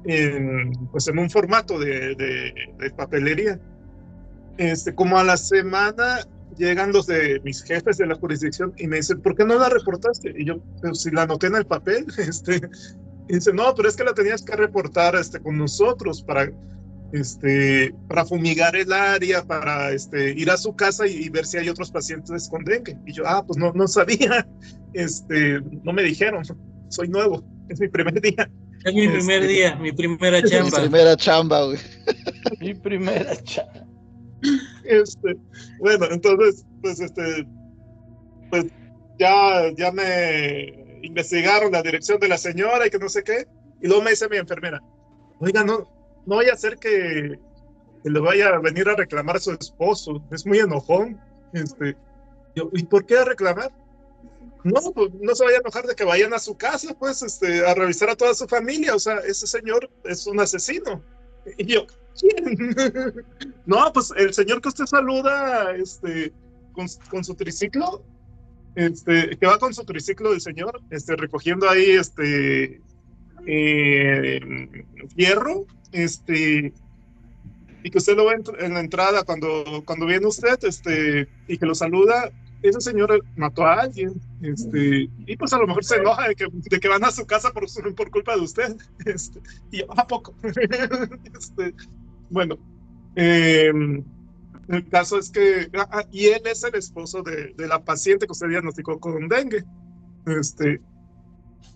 en, 0.06 0.72
pues 0.92 1.08
en 1.08 1.18
un 1.18 1.30
formato 1.30 1.80
de, 1.80 2.16
de, 2.16 2.90
papelería. 2.92 3.60
Este, 4.58 4.94
como 4.96 5.18
a 5.18 5.24
la 5.24 5.38
semana 5.38 6.20
llegan 6.58 6.92
los 6.92 7.08
de 7.08 7.40
mis 7.44 7.64
jefes 7.64 7.98
de 7.98 8.08
la 8.08 8.16
jurisdicción 8.16 8.74
y 8.78 8.88
me 8.88 8.98
dicen, 8.98 9.22
¿por 9.22 9.36
qué 9.36 9.46
no 9.46 9.58
la 9.58 9.70
reportaste? 9.70 10.34
Y 10.38 10.46
yo, 10.46 10.60
pues 10.82 11.02
si 11.02 11.12
la 11.12 11.24
anoté 11.24 11.48
en 11.48 11.56
el 11.56 11.66
papel, 11.66 12.06
este, 12.18 12.62
y 13.30 13.36
dice, 13.36 13.54
no, 13.54 13.74
pero 13.76 13.90
es 13.90 13.96
que 13.96 14.04
la 14.04 14.14
tenías 14.14 14.42
que 14.42 14.56
reportar 14.56 15.16
este, 15.16 15.40
con 15.40 15.58
nosotros 15.58 16.22
para 16.24 16.52
este, 17.14 17.94
para 18.08 18.26
fumigar 18.26 18.76
el 18.76 18.92
área, 18.92 19.44
para 19.44 19.92
este, 19.92 20.32
ir 20.32 20.50
a 20.52 20.58
su 20.58 20.76
casa 20.76 21.08
y, 21.08 21.30
ver 21.30 21.46
si 21.46 21.58
hay 21.58 21.70
otros 21.70 21.92
pacientes 21.92 22.50
con 22.50 22.64
dengue. 22.66 22.98
Y 23.06 23.14
yo, 23.14 23.24
ah, 23.26 23.44
pues 23.46 23.58
no, 23.58 23.72
no 23.74 23.88
sabía, 23.88 24.48
este, 24.94 25.62
no 25.84 25.94
me 25.94 26.04
dijeron, 26.04 26.44
soy 26.90 27.08
nuevo, 27.10 27.44
es 27.70 27.80
mi 27.80 27.88
primer 27.88 28.20
día. 28.22 28.50
Es 28.84 28.94
mi 28.94 29.08
primer 29.08 29.42
Este, 29.42 29.54
día, 29.54 29.76
mi 29.76 29.92
primera 29.92 30.42
chamba. 30.44 30.78
Mi 30.78 30.84
primera 30.84 31.18
chamba, 31.18 31.66
güey. 31.66 31.80
Mi 32.60 32.74
primera 32.76 33.36
chamba. 33.44 33.88
Este, 34.88 35.38
bueno, 35.80 36.08
entonces, 36.10 36.66
pues, 36.82 37.00
este, 37.00 37.48
pues 38.50 38.66
ya, 39.20 39.72
ya 39.76 39.92
me 39.92 41.00
investigaron 41.04 41.72
la 41.72 41.82
dirección 41.82 42.20
de 42.20 42.30
la 42.30 42.38
señora 42.38 42.88
y 42.88 42.90
que 42.90 43.00
no 43.00 43.10
sé 43.10 43.24
qué, 43.24 43.48
y 43.82 43.88
luego 43.88 44.02
me 44.02 44.12
dice 44.12 44.30
mi 44.30 44.38
enfermera, 44.38 44.82
oiga, 45.40 45.64
no, 45.64 45.90
no 46.26 46.36
vaya 46.38 46.54
a 46.54 46.58
ser 46.58 46.78
que, 46.78 47.40
que, 48.04 48.10
le 48.10 48.20
vaya 48.20 48.50
a 48.50 48.60
venir 48.60 48.88
a 48.90 48.96
reclamar 48.96 49.38
a 49.38 49.40
su 49.40 49.52
esposo, 49.52 50.24
es 50.32 50.46
muy 50.46 50.60
enojón. 50.60 51.20
Este, 51.54 51.96
yo, 52.56 52.70
¿Y 52.74 52.84
por 52.84 53.06
qué 53.06 53.18
a 53.18 53.26
reclamar? 53.26 53.72
No, 54.64 54.92
pues 54.94 55.14
no 55.22 55.36
se 55.36 55.46
vaya 55.46 55.58
a 55.58 55.62
enojar 55.62 55.86
de 55.86 55.96
que 55.96 56.04
vayan 56.04 56.34
a 56.34 56.40
su 56.40 56.58
casa, 56.58 56.94
pues, 56.98 57.22
este, 57.22 57.66
a 57.66 57.74
revisar 57.74 58.10
a 58.10 58.16
toda 58.16 58.34
su 58.34 58.48
familia. 58.48 58.96
O 58.96 59.00
sea, 59.00 59.20
ese 59.20 59.48
señor 59.48 59.90
es 60.04 60.28
un 60.28 60.40
asesino. 60.40 61.02
Y 61.58 61.66
yo, 61.66 61.86
¿quién? 62.20 63.16
no, 63.66 63.92
pues 63.94 64.12
el 64.16 64.34
señor 64.34 64.62
que 64.62 64.70
usted 64.70 64.86
saluda, 64.86 65.76
este, 65.76 66.34
con, 67.10 67.24
su 67.24 67.36
triciclo, 67.36 68.04
este, 68.76 69.38
que 69.38 69.48
va 69.48 69.58
con 69.58 69.74
su 69.74 69.84
triciclo 69.84 70.32
del 70.32 70.42
señor, 70.42 70.82
este, 70.90 71.16
recogiendo 71.16 71.70
ahí, 71.70 71.92
este, 71.92 72.82
eh, 73.46 74.40
fierro, 75.16 75.66
este, 75.92 76.74
y 77.84 77.90
que 77.90 77.98
usted 77.98 78.16
lo 78.16 78.26
ve 78.26 78.44
en, 78.60 78.74
la 78.74 78.80
entrada 78.80 79.24
cuando, 79.24 79.84
cuando 79.86 80.06
viene 80.06 80.28
usted, 80.28 80.58
este, 80.64 81.28
y 81.48 81.58
que 81.58 81.66
lo 81.66 81.74
saluda, 81.74 82.32
ese 82.62 82.82
señor 82.82 83.24
mató 83.36 83.66
a 83.66 83.82
alguien, 83.82 84.14
este, 84.42 85.10
y 85.26 85.38
pues 85.38 85.54
a 85.54 85.58
lo 85.58 85.68
mejor 85.68 85.84
se 85.84 85.96
enoja 85.96 86.28
de 86.28 86.36
que, 86.36 86.48
de 86.52 86.80
que 86.80 86.88
van 86.88 87.04
a 87.06 87.12
su 87.12 87.26
casa 87.26 87.52
por, 87.52 87.66
por 87.96 88.12
culpa 88.12 88.36
de 88.36 88.42
usted, 88.42 88.76
este, 89.06 89.42
y 89.72 89.80
yo, 89.80 89.86
¿a 89.96 90.06
poco? 90.08 90.36
este, 90.44 91.74
bueno, 92.30 92.58
eh, 93.16 93.72
el 94.68 94.90
caso 94.90 95.18
es 95.18 95.30
que, 95.30 95.70
ah, 95.74 96.06
y 96.12 96.28
él 96.28 96.42
es 96.46 96.64
el 96.64 96.76
esposo 96.76 97.22
de, 97.24 97.54
de, 97.54 97.68
la 97.68 97.84
paciente 97.84 98.26
que 98.26 98.34
usted 98.34 98.50
diagnosticó 98.50 99.00
con 99.00 99.28
dengue, 99.28 99.64
este, 100.26 100.82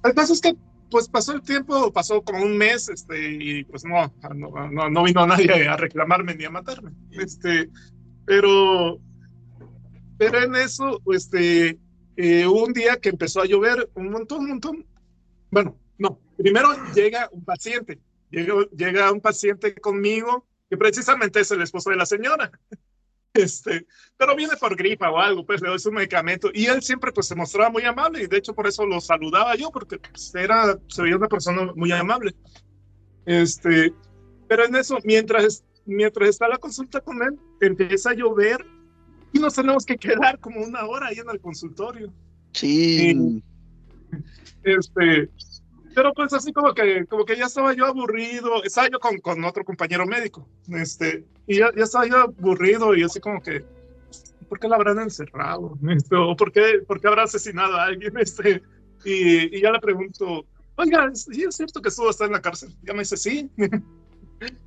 el 0.04 0.14
caso 0.14 0.34
es 0.34 0.42
que 0.42 0.56
pues 0.92 1.08
pasó 1.08 1.32
el 1.32 1.42
tiempo, 1.42 1.92
pasó 1.94 2.22
como 2.22 2.44
un 2.44 2.58
mes, 2.58 2.90
este, 2.90 3.32
y 3.32 3.64
pues 3.64 3.84
no, 3.86 4.14
no, 4.36 4.90
no, 4.90 5.04
vino 5.04 5.26
nadie 5.26 5.68
a 5.68 5.78
reclamarme 5.78 6.36
ni 6.36 6.44
a 6.44 6.50
matarme. 6.50 6.92
Este, 7.12 7.70
pero, 8.26 9.00
pero 10.18 10.44
en 10.44 10.56
eso, 10.56 11.02
este, 11.14 11.80
eh, 12.18 12.46
un 12.46 12.74
día 12.74 12.98
que 12.98 13.10
empezó 13.10 13.42
a 13.42 13.46
llover 13.46 13.90
un 13.96 14.12
montón, 14.12 14.42
un 14.42 14.50
montón. 14.50 14.86
Bueno, 15.50 15.78
no, 15.98 16.20
primero 16.38 16.70
llega 16.94 17.30
un 17.32 17.46
paciente, 17.46 17.98
llega, 18.32 18.54
llega 18.76 19.12
un 19.12 19.22
paciente 19.22 19.76
conmigo, 19.76 20.48
que 20.70 20.78
precisamente 20.78 21.42
es 21.42 21.52
el 21.52 21.62
esposo 21.62 21.90
de 21.90 21.98
la 21.98 22.06
señora. 22.06 22.52
Este, 23.34 23.88
pero 24.18 24.36
viene 24.36 24.58
por 24.58 24.76
gripa 24.76 25.10
o 25.10 25.18
algo, 25.18 25.46
pues 25.46 25.62
le 25.62 25.70
doy 25.70 25.80
su 25.80 25.90
medicamento 25.90 26.50
y 26.54 26.66
él 26.66 26.82
siempre 26.82 27.14
pues 27.14 27.28
se 27.28 27.36
mostraba 27.36 27.70
muy 27.70 27.84
amable 27.84 28.24
y 28.24 28.28
de 28.28 28.38
hecho 28.38 28.54
por 28.54 28.68
eso 28.68 28.86
lo 28.86 29.00
saludaba 29.00 29.56
yo 29.56 29.72
porque 29.72 30.00
pues, 30.00 30.36
era, 30.36 30.78
se 30.90 31.02
veía 31.02 31.16
una 31.16 31.30
persona 31.30 31.72
muy 31.74 31.94
amable. 31.94 32.36
Este, 33.26 33.94
pero 34.50 34.66
en 34.66 34.76
eso, 34.76 34.98
mientras, 35.06 35.64
mientras 35.86 36.28
está 36.28 36.50
la 36.50 36.58
consulta 36.58 37.00
con 37.00 37.24
él, 37.24 37.40
empieza 37.62 38.10
a 38.10 38.16
llover 38.16 38.66
y 39.32 39.40
nos 39.40 39.54
tenemos 39.54 39.86
que 39.86 39.98
quedar 39.98 40.40
como 40.40 40.62
una 40.62 40.86
hora 40.86 41.08
ahí 41.08 41.20
en 41.20 41.30
el 41.30 41.40
consultorio. 41.40 42.12
Sí. 42.52 43.42
Este, 44.64 45.30
pero 45.94 46.14
pues 46.14 46.34
así 46.34 46.54
como 46.54 46.74
que, 46.74 47.06
como 47.06 47.26
que 47.26 47.36
ya 47.36 47.46
estaba 47.46 47.74
yo 47.74 47.86
aburrido, 47.86 48.64
estaba 48.64 48.90
yo 48.90 49.00
con, 49.00 49.18
con 49.20 49.44
otro 49.44 49.64
compañero 49.64 50.06
médico, 50.06 50.48
este, 50.70 51.26
y 51.48 51.58
ya, 51.58 51.72
ya 51.76 51.84
estaba 51.84 52.08
yo 52.08 52.18
aburrido 52.18 52.96
y 52.96 53.04
así 53.04 53.20
como 53.20 53.42
que, 53.42 53.64
¿por 54.48 54.60
qué 54.60 54.68
la 54.68 54.76
habrán 54.76 55.00
encerrado? 55.00 55.78
Este, 55.90 56.16
¿O 56.16 56.36
por 56.36 56.52
qué, 56.52 56.82
por 56.88 57.00
qué 57.00 57.08
habrá 57.08 57.24
asesinado 57.24 57.76
a 57.76 57.86
alguien? 57.86 58.14
Este, 58.20 58.62
y, 59.04 59.58
y 59.58 59.62
ya 59.62 59.72
le 59.72 59.80
pregunto, 59.80 60.46
oiga, 60.76 61.10
¿es, 61.12 61.24
¿sí 61.24 61.44
es 61.44 61.56
cierto 61.56 61.82
que 61.82 61.90
estuvo 61.90 62.10
hasta 62.10 62.26
en 62.26 62.34
la 62.34 62.42
cárcel? 62.42 62.76
Ya 62.84 62.94
me 62.94 63.00
dice, 63.00 63.18
sí. 63.18 63.50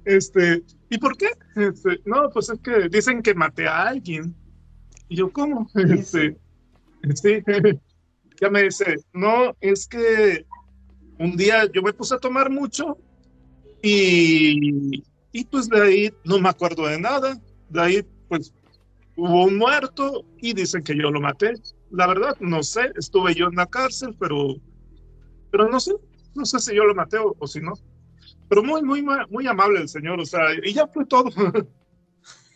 Este, 0.04 0.62
¿y 0.88 0.98
por 0.98 1.16
qué? 1.16 1.30
Este, 1.56 2.00
no, 2.04 2.30
pues 2.30 2.48
es 2.48 2.60
que 2.60 2.88
dicen 2.88 3.20
que 3.22 3.34
maté 3.34 3.66
a 3.66 3.88
alguien. 3.88 4.32
Y 5.08 5.16
yo, 5.16 5.32
¿cómo? 5.32 5.68
Este, 5.74 6.36
sí. 7.14 7.42
Ya 8.40 8.50
me 8.50 8.62
dice, 8.62 8.94
no, 9.12 9.56
es 9.60 9.88
que 9.88 10.46
un 11.18 11.36
día 11.36 11.70
yo 11.72 11.82
me 11.82 11.92
puse 11.92 12.14
a 12.14 12.18
tomar 12.18 12.50
mucho 12.50 12.98
y, 13.82 15.02
y 15.32 15.44
pues 15.44 15.68
de 15.68 15.82
ahí 15.82 16.12
no 16.24 16.38
me 16.38 16.48
acuerdo 16.48 16.86
de 16.86 16.98
nada. 16.98 17.38
De 17.68 17.80
ahí 17.80 18.06
pues 18.28 18.52
hubo 19.16 19.44
un 19.44 19.58
muerto 19.58 20.24
y 20.38 20.54
dicen 20.54 20.82
que 20.82 20.96
yo 20.96 21.10
lo 21.10 21.20
maté. 21.20 21.54
La 21.90 22.06
verdad, 22.06 22.36
no 22.40 22.62
sé, 22.62 22.92
estuve 22.96 23.34
yo 23.34 23.46
en 23.46 23.56
la 23.56 23.66
cárcel, 23.66 24.16
pero, 24.18 24.56
pero 25.50 25.68
no 25.68 25.78
sé, 25.78 25.92
no 26.34 26.44
sé 26.44 26.58
si 26.58 26.74
yo 26.74 26.84
lo 26.84 26.94
maté 26.94 27.18
o, 27.18 27.36
o 27.38 27.46
si 27.46 27.60
no. 27.60 27.74
Pero 28.48 28.62
muy, 28.62 28.82
muy, 28.82 29.04
muy 29.30 29.46
amable 29.46 29.80
el 29.80 29.88
señor, 29.88 30.20
o 30.20 30.26
sea, 30.26 30.46
y 30.62 30.72
ya 30.72 30.86
fue 30.86 31.06
todo. 31.06 31.30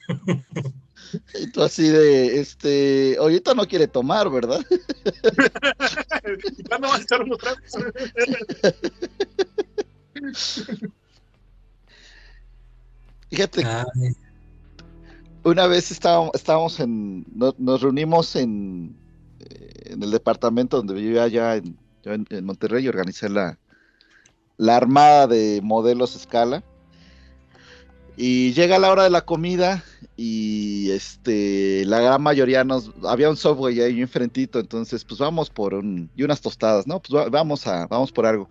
Y 1.41 1.51
tú 1.53 1.63
así 1.63 1.89
de, 1.89 2.39
este, 2.41 3.17
ahorita 3.19 3.55
no 3.55 3.67
quiere 3.67 3.87
tomar, 3.89 4.29
¿verdad? 4.31 4.61
ya 6.71 6.79
no 6.79 6.89
va 6.89 6.97
a 6.97 7.01
echar 7.01 7.23
unos 7.23 7.39
tragos. 7.39 7.61
Fíjate, 13.31 13.65
Ay, 13.65 13.85
una 15.45 15.67
vez 15.67 15.91
estábamos, 15.91 16.31
estábamos 16.35 16.81
en, 16.81 17.25
no- 17.35 17.55
nos 17.59 17.83
reunimos 17.83 18.35
en, 18.37 18.97
eh, 19.41 19.93
en 19.93 20.03
el 20.03 20.11
departamento 20.11 20.79
donde 20.79 20.95
vivía 20.95 21.25
allá 21.25 21.57
en, 21.57 21.77
yo 22.03 22.13
en, 22.13 22.27
en 22.31 22.45
Monterrey 22.45 22.85
y 22.85 22.89
organicé 22.89 23.29
la, 23.29 23.59
la 24.57 24.77
armada 24.77 25.27
de 25.27 25.61
modelos 25.63 26.17
escala. 26.17 26.65
Y 28.21 28.53
llega 28.53 28.81
la 28.81 28.91
hora 28.91 29.05
de 29.05 29.11
la 29.11 29.21
comida 29.25 29.85
y 30.17 30.91
este 30.91 31.85
la 31.85 32.01
gran 32.01 32.21
mayoría 32.21 32.65
nos 32.65 32.91
había 33.05 33.31
un 33.31 33.37
software 33.37 33.81
ahí 33.81 34.01
enfrentito, 34.01 34.59
entonces 34.59 35.05
pues 35.05 35.21
vamos 35.21 35.51
por 35.51 35.73
un 35.75 36.11
y 36.17 36.25
unas 36.25 36.41
tostadas, 36.41 36.85
¿no? 36.89 37.01
Pues 37.01 37.17
va- 37.17 37.29
vamos 37.29 37.65
a 37.69 37.87
vamos 37.87 38.11
por 38.11 38.27
algo. 38.27 38.51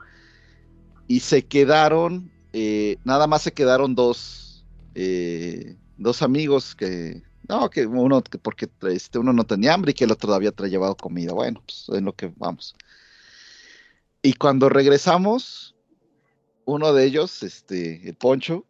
Y 1.07 1.19
se 1.19 1.45
quedaron 1.45 2.31
eh, 2.53 2.97
nada 3.03 3.27
más 3.27 3.41
se 3.41 3.51
quedaron 3.51 3.93
dos 3.93 4.65
eh, 4.95 5.75
dos 5.97 6.21
amigos 6.21 6.73
que 6.73 7.21
no 7.49 7.69
que 7.69 7.85
uno 7.85 8.23
que 8.23 8.37
porque 8.37 8.69
este 8.89 9.19
uno 9.19 9.33
no 9.33 9.43
tenía 9.43 9.73
hambre 9.73 9.91
y 9.91 9.93
que 9.95 10.05
el 10.05 10.11
otro 10.13 10.33
había 10.33 10.55
tra- 10.55 10.69
llevado 10.69 10.95
comida. 10.95 11.33
Bueno, 11.33 11.61
pues 11.65 11.89
en 11.97 12.05
lo 12.05 12.13
que 12.15 12.31
vamos. 12.37 12.73
Y 14.21 14.33
cuando 14.33 14.69
regresamos 14.69 15.75
uno 16.65 16.93
de 16.93 17.05
ellos, 17.05 17.43
este, 17.43 18.07
el 18.09 18.15
Poncho, 18.15 18.65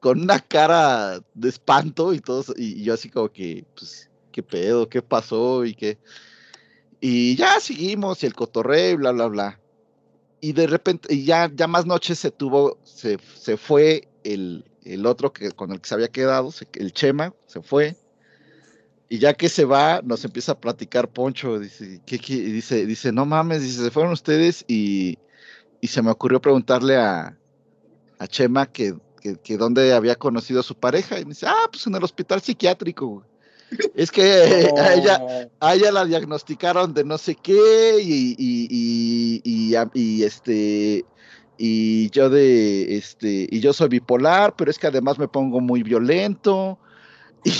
con 0.00 0.20
una 0.22 0.40
cara 0.40 1.20
de 1.34 1.48
espanto 1.48 2.12
y 2.12 2.20
todos, 2.20 2.52
y, 2.56 2.82
yo 2.82 2.94
así 2.94 3.10
como 3.10 3.30
que, 3.30 3.64
pues, 3.76 4.10
¿qué 4.32 4.42
pedo? 4.42 4.88
¿Qué 4.88 5.02
pasó? 5.02 5.64
Y 5.64 5.74
qué. 5.74 5.98
Y 7.00 7.36
ya 7.36 7.60
seguimos, 7.60 8.22
y 8.22 8.26
el 8.26 8.34
cotorreo, 8.34 8.92
y 8.92 8.96
bla, 8.96 9.12
bla, 9.12 9.26
bla. 9.26 9.60
Y 10.40 10.52
de 10.52 10.66
repente, 10.66 11.14
y 11.14 11.24
ya, 11.24 11.50
ya 11.54 11.66
más 11.66 11.86
noche 11.86 12.14
se 12.14 12.30
tuvo, 12.30 12.78
se, 12.84 13.18
se 13.36 13.56
fue 13.56 14.08
el, 14.24 14.64
el 14.84 15.06
otro 15.06 15.32
que, 15.32 15.50
con 15.52 15.72
el 15.72 15.80
que 15.80 15.88
se 15.88 15.94
había 15.94 16.08
quedado, 16.08 16.52
el 16.74 16.92
Chema, 16.92 17.34
se 17.46 17.62
fue. 17.62 17.96
Y 19.08 19.18
ya 19.18 19.34
que 19.34 19.48
se 19.48 19.64
va, 19.64 20.00
nos 20.02 20.24
empieza 20.24 20.52
a 20.52 20.60
platicar 20.60 21.08
Poncho, 21.08 21.58
dice, 21.58 22.00
¿qué, 22.06 22.18
qué? 22.18 22.34
Dice, 22.36 22.86
dice, 22.86 23.12
no 23.12 23.24
mames, 23.24 23.62
dice, 23.62 23.82
se 23.84 23.90
fueron 23.90 24.12
ustedes 24.12 24.64
y, 24.66 25.18
y 25.80 25.86
se 25.88 26.02
me 26.02 26.10
ocurrió 26.10 26.40
preguntarle 26.40 26.96
a, 26.96 27.38
a 28.18 28.26
Chema 28.26 28.66
que, 28.66 28.94
que, 29.42 29.56
dónde 29.56 29.92
había 29.92 30.14
conocido 30.16 30.60
a 30.60 30.62
su 30.62 30.74
pareja. 30.74 31.18
Y 31.18 31.24
me 31.24 31.30
dice, 31.30 31.46
ah, 31.46 31.68
pues 31.70 31.86
en 31.86 31.94
el 31.94 32.04
hospital 32.04 32.40
psiquiátrico. 32.40 33.24
Es 33.94 34.10
que 34.10 34.22
a, 34.78 34.94
ella, 34.94 35.48
ella 35.60 35.92
la 35.92 36.04
diagnosticaron 36.04 36.94
de 36.94 37.04
no 37.04 37.18
sé 37.18 37.34
qué 37.34 37.98
y, 38.00 38.34
y, 38.38 39.42
y, 39.44 39.76
y, 39.94 40.22
este 40.22 41.04
y 41.58 42.10
yo 42.10 42.28
de 42.28 42.96
este 42.96 43.48
y 43.50 43.60
yo 43.60 43.72
soy 43.72 43.88
bipolar, 43.88 44.54
pero 44.56 44.70
es 44.70 44.78
que 44.78 44.86
además 44.86 45.18
me 45.18 45.28
pongo 45.28 45.60
muy 45.60 45.82
violento. 45.82 46.78
Y, 47.44 47.52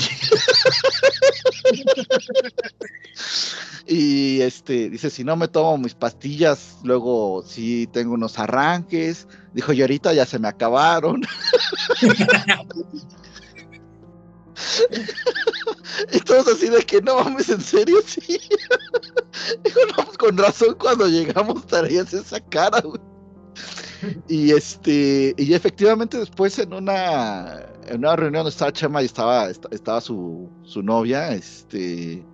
y, 3.86 4.40
este 4.40 4.90
dice, 4.90 5.10
si 5.10 5.24
no 5.24 5.36
me 5.36 5.48
tomo 5.48 5.78
mis 5.78 5.94
pastillas, 5.94 6.78
luego 6.82 7.44
sí 7.46 7.88
tengo 7.92 8.14
unos 8.14 8.38
arranques. 8.38 9.28
Dijo, 9.52 9.72
y 9.72 9.80
ahorita 9.80 10.12
ya 10.12 10.26
se 10.26 10.38
me 10.38 10.48
acabaron. 10.48 11.22
Y 16.12 16.20
todos 16.20 16.48
así 16.48 16.68
de 16.68 16.82
que 16.82 17.00
no 17.00 17.22
mames, 17.22 17.48
en 17.48 17.60
serio, 17.60 17.98
sí. 18.06 18.20
Pues 19.94 20.18
con 20.18 20.36
razón 20.36 20.76
cuando 20.78 21.08
llegamos 21.08 21.66
traías 21.66 22.12
esa 22.12 22.40
cara, 22.40 22.80
güey. 22.80 23.00
Y 24.28 24.52
este, 24.52 25.34
y 25.36 25.54
efectivamente 25.54 26.18
después 26.18 26.58
en 26.58 26.72
una, 26.72 27.62
en 27.86 27.98
una 27.98 28.16
reunión 28.16 28.46
estaba 28.46 28.72
Chema 28.72 29.02
y 29.02 29.06
estaba, 29.06 29.50
esta- 29.50 29.68
estaba 29.70 30.00
su, 30.00 30.48
su 30.64 30.82
novia, 30.82 31.32
este, 31.34 32.24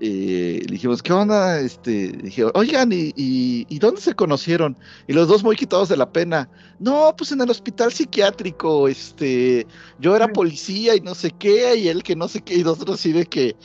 eh, 0.00 0.60
le 0.64 0.72
dijimos, 0.72 1.02
¿qué 1.02 1.12
onda? 1.12 1.60
Este, 1.60 2.12
dije, 2.12 2.44
oigan, 2.54 2.92
¿y, 2.92 3.12
y, 3.16 3.78
dónde 3.80 4.00
se 4.00 4.14
conocieron? 4.14 4.76
Y 5.08 5.12
los 5.12 5.26
dos 5.26 5.42
muy 5.42 5.56
quitados 5.56 5.88
de 5.88 5.96
la 5.96 6.12
pena. 6.12 6.48
No, 6.78 7.12
pues 7.16 7.32
en 7.32 7.40
el 7.40 7.50
hospital 7.50 7.92
psiquiátrico, 7.92 8.86
este, 8.86 9.66
yo 9.98 10.14
era 10.14 10.28
policía 10.28 10.94
y 10.94 11.00
no 11.00 11.14
sé 11.14 11.32
qué, 11.32 11.76
y 11.76 11.88
él 11.88 12.02
que 12.04 12.14
no 12.14 12.28
sé 12.28 12.42
qué, 12.42 12.54
y 12.54 12.62
nosotros 12.62 13.00
así 13.00 13.12
de 13.12 13.26
que, 13.26 13.56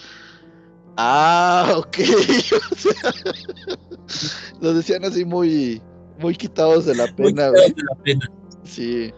ah, 0.97 1.73
ok, 1.77 1.97
o 2.53 2.57
nos 4.61 4.75
decían 4.75 5.03
así 5.05 5.25
muy, 5.25 5.81
muy 6.23 6.35
quitados 6.35 6.85
de 6.85 6.95
la 6.95 7.05
pena, 7.07 7.29
quitados 7.29 7.55
güey. 7.55 7.73
de 7.73 7.83
la 7.83 7.95
pena. 8.03 8.31
Sí, 8.63 9.13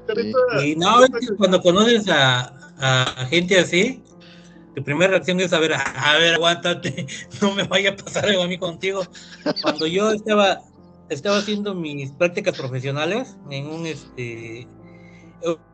Y 0.66 0.75
no, 0.75 1.03
es 1.03 1.11
que 1.11 1.35
cuando 1.35 1.61
conoces 1.61 2.09
a, 2.09 2.58
a 2.80 3.25
gente 3.27 3.58
así, 3.59 4.03
tu 4.75 4.84
primera 4.84 5.11
reacción 5.11 5.40
es 5.40 5.53
a 5.53 5.59
ver, 5.59 5.74
a 5.74 6.17
ver, 6.17 6.34
aguántate, 6.34 7.08
no 7.42 7.53
me 7.53 7.64
vaya 7.64 7.92
a 7.92 7.95
pasar 7.95 8.25
algo 8.25 8.43
a 8.43 8.48
mí 8.48 8.58
contigo. 8.58 9.03
Cuando 9.61 9.88
yo 9.88 10.11
estaba, 10.11 10.61
estaba 11.09 11.38
haciendo 11.38 11.74
mis 11.75 12.11
prácticas 12.11 12.58
profesionales 12.58 13.38
en 13.50 13.67
un 13.67 13.85
este 13.85 14.67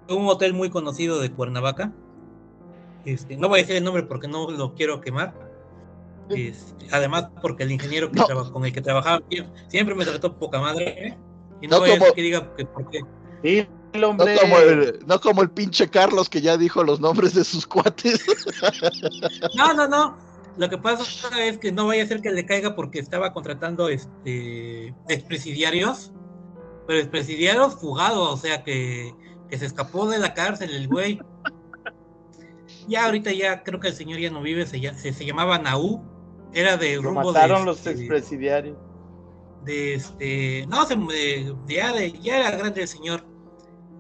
un 0.10 0.28
hotel 0.28 0.54
muy 0.54 0.70
conocido 0.70 1.20
de 1.20 1.32
Cuernavaca. 1.32 1.94
Este, 3.06 3.38
no 3.38 3.48
voy 3.48 3.60
a 3.60 3.62
decir 3.64 3.78
el 3.78 3.84
nombre 3.84 4.04
porque 4.04 4.28
no 4.28 4.52
lo 4.52 4.76
quiero 4.76 5.02
quemar. 5.02 5.34
Este, 6.36 6.88
además, 6.92 7.28
porque 7.42 7.64
el 7.64 7.72
ingeniero 7.72 8.10
que 8.12 8.20
No. 8.20 8.26
traba- 8.26 8.52
con 8.52 8.66
el 8.66 8.74
que 8.74 8.82
trabajaba 8.82 9.22
siempre, 9.68 9.96
me 9.96 10.06
trató 10.06 10.38
poca 10.38 10.60
madre. 10.60 11.08
¿eh? 11.08 11.18
Y 11.62 11.68
no, 11.68 11.76
No 11.78 11.80
voy 11.82 11.90
a 11.90 11.94
como- 11.94 12.06
decir 12.06 12.16
que 12.16 12.22
diga 12.22 12.56
que 12.56 12.66
por 12.66 12.90
qué. 12.90 13.02
Dile, 13.44 13.70
No 14.00 14.10
hombre. 14.10 14.38
como, 14.40 14.58
el, 14.58 15.00
no 15.06 15.20
como 15.20 15.42
el 15.42 15.50
pinche 15.52 15.90
Carlos 15.90 16.30
que 16.30 16.42
ya 16.42 16.58
dijo 16.58 16.84
los 16.84 17.00
nombres 17.00 17.34
de 17.34 17.44
sus 17.44 17.66
cuates. 17.68 18.24
No, 19.58 19.74
no, 19.74 19.88
no. 19.88 20.18
Lo 20.58 20.70
que 20.70 20.78
pasa 20.78 21.04
es 21.42 21.58
que 21.58 21.72
no 21.72 21.88
vaya 21.88 22.04
a 22.04 22.08
ser 22.08 22.22
que 22.22 22.30
le 22.32 22.46
caiga 22.46 22.76
porque 22.76 23.00
estaba 23.00 23.32
contratando 23.34 23.88
este 23.90 24.94
expresidiarios, 25.08 26.12
pero 26.88 27.00
expresidiarios 27.00 27.76
fugados, 27.76 28.30
o 28.34 28.38
sea 28.38 28.64
que, 28.64 29.14
que 29.50 29.58
se 29.58 29.66
escapó 29.66 30.10
de 30.10 30.20
la 30.20 30.34
cárcel 30.34 30.72
el 30.76 30.88
güey. 30.88 31.20
Ya 32.88 33.06
ahorita 33.06 33.32
ya 33.32 33.64
creo 33.64 33.80
que 33.80 33.90
el 33.90 33.94
señor 33.94 34.20
ya 34.20 34.30
no 34.30 34.42
vive, 34.42 34.66
se, 34.66 34.80
se, 34.98 35.14
se 35.14 35.26
llamaba 35.26 35.58
Naú, 35.60 36.02
Era 36.54 36.78
de 36.78 36.96
Lo 36.98 37.04
rumbo 37.04 37.32
mataron 37.34 37.60
de, 37.62 37.66
los 37.66 37.78
este, 37.78 37.92
expresidiarios. 37.92 38.78
de 39.64 39.94
este, 39.96 40.66
no, 40.68 40.86
se- 40.86 40.96
de- 40.96 41.56
ya, 41.68 41.94
de- 41.94 42.12
ya 42.20 42.40
era 42.40 42.52
grande 42.58 42.82
el 42.82 42.88
señor. 42.88 43.26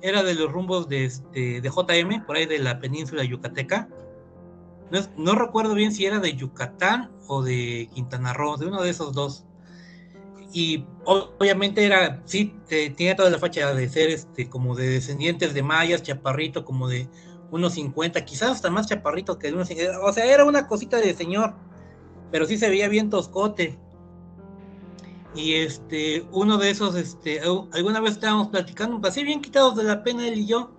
Era 0.01 0.23
de 0.23 0.33
los 0.33 0.51
rumbos 0.51 0.89
de, 0.89 1.05
este, 1.05 1.61
de 1.61 1.69
JM, 1.69 2.25
por 2.25 2.35
ahí 2.35 2.45
de 2.47 2.59
la 2.59 2.79
península 2.79 3.23
yucateca. 3.23 3.87
No, 4.89 4.99
no 5.15 5.35
recuerdo 5.35 5.73
bien 5.75 5.93
si 5.93 6.05
era 6.05 6.19
de 6.19 6.33
Yucatán 6.35 7.11
o 7.27 7.43
de 7.43 7.87
Quintana 7.93 8.33
Roo, 8.33 8.57
de 8.57 8.65
uno 8.65 8.81
de 8.81 8.89
esos 8.89 9.13
dos. 9.13 9.45
Y 10.51 10.85
obviamente 11.05 11.85
era, 11.85 12.21
sí, 12.25 12.53
te- 12.67 12.89
tenía 12.89 13.15
toda 13.15 13.29
la 13.29 13.37
facha 13.37 13.73
de 13.73 13.87
ser 13.87 14.09
este, 14.09 14.49
como 14.49 14.75
de 14.75 14.89
descendientes 14.89 15.53
de 15.53 15.63
mayas, 15.63 16.01
chaparrito, 16.03 16.65
como 16.65 16.89
de 16.89 17.07
unos 17.51 17.73
50, 17.75 18.25
quizás 18.25 18.51
hasta 18.51 18.69
más 18.69 18.87
chaparrito 18.87 19.37
que 19.37 19.47
de 19.47 19.53
unos 19.53 19.67
50. 19.69 19.99
O 20.01 20.11
sea, 20.11 20.25
era 20.25 20.43
una 20.43 20.67
cosita 20.67 20.97
de 20.97 21.13
señor, 21.13 21.53
pero 22.31 22.45
sí 22.45 22.57
se 22.57 22.69
veía 22.69 22.87
bien 22.87 23.09
toscote. 23.09 23.77
Y 25.33 25.53
este, 25.53 26.25
uno 26.31 26.57
de 26.57 26.71
esos, 26.71 26.95
este, 26.95 27.39
alguna 27.39 28.01
vez 28.01 28.13
estábamos 28.13 28.47
platicando, 28.49 28.99
pues, 28.99 29.13
así 29.13 29.23
bien 29.23 29.41
quitados 29.41 29.75
de 29.75 29.83
la 29.83 30.03
pena 30.03 30.27
él 30.27 30.39
y 30.39 30.45
yo. 30.47 30.71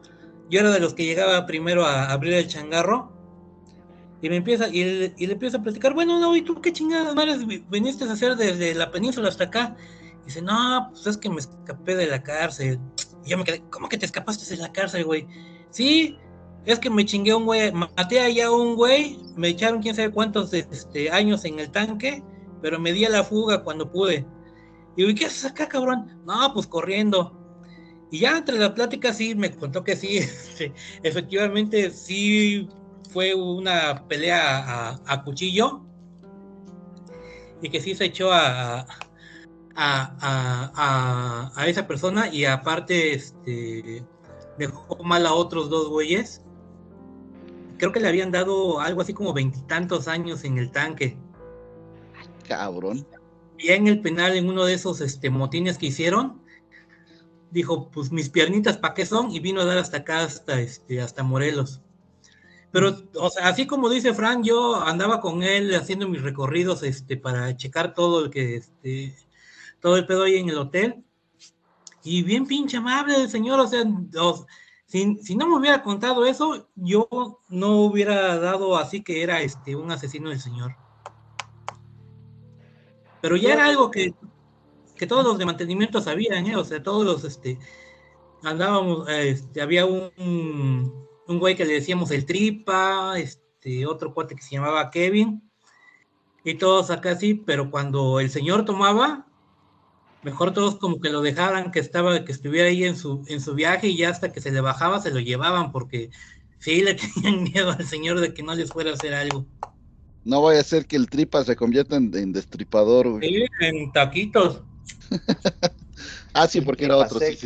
Yo 0.50 0.60
era 0.60 0.70
de 0.70 0.80
los 0.80 0.92
que 0.94 1.06
llegaba 1.06 1.46
primero 1.46 1.86
a 1.86 2.10
abrir 2.12 2.34
el 2.34 2.48
changarro. 2.48 3.10
Y 4.20 4.28
me 4.28 4.36
empieza, 4.36 4.68
y, 4.68 4.84
le- 4.84 5.14
y 5.16 5.26
le 5.26 5.32
empiezo 5.32 5.56
a 5.56 5.62
platicar, 5.62 5.94
bueno, 5.94 6.20
no, 6.20 6.36
¿y 6.36 6.42
tú 6.42 6.60
qué 6.60 6.72
chingadas 6.72 7.14
madres 7.14 7.46
vi- 7.46 7.64
viniste 7.70 8.04
a 8.04 8.12
hacer 8.12 8.36
desde 8.36 8.74
la 8.74 8.90
península 8.90 9.28
hasta 9.28 9.44
acá? 9.44 9.74
Y 10.22 10.26
dice, 10.26 10.42
no, 10.42 10.88
pues 10.90 11.06
es 11.06 11.16
que 11.16 11.28
me 11.30 11.40
escapé 11.40 11.96
de 11.96 12.06
la 12.06 12.22
cárcel. 12.22 12.78
Y 13.24 13.30
yo 13.30 13.38
me 13.38 13.44
quedé, 13.44 13.62
¿cómo 13.70 13.88
que 13.88 13.98
te 13.98 14.06
escapaste 14.06 14.54
de 14.54 14.60
la 14.62 14.70
cárcel, 14.72 15.04
güey? 15.04 15.26
Sí, 15.70 16.18
es 16.64 16.78
que 16.78 16.90
me 16.90 17.04
chingué 17.04 17.34
un 17.34 17.44
güey, 17.44 17.72
maté 17.72 18.20
allá 18.20 18.46
a 18.46 18.52
un 18.52 18.76
güey, 18.76 19.18
me 19.36 19.48
echaron 19.48 19.82
quién 19.82 19.94
sabe 19.94 20.10
cuántos 20.10 20.52
este, 20.52 21.10
años 21.10 21.44
en 21.44 21.58
el 21.58 21.70
tanque, 21.70 22.22
pero 22.60 22.78
me 22.78 22.92
di 22.92 23.04
a 23.04 23.10
la 23.10 23.24
fuga 23.24 23.62
cuando 23.64 23.90
pude. 23.90 24.26
Y 24.96 25.06
yo, 25.06 25.14
¿qué 25.14 25.26
haces 25.26 25.44
acá, 25.46 25.68
cabrón? 25.68 26.20
No, 26.24 26.52
pues 26.54 26.66
corriendo. 26.66 27.38
Y 28.10 28.20
ya 28.20 28.36
entre 28.36 28.58
la 28.58 28.74
plática 28.74 29.12
sí 29.12 29.34
me 29.34 29.50
contó 29.56 29.82
que 29.82 29.96
sí, 29.96 30.18
este, 30.18 30.72
efectivamente 31.02 31.90
sí 31.90 32.68
fue 33.10 33.34
una 33.34 34.06
pelea 34.06 34.58
a, 34.90 35.00
a 35.06 35.24
cuchillo 35.24 35.82
y 37.60 37.68
que 37.70 37.80
sí 37.80 37.94
se 37.94 38.06
echó 38.06 38.32
a, 38.32 38.86
a- 39.74 41.50
a 41.56 41.66
esa 41.66 41.86
persona 41.86 42.28
y 42.32 42.44
aparte 42.44 43.14
este, 43.14 44.04
dejó 44.58 45.02
mal 45.02 45.26
a 45.26 45.32
otros 45.34 45.70
dos 45.70 45.88
güeyes. 45.88 46.41
Creo 47.82 47.90
que 47.90 47.98
le 47.98 48.06
habían 48.06 48.30
dado 48.30 48.78
algo 48.78 49.00
así 49.00 49.12
como 49.12 49.32
veintitantos 49.32 50.06
años 50.06 50.44
en 50.44 50.56
el 50.56 50.70
tanque. 50.70 51.18
Cabrón. 52.46 53.04
Ya 53.58 53.74
en 53.74 53.88
el 53.88 54.00
penal, 54.00 54.36
en 54.36 54.48
uno 54.48 54.64
de 54.64 54.74
esos 54.74 55.00
este, 55.00 55.30
motines 55.30 55.78
que 55.78 55.86
hicieron, 55.86 56.40
dijo, 57.50 57.90
pues 57.90 58.12
mis 58.12 58.28
piernitas, 58.28 58.78
¿para 58.78 58.94
qué 58.94 59.04
son? 59.04 59.32
Y 59.32 59.40
vino 59.40 59.60
a 59.60 59.64
dar 59.64 59.78
hasta 59.78 59.96
acá, 59.96 60.22
hasta, 60.22 60.60
este, 60.60 61.00
hasta 61.00 61.24
Morelos. 61.24 61.80
Pero, 62.70 62.96
o 63.16 63.30
sea, 63.30 63.48
así 63.48 63.66
como 63.66 63.88
dice 63.88 64.14
Fran, 64.14 64.44
yo 64.44 64.76
andaba 64.76 65.20
con 65.20 65.42
él 65.42 65.74
haciendo 65.74 66.08
mis 66.08 66.22
recorridos 66.22 66.84
este, 66.84 67.16
para 67.16 67.56
checar 67.56 67.94
todo 67.94 68.26
el 68.26 68.30
que, 68.30 68.58
este, 68.58 69.16
todo 69.80 69.96
el 69.96 70.06
pedo 70.06 70.22
ahí 70.22 70.36
en 70.36 70.50
el 70.50 70.58
hotel. 70.58 71.02
Y 72.04 72.22
bien 72.22 72.46
pinche 72.46 72.76
amable 72.76 73.16
el 73.16 73.28
señor, 73.28 73.58
o 73.58 73.66
sea, 73.66 73.82
o- 74.20 74.46
si, 74.92 75.36
no 75.36 75.48
me 75.48 75.56
hubiera 75.56 75.82
contado 75.82 76.26
eso, 76.26 76.68
yo 76.74 77.08
no 77.48 77.76
hubiera 77.76 78.38
dado 78.38 78.76
así 78.76 79.02
que 79.02 79.22
era 79.22 79.40
este, 79.40 79.74
un 79.74 79.90
asesino 79.90 80.28
del 80.28 80.38
señor. 80.38 80.76
Pero 83.22 83.36
ya 83.36 83.54
era 83.54 83.64
algo 83.64 83.90
que, 83.90 84.12
que 84.94 85.06
todos 85.06 85.24
los 85.24 85.38
de 85.38 85.46
mantenimiento 85.46 86.02
sabían, 86.02 86.46
¿eh? 86.46 86.56
O 86.56 86.64
sea, 86.64 86.82
todos 86.82 87.06
los, 87.06 87.24
este, 87.24 87.58
andábamos, 88.42 89.08
este, 89.08 89.62
había 89.62 89.86
un, 89.86 90.12
un 91.26 91.38
güey 91.38 91.56
que 91.56 91.64
le 91.64 91.72
decíamos 91.72 92.10
el 92.10 92.26
tripa, 92.26 93.18
este, 93.18 93.86
otro 93.86 94.12
cuate 94.12 94.34
que 94.34 94.42
se 94.42 94.56
llamaba 94.56 94.90
Kevin, 94.90 95.50
y 96.44 96.54
todos 96.56 96.90
acá 96.90 97.16
sí, 97.16 97.32
pero 97.32 97.70
cuando 97.70 98.20
el 98.20 98.28
señor 98.28 98.66
tomaba, 98.66 99.26
mejor 100.22 100.52
todos 100.52 100.76
como 100.78 101.00
que 101.00 101.10
lo 101.10 101.20
dejaran 101.20 101.70
que 101.70 101.80
estaba, 101.80 102.24
que 102.24 102.32
estuviera 102.32 102.68
ahí 102.68 102.84
en 102.84 102.96
su, 102.96 103.24
en 103.28 103.40
su 103.40 103.54
viaje 103.54 103.88
y 103.88 103.96
ya 103.96 104.10
hasta 104.10 104.32
que 104.32 104.40
se 104.40 104.50
le 104.52 104.60
bajaba 104.60 105.00
se 105.00 105.10
lo 105.10 105.20
llevaban, 105.20 105.72
porque 105.72 106.10
sí 106.58 106.82
le 106.82 106.94
tenían 107.14 107.44
miedo 107.44 107.70
al 107.72 107.86
señor 107.86 108.20
de 108.20 108.32
que 108.32 108.42
no 108.42 108.54
les 108.54 108.70
fuera 108.70 108.90
a 108.90 108.94
hacer 108.94 109.14
algo. 109.14 109.46
No 110.24 110.42
vaya 110.42 110.60
a 110.60 110.64
ser 110.64 110.86
que 110.86 110.96
el 110.96 111.08
tripa 111.08 111.44
se 111.44 111.56
convierta 111.56 111.96
en, 111.96 112.16
en 112.16 112.32
destripador, 112.32 113.10
güey. 113.10 113.28
Sí, 113.28 113.46
en 113.60 113.92
taquitos. 113.92 114.62
Ah, 116.34 116.48
sí, 116.48 116.62
porque 116.62 116.86
era 116.86 116.96
otro, 116.96 117.20
sí. 117.20 117.36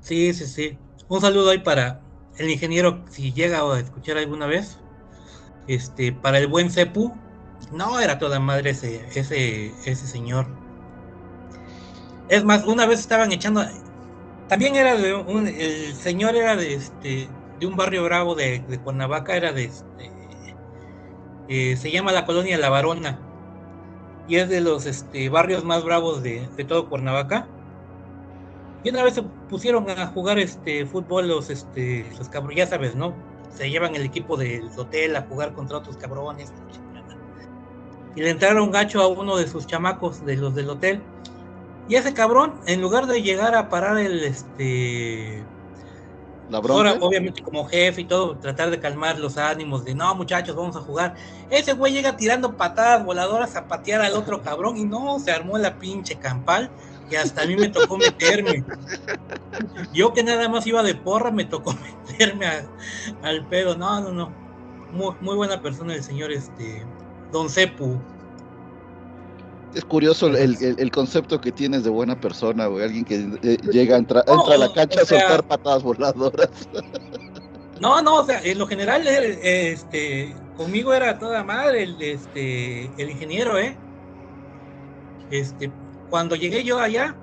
Sí, 0.00 0.32
sí, 0.32 0.46
sí. 0.46 0.78
Un 1.08 1.20
saludo 1.20 1.50
ahí 1.50 1.58
para 1.58 2.00
el 2.38 2.50
ingeniero, 2.50 3.04
si 3.10 3.32
llega 3.32 3.60
a 3.60 3.78
escuchar 3.78 4.16
alguna 4.16 4.46
vez. 4.46 4.78
Este, 5.66 6.12
para 6.12 6.38
el 6.38 6.46
buen 6.46 6.70
Cepu. 6.70 7.14
No 7.72 8.00
era 8.00 8.18
toda 8.18 8.40
madre 8.40 8.70
ese, 8.70 9.06
ese, 9.14 9.74
ese 9.84 10.06
señor. 10.06 10.46
Es 12.28 12.44
más, 12.44 12.64
una 12.64 12.86
vez 12.86 13.00
estaban 13.00 13.32
echando. 13.32 13.62
También 14.48 14.76
era 14.76 14.96
de 14.96 15.14
un. 15.14 15.46
El 15.46 15.94
señor 15.94 16.36
era 16.36 16.56
de 16.56 16.74
este. 16.74 17.28
de 17.60 17.66
un 17.66 17.76
barrio 17.76 18.04
bravo 18.04 18.34
de, 18.34 18.62
Cuernavaca, 18.84 19.36
era 19.36 19.52
de 19.52 19.64
este. 19.64 20.12
eh, 21.48 21.76
se 21.76 21.90
llama 21.90 22.12
la 22.12 22.24
colonia 22.26 22.58
La 22.58 22.70
Varona. 22.70 23.18
Y 24.28 24.36
es 24.36 24.48
de 24.48 24.60
los 24.60 24.86
este, 24.86 25.28
barrios 25.30 25.64
más 25.64 25.84
bravos 25.84 26.22
de, 26.22 26.48
de 26.56 26.64
todo 26.64 26.88
Cuernavaca. 26.88 27.48
Y 28.84 28.90
una 28.90 29.02
vez 29.02 29.14
se 29.14 29.22
pusieron 29.22 29.88
a 29.90 30.06
jugar 30.08 30.38
este 30.38 30.86
fútbol 30.86 31.28
los 31.28 31.50
este 31.50 32.06
los 32.18 32.28
cabrones, 32.28 32.58
ya 32.58 32.66
sabes, 32.66 32.94
¿no? 32.94 33.14
Se 33.50 33.70
llevan 33.70 33.94
el 33.96 34.02
equipo 34.02 34.36
del 34.36 34.68
hotel 34.76 35.16
a 35.16 35.22
jugar 35.22 35.52
contra 35.54 35.78
otros 35.78 35.96
cabrones. 35.96 36.52
Y 38.18 38.20
le 38.20 38.30
entraron 38.30 38.72
gacho 38.72 39.00
a 39.00 39.06
uno 39.06 39.36
de 39.36 39.46
sus 39.46 39.68
chamacos 39.68 40.26
de 40.26 40.36
los 40.36 40.52
del 40.52 40.68
hotel. 40.70 41.00
Y 41.88 41.94
ese 41.94 42.12
cabrón, 42.14 42.52
en 42.66 42.80
lugar 42.80 43.06
de 43.06 43.22
llegar 43.22 43.54
a 43.54 43.68
parar 43.68 43.96
el 43.96 44.24
este 44.24 45.44
La 46.50 46.58
Ahora, 46.58 46.90
bronca. 46.94 47.06
obviamente, 47.06 47.42
como 47.42 47.64
jefe 47.68 48.00
y 48.00 48.04
todo, 48.06 48.36
tratar 48.38 48.70
de 48.72 48.80
calmar 48.80 49.20
los 49.20 49.38
ánimos 49.38 49.84
de 49.84 49.94
no, 49.94 50.16
muchachos, 50.16 50.56
vamos 50.56 50.74
a 50.74 50.80
jugar. 50.80 51.14
Ese 51.48 51.74
güey 51.74 51.92
llega 51.92 52.16
tirando 52.16 52.56
patadas 52.56 53.04
voladoras 53.04 53.54
a 53.54 53.68
patear 53.68 54.00
al 54.00 54.14
otro 54.14 54.42
cabrón 54.42 54.76
y 54.78 54.84
no, 54.84 55.20
se 55.20 55.30
armó 55.30 55.56
la 55.56 55.78
pinche 55.78 56.16
campal 56.16 56.70
y 57.08 57.14
hasta 57.14 57.42
a 57.42 57.46
mí 57.46 57.54
me 57.54 57.68
tocó 57.68 57.98
meterme. 57.98 58.64
Yo 59.92 60.12
que 60.12 60.24
nada 60.24 60.48
más 60.48 60.66
iba 60.66 60.82
de 60.82 60.96
porra, 60.96 61.30
me 61.30 61.44
tocó 61.44 61.72
meterme 62.08 62.46
a- 62.48 62.68
al 63.22 63.46
pedo. 63.46 63.76
No, 63.76 64.00
no, 64.00 64.10
no. 64.10 64.32
Muy, 64.90 65.14
muy 65.20 65.36
buena 65.36 65.62
persona 65.62 65.94
el 65.94 66.02
señor 66.02 66.32
este 66.32 66.84
Don 67.32 67.48
Cepu. 67.48 67.98
Es 69.74 69.84
curioso 69.84 70.28
el, 70.28 70.36
el- 70.36 70.76
el 70.78 70.90
concepto 70.90 71.40
que 71.40 71.52
tienes 71.52 71.84
de 71.84 71.90
buena 71.90 72.18
persona, 72.18 72.66
güey. 72.66 72.84
Alguien 72.84 73.04
que 73.04 73.16
eh, 73.42 73.58
llega, 73.70 73.96
entra, 73.96 74.24
entra 74.26 74.54
a 74.54 74.58
la 74.58 74.66
No, 74.66 74.72
cancha 74.74 75.00
o 75.00 75.02
a 75.02 75.06
soltar 75.06 75.46
patadas 75.46 75.82
voladoras. 75.82 76.50
No, 77.80 78.02
no, 78.02 78.16
o 78.16 78.24
sea, 78.26 78.40
en 78.42 78.58
lo 78.58 78.66
general, 78.66 79.06
eh, 79.06 79.70
este, 79.70 80.34
conmigo 80.56 80.92
era 80.92 81.16
toda 81.16 81.44
madre 81.44 81.84
el, 81.84 82.02
este, 82.02 82.86
el 83.00 83.10
ingeniero, 83.10 83.56
¿eh? 83.56 83.78
Este, 85.30 85.72
cuando 86.08 86.34
llegué 86.34 86.64
yo 86.64 86.80
allá, 86.80 87.16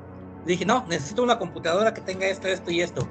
dije, 0.45 0.65
no, 0.65 0.85
necesito 0.87 1.23
una 1.23 1.37
computadora 1.39 1.93
que 1.93 1.99
tenga 1.99 2.27
esto, 2.27 2.47
esto 2.47 2.71
y 2.71 2.79
esto. 2.79 3.05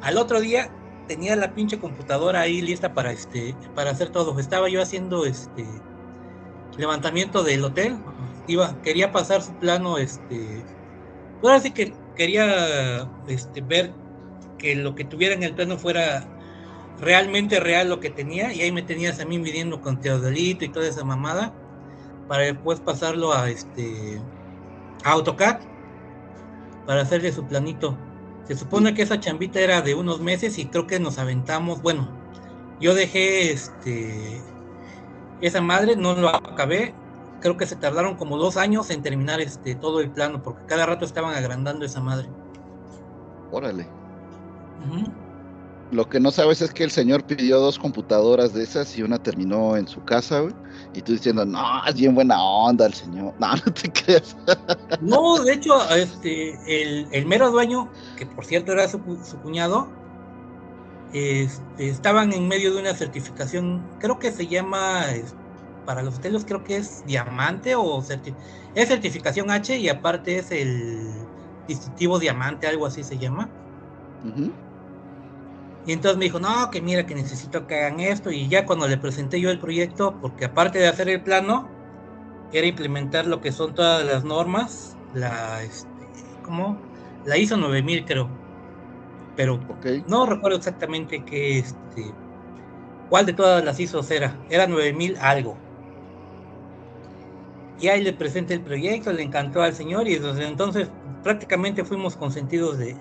Al 0.00 0.16
otro 0.16 0.40
día 0.40 0.72
tenía 1.06 1.36
la 1.36 1.52
pinche 1.54 1.78
computadora 1.78 2.40
ahí 2.40 2.62
lista 2.62 2.94
para, 2.94 3.12
este, 3.12 3.54
para 3.74 3.90
hacer 3.90 4.08
todo. 4.08 4.38
Estaba 4.38 4.70
yo 4.70 4.80
haciendo, 4.80 5.26
este, 5.26 5.66
levantamiento 6.78 7.42
del 7.42 7.64
hotel. 7.64 7.96
Iba, 8.46 8.80
quería 8.82 9.12
pasar 9.12 9.42
su 9.42 9.52
plano, 9.54 9.98
este, 9.98 10.62
pues 11.40 11.52
ahora 11.52 11.60
sí 11.60 11.72
que 11.72 11.94
quería, 12.14 13.08
este, 13.26 13.60
ver 13.60 13.92
que 14.58 14.76
lo 14.76 14.94
que 14.94 15.04
tuviera 15.04 15.34
en 15.34 15.42
el 15.42 15.54
plano 15.54 15.76
fuera 15.76 16.26
realmente 17.00 17.60
real 17.60 17.88
lo 17.88 18.00
que 18.00 18.10
tenía 18.10 18.52
y 18.52 18.62
ahí 18.62 18.72
me 18.72 18.82
tenías 18.82 19.20
a 19.20 19.26
mí 19.26 19.38
midiendo 19.38 19.80
con 19.80 20.00
teodolito 20.00 20.64
y 20.64 20.68
toda 20.68 20.88
esa 20.88 21.04
mamada 21.04 21.52
para 22.26 22.44
después 22.44 22.80
pasarlo 22.80 23.34
a 23.34 23.50
este 23.50 24.20
a 25.04 25.12
AutoCAD 25.12 25.60
para 26.86 27.02
hacerle 27.02 27.32
su 27.32 27.44
planito. 27.46 27.96
Se 28.46 28.56
supone 28.56 28.94
que 28.94 29.02
esa 29.02 29.20
chambita 29.20 29.60
era 29.60 29.82
de 29.82 29.94
unos 29.94 30.20
meses 30.20 30.58
y 30.58 30.66
creo 30.66 30.86
que 30.86 31.00
nos 31.00 31.18
aventamos, 31.18 31.82
bueno, 31.82 32.08
yo 32.80 32.94
dejé 32.94 33.52
este 33.52 34.40
esa 35.40 35.60
madre, 35.60 35.96
no 35.96 36.14
lo 36.14 36.28
acabé, 36.28 36.94
creo 37.40 37.56
que 37.56 37.66
se 37.66 37.76
tardaron 37.76 38.16
como 38.16 38.38
dos 38.38 38.56
años 38.56 38.90
en 38.90 39.02
terminar 39.02 39.40
este 39.40 39.74
todo 39.74 40.00
el 40.00 40.10
plano 40.10 40.42
porque 40.42 40.64
cada 40.66 40.86
rato 40.86 41.04
estaban 41.04 41.34
agrandando 41.34 41.84
esa 41.84 42.00
madre. 42.00 42.28
Órale. 43.50 43.86
Lo 45.92 46.08
que 46.08 46.18
no 46.18 46.32
sabes 46.32 46.60
es 46.60 46.72
que 46.72 46.82
el 46.82 46.90
señor 46.90 47.24
pidió 47.24 47.60
dos 47.60 47.78
computadoras 47.78 48.52
de 48.52 48.64
esas 48.64 48.98
y 48.98 49.02
una 49.02 49.22
terminó 49.22 49.76
en 49.76 49.86
su 49.86 50.02
casa, 50.02 50.40
güey. 50.40 50.54
Y 50.94 51.02
tú 51.02 51.12
diciendo, 51.12 51.44
no, 51.44 51.62
es 51.86 51.94
bien 51.94 52.14
buena 52.14 52.42
onda 52.42 52.86
el 52.86 52.94
señor. 52.94 53.34
No, 53.38 53.54
no 53.54 53.72
te 53.72 53.92
creas. 53.92 54.36
No, 55.00 55.38
de 55.44 55.52
hecho, 55.52 55.88
este, 55.90 56.58
el, 56.66 57.06
el 57.12 57.26
mero 57.26 57.50
dueño, 57.52 57.88
que 58.16 58.26
por 58.26 58.44
cierto 58.44 58.72
era 58.72 58.88
su, 58.88 58.98
su 59.24 59.36
cuñado, 59.38 59.88
este, 61.16 61.88
estaban 61.88 62.32
en 62.32 62.48
medio 62.48 62.72
de 62.74 62.80
una 62.80 62.94
certificación, 62.94 63.90
creo 63.98 64.18
que 64.18 64.32
se 64.32 64.48
llama, 64.48 65.04
para 65.84 66.02
los 66.02 66.16
hoteles 66.18 66.44
creo 66.44 66.62
que 66.64 66.76
es 66.76 67.04
diamante 67.04 67.74
o 67.76 68.02
certi- 68.02 68.36
es 68.74 68.88
certificación 68.88 69.50
H 69.50 69.78
y 69.78 69.88
aparte 69.88 70.38
es 70.38 70.50
el 70.50 71.30
distintivo 71.66 72.18
diamante, 72.18 72.66
algo 72.66 72.86
así 72.86 73.04
se 73.04 73.18
llama. 73.18 73.54
Y 75.84 75.92
entonces 75.92 76.18
me 76.18 76.24
dijo, 76.24 76.40
no, 76.40 76.70
que 76.70 76.82
mira 76.82 77.06
que 77.06 77.14
necesito 77.14 77.66
que 77.66 77.76
hagan 77.76 78.00
esto. 78.00 78.30
Y 78.32 78.48
ya 78.48 78.66
cuando 78.66 78.88
le 78.88 78.98
presenté 78.98 79.40
yo 79.40 79.50
el 79.50 79.58
proyecto, 79.60 80.18
porque 80.20 80.46
aparte 80.46 80.78
de 80.78 80.88
hacer 80.88 81.08
el 81.08 81.22
plano, 81.22 81.76
era 82.50 82.66
implementar 82.68 83.26
lo 83.26 83.40
que 83.40 83.52
son 83.52 83.74
todas 83.74 84.04
las 84.06 84.24
normas, 84.24 85.00
la, 85.10 85.62
este, 85.64 86.12
¿cómo? 86.42 86.88
La 87.22 87.38
ISO 87.38 87.56
9000 87.58 88.04
creo. 88.06 88.40
Pero 89.36 89.60
no 90.08 90.26
recuerdo 90.26 90.56
exactamente 90.56 91.22
qué, 91.24 91.58
este, 91.58 92.12
cuál 93.10 93.26
de 93.26 93.34
todas 93.34 93.64
las 93.64 93.78
ISOs 93.78 94.10
era. 94.10 94.38
Era 94.48 94.66
9000 94.66 95.16
algo. 95.20 95.56
Y 97.78 97.88
ahí 97.88 98.02
le 98.02 98.14
presenté 98.14 98.54
el 98.54 98.62
proyecto, 98.62 99.12
le 99.12 99.22
encantó 99.22 99.62
al 99.62 99.74
señor 99.74 100.08
y 100.08 100.18
desde 100.18 100.46
entonces 100.46 100.90
prácticamente 101.22 101.84
fuimos 101.84 102.16
consentidos 102.16 102.78
de, 102.78 102.96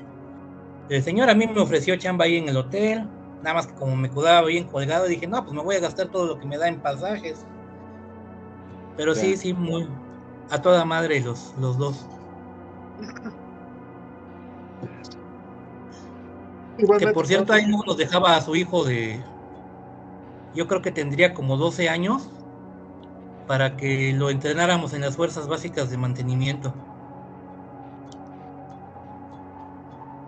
el 0.89 1.01
señor 1.01 1.29
a 1.29 1.35
mí 1.35 1.47
me 1.47 1.61
ofreció 1.61 1.95
chamba 1.95 2.25
ahí 2.25 2.37
en 2.37 2.49
el 2.49 2.57
hotel, 2.57 3.07
nada 3.41 3.53
más 3.53 3.67
que 3.67 3.73
como 3.75 3.95
me 3.95 4.09
quedaba 4.09 4.45
bien 4.45 4.65
colgado, 4.65 5.05
dije, 5.05 5.27
no, 5.27 5.43
pues 5.43 5.55
me 5.55 5.63
voy 5.63 5.75
a 5.75 5.79
gastar 5.79 6.07
todo 6.09 6.25
lo 6.25 6.39
que 6.39 6.45
me 6.45 6.57
da 6.57 6.67
en 6.67 6.81
pasajes. 6.81 7.45
Pero 8.97 9.15
sí, 9.15 9.37
sí, 9.37 9.53
muy 9.53 9.87
a 10.49 10.61
toda 10.61 10.83
madre 10.85 11.21
los, 11.21 11.53
los 11.59 11.77
dos. 11.77 12.05
Que 16.77 17.07
por 17.07 17.25
cierto, 17.27 17.53
ahí 17.53 17.65
no 17.67 17.79
nos 17.85 17.97
dejaba 17.97 18.35
a 18.35 18.41
su 18.41 18.55
hijo 18.55 18.83
de, 18.83 19.21
yo 20.53 20.67
creo 20.67 20.81
que 20.81 20.91
tendría 20.91 21.33
como 21.33 21.57
12 21.57 21.89
años, 21.89 22.29
para 23.47 23.77
que 23.77 24.13
lo 24.13 24.29
entrenáramos 24.29 24.93
en 24.93 25.01
las 25.01 25.15
fuerzas 25.15 25.47
básicas 25.47 25.89
de 25.89 25.97
mantenimiento. 25.97 26.73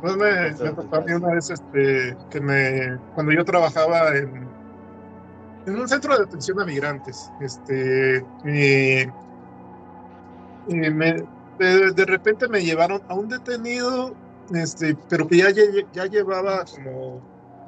Pues 0.02 0.16
me, 0.16 0.52
me 0.52 0.74
tocó 0.74 0.96
a 0.96 1.02
mí 1.02 1.12
una 1.14 1.34
vez 1.34 1.50
este, 1.50 2.16
que 2.30 2.40
me, 2.40 2.98
cuando 3.16 3.32
yo 3.34 3.44
trabajaba 3.44 4.16
en, 4.16 4.48
en 5.66 5.76
un 5.76 5.88
centro 5.88 6.16
de 6.16 6.24
atención 6.24 6.60
a 6.60 6.66
migrantes, 6.66 7.32
este, 7.42 8.24
y, 8.46 9.02
y 10.68 10.90
me, 10.92 11.14
de, 11.58 11.92
de 11.92 12.06
repente 12.06 12.48
me 12.48 12.64
llevaron 12.64 13.02
a 13.08 13.16
un 13.16 13.28
detenido, 13.28 14.14
este, 14.54 14.98
pero 15.10 15.28
que 15.28 15.38
ya, 15.38 15.48
ya 15.94 16.06
llevaba 16.06 16.66
como, 16.66 17.22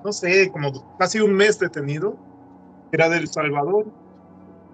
no 0.04 0.12
sé, 0.12 0.50
como 0.52 0.98
casi 0.98 1.20
un 1.20 1.34
mes 1.34 1.60
detenido, 1.60 2.18
era 2.92 3.10
del 3.10 3.28
Salvador, 3.28 3.86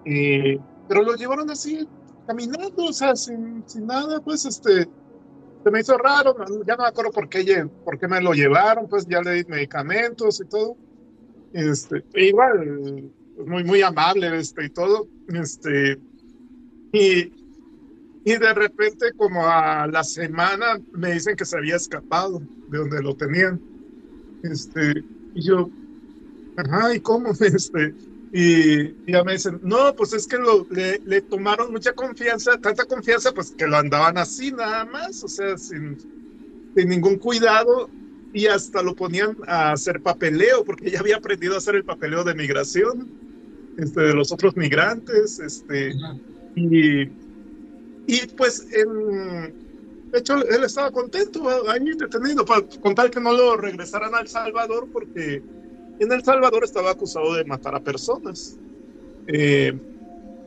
y, 0.04 0.56
pero 0.88 1.02
lo 1.02 1.14
llevaron 1.14 1.50
así, 1.50 1.88
caminando, 2.26 2.84
o 2.84 2.92
sea, 2.92 3.16
sin, 3.16 3.62
sin 3.66 3.86
nada, 3.86 4.20
pues, 4.20 4.44
este, 4.44 4.88
se 5.66 5.70
me 5.72 5.80
hizo 5.80 5.98
raro, 5.98 6.36
ya 6.64 6.76
no 6.76 6.84
me 6.84 6.88
acuerdo 6.88 7.10
por 7.10 7.28
qué, 7.28 7.68
por 7.84 7.98
qué 7.98 8.06
me 8.06 8.20
lo 8.20 8.34
llevaron, 8.34 8.86
pues 8.88 9.04
ya 9.08 9.20
le 9.20 9.32
di 9.32 9.44
medicamentos 9.46 10.40
y 10.40 10.44
todo. 10.44 10.76
Este, 11.52 12.04
e 12.14 12.26
igual, 12.26 13.10
muy, 13.44 13.64
muy 13.64 13.82
amable 13.82 14.38
este, 14.38 14.66
y 14.66 14.70
todo. 14.70 15.08
Este, 15.28 15.98
y, 16.92 17.32
y 18.26 18.38
de 18.38 18.54
repente, 18.54 19.12
como 19.16 19.46
a 19.46 19.86
la 19.86 20.02
semana, 20.02 20.80
me 20.90 21.12
dicen 21.12 21.36
que 21.36 21.44
se 21.44 21.56
había 21.56 21.76
escapado 21.76 22.42
de 22.68 22.78
donde 22.78 23.00
lo 23.00 23.14
tenían. 23.14 23.60
Este, 24.42 25.04
y 25.32 25.46
yo, 25.46 25.70
ajá, 26.56 26.92
¿y 26.92 26.98
cómo? 26.98 27.30
Este, 27.40 27.94
y, 28.32 28.80
y 28.80 29.12
ya 29.12 29.22
me 29.22 29.34
dicen, 29.34 29.60
no, 29.62 29.94
pues 29.94 30.12
es 30.12 30.26
que 30.26 30.38
lo, 30.38 30.66
le, 30.70 31.00
le 31.04 31.20
tomaron 31.20 31.70
mucha 31.70 31.92
confianza, 31.92 32.58
tanta 32.58 32.84
confianza, 32.84 33.30
pues 33.30 33.52
que 33.52 33.68
lo 33.68 33.76
andaban 33.76 34.18
así 34.18 34.50
nada 34.50 34.84
más, 34.86 35.22
o 35.22 35.28
sea, 35.28 35.56
sin, 35.56 35.96
sin 36.74 36.88
ningún 36.88 37.18
cuidado, 37.18 37.88
y 38.32 38.48
hasta 38.48 38.82
lo 38.82 38.96
ponían 38.96 39.36
a 39.46 39.70
hacer 39.70 40.02
papeleo, 40.02 40.64
porque 40.64 40.90
ya 40.90 40.98
había 40.98 41.18
aprendido 41.18 41.54
a 41.54 41.58
hacer 41.58 41.76
el 41.76 41.84
papeleo 41.84 42.24
de 42.24 42.34
migración, 42.34 43.08
este, 43.78 44.00
de 44.00 44.14
los 44.14 44.32
otros 44.32 44.56
migrantes, 44.56 45.38
este, 45.38 45.94
y, 46.56 47.08
y 48.06 48.26
pues, 48.28 48.66
en, 48.72 49.54
de 50.12 50.18
hecho, 50.18 50.36
él 50.36 50.64
estaba 50.64 50.90
contento 50.90 51.48
ahí 51.68 51.84
detenido, 51.98 52.44
para 52.44 52.62
contar 52.80 53.10
que 53.10 53.20
no 53.20 53.32
lo 53.32 53.56
regresaran 53.56 54.14
a 54.14 54.20
El 54.20 54.28
Salvador, 54.28 54.88
porque 54.92 55.42
en 55.98 56.12
El 56.12 56.22
Salvador 56.22 56.64
estaba 56.64 56.92
acusado 56.92 57.34
de 57.34 57.44
matar 57.44 57.74
a 57.74 57.80
personas. 57.80 58.58
Eh, 59.26 59.72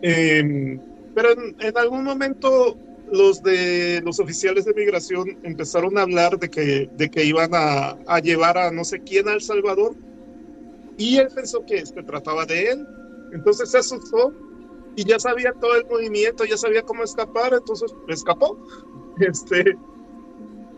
eh, 0.01 0.79
pero 1.13 1.31
en, 1.31 1.55
en 1.59 1.77
algún 1.77 2.03
momento 2.03 2.77
los 3.11 3.41
de 3.43 4.01
los 4.05 4.19
oficiales 4.19 4.65
de 4.65 4.73
migración 4.73 5.37
empezaron 5.43 5.97
a 5.97 6.03
hablar 6.03 6.39
de 6.39 6.49
que, 6.49 6.89
de 6.95 7.09
que 7.09 7.25
iban 7.25 7.51
a, 7.53 7.97
a 8.07 8.19
llevar 8.19 8.57
a 8.57 8.71
no 8.71 8.83
sé 8.83 9.01
quién 9.01 9.27
a 9.27 9.33
El 9.33 9.41
Salvador 9.41 9.95
y 10.97 11.17
él 11.17 11.27
pensó 11.33 11.65
que 11.65 11.85
se 11.85 12.03
trataba 12.03 12.45
de 12.45 12.71
él. 12.71 12.87
Entonces 13.33 13.71
se 13.71 13.79
asustó 13.79 14.33
y 14.95 15.03
ya 15.05 15.19
sabía 15.19 15.53
todo 15.53 15.75
el 15.75 15.85
movimiento, 15.85 16.45
ya 16.45 16.57
sabía 16.57 16.81
cómo 16.83 17.03
escapar, 17.03 17.53
entonces 17.53 17.93
escapó. 18.07 18.57
Este, 19.19 19.77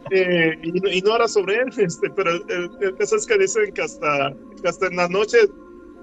eh, 0.09 0.57
y, 0.63 0.97
y 0.97 1.01
no 1.01 1.15
era 1.15 1.27
sobre 1.27 1.57
él, 1.57 1.69
este, 1.77 2.09
pero 2.09 2.31
el, 2.31 2.71
el 2.81 2.95
caso 2.95 3.17
es 3.17 3.27
que 3.27 3.37
dicen 3.37 3.71
que 3.71 3.83
hasta, 3.83 4.33
que 4.59 4.67
hasta 4.67 4.87
en 4.87 4.95
la 4.95 5.07
noche 5.07 5.37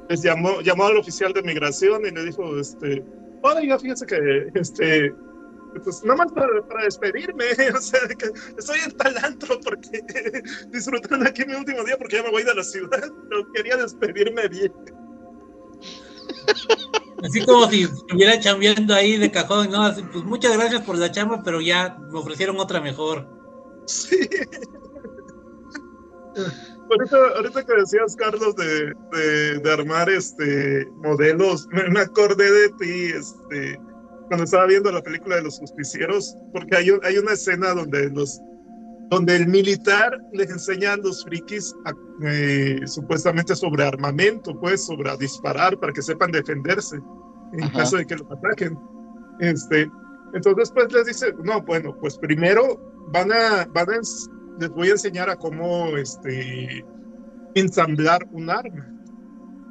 les 0.08 0.22
llamó, 0.22 0.60
llamó 0.60 0.84
al 0.84 0.96
oficial 0.96 1.32
de 1.32 1.42
migración 1.42 2.06
y 2.06 2.10
le 2.10 2.24
dijo, 2.24 2.58
este, 2.58 3.04
oiga, 3.42 3.78
fíjese 3.78 4.06
que, 4.06 4.50
este, 4.54 5.12
pues 5.84 6.02
nada 6.04 6.24
más 6.24 6.32
para, 6.32 6.66
para 6.66 6.84
despedirme, 6.84 7.44
o 7.76 7.80
sea, 7.80 8.00
que 8.08 8.30
estoy 8.56 8.78
en 8.84 8.92
tal 8.92 9.16
antro 9.22 9.58
porque 9.60 10.02
disfrutando 10.70 11.26
aquí 11.26 11.44
mi 11.44 11.54
último 11.54 11.84
día 11.84 11.96
porque 11.98 12.16
ya 12.16 12.22
me 12.22 12.30
voy 12.30 12.42
de 12.42 12.54
la 12.54 12.64
ciudad, 12.64 13.10
pero 13.28 13.52
quería 13.52 13.76
despedirme 13.76 14.48
bien. 14.48 14.72
Así 17.22 17.44
como 17.44 17.68
si 17.68 17.82
estuviera 17.82 18.38
chambeando 18.38 18.94
ahí 18.94 19.16
de 19.16 19.30
cajón, 19.30 19.70
¿no? 19.70 19.82
Así, 19.82 20.02
pues 20.12 20.24
muchas 20.24 20.56
gracias 20.56 20.82
por 20.82 20.96
la 20.96 21.10
chamba, 21.10 21.42
pero 21.44 21.60
ya 21.60 21.98
me 22.12 22.18
ofrecieron 22.18 22.58
otra 22.60 22.80
mejor. 22.80 23.28
Sí. 23.86 24.16
Ahorita, 26.90 27.16
ahorita 27.36 27.64
que 27.64 27.72
decías, 27.74 28.16
Carlos, 28.16 28.54
de, 28.56 28.94
de, 29.12 29.58
de 29.58 29.72
armar 29.72 30.08
este 30.08 30.86
modelos, 31.02 31.66
me, 31.70 31.88
me 31.90 32.00
acordé 32.00 32.50
de 32.50 32.68
ti, 32.78 33.12
este, 33.14 33.78
cuando 34.28 34.44
estaba 34.44 34.66
viendo 34.66 34.90
la 34.92 35.02
película 35.02 35.36
de 35.36 35.42
los 35.42 35.58
justicieros, 35.58 36.34
porque 36.52 36.76
hay, 36.76 36.90
un- 36.90 37.00
hay 37.04 37.18
una 37.18 37.32
escena 37.32 37.74
donde 37.74 38.08
los 38.10 38.40
donde 39.10 39.36
el 39.36 39.48
militar 39.48 40.18
les 40.32 40.50
enseña 40.50 40.92
a 40.92 40.96
los 40.96 41.24
frikis 41.24 41.74
a, 41.84 41.92
eh, 42.26 42.80
supuestamente 42.86 43.54
sobre 43.56 43.84
armamento, 43.84 44.58
pues 44.58 44.84
sobre 44.84 45.10
a 45.10 45.16
disparar 45.16 45.78
para 45.78 45.92
que 45.92 46.02
sepan 46.02 46.30
defenderse 46.30 46.96
en 47.54 47.64
Ajá. 47.64 47.78
caso 47.78 47.96
de 47.96 48.06
que 48.06 48.16
los 48.16 48.30
ataquen. 48.30 48.78
Este, 49.40 49.90
entonces 50.34 50.70
pues 50.72 50.92
les 50.92 51.06
dice, 51.06 51.34
no, 51.42 51.62
bueno, 51.62 51.96
pues 52.00 52.18
primero 52.18 52.78
van 53.12 53.32
a, 53.32 53.66
van 53.72 53.90
a 53.90 54.00
les 54.58 54.70
voy 54.70 54.88
a 54.88 54.92
enseñar 54.92 55.30
a 55.30 55.36
cómo 55.36 55.96
este, 55.96 56.84
ensamblar 57.54 58.26
un 58.32 58.50
arma. 58.50 58.94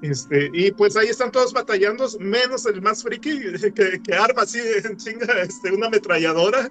Este, 0.02 0.50
y 0.54 0.72
pues 0.72 0.96
ahí 0.96 1.08
están 1.08 1.32
todos 1.32 1.54
batallando, 1.54 2.08
menos 2.20 2.66
el 2.66 2.82
más 2.82 3.04
friki 3.04 3.40
que, 3.76 4.02
que 4.02 4.14
arma 4.14 4.44
así 4.44 4.60
en 4.84 4.98
chinga 4.98 5.42
este, 5.42 5.72
una 5.72 5.88
ametralladora. 5.88 6.70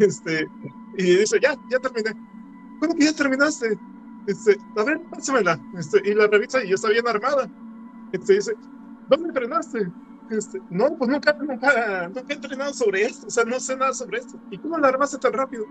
Este, 0.00 0.48
y 0.96 1.16
dice, 1.16 1.38
ya, 1.40 1.56
ya 1.70 1.78
terminé. 1.78 2.12
¿Cómo 2.80 2.94
que 2.94 3.04
ya 3.04 3.12
terminaste? 3.12 3.78
Este, 4.26 4.56
a 4.76 4.84
ver, 4.84 5.00
pásamela. 5.10 5.60
Este, 5.78 6.00
y 6.04 6.14
la 6.14 6.26
revisa 6.26 6.64
y 6.64 6.68
ya 6.68 6.74
está 6.74 6.88
bien 6.88 7.06
armada. 7.06 7.48
Este, 8.12 8.34
dice, 8.34 8.54
¿dónde 9.08 9.28
entrenaste? 9.28 9.90
Este, 10.30 10.60
no, 10.70 10.96
pues 10.96 11.10
nunca, 11.10 11.34
nunca, 11.34 12.08
nunca 12.08 12.24
he 12.28 12.32
entrenado 12.32 12.72
sobre 12.72 13.02
esto, 13.02 13.26
o 13.26 13.30
sea, 13.30 13.44
no 13.44 13.60
sé 13.60 13.76
nada 13.76 13.92
sobre 13.92 14.18
esto. 14.18 14.38
¿Y 14.50 14.58
cómo 14.58 14.78
la 14.78 14.88
armaste 14.88 15.18
tan 15.18 15.34
rápido? 15.34 15.66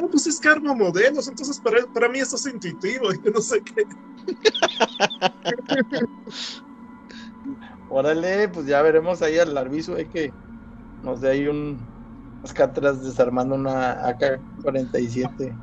No, 0.00 0.08
pues 0.08 0.26
es 0.28 0.38
que 0.38 0.48
armo 0.48 0.74
modelos, 0.74 1.26
entonces 1.26 1.58
para, 1.58 1.84
para 1.86 2.08
mí 2.08 2.20
esto 2.20 2.36
es 2.36 2.46
intuitivo 2.46 3.12
y 3.12 3.30
no 3.30 3.40
sé 3.40 3.60
qué. 3.62 3.84
Órale, 7.90 8.48
pues 8.48 8.66
ya 8.66 8.82
veremos 8.82 9.22
ahí 9.22 9.38
al 9.38 9.54
Larviso, 9.54 9.96
hay 9.96 10.06
que 10.06 10.32
nos 11.02 11.20
dé 11.20 11.30
ahí 11.30 11.48
un, 11.48 11.78
unas 12.40 12.52
cátedras 12.52 13.02
desarmando 13.04 13.54
una 13.54 13.92
AK-47. 14.08 15.54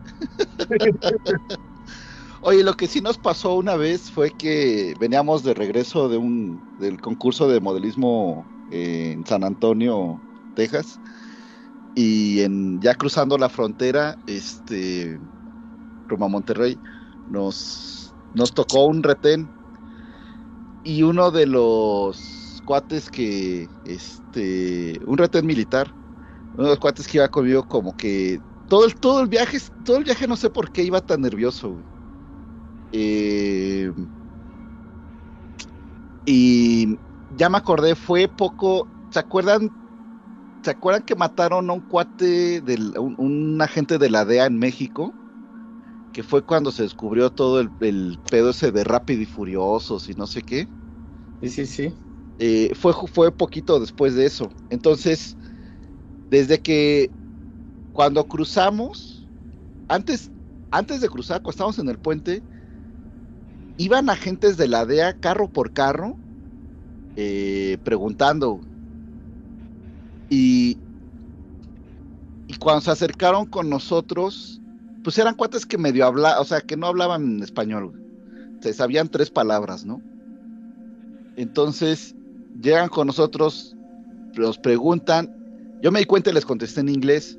Oye, 2.42 2.64
lo 2.64 2.74
que 2.76 2.88
sí 2.88 3.02
nos 3.02 3.18
pasó 3.18 3.56
una 3.56 3.76
vez 3.76 4.12
fue 4.12 4.30
que 4.32 4.94
veníamos 5.00 5.44
de 5.44 5.54
regreso 5.54 6.10
de 6.10 6.18
un 6.18 6.78
del 6.80 7.02
concurso 7.02 7.48
de 7.48 7.60
modelismo 7.60 8.46
eh, 8.72 9.14
en 9.14 9.26
San 9.26 9.44
Antonio, 9.44 10.22
Texas, 10.56 11.00
y 11.96 12.42
en 12.42 12.80
ya 12.82 12.94
cruzando 12.94 13.38
la 13.38 13.50
frontera, 13.50 14.18
este, 14.28 15.20
rumbo 16.08 16.30
Monterrey, 16.30 16.78
nos 17.30 17.96
nos 18.36 18.54
tocó 18.54 18.86
un 18.86 19.02
retén 19.02 19.50
y 20.84 21.02
uno 21.02 21.32
de 21.32 21.48
los 21.48 22.62
cuates 22.66 23.10
que, 23.10 23.68
este, 23.86 25.00
un 25.06 25.18
retén 25.18 25.46
militar, 25.46 25.92
uno 26.58 26.66
de 26.66 26.70
los 26.72 26.80
cuates 26.80 27.08
que 27.08 27.18
iba 27.18 27.30
conmigo 27.30 27.66
como 27.68 27.96
que 27.96 28.42
todo 28.68 28.86
el, 28.86 28.96
todo 28.96 29.22
el 29.22 29.28
viaje, 29.28 29.60
todo 29.84 29.98
el 29.98 30.04
viaje 30.06 30.28
no 30.28 30.38
sé 30.38 30.50
por 30.50 30.72
qué 30.72 30.84
iba 30.84 31.02
tan 31.02 31.22
nervioso, 31.22 31.72
güey. 31.72 31.86
Eh, 32.92 33.92
y 36.26 37.00
ya 37.30 37.50
me 37.50 37.58
acordé, 37.58 37.96
fue 37.96 38.28
poco, 38.28 38.92
¿se 39.12 39.20
acuerdan? 39.20 39.74
¿Se 40.64 40.72
acuerdan 40.72 41.04
que 41.04 41.16
mataron 41.16 41.70
a 41.70 41.74
un 41.74 41.82
cuate, 41.82 42.62
del, 42.62 42.98
un, 43.00 43.16
un 43.20 43.62
agente 43.62 43.98
de 44.00 44.10
la 44.10 44.26
DEA 44.26 44.48
en 44.48 44.60
México? 44.60 45.18
Que 46.12 46.24
fue 46.24 46.46
cuando 46.46 46.72
se 46.72 46.84
descubrió 46.84 47.32
todo 47.32 47.60
el, 47.62 47.74
el 47.82 48.22
pedo 48.30 48.52
ese 48.52 48.72
de 48.72 48.84
Rápido 48.86 49.22
y 49.24 49.26
Furiosos 49.28 50.10
y 50.10 50.14
no 50.16 50.28
sé 50.28 50.44
qué. 50.44 50.72
Sí, 51.42 51.50
sí, 51.50 51.66
sí. 51.68 52.02
Eh, 52.38 52.72
fue, 52.76 52.94
fue 53.12 53.32
poquito 53.36 53.80
después 53.80 54.16
de 54.16 54.26
eso. 54.26 54.50
Entonces, 54.70 55.38
desde 56.30 56.60
que 56.60 57.10
cuando 57.94 58.28
cruzamos, 58.28 59.28
antes, 59.88 60.30
antes 60.72 61.02
de 61.02 61.10
cruzar, 61.10 61.42
cuando 61.42 61.52
estábamos 61.52 61.80
en 61.80 61.90
el 61.90 61.98
puente, 61.98 62.44
iban 63.78 64.10
agentes 64.10 64.58
de 64.58 64.68
la 64.68 64.86
DEA 64.86 65.20
carro 65.20 65.50
por 65.50 65.72
carro 65.72 66.18
eh, 67.16 67.78
preguntando. 67.84 68.60
Y, 70.30 70.78
y 72.48 72.56
cuando 72.58 72.82
se 72.82 72.92
acercaron 72.92 73.46
con 73.46 73.70
nosotros, 73.70 74.62
pues 75.04 75.18
eran 75.18 75.36
cuates 75.36 75.66
que 75.66 75.78
medio 75.78 76.06
hablaban, 76.06 76.42
o 76.42 76.46
sea, 76.46 76.62
que 76.62 76.76
no 76.76 76.88
hablaban 76.88 77.42
español. 77.42 77.94
Se 78.62 78.74
sabían 78.74 79.08
tres 79.08 79.30
palabras, 79.30 79.86
¿no? 79.86 80.02
Entonces 81.38 82.16
llegan 82.62 82.90
con 82.90 83.08
nosotros, 83.08 83.76
nos 84.36 84.58
preguntan, 84.58 85.45
yo 85.86 85.92
me 85.92 86.00
di 86.00 86.06
cuenta 86.06 86.32
y 86.32 86.34
les 86.34 86.48
contesté 86.48 86.80
en 86.82 86.90
inglés. 86.90 87.38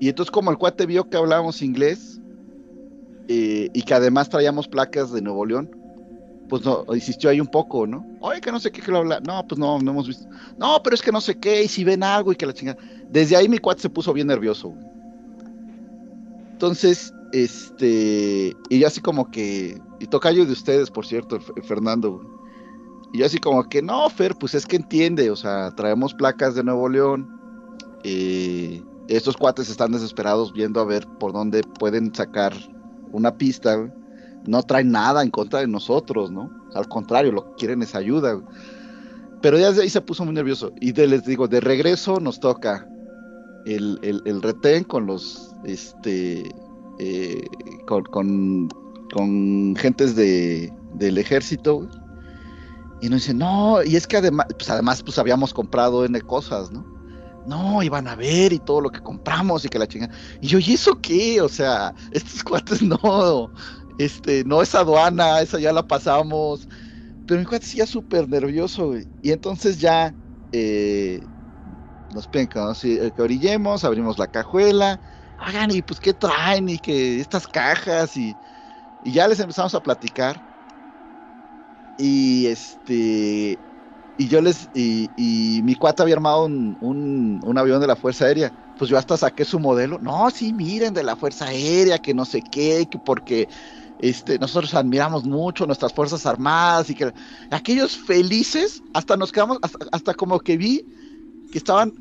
Y 0.00 0.08
entonces 0.08 0.30
como 0.30 0.50
el 0.50 0.56
cuate 0.56 0.86
vio 0.86 1.10
que 1.10 1.18
hablábamos 1.18 1.60
inglés 1.60 2.18
eh, 3.28 3.68
y 3.74 3.82
que 3.82 3.92
además 3.92 4.30
traíamos 4.30 4.66
placas 4.66 5.12
de 5.12 5.20
Nuevo 5.20 5.44
León, 5.44 5.70
pues 6.48 6.64
no, 6.64 6.86
insistió 6.94 7.28
ahí 7.28 7.38
un 7.38 7.48
poco, 7.48 7.86
¿no? 7.86 8.02
Oye, 8.20 8.40
que 8.40 8.50
no 8.50 8.60
sé 8.60 8.72
qué 8.72 8.80
que 8.80 8.90
lo 8.90 9.00
habla. 9.00 9.20
No, 9.20 9.46
pues 9.46 9.58
no, 9.58 9.78
no 9.78 9.90
hemos 9.90 10.08
visto. 10.08 10.26
No, 10.56 10.82
pero 10.82 10.94
es 10.94 11.02
que 11.02 11.12
no 11.12 11.20
sé 11.20 11.38
qué, 11.38 11.64
y 11.64 11.68
si 11.68 11.84
ven 11.84 12.02
algo 12.02 12.32
y 12.32 12.36
que 12.36 12.46
la 12.46 12.54
chingada. 12.54 12.78
Desde 13.10 13.36
ahí 13.36 13.46
mi 13.46 13.58
cuate 13.58 13.82
se 13.82 13.90
puso 13.90 14.14
bien 14.14 14.28
nervioso. 14.28 14.72
Entonces, 16.52 17.12
este, 17.32 18.56
y 18.70 18.78
yo 18.78 18.86
así 18.86 19.02
como 19.02 19.30
que, 19.30 19.78
y 19.98 20.06
tocayo 20.06 20.46
de 20.46 20.52
ustedes, 20.52 20.90
por 20.90 21.04
cierto, 21.04 21.38
Fernando. 21.64 22.22
Y 23.12 23.18
yo 23.18 23.26
así 23.26 23.36
como 23.36 23.68
que, 23.68 23.82
no, 23.82 24.08
Fer, 24.08 24.34
pues 24.34 24.54
es 24.54 24.64
que 24.64 24.76
entiende, 24.76 25.30
o 25.30 25.36
sea, 25.36 25.72
traemos 25.72 26.14
placas 26.14 26.54
de 26.54 26.64
Nuevo 26.64 26.88
León. 26.88 27.38
Eh, 28.04 28.82
estos 29.08 29.36
cuates 29.36 29.68
están 29.68 29.92
desesperados 29.92 30.52
viendo 30.52 30.80
a 30.80 30.84
ver 30.84 31.06
por 31.18 31.32
dónde 31.32 31.62
pueden 31.62 32.14
sacar 32.14 32.52
una 33.12 33.36
pista. 33.36 33.92
No 34.46 34.62
traen 34.62 34.90
nada 34.90 35.22
en 35.22 35.30
contra 35.30 35.60
de 35.60 35.66
nosotros, 35.66 36.30
¿no? 36.30 36.50
Al 36.74 36.88
contrario, 36.88 37.32
lo 37.32 37.44
que 37.44 37.54
quieren 37.58 37.82
es 37.82 37.94
ayuda. 37.94 38.40
Pero 39.42 39.58
ya 39.58 39.68
ahí 39.68 39.90
se 39.90 40.00
puso 40.00 40.24
muy 40.24 40.34
nervioso. 40.34 40.72
Y 40.80 40.92
les 40.92 41.24
digo, 41.24 41.48
de 41.48 41.60
regreso 41.60 42.20
nos 42.20 42.40
toca 42.40 42.86
el, 43.66 43.98
el, 44.02 44.22
el 44.24 44.42
retén 44.42 44.84
con 44.84 45.06
los, 45.06 45.54
este, 45.64 46.54
eh, 46.98 47.46
con, 47.86 48.04
con, 48.04 48.68
con 49.12 49.76
gentes 49.76 50.16
de, 50.16 50.72
del 50.94 51.18
ejército. 51.18 51.88
Y 53.02 53.08
nos 53.08 53.20
dicen, 53.20 53.38
no, 53.38 53.82
y 53.82 53.96
es 53.96 54.06
que 54.06 54.18
además, 54.18 54.46
pues 54.56 54.70
además, 54.70 55.02
pues 55.02 55.18
habíamos 55.18 55.54
comprado 55.54 56.04
N 56.04 56.20
cosas, 56.22 56.70
¿no? 56.70 56.84
No, 57.50 57.82
iban 57.82 58.06
a 58.08 58.14
ver 58.16 58.52
y 58.52 58.60
todo 58.60 58.80
lo 58.80 58.90
que 58.90 59.00
compramos 59.00 59.64
y 59.64 59.68
que 59.68 59.78
la 59.78 59.86
chingada. 59.88 60.14
Y 60.40 60.48
yo, 60.48 60.58
¿y 60.58 60.72
eso 60.74 61.00
qué? 61.00 61.40
O 61.40 61.48
sea, 61.48 61.94
estos 62.12 62.44
cuates 62.44 62.82
no, 62.82 63.52
este, 63.98 64.44
no 64.44 64.62
es 64.62 64.74
aduana, 64.74 65.40
esa 65.40 65.58
ya 65.58 65.72
la 65.72 65.86
pasamos. 65.86 66.68
Pero 67.26 67.40
mi 67.40 67.46
cuate 67.46 67.66
sí 67.66 67.78
ya 67.78 67.86
súper 67.86 68.28
nervioso. 68.28 68.94
Y 69.22 69.32
entonces 69.32 69.80
ya 69.80 70.16
eh, 70.52 71.28
nos 72.10 72.28
piden 72.28 72.48
que, 72.48 72.58
eh, 72.84 73.12
que 73.12 73.22
orillemos, 73.22 73.84
abrimos 73.84 74.18
la 74.18 74.28
cajuela. 74.28 75.00
Hagan, 75.36 75.70
y 75.72 75.82
pues, 75.82 76.00
¿qué 76.00 76.14
traen? 76.14 76.68
Y 76.68 76.78
que 76.78 77.20
estas 77.20 77.46
cajas, 77.48 78.16
y, 78.16 78.38
y 79.00 79.12
ya 79.12 79.28
les 79.28 79.40
empezamos 79.40 79.74
a 79.74 79.82
platicar. 79.82 80.44
Y 81.96 82.46
este. 82.46 83.62
Y 84.20 84.28
yo 84.28 84.42
les. 84.42 84.68
Y, 84.74 85.08
y 85.16 85.62
mi 85.62 85.74
cuata 85.76 86.02
había 86.02 86.14
armado 86.14 86.44
un, 86.44 87.40
un, 87.42 87.56
avión 87.58 87.80
de 87.80 87.86
la 87.86 87.96
Fuerza 87.96 88.26
Aérea. 88.26 88.52
Pues 88.76 88.90
yo 88.90 88.98
hasta 88.98 89.16
saqué 89.16 89.46
su 89.46 89.58
modelo. 89.58 89.98
No, 89.98 90.28
sí, 90.28 90.52
miren, 90.52 90.92
de 90.92 91.02
la 91.02 91.16
Fuerza 91.16 91.46
Aérea, 91.46 91.96
que 91.96 92.12
no 92.12 92.26
sé 92.26 92.42
qué, 92.42 92.86
que 92.90 92.98
porque 92.98 93.48
este, 93.98 94.38
nosotros 94.38 94.74
admiramos 94.74 95.24
mucho 95.24 95.64
nuestras 95.64 95.94
Fuerzas 95.94 96.26
Armadas 96.26 96.90
y 96.90 96.96
que 96.96 97.14
aquellos 97.50 97.96
felices, 97.96 98.82
hasta 98.92 99.16
nos 99.16 99.32
quedamos, 99.32 99.56
hasta, 99.62 99.86
hasta 99.90 100.12
como 100.12 100.38
que 100.38 100.58
vi 100.58 100.84
que 101.50 101.56
estaban 101.56 101.94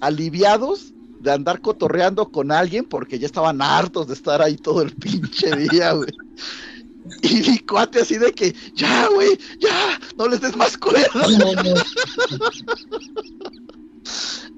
aliviados 0.00 0.92
de 1.20 1.30
andar 1.30 1.60
cotorreando 1.60 2.32
con 2.32 2.50
alguien 2.50 2.84
porque 2.84 3.20
ya 3.20 3.26
estaban 3.26 3.62
hartos 3.62 4.08
de 4.08 4.14
estar 4.14 4.42
ahí 4.42 4.56
todo 4.56 4.82
el 4.82 4.92
pinche 4.96 5.54
día, 5.54 5.92
güey. 5.92 6.10
Y 7.22 7.50
mi 7.50 7.58
cuate 7.60 8.00
así 8.00 8.18
de 8.18 8.32
que, 8.32 8.54
ya, 8.74 9.08
güey, 9.08 9.38
ya, 9.58 9.98
no 10.16 10.28
les 10.28 10.40
des 10.40 10.56
más 10.56 10.76
cuerda. 10.76 11.08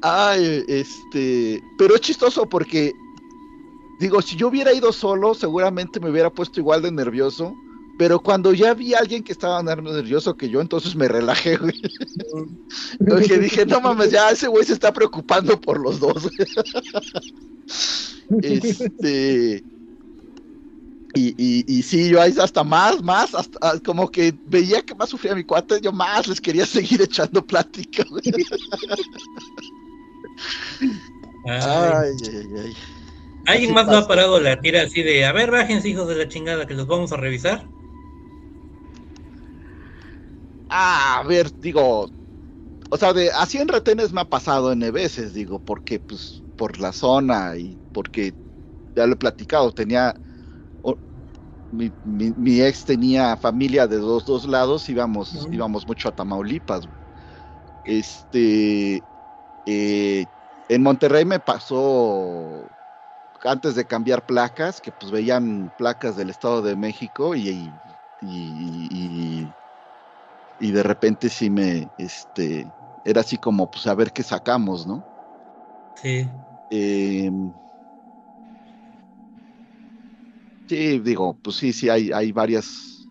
Ay, 0.02 0.64
este, 0.68 1.62
pero 1.78 1.94
es 1.94 2.00
chistoso 2.02 2.48
porque, 2.48 2.92
digo, 3.98 4.20
si 4.22 4.36
yo 4.36 4.48
hubiera 4.48 4.72
ido 4.72 4.92
solo, 4.92 5.34
seguramente 5.34 6.00
me 6.00 6.10
hubiera 6.10 6.30
puesto 6.30 6.60
igual 6.60 6.82
de 6.82 6.92
nervioso. 6.92 7.54
Pero 7.98 8.20
cuando 8.20 8.52
ya 8.52 8.74
vi 8.74 8.92
a 8.92 8.98
alguien 8.98 9.24
que 9.24 9.32
estaba 9.32 9.62
más 9.62 9.82
nervioso 9.82 10.36
que 10.36 10.50
yo, 10.50 10.60
entonces 10.60 10.94
me 10.94 11.08
relajé, 11.08 11.56
güey. 11.56 11.72
Porque 13.08 13.38
dije, 13.38 13.64
no 13.64 13.80
mames, 13.80 14.10
ya 14.10 14.30
ese 14.30 14.48
güey 14.48 14.66
se 14.66 14.74
está 14.74 14.92
preocupando 14.92 15.58
por 15.58 15.80
los 15.80 15.98
dos. 15.98 16.28
este. 18.42 19.64
Y, 21.16 21.34
y, 21.38 21.64
y 21.66 21.82
sí, 21.82 22.10
yo 22.10 22.20
ahí 22.20 22.34
hasta 22.38 22.62
más, 22.62 23.02
más, 23.02 23.34
hasta 23.34 23.58
ah, 23.62 23.78
como 23.82 24.10
que 24.10 24.38
veía 24.44 24.82
que 24.82 24.94
más 24.94 25.08
sufría 25.08 25.34
mi 25.34 25.44
cuate, 25.44 25.80
yo 25.80 25.90
más 25.90 26.26
les 26.26 26.42
quería 26.42 26.66
seguir 26.66 27.00
echando 27.00 27.44
plática. 27.44 28.04
Ay. 31.44 32.12
Ay, 32.22 32.48
ay. 32.58 32.76
¿Alguien 33.46 33.72
más 33.72 33.86
no 33.86 33.96
ha 33.96 34.06
parado 34.06 34.40
la 34.40 34.60
tira 34.60 34.82
así 34.82 35.02
de, 35.02 35.24
a 35.24 35.32
ver, 35.32 35.50
bájense 35.50 35.88
hijos 35.88 36.06
de 36.08 36.16
la 36.16 36.28
chingada 36.28 36.66
que 36.66 36.74
los 36.74 36.86
vamos 36.86 37.12
a 37.12 37.16
revisar? 37.16 37.70
Ah, 40.68 41.20
a 41.20 41.26
ver, 41.26 41.50
digo, 41.60 42.10
o 42.90 42.96
sea, 42.96 43.12
de 43.12 43.30
así 43.32 43.58
en 43.58 43.68
retenes 43.68 44.12
me 44.12 44.20
ha 44.22 44.24
pasado 44.26 44.72
N 44.72 44.90
veces, 44.90 45.32
digo, 45.34 45.60
porque 45.60 46.00
pues 46.00 46.44
por 46.56 46.78
la 46.78 46.92
zona 46.92 47.56
y 47.56 47.80
porque 47.92 48.36
ya 48.96 49.06
lo 49.06 49.14
he 49.14 49.16
platicado, 49.16 49.72
tenía 49.72 50.14
mi, 51.70 51.92
mi- 52.02 52.32
mi 52.36 52.60
ex 52.62 52.84
tenía 52.84 53.36
familia 53.36 53.86
de 53.86 53.98
dos, 53.98 54.24
dos 54.24 54.46
lados, 54.46 54.88
íbamos, 54.88 55.32
íbamos 55.50 55.86
mucho 55.86 56.08
a 56.08 56.12
Tamaulipas. 56.12 56.88
Este, 57.84 59.04
eh, 59.64 60.26
en 60.68 60.82
Monterrey 60.82 61.24
me 61.24 61.40
pasó 61.40 62.70
antes 63.44 63.74
de 63.74 63.86
cambiar 63.86 64.26
placas, 64.26 64.80
que 64.80 64.92
pues 64.92 65.12
veían 65.12 65.72
placas 65.76 66.16
del 66.16 66.30
Estado 66.30 66.62
de 66.62 66.76
México 66.76 67.34
y, 67.34 67.48
y, 67.48 67.80
y- 68.20 68.88
y- 68.90 69.56
y 70.58 70.70
de 70.72 70.82
repente 70.82 71.28
sí 71.28 71.50
me, 71.50 71.90
este, 71.96 72.72
era 73.04 73.20
así 73.20 73.36
como, 73.36 73.70
pues 73.70 73.86
a 73.86 73.94
ver 73.94 74.12
qué 74.12 74.22
sacamos, 74.22 74.86
¿no? 74.86 75.04
Sí. 75.94 76.28
Em, 76.70 77.52
sí, 80.68 80.98
digo, 81.00 81.38
pues 81.42 81.56
sí, 81.56 81.72
sí, 81.72 81.88
hay, 81.88 82.10
hay 82.12 82.32
varias, 82.32 83.08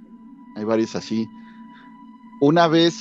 hay 0.55 0.63
varias 0.63 0.95
así. 0.95 1.27
Una 2.41 2.67
vez, 2.67 2.95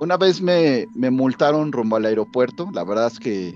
una 0.00 0.16
vez 0.16 0.40
me, 0.40 0.86
me 0.94 1.10
multaron 1.10 1.72
rumbo 1.72 1.96
al 1.96 2.06
aeropuerto, 2.06 2.68
la 2.72 2.84
verdad 2.84 3.08
es 3.08 3.18
que 3.18 3.54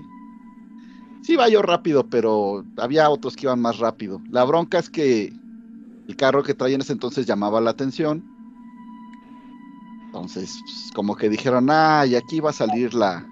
Sí, 1.27 1.33
iba 1.33 1.49
yo 1.49 1.61
rápido, 1.61 2.07
pero 2.09 2.63
había 2.77 3.09
otros 3.09 3.35
que 3.35 3.47
iban 3.47 3.59
más 3.59 3.79
rápido. 3.79 4.21
La 4.29 4.45
bronca 4.45 4.79
es 4.79 4.89
que 4.89 5.33
el 6.07 6.15
carro 6.15 6.41
que 6.41 6.53
traía 6.53 6.75
en 6.75 6.81
ese 6.81 6.93
entonces 6.93 7.25
llamaba 7.25 7.59
la 7.59 7.71
atención. 7.71 8.23
Entonces, 10.05 10.57
pues, 10.63 10.91
como 10.95 11.17
que 11.17 11.29
dijeron, 11.29 11.67
ay, 11.69 12.15
aquí 12.15 12.39
va 12.39 12.51
a 12.51 12.53
salir 12.53 12.93
la, 12.93 13.27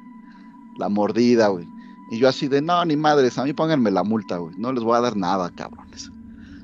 la 0.77 0.89
mordida, 0.89 1.47
güey. 1.47 1.65
Y 2.07 2.19
yo 2.19 2.27
así 2.29 2.47
de, 2.47 2.61
no, 2.61 2.83
ni 2.85 2.95
madres, 2.97 3.37
a 3.37 3.43
mí 3.43 3.53
pónganme 3.53 3.91
la 3.91 4.03
multa, 4.03 4.37
güey. 4.37 4.55
No 4.57 4.71
les 4.73 4.83
voy 4.83 4.95
a 4.97 5.01
dar 5.01 5.15
nada, 5.17 5.49
cabrones. 5.51 6.11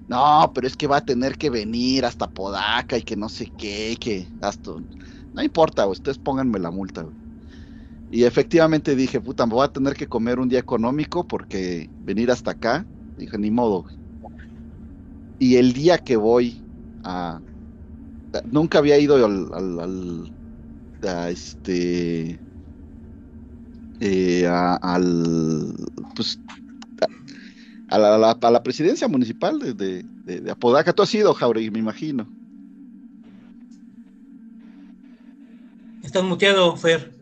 No, 0.08 0.52
pero 0.56 0.68
es 0.68 0.78
que 0.78 0.88
va 0.88 0.98
a 0.98 1.06
tener 1.06 1.38
que 1.38 1.50
venir 1.52 2.06
hasta 2.06 2.32
Podaca 2.32 2.98
y 2.98 3.04
que 3.04 3.16
no 3.18 3.30
sé 3.30 3.54
qué, 3.58 3.98
que 4.00 4.34
hasta... 4.42 4.72
No 5.34 5.44
importa, 5.44 5.86
güey, 5.86 5.94
ustedes 5.94 6.20
pónganme 6.20 6.60
la 6.60 6.72
multa, 6.72 7.04
güey. 7.04 7.16
Y 8.10 8.26
efectivamente 8.26 8.96
dije, 8.96 9.22
puta, 9.22 9.46
me 9.46 9.54
voy 9.54 9.66
a 9.66 9.70
tener 9.70 9.96
que 9.96 10.08
comer 10.08 10.40
un 10.40 10.50
día 10.50 10.60
económico 10.60 11.28
porque 11.28 11.92
venir 12.02 12.32
hasta 12.32 12.52
acá, 12.52 12.88
dije, 13.16 13.38
ni 13.38 13.52
modo. 13.52 13.84
güey. 13.84 13.96
Y 15.40 15.58
el 15.58 15.74
día 15.74 15.98
que 16.00 16.16
voy 16.16 16.66
a... 17.04 17.42
Nunca 18.46 18.80
había 18.80 18.98
ido 19.00 19.16
al... 19.16 19.50
al- 19.54 19.80
al- 19.80 20.34
a 21.10 21.30
este... 21.32 22.44
eh, 24.02 24.46
a- 24.48 24.76
al... 24.76 25.74
Pues... 26.16 26.40
A 27.88 27.98
la, 27.98 28.16
a 28.16 28.18
la- 28.18 28.38
a 28.42 28.52
la 28.52 28.64
presidencia 28.64 29.08
municipal 29.08 29.60
de, 29.60 29.74
de, 29.74 30.06
de- 30.26 30.40
de 30.42 30.52
Apodaca. 30.52 30.94
Tú 30.94 31.04
has 31.04 31.14
ido, 31.14 31.34
Jauregui, 31.34 31.72
me 31.72 31.80
imagino. 31.80 32.32
Estás 36.02 36.24
muteado, 36.24 36.76
Fer. 36.78 37.14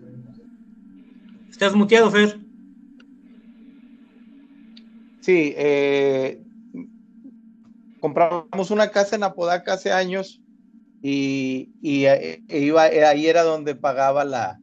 Estás 1.49 1.73
muteado, 1.75 2.11
Fer. 2.11 2.39
Sí, 5.21 5.53
eh, 5.57 6.41
compramos 7.99 8.71
una 8.71 8.89
casa 8.89 9.15
en 9.15 9.23
Apodaca 9.23 9.73
hace 9.73 9.91
años 9.91 10.41
y, 11.01 11.71
y, 11.81 12.05
eh, 12.05 12.43
iba, 12.47 12.83
ahí 12.83 13.27
era 13.27 13.43
donde 13.43 13.75
pagaba 13.75 14.23
la, 14.23 14.59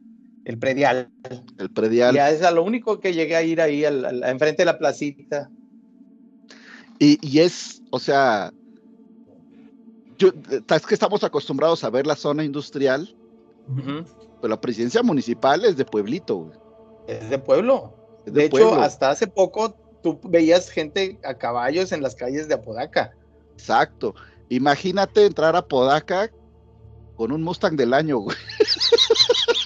el 0.47 0.57
predial. 0.57 1.09
El 1.57 1.69
predial. 1.69 2.15
Ya 2.15 2.29
es 2.31 2.41
a 2.41 2.51
lo 2.51 2.63
único 2.63 3.01
que 3.01 3.13
llegué 3.13 3.35
a 3.35 3.43
ir 3.43 3.59
ahí, 3.59 3.83
al, 3.83 4.05
al- 4.05 4.23
enfrente 4.23 4.61
de 4.61 4.65
la 4.65 4.77
placita. 4.77 5.49
Y, 6.99 7.19
y 7.21 7.39
es, 7.39 7.81
o 7.91 7.99
sea, 7.99 8.53
yo, 10.17 10.29
es 10.69 10.85
que 10.85 10.93
estamos 10.93 11.23
acostumbrados 11.25 11.83
a 11.83 11.89
ver 11.89 12.07
la 12.07 12.15
zona 12.15 12.45
industrial, 12.45 13.13
pero 14.41 14.49
la 14.49 14.61
presidencia 14.61 15.03
municipal 15.03 15.65
es 15.65 15.75
de 15.75 15.83
pueblito, 15.83 16.35
güey. 16.37 16.57
Es 17.07 17.29
de 17.29 17.39
pueblo. 17.39 17.93
Es 18.25 18.33
De, 18.33 18.39
de 18.41 18.45
hecho, 18.45 18.73
hasta 18.75 19.09
hace 19.09 19.27
poco 19.27 19.75
tú 20.01 20.17
veías 20.23 20.69
gente 20.69 21.19
a 21.25 21.33
caballos 21.33 21.91
en 21.91 22.01
las 22.01 22.15
calles 22.15 22.47
de 22.47 22.53
Apodaca. 22.53 23.11
Exacto. 23.53 24.15
Imagínate 24.49 25.25
entrar 25.25 25.57
a 25.57 25.67
Podaca 25.67 26.31
con 27.17 27.33
un 27.33 27.43
Mustang 27.43 27.75
del 27.75 27.93
año, 27.93 28.19
güey. 28.19 28.37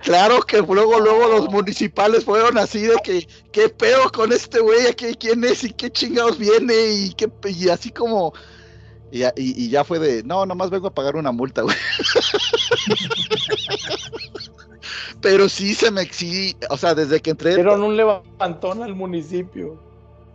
claro 0.00 0.40
que 0.42 0.58
luego, 0.58 0.98
luego 1.00 1.28
los 1.28 1.48
municipales 1.50 2.24
fueron 2.24 2.58
así 2.58 2.82
de 2.82 2.96
que, 3.04 3.26
¿qué 3.52 3.68
pedo 3.68 4.10
con 4.12 4.32
este 4.32 4.60
güey? 4.60 4.94
¿Qué- 4.94 5.14
¿Quién 5.16 5.44
es? 5.44 5.64
¿Y 5.64 5.72
qué 5.72 5.90
chingados 5.90 6.38
viene? 6.38 6.74
Y, 6.92 7.14
qué, 7.14 7.30
y 7.48 7.68
así 7.68 7.90
como... 7.90 8.32
Y, 9.10 9.18
ya- 9.20 9.32
y- 9.36 9.64
y 9.66 9.68
ya 9.68 9.84
fue 9.84 9.98
de, 9.98 10.22
no, 10.24 10.46
nomás 10.46 10.70
vengo 10.70 10.86
a 10.88 10.94
pagar 10.94 11.16
una 11.16 11.32
multa, 11.32 11.62
güey. 11.62 11.76
Pero 15.20 15.48
sí 15.48 15.74
se 15.74 15.90
me, 15.90 16.04
sí, 16.06 16.56
o 16.70 16.76
sea, 16.76 16.94
desde 16.94 17.20
que 17.20 17.30
entré... 17.30 17.54
Dieron 17.54 17.82
un 17.82 17.96
levantón 17.96 18.82
al 18.82 18.94
municipio. 18.94 19.78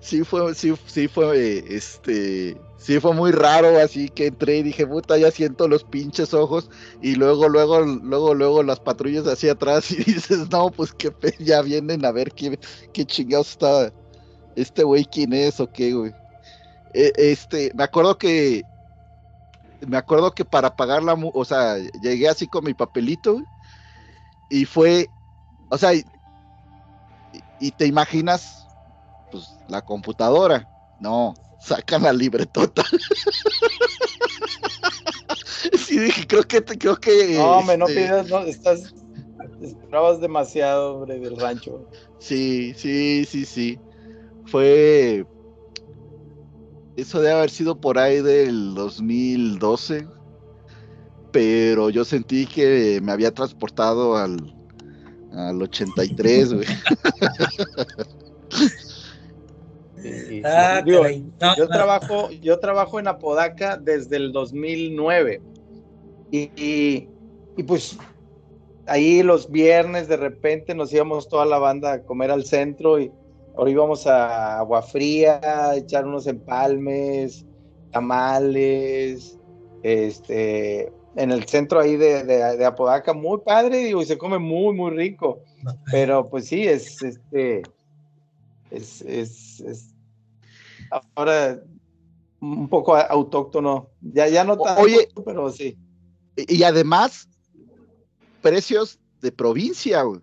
sí 0.00 0.22
fue, 0.24 0.54
sí, 0.54 0.74
sí 0.86 1.08
fue, 1.08 1.64
este, 1.68 2.56
sí 2.84 3.00
fue 3.00 3.14
muy 3.14 3.32
raro, 3.32 3.78
así 3.80 4.10
que 4.10 4.26
entré 4.26 4.58
y 4.58 4.62
dije, 4.62 4.86
puta, 4.86 5.16
ya 5.16 5.30
siento 5.30 5.68
los 5.68 5.84
pinches 5.84 6.34
ojos, 6.34 6.68
y 7.00 7.14
luego, 7.14 7.48
luego, 7.48 7.80
luego, 7.80 8.34
luego 8.34 8.62
las 8.62 8.78
patrullas 8.78 9.26
hacia 9.26 9.52
atrás 9.52 9.90
y 9.90 9.96
dices, 10.04 10.50
no, 10.50 10.70
pues 10.70 10.92
que 10.92 11.10
ya 11.38 11.62
vienen 11.62 12.04
a 12.04 12.12
ver 12.12 12.32
qué, 12.32 12.58
qué 12.92 13.06
chingados 13.06 13.52
está, 13.52 13.90
este 14.54 14.84
güey 14.84 15.06
quién 15.06 15.32
es 15.32 15.60
o 15.60 15.72
qué, 15.72 15.94
güey. 15.94 16.12
Eh, 16.92 17.10
este, 17.16 17.72
me 17.74 17.84
acuerdo 17.84 18.18
que, 18.18 18.62
me 19.86 19.96
acuerdo 19.96 20.32
que 20.32 20.44
para 20.44 20.76
pagar 20.76 21.02
la, 21.02 21.14
o 21.14 21.44
sea, 21.46 21.78
llegué 22.02 22.28
así 22.28 22.46
con 22.46 22.64
mi 22.64 22.74
papelito, 22.74 23.40
y 24.50 24.66
fue, 24.66 25.08
o 25.70 25.78
sea, 25.78 25.92
y 27.60 27.70
te 27.70 27.86
imaginas 27.86 28.66
pues 29.30 29.48
la 29.68 29.80
computadora. 29.80 30.68
No, 31.00 31.34
sacan 31.64 32.02
la 32.02 32.12
libretota. 32.12 32.84
sí, 35.78 35.98
dije, 35.98 36.26
creo 36.26 36.42
que 36.42 36.62
creo 36.62 36.96
que 36.96 37.36
No, 37.36 37.58
hombre, 37.58 37.78
no 37.78 37.88
este, 37.88 38.04
pidas, 38.04 38.28
no, 38.28 38.40
estás, 38.40 38.94
esperabas 39.62 40.20
demasiado, 40.20 40.96
hombre, 40.96 41.18
del 41.18 41.36
rancho. 41.36 41.88
Sí, 42.18 42.74
sí, 42.76 43.24
sí, 43.24 43.44
sí. 43.44 43.78
Fue 44.46 45.26
eso 46.96 47.20
debe 47.20 47.34
haber 47.34 47.50
sido 47.50 47.80
por 47.80 47.98
ahí 47.98 48.20
del 48.20 48.74
2012. 48.74 50.06
Pero 51.32 51.90
yo 51.90 52.04
sentí 52.04 52.46
que 52.46 53.00
me 53.02 53.10
había 53.10 53.34
transportado 53.34 54.16
al 54.16 54.54
al 55.36 55.60
83, 55.60 56.54
güey. 56.54 56.66
Y- 60.04 60.38
y- 60.38 60.42
Ah, 60.44 60.82
digo, 60.84 61.00
caray. 61.00 61.32
No, 61.40 61.56
yo 61.56 61.64
no. 61.64 61.70
trabajo, 61.70 62.30
yo 62.30 62.58
trabajo 62.58 62.98
en 63.00 63.08
Apodaca 63.08 63.76
desde 63.76 64.16
el 64.16 64.32
2009 64.32 65.40
y, 66.30 66.50
y, 66.56 67.08
y 67.56 67.62
pues 67.62 67.96
ahí 68.86 69.22
los 69.22 69.50
viernes 69.50 70.08
de 70.08 70.16
repente 70.18 70.74
nos 70.74 70.92
íbamos 70.92 71.28
toda 71.28 71.46
la 71.46 71.58
banda 71.58 71.92
a 71.92 72.02
comer 72.02 72.30
al 72.30 72.44
centro 72.44 72.98
y 73.00 73.10
ahora 73.56 73.70
íbamos 73.70 74.06
a 74.06 74.58
Agua 74.58 74.82
Fría, 74.82 75.40
a 75.42 75.76
echar 75.76 76.06
unos 76.06 76.26
empalmes, 76.26 77.46
tamales, 77.90 79.38
este, 79.82 80.92
en 81.14 81.30
el 81.30 81.44
centro 81.46 81.80
ahí 81.80 81.96
de, 81.96 82.24
de- 82.24 82.56
de 82.56 82.64
Apodaca, 82.64 83.12
muy 83.14 83.38
padre, 83.44 83.78
digo, 83.78 84.02
y 84.02 84.06
se 84.06 84.18
come 84.18 84.38
muy, 84.38 84.74
muy 84.74 84.90
rico. 84.90 85.40
Pero 85.90 86.28
pues 86.28 86.46
sí, 86.48 86.66
es 86.66 87.00
este, 87.02 87.62
es, 88.70 89.00
es, 89.02 89.60
es 89.60 89.93
ahora 91.14 91.60
un 92.40 92.68
poco 92.68 92.96
autóctono. 92.96 93.90
Ya, 94.00 94.28
ya 94.28 94.44
no 94.44 94.58
tanto, 94.58 94.82
Oye. 94.82 95.08
pero 95.24 95.50
sí. 95.50 95.78
Y, 96.36 96.62
además, 96.64 97.28
precios 98.42 98.98
de 99.20 99.32
provincia, 99.32 100.02
güey. 100.02 100.20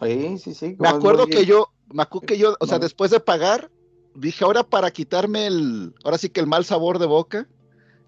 Sí, 0.00 0.38
sí, 0.38 0.54
sí. 0.54 0.76
Me 0.78 0.88
acuerdo 0.88 1.26
que 1.26 1.44
yo, 1.44 1.68
me 1.92 2.02
acuerdo 2.02 2.26
que 2.26 2.38
yo, 2.38 2.54
o 2.60 2.66
sea, 2.66 2.78
después 2.78 3.10
de 3.10 3.20
pagar, 3.20 3.70
dije, 4.14 4.44
ahora 4.44 4.62
para 4.62 4.90
quitarme 4.92 5.46
el, 5.46 5.94
ahora 6.04 6.18
sí 6.18 6.28
que 6.28 6.40
el 6.40 6.46
mal 6.46 6.64
sabor 6.64 6.98
de 6.98 7.06
boca, 7.06 7.48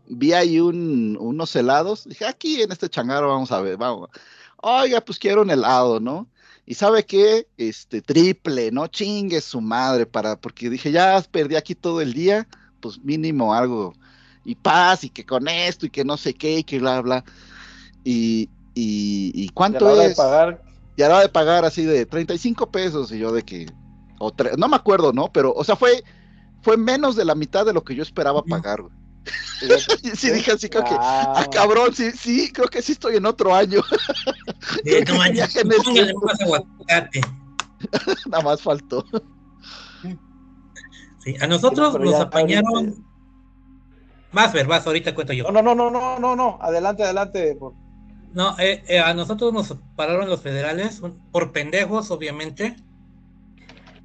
vi 0.07 0.33
ahí 0.33 0.61
un, 0.61 1.17
unos 1.21 1.55
helados, 1.57 2.05
dije, 2.09 2.27
aquí 2.27 2.63
en 2.63 2.71
este 2.71 2.89
changarro 2.89 3.29
vamos 3.29 3.51
a 3.51 3.61
ver, 3.61 3.77
vamos. 3.77 4.09
Oiga, 4.63 5.01
pues 5.01 5.19
quiero 5.19 5.43
un 5.43 5.51
helado, 5.51 5.99
¿no? 5.99 6.29
Y 6.71 6.75
sabe 6.75 7.05
qué, 7.05 7.49
este, 7.57 8.01
triple, 8.01 8.71
¿no? 8.71 8.87
Chingue 8.87 9.41
su 9.41 9.61
madre, 9.61 10.07
para, 10.07 10.37
porque 10.41 10.71
dije, 10.71 10.93
ya 10.93 11.21
perdí 11.33 11.57
aquí 11.57 11.75
todo 11.75 12.01
el 12.01 12.13
día, 12.13 12.47
pues 12.81 13.01
mínimo 13.03 13.53
algo, 13.53 13.93
y 14.45 14.55
paz, 14.55 15.03
y 15.03 15.11
que 15.11 15.27
con 15.27 15.49
esto, 15.49 15.87
y 15.87 15.91
que 15.91 16.05
no 16.05 16.17
sé 16.17 16.33
qué, 16.35 16.59
y 16.61 16.65
que 16.65 16.79
bla, 16.79 17.01
bla. 17.01 17.25
Y, 18.05 18.49
y, 18.75 19.33
y 19.35 19.47
y 19.47 19.49
a 19.49 19.53
cuánto 19.53 19.85
la 19.87 19.91
hora 19.93 20.03
es 20.05 20.11
de 20.11 20.15
pagar, 20.17 20.63
y 20.97 21.03
a 21.03 21.09
la 21.09 21.15
hora 21.17 21.23
de 21.25 21.29
pagar 21.31 21.65
así 21.65 21.85
de 21.85 22.07
35 22.07 22.71
pesos 22.71 23.11
y 23.13 23.19
yo 23.19 23.33
de 23.33 23.43
que 23.43 23.67
o 24.21 24.31
tre- 24.33 24.57
no 24.57 24.69
me 24.69 24.77
acuerdo, 24.77 25.13
¿no? 25.13 25.33
Pero 25.33 25.53
o 25.55 25.65
sea, 25.65 25.77
fue 25.77 26.05
fue 26.63 26.77
menos 26.77 27.17
de 27.17 27.25
la 27.25 27.35
mitad 27.35 27.67
de 27.67 27.73
lo 27.73 27.83
que 27.85 27.95
yo 27.97 28.03
esperaba 28.03 28.45
pagar. 28.45 28.83
güey. 28.83 28.95
Sí 30.17 30.31
dije 30.31 30.53
así 30.53 30.69
creo 30.69 30.85
que 30.85 30.95
Ah, 30.99 31.47
cabrón, 31.53 31.95
sí, 31.95 32.11
sí, 32.13 32.51
creo 32.53 32.69
que 32.69 32.81
sí 32.83 32.93
estoy 32.93 33.17
en 33.17 33.27
otro 33.27 33.55
año. 33.55 33.81
Eh, 34.85 35.05
no 35.07 35.17
manches, 35.17 35.57
en 35.57 35.69
más 35.69 36.41
aguacate. 36.41 37.21
Nada 38.27 38.43
más 38.45 38.63
faltó. 38.63 39.05
Sí, 41.25 41.35
a 41.41 41.47
nosotros 41.47 41.99
nos 41.99 42.11
ya 42.13 42.23
apañaron. 42.23 42.75
ahorita- 42.75 43.03
Más, 44.33 44.53
ver, 44.53 44.67
vas, 44.67 44.87
ahorita 44.87 45.15
cuento 45.15 45.33
yo. 45.33 45.51
No, 45.51 45.61
no, 45.63 45.75
no, 45.75 45.91
no, 45.91 45.91
no, 45.91 46.19
no, 46.19 46.37
no. 46.37 46.59
Adelante, 46.63 47.03
adelante. 47.03 47.57
por- 47.59 47.75
No, 48.33 48.57
eh, 48.59 48.83
eh, 48.89 49.01
a 49.01 49.13
nosotros 49.13 49.53
nos 49.53 49.75
pararon 49.97 50.29
los 50.29 50.41
federales 50.41 51.03
por 51.33 51.53
pendejos, 51.53 52.11
obviamente. 52.11 52.77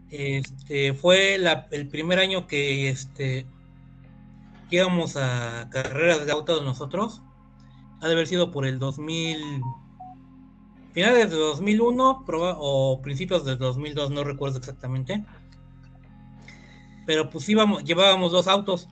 Este 0.09 0.93
fue 0.93 1.37
la- 1.37 1.67
el 1.71 1.87
primer 1.87 2.19
año 2.19 2.47
que 2.47 2.89
este 2.89 3.45
que 4.69 4.77
íbamos 4.77 5.15
a 5.17 5.69
carreras 5.71 6.25
de 6.25 6.31
autos 6.31 6.63
nosotros. 6.63 7.21
Ha 8.01 8.07
de 8.07 8.13
haber 8.13 8.27
sido 8.27 8.51
por 8.51 8.65
el 8.65 8.79
2000 8.79 9.61
finales 10.93 11.29
de 11.29 11.35
2001 11.37 12.23
proba- 12.25 12.55
o 12.59 13.01
principios 13.01 13.43
de 13.45 13.55
2002, 13.55 14.11
no 14.11 14.23
recuerdo 14.23 14.57
exactamente. 14.59 15.23
Pero 17.05 17.29
pues 17.29 17.47
íbamos, 17.49 17.83
llevábamos 17.83 18.31
dos 18.31 18.47
autos 18.47 18.87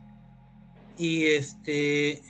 y 0.97 1.25
este 1.25 2.21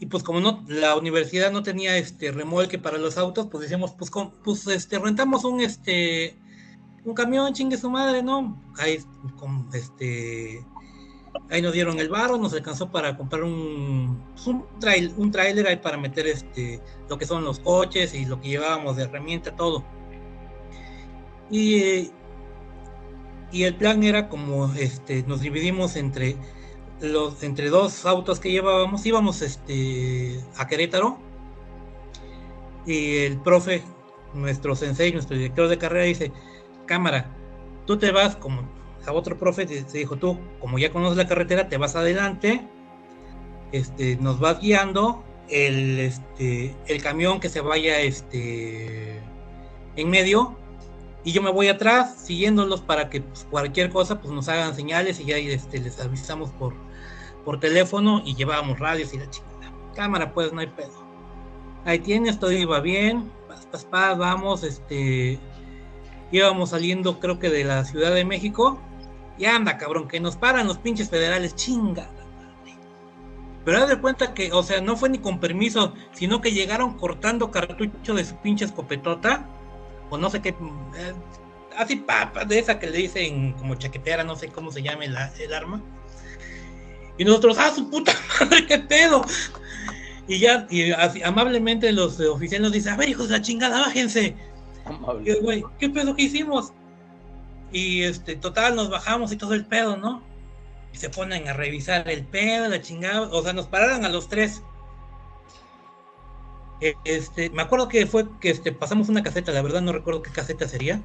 y 0.00 0.06
pues 0.06 0.24
como 0.24 0.40
no 0.40 0.64
la 0.66 0.96
universidad 0.96 1.52
no 1.52 1.62
tenía 1.62 1.96
este 1.96 2.32
remolque 2.32 2.78
para 2.78 2.98
los 2.98 3.16
autos, 3.16 3.46
pues 3.50 3.62
decíamos 3.62 3.92
pues 3.92 4.10
con- 4.10 4.32
pues 4.42 4.66
este 4.66 4.98
rentamos 4.98 5.44
un 5.44 5.60
este 5.60 6.36
un 7.04 7.14
camión, 7.14 7.52
chingue 7.52 7.76
su 7.76 7.90
madre, 7.90 8.22
¿no? 8.22 8.60
Ahí 8.78 8.98
con 9.38 9.68
este 9.74 10.64
ahí 11.50 11.62
nos 11.62 11.72
dieron 11.72 11.98
el 11.98 12.08
varo, 12.08 12.38
nos 12.38 12.52
alcanzó 12.52 12.90
para 12.90 13.16
comprar 13.16 13.42
un 13.42 14.22
un 14.46 14.64
trail, 14.80 15.12
un 15.16 15.30
tráiler 15.30 15.66
ahí 15.66 15.76
para 15.76 15.96
meter 15.96 16.26
este 16.26 16.80
lo 17.08 17.18
que 17.18 17.26
son 17.26 17.44
los 17.44 17.60
coches 17.60 18.14
y 18.14 18.24
lo 18.24 18.40
que 18.40 18.48
llevábamos 18.48 18.96
de 18.96 19.04
herramienta 19.04 19.54
todo. 19.56 19.84
Y 21.50 22.10
y 23.52 23.64
el 23.64 23.76
plan 23.76 24.02
era 24.02 24.28
como 24.28 24.72
este 24.74 25.22
nos 25.24 25.40
dividimos 25.40 25.96
entre 25.96 26.36
los 27.00 27.42
entre 27.42 27.68
dos 27.70 28.04
autos 28.06 28.40
que 28.40 28.50
llevábamos 28.50 29.06
íbamos 29.06 29.42
este 29.42 30.40
a 30.56 30.66
Querétaro 30.66 31.18
y 32.86 33.18
el 33.18 33.40
profe 33.40 33.82
nuestro 34.32 34.74
sensei 34.74 35.12
nuestro 35.12 35.36
director 35.36 35.68
de 35.68 35.78
carrera 35.78 36.04
dice 36.04 36.32
cámara 36.86 37.30
tú 37.86 37.96
te 37.96 38.10
vas 38.10 38.36
como 38.36 38.62
a 39.06 39.12
otro 39.12 39.38
profe 39.38 39.66
te- 39.66 39.88
se 39.88 39.98
dijo 39.98 40.16
tú 40.16 40.38
como 40.60 40.78
ya 40.78 40.90
conoces 40.92 41.16
la 41.16 41.26
carretera 41.28 41.68
te 41.68 41.76
vas 41.76 41.96
adelante 41.96 42.66
este 43.72 44.16
nos 44.16 44.40
vas 44.40 44.60
guiando 44.60 45.24
el 45.48 46.00
este 46.00 46.74
el 46.86 47.02
camión 47.02 47.40
que 47.40 47.48
se 47.48 47.60
vaya 47.60 48.00
este 48.00 49.20
en 49.96 50.10
medio 50.10 50.56
y 51.24 51.32
yo 51.32 51.40
me 51.42 51.50
voy 51.50 51.68
atrás 51.68 52.16
siguiéndolos 52.18 52.82
para 52.82 53.08
que 53.08 53.22
pues, 53.22 53.46
cualquier 53.50 53.90
cosa 53.90 54.20
pues 54.20 54.32
nos 54.32 54.48
hagan 54.48 54.74
señales 54.74 55.18
y 55.20 55.24
ya 55.24 55.38
este, 55.38 55.78
les 55.80 55.98
avisamos 55.98 56.50
por, 56.50 56.74
por 57.46 57.58
teléfono 57.58 58.22
y 58.26 58.34
llevábamos 58.34 58.78
radios 58.78 59.14
y 59.14 59.18
la 59.18 59.30
chingada. 59.30 59.72
Cámara 59.94 60.34
pues 60.34 60.52
no 60.52 60.60
hay 60.60 60.66
pedo. 60.66 61.02
Ahí 61.86 61.98
tienes, 61.98 62.38
todo 62.38 62.52
iba 62.52 62.78
bien, 62.80 63.30
paz, 63.48 63.66
paz, 63.72 63.84
paz, 63.86 64.18
vamos, 64.18 64.64
este 64.64 65.38
íbamos 66.30 66.70
saliendo 66.70 67.20
creo 67.20 67.38
que 67.38 67.48
de 67.48 67.64
la 67.64 67.84
Ciudad 67.84 68.12
de 68.12 68.24
México 68.26 68.78
y 69.38 69.46
anda 69.46 69.76
cabrón, 69.76 70.08
que 70.08 70.20
nos 70.20 70.36
paran 70.36 70.66
los 70.66 70.78
pinches 70.78 71.10
federales, 71.10 71.54
chinga. 71.54 72.08
Pero 73.64 73.78
haz 73.78 73.88
de 73.88 73.98
cuenta 73.98 74.34
que, 74.34 74.52
o 74.52 74.62
sea, 74.62 74.80
no 74.80 74.96
fue 74.96 75.08
ni 75.08 75.18
con 75.18 75.40
permiso, 75.40 75.94
sino 76.12 76.40
que 76.40 76.52
llegaron 76.52 76.98
cortando 76.98 77.50
cartucho 77.50 78.14
de 78.14 78.24
su 78.24 78.36
pinche 78.36 78.66
escopetota 78.66 79.48
o 80.10 80.18
no 80.18 80.28
sé 80.28 80.42
qué, 80.42 80.50
eh, 80.50 81.14
así 81.76 81.96
papa, 81.96 82.44
de 82.44 82.58
esa 82.58 82.78
que 82.78 82.90
le 82.90 82.98
dicen 82.98 83.54
como 83.54 83.74
chaquetera, 83.74 84.22
no 84.22 84.36
sé 84.36 84.48
cómo 84.48 84.70
se 84.70 84.82
llama 84.82 85.04
el, 85.04 85.16
el 85.40 85.54
arma. 85.54 85.82
Y 87.16 87.24
nosotros, 87.24 87.56
¡ah, 87.58 87.72
su 87.74 87.88
puta 87.88 88.12
madre, 88.40 88.66
qué 88.66 88.78
pedo! 88.78 89.24
Y 90.26 90.38
ya, 90.38 90.66
y 90.70 90.90
así, 90.92 91.22
amablemente 91.22 91.92
los 91.92 92.18
eh, 92.20 92.28
oficiales 92.28 92.64
nos 92.64 92.72
dicen, 92.72 92.92
a 92.94 92.96
ver, 92.96 93.08
hijos 93.08 93.28
de 93.28 93.38
la 93.38 93.42
chingada, 93.42 93.80
bájense. 93.80 94.36
Y 95.24 95.30
el 95.30 95.40
güey, 95.40 95.64
¿qué 95.78 95.88
pedo 95.88 96.14
que 96.14 96.24
hicimos? 96.24 96.72
Y 97.74 98.04
este, 98.04 98.36
total, 98.36 98.76
nos 98.76 98.88
bajamos 98.88 99.32
y 99.32 99.36
todo 99.36 99.54
el 99.54 99.66
pedo, 99.66 99.96
¿no? 99.96 100.22
Y 100.92 100.96
se 100.98 101.10
ponen 101.10 101.48
a 101.48 101.54
revisar 101.54 102.08
el 102.08 102.24
pedo, 102.24 102.68
la 102.68 102.80
chingada, 102.80 103.22
o 103.22 103.42
sea, 103.42 103.52
nos 103.52 103.66
pararon 103.66 104.04
a 104.04 104.08
los 104.08 104.28
tres. 104.28 104.62
Eh, 106.80 106.94
Este, 107.04 107.50
me 107.50 107.62
acuerdo 107.62 107.88
que 107.88 108.06
fue 108.06 108.26
que 108.40 108.50
este, 108.50 108.70
pasamos 108.72 109.08
una 109.08 109.24
caseta, 109.24 109.50
la 109.50 109.62
verdad 109.62 109.80
no 109.82 109.92
recuerdo 109.92 110.22
qué 110.22 110.30
caseta 110.30 110.68
sería. 110.68 111.02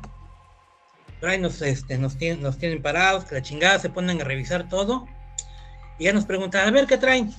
Pero 1.20 1.32
ahí 1.32 1.40
nos, 1.40 1.60
este, 1.64 1.98
nos, 1.98 2.18
tienen, 2.18 2.44
nos 2.44 2.60
tienen 2.60 2.84
parados, 2.84 3.26
que 3.26 3.36
la 3.36 3.42
chingada 3.42 3.80
se 3.80 3.90
ponen 3.90 4.22
a 4.22 4.24
revisar 4.24 4.70
todo. 4.70 5.08
Y 5.98 6.06
ya 6.06 6.14
nos 6.14 6.26
preguntan, 6.26 6.68
a 6.68 6.72
ver 6.72 6.86
qué 6.88 6.98
traen. 7.00 7.34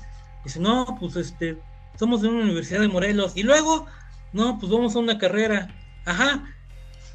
Dice, 0.45 0.59
no, 0.59 0.97
pues 0.99 1.15
este, 1.17 1.57
somos 1.99 2.21
de 2.23 2.29
una 2.29 2.43
universidad 2.43 2.81
de 2.81 2.89
Morelos. 2.89 3.37
Y 3.37 3.45
luego, 3.45 3.87
no, 4.33 4.59
pues 4.59 4.73
vamos 4.73 4.97
a 4.97 4.99
una 4.99 5.19
carrera. 5.19 5.69
Ajá. 6.05 6.45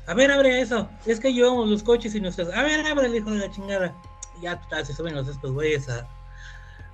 A 0.07 0.13
ver, 0.13 0.31
abre 0.31 0.61
eso. 0.61 0.89
Es 1.05 1.19
que 1.19 1.33
llevamos 1.33 1.67
los 1.67 1.83
coches 1.83 2.13
y 2.15 2.21
nuestras. 2.21 2.49
A 2.53 2.63
ver, 2.63 2.85
abre 2.85 3.07
el 3.07 3.15
hijo 3.15 3.31
de 3.31 3.39
la 3.39 3.51
chingada. 3.51 3.95
Y 4.37 4.43
ya 4.43 4.59
se 4.83 4.93
suben 4.93 5.15
los 5.15 5.27
estos 5.27 5.51
güeyes 5.51 5.89
a, 5.89 6.07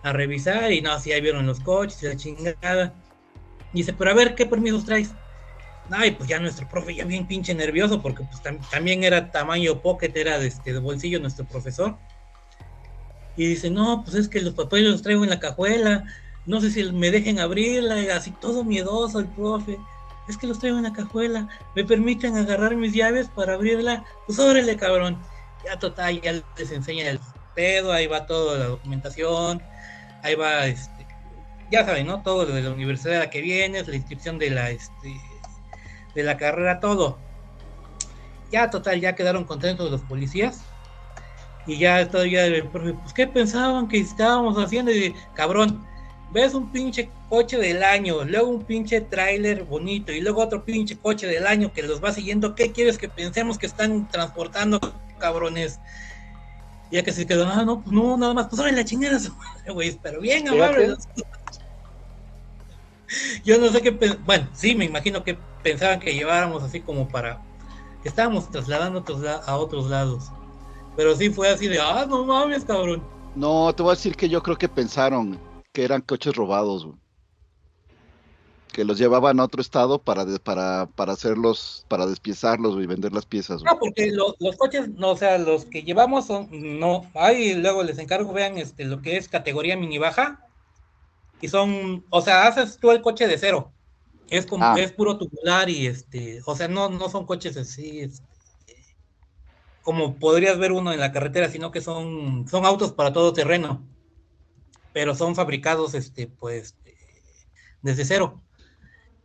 a 0.04 0.14
revisar. 0.14 0.72
Y 0.72 0.82
no, 0.82 0.98
sí, 1.00 1.12
ahí 1.12 1.22
vieron 1.22 1.46
los 1.46 1.60
coches 1.60 2.02
y 2.04 2.08
la 2.08 2.16
chingada. 2.16 2.94
Dice, 3.74 3.94
pero 3.94 4.12
a 4.12 4.14
ver, 4.14 4.36
¿qué 4.36 4.46
permisos 4.46 4.86
traes? 4.86 5.14
Ay, 5.90 6.12
pues 6.12 6.30
ya 6.30 6.40
nuestro 6.40 6.68
profe 6.70 6.96
ya 6.96 7.04
bien 7.04 7.28
pinche 7.28 7.54
nervioso 7.54 8.02
porque 8.02 8.24
pues 8.24 8.42
tam- 8.42 8.60
también 8.70 9.04
era 9.04 9.30
tamaño 9.30 9.82
pocket, 9.82 10.12
era 10.16 10.40
de, 10.40 10.48
este, 10.48 10.72
de 10.72 10.80
bolsillo 10.80 11.20
nuestro 11.20 11.44
profesor. 11.46 11.98
Y 13.36 13.46
dice, 13.48 13.70
no, 13.70 14.04
pues 14.04 14.16
es 14.16 14.28
que 14.30 14.42
los 14.42 14.54
papeles 14.54 14.90
los 14.92 15.02
traigo 15.02 15.24
en 15.24 15.30
la 15.30 15.40
cajuela, 15.40 16.04
no 16.46 16.62
sé 16.62 16.72
si 16.72 16.84
me 16.92 17.12
dejen 17.12 17.40
abrirla, 17.40 18.02
y 18.02 18.10
así 18.10 18.32
todo 18.32 18.64
miedoso 18.64 19.20
el 19.20 19.28
profe. 19.28 19.78
Es 20.28 20.38
que 20.38 20.48
los 20.48 20.60
traigo 20.60 20.78
en 20.78 20.84
la 20.84 20.94
cajuela, 20.94 21.48
me 21.76 21.84
permiten 21.84 22.38
agarrar 22.38 22.76
mis 22.76 22.94
llaves 22.94 23.28
para 23.30 23.56
abrirla, 23.56 24.04
pues 24.26 24.40
órale 24.40 24.78
cabrón. 24.78 25.18
Ya 25.66 25.78
total, 25.78 26.22
ya 26.22 26.34
les 26.58 26.72
enseña 26.72 27.10
el 27.10 27.20
pedo, 27.56 27.92
ahí 27.92 28.08
va 28.08 28.26
toda 28.26 28.58
la 28.58 28.66
documentación, 28.66 29.62
ahí 30.24 30.36
va 30.36 30.66
este, 30.66 31.06
ya 31.72 31.86
saben, 31.86 32.08
¿no? 32.08 32.22
Todo 32.22 32.46
lo 32.46 32.54
de 32.54 32.62
la 32.62 32.72
universidad 32.72 33.18
a 33.18 33.20
la 33.20 33.30
que 33.30 33.42
vienes, 33.42 33.88
la 33.88 33.96
inscripción 33.96 34.38
de 34.38 34.50
la, 34.50 34.70
este, 34.70 35.16
de 36.14 36.24
la 36.24 36.38
carrera, 36.38 36.80
todo. 36.80 37.18
Ya, 38.52 38.70
total, 38.70 39.00
ya 39.00 39.16
quedaron 39.16 39.46
contentos 39.46 39.90
los 39.90 40.02
policías. 40.02 40.62
Y 41.66 41.78
ya 41.78 42.10
todavía 42.10 42.46
el 42.46 42.68
profe, 42.68 42.94
pues, 42.94 43.14
¿qué 43.14 43.28
pensaban 43.28 43.88
que 43.88 44.00
estábamos 44.00 44.58
haciendo? 44.58 44.92
Y 44.92 45.16
cabrón, 45.34 45.86
ves 46.32 46.54
un 46.54 46.72
pinche 46.72 47.10
coche 47.30 47.58
del 47.58 47.84
año, 47.84 48.24
luego 48.24 48.48
un 48.50 48.64
pinche 48.64 49.02
tráiler 49.02 49.64
bonito, 49.66 50.12
y 50.12 50.22
luego 50.22 50.42
otro 50.42 50.64
pinche 50.64 50.98
coche 50.98 51.28
del 51.28 51.46
año 51.46 51.72
que 51.74 51.84
los 51.84 52.04
va 52.04 52.12
siguiendo. 52.12 52.56
¿Qué 52.56 52.72
quieres 52.72 52.98
que 52.98 53.10
pensemos 53.10 53.58
que 53.58 53.66
están 53.68 54.08
transportando, 54.08 54.80
cabrones? 55.20 55.80
Ya 56.92 57.04
que 57.04 57.12
se 57.14 57.26
quedó, 57.26 57.48
ah, 57.48 57.64
no, 57.64 57.82
pues 57.82 57.94
no, 57.94 58.18
nada 58.18 58.34
más, 58.34 58.48
pues 58.48 58.60
ahora 58.60 58.72
la 58.74 58.84
chingada 58.86 59.18
su 59.20 59.34
madre, 59.36 59.72
güey, 59.72 59.98
pero 60.02 60.20
bien 60.20 60.48
amable. 60.48 60.96
Yo 63.44 63.58
no 63.58 63.70
sé 63.70 63.82
qué, 63.82 63.92
bueno, 64.26 64.48
sí, 64.54 64.74
me 64.76 64.86
imagino 64.86 65.24
que 65.24 65.38
pensaban 65.64 66.00
que 66.00 66.14
lleváramos 66.14 66.64
así 66.64 66.80
como 66.80 67.08
para, 67.10 67.42
que 68.04 68.10
estábamos 68.10 68.50
trasladando 68.50 69.00
a 69.00 69.02
otros, 69.02 69.20
la- 69.22 69.36
a 69.36 69.58
otros 69.58 69.90
lados. 69.90 70.32
Pero 70.96 71.16
sí 71.16 71.30
fue 71.30 71.50
así 71.50 71.68
de, 71.68 71.80
ah, 71.80 72.06
no 72.08 72.26
mames, 72.26 72.64
cabrón. 72.64 73.04
No, 73.36 73.74
te 73.74 73.84
voy 73.84 73.92
a 73.92 73.96
decir 73.96 74.16
que 74.16 74.28
yo 74.30 74.42
creo 74.44 74.58
que 74.58 74.68
pensaron 74.70 75.40
que 75.72 75.84
eran 75.84 76.02
coches 76.02 76.36
robados, 76.36 76.86
güey. 76.86 76.98
Que 78.74 78.86
los 78.86 78.98
llevaban 78.98 79.40
a 79.40 79.44
otro 79.44 79.62
estado 79.62 80.00
para, 80.00 80.24
de- 80.24 80.40
para, 80.40 80.88
para 80.96 81.12
hacerlos, 81.14 81.86
para 81.90 82.06
despiezarlos 82.06 82.74
güey, 82.74 82.86
y 82.86 82.88
vender 82.88 83.12
las 83.12 83.26
piezas, 83.26 83.62
güey. 83.62 83.74
No, 83.74 83.80
porque 83.80 84.12
lo- 84.12 84.36
los 84.40 84.56
coches, 84.56 84.88
no, 84.90 85.12
o 85.12 85.18
sea, 85.18 85.38
los 85.38 85.66
que 85.66 85.84
llevamos 85.84 86.28
son, 86.28 86.48
no, 86.80 87.06
ahí 87.14 87.54
luego 87.56 87.84
les 87.84 87.98
encargo, 88.00 88.32
vean 88.32 88.58
este, 88.58 88.86
lo 88.86 89.02
que 89.02 89.18
es 89.18 89.28
categoría 89.28 89.76
mini 89.76 89.98
baja. 89.98 90.46
Y 91.42 91.48
son, 91.50 92.06
o 92.10 92.22
sea, 92.22 92.48
haces 92.48 92.78
tú 92.78 92.92
el 92.92 93.02
coche 93.02 93.28
de 93.28 93.38
cero. 93.38 93.72
Es 94.30 94.46
como, 94.46 94.64
Ah. 94.64 94.76
es 94.78 94.94
puro 94.94 95.18
tubular 95.18 95.70
y 95.70 95.88
este, 95.88 96.40
o 96.46 96.56
sea, 96.56 96.70
no, 96.70 96.88
no 96.88 97.10
son 97.10 97.26
coches 97.26 97.58
así, 97.58 98.00
este, 98.02 98.24
como 99.82 100.16
podrías 100.16 100.58
ver 100.58 100.72
uno 100.72 100.94
en 100.94 101.00
la 101.00 101.12
carretera, 101.12 101.50
sino 101.50 101.72
que 101.72 101.82
son, 101.82 102.48
son 102.48 102.66
autos 102.66 102.94
para 102.94 103.12
todo 103.12 103.34
terreno. 103.34 103.82
Pero 104.94 105.16
son 105.16 105.36
fabricados, 105.36 105.94
este, 105.94 106.28
pues, 106.28 106.76
desde 107.82 108.06
cero. 108.06 108.42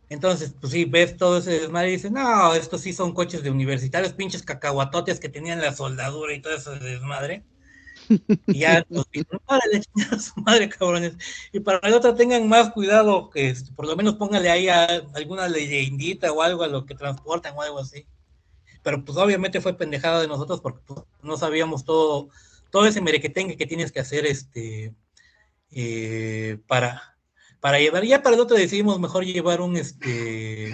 Entonces, 0.09 0.55
pues 0.59 0.71
sí, 0.71 0.85
ves 0.85 1.17
todo 1.17 1.39
ese 1.39 1.51
desmadre 1.51 1.89
y 1.89 1.93
dices, 1.93 2.11
no, 2.11 2.53
estos 2.53 2.81
sí 2.81 2.93
son 2.93 3.13
coches 3.13 3.43
de 3.43 3.51
universitarios, 3.51 4.13
pinches 4.13 4.43
cacahuatotes 4.43 5.19
que 5.19 5.27
tenían 5.27 5.61
la 5.61 5.73
soldadura 5.73 6.33
y 6.33 6.41
todo 6.41 6.55
ese 6.55 6.71
desmadre. 6.79 7.43
Y 8.47 8.59
ya, 8.59 8.85
pues, 8.87 9.05
órale, 9.45 9.83
a 10.11 10.19
su 10.19 10.39
madre, 10.41 10.69
cabrones. 10.69 11.17
Y 11.51 11.59
para 11.59 11.85
el 11.85 11.93
otro 11.93 12.15
tengan 12.15 12.47
más 12.47 12.71
cuidado, 12.71 13.29
que 13.29 13.49
este, 13.49 13.73
por 13.73 13.85
lo 13.85 13.97
menos 13.97 14.15
póngale 14.15 14.49
ahí 14.49 14.69
alguna 14.69 15.49
leyendita 15.49 16.31
o 16.31 16.41
algo 16.41 16.63
a 16.63 16.67
lo 16.67 16.85
que 16.85 16.95
transportan 16.95 17.55
o 17.57 17.61
algo 17.61 17.79
así. 17.79 18.05
Pero 18.83 19.03
pues 19.03 19.17
obviamente 19.17 19.59
fue 19.59 19.77
pendejada 19.77 20.21
de 20.21 20.27
nosotros 20.27 20.61
porque 20.61 20.79
pues, 20.85 21.01
no 21.21 21.35
sabíamos 21.35 21.83
todo, 21.83 22.29
todo 22.71 22.85
ese 22.85 23.01
merequetengue 23.01 23.57
que 23.57 23.65
tienes 23.65 23.91
que 23.91 23.99
hacer 23.99 24.25
este 24.25 24.93
eh, 25.71 26.57
para, 26.67 27.17
para 27.59 27.79
llevar. 27.79 28.03
Ya 28.03 28.21
para 28.21 28.35
el 28.35 28.41
otro 28.41 28.57
decidimos 28.57 28.99
mejor 28.99 29.25
llevar 29.25 29.61
un 29.61 29.77
este 29.77 30.73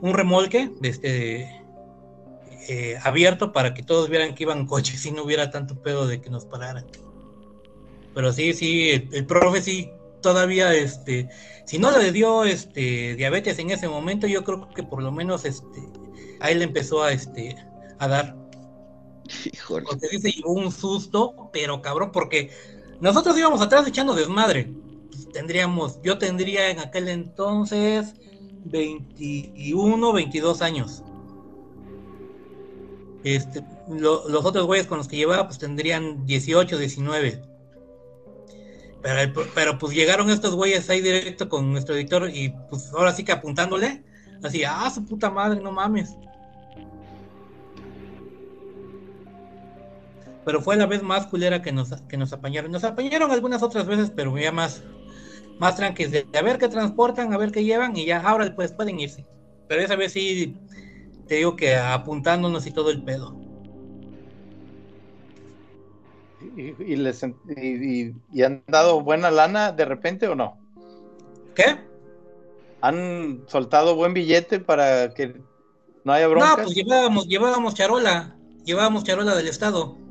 un 0.00 0.14
remolque 0.14 0.70
este 0.82 1.62
eh, 2.68 2.98
abierto 3.02 3.52
para 3.52 3.74
que 3.74 3.82
todos 3.82 4.08
vieran 4.08 4.34
que 4.34 4.44
iban 4.44 4.66
coches 4.66 5.04
y 5.06 5.12
no 5.12 5.24
hubiera 5.24 5.50
tanto 5.50 5.82
pedo 5.82 6.06
de 6.06 6.20
que 6.20 6.30
nos 6.30 6.44
pararan. 6.44 6.86
Pero 8.14 8.32
sí, 8.32 8.52
sí, 8.52 8.90
el, 8.90 9.08
el 9.12 9.26
profe 9.26 9.62
sí, 9.62 9.90
todavía, 10.22 10.72
este, 10.74 11.28
si 11.66 11.78
no 11.78 11.96
le 11.96 12.12
dio 12.12 12.44
este 12.44 13.14
diabetes 13.16 13.58
en 13.58 13.70
ese 13.70 13.88
momento, 13.88 14.26
yo 14.26 14.44
creo 14.44 14.68
que 14.70 14.82
por 14.82 15.02
lo 15.02 15.12
menos 15.12 15.44
este, 15.44 15.82
a 16.40 16.50
él 16.50 16.60
le 16.60 16.64
empezó 16.64 17.02
a 17.02 17.12
este 17.12 17.56
a 17.98 18.08
dar. 18.08 18.36
Híjole. 19.52 19.86
Porque 19.86 20.06
sí 20.08 20.18
se 20.18 20.30
llevó 20.30 20.52
un 20.52 20.72
susto, 20.72 21.50
pero 21.52 21.82
cabrón, 21.82 22.12
porque 22.12 22.50
nosotros 23.02 23.36
íbamos 23.36 23.60
atrás 23.60 23.86
echando 23.86 24.14
desmadre. 24.14 24.72
Pues, 25.10 25.28
tendríamos, 25.30 26.00
yo 26.02 26.16
tendría 26.18 26.70
en 26.70 26.78
aquel 26.78 27.08
entonces 27.08 28.14
21, 28.64 30.12
22 30.12 30.62
años. 30.62 31.02
Este, 33.24 33.62
lo- 33.88 34.28
los 34.28 34.44
otros 34.44 34.66
güeyes 34.66 34.86
con 34.86 34.98
los 34.98 35.06
que 35.08 35.16
llevaba 35.16 35.46
pues 35.46 35.58
tendrían 35.58 36.26
18, 36.26 36.78
19. 36.78 37.42
Pero, 39.02 39.46
pero 39.54 39.78
pues 39.78 39.94
llegaron 39.94 40.30
estos 40.30 40.54
güeyes 40.54 40.88
ahí 40.90 41.00
directo 41.00 41.48
con 41.48 41.72
nuestro 41.72 41.94
editor 41.96 42.30
y 42.32 42.54
pues 42.70 42.92
ahora 42.92 43.12
sí 43.12 43.24
que 43.24 43.32
apuntándole, 43.32 44.02
así, 44.44 44.62
ah, 44.64 44.88
su 44.94 45.04
puta 45.04 45.28
madre, 45.30 45.60
no 45.60 45.72
mames. 45.72 46.14
Pero 50.44 50.60
fue 50.60 50.76
la 50.76 50.86
vez 50.86 51.02
más 51.02 51.26
culera 51.26 51.62
que 51.62 51.72
nos, 51.72 51.90
que 52.02 52.16
nos 52.16 52.32
apañaron. 52.32 52.72
Nos 52.72 52.84
apañaron 52.84 53.30
algunas 53.30 53.62
otras 53.62 53.86
veces, 53.86 54.12
pero 54.14 54.36
ya 54.36 54.50
más, 54.52 54.82
más 55.58 55.76
tranquilos 55.76 56.12
de, 56.12 56.26
a 56.36 56.42
ver 56.42 56.58
qué 56.58 56.68
transportan, 56.68 57.32
a 57.32 57.38
ver 57.38 57.52
qué 57.52 57.64
llevan 57.64 57.96
y 57.96 58.06
ya, 58.06 58.20
ahora 58.20 58.52
pues 58.54 58.72
pueden 58.72 58.98
irse. 58.98 59.24
Pero 59.68 59.82
esa 59.82 59.96
vez 59.96 60.12
sí, 60.12 60.56
te 61.28 61.36
digo 61.36 61.54
que 61.54 61.76
apuntándonos 61.76 62.66
y 62.66 62.72
todo 62.72 62.90
el 62.90 63.02
pedo. 63.02 63.36
¿Y, 66.56 66.92
y 66.92 66.96
les, 66.96 67.24
y 67.56 68.42
han 68.42 68.64
dado 68.66 69.00
buena 69.00 69.30
lana 69.30 69.72
de 69.72 69.84
repente 69.84 70.26
o 70.26 70.34
no? 70.34 70.58
¿Qué? 71.54 71.78
¿Han 72.80 73.44
soltado 73.46 73.94
buen 73.94 74.12
billete 74.12 74.58
para 74.58 75.14
que 75.14 75.40
no 76.04 76.12
haya 76.12 76.26
broncas? 76.26 76.58
No, 76.58 76.64
pues 76.64 76.74
llevábamos, 76.74 77.28
llevábamos 77.28 77.74
charola, 77.74 78.36
llevábamos 78.64 79.04
charola 79.04 79.36
del 79.36 79.46
estado. 79.46 80.01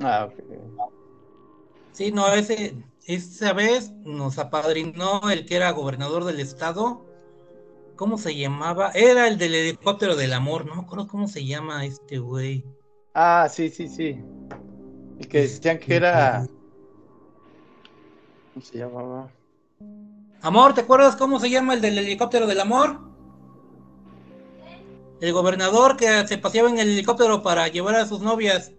Ah, 0.00 0.28
ok. 0.30 0.90
Sí, 1.92 2.12
no, 2.12 2.30
ese, 2.32 2.76
esa 3.06 3.52
vez 3.52 3.92
nos 4.04 4.38
apadrinó 4.38 5.30
el 5.30 5.46
que 5.46 5.56
era 5.56 5.70
gobernador 5.70 6.24
del 6.24 6.40
estado. 6.40 7.06
¿Cómo 7.96 8.18
se 8.18 8.36
llamaba? 8.36 8.90
Era 8.90 9.26
el 9.28 9.38
del 9.38 9.54
helicóptero 9.54 10.16
del 10.16 10.34
amor, 10.34 10.66
no 10.66 10.74
me 10.74 10.82
acuerdo 10.82 11.06
cómo 11.06 11.28
se 11.28 11.46
llama 11.46 11.86
este 11.86 12.18
güey. 12.18 12.64
Ah, 13.14 13.48
sí, 13.50 13.70
sí, 13.70 13.88
sí. 13.88 14.22
El 15.18 15.28
que 15.28 15.40
decían 15.42 15.78
que 15.78 15.96
era. 15.96 16.46
¿Cómo 18.52 18.66
se 18.66 18.78
llamaba? 18.78 19.30
Amor, 20.42 20.74
¿te 20.74 20.82
acuerdas 20.82 21.16
cómo 21.16 21.40
se 21.40 21.48
llama 21.48 21.74
el 21.74 21.80
del 21.80 21.96
helicóptero 21.98 22.46
del 22.46 22.60
amor? 22.60 23.00
El 25.20 25.32
gobernador 25.32 25.96
que 25.96 26.26
se 26.28 26.36
paseaba 26.36 26.68
en 26.68 26.78
el 26.78 26.90
helicóptero 26.90 27.42
para 27.42 27.68
llevar 27.68 27.94
a 27.94 28.06
sus 28.06 28.20
novias. 28.20 28.72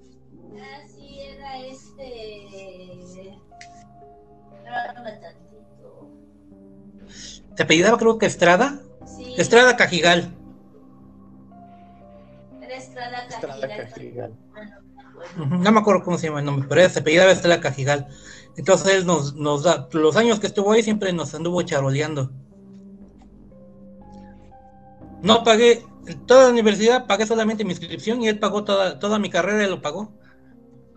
Espérame 5.08 5.22
tantito. 5.22 6.10
¿Se 7.56 7.64
apellidaba 7.64 7.98
creo 7.98 8.18
que 8.18 8.26
Estrada? 8.26 8.80
Sí. 9.06 9.36
Estrada 9.38 9.76
Cajigal. 9.78 10.34
Era 12.62 12.76
Estrada 12.76 13.26
Estrada 13.28 13.68
Cajigal. 13.68 13.90
Cajigal. 13.94 14.34
Ujú, 15.40 15.56
No 15.64 15.72
me 15.72 15.80
acuerdo 15.80 16.04
cómo 16.04 16.18
se 16.18 16.28
llama 16.28 16.40
el 16.40 16.46
nombre, 16.46 16.68
pero 16.70 16.90
se 16.90 17.00
apellidaba 17.00 17.32
Estrada 17.32 17.62
Cajigal. 17.62 18.08
Entonces 18.58 18.94
él 18.94 19.06
nos, 19.06 19.36
nos 19.36 19.64
da, 19.64 19.88
los 19.92 20.16
años 20.16 20.40
que 20.40 20.48
estuvo 20.48 20.72
ahí 20.72 20.84
siempre 20.84 21.14
nos 21.14 21.34
anduvo 21.34 21.62
charoleando. 21.62 22.32
No 25.22 25.44
pagué, 25.44 25.84
toda 26.26 26.46
la 26.46 26.50
universidad 26.50 27.08
pagué 27.08 27.26
solamente 27.26 27.64
mi 27.64 27.72
inscripción 27.72 28.22
y 28.22 28.28
él 28.28 28.40
pagó 28.40 28.64
toda, 28.64 29.00
toda 29.00 29.20
mi 29.20 29.30
carrera, 29.30 29.64
él 29.64 29.72
lo 29.72 29.82
pagó. 29.82 30.12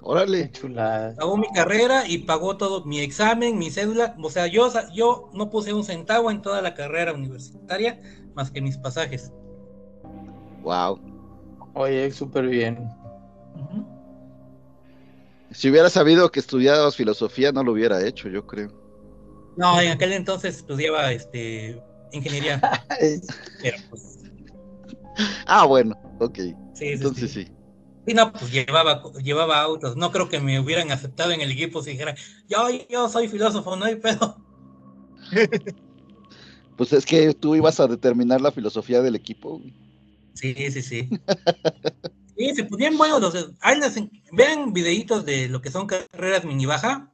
Órale. 0.02 0.50
Chulada. 0.52 1.14
Pagó 1.16 1.36
mi 1.36 1.48
carrera 1.52 2.08
y 2.08 2.18
pagó 2.18 2.56
todo, 2.56 2.84
mi 2.84 3.00
examen, 3.00 3.58
mi 3.58 3.70
cédula. 3.70 4.16
O 4.22 4.30
sea, 4.30 4.46
yo, 4.46 4.70
yo 4.94 5.30
no 5.34 5.50
puse 5.50 5.72
un 5.72 5.84
centavo 5.84 6.30
en 6.30 6.42
toda 6.42 6.62
la 6.62 6.74
carrera 6.74 7.12
universitaria 7.12 8.00
más 8.34 8.50
que 8.50 8.60
mis 8.60 8.78
pasajes. 8.78 9.32
Wow. 10.62 11.00
Oye, 11.74 12.10
súper 12.10 12.46
bien. 12.48 12.88
Si 15.52 15.68
hubiera 15.68 15.90
sabido 15.90 16.30
que 16.30 16.40
estudiabas 16.40 16.96
filosofía, 16.96 17.52
no 17.52 17.64
lo 17.64 17.72
hubiera 17.72 18.04
hecho, 18.06 18.28
yo 18.28 18.46
creo. 18.46 18.70
No, 19.56 19.80
en 19.80 19.90
aquel 19.90 20.12
entonces 20.12 20.58
estudiaba 20.58 21.12
este 21.12 21.82
ingeniería. 22.12 22.60
Pero 23.62 23.76
pues, 23.90 24.18
Ah, 25.46 25.66
bueno, 25.66 25.94
ok. 26.20 26.36
sí, 26.36 26.54
sí, 26.74 26.86
Entonces 26.92 27.30
sí. 27.32 27.44
sí. 27.44 27.52
Sí, 28.06 28.14
no, 28.14 28.32
pues 28.32 28.50
llevaba, 28.50 29.02
llevaba 29.22 29.60
autos. 29.60 29.96
No 29.96 30.10
creo 30.10 30.28
que 30.28 30.40
me 30.40 30.58
hubieran 30.58 30.90
aceptado 30.90 31.32
en 31.32 31.40
el 31.40 31.50
equipo 31.50 31.82
si 31.82 31.90
dijera, 31.90 32.14
yo, 32.48 32.68
yo 32.88 33.08
soy 33.08 33.28
filósofo, 33.28 33.76
no 33.76 33.84
hay 33.84 33.96
pedo. 33.96 34.36
Pues 36.76 36.94
es 36.94 37.04
que 37.04 37.34
tú 37.34 37.54
ibas 37.54 37.78
a 37.78 37.86
determinar 37.86 38.40
la 38.40 38.52
filosofía 38.52 39.02
del 39.02 39.14
equipo. 39.14 39.60
Sí, 40.32 40.54
sí, 40.70 40.80
sí. 40.80 41.10
Sí, 42.40 42.54
se 42.54 42.64
ponían 42.64 42.96
buenos 42.96 43.20
los. 43.20 43.50
vean 44.32 44.72
videitos 44.72 45.26
de 45.26 45.50
lo 45.50 45.60
que 45.60 45.70
son 45.70 45.86
carreras 45.86 46.46
mini 46.46 46.64
baja. 46.64 47.12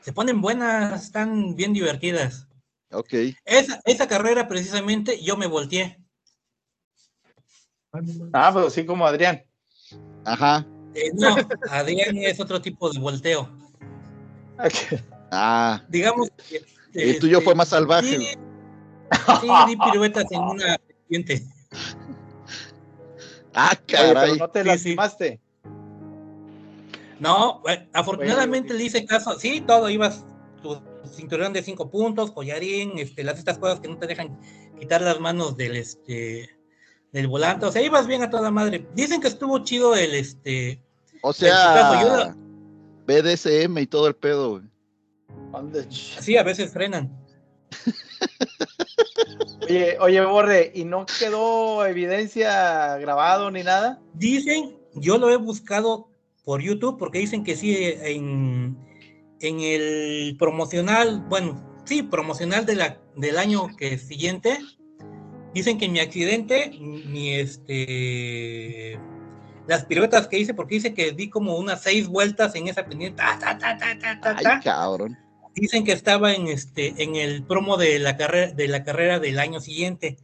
Se 0.00 0.14
ponen 0.14 0.40
buenas, 0.40 1.04
están 1.04 1.54
bien 1.54 1.74
divertidas. 1.74 2.48
Ok. 2.90 3.12
Esa, 3.44 3.82
esa 3.84 4.08
carrera 4.08 4.48
precisamente 4.48 5.22
yo 5.22 5.36
me 5.36 5.46
volteé. 5.46 6.02
Ah, 8.32 8.50
pues 8.52 8.66
así 8.66 8.84
como 8.84 9.06
Adrián. 9.06 9.42
Ajá. 10.24 10.66
Eh, 10.94 11.10
no, 11.14 11.34
Adrián 11.70 12.16
es 12.18 12.38
otro 12.40 12.60
tipo 12.60 12.90
de 12.90 12.98
volteo. 12.98 13.48
Ah, 15.30 15.82
Digamos 15.88 16.28
que. 16.48 16.62
el 16.94 17.18
tuyo 17.18 17.40
fue 17.40 17.54
más 17.54 17.68
salvaje. 17.68 18.16
Sí, 18.18 18.26
sí, 19.40 19.48
di 19.66 19.76
piruetas 19.76 20.24
en 20.30 20.40
una 20.42 20.76
serpiente. 20.86 21.42
Ah, 23.56 23.70
Oye, 23.72 23.84
pero 23.86 24.14
caray. 24.14 24.36
no 24.38 24.50
te 24.50 24.58
Sí, 24.58 24.64
sí. 24.64 24.68
lastimaste. 24.72 25.40
No, 27.20 27.62
eh, 27.68 27.88
afortunadamente 27.92 28.70
Oye, 28.72 28.78
le 28.80 28.84
hice 28.86 29.06
caso. 29.06 29.38
Sí, 29.38 29.60
todo 29.60 29.88
ibas, 29.88 30.24
tu 30.60 30.82
cinturón 31.12 31.52
de 31.52 31.62
cinco 31.62 31.88
puntos, 31.88 32.32
collarín, 32.32 32.98
este, 32.98 33.22
las 33.22 33.38
estas 33.38 33.58
cosas 33.58 33.78
que 33.78 33.86
no 33.86 33.96
te 33.96 34.08
dejan 34.08 34.40
quitar 34.80 35.02
las 35.02 35.20
manos 35.20 35.56
del 35.56 35.76
este 35.76 36.50
del 37.14 37.28
volante. 37.28 37.64
O 37.64 37.72
sea, 37.72 37.80
ibas 37.80 38.06
bien 38.06 38.22
a 38.22 38.28
toda 38.28 38.50
madre. 38.50 38.86
Dicen 38.94 39.20
que 39.20 39.28
estuvo 39.28 39.60
chido 39.60 39.94
el 39.94 40.14
este. 40.14 40.82
O 41.22 41.32
sea, 41.32 42.34
BDSM 43.06 43.78
y 43.78 43.86
todo 43.86 44.08
el 44.08 44.16
pedo. 44.16 44.50
güey. 44.50 44.64
Sí, 45.88 46.36
a 46.36 46.42
veces 46.42 46.72
frenan. 46.72 47.16
Oye, 49.62 49.96
oye, 49.98 50.20
Borre, 50.24 50.72
¿y 50.74 50.84
no 50.84 51.06
quedó 51.06 51.86
evidencia 51.86 52.98
grabado 52.98 53.50
ni 53.50 53.62
nada? 53.62 53.98
Dicen, 54.12 54.76
yo 54.94 55.16
lo 55.16 55.30
he 55.30 55.36
buscado 55.38 56.10
por 56.44 56.60
YouTube 56.60 56.98
porque 56.98 57.18
dicen 57.18 57.44
que 57.44 57.56
sí 57.56 57.74
en, 57.74 58.76
en 59.40 59.60
el 59.60 60.36
promocional, 60.38 61.24
bueno, 61.28 61.80
sí, 61.86 62.02
promocional 62.02 62.66
de 62.66 62.74
la, 62.76 63.00
del 63.16 63.38
año 63.38 63.74
que 63.78 63.96
siguiente, 63.96 64.58
dicen 65.54 65.78
que 65.78 65.88
mi 65.88 66.00
accidente, 66.00 66.76
mi 66.80 67.34
este, 67.34 68.98
las 69.66 69.84
piruetas 69.84 70.26
que 70.28 70.38
hice, 70.38 70.52
porque 70.52 70.74
dice 70.74 70.94
que 70.94 71.12
di 71.12 71.30
como 71.30 71.56
unas 71.56 71.82
seis 71.82 72.08
vueltas 72.08 72.54
en 72.54 72.68
esa 72.68 72.84
pendiente, 72.84 73.22
ta, 73.22 73.38
ta, 73.38 73.56
ta, 73.56 73.78
ta, 73.78 73.98
ta, 73.98 74.20
ta, 74.20 74.36
Ay, 74.36 74.60
cabrón. 74.62 75.16
dicen 75.54 75.84
que 75.84 75.92
estaba 75.92 76.34
en 76.34 76.48
este, 76.48 77.02
en 77.02 77.16
el 77.16 77.44
promo 77.44 77.76
de 77.76 77.98
la 77.98 78.16
carrera, 78.16 78.52
de 78.52 78.68
la 78.68 78.84
carrera 78.84 79.20
del 79.20 79.38
año 79.38 79.60
siguiente. 79.60 80.18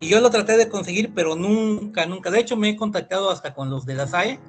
Y 0.00 0.08
yo 0.08 0.20
lo 0.20 0.30
traté 0.30 0.56
de 0.56 0.68
conseguir, 0.68 1.12
pero 1.14 1.36
nunca, 1.36 2.06
nunca. 2.06 2.30
De 2.30 2.40
hecho, 2.40 2.56
me 2.56 2.70
he 2.70 2.76
contactado 2.76 3.30
hasta 3.30 3.54
con 3.54 3.70
los 3.70 3.86
de 3.86 3.94
la 3.94 4.08
SAE 4.08 4.40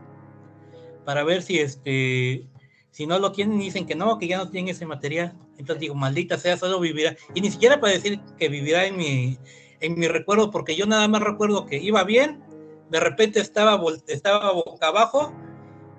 para 1.05 1.23
ver 1.23 1.43
si 1.43 1.59
este, 1.59 2.47
si 2.89 3.05
no 3.05 3.19
lo 3.19 3.31
tienen, 3.31 3.59
dicen 3.59 3.85
que 3.85 3.93
no, 3.93 4.17
que 4.17 4.27
ya 4.27 4.37
no 4.37 4.49
tienen 4.49 4.73
ese 4.73 4.87
material. 4.87 5.35
Entonces 5.59 5.81
digo, 5.81 5.93
maldita 5.93 6.39
sea, 6.39 6.57
solo 6.57 6.79
vivirá. 6.79 7.15
Y 7.35 7.41
ni 7.41 7.51
siquiera 7.51 7.79
para 7.79 7.93
decir 7.93 8.19
que 8.39 8.49
vivirá 8.49 8.85
en 8.85 8.97
mi, 8.97 9.37
en 9.83 9.99
mi 9.99 10.07
recuerdo, 10.07 10.49
porque 10.49 10.75
yo 10.75 10.85
nada 10.85 11.07
más 11.07 11.21
recuerdo 11.21 11.65
que 11.65 11.77
iba 11.77 12.03
bien, 12.03 12.41
de 12.89 12.99
repente 12.99 13.39
estaba, 13.39 13.75
boca 13.75 14.87
abajo, 14.87 15.33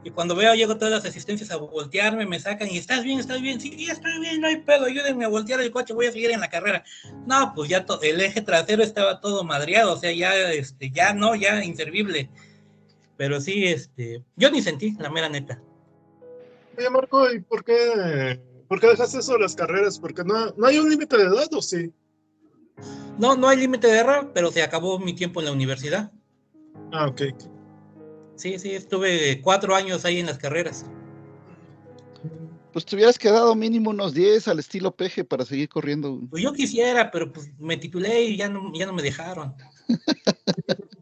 y 0.03 0.11
cuando 0.11 0.35
veo, 0.35 0.55
llego 0.55 0.77
todas 0.77 0.93
las 0.93 1.05
asistencias 1.05 1.51
a 1.51 1.57
voltearme, 1.57 2.27
me 2.27 2.41
sacan 2.41 2.69
y 2.69 2.79
estás 2.79 3.05
bien, 3.05 3.21
estás 3.21 3.41
bien, 3.41 3.61
sí, 3.61 3.87
estoy 3.91 4.21
bien, 4.21 4.41
no 4.41 4.49
hay 4.49 4.57
pedo, 4.57 4.87
ayúdenme 4.87 5.25
a 5.25 5.29
voltear 5.29 5.61
el 5.61 5.71
coche, 5.71 5.95
voy 5.95 6.07
a 6.07 6.13
seguir 6.13 6.31
en 6.31 6.41
la 6.41 6.51
carrera. 6.51 6.85
No, 7.27 7.53
pues 7.55 7.71
ya 7.71 7.87
el 8.03 8.21
eje 8.21 8.43
trasero 8.43 8.83
estaba 8.83 9.21
todo 9.21 9.45
madreado, 9.45 9.95
o 9.95 9.97
sea, 9.97 10.13
ya, 10.13 10.35
este, 10.53 10.91
ya 10.91 11.15
no, 11.15 11.35
ya 11.35 11.65
inservible. 11.65 12.31
Pero 13.17 13.41
sí, 13.41 13.67
este, 13.67 14.23
yo 14.37 14.51
ni 14.51 14.61
sentí, 14.61 14.93
la 14.99 15.11
mera 15.11 15.29
neta. 15.29 15.61
Oye, 16.77 16.91
Marco, 16.91 17.31
¿y 17.33 17.41
por 17.41 17.65
qué, 17.65 18.41
¿Por 18.69 18.81
qué 18.81 18.89
dejaste 18.89 19.19
eso 19.19 19.35
de 19.35 19.41
las 19.41 19.55
carreras? 19.55 19.99
Porque 19.99 20.25
no, 20.25 20.51
no 20.57 20.67
hay 20.67 20.79
un 20.79 20.91
límite 20.91 21.17
de 21.17 21.25
edad, 21.25 21.49
¿o 21.53 21.63
sí? 21.63 21.93
No, 23.19 23.37
no 23.37 23.49
hay 23.49 23.59
límite 23.59 23.87
de 23.87 23.99
error, 23.99 24.33
pero 24.35 24.51
se 24.51 24.63
acabó 24.63 24.99
mi 24.99 25.15
tiempo 25.15 25.41
en 25.41 25.47
la 25.47 25.53
universidad. 25.53 26.13
Ah, 26.93 27.07
ok. 27.07 27.23
Sí, 28.37 28.59
sí, 28.59 28.73
estuve 28.73 29.41
cuatro 29.41 29.75
años 29.75 30.05
ahí 30.05 30.19
en 30.19 30.27
las 30.27 30.39
carreras. 30.39 30.85
Pues 32.73 32.85
te 32.85 32.97
hubieras 32.97 33.19
quedado 33.19 33.55
mínimo 33.55 33.91
unos 33.91 34.15
10 34.15 34.49
al 34.49 34.59
estilo 34.59 34.91
peje 34.91 35.23
para 35.23 35.45
seguir 35.45 35.69
corriendo. 35.69 36.21
Pues 36.29 36.43
yo 36.43 36.53
quisiera, 36.53 37.13
pero 37.13 37.33
pues 37.33 37.53
me 37.59 37.77
titulé 37.77 38.25
y 38.25 38.37
ya 38.37 38.49
no, 38.49 38.73
ya 38.75 38.87
no 38.87 38.93
me 38.93 39.03
dejaron. 39.03 39.55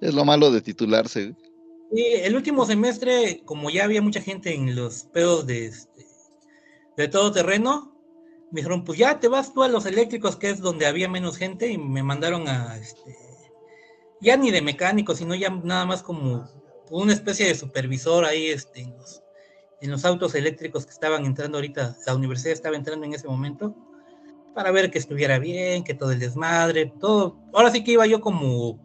Es 0.00 0.14
lo 0.14 0.24
malo 0.24 0.50
de 0.50 0.62
titularse. 0.62 1.34
Sí, 1.92 2.04
el 2.22 2.34
último 2.34 2.64
semestre, 2.64 3.42
como 3.44 3.68
ya 3.68 3.84
había 3.84 4.00
mucha 4.00 4.22
gente 4.22 4.54
en 4.54 4.74
los 4.74 5.04
pedos 5.04 5.46
de, 5.46 5.66
este, 5.66 6.06
de 6.96 7.08
todo 7.08 7.30
terreno, 7.32 7.99
me 8.50 8.60
dijeron, 8.60 8.84
pues 8.84 8.98
ya 8.98 9.20
te 9.20 9.28
vas 9.28 9.52
tú 9.52 9.62
a 9.62 9.68
los 9.68 9.86
eléctricos, 9.86 10.36
que 10.36 10.50
es 10.50 10.60
donde 10.60 10.86
había 10.86 11.08
menos 11.08 11.36
gente, 11.36 11.68
y 11.70 11.78
me 11.78 12.02
mandaron 12.02 12.48
a, 12.48 12.76
este, 12.76 13.16
ya 14.20 14.36
ni 14.36 14.50
de 14.50 14.62
mecánico, 14.62 15.14
sino 15.14 15.34
ya 15.34 15.50
nada 15.50 15.86
más 15.86 16.02
como 16.02 16.48
una 16.90 17.12
especie 17.12 17.46
de 17.46 17.54
supervisor 17.54 18.24
ahí 18.24 18.48
este, 18.48 18.80
en, 18.80 18.96
los, 18.96 19.22
en 19.80 19.90
los 19.90 20.04
autos 20.04 20.34
eléctricos 20.34 20.84
que 20.84 20.92
estaban 20.92 21.24
entrando 21.24 21.58
ahorita, 21.58 21.96
la 22.06 22.14
universidad 22.14 22.52
estaba 22.52 22.76
entrando 22.76 23.06
en 23.06 23.14
ese 23.14 23.28
momento, 23.28 23.74
para 24.54 24.72
ver 24.72 24.90
que 24.90 24.98
estuviera 24.98 25.38
bien, 25.38 25.84
que 25.84 25.94
todo 25.94 26.10
el 26.10 26.18
desmadre, 26.18 26.92
todo. 27.00 27.38
Ahora 27.52 27.70
sí 27.70 27.84
que 27.84 27.92
iba 27.92 28.06
yo 28.06 28.20
como, 28.20 28.80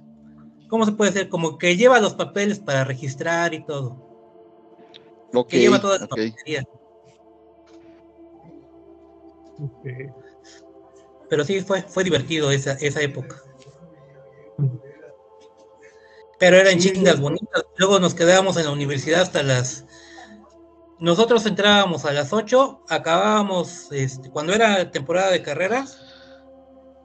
¿cómo 0.69 0.85
se 0.85 0.91
puede 0.91 1.11
decir? 1.11 1.29
Como 1.29 1.57
que 1.57 1.75
lleva 1.75 1.99
los 1.99 2.13
papeles 2.13 2.59
para 2.59 2.83
registrar 2.83 3.53
y 3.53 3.65
todo. 3.65 4.03
Que 5.49 5.59
lleva 5.59 5.81
toda 5.81 5.97
la 5.99 6.05
ok. 6.05 6.19
Pero 11.29 11.43
sí, 11.43 11.61
fue, 11.61 11.81
fue 11.83 12.03
divertido 12.03 12.51
esa, 12.51 12.73
esa 12.73 13.01
época. 13.01 13.37
Pero 16.39 16.57
eran 16.57 16.79
Sí, 16.79 16.91
chingas 16.91 17.19
bonitas. 17.19 17.65
Luego 17.77 17.99
nos 17.99 18.13
quedábamos 18.13 18.57
en 18.57 18.65
la 18.65 18.71
universidad 18.71 19.21
hasta 19.21 19.43
las... 19.43 19.85
Nosotros 20.99 21.45
entrábamos 21.45 22.05
a 22.05 22.13
las 22.13 22.31
8, 22.31 22.85
acabábamos, 22.87 23.91
este, 23.91 24.29
cuando 24.29 24.53
era 24.53 24.91
temporada 24.91 25.29
de 25.29 25.41
carreras, 25.41 25.99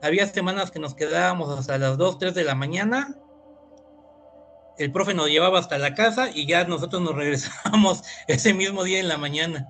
había 0.01 0.27
semanas 0.27 0.70
que 0.70 0.79
nos 0.79 0.95
quedábamos 0.95 1.59
hasta 1.59 1.77
las 1.77 1.99
2, 1.99 2.19
3 2.19 2.35
de 2.35 2.45
la 2.45 2.55
mañana. 2.55 3.17
El 4.79 4.93
profe 4.93 5.12
nos 5.12 5.29
llevaba 5.29 5.59
hasta 5.59 5.77
la 5.77 5.95
casa 5.95 6.31
y 6.33 6.47
ya 6.47 6.65
nosotros 6.65 7.03
nos 7.03 7.15
regresábamos 7.15 8.03
ese 8.29 8.55
mismo 8.55 8.85
día 8.85 9.01
en 9.01 9.09
la 9.09 9.19
mañana. 9.19 9.69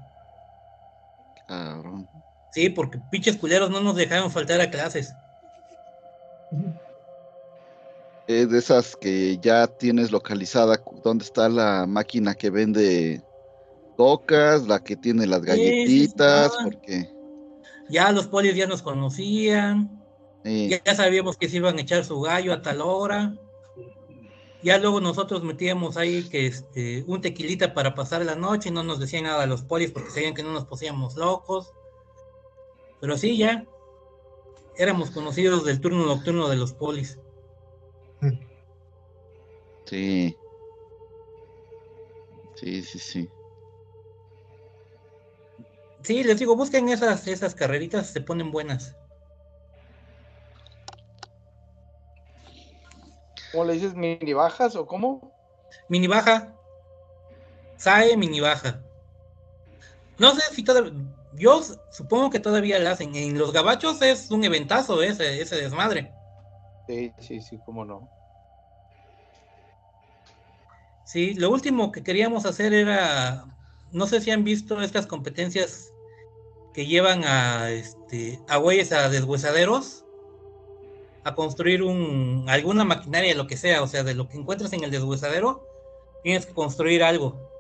Cabrón. 1.49 2.09
Sí, 2.53 2.69
porque 2.69 2.99
pinches 3.11 3.37
culeros 3.37 3.71
no 3.71 3.81
nos 3.81 3.97
dejaban 3.97 4.31
faltar 4.31 4.61
a 4.61 4.71
clases. 4.71 5.15
Es 8.27 8.51
de 8.51 8.59
esas 8.59 8.97
que 8.97 9.39
ya 9.39 9.67
tienes 9.67 10.11
localizada 10.11 10.81
dónde 11.03 11.25
está 11.25 11.49
la 11.49 11.87
máquina 11.87 12.35
que 12.35 12.51
vende 12.51 13.23
cocas, 13.97 14.67
la 14.67 14.81
que 14.81 14.97
tiene 14.97 15.27
las 15.27 15.41
sí, 15.41 15.47
galletitas, 15.47 16.53
porque 16.63 17.09
Ya 17.89 18.11
los 18.13 18.27
polis 18.29 18.55
ya 18.55 18.67
nos 18.67 18.83
conocían, 18.83 19.91
eh, 20.45 20.69
ya, 20.71 20.83
ya 20.85 20.95
sabíamos 20.95 21.37
que 21.37 21.49
se 21.49 21.57
iban 21.57 21.79
a 21.79 21.83
echar 21.83 22.05
su 22.05 22.21
gallo 22.21 22.53
a 22.53 22.63
tal 22.63 22.81
hora. 22.81 23.35
Ya 24.63 24.79
luego 24.79 25.01
nosotros 25.01 25.43
metíamos 25.43 25.97
ahí 25.97 26.29
que 26.29 26.47
este, 26.47 27.05
un 27.07 27.21
tequilita 27.21 27.73
para 27.73 27.95
pasar 27.95 28.25
la 28.25 28.35
noche 28.35 28.69
y 28.69 28.73
no 28.73 28.83
nos 28.83 29.01
decían 29.01 29.25
nada 29.25 29.43
a 29.43 29.47
los 29.47 29.63
polis 29.63 29.91
porque 29.91 30.11
sabían 30.11 30.35
que 30.35 30.43
no 30.43 30.53
nos 30.53 30.67
poníamos 30.67 31.17
locos. 31.17 31.73
Pero 33.01 33.17
sí, 33.17 33.37
ya 33.37 33.67
éramos 34.77 35.11
conocidos 35.11 35.65
del 35.65 35.81
turno 35.81 36.07
nocturno 36.07 36.49
de 36.49 36.57
los 36.57 36.73
polis. 36.73 37.19
sí. 39.87 40.37
Sí, 42.55 42.83
sí, 42.83 42.99
sí. 42.99 43.31
Sí, 46.03 46.25
les 46.25 46.39
digo, 46.39 46.57
busquen 46.57 46.89
esas, 46.89 47.27
esas 47.27 47.55
carreritas, 47.55 48.09
se 48.09 48.21
ponen 48.21 48.51
buenas. 48.51 48.95
¿Cómo 53.53 53.65
le 53.65 53.75
dices? 53.75 53.95
¿Mini 53.95 54.33
bajas 54.33 54.77
o 54.77 54.87
cómo? 54.87 55.33
Mini 55.89 56.07
baja. 56.07 56.55
SAE 57.77 58.17
mini 58.17 58.41
baja. 58.41 58.83
No 60.19 60.35
sé 60.35 60.55
si 60.55 60.63
todavía. 60.63 60.93
Yo 61.35 61.63
supongo 61.91 62.31
que 62.31 62.41
todavía 62.41 62.79
la 62.79 62.93
hacen. 62.93 63.15
En 63.15 63.39
los 63.39 63.53
gabachos 63.53 64.03
es 64.03 64.31
un 64.31 64.45
eventazo 64.45 65.03
ese, 65.03 65.41
ese 65.41 65.57
desmadre. 65.57 66.13
Sí, 66.87 67.13
sí, 67.19 67.41
sí, 67.41 67.59
cómo 67.65 67.85
no. 67.85 68.11
Sí, 71.05 71.35
lo 71.35 71.51
último 71.51 71.93
que 71.93 72.03
queríamos 72.03 72.47
hacer 72.47 72.73
era. 72.73 73.45
No 73.93 74.07
sé 74.07 74.21
si 74.21 74.31
han 74.31 74.45
visto 74.45 74.81
estas 74.81 75.07
competencias 75.07 75.93
que 76.73 76.87
llevan 76.87 77.25
a 77.25 77.71
este 77.71 78.41
a 78.49 78.57
güeyes 78.59 78.93
a 78.93 79.09
deshuesaderos 79.09 80.05
a 81.25 81.35
construir 81.35 81.83
un 81.83 82.47
alguna 82.49 82.85
maquinaria, 82.85 83.35
lo 83.35 83.47
que 83.47 83.57
sea, 83.57 83.83
o 83.83 83.87
sea, 83.87 84.05
de 84.05 84.15
lo 84.15 84.29
que 84.29 84.39
encuentres 84.39 84.73
en 84.73 84.85
el 84.85 84.91
deshuesadero, 84.91 85.67
tienes 86.23 86.47
que 86.47 86.55
construir 86.55 87.03
algo 87.03 87.51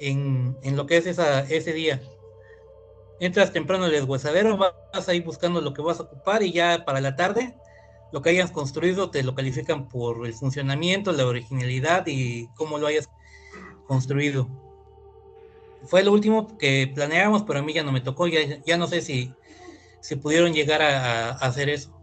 en, 0.00 0.56
en 0.62 0.76
lo 0.76 0.86
que 0.86 0.96
es 0.96 1.06
esa, 1.06 1.40
ese 1.40 1.72
día. 1.72 2.00
Entras 3.20 3.52
temprano 3.52 3.84
al 3.84 3.92
deshuesadero, 3.92 4.56
vas 4.56 5.08
ahí 5.08 5.20
buscando 5.20 5.60
lo 5.60 5.74
que 5.74 5.82
vas 5.82 6.00
a 6.00 6.04
ocupar 6.04 6.42
y 6.42 6.52
ya 6.52 6.84
para 6.86 7.00
la 7.00 7.16
tarde 7.16 7.54
lo 8.12 8.22
que 8.22 8.30
hayas 8.30 8.50
construido 8.50 9.10
te 9.10 9.22
lo 9.22 9.34
califican 9.34 9.88
por 9.88 10.26
el 10.26 10.34
funcionamiento, 10.34 11.12
la 11.12 11.26
originalidad 11.26 12.06
y 12.06 12.48
cómo 12.56 12.78
lo 12.78 12.86
hayas 12.86 13.08
construido. 13.86 14.48
Fue 15.84 16.02
lo 16.02 16.12
último 16.12 16.58
que 16.58 16.90
planeábamos, 16.94 17.44
pero 17.44 17.60
a 17.60 17.62
mí 17.62 17.72
ya 17.72 17.82
no 17.82 17.92
me 17.92 18.00
tocó, 18.00 18.26
ya, 18.26 18.40
ya 18.64 18.76
no 18.76 18.86
sé 18.86 19.00
si, 19.00 19.32
si 20.00 20.16
pudieron 20.16 20.52
llegar 20.52 20.82
a, 20.82 21.30
a 21.30 21.32
hacer 21.32 21.68
eso. 21.68 21.94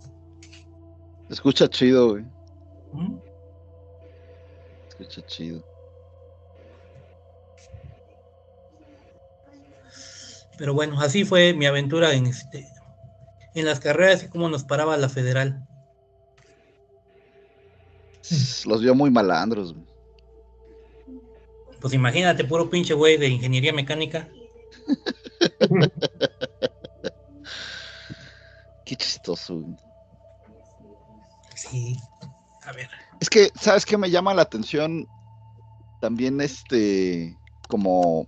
Escucha 1.30 1.68
chido, 1.68 2.12
güey. 2.12 2.24
¿Mm? 2.94 3.18
Escucha 4.90 5.26
chido. 5.26 5.64
Pero 10.58 10.74
bueno, 10.74 11.00
así 11.00 11.24
fue 11.24 11.54
mi 11.54 11.66
aventura 11.66 12.14
en 12.14 12.28
este 12.28 12.68
en 13.54 13.66
las 13.66 13.80
carreras 13.80 14.24
y 14.24 14.28
cómo 14.28 14.50
nos 14.50 14.64
paraba 14.64 14.98
la 14.98 15.10
federal. 15.10 15.66
Los 18.66 18.82
vio 18.82 18.94
muy 18.94 19.10
malandros. 19.10 19.74
Pues 21.80 21.94
imagínate, 21.94 22.44
puro 22.44 22.70
pinche 22.70 22.94
güey 22.94 23.18
de 23.18 23.30
ingeniería 23.30 23.74
mecánica. 23.74 24.28
Qué 28.86 28.96
chistoso. 28.96 29.64
Sí. 31.56 31.98
A 32.64 32.72
ver. 32.74 32.90
Es 33.20 33.30
que, 33.30 33.52
¿sabes 33.60 33.86
qué 33.86 33.98
me 33.98 34.10
llama 34.10 34.34
la 34.34 34.44
atención? 34.44 35.08
También 36.00 36.42
este, 36.42 37.38
como 37.68 38.28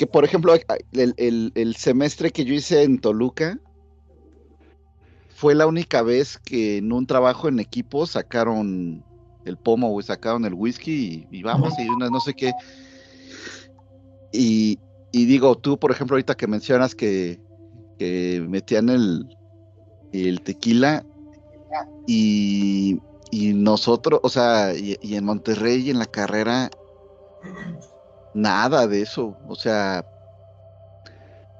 que 0.00 0.06
por 0.06 0.24
ejemplo, 0.24 0.54
el, 0.92 1.52
el- 1.54 1.76
semestre 1.76 2.30
que 2.30 2.46
yo 2.46 2.54
hice 2.54 2.84
en 2.84 2.98
Toluca 3.02 3.58
fue 5.28 5.54
la 5.54 5.66
única 5.66 6.00
vez 6.00 6.38
que 6.38 6.78
en 6.78 6.90
un 6.90 7.06
trabajo 7.06 7.48
en 7.48 7.60
equipo 7.60 8.06
sacaron 8.06 9.04
el 9.44 9.58
pomo, 9.58 9.90
güey, 9.90 10.06
sacaron 10.06 10.46
el 10.46 10.54
whisky 10.54 11.26
y, 11.30 11.38
y 11.38 11.42
vamos, 11.42 11.78
y 11.78 11.86
una 11.90 12.08
no 12.08 12.18
sé 12.18 12.32
qué. 12.32 12.50
Y, 14.32 14.78
y 15.12 15.26
digo, 15.26 15.58
tú, 15.58 15.78
por 15.78 15.90
ejemplo, 15.90 16.14
ahorita 16.14 16.34
que 16.34 16.46
mencionas 16.46 16.94
que, 16.94 17.38
que 17.98 18.42
metían 18.48 18.88
el, 18.88 19.36
el 20.14 20.40
tequila 20.40 21.04
y, 22.06 23.02
y 23.30 23.52
nosotros, 23.52 24.20
o 24.22 24.30
sea, 24.30 24.74
y, 24.74 24.96
y 25.02 25.16
en 25.16 25.26
Monterrey 25.26 25.82
y 25.82 25.90
en 25.90 25.98
la 25.98 26.06
carrera, 26.06 26.70
nada 28.34 28.86
de 28.86 29.02
eso. 29.02 29.36
O 29.48 29.54
sea, 29.54 30.04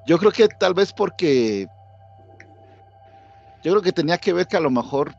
yo 0.05 0.17
creo 0.17 0.31
que 0.31 0.47
tal 0.47 0.73
vez 0.73 0.93
porque, 0.93 1.67
yo 3.63 3.71
creo 3.71 3.81
que 3.81 3.91
tenía 3.91 4.17
que 4.17 4.33
ver 4.33 4.47
que 4.47 4.57
a 4.57 4.61
lo 4.61 4.71
mejor, 4.71 5.13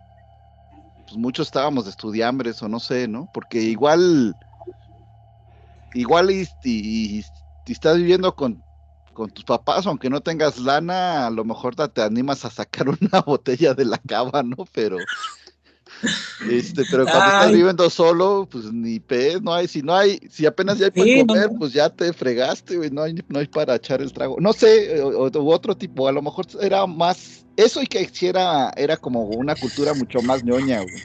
pues 1.06 1.16
muchos 1.16 1.48
estábamos 1.48 1.84
de 1.84 1.90
estudiambres 1.90 2.62
o 2.62 2.68
no 2.68 2.80
sé, 2.80 3.08
¿no? 3.08 3.28
Porque 3.32 3.60
igual, 3.60 4.36
igual 5.94 6.30
y, 6.30 7.24
estás 7.66 7.96
viviendo 7.96 8.34
con, 8.34 8.62
con 9.12 9.30
tus 9.30 9.44
papás, 9.44 9.86
aunque 9.86 10.10
no 10.10 10.20
tengas 10.20 10.58
lana, 10.58 11.26
a 11.26 11.30
lo 11.30 11.44
mejor 11.44 11.76
te 11.76 12.02
animas 12.02 12.44
a 12.44 12.50
sacar 12.50 12.88
una 13.00 13.20
botella 13.20 13.74
de 13.74 13.84
la 13.84 13.98
cava, 13.98 14.42
¿no? 14.42 14.64
Pero, 14.72 14.98
Este, 16.44 16.84
pero 16.86 17.04
cuando 17.06 17.30
estás 17.30 17.52
viviendo 17.52 17.88
solo, 17.88 18.48
pues 18.50 18.72
ni 18.72 18.98
pez, 18.98 19.40
no 19.42 19.54
hay, 19.54 19.68
si 19.68 19.80
no 19.82 19.94
hay, 19.94 20.18
si 20.28 20.44
apenas 20.44 20.78
ya 20.78 20.86
hay 20.86 20.90
para 20.90 21.04
Sí, 21.06 21.24
comer, 21.26 21.50
no. 21.50 21.58
pues 21.58 21.72
ya 21.72 21.88
te 21.88 22.12
fregaste, 22.12 22.76
güey, 22.76 22.90
no 22.90 23.02
hay, 23.02 23.14
no 23.28 23.38
hay 23.38 23.46
para 23.46 23.76
echar 23.76 24.02
el 24.02 24.12
trago. 24.12 24.36
No 24.40 24.52
sé, 24.52 25.00
o, 25.02 25.30
otro 25.46 25.76
tipo, 25.76 26.08
a 26.08 26.12
lo 26.12 26.20
mejor 26.20 26.46
era 26.60 26.84
más, 26.86 27.46
eso 27.56 27.80
y 27.80 27.86
que 27.86 28.08
era, 28.22 28.72
era 28.76 28.96
como 28.96 29.22
una 29.24 29.54
cultura 29.54 29.94
mucho 29.94 30.20
más 30.22 30.42
ñoña, 30.42 30.80
güey. 30.80 31.02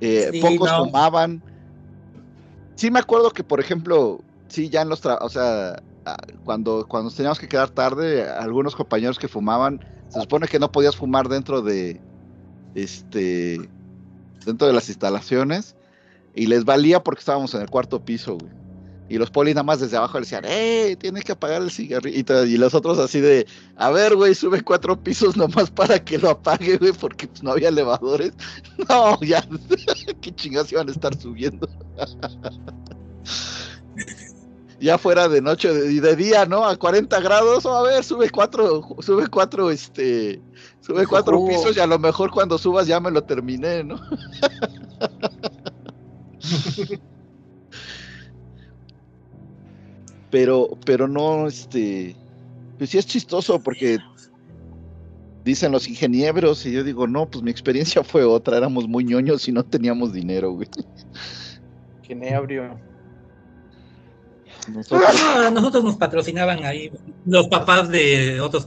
Eh, 0.00 0.30
Sí, 0.32 0.40
pocos 0.40 0.70
no. 0.70 0.86
fumaban. 0.86 1.42
Sí 2.76 2.90
me 2.90 2.98
acuerdo 2.98 3.30
que, 3.30 3.44
por 3.44 3.60
ejemplo, 3.60 4.24
sí, 4.48 4.70
ya 4.70 4.80
en 4.82 4.88
los, 4.88 5.02
tra- 5.04 5.18
o 5.20 5.28
sea, 5.28 5.76
cuando, 6.42 6.86
cuando 6.88 7.04
nos 7.08 7.14
teníamos 7.14 7.38
que 7.38 7.48
quedar 7.48 7.68
tarde, 7.70 8.26
algunos 8.28 8.74
compañeros 8.74 9.18
que 9.18 9.28
fumaban, 9.28 9.80
se 10.08 10.20
supone 10.20 10.48
que 10.48 10.58
no 10.58 10.72
podías 10.72 10.96
fumar 10.96 11.28
dentro 11.28 11.60
de, 11.60 12.02
este, 12.74 13.68
dentro 14.44 14.66
de 14.66 14.72
las 14.72 14.88
instalaciones, 14.88 15.76
y 16.34 16.46
les 16.46 16.64
valía 16.64 17.02
porque 17.02 17.20
estábamos 17.20 17.54
en 17.54 17.62
el 17.62 17.70
cuarto 17.70 18.04
piso, 18.04 18.38
güey. 18.38 18.60
Y 19.10 19.18
los 19.18 19.28
polis 19.28 19.56
nada 19.56 19.64
más 19.64 19.80
desde 19.80 19.96
abajo 19.96 20.20
decían, 20.20 20.44
¡eh! 20.46 20.96
Tienes 20.96 21.24
que 21.24 21.32
apagar 21.32 21.62
el 21.62 21.72
cigarrito. 21.72 22.46
Y 22.46 22.56
los 22.56 22.74
otros 22.74 22.96
así 23.00 23.18
de, 23.18 23.44
a 23.74 23.90
ver, 23.90 24.14
güey, 24.14 24.36
sube 24.36 24.62
cuatro 24.62 25.02
pisos 25.02 25.36
nomás 25.36 25.68
para 25.68 25.98
que 25.98 26.16
lo 26.16 26.30
apague, 26.30 26.76
güey, 26.76 26.92
porque 26.92 27.26
pues, 27.26 27.42
no 27.42 27.50
había 27.50 27.70
elevadores. 27.70 28.32
No, 28.88 29.20
ya, 29.20 29.44
qué 30.20 30.32
chingados 30.32 30.70
iban 30.70 30.88
a 30.88 30.92
estar 30.92 31.20
subiendo. 31.20 31.68
ya 34.80 34.96
fuera 34.96 35.28
de 35.28 35.42
noche 35.42 35.70
y 35.90 35.98
de, 35.98 36.14
día, 36.14 36.46
¿no? 36.46 36.64
A 36.64 36.76
40 36.76 37.20
grados, 37.20 37.66
a 37.66 37.82
ver, 37.82 38.04
sube 38.04 38.30
cuatro, 38.30 38.86
sube 39.00 39.26
cuatro, 39.26 39.72
este, 39.72 40.40
sube 40.80 41.06
cuatro 41.06 41.46
pisos 41.46 41.76
y 41.76 41.80
a 41.80 41.86
lo 41.86 41.98
mejor 41.98 42.30
cuando 42.30 42.56
subas 42.58 42.86
ya 42.86 43.00
me 43.00 43.10
lo 43.10 43.22
terminé, 43.22 43.84
¿no? 43.84 44.00
pero, 50.30 50.68
pero 50.84 51.08
no, 51.08 51.46
este, 51.46 52.14
pues 52.78 52.90
sí 52.90 52.98
es 52.98 53.06
chistoso 53.06 53.62
porque 53.62 53.98
dicen 55.44 55.72
los 55.72 55.88
ingenieros 55.88 56.66
y 56.66 56.72
yo 56.72 56.84
digo, 56.84 57.06
no, 57.06 57.30
pues 57.30 57.42
mi 57.42 57.50
experiencia 57.50 58.04
fue 58.04 58.24
otra, 58.24 58.56
éramos 58.56 58.88
muy 58.88 59.04
ñoños 59.04 59.48
y 59.48 59.52
no 59.52 59.64
teníamos 59.64 60.12
dinero, 60.12 60.52
güey. 60.52 60.68
Ginebrio. 62.02 62.78
Nosotros, 64.72 65.02
No, 65.14 65.46
a 65.46 65.50
nosotros 65.50 65.84
nos 65.84 65.96
patrocinaban 65.96 66.64
ahí 66.64 66.90
los 67.26 67.48
papás 67.48 67.88
de 67.88 68.40
otros 68.40 68.66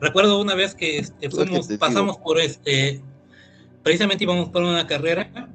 Recuerdo 0.00 0.40
una 0.40 0.54
vez 0.54 0.74
que 0.74 0.98
este, 0.98 1.26
Es 1.26 1.34
lo 1.34 1.44
que 1.44 1.62
fuimos, 1.62 1.68
pasamos 1.78 2.18
por 2.18 2.40
este, 2.40 3.02
precisamente 3.82 4.24
íbamos 4.24 4.48
por 4.50 4.62
una 4.62 4.86
carrera 4.86 5.48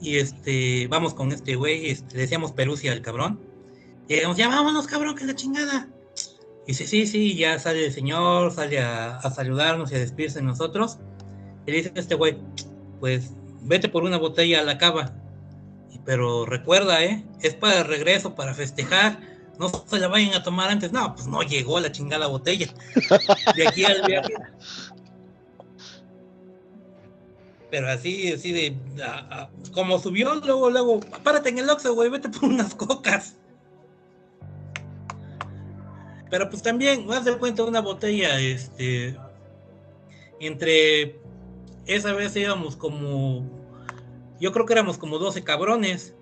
y 0.00 0.16
este, 0.16 0.86
vamos 0.88 1.14
con 1.14 1.32
este 1.32 1.56
güey, 1.56 1.90
este, 1.90 2.14
le 2.14 2.22
decíamos 2.22 2.52
Perusia 2.52 2.92
al 2.92 3.02
cabrón, 3.02 3.38
y 4.08 4.14
decíamos, 4.14 4.36
ya 4.36 4.48
vámonos 4.48 4.86
cabrón, 4.86 5.14
que 5.14 5.24
la 5.24 5.34
chingada. 5.34 5.88
Y 6.66 6.72
dice, 6.72 6.86
sí, 6.86 7.06
sí, 7.06 7.36
ya 7.36 7.58
sale 7.58 7.86
el 7.86 7.92
señor, 7.92 8.52
sale 8.52 8.80
a, 8.80 9.18
a 9.18 9.30
saludarnos 9.30 9.92
y 9.92 9.96
a 9.96 9.98
despedirse 9.98 10.40
de 10.40 10.46
nosotros. 10.46 10.98
Y 11.66 11.70
le 11.70 11.76
dice 11.78 11.92
este 11.94 12.14
güey, 12.14 12.38
pues 12.98 13.32
vete 13.62 13.88
por 13.88 14.04
una 14.04 14.18
botella 14.18 14.60
a 14.60 14.62
la 14.62 14.78
cava. 14.78 15.14
Pero 16.10 16.44
recuerda, 16.44 17.04
¿eh? 17.04 17.24
Es 17.40 17.54
para 17.54 17.84
regreso, 17.84 18.34
para 18.34 18.52
festejar. 18.52 19.20
No 19.60 19.68
se 19.68 19.96
la 20.00 20.08
vayan 20.08 20.34
a 20.34 20.42
tomar 20.42 20.68
antes. 20.68 20.90
No, 20.90 21.14
pues 21.14 21.28
no 21.28 21.40
llegó 21.42 21.78
la 21.78 21.92
chingada 21.92 22.26
botella. 22.26 22.66
De 23.54 23.68
aquí 23.68 23.84
al 23.84 24.02
viaje. 24.04 24.34
Pero 27.70 27.88
así, 27.88 28.32
así 28.32 28.50
de. 28.50 28.76
como 29.72 30.00
subió, 30.00 30.34
luego, 30.34 30.68
luego, 30.70 30.98
párate 31.22 31.50
en 31.50 31.58
el 31.58 31.70
Oxxo, 31.70 31.94
güey, 31.94 32.10
vete 32.10 32.28
por 32.28 32.48
unas 32.48 32.74
cocas. 32.74 33.36
Pero 36.28 36.50
pues 36.50 36.60
también, 36.60 37.08
haz 37.12 37.24
de 37.24 37.38
cuenta 37.38 37.62
una 37.62 37.82
botella, 37.82 38.36
este. 38.40 39.16
Entre. 40.40 41.20
Esa 41.86 42.12
vez 42.14 42.34
íbamos 42.34 42.74
como. 42.74 43.59
Yo 44.40 44.52
creo 44.52 44.64
que 44.66 44.72
éramos 44.72 44.98
como 44.98 45.18
12 45.18 45.44
cabrones. 45.44 46.14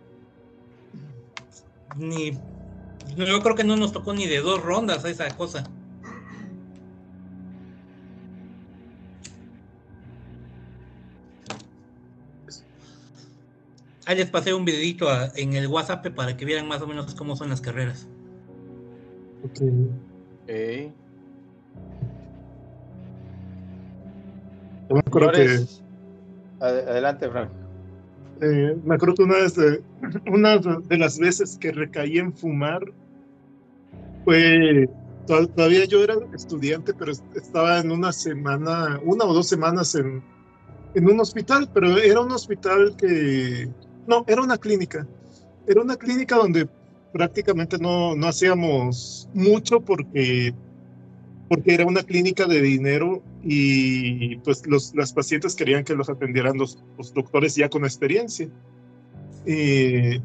Ni. 1.96 2.32
Yo 3.16 3.40
creo 3.42 3.54
que 3.54 3.64
no 3.64 3.76
nos 3.76 3.92
tocó 3.92 4.12
ni 4.12 4.26
de 4.26 4.40
dos 4.40 4.62
rondas 4.62 5.04
esa 5.04 5.28
cosa. 5.36 5.64
Ahí 14.06 14.16
les 14.16 14.30
pasé 14.30 14.54
un 14.54 14.64
videito 14.64 15.10
a- 15.10 15.30
en 15.36 15.52
el 15.54 15.66
WhatsApp 15.66 16.06
para 16.14 16.36
que 16.36 16.44
vieran 16.44 16.66
más 16.66 16.80
o 16.80 16.86
menos 16.86 17.14
cómo 17.14 17.36
son 17.36 17.50
las 17.50 17.60
carreras. 17.60 18.06
Ok. 19.44 19.60
Ok. 19.62 20.92
Yo 24.88 24.94
me 24.94 25.00
acuerdo 25.06 25.32
que, 25.32 25.48
Señores, 25.48 25.82
ade- 26.60 26.88
adelante, 26.88 27.28
Frank. 27.28 27.50
Eh, 28.40 28.76
me 28.84 28.94
acuerdo 28.94 29.14
que 29.16 29.22
una, 29.24 29.36
de, 29.36 29.82
una 30.30 30.58
de 30.58 30.98
las 30.98 31.18
veces 31.18 31.56
que 31.60 31.72
recaí 31.72 32.18
en 32.18 32.32
fumar 32.32 32.80
fue, 34.24 34.88
to- 35.26 35.48
todavía 35.48 35.84
yo 35.86 36.02
era 36.02 36.14
estudiante, 36.34 36.94
pero 36.94 37.12
est- 37.12 37.24
estaba 37.36 37.78
en 37.80 37.90
una 37.90 38.12
semana, 38.12 39.00
una 39.04 39.24
o 39.24 39.32
dos 39.34 39.48
semanas 39.48 39.94
en, 39.94 40.22
en 40.94 41.06
un 41.08 41.20
hospital, 41.20 41.68
pero 41.72 41.96
era 41.98 42.20
un 42.20 42.32
hospital 42.32 42.94
que, 42.96 43.68
no, 44.06 44.24
era 44.26 44.42
una 44.42 44.58
clínica. 44.58 45.06
Era 45.66 45.82
una 45.82 45.96
clínica 45.96 46.36
donde 46.36 46.68
prácticamente 47.12 47.78
no, 47.78 48.14
no 48.14 48.26
hacíamos 48.26 49.28
mucho 49.34 49.80
porque, 49.80 50.52
porque 51.48 51.74
era 51.74 51.86
una 51.86 52.02
clínica 52.02 52.46
de 52.46 52.60
dinero 52.60 53.22
y 53.42 54.36
pues 54.38 54.66
los, 54.66 54.94
las 54.94 55.12
pacientes 55.12 55.54
querían 55.54 55.84
que 55.84 55.94
los 55.94 56.08
atendieran 56.10 56.58
los, 56.58 56.82
los 56.98 57.14
doctores 57.14 57.54
ya 57.56 57.68
con 57.68 57.84
experiencia. 57.84 58.48
Y- 59.46 60.20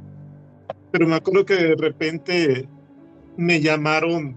pero 0.91 1.07
me 1.07 1.15
acuerdo 1.15 1.45
que 1.45 1.55
de 1.55 1.75
repente 1.75 2.67
me 3.37 3.59
llamaron 3.61 4.35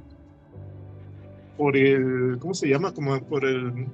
por 1.59 1.77
el, 1.77 2.39
¿cómo 2.39 2.55
se 2.55 2.69
llama? 2.69 2.93
Como 2.95 3.19
por 3.23 3.45
el, 3.45 3.87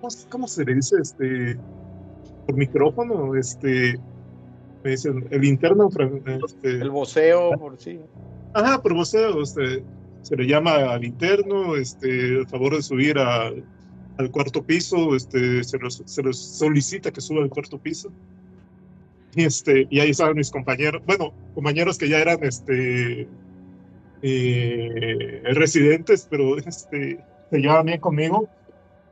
¿cómo, 0.00 0.10
se- 0.10 0.28
cómo 0.28 0.46
se 0.48 0.64
le 0.64 0.74
dice? 0.74 0.96
Este, 1.00 1.56
por 2.46 2.56
micrófono, 2.56 3.34
este, 3.34 3.98
me 4.84 4.90
dicen, 4.90 5.26
el 5.30 5.44
interno, 5.44 5.88
este, 6.44 6.70
El 6.70 6.90
voceo, 6.90 7.50
por 7.58 7.78
sí. 7.78 7.98
Ajá, 8.54 8.80
por 8.82 8.94
voceo, 8.94 9.42
este, 9.42 9.82
se 10.22 10.36
le 10.36 10.46
llama 10.46 10.92
al 10.92 11.04
interno, 11.04 11.76
este, 11.76 12.42
a 12.42 12.46
favor 12.46 12.76
de 12.76 12.82
subir 12.82 13.18
a- 13.18 13.52
al 14.18 14.30
cuarto 14.30 14.64
piso, 14.64 15.14
este, 15.14 15.62
se 15.64 15.78
los, 15.78 16.02
se 16.04 16.22
los 16.22 16.38
solicita 16.38 17.12
que 17.12 17.20
suba 17.20 17.42
al 17.42 17.48
cuarto 17.50 17.78
piso. 17.78 18.12
Y, 19.34 19.44
este, 19.44 19.86
y 19.90 20.00
ahí 20.00 20.10
estaban 20.10 20.36
mis 20.36 20.50
compañeros, 20.50 21.02
bueno, 21.06 21.32
compañeros 21.54 21.98
que 21.98 22.08
ya 22.08 22.18
eran 22.18 22.42
este, 22.42 23.28
eh, 24.22 25.42
residentes, 25.54 26.26
pero 26.30 26.58
este, 26.58 27.24
se 27.50 27.58
llevaban 27.58 27.86
bien 27.86 28.00
conmigo. 28.00 28.48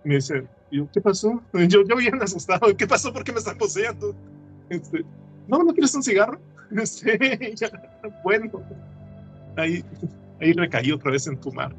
Me 0.05 0.17
dicen, 0.17 0.49
¿qué 0.93 1.01
pasó? 1.01 1.43
Yo, 1.69 1.83
yo 1.85 1.97
bien 1.97 2.21
asustado, 2.23 2.77
¿qué 2.77 2.87
pasó? 2.87 3.13
¿Por 3.13 3.25
qué 3.25 3.33
me 3.33 3.39
están 3.39 3.59
poseando? 3.59 4.15
Este, 4.69 5.05
no, 5.47 5.59
¿no 5.63 5.73
quieres 5.73 5.95
un 5.95 6.03
cigarro? 6.03 6.41
Este, 6.69 7.55
ya, 7.55 7.71
bueno, 8.25 8.51
ahí, 9.55 9.85
ahí 10.41 10.53
recaí 10.53 10.93
otra 10.93 11.11
vez 11.11 11.27
en 11.27 11.39
fumar. 11.41 11.75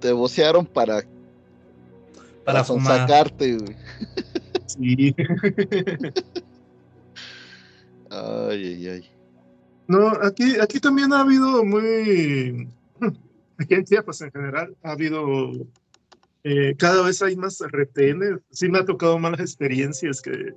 te 0.00 0.12
vocearon 0.12 0.66
para, 0.66 1.02
Para 2.44 2.64
sacarte, 2.64 3.56
güey. 3.56 3.76
Sí. 4.66 5.14
Ay, 8.10 8.64
ay, 8.64 8.88
ay. 8.88 9.10
No, 9.86 10.08
aquí, 10.22 10.58
aquí 10.60 10.80
también 10.80 11.12
ha 11.12 11.20
habido 11.20 11.64
muy, 11.64 12.68
aquí 13.58 13.74
en 13.74 13.84
Chiapas 13.84 14.20
en 14.20 14.30
general, 14.30 14.76
ha 14.82 14.92
habido, 14.92 15.50
eh, 16.44 16.74
cada 16.78 17.02
vez 17.02 17.22
hay 17.22 17.36
más 17.36 17.58
retenes, 17.60 18.38
sí 18.50 18.68
me 18.68 18.78
ha 18.78 18.84
tocado 18.84 19.18
malas 19.18 19.40
experiencias 19.40 20.20
que, 20.22 20.54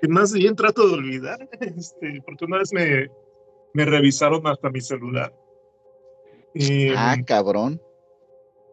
que 0.00 0.08
más 0.08 0.32
bien 0.32 0.56
trato 0.56 0.86
de 0.88 0.94
olvidar, 0.94 1.48
este, 1.60 2.22
porque 2.24 2.44
una 2.44 2.58
vez 2.58 2.72
me, 2.72 3.10
me 3.74 3.84
revisaron 3.84 4.46
hasta 4.46 4.70
mi 4.70 4.80
celular. 4.80 5.34
Y, 6.54 6.88
Ah, 6.96 7.16
cabrón. 7.24 7.80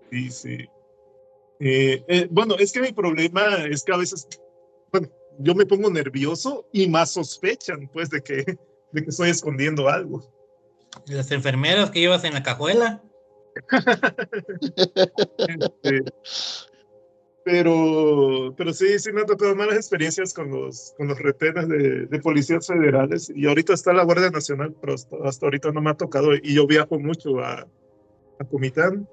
Sí, 0.09 0.31
sí. 0.31 0.69
Eh, 1.59 2.03
eh, 2.07 2.27
bueno, 2.30 2.56
es 2.57 2.72
que 2.72 2.81
mi 2.81 2.91
problema 2.91 3.65
es 3.69 3.83
que 3.83 3.93
a 3.93 3.97
veces, 3.97 4.27
bueno, 4.91 5.09
yo 5.39 5.56
me 5.56 5.65
pongo 5.65 5.89
nervioso 5.89 6.67
y 6.72 6.88
más 6.88 7.11
sospechan, 7.11 7.89
pues, 7.91 8.09
de 8.09 8.22
que, 8.22 8.57
de 8.91 9.03
que 9.03 9.09
estoy 9.09 9.30
escondiendo 9.30 9.89
algo. 9.89 10.23
Las 11.07 11.31
enfermeras 11.31 11.91
que 11.91 11.99
llevas 11.99 12.23
en 12.23 12.33
la 12.33 12.43
cajuela. 12.43 13.03
Este, 15.38 16.03
pero, 17.48 18.53
pero 18.58 18.74
sí, 18.74 19.00
sí 19.00 19.14
me 19.14 19.22
han 19.22 19.26
tocado 19.26 19.56
malas 19.56 19.77
experiencias 19.77 20.34
con 20.34 20.51
los, 20.51 20.93
con 20.98 21.08
los 21.08 21.17
retenes 21.17 21.69
de, 21.69 22.06
de 22.06 22.19
policías 22.19 22.67
federales. 22.67 23.32
Y 23.34 23.48
ahorita 23.48 23.74
está 23.74 23.93
la 23.93 24.03
Guardia 24.03 24.30
Nacional, 24.30 24.76
pero 24.82 24.95
hasta, 25.24 25.45
ahorita 25.45 25.72
no 25.72 25.82
me 25.82 25.92
ha 25.92 25.93
tocado. 25.93 26.35
Y 26.35 26.56
yo 26.56 26.67
viajo 26.67 27.00
mucho 27.00 27.40
a, 27.40 27.66
a 28.40 28.43
Comitán. 28.51 29.08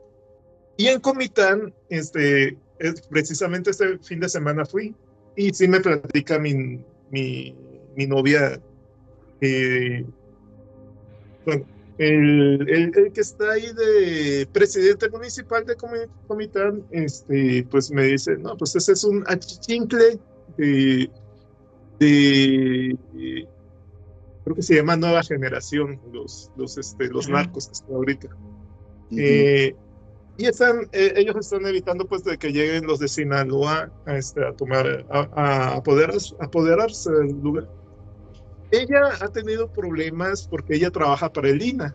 Y 0.77 0.89
en 0.89 0.99
Comitán, 0.99 1.73
este, 1.91 2.59
es, 2.81 3.03
precisamente 3.03 3.71
este 3.71 3.99
fin 3.99 4.19
de 4.19 4.29
semana 4.29 4.65
fui. 4.65 4.97
Y 5.37 5.55
sí 5.55 5.69
me 5.69 5.79
platica 5.79 6.37
mi, 6.41 6.81
mi, 7.13 7.55
mi 7.95 8.07
novia. 8.09 8.61
eh, 9.43 10.05
bueno, 11.47 11.67
el, 11.99 12.69
el, 12.69 12.93
el 12.97 13.13
que 13.13 13.21
está 13.21 13.53
ahí 13.53 13.67
de 13.73 14.49
presidente 14.53 15.09
municipal 15.11 15.65
de 15.65 15.77
Comi- 15.77 16.09
Comitán, 16.27 16.85
este, 16.91 17.67
pues 17.71 17.91
me 17.91 18.05
dice, 18.05 18.37
no, 18.39 18.57
pues 18.57 18.75
ese 18.77 18.93
es 18.93 19.05
un 19.05 19.23
achichincle 19.27 20.19
de, 20.57 21.11
de, 21.99 22.97
de- 23.13 23.49
creo 24.45 24.57
que 24.57 24.63
se 24.63 24.75
llama 24.75 24.97
Nueva 24.97 25.23
Generación, 25.23 26.01
los, 26.13 26.51
los, 26.57 26.77
este, 26.79 27.09
los 27.09 27.29
narcos 27.29 27.67
que 27.69 27.73
están 27.73 27.95
ahorita. 27.95 28.29
Eh, 29.17 29.75
y 30.37 30.47
están, 30.47 30.89
eh, 30.93 31.13
ellos 31.17 31.37
están 31.37 31.65
evitando 31.67 32.07
pues 32.07 32.25
de 32.25 32.37
que 32.37 32.51
lleguen 32.53 32.87
los 32.87 32.99
de 32.99 33.07
Sinaloa 33.09 33.93
a, 34.05 34.17
este, 34.19 34.45
a 34.45 34.53
tomar, 34.53 35.07
a, 35.09 35.29
a 35.35 35.75
apoderarse, 35.77 36.35
apoderarse 36.41 37.11
del 37.13 37.41
lugar. 37.41 37.69
Ella 38.81 39.11
ha 39.21 39.29
tenido 39.29 39.69
problemas 39.69 40.49
porque 40.49 40.75
ella 40.77 40.91
trabaja 40.91 41.33
para 41.33 41.49
el 41.49 41.63
INA. 41.63 41.95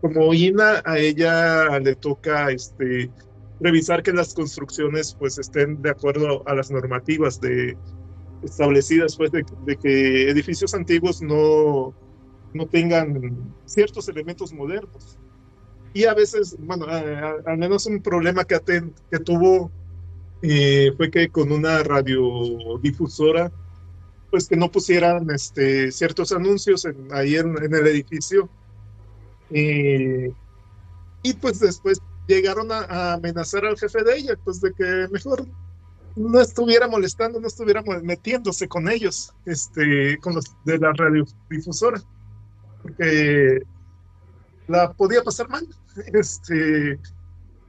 Como 0.00 0.34
INA, 0.34 0.82
a 0.84 0.98
ella 0.98 1.78
le 1.78 1.94
toca 1.94 2.50
este, 2.50 3.10
revisar 3.60 4.02
que 4.02 4.12
las 4.12 4.34
construcciones 4.34 5.14
pues 5.18 5.38
estén 5.38 5.80
de 5.82 5.90
acuerdo 5.90 6.42
a 6.48 6.54
las 6.54 6.70
normativas 6.70 7.40
de, 7.40 7.76
establecidas 8.42 9.16
pues 9.16 9.30
de, 9.30 9.44
que 9.76 10.30
edificios 10.30 10.74
antiguos 10.74 11.22
no, 11.22 11.94
no 12.54 12.66
tengan 12.66 13.54
ciertos 13.64 14.08
elementos 14.08 14.52
modernos. 14.52 15.18
Y 15.94 16.04
a 16.04 16.14
veces, 16.14 16.56
bueno, 16.58 16.86
al 16.86 17.58
menos 17.58 17.86
un 17.86 18.02
problema 18.02 18.44
que 18.44 18.60
tuvo 19.24 19.70
eh, 20.42 20.92
fue 20.96 21.10
que 21.10 21.28
con 21.28 21.50
una 21.50 21.82
radiodifusora, 21.82 23.50
pues 24.30 24.48
que 24.48 24.56
no 24.56 24.70
pusieran 24.70 25.28
este, 25.30 25.90
ciertos 25.90 26.32
anuncios 26.32 26.84
en- 26.84 27.08
ahí 27.12 27.36
en, 27.36 27.56
el 27.56 27.86
edificio. 27.86 28.48
Eh, 29.50 30.30
y 31.22 31.32
pues 31.34 31.60
después 31.60 31.98
llegaron 32.26 32.70
a, 32.70 33.14
amenazar 33.14 33.64
al 33.64 33.78
jefe 33.78 34.02
de 34.04 34.16
ella, 34.16 34.34
pues 34.44 34.60
de 34.60 34.72
que 34.72 35.08
mejor 35.10 35.46
no 36.14 36.40
estuviera 36.40 36.88
molestando, 36.88 37.40
no 37.40 37.46
estuviera 37.46 37.82
metiéndose 38.02 38.68
con 38.68 38.88
ellos, 38.88 39.32
este, 39.46 40.18
con 40.18 40.34
los 40.34 40.44
de 40.64 40.78
la 40.78 40.92
radiodifusora, 40.92 42.02
porque 42.82 43.62
la 44.66 44.92
podía 44.92 45.22
pasar 45.22 45.48
mal, 45.48 45.66
este, 46.12 46.98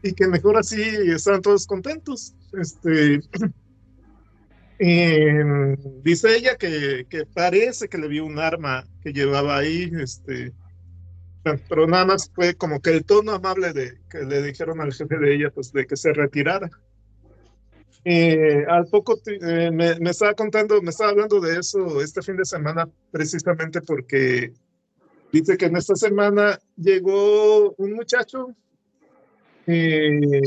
y 0.04 0.14
que 0.14 0.28
mejor 0.28 0.58
así 0.58 0.82
estaban 0.82 1.42
todos 1.42 1.66
contentos, 1.66 2.34
este, 2.54 3.22
em, 4.80 5.76
dice 6.02 6.36
ella 6.36 6.56
que, 6.56 7.06
que 7.10 7.26
parece 7.26 7.88
que 7.88 7.98
le 7.98 8.08
vio 8.08 8.26
un 8.26 8.40
arma 8.40 8.86
que 9.04 9.14
llevaba 9.14 9.58
ahí, 9.58 9.92
este, 10.02 10.54
pero 11.44 11.88
nada 11.88 12.06
más 12.06 12.32
fue 12.34 12.56
como 12.56 12.82
que 12.82 12.92
el 12.92 13.06
tono 13.06 13.34
amable 13.34 13.74
de 13.74 14.00
que 14.10 14.20
le 14.20 14.42
dijeron 14.42 14.82
al 14.82 14.94
jefe 14.94 15.18
de 15.18 15.36
ella, 15.36 15.52
pues 15.52 15.72
de 15.72 15.86
que 15.86 15.96
se 15.96 16.14
retirara. 16.14 16.70
Eh, 18.06 18.66
al 18.68 18.88
poco 18.88 19.20
eh, 19.26 19.72
me, 19.72 20.00
me 20.00 20.12
estaba 20.12 20.34
contando, 20.34 20.82
me 20.82 20.90
estaba 20.90 21.12
hablando 21.12 21.42
de 21.42 21.60
eso 21.60 22.02
este 22.02 22.22
fin 22.22 22.38
de 22.38 22.46
semana 22.46 22.88
precisamente 23.12 23.82
porque 23.82 24.54
dice 25.32 25.58
que 25.58 25.66
en 25.66 25.76
esta 25.76 25.96
semana 25.96 26.60
llegó 26.76 27.74
un 27.74 27.94
muchacho, 27.94 28.56
eh, 29.68 30.42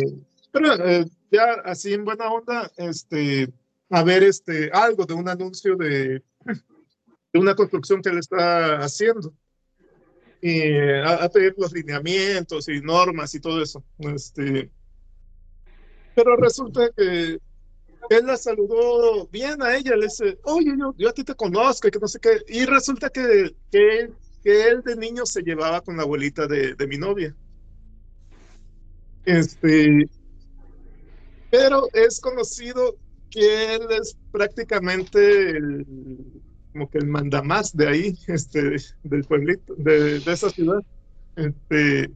pero 0.50 0.74
eh, 0.86 1.04
ya 1.30 1.52
así 1.64 1.92
en 1.92 2.04
buena 2.04 2.32
onda, 2.32 2.70
este, 2.76 3.48
a 3.92 4.02
ver 4.02 4.22
este, 4.22 4.70
algo 4.72 5.04
de 5.04 5.12
un 5.12 5.28
anuncio 5.28 5.76
de, 5.76 6.22
de 7.32 7.38
una 7.38 7.54
construcción 7.54 8.00
que 8.00 8.08
él 8.08 8.18
está 8.18 8.78
haciendo. 8.78 9.34
Y 10.40 10.72
a, 10.72 11.24
a 11.24 11.28
pedir 11.28 11.54
los 11.58 11.72
lineamientos 11.72 12.68
y 12.68 12.80
normas 12.80 13.34
y 13.34 13.40
todo 13.40 13.62
eso. 13.62 13.84
Este, 13.98 14.70
pero 16.16 16.36
resulta 16.36 16.90
que 16.96 17.38
él 18.10 18.26
la 18.26 18.36
saludó 18.38 19.26
bien 19.28 19.62
a 19.62 19.76
ella, 19.76 19.94
le 19.94 20.06
dice, 20.06 20.38
oye, 20.44 20.72
yo, 20.78 20.94
yo 20.96 21.10
a 21.10 21.12
ti 21.12 21.22
te 21.22 21.34
conozco, 21.34 21.86
y 21.86 21.90
que 21.90 21.98
no 21.98 22.08
sé 22.08 22.18
qué. 22.18 22.40
Y 22.48 22.64
resulta 22.64 23.10
que, 23.10 23.54
que, 23.70 24.10
que 24.42 24.68
él 24.68 24.82
de 24.82 24.96
niño 24.96 25.26
se 25.26 25.42
llevaba 25.42 25.82
con 25.82 25.98
la 25.98 26.04
abuelita 26.04 26.46
de, 26.46 26.74
de 26.74 26.86
mi 26.86 26.96
novia. 26.96 27.36
Este, 29.26 30.08
pero 31.50 31.88
es 31.92 32.20
conocido 32.20 32.96
que 33.32 33.76
él 33.76 33.82
es 33.90 34.16
prácticamente 34.30 35.50
el, 35.50 35.86
como 36.72 36.88
que 36.90 36.98
el 36.98 37.06
mandamás 37.08 37.72
de 37.76 37.88
ahí, 37.88 38.18
este, 38.28 38.76
del 39.02 39.24
pueblito, 39.26 39.74
de, 39.76 40.20
de 40.20 40.32
esa 40.32 40.50
ciudad. 40.50 40.80
Este, 41.36 42.10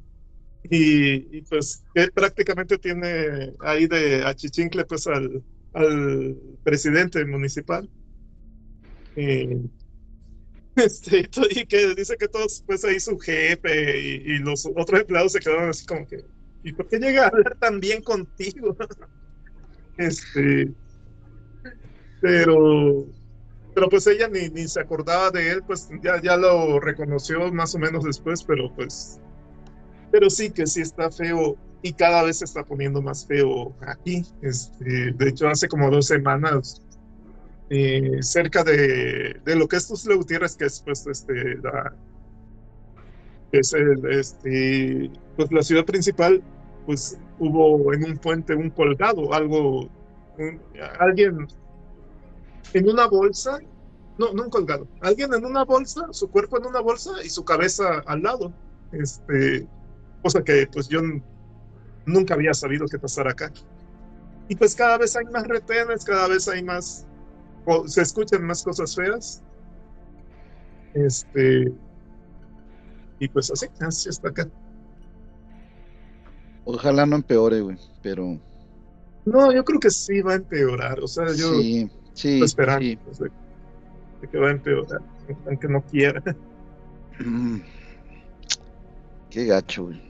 y, 0.64 1.38
y, 1.38 1.42
pues 1.44 1.84
él 1.94 2.12
prácticamente 2.12 2.78
tiene 2.78 3.54
ahí 3.60 3.86
de 3.88 4.24
achichincle 4.24 4.84
pues 4.86 5.06
al, 5.08 5.44
al 5.74 6.36
presidente 6.64 7.24
municipal. 7.26 7.90
Este, 10.74 11.20
y 11.20 11.22
to- 11.28 11.46
y 11.50 11.66
que 11.66 11.94
dice 11.94 12.16
que 12.18 12.28
todos 12.28 12.62
pues 12.66 12.84
ahí 12.84 13.00
su 13.00 13.18
jefe 13.18 13.98
y, 14.00 14.34
y 14.34 14.38
los 14.38 14.66
otros 14.66 15.00
empleados 15.00 15.32
se 15.32 15.40
quedaron 15.40 15.70
así 15.70 15.86
como 15.86 16.06
que, 16.06 16.18
¿y 16.62 16.72
por 16.74 16.86
qué 16.88 16.98
llega 16.98 17.24
a 17.24 17.28
hablar 17.28 17.56
tan 17.58 17.80
bien 17.80 18.02
contigo? 18.02 18.76
este, 19.96 20.74
pero, 22.26 23.06
pero 23.72 23.88
pues 23.88 24.04
ella 24.08 24.26
ni, 24.26 24.48
ni 24.48 24.66
se 24.66 24.80
acordaba 24.80 25.30
de 25.30 25.48
él, 25.48 25.62
pues 25.64 25.88
ya, 26.02 26.20
ya 26.20 26.36
lo 26.36 26.80
reconoció 26.80 27.52
más 27.52 27.72
o 27.76 27.78
menos 27.78 28.02
después, 28.02 28.42
pero 28.42 28.74
pues, 28.74 29.20
pero 30.10 30.28
sí 30.28 30.50
que 30.50 30.66
sí 30.66 30.80
está 30.80 31.08
feo 31.08 31.56
y 31.82 31.92
cada 31.92 32.24
vez 32.24 32.38
se 32.38 32.46
está 32.46 32.64
poniendo 32.64 33.00
más 33.00 33.24
feo 33.26 33.72
aquí. 33.86 34.24
Este, 34.42 35.12
de 35.12 35.28
hecho, 35.28 35.48
hace 35.48 35.68
como 35.68 35.88
dos 35.88 36.06
semanas, 36.06 36.82
eh, 37.70 38.18
cerca 38.22 38.64
de, 38.64 39.40
de 39.44 39.56
lo 39.56 39.68
que 39.68 39.76
es 39.76 39.86
Tuxtla 39.86 40.16
Gutiérrez, 40.16 40.56
que 40.56 40.64
es 40.64 40.80
pues 40.84 41.06
este, 41.06 41.58
la, 41.58 41.94
es 43.52 43.72
el, 43.72 44.04
este, 44.10 45.12
pues 45.36 45.52
la 45.52 45.62
ciudad 45.62 45.84
principal, 45.84 46.42
pues 46.86 47.18
hubo 47.38 47.94
en 47.94 48.04
un 48.04 48.18
puente 48.18 48.56
un 48.56 48.70
colgado, 48.70 49.32
algo, 49.32 49.88
alguien 50.98 51.46
en 52.72 52.88
una 52.88 53.06
bolsa, 53.06 53.58
no, 54.18 54.32
no 54.32 54.44
un 54.44 54.50
colgado, 54.50 54.86
alguien 55.00 55.32
en 55.34 55.44
una 55.44 55.64
bolsa, 55.64 56.06
su 56.10 56.28
cuerpo 56.28 56.58
en 56.58 56.66
una 56.66 56.80
bolsa 56.80 57.10
y 57.24 57.30
su 57.30 57.44
cabeza 57.44 58.02
al 58.06 58.22
lado. 58.22 58.52
Este, 58.92 59.66
cosa 60.22 60.42
que 60.42 60.66
pues 60.72 60.88
yo 60.88 61.00
nunca 62.06 62.34
había 62.34 62.54
sabido 62.54 62.86
que 62.86 62.98
pasara 62.98 63.32
acá. 63.32 63.52
Y 64.48 64.56
pues 64.56 64.74
cada 64.74 64.98
vez 64.98 65.16
hay 65.16 65.24
más 65.26 65.46
retenes, 65.46 66.04
cada 66.04 66.28
vez 66.28 66.48
hay 66.48 66.62
más, 66.62 67.06
o 67.64 67.86
se 67.88 68.02
escuchan 68.02 68.44
más 68.44 68.62
cosas 68.62 68.94
feas. 68.94 69.42
Este, 70.94 71.72
y 73.18 73.28
pues 73.28 73.50
así, 73.50 73.66
así 73.80 74.08
está 74.08 74.28
acá. 74.28 74.48
Ojalá 76.64 77.06
no 77.06 77.16
empeore, 77.16 77.60
güey, 77.60 77.78
pero 78.02 78.40
No, 79.24 79.52
yo 79.52 79.64
creo 79.64 79.78
que 79.78 79.90
sí 79.90 80.20
va 80.20 80.32
a 80.32 80.36
empeorar, 80.36 81.00
o 81.00 81.06
sea, 81.06 81.26
yo 81.26 81.54
sí, 81.54 81.90
sí, 82.16 82.42
esperando 82.42 82.82
sí. 82.84 82.96
pues, 83.04 83.18
de, 83.18 83.30
de 84.20 84.28
que 84.28 84.38
va 84.38 84.48
a 84.48 84.52
empeorar, 84.52 85.00
aunque 85.46 85.68
no 85.68 85.82
quiera. 85.82 86.22
Mm. 87.18 87.60
Qué 89.30 89.46
gacho, 89.46 89.84
güey. 89.84 90.02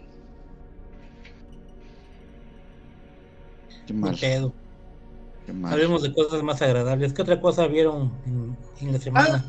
Qué 3.87 3.95
Qué 3.95 3.95
mal, 3.95 4.17
pedo. 4.21 4.53
qué 5.45 5.53
mal. 5.53 5.73
Hablemos 5.73 6.03
de 6.03 6.13
cosas 6.13 6.43
más 6.43 6.61
agradables. 6.63 7.13
¿Qué 7.13 7.23
otra 7.23 7.41
cosa 7.41 7.69
vieron 7.69 8.13
en, 8.27 8.59
en 8.81 8.93
la 8.93 8.99
semana? 9.01 9.45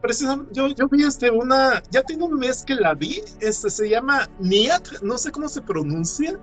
Precisamente, 0.00 0.54
yo, 0.54 0.68
yo 0.68 0.88
vi 0.88 1.02
este 1.04 1.30
una, 1.30 1.82
ya 1.90 2.02
tengo 2.02 2.26
un 2.26 2.38
mes 2.38 2.64
que 2.64 2.74
la 2.74 2.94
vi, 2.94 3.22
este 3.40 3.68
se 3.68 3.90
llama 3.90 4.26
Niat, 4.38 5.02
no 5.02 5.18
sé 5.18 5.30
cómo 5.30 5.48
se 5.50 5.60
pronuncia, 5.60 6.40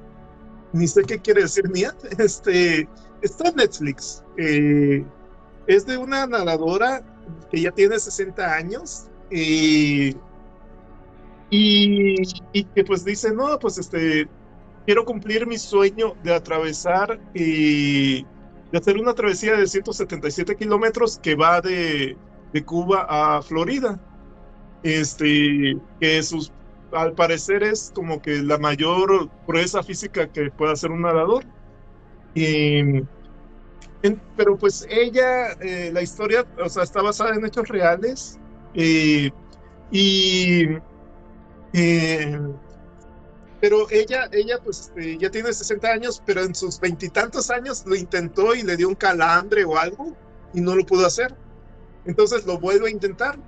ni 0.73 0.87
sé 0.87 1.01
qué 1.03 1.19
quiere 1.19 1.41
decir 1.41 1.67
Niat, 1.71 1.95
este, 2.19 2.87
está 3.23 3.49
en 3.49 3.55
Netflix, 3.55 4.23
eh, 4.37 5.03
es 5.67 5.85
de 5.85 5.97
una 5.97 6.25
nadadora 6.25 7.03
que 7.51 7.61
ya 7.61 7.71
tiene 7.71 7.99
60 7.99 8.53
años 8.53 9.07
y 9.29 10.15
y, 11.49 12.63
que 12.75 12.83
pues 12.83 13.05
dice, 13.05 13.33
no, 13.33 13.57
pues 13.59 13.77
este, 13.77 14.27
quiero 14.85 15.05
cumplir 15.05 15.47
mi 15.47 15.57
sueño 15.57 16.15
de 16.23 16.33
atravesar 16.33 17.19
y 17.33 18.23
de 18.23 18.77
hacer 18.77 18.97
una 18.97 19.13
travesía 19.13 19.55
de 19.55 19.67
177 19.67 20.55
kilómetros 20.57 21.19
que 21.19 21.35
va 21.35 21.61
de, 21.61 22.17
de 22.51 22.65
Cuba 22.65 23.05
a 23.09 23.41
Florida. 23.41 23.99
Este, 24.83 25.77
que 25.99 26.21
sus, 26.23 26.51
al 26.91 27.13
parecer 27.13 27.63
es 27.63 27.91
como 27.95 28.21
que 28.21 28.41
la 28.43 28.57
mayor 28.57 29.29
proeza 29.45 29.83
física 29.83 30.27
que 30.31 30.51
puede 30.51 30.73
hacer 30.73 30.91
un 30.91 31.01
nadador. 31.01 31.45
Y, 32.35 33.03
pero 34.35 34.57
pues 34.57 34.85
ella, 34.89 35.53
eh, 35.59 35.91
la 35.93 36.01
historia, 36.01 36.45
o 36.63 36.69
sea, 36.69 36.83
está 36.83 37.01
basada 37.01 37.35
en 37.35 37.45
hechos 37.45 37.67
reales. 37.67 38.39
eh, 38.73 39.31
y 39.91 40.65
eh, 41.73 42.39
pero 43.59 43.87
ella, 43.89 44.29
ella 44.31 44.59
pues 44.63 44.79
este, 44.95 45.17
ya 45.17 45.29
tiene 45.31 45.51
60 45.51 45.87
años, 45.89 46.21
pero 46.25 46.41
en 46.43 46.53
sus 46.53 46.79
veintitantos 46.79 47.49
años 47.49 47.83
lo 47.85 47.95
intentó 47.95 48.53
y 48.55 48.61
le 48.63 48.77
dio 48.77 48.87
un 48.87 48.95
calambre 48.95 49.65
o 49.65 49.77
algo 49.77 50.15
y 50.53 50.61
no 50.61 50.75
lo 50.75 50.85
pudo 50.85 51.05
hacer. 51.07 51.35
Entonces 52.05 52.45
lo 52.45 52.59
vuelve 52.59 52.87
a 52.89 52.91
intentar. 52.91 53.39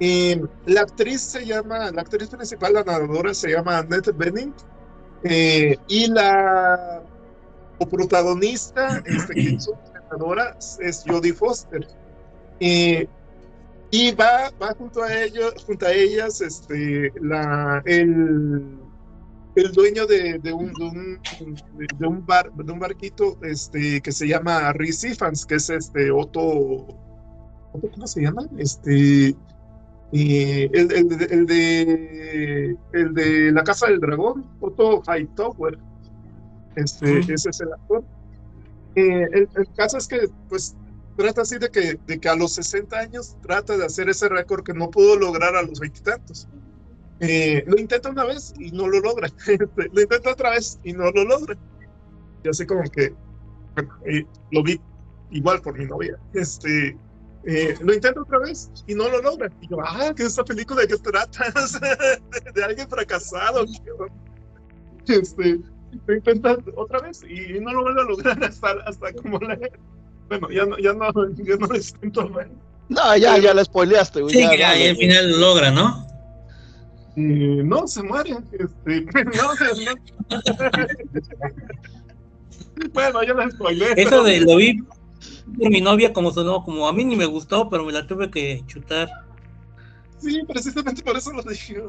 Eh, 0.00 0.40
la 0.66 0.82
actriz 0.82 1.22
se 1.22 1.46
llama, 1.46 1.90
la 1.92 2.02
actriz 2.02 2.30
principal, 2.30 2.74
la 2.74 2.84
nadadora, 2.84 3.34
se 3.34 3.50
llama 3.50 3.78
Annette 3.78 4.12
Bening. 4.16 4.54
eh, 5.24 5.76
y 5.88 6.08
la 6.12 7.02
protagonista, 7.88 9.02
este, 9.06 9.34
que 9.34 9.54
es 9.54 9.70
nadadora, 9.94 10.56
es 10.80 11.04
Jodie 11.06 11.32
Foster. 11.32 11.86
Y 13.92 14.14
va, 14.14 14.50
junto 14.78 15.02
a 15.02 15.12
ellos, 15.12 15.64
junto 15.66 15.86
a 15.86 15.92
ellas, 15.92 16.40
este, 16.40 17.12
la, 17.20 17.82
el, 17.86 18.78
dueño 19.74 20.06
de, 20.06 20.38
un, 20.52 20.72
de, 20.72 20.84
un, 20.84 21.20
de 21.98 22.06
un 22.06 22.24
bar, 22.24 22.52
de 22.52 22.72
un 22.72 22.78
barquito, 22.78 23.36
este, 23.42 24.00
que 24.00 24.12
se 24.12 24.28
llama 24.28 24.72
Recife 24.74 25.26
que 25.48 25.56
es 25.56 25.70
este 25.70 26.10
Otto, 26.12 26.40
Otto, 27.72 27.90
¿cómo 27.92 28.06
se 28.06 28.22
llama? 28.22 28.42
Este, 28.58 29.34
el, 30.12 30.92
el 30.92 31.08
de, 31.08 31.24
el 31.30 31.46
de 31.46 32.76
el 32.92 33.14
de 33.14 33.52
la 33.52 33.64
Casa 33.64 33.86
del 33.88 33.98
Dragón, 33.98 34.46
Otto 34.60 35.02
Hightower. 35.02 35.78
Este, 36.76 37.18
ese 37.20 37.50
es 37.50 37.60
el 37.60 37.72
actor. 37.72 38.04
Eh, 38.94 39.26
el, 39.32 39.48
el 39.54 39.72
caso 39.74 39.98
es 39.98 40.06
que, 40.06 40.28
pues, 40.48 40.76
trata 41.16 41.42
así 41.42 41.58
de 41.58 41.68
que, 41.68 41.98
de 42.06 42.18
que 42.18 42.28
a 42.28 42.34
los 42.34 42.54
60 42.54 42.96
años 42.98 43.36
trata 43.42 43.76
de 43.76 43.84
hacer 43.84 44.08
ese 44.08 44.28
récord 44.28 44.64
que 44.64 44.74
no 44.74 44.90
pudo 44.90 45.16
lograr 45.16 45.54
a 45.56 45.62
los 45.62 45.78
veintitantos. 45.80 46.48
Eh, 47.20 47.62
lo 47.66 47.78
intenta 47.78 48.08
una 48.08 48.24
vez 48.24 48.54
y 48.58 48.70
no 48.70 48.88
lo 48.88 49.00
logra. 49.00 49.28
lo 49.92 50.00
intenta 50.00 50.30
otra 50.30 50.50
vez 50.50 50.78
y 50.82 50.92
no 50.92 51.10
lo 51.10 51.24
logra. 51.24 51.56
Y 52.42 52.48
así 52.48 52.64
como 52.64 52.82
que, 52.84 53.14
bueno, 53.74 53.94
eh, 54.06 54.24
lo 54.50 54.62
vi 54.62 54.80
igual 55.30 55.60
por 55.60 55.78
mi 55.78 55.84
novia. 55.84 56.18
Este, 56.32 56.96
eh, 57.44 57.76
lo 57.82 57.92
intenta 57.92 58.22
otra 58.22 58.38
vez 58.38 58.70
y 58.86 58.94
no 58.94 59.08
lo 59.08 59.20
logra. 59.20 59.50
Y 59.60 59.68
yo, 59.68 59.78
ah, 59.82 60.12
¿qué 60.16 60.22
es 60.22 60.30
esta 60.30 60.44
película 60.44 60.80
de 60.80 60.88
qué 60.88 60.96
trata? 60.96 61.44
de, 62.42 62.52
de 62.52 62.64
alguien 62.64 62.88
fracasado. 62.88 63.66
Este, 65.06 65.60
lo 66.06 66.14
intenta 66.14 66.56
otra 66.76 67.00
vez 67.00 67.22
y 67.28 67.60
no 67.60 67.72
lo 67.72 67.82
vuelve 67.82 68.00
a 68.00 68.04
lograr 68.04 68.44
hasta, 68.44 68.68
hasta 68.86 69.12
como 69.14 69.38
la... 69.38 69.58
Bueno, 70.28 70.48
ya 70.50 70.64
no, 70.64 70.78
ya 70.78 70.92
no, 70.92 71.12
ya 71.36 71.56
no 71.56 71.68
cuento 71.98 72.28
más. 72.28 72.46
No, 72.88 73.16
ya, 73.16 73.38
ya 73.38 73.54
la 73.54 73.64
spoileaste, 73.64 74.20
güey. 74.20 74.34
Sí, 74.34 74.40
ya, 74.40 74.56
ya, 74.56 74.90
al 74.90 74.96
final 74.96 75.30
lo 75.32 75.38
logra, 75.38 75.70
¿no? 75.70 76.06
Eh, 77.16 77.62
no, 77.64 77.86
se 77.86 78.02
muere. 78.02 78.36
Este, 78.52 79.00
no, 79.24 79.54
no. 80.30 80.40
bueno, 82.92 83.22
ya 83.22 83.34
la 83.34 83.50
spoileé. 83.50 83.92
Eso 83.96 84.10
pero- 84.10 84.24
de 84.24 84.40
lo 84.40 84.56
vi 84.56 84.78
por 85.58 85.70
mi 85.70 85.80
novia 85.80 86.12
como 86.12 86.32
sonó, 86.32 86.64
como 86.64 86.88
a 86.88 86.92
mí 86.92 87.04
ni 87.04 87.16
me 87.16 87.26
gustó, 87.26 87.68
pero 87.68 87.84
me 87.84 87.92
la 87.92 88.06
tuve 88.06 88.30
que 88.30 88.62
chutar. 88.66 89.08
Sí, 90.18 90.40
precisamente 90.46 91.02
por 91.02 91.16
eso 91.16 91.32
lo 91.32 91.42
dije. 91.42 91.82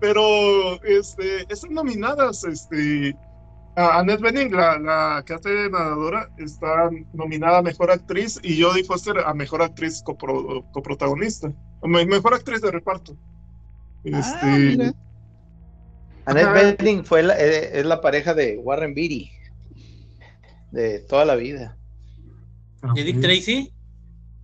Pero 0.00 0.82
este, 0.82 1.46
están 1.48 1.74
nominadas. 1.74 2.44
Este, 2.44 3.14
a 3.76 3.98
Annette 4.00 4.20
Bening, 4.22 4.52
la, 4.52 4.78
la 4.78 5.22
que 5.24 5.34
hace 5.34 5.48
de 5.48 5.70
nadadora, 5.70 6.28
está 6.38 6.90
nominada 7.14 7.58
a 7.58 7.62
mejor 7.62 7.90
actriz 7.90 8.38
y 8.42 8.60
Jodie 8.60 8.84
Foster 8.84 9.18
a 9.24 9.32
mejor 9.34 9.62
actriz 9.62 10.02
copro- 10.04 10.70
coprotagonista. 10.72 11.52
Me- 11.82 12.04
Mejor 12.06 12.34
actriz 12.34 12.60
de 12.60 12.70
reparto. 12.70 13.16
Este, 14.04 14.38
Ah, 14.42 14.56
mira. 14.58 14.92
Annette 16.26 16.46
Ajá. 16.46 16.74
Bening 16.78 17.04
fue 17.04 17.22
la- 17.22 17.38
eh, 17.40 17.80
es 17.80 17.86
la 17.86 18.00
pareja 18.00 18.34
de 18.34 18.58
Warren 18.58 18.94
Beatty 18.94 19.30
de 20.70 21.00
toda 21.00 21.24
la 21.24 21.34
vida. 21.36 21.76
¿De 22.94 23.04
Dick 23.04 23.20
Tracy? 23.20 23.72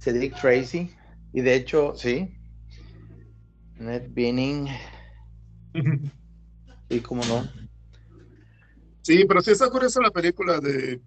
de 0.04 0.12
Dick 0.18 0.40
Tracy. 0.40 0.90
Y 1.34 1.40
de 1.42 1.54
hecho, 1.54 1.92
sí. 1.96 2.34
Annette 3.78 4.08
Bening. 4.14 4.68
Y 6.90 7.00
cómo 7.00 7.22
no. 7.26 7.46
Sí, 9.08 9.24
pero 9.24 9.40
sí 9.40 9.52
está 9.52 9.70
curiosa 9.70 10.02
la 10.02 10.10
película 10.10 10.60
de. 10.60 11.00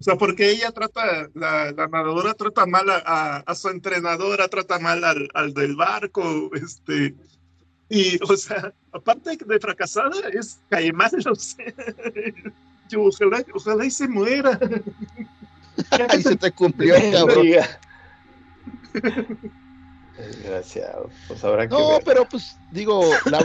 O 0.00 0.02
sea, 0.02 0.16
porque 0.16 0.50
ella 0.50 0.72
trata, 0.72 1.28
la, 1.34 1.70
la 1.70 1.86
nadadora 1.86 2.34
trata 2.34 2.66
mal 2.66 2.90
a, 2.90 3.02
a- 3.06 3.36
a 3.46 3.54
su 3.54 3.68
entrenadora, 3.68 4.48
trata 4.48 4.80
mal 4.80 5.04
al, 5.04 5.28
al 5.34 5.54
del 5.54 5.76
barco, 5.76 6.50
este. 6.54 7.14
Y, 7.88 8.18
o 8.22 8.36
sea, 8.36 8.72
aparte 8.92 9.36
de 9.36 9.60
fracasada, 9.60 10.28
es 10.32 10.58
cae 10.68 10.92
mal, 10.92 11.10
o 11.30 11.34
sea. 11.36 11.66
Yo, 12.88 13.02
ojalá, 13.04 13.44
ojalá 13.54 13.84
y 13.84 13.90
se 13.92 14.08
muera. 14.08 14.58
Ahí 16.08 16.22
se 16.22 16.34
te 16.34 16.50
cumplió, 16.50 16.94
cabrón. 17.12 17.46
Desgraciado. 20.18 21.10
Pues 21.28 21.44
habrá 21.44 21.68
que 21.68 21.74
No, 21.74 21.90
ver. 21.90 22.02
pero 22.04 22.24
pues 22.28 22.56
digo, 22.72 23.02
la, 23.26 23.40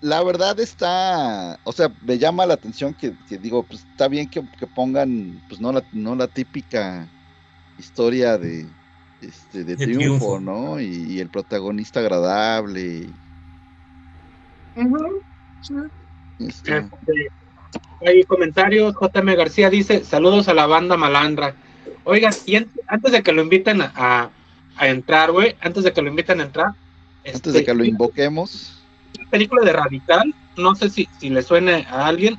la 0.00 0.22
verdad 0.22 0.58
está, 0.60 1.60
o 1.64 1.72
sea, 1.72 1.94
me 2.00 2.18
llama 2.18 2.46
la 2.46 2.54
atención 2.54 2.94
que, 2.94 3.16
que 3.26 3.38
digo, 3.38 3.66
pues 3.66 3.82
está 3.82 4.08
bien 4.08 4.28
que, 4.28 4.42
que 4.58 4.66
pongan, 4.66 5.42
pues 5.48 5.60
no 5.60 5.72
la, 5.72 5.84
no 5.92 6.14
la 6.16 6.28
típica 6.28 7.10
historia 7.76 8.38
de, 8.38 8.74
este, 9.20 9.64
de, 9.64 9.76
De 9.76 9.86
triunfo, 9.86 10.38
triunfo. 10.38 10.40
¿no? 10.40 10.80
Y, 10.80 10.86
y 10.86 11.20
el 11.20 11.30
protagonista 11.30 12.00
agradable. 12.00 13.14
Ujú, 14.76 15.22
sí. 15.60 15.74
este, 16.38 16.72
Este, 16.72 17.28
hay 18.00 18.24
comentarios. 18.24 18.94
JM 18.94 19.34
García 19.36 19.70
dice: 19.70 20.04
Saludos 20.04 20.48
a 20.48 20.54
la 20.54 20.66
banda 20.66 20.96
malandra. 20.96 21.54
Oigan, 22.04 22.32
y 22.46 22.56
an- 22.56 22.70
antes 22.86 23.12
de 23.12 23.22
que 23.22 23.32
lo 23.32 23.42
inviten 23.42 23.82
a, 23.82 23.92
a- 23.94 24.30
a 24.76 24.88
entrar, 24.88 25.32
güey, 25.32 25.56
antes 25.60 25.84
de 25.84 25.92
que 25.92 26.02
lo 26.02 26.08
inviten 26.08 26.40
a 26.40 26.44
entrar, 26.44 26.68
antes 27.26 27.42
este, 27.46 27.50
de 27.52 27.64
que 27.64 27.74
lo 27.74 27.84
invoquemos. 27.84 28.79
Película 29.30 29.62
de 29.64 29.72
Radical, 29.72 30.34
no 30.56 30.74
sé 30.74 30.90
si, 30.90 31.08
si 31.18 31.30
le 31.30 31.42
suene 31.42 31.86
a 31.90 32.06
alguien. 32.06 32.38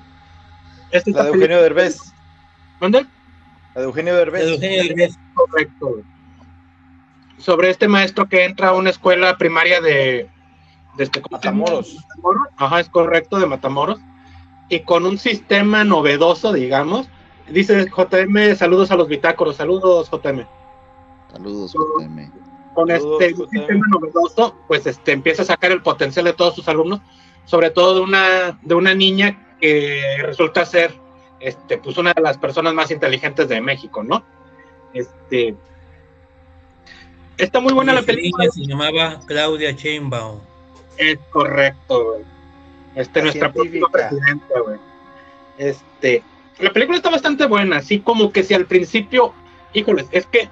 Es 0.92 1.08
La 1.08 1.24
de 1.24 1.30
Eugenio 1.30 1.48
película- 1.48 1.62
Derbez. 1.62 2.14
¿Dónde? 2.80 3.06
La 3.76 3.82
de 3.82 3.88
Eugenio 3.88 4.16
Derbez. 4.16 4.46
De 4.46 4.54
Eugenio 4.54 4.84
Derbez. 4.84 5.16
Correcto. 5.34 6.02
Sobre 7.38 7.70
este 7.70 7.88
maestro 7.88 8.28
que 8.28 8.46
entra 8.46 8.70
a 8.70 8.74
una 8.74 8.90
escuela 8.92 9.38
primaria 9.38 9.82
de, 9.82 10.30
de 10.98 11.04
este. 11.04 11.22
Matamoros. 11.32 11.96
Matamoros. 12.08 12.48
Ajá, 12.58 12.80
es 12.80 12.90
correcto, 12.90 13.40
de 13.40 13.46
Matamoros. 13.48 14.00
Y 14.70 14.82
con 14.82 15.06
un 15.06 15.18
sistema 15.18 15.84
novedoso, 15.84 16.54
digamos. 16.54 17.08
Dice 17.50 17.86
JM, 17.90 18.56
saludos 18.56 18.92
a 18.92 18.96
los 18.96 19.08
bitácoros. 19.08 19.56
Saludos, 19.58 20.10
JM. 20.12 20.46
Saludos, 21.32 21.74
JM. 21.74 22.32
Con 22.74 22.88
Saludos, 22.88 23.22
este 23.22 23.34
JM. 23.34 23.50
sistema 23.50 23.86
novedoso, 23.90 24.56
pues 24.68 24.86
este 24.86 25.12
empieza 25.12 25.42
a 25.42 25.46
sacar 25.46 25.72
el 25.72 25.82
potencial 25.82 26.26
de 26.26 26.34
todos 26.34 26.56
sus 26.56 26.68
alumnos, 26.68 27.02
sobre 27.46 27.70
todo 27.70 27.96
de 27.96 28.02
una, 28.02 28.60
de 28.62 28.76
una 28.76 28.96
niña 28.96 29.56
que 29.60 30.02
resulta 30.22 30.66
ser 30.66 30.94
este, 31.40 31.78
pues 31.78 31.98
una 31.98 32.14
de 32.14 32.22
las 32.22 32.38
personas 32.38 32.74
más 32.74 32.92
inteligentes 32.92 33.50
de 33.50 33.62
México, 33.62 34.04
¿no? 34.04 34.24
Este, 34.94 35.56
está 37.38 37.60
muy 37.60 37.74
buena 37.74 37.94
la 37.94 38.04
película. 38.04 38.44
niña 38.44 38.52
se 38.54 38.66
llamaba 38.66 39.20
Claudia 39.26 39.72
Sheinbaum. 39.72 40.40
Es 40.98 41.18
correcto, 41.32 42.06
güey. 42.06 42.24
Este, 42.96 43.20
La 43.20 43.24
nuestra 43.24 43.52
próxima 43.52 43.88
presidenta, 43.90 44.60
güey. 44.64 44.80
Este, 45.58 46.24
la 46.60 46.72
película 46.72 46.98
está 46.98 47.10
bastante 47.10 47.46
buena, 47.46 47.78
así 47.78 48.00
como 48.00 48.32
que 48.32 48.44
si 48.44 48.54
al 48.54 48.66
principio, 48.66 49.34
híjoles, 49.74 50.08
es 50.12 50.26
que 50.28 50.50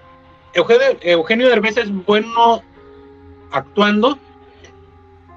Eugenio, 0.53 0.97
Eugenio 1.01 1.49
Derbez 1.49 1.77
es 1.77 1.91
bueno 2.05 2.61
actuando, 3.51 4.17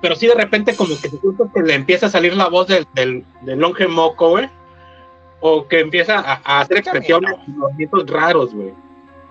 pero 0.00 0.16
sí 0.16 0.26
de 0.26 0.34
repente 0.34 0.74
como 0.76 0.94
que 1.00 1.10
que 1.10 1.62
le 1.62 1.74
empieza 1.74 2.06
a 2.06 2.10
salir 2.10 2.34
la 2.36 2.48
voz 2.48 2.66
del, 2.68 2.86
del, 2.94 3.24
del 3.42 3.58
longe 3.58 3.86
moco, 3.88 4.30
güey, 4.30 4.48
o 5.40 5.66
que 5.68 5.80
empieza 5.80 6.18
a, 6.18 6.40
a 6.44 6.60
hacer 6.60 6.78
expresiones 6.78 7.34
y 7.46 7.50
movimientos 7.52 8.06
raros, 8.08 8.54
güey. 8.54 8.72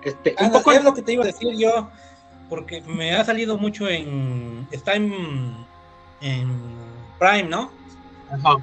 Este, 0.02 0.34
un 0.40 0.46
Ah, 0.46 0.52
poco 0.52 0.72
es 0.72 0.82
lo 0.82 0.94
que 0.94 1.02
te 1.02 1.12
iba 1.12 1.22
a 1.22 1.26
decir 1.26 1.56
yo, 1.56 1.88
porque 2.48 2.80
me 2.82 3.14
ha 3.14 3.24
salido 3.24 3.56
mucho 3.56 3.88
en. 3.88 4.66
Está 4.70 4.94
en. 4.94 5.56
en 6.20 6.48
Prime, 7.18 7.44
¿no? 7.44 7.70
Ajá. 8.30 8.56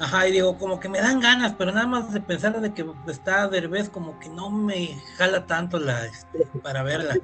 Ajá, 0.00 0.28
y 0.28 0.32
digo, 0.32 0.56
como 0.58 0.78
que 0.78 0.88
me 0.88 1.00
dan 1.00 1.20
ganas, 1.20 1.54
pero 1.58 1.72
nada 1.72 1.86
más 1.86 2.12
de 2.12 2.20
pensar 2.20 2.60
de 2.60 2.72
que 2.72 2.86
está 3.08 3.48
Derbez, 3.48 3.88
como 3.88 4.18
que 4.20 4.28
no 4.28 4.48
me 4.48 4.96
jala 5.16 5.44
tanto 5.46 5.78
la 5.78 6.04
este, 6.06 6.46
para 6.62 6.82
verla. 6.84 7.16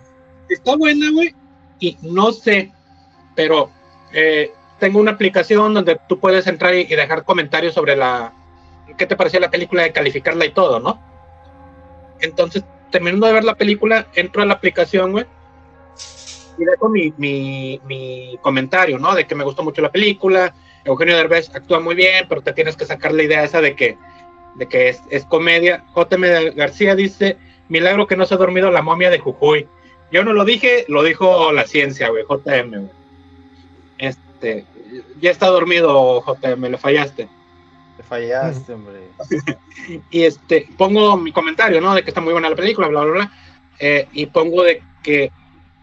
Está 0.48 0.76
buena, 0.76 1.10
güey. 1.12 1.34
Y 1.78 1.96
no 2.02 2.32
sé, 2.32 2.72
pero 3.36 3.70
eh, 4.12 4.52
tengo 4.80 4.98
una 4.98 5.12
aplicación 5.12 5.72
donde 5.72 6.00
tú 6.08 6.18
puedes 6.18 6.46
entrar 6.46 6.74
y, 6.74 6.80
y 6.80 6.96
dejar 6.96 7.24
comentarios 7.24 7.74
sobre 7.74 7.94
la. 7.94 8.32
¿Qué 8.98 9.06
te 9.06 9.16
pareció 9.16 9.38
la 9.38 9.50
película? 9.50 9.82
De 9.82 9.92
calificarla 9.92 10.44
y 10.44 10.50
todo, 10.50 10.80
¿no? 10.80 11.00
Entonces, 12.20 12.64
terminando 12.90 13.26
de 13.26 13.32
ver 13.34 13.44
la 13.44 13.54
película, 13.54 14.08
entro 14.14 14.42
a 14.42 14.46
la 14.46 14.54
aplicación, 14.54 15.12
güey. 15.12 15.26
Y 16.58 16.64
dejo 16.64 16.88
mi, 16.88 17.12
mi, 17.16 17.80
mi 17.84 18.38
comentario, 18.40 18.98
¿no? 18.98 19.14
De 19.14 19.26
que 19.26 19.34
me 19.34 19.44
gustó 19.44 19.62
mucho 19.62 19.80
la 19.80 19.90
película. 19.90 20.54
Eugenio 20.84 21.16
Derbez 21.16 21.50
actúa 21.54 21.80
muy 21.80 21.94
bien, 21.94 22.26
pero 22.28 22.42
te 22.42 22.52
tienes 22.52 22.76
que 22.76 22.84
sacar 22.84 23.12
la 23.12 23.22
idea 23.22 23.44
esa 23.44 23.60
de 23.60 23.74
que, 23.74 23.96
de 24.56 24.66
que 24.66 24.88
es, 24.90 25.00
es 25.10 25.24
comedia. 25.24 25.84
JM 25.94 26.54
García 26.54 26.94
dice: 26.94 27.36
Milagro 27.68 28.06
que 28.06 28.16
no 28.16 28.26
se 28.26 28.34
ha 28.34 28.38
dormido 28.38 28.70
la 28.70 28.82
momia 28.82 29.10
de 29.10 29.18
Jujuy. 29.18 29.66
Yo 30.12 30.22
no 30.24 30.32
lo 30.32 30.44
dije, 30.44 30.84
lo 30.88 31.02
dijo 31.02 31.50
la 31.52 31.66
ciencia, 31.66 32.08
güey, 32.10 32.24
JM, 32.28 32.70
güey. 32.70 32.90
Este, 33.98 34.64
ya 35.20 35.30
está 35.30 35.46
dormido, 35.46 36.22
JM, 36.24 36.62
le 36.70 36.78
fallaste. 36.78 37.28
Te 37.96 38.02
fallaste, 38.02 38.72
hombre. 38.74 39.00
Y 40.10 40.22
este, 40.24 40.68
pongo 40.78 41.16
mi 41.16 41.30
comentario, 41.32 41.80
¿no? 41.80 41.94
De 41.94 42.02
que 42.02 42.10
está 42.10 42.20
muy 42.20 42.32
buena 42.32 42.48
la 42.50 42.56
película, 42.56 42.88
bla, 42.88 43.02
bla, 43.02 43.12
bla. 43.12 43.32
eh, 43.80 44.08
y 44.12 44.26
pongo 44.26 44.62
de 44.62 44.82
que 45.02 45.30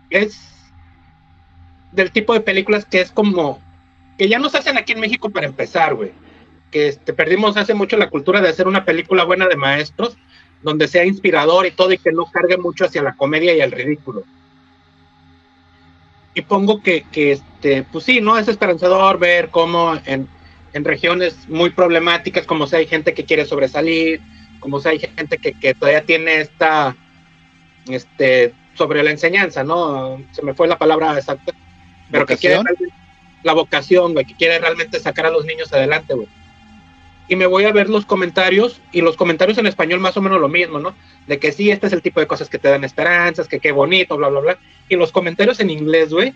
es 0.10 0.50
del 1.92 2.12
tipo 2.12 2.34
de 2.34 2.42
películas 2.42 2.86
que 2.86 3.02
es 3.02 3.12
como, 3.12 3.60
que 4.22 4.30
ya 4.30 4.38
no 4.38 4.50
se 4.50 4.60
hacen 4.60 4.78
aquí 4.78 4.92
en 4.92 5.00
México 5.00 5.32
para 5.32 5.48
empezar, 5.48 5.96
güey. 5.96 6.12
Que 6.70 6.90
este, 6.90 7.12
perdimos 7.12 7.58
hace 7.58 7.74
mucho 7.74 7.98
la 7.98 8.12
cultura 8.12 8.40
de 8.40 8.50
hacer 8.50 8.68
una 8.68 8.86
película 8.86 9.24
buena 9.24 9.48
de 9.48 9.56
maestros, 9.56 10.16
donde 10.62 10.88
sea 10.88 11.04
inspirador 11.06 11.66
y 11.66 11.72
todo, 11.72 11.92
y 11.92 11.98
que 11.98 12.12
no 12.12 12.28
cargue 12.28 12.56
mucho 12.58 12.86
hacia 12.86 13.02
la 13.02 13.16
comedia 13.16 13.56
y 13.56 13.62
el 13.62 13.72
ridículo. 13.72 14.24
Y 16.36 16.42
pongo 16.44 16.84
que, 16.84 17.04
que 17.12 17.32
este, 17.32 17.82
pues 17.92 18.04
sí, 18.04 18.22
¿no? 18.22 18.38
Es 18.38 18.48
esperanzador 18.48 19.18
ver 19.18 19.50
cómo 19.50 20.00
en, 20.06 20.28
en 20.74 20.86
regiones 20.86 21.50
muy 21.50 21.72
problemáticas, 21.72 22.46
como 22.46 22.68
si 22.68 22.76
hay 22.76 22.86
gente 22.86 23.16
que 23.16 23.26
quiere 23.26 23.46
sobresalir, 23.46 24.22
como 24.60 24.80
si 24.80 24.90
hay 24.90 25.00
gente 25.00 25.40
que, 25.40 25.54
que 25.54 25.74
todavía 25.74 26.04
tiene 26.04 26.42
esta, 26.42 26.96
este, 27.88 28.54
sobre 28.76 29.02
la 29.02 29.10
enseñanza, 29.10 29.64
¿no? 29.64 30.22
Se 30.32 30.44
me 30.44 30.54
fue 30.54 30.68
la 30.68 30.78
palabra 30.78 31.18
exacta, 31.18 31.54
pero 32.12 32.28
que 32.28 32.38
quiere 32.38 32.60
la 33.44 33.54
vocación, 33.54 34.14
güey, 34.14 34.26
que 34.26 34.36
quiere 34.36 34.60
realmente 34.60 35.00
sacar 35.00 35.26
a 35.26 35.32
los 35.32 35.46
niños 35.46 35.72
adelante, 35.74 36.14
güey. 36.14 36.28
Y 37.28 37.36
me 37.36 37.46
voy 37.46 37.64
a 37.64 37.72
ver 37.72 37.90
los 37.90 38.06
comentarios, 38.06 38.82
y 38.92 39.02
los 39.02 39.16
comentarios 39.16 39.58
en 39.58 39.68
español 39.68 40.00
más 40.00 40.18
o 40.18 40.22
menos 40.22 40.42
lo 40.42 40.50
mismo, 40.50 40.80
¿no? 40.80 40.94
De 41.28 41.40
que 41.40 41.52
sí, 41.52 41.72
este 41.72 41.88
es 41.88 41.94
el 41.94 42.02
tipo 42.02 42.20
de 42.20 42.28
cosas 42.28 42.50
que 42.50 42.60
te 42.60 42.70
dan 42.70 42.84
esperanzas, 42.84 43.48
que 43.48 43.60
qué 43.60 43.72
bonito, 43.72 44.18
bla, 44.18 44.28
bla, 44.30 44.40
bla. 44.42 44.60
Y 44.90 44.96
los 44.96 45.12
comentarios 45.12 45.60
en 45.60 45.70
inglés, 45.70 46.14
güey, 46.14 46.34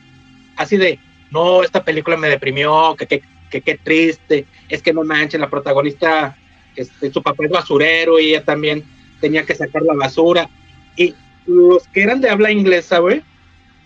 así 0.56 0.78
de, 0.78 1.00
no, 1.32 1.64
esta 1.64 1.84
película 1.84 2.16
me 2.16 2.30
deprimió, 2.30 2.96
que 2.98 3.08
qué 3.08 3.22
que, 3.50 3.62
qué 3.62 3.78
triste, 3.78 4.46
es 4.70 4.82
que 4.82 4.94
no 4.94 5.04
manchen, 5.04 5.42
la 5.42 5.50
protagonista, 5.50 6.36
este, 6.76 7.12
su 7.12 7.22
papá 7.22 7.46
es 7.46 7.52
basurero 7.52 8.20
y 8.20 8.30
ella 8.30 8.44
también 8.44 8.84
tenía 9.22 9.46
que 9.46 9.56
sacar 9.56 9.82
la 9.84 9.94
basura. 9.94 10.50
Y 10.96 11.14
los 11.46 11.88
que 11.90 12.04
eran 12.04 12.22
de 12.22 12.30
habla 12.30 12.52
inglesa, 12.52 13.00
güey, 13.00 13.22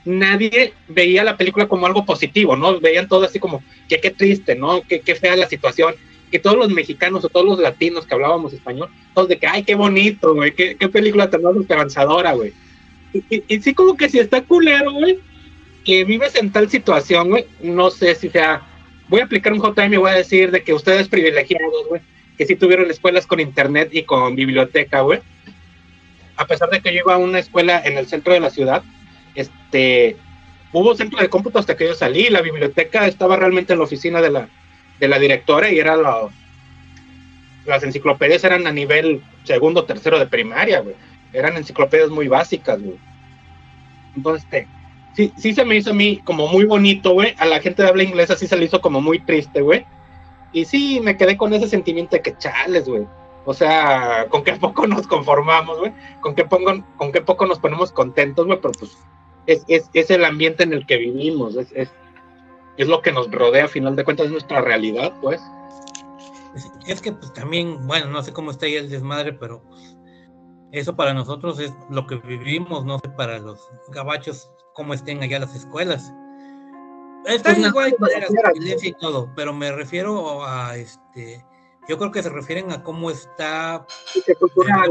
nadie 0.10 0.74
veía 0.88 1.24
la 1.24 1.38
película 1.38 1.68
como 1.68 1.86
algo 1.86 2.06
positivo, 2.06 2.56
¿no? 2.56 2.80
Veían 2.80 3.08
todo 3.08 3.26
así 3.26 3.40
como, 3.40 3.64
que 3.88 4.00
qué 4.00 4.10
triste, 4.12 4.56
¿no? 4.56 4.82
Que 4.82 5.02
qué 5.02 5.16
fea 5.16 5.36
la 5.36 5.48
situación. 5.48 5.94
Que 6.32 6.40
todos 6.40 6.58
los 6.58 6.70
mexicanos 6.70 7.24
o 7.26 7.30
todos 7.30 7.46
los 7.46 7.60
latinos 7.60 8.06
que 8.06 8.14
hablábamos 8.14 8.54
español, 8.54 8.90
todos 9.16 9.30
de 9.30 9.38
que, 9.40 9.48
ay, 9.48 9.64
qué 9.64 9.74
bonito, 9.76 10.36
güey, 10.36 10.54
qué, 10.54 10.76
qué 10.76 10.88
película 10.90 11.30
tan 11.30 11.42
esperanzadora, 11.60 12.34
güey. 12.34 12.54
Y, 13.14 13.24
y- 13.36 13.44
y 13.48 13.62
sí 13.62 13.74
como 13.74 13.98
que 13.98 14.10
si 14.10 14.20
está 14.20 14.44
culero, 14.44 14.92
güey, 14.92 15.20
que 15.84 16.04
vives 16.04 16.36
en 16.36 16.52
tal 16.52 16.70
situación, 16.70 17.30
güey, 17.30 17.46
no 17.64 17.90
sé 17.90 18.14
si 18.14 18.30
sea, 18.30 18.62
voy 19.08 19.22
a 19.22 19.24
aplicar 19.26 19.54
un 19.54 19.60
JM 19.60 19.94
y 19.94 19.98
voy 19.98 20.12
a 20.12 20.16
decir 20.16 20.52
de 20.52 20.62
que 20.64 20.74
ustedes 20.74 21.08
privilegiados, 21.08 21.88
güey, 21.88 22.02
que 22.38 22.46
sí 22.46 22.56
tuvieron 22.56 22.92
escuelas 22.92 23.26
con 23.26 23.40
internet 23.40 23.90
y 23.92 24.04
con 24.04 24.36
biblioteca, 24.36 25.02
güey, 25.02 25.20
a 26.38 26.46
pesar 26.46 26.70
de 26.70 26.80
que 26.82 26.94
yo 26.94 27.00
iba 27.00 27.16
a 27.16 27.18
una 27.18 27.40
escuela 27.40 27.82
en 27.84 27.98
el 27.98 28.06
centro 28.08 28.34
de 28.34 28.40
la 28.40 28.50
ciudad, 28.52 28.84
este, 29.36 30.18
hubo 30.72 30.96
centro 30.96 31.20
de 31.20 31.30
cómputo 31.30 31.60
hasta 31.60 31.76
que 31.76 31.88
yo 31.88 31.94
salí, 31.94 32.30
la 32.30 32.42
biblioteca 32.42 33.08
estaba 33.08 33.36
realmente 33.36 33.74
en 33.74 33.80
la 33.80 33.86
oficina 33.86 34.22
de 34.22 34.32
la, 34.32 34.50
de 35.00 35.08
la 35.08 35.20
directora 35.20 35.72
y 35.72 35.80
era 35.80 35.96
la, 35.96 36.30
las 37.66 37.84
enciclopedias 37.84 38.44
eran 38.44 38.68
a 38.68 38.72
nivel 38.72 39.24
segundo, 39.44 39.86
tercero 39.86 40.20
de 40.20 40.28
primaria, 40.28 40.82
güey, 40.82 40.96
eran 41.34 41.58
enciclopedias 41.58 42.10
muy 42.10 42.28
básicas, 42.28 42.82
güey. 42.82 42.98
Entonces, 44.16 44.44
este, 44.44 44.68
sí, 45.16 45.34
sí 45.38 45.54
se 45.54 45.66
me 45.66 45.76
hizo 45.76 45.92
a 45.92 45.94
mí 45.94 46.22
como 46.26 46.48
muy 46.48 46.66
bonito, 46.66 47.12
güey. 47.14 47.36
A 47.38 47.46
la 47.46 47.60
gente 47.60 47.84
de 47.84 47.90
habla 47.90 48.04
inglesa 48.04 48.36
sí 48.36 48.48
se 48.48 48.58
le 48.58 48.66
hizo 48.66 48.82
como 48.82 49.02
muy 49.02 49.20
triste, 49.20 49.62
güey. 49.62 49.86
Y 50.52 50.66
sí, 50.66 51.00
me 51.02 51.16
quedé 51.16 51.38
con 51.38 51.54
ese 51.54 51.68
sentimiento 51.68 52.16
de 52.16 52.22
que 52.22 52.38
chales, 52.38 52.88
güey. 52.90 53.06
O 53.46 53.54
sea, 53.54 54.28
con 54.30 54.44
qué 54.44 54.54
poco 54.54 54.88
nos 54.88 55.08
conformamos, 55.08 55.80
güey. 55.80 55.94
Con 56.22 56.34
con 56.34 57.12
qué 57.12 57.22
poco 57.22 57.46
nos 57.46 57.60
ponemos 57.60 57.92
contentos, 57.92 58.46
güey. 58.46 58.60
Pero 58.60 58.72
pues 58.74 58.98
es, 59.50 59.66
es, 59.68 59.90
es 59.94 60.12
el 60.12 60.24
ambiente 60.24 60.64
en 60.64 60.74
el 60.74 60.86
que 60.86 60.98
vivimos. 60.98 61.56
Es, 61.56 61.72
es, 61.74 61.90
es 62.78 62.88
lo 62.88 63.02
que 63.02 63.12
nos 63.12 63.30
rodea, 63.32 63.66
a 63.66 63.68
final 63.68 63.96
de 63.96 64.04
cuentas, 64.04 64.28
es 64.28 64.32
nuestra 64.32 64.62
realidad, 64.62 65.14
pues. 65.22 65.42
Es, 66.88 67.02
que 67.02 67.12
pues 67.12 67.34
también, 67.34 67.86
bueno, 67.88 68.08
no 68.08 68.22
sé 68.24 68.32
cómo 68.32 68.52
está 68.52 68.66
ahí 68.66 68.76
el 68.76 68.90
desmadre, 68.90 69.34
pero 69.34 69.62
pues, 69.64 69.98
eso 70.72 70.96
para 70.96 71.14
nosotros 71.14 71.60
es 71.60 71.74
lo 71.90 72.06
que 72.08 72.16
vivimos, 72.16 72.86
no 72.86 73.00
sé 73.00 73.10
para 73.10 73.40
los 73.40 73.60
gabachos 73.90 74.50
cómo 74.74 74.94
estén 74.94 75.22
allá 75.22 75.40
las 75.40 75.56
escuelas. 75.56 76.14
Está 77.26 77.54
Pues, 77.54 77.68
igual 77.68 77.96
la 78.00 78.52
violencia 78.54 78.90
y 78.90 78.94
todo, 78.94 79.30
pero 79.36 79.54
me 79.54 79.72
refiero 79.72 80.46
a 80.46 80.76
este, 80.78 81.46
yo 81.88 81.98
creo 81.98 82.12
que 82.12 82.24
se 82.24 82.30
refieren 82.30 82.72
a 82.72 82.84
cómo 82.84 83.12
está 83.12 83.86
de 84.26 84.36
cultural, 84.36 84.90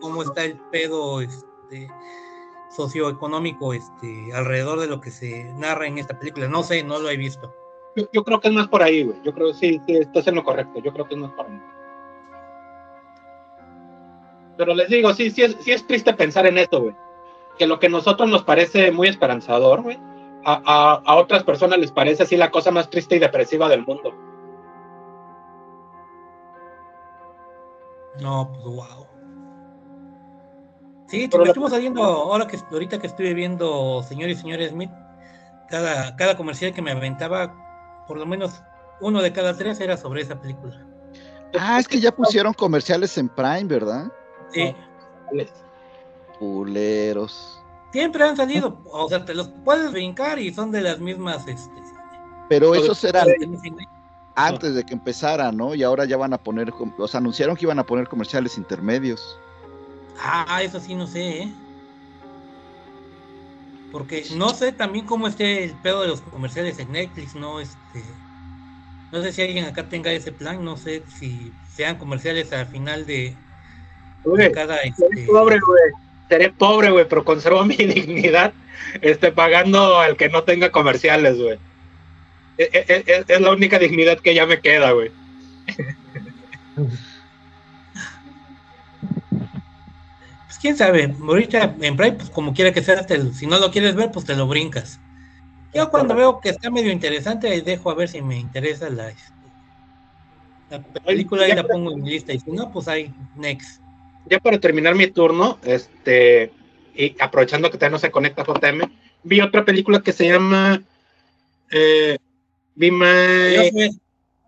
cómo 0.00 0.22
está 0.22 0.44
el 0.44 0.58
pedo 0.70 1.20
este 1.20 1.90
socioeconómico 2.78 3.74
este 3.74 4.32
alrededor 4.32 4.78
de 4.78 4.86
lo 4.86 5.00
que 5.00 5.10
se 5.10 5.52
narra 5.54 5.86
en 5.88 5.98
esta 5.98 6.16
película. 6.16 6.46
No 6.46 6.62
sé, 6.62 6.84
no 6.84 7.00
lo 7.00 7.10
he 7.10 7.16
visto. 7.16 7.52
Yo, 7.96 8.04
yo 8.12 8.22
creo 8.22 8.38
que 8.38 8.48
es 8.48 8.54
más 8.54 8.68
por 8.68 8.84
ahí, 8.84 9.02
güey. 9.02 9.20
Yo 9.24 9.34
creo 9.34 9.48
que 9.48 9.54
sí, 9.54 9.80
sí, 9.84 9.96
estás 9.96 10.28
en 10.28 10.36
lo 10.36 10.44
correcto. 10.44 10.78
Yo 10.78 10.92
creo 10.92 11.06
que 11.06 11.14
es 11.14 11.20
más 11.20 11.32
por 11.32 11.46
ahí. 11.46 11.60
Pero 14.56 14.74
les 14.74 14.88
digo, 14.88 15.12
sí, 15.12 15.30
sí 15.30 15.42
es, 15.42 15.56
sí 15.60 15.72
es 15.72 15.84
triste 15.88 16.14
pensar 16.14 16.46
en 16.46 16.58
esto, 16.58 16.80
güey. 16.82 16.94
Que 17.58 17.66
lo 17.66 17.80
que 17.80 17.88
a 17.88 17.90
nosotros 17.90 18.30
nos 18.30 18.44
parece 18.44 18.92
muy 18.92 19.08
esperanzador, 19.08 19.82
güey, 19.82 19.98
a, 20.44 20.62
a, 20.64 21.02
a 21.04 21.16
otras 21.16 21.42
personas 21.42 21.80
les 21.80 21.90
parece 21.90 22.22
así 22.22 22.36
la 22.36 22.52
cosa 22.52 22.70
más 22.70 22.88
triste 22.88 23.16
y 23.16 23.18
depresiva 23.18 23.68
del 23.68 23.84
mundo. 23.84 24.14
No, 28.20 28.48
pues 28.52 28.64
wow. 28.64 29.07
Sí, 31.08 31.26
Pero 31.30 31.44
estuvo 31.44 31.70
saliendo 31.70 32.02
ahora 32.02 32.46
que 32.46 32.58
ahorita 32.70 32.98
que 32.98 33.06
estuve 33.06 33.32
viendo 33.32 34.02
Señor 34.02 34.28
y 34.28 34.34
Señor 34.34 34.62
Smith, 34.68 34.90
cada, 35.68 36.14
cada 36.16 36.36
comercial 36.36 36.74
que 36.74 36.82
me 36.82 36.90
aventaba, 36.90 38.04
por 38.06 38.18
lo 38.18 38.26
menos 38.26 38.62
uno 39.00 39.22
de 39.22 39.32
cada 39.32 39.56
tres 39.56 39.80
era 39.80 39.96
sobre 39.96 40.22
esa 40.22 40.38
película. 40.38 40.86
Ah, 41.58 41.78
es 41.78 41.88
que 41.88 41.98
ya 41.98 42.14
pusieron 42.14 42.52
comerciales 42.52 43.16
en 43.16 43.28
Prime, 43.30 43.64
¿verdad? 43.64 44.12
Sí, 44.52 44.74
Culeros. 46.38 47.62
siempre 47.90 48.24
han 48.24 48.36
salido, 48.36 48.82
o 48.92 49.08
sea, 49.08 49.24
te 49.24 49.34
los 49.34 49.48
puedes 49.64 49.90
brincar 49.92 50.38
y 50.38 50.52
son 50.52 50.70
de 50.70 50.82
las 50.82 50.98
mismas, 50.98 51.46
este, 51.48 51.70
Pero 52.50 52.74
esos 52.74 53.02
eran 53.02 53.26
antes 54.34 54.74
de 54.74 54.84
que 54.84 54.94
empezara, 54.94 55.50
¿no? 55.52 55.74
Y 55.74 55.82
ahora 55.82 56.04
ya 56.04 56.16
van 56.16 56.32
a 56.32 56.38
poner, 56.38 56.72
o 56.98 57.08
sea, 57.08 57.18
anunciaron 57.18 57.56
que 57.56 57.64
iban 57.64 57.78
a 57.78 57.84
poner 57.84 58.08
comerciales 58.08 58.56
intermedios. 58.56 59.38
Ah, 60.18 60.62
eso 60.62 60.80
sí 60.80 60.94
no 60.94 61.06
sé, 61.06 61.42
¿eh? 61.42 61.54
Porque 63.90 64.24
no 64.36 64.50
sé 64.50 64.72
también 64.72 65.06
cómo 65.06 65.28
esté 65.28 65.64
el 65.64 65.78
pedo 65.80 66.02
de 66.02 66.08
los 66.08 66.20
comerciales 66.22 66.78
en 66.78 66.92
Netflix, 66.92 67.34
¿no? 67.34 67.60
Este, 67.60 68.04
no 69.12 69.22
sé 69.22 69.32
si 69.32 69.42
alguien 69.42 69.64
acá 69.64 69.88
tenga 69.88 70.12
ese 70.12 70.32
plan, 70.32 70.64
no 70.64 70.76
sé 70.76 71.04
si 71.08 71.54
sean 71.64 71.98
comerciales 71.98 72.52
al 72.52 72.66
final 72.66 73.06
de, 73.06 73.38
cada... 74.52 74.76
seré 74.82 75.10
Este, 75.10 75.26
pobre, 75.26 75.58
güey. 75.66 75.82
Seré 76.28 76.52
pobre, 76.52 76.90
güey, 76.90 77.08
pero 77.08 77.24
conservo 77.24 77.64
mi 77.66 77.76
dignidad 77.76 78.54
este, 79.00 79.32
pagando 79.32 79.98
al 79.98 80.16
que 80.16 80.28
no 80.28 80.44
tenga 80.44 80.70
comerciales, 80.70 81.38
güey. 81.38 81.58
Es, 82.56 82.68
es- 82.72 83.04
es- 83.08 83.24
es 83.28 83.40
la 83.40 83.52
única 83.52 83.78
dignidad 83.78 84.20
que 84.20 84.34
ya 84.34 84.46
me 84.46 84.60
queda, 84.60 84.92
güey. 84.92 85.12
pues 90.58 90.60
quién 90.60 90.76
sabe, 90.76 91.14
ahorita 91.20 91.76
en 91.80 91.96
Prime, 91.96 92.12
pues 92.16 92.30
como 92.30 92.52
quiera 92.52 92.72
que 92.72 92.82
sea, 92.82 93.06
te- 93.06 93.32
si 93.32 93.46
no 93.46 93.58
lo 93.58 93.70
quieres 93.70 93.94
ver, 93.94 94.10
pues 94.10 94.26
te 94.26 94.34
lo 94.34 94.48
brincas. 94.48 94.98
Yo 95.72 95.88
cuando 95.90 96.14
veo 96.16 96.40
que 96.40 96.48
está 96.48 96.70
medio 96.70 96.90
interesante, 96.90 97.48
ahí 97.48 97.60
dejo 97.60 97.90
a 97.90 97.94
ver 97.94 98.08
si 98.08 98.22
me 98.22 98.38
interesa 98.38 98.90
la, 98.90 99.10
este, 99.10 99.32
la 100.70 100.82
película 100.82 101.48
y 101.48 101.54
la 101.54 101.62
pongo 101.62 101.92
en 101.92 102.02
mi 102.02 102.10
lista. 102.10 102.32
Y 102.32 102.40
si 102.40 102.50
no, 102.50 102.72
pues 102.72 102.88
ahí, 102.88 103.12
next. 103.36 103.80
Ya 104.28 104.38
para 104.40 104.58
terminar 104.58 104.94
mi 104.94 105.06
turno, 105.08 105.58
este, 105.62 106.50
y 106.94 107.14
aprovechando 107.20 107.70
que 107.70 107.76
todavía 107.78 107.92
no 107.94 107.98
se 107.98 108.10
conecta 108.10 108.44
JM, 108.44 108.80
vi 109.22 109.40
otra 109.40 109.64
película 109.64 110.00
que 110.00 110.12
se 110.12 110.26
llama 110.26 110.82
eh, 111.70 112.18
Be 112.74 112.90
My, 112.90 113.70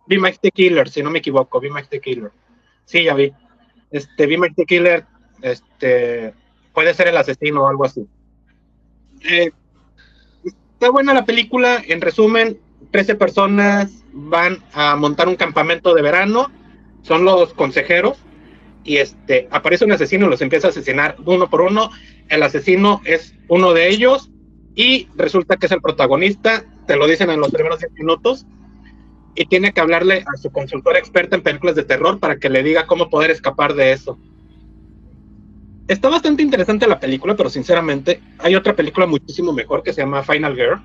Be 0.07 0.19
My 0.19 0.33
the 0.41 0.51
Killer, 0.51 0.89
si 0.89 1.03
no 1.03 1.11
me 1.11 1.21
equivoco, 1.21 1.61
Be 1.61 1.71
My 1.71 1.83
the 1.89 2.01
Killer. 2.01 2.33
Sí, 2.85 3.05
ya 3.05 3.15
vi. 3.15 3.33
Este, 3.91 4.27
Be 4.27 4.37
My 4.39 4.53
the 4.53 4.65
Killer, 4.65 5.07
este, 5.43 6.35
puede 6.73 6.95
ser 6.95 7.09
el 7.09 7.17
asesino 7.17 7.65
o 7.65 7.69
algo 7.69 7.85
así. 7.85 8.07
Eh, 9.29 9.51
está 10.45 10.91
buena 10.91 11.15
la 11.15 11.25
película, 11.25 11.83
en 11.87 12.01
resumen, 12.01 12.59
13 12.91 13.15
personas 13.15 13.91
van 14.13 14.59
a 14.73 14.97
montar 14.97 15.29
un 15.29 15.37
campamento 15.37 15.95
de 15.95 16.03
verano, 16.03 16.51
son 17.03 17.25
los 17.25 17.55
consejeros, 17.55 18.19
y 18.85 18.97
este, 18.97 19.49
aparece 19.51 19.85
un 19.85 19.93
asesino 19.93 20.27
y 20.27 20.31
los 20.31 20.43
empieza 20.43 20.69
a 20.69 20.71
asesinar 20.71 21.17
uno 21.25 21.51
por 21.51 21.61
uno. 21.61 21.91
El 22.29 22.43
asesino 22.43 23.03
es 23.05 23.35
uno 23.49 23.73
de 23.73 23.89
ellos 23.89 24.31
y 24.75 25.09
resulta 25.17 25.57
que 25.57 25.67
es 25.67 25.73
el 25.73 25.83
protagonista, 25.83 26.65
te 26.87 26.97
lo 26.97 27.07
dicen 27.07 27.31
en 27.31 27.41
los 27.41 27.51
primeros 27.51 27.81
10 27.81 27.93
minutos, 27.93 28.47
y 29.35 29.45
tiene 29.47 29.73
que 29.73 29.81
hablarle 29.81 30.25
a 30.27 30.37
su 30.37 30.51
consultora 30.51 30.99
experta 30.99 31.37
en 31.37 31.43
películas 31.43 31.77
de 31.77 31.85
terror 31.85 32.19
para 32.19 32.37
que 32.37 32.51
le 32.51 32.63
diga 32.63 32.87
cómo 32.87 33.11
poder 33.11 33.31
escapar 33.31 33.75
de 33.75 33.93
eso. 33.93 34.19
Está 35.89 36.09
bastante 36.09 36.43
interesante 36.43 36.87
la 36.87 37.01
película, 37.01 37.37
pero 37.37 37.51
sinceramente 37.51 38.21
hay 38.39 38.55
otra 38.55 38.77
película 38.77 39.07
muchísimo 39.07 39.53
mejor 39.53 39.83
que 39.83 39.93
se 39.93 40.03
llama 40.03 40.23
Final 40.23 40.55
Girl, 40.55 40.81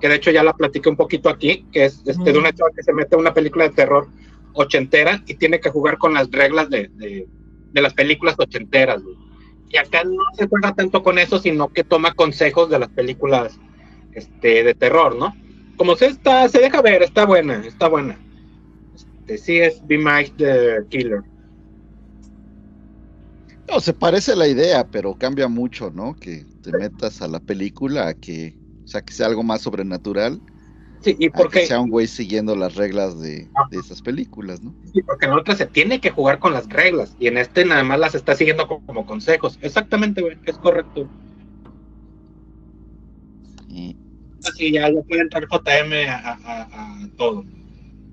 que 0.00 0.08
de 0.08 0.16
hecho 0.16 0.30
ya 0.30 0.42
la 0.42 0.52
platiqué 0.52 0.88
un 0.88 0.96
poquito 0.96 1.28
aquí, 1.28 1.66
que 1.72 1.86
es 1.86 2.02
este, 2.04 2.32
de 2.32 2.38
una 2.38 2.52
chava 2.52 2.70
que 2.74 2.82
se 2.82 2.92
mete 2.92 3.14
a 3.14 3.18
una 3.18 3.32
película 3.32 3.64
de 3.64 3.74
terror 3.74 4.08
ochentera 4.52 5.22
y 5.26 5.34
tiene 5.34 5.60
que 5.60 5.70
jugar 5.70 5.96
con 5.98 6.14
las 6.14 6.30
reglas 6.30 6.68
de, 6.68 6.88
de, 6.94 7.26
de 7.72 7.82
las 7.82 7.94
películas 7.94 8.34
ochenteras. 8.38 9.02
güey. 9.02 9.16
Y 9.70 9.76
acá 9.76 10.02
no 10.04 10.22
se 10.36 10.48
juega 10.48 10.74
tanto 10.74 11.02
con 11.02 11.18
eso, 11.18 11.38
sino 11.38 11.68
que 11.68 11.84
toma 11.84 12.12
consejos 12.12 12.68
de 12.68 12.78
las 12.80 12.88
películas 12.88 13.58
este, 14.12 14.64
de 14.64 14.74
terror, 14.74 15.16
¿no? 15.16 15.34
Como 15.76 15.96
se 15.96 16.06
está, 16.06 16.48
se 16.48 16.58
deja 16.58 16.82
ver, 16.82 17.02
está 17.02 17.24
buena, 17.24 17.64
está 17.64 17.88
buena. 17.88 18.18
Este, 18.94 19.38
sí 19.38 19.58
es 19.58 19.86
Be 19.86 19.96
My 19.96 20.28
the 20.36 20.80
Killer. 20.88 21.22
No, 23.70 23.78
se 23.80 23.92
parece 23.92 24.34
la 24.34 24.48
idea, 24.48 24.88
pero 24.88 25.14
cambia 25.14 25.46
mucho, 25.46 25.90
¿no? 25.90 26.14
Que 26.14 26.44
te 26.60 26.72
metas 26.72 27.22
a 27.22 27.28
la 27.28 27.38
película 27.38 28.08
a 28.08 28.14
que, 28.14 28.56
o 28.84 28.88
sea, 28.88 29.02
que 29.02 29.14
sea 29.14 29.26
algo 29.26 29.42
más 29.42 29.62
sobrenatural. 29.62 30.42
Sí, 31.00 31.16
y 31.18 31.26
a 31.28 31.30
porque 31.30 31.60
que 31.60 31.66
sea 31.66 31.80
un 31.80 31.88
güey 31.88 32.06
siguiendo 32.06 32.56
las 32.56 32.74
reglas 32.74 33.20
de, 33.20 33.48
de 33.70 33.78
esas 33.78 34.02
películas, 34.02 34.60
¿no? 34.60 34.74
Sí, 34.92 35.02
porque 35.02 35.26
en 35.26 35.32
otra 35.32 35.54
se 35.54 35.66
tiene 35.66 36.00
que 36.00 36.10
jugar 36.10 36.40
con 36.40 36.52
las 36.52 36.68
reglas 36.68 37.14
y 37.18 37.28
en 37.28 37.38
este 37.38 37.64
nada 37.64 37.84
más 37.84 38.00
las 38.00 38.14
está 38.14 38.34
siguiendo 38.34 38.66
como, 38.66 38.80
como 38.80 39.06
consejos. 39.06 39.56
Exactamente, 39.62 40.20
güey, 40.20 40.36
es 40.44 40.58
correcto. 40.58 41.08
Y- 43.68 43.96
Así 44.42 44.72
ya, 44.72 44.90
ya 44.90 45.02
puede 45.02 45.22
entrar 45.22 45.46
JM 45.46 46.08
a, 46.08 46.16
a- 46.16 46.38
a- 46.42 47.02
a 47.04 47.08
todo. 47.16 47.44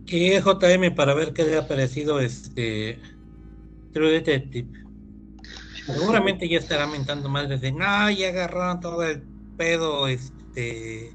Y 0.07 0.39
JM 0.39 0.91
para 0.91 1.13
ver 1.13 1.33
qué 1.33 1.43
le 1.43 1.57
ha 1.57 1.67
parecido 1.67 2.19
este 2.19 2.99
True 3.91 4.11
Detective. 4.11 4.67
Seguramente 5.87 6.49
ya 6.49 6.59
estará 6.59 6.85
mentando 6.85 7.29
madres 7.29 7.61
de 7.61 7.71
no, 7.71 8.11
ya 8.11 8.27
agarraron 8.27 8.81
todo 8.81 9.03
el 9.03 9.23
pedo 9.55 10.09
este 10.09 11.13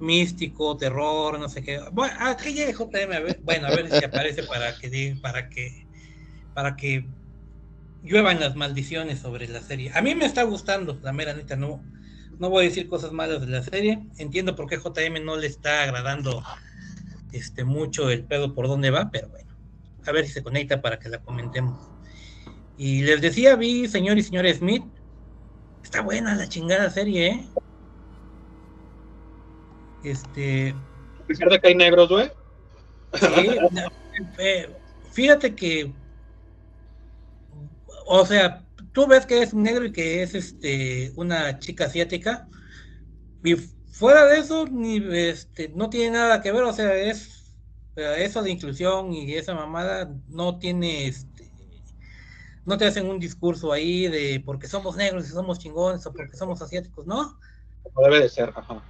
místico, 0.00 0.76
terror, 0.76 1.38
no 1.38 1.48
sé 1.48 1.62
qué. 1.62 1.80
Bueno, 1.92 2.12
¿a 2.18 2.36
qué 2.36 2.52
llegue 2.52 2.72
JM? 2.72 3.12
A 3.12 3.20
ver, 3.20 3.40
bueno, 3.44 3.68
a 3.68 3.70
ver 3.70 3.88
si 3.88 4.04
aparece 4.04 4.42
para 4.42 4.76
que 4.76 5.16
para 5.22 5.48
que 5.48 5.86
para 6.54 6.74
que 6.74 7.06
lluevan 8.02 8.40
las 8.40 8.56
maldiciones 8.56 9.20
sobre 9.20 9.46
la 9.46 9.60
serie. 9.60 9.92
A 9.94 10.02
mí 10.02 10.16
me 10.16 10.24
está 10.24 10.42
gustando, 10.42 10.98
la 11.00 11.12
mera 11.12 11.32
neta, 11.32 11.54
no, 11.54 11.80
no 12.40 12.50
voy 12.50 12.64
a 12.64 12.68
decir 12.68 12.88
cosas 12.88 13.12
malas 13.12 13.42
de 13.42 13.46
la 13.46 13.62
serie. 13.62 14.08
Entiendo 14.18 14.56
por 14.56 14.68
qué 14.68 14.76
JM 14.76 15.24
no 15.24 15.36
le 15.36 15.46
está 15.46 15.84
agradando 15.84 16.42
este 17.32 17.62
mucho 17.62 18.10
el 18.10 18.24
pedo 18.24 18.56
por 18.56 18.66
dónde 18.66 18.90
va, 18.90 19.10
pero 19.12 19.28
bueno, 19.28 19.54
a 20.04 20.10
ver 20.10 20.26
si 20.26 20.32
se 20.32 20.42
conecta 20.42 20.82
para 20.82 20.98
que 20.98 21.08
la 21.08 21.18
comentemos. 21.18 21.93
Y 22.76 23.02
les 23.02 23.20
decía, 23.20 23.56
vi 23.56 23.86
señor 23.88 24.18
y 24.18 24.22
señora 24.22 24.52
Smith, 24.52 24.82
está 25.82 26.02
buena 26.02 26.34
la 26.34 26.48
chingada 26.48 26.90
serie, 26.90 27.26
¿eh? 27.26 27.48
Este, 30.02 30.74
A 31.22 31.26
pesar 31.26 31.48
de 31.48 31.60
que 31.60 31.68
hay 31.68 31.74
negros, 31.74 32.08
güey. 32.08 32.30
Sí, 33.14 33.56
no, 33.70 33.82
eh, 34.38 34.68
fíjate 35.12 35.54
que, 35.54 35.92
o 38.06 38.26
sea, 38.26 38.64
tú 38.92 39.06
ves 39.06 39.24
que 39.24 39.42
es 39.42 39.52
un 39.52 39.62
negro 39.62 39.84
y 39.84 39.92
que 39.92 40.22
es 40.22 40.34
este 40.34 41.12
una 41.16 41.58
chica 41.58 41.86
asiática, 41.86 42.48
y 43.42 43.54
fuera 43.54 44.26
de 44.26 44.38
eso, 44.38 44.66
ni 44.66 44.96
este, 45.16 45.68
no 45.68 45.88
tiene 45.88 46.18
nada 46.18 46.42
que 46.42 46.52
ver, 46.52 46.64
o 46.64 46.72
sea, 46.72 46.94
es 46.94 47.44
eso 47.96 48.42
de 48.42 48.50
inclusión 48.50 49.12
y 49.12 49.34
esa 49.34 49.54
mamada 49.54 50.12
no 50.28 50.58
tiene 50.58 51.06
este, 51.06 51.33
no 52.66 52.78
te 52.78 52.86
hacen 52.86 53.08
un 53.08 53.18
discurso 53.18 53.72
ahí 53.72 54.08
de 54.08 54.42
porque 54.44 54.68
somos 54.68 54.96
negros 54.96 55.26
y 55.26 55.32
somos 55.32 55.58
chingones 55.58 56.04
o 56.06 56.12
porque 56.12 56.36
somos 56.36 56.60
asiáticos, 56.62 57.06
¿no? 57.06 57.38
Como 57.82 58.06
debe 58.06 58.22
de 58.22 58.28
ser, 58.28 58.52
ajá. 58.54 58.82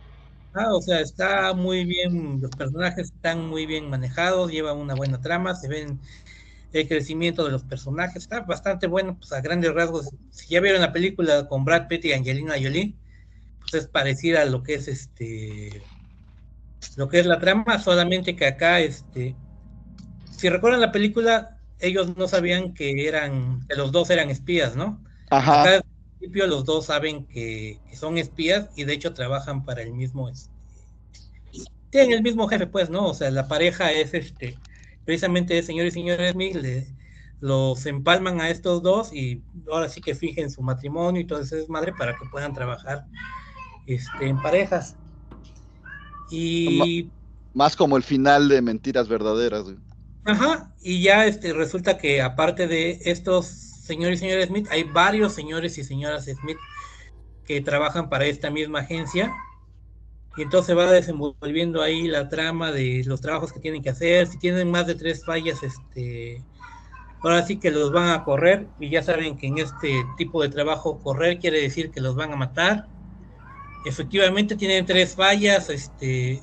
Ah, 0.57 0.73
o 0.73 0.81
sea, 0.81 1.01
está 1.01 1.53
muy 1.53 1.85
bien, 1.85 2.41
los 2.41 2.53
personajes 2.53 3.11
están 3.13 3.49
muy 3.49 3.67
bien 3.67 3.91
manejados, 3.91 4.53
llevan 4.53 4.79
una 4.79 4.95
buena 4.95 5.21
trama, 5.21 5.57
se 5.57 5.67
ven 5.67 5.99
el 6.73 6.87
crecimiento 6.87 7.45
de 7.45 7.51
los 7.51 7.65
personajes, 7.65 8.23
está 8.23 8.41
bastante 8.41 8.87
bueno, 8.87 9.17
pues 9.19 9.33
a 9.33 9.41
grandes 9.41 9.75
rasgos, 9.75 10.11
si 10.31 10.49
ya 10.49 10.61
vieron 10.61 10.81
la 10.81 10.93
película 10.93 11.49
con 11.49 11.65
Brad 11.65 11.89
Pitt 11.89 12.05
y 12.05 12.13
Angelina 12.13 12.55
Jolie, 12.55 12.95
pues 13.61 13.75
es 13.75 13.89
parecida 13.89 14.43
a 14.43 14.45
lo 14.45 14.63
que 14.63 14.75
es 14.75 14.87
este, 14.87 15.83
lo 16.97 17.09
que 17.09 17.19
es 17.19 17.27
la 17.27 17.41
trama, 17.41 17.81
solamente 17.81 18.37
que 18.37 18.47
acá, 18.47 18.79
este, 18.79 19.35
si 20.37 20.49
recuerdan 20.49 20.81
la 20.81 20.93
película, 20.93 21.54
ellos 21.87 22.17
no 22.17 22.29
sabían 22.29 22.75
que 22.75 23.07
eran, 23.07 23.67
que 23.69 23.77
los 23.77 23.93
dos 23.93 24.11
eran 24.11 24.31
espías, 24.31 24.77
¿no? 24.77 25.03
Ajá. 25.31 25.63
Acá 25.63 25.75
al 25.77 25.85
principio 26.19 26.47
los 26.47 26.65
dos 26.65 26.87
saben 26.87 27.27
que, 27.27 27.81
que 27.89 27.97
son 27.97 28.19
espías 28.19 28.69
y 28.77 28.85
de 28.85 28.95
hecho 28.95 29.15
trabajan 29.15 29.65
para 29.65 29.83
el 29.83 29.93
mismo, 29.93 30.29
este, 30.29 30.55
tienen 31.91 32.13
el 32.13 32.23
mismo 32.23 32.49
jefe, 32.49 32.67
pues, 32.67 32.91
¿no? 32.91 33.07
O 33.07 33.15
sea, 33.15 33.31
la 33.31 33.47
pareja 33.47 33.93
es 33.93 34.15
este, 34.15 34.59
precisamente 35.05 35.57
el 35.57 35.65
señor 35.65 35.87
y 35.87 35.91
señora 35.93 36.33
Smith, 36.33 36.57
le, 36.57 36.89
los 37.41 37.87
empalman 37.87 38.41
a 38.41 38.49
estos 38.51 38.83
dos 38.83 39.13
y 39.13 39.43
ahora 39.71 39.89
sí 39.89 40.01
que 40.01 40.15
fijen 40.15 40.51
su 40.51 40.63
matrimonio 40.63 41.21
y 41.21 41.27
todo 41.27 41.41
eso 41.41 41.57
es 41.57 41.69
madre 41.69 41.93
para 41.93 42.17
que 42.17 42.25
puedan 42.31 42.53
trabajar 42.55 43.07
este, 43.87 44.27
en 44.27 44.41
parejas. 44.43 44.97
Y 46.31 47.11
Más 47.53 47.77
como 47.77 47.97
el 47.97 48.03
final 48.03 48.49
de 48.49 48.63
Mentiras 48.63 49.09
Verdaderas, 49.09 49.65
güey. 49.65 49.77
Ajá, 50.25 50.73
y 50.83 51.03
ya 51.03 51.27
este, 51.27 51.53
resulta 51.53 51.99
que 51.99 52.23
aparte 52.23 52.67
de 52.67 52.99
estos 53.05 53.47
señores 53.47 54.19
y 54.19 54.21
señores 54.21 54.49
Smith, 54.49 54.67
hay 54.71 54.85
varios 54.85 55.35
señores 55.35 55.77
y 55.77 55.85
señoras 55.85 56.25
Smith 56.25 56.57
que 57.45 57.61
trabajan 57.61 58.09
para 58.09 58.25
esta 58.25 58.51
misma 58.51 58.81
agencia. 58.81 59.33
Y 60.37 60.43
entonces 60.43 60.77
va 60.77 60.91
desenvolviendo 60.91 61.83
ahí 61.83 62.09
la 62.09 62.29
trama 62.29 62.73
de 62.73 63.03
los 63.07 63.21
trabajos 63.21 63.53
que 63.53 63.61
tienen 63.61 63.83
que 63.83 63.91
hacer. 63.91 64.27
Si 64.27 64.39
tienen 64.39 64.71
más 64.71 64.87
de 64.87 64.95
tres 64.95 65.25
fallas, 65.25 65.63
este, 65.63 66.43
ahora 67.23 67.45
sí 67.47 67.59
que 67.59 67.71
los 67.71 67.93
van 67.93 68.09
a 68.09 68.25
correr. 68.25 68.67
Y 68.81 68.91
ya 68.91 69.03
saben 69.03 69.37
que 69.37 69.47
en 69.47 69.59
este 69.59 70.05
tipo 70.17 70.43
de 70.43 70.49
trabajo 70.49 70.99
correr 71.01 71.39
quiere 71.39 71.61
decir 71.61 71.91
que 71.91 72.01
los 72.01 72.17
van 72.17 72.33
a 72.33 72.37
matar. 72.37 72.89
Efectivamente 73.87 74.57
tienen 74.57 74.87
tres 74.87 75.15
fallas, 75.15 75.69
este, 75.69 76.41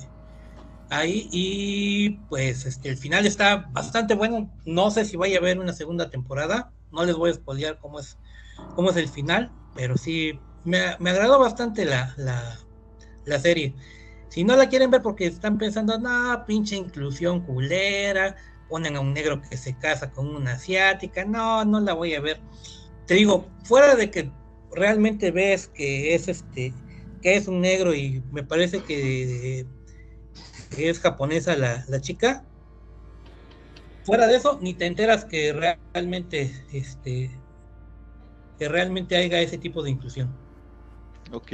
ahí 0.92 1.30
y 1.32 2.10
pues 2.30 2.66
este 2.66 2.90
el 2.90 2.98
final 2.98 3.26
está 3.26 3.70
bastante 3.72 4.16
bueno. 4.16 4.52
No 4.66 4.92
sé 4.92 5.06
si 5.06 5.18
vaya 5.18 5.38
a 5.38 5.40
haber 5.42 5.60
una 5.60 5.74
segunda 5.74 6.10
temporada. 6.10 6.74
No 6.92 7.06
les 7.06 7.16
voy 7.16 7.32
a 7.32 7.34
spoilear 7.34 7.80
cómo 7.80 8.00
es 8.00 8.18
cómo 8.76 8.92
es 8.92 8.98
el 8.98 9.08
final 9.10 9.52
pero 9.76 9.98
sí 9.98 10.40
me, 10.64 10.80
me 11.00 11.12
agradó 11.12 11.40
bastante 11.40 11.86
la, 11.86 12.14
la, 12.18 12.60
la 13.26 13.40
serie. 13.40 13.76
Si 14.30 14.44
no 14.44 14.56
la 14.56 14.70
quieren 14.70 14.92
ver 14.92 15.02
porque 15.02 15.28
están 15.28 15.58
pensando 15.58 15.98
no 16.00 16.46
pinche 16.46 16.76
inclusión 16.76 17.42
culera 17.46 18.36
ponen 18.70 18.96
a 18.96 19.02
un 19.02 19.14
negro 19.14 19.42
que 19.42 19.58
se 19.58 19.78
casa 19.78 20.12
con 20.12 20.36
una 20.36 20.54
asiática 20.54 21.26
no 21.26 21.66
no 21.66 21.80
la 21.80 21.94
voy 21.94 22.16
a 22.16 22.22
ver. 22.22 22.42
Te 23.08 23.16
digo 23.16 23.50
fuera 23.64 23.96
de 23.96 24.12
que 24.12 24.32
realmente 24.74 25.32
ves 25.32 25.68
que 25.68 26.16
es 26.16 26.28
este 26.28 26.74
que 27.22 27.36
es 27.36 27.48
un 27.48 27.62
negro 27.62 27.94
y 27.94 28.24
me 28.32 28.44
parece 28.44 28.84
que 28.84 29.66
que 30.76 30.90
es 30.90 31.00
japonesa 31.00 31.56
la, 31.56 31.84
la 31.88 32.02
chica. 32.02 32.44
Fuera 34.04 34.28
de 34.28 34.36
eso, 34.36 34.58
ni 34.62 34.74
te 34.74 34.86
enteras 34.88 35.26
que 35.26 35.54
realmente, 35.54 36.52
este, 36.72 37.30
que 38.58 38.68
realmente 38.70 39.16
haya 39.16 39.42
ese 39.42 39.58
tipo 39.58 39.84
de 39.84 39.92
inclusión. 39.92 40.30
Ok. 41.32 41.52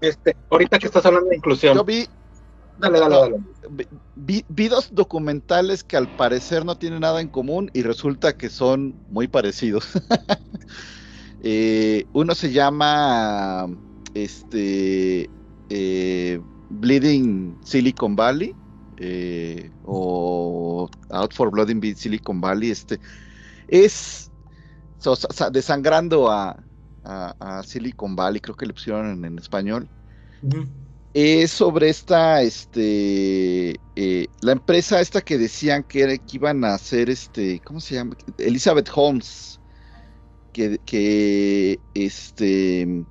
Este, 0.00 0.36
ahorita 0.50 0.78
que 0.78 0.86
estás 0.86 1.06
hablando 1.06 1.30
de 1.30 1.36
inclusión. 1.36 1.76
Yo 1.76 1.84
vi, 1.84 2.06
Dale, 2.76 2.98
dale, 2.98 3.16
dale. 3.16 3.36
vi- 3.70 3.86
vi, 4.16 4.44
vi 4.48 4.68
dos 4.68 4.88
documentales 4.92 5.84
que 5.84 5.96
al 5.96 6.08
parecer 6.16 6.64
no 6.64 6.76
tienen 6.76 7.00
nada 7.00 7.20
en 7.20 7.28
común 7.28 7.70
y 7.72 7.82
resulta 7.82 8.36
que 8.36 8.48
son 8.50 8.94
muy 9.08 9.28
parecidos. 9.28 9.88
Eh, 11.44 12.04
uno 12.12 12.36
se 12.36 12.52
llama 12.52 13.66
este 14.14 15.28
eh, 15.70 16.40
Bleeding 16.80 17.60
Silicon 17.64 18.16
Valley 18.16 18.56
eh, 18.96 19.72
o 19.82 20.88
Out 21.10 21.34
for 21.34 21.50
Blood 21.50 21.70
in 21.70 21.96
Silicon 21.96 22.40
Valley. 22.40 22.70
Este 22.70 23.00
es 23.68 24.32
so- 24.98 25.16
desangrando 25.50 26.30
a, 26.30 26.66
a- 27.04 27.36
a 27.58 27.62
Silicon 27.62 28.16
Valley, 28.16 28.40
creo 28.40 28.56
que 28.56 28.66
le 28.66 28.74
pusieron 28.74 29.06
en, 29.12 29.24
en 29.24 29.38
español 29.38 29.90
es 31.12 31.50
sobre 31.52 31.88
esta, 31.90 32.42
este, 32.42 33.82
eh, 33.94 34.28
la 34.40 34.52
empresa 34.52 35.00
esta 35.00 35.20
que 35.22 35.38
decían 35.38 35.84
que, 35.84 36.02
era- 36.02 36.18
que 36.18 36.36
iban 36.38 36.64
a 36.64 36.74
hacer, 36.74 37.10
este, 37.10 37.60
¿cómo 37.60 37.80
se 37.80 37.94
llama? 37.96 38.16
Elizabeth 38.38 38.88
Holmes, 38.94 39.60
que, 40.52 40.80
que, 40.80 41.82
este, 41.94 43.06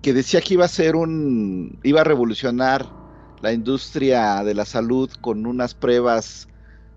que 0.00 0.12
decía 0.12 0.40
que 0.40 0.54
iba 0.54 0.64
a 0.64 0.68
ser 0.68 0.96
un, 0.96 1.78
iba 1.82 2.00
a 2.00 2.04
revolucionar 2.04 2.94
la 3.38 3.52
industria 3.52 4.42
de 4.44 4.54
la 4.54 4.64
salud 4.64 5.10
con 5.20 5.46
unas 5.46 5.74
pruebas 5.74 6.46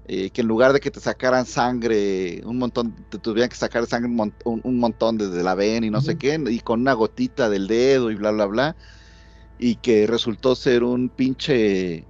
eh, 0.06 0.32
que 0.32 0.42
en 0.42 0.48
lugar 0.48 0.74
de 0.74 0.80
que 0.82 0.92
te 0.92 1.00
sacaran 1.02 1.46
sangre, 1.46 2.42
un 2.46 2.58
montón, 2.60 2.96
te 3.10 3.20
tuvieran 3.20 3.50
que 3.50 3.56
sacar 3.58 3.86
sangre 3.88 4.10
un, 4.10 4.16
mon- 4.18 4.36
un- 4.46 4.62
un 4.64 4.80
montón 4.80 5.18
desde 5.18 5.44
la 5.44 5.56
vena 5.56 5.88
y 5.88 5.92
no 5.92 6.02
sé 6.02 6.18
qué, 6.18 6.40
y 6.50 6.60
con 6.62 6.82
una 6.82 6.94
gotita 6.94 7.50
del 7.50 7.68
dedo 7.68 8.12
y 8.12 8.16
bla, 8.16 8.32
bla, 8.32 8.46
bla 8.48 8.78
y 9.58 9.78
que 9.78 10.08
resultó 10.08 10.56
ser 10.56 10.84
un 10.84 11.10
pinche 11.10 12.10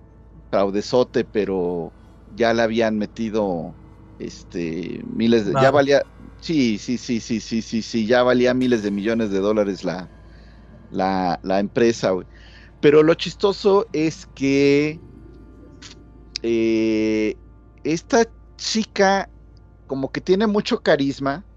fraudezote, 0.49 1.25
pero 1.25 1.95
ya 2.25 2.53
le 2.53 2.61
habían 2.61 2.97
metido 2.97 3.77
este 4.17 5.01
miles 5.05 5.45
de, 5.45 5.57
ya 5.57 5.71
valía, 5.71 6.03
sí, 6.37 6.77
sí, 6.77 6.97
sí, 6.97 7.19
sí, 7.21 7.41
sí, 7.41 7.61
sí, 7.61 7.81
sí, 7.81 8.05
ya 8.07 8.23
valía 8.23 8.53
miles 8.53 8.83
de 8.83 8.91
millones 8.91 9.31
de 9.31 9.39
dólares 9.39 9.83
la, 9.83 10.11
la, 10.91 11.39
la 11.43 11.59
empresa, 11.59 12.11
güey. 12.11 12.27
Pero 12.81 13.03
lo 13.03 13.15
chistoso 13.15 13.89
es 13.93 14.27
que 14.27 15.03
eh, 16.41 17.39
esta 17.83 18.25
chica 18.57 19.31
como 19.87 20.11
que 20.11 20.21
tiene 20.21 20.47
mucho 20.47 20.81
carisma. 20.81 21.47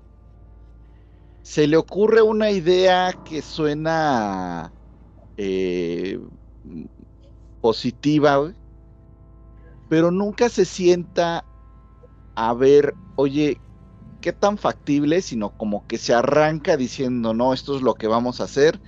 Se 1.42 1.66
le 1.66 1.76
ocurre 1.76 2.22
una 2.22 2.50
idea 2.50 3.12
que 3.22 3.42
suena 3.42 4.74
eh, 5.36 6.18
positiva, 7.60 8.36
güey, 8.38 8.54
pero 9.88 10.10
nunca 10.10 10.48
se 10.48 10.64
sienta 10.64 11.46
a 12.36 12.54
ver, 12.54 12.98
oye, 13.16 13.62
qué 14.20 14.32
tan 14.32 14.58
factible, 14.58 15.22
sino 15.22 15.56
como 15.56 15.86
que 15.86 15.98
se 15.98 16.14
arranca 16.14 16.76
diciendo, 16.76 17.34
no, 17.34 17.54
esto 17.54 17.76
es 17.76 17.82
lo 17.82 17.94
que 17.96 18.08
vamos 18.08 18.40
a 18.40 18.44
hacer. 18.46 18.82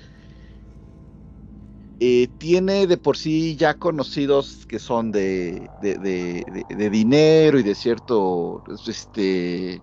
Eh, 1.99 2.28
tiene 2.39 2.86
de 2.86 2.99
por 2.99 3.16
sí 3.16 3.57
ya 3.57 3.75
conocidos 3.78 4.66
que 4.66 4.78
son 4.78 5.12
de, 5.12 5.73
de, 5.78 5.97
de- 5.99 6.65
de- 6.68 6.76
de 6.76 6.91
dinero 6.91 7.58
y 7.58 7.62
de 7.62 7.75
cierto 7.75 8.62
este, 8.86 9.83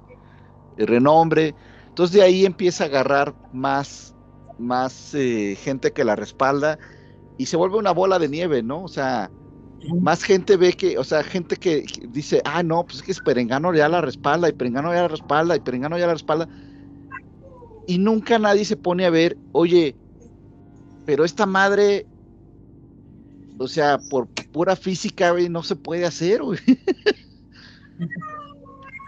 renombre. 0.78 1.56
Entonces 1.90 2.16
de 2.16 2.24
ahí 2.24 2.46
empieza 2.46 2.86
a 2.86 2.88
agarrar 2.88 3.38
más, 3.52 4.16
más 4.58 5.14
eh, 5.16 5.58
gente 5.62 5.94
que 5.94 6.04
la 6.06 6.16
respalda 6.16 6.80
y 7.38 7.48
se 7.48 7.58
vuelve 7.58 7.78
una 7.78 7.92
bola 7.94 8.20
de 8.20 8.30
nieve, 8.30 8.64
¿no? 8.64 8.84
O 8.84 8.88
sea, 8.90 9.34
más 10.00 10.24
gente 10.24 10.58
ve 10.58 10.74
que, 10.74 10.98
o 11.00 11.04
sea, 11.06 11.24
gente 11.24 11.58
que 11.58 11.84
que 11.86 12.08
dice, 12.08 12.42
ah, 12.46 12.64
no, 12.64 12.86
pues 12.86 13.00
es 13.00 13.04
que 13.18 13.24
Perengano 13.24 13.74
ya 13.76 13.90
la 13.90 14.02
respalda, 14.02 14.50
y 14.50 14.54
Perengano 14.54 14.94
ya 14.94 15.04
la 15.04 15.08
respalda, 15.10 15.56
y 15.58 15.62
Perengano 15.62 15.98
ya 16.00 16.08
la 16.08 16.14
respalda. 16.14 16.50
Y 17.86 17.98
nunca 18.00 18.40
nadie 18.40 18.66
se 18.66 18.78
pone 18.78 19.06
a 19.06 19.10
ver, 19.10 19.40
oye, 19.52 19.98
pero 21.06 21.26
esta 21.26 21.46
madre, 21.46 22.08
o 23.58 23.68
sea, 23.68 23.98
por 24.10 24.30
pura 24.52 24.76
física, 24.76 25.32
güey, 25.32 25.50
no 25.50 25.64
se 25.64 25.76
puede 25.76 26.06
hacer, 26.06 26.42
güey. 26.44 26.60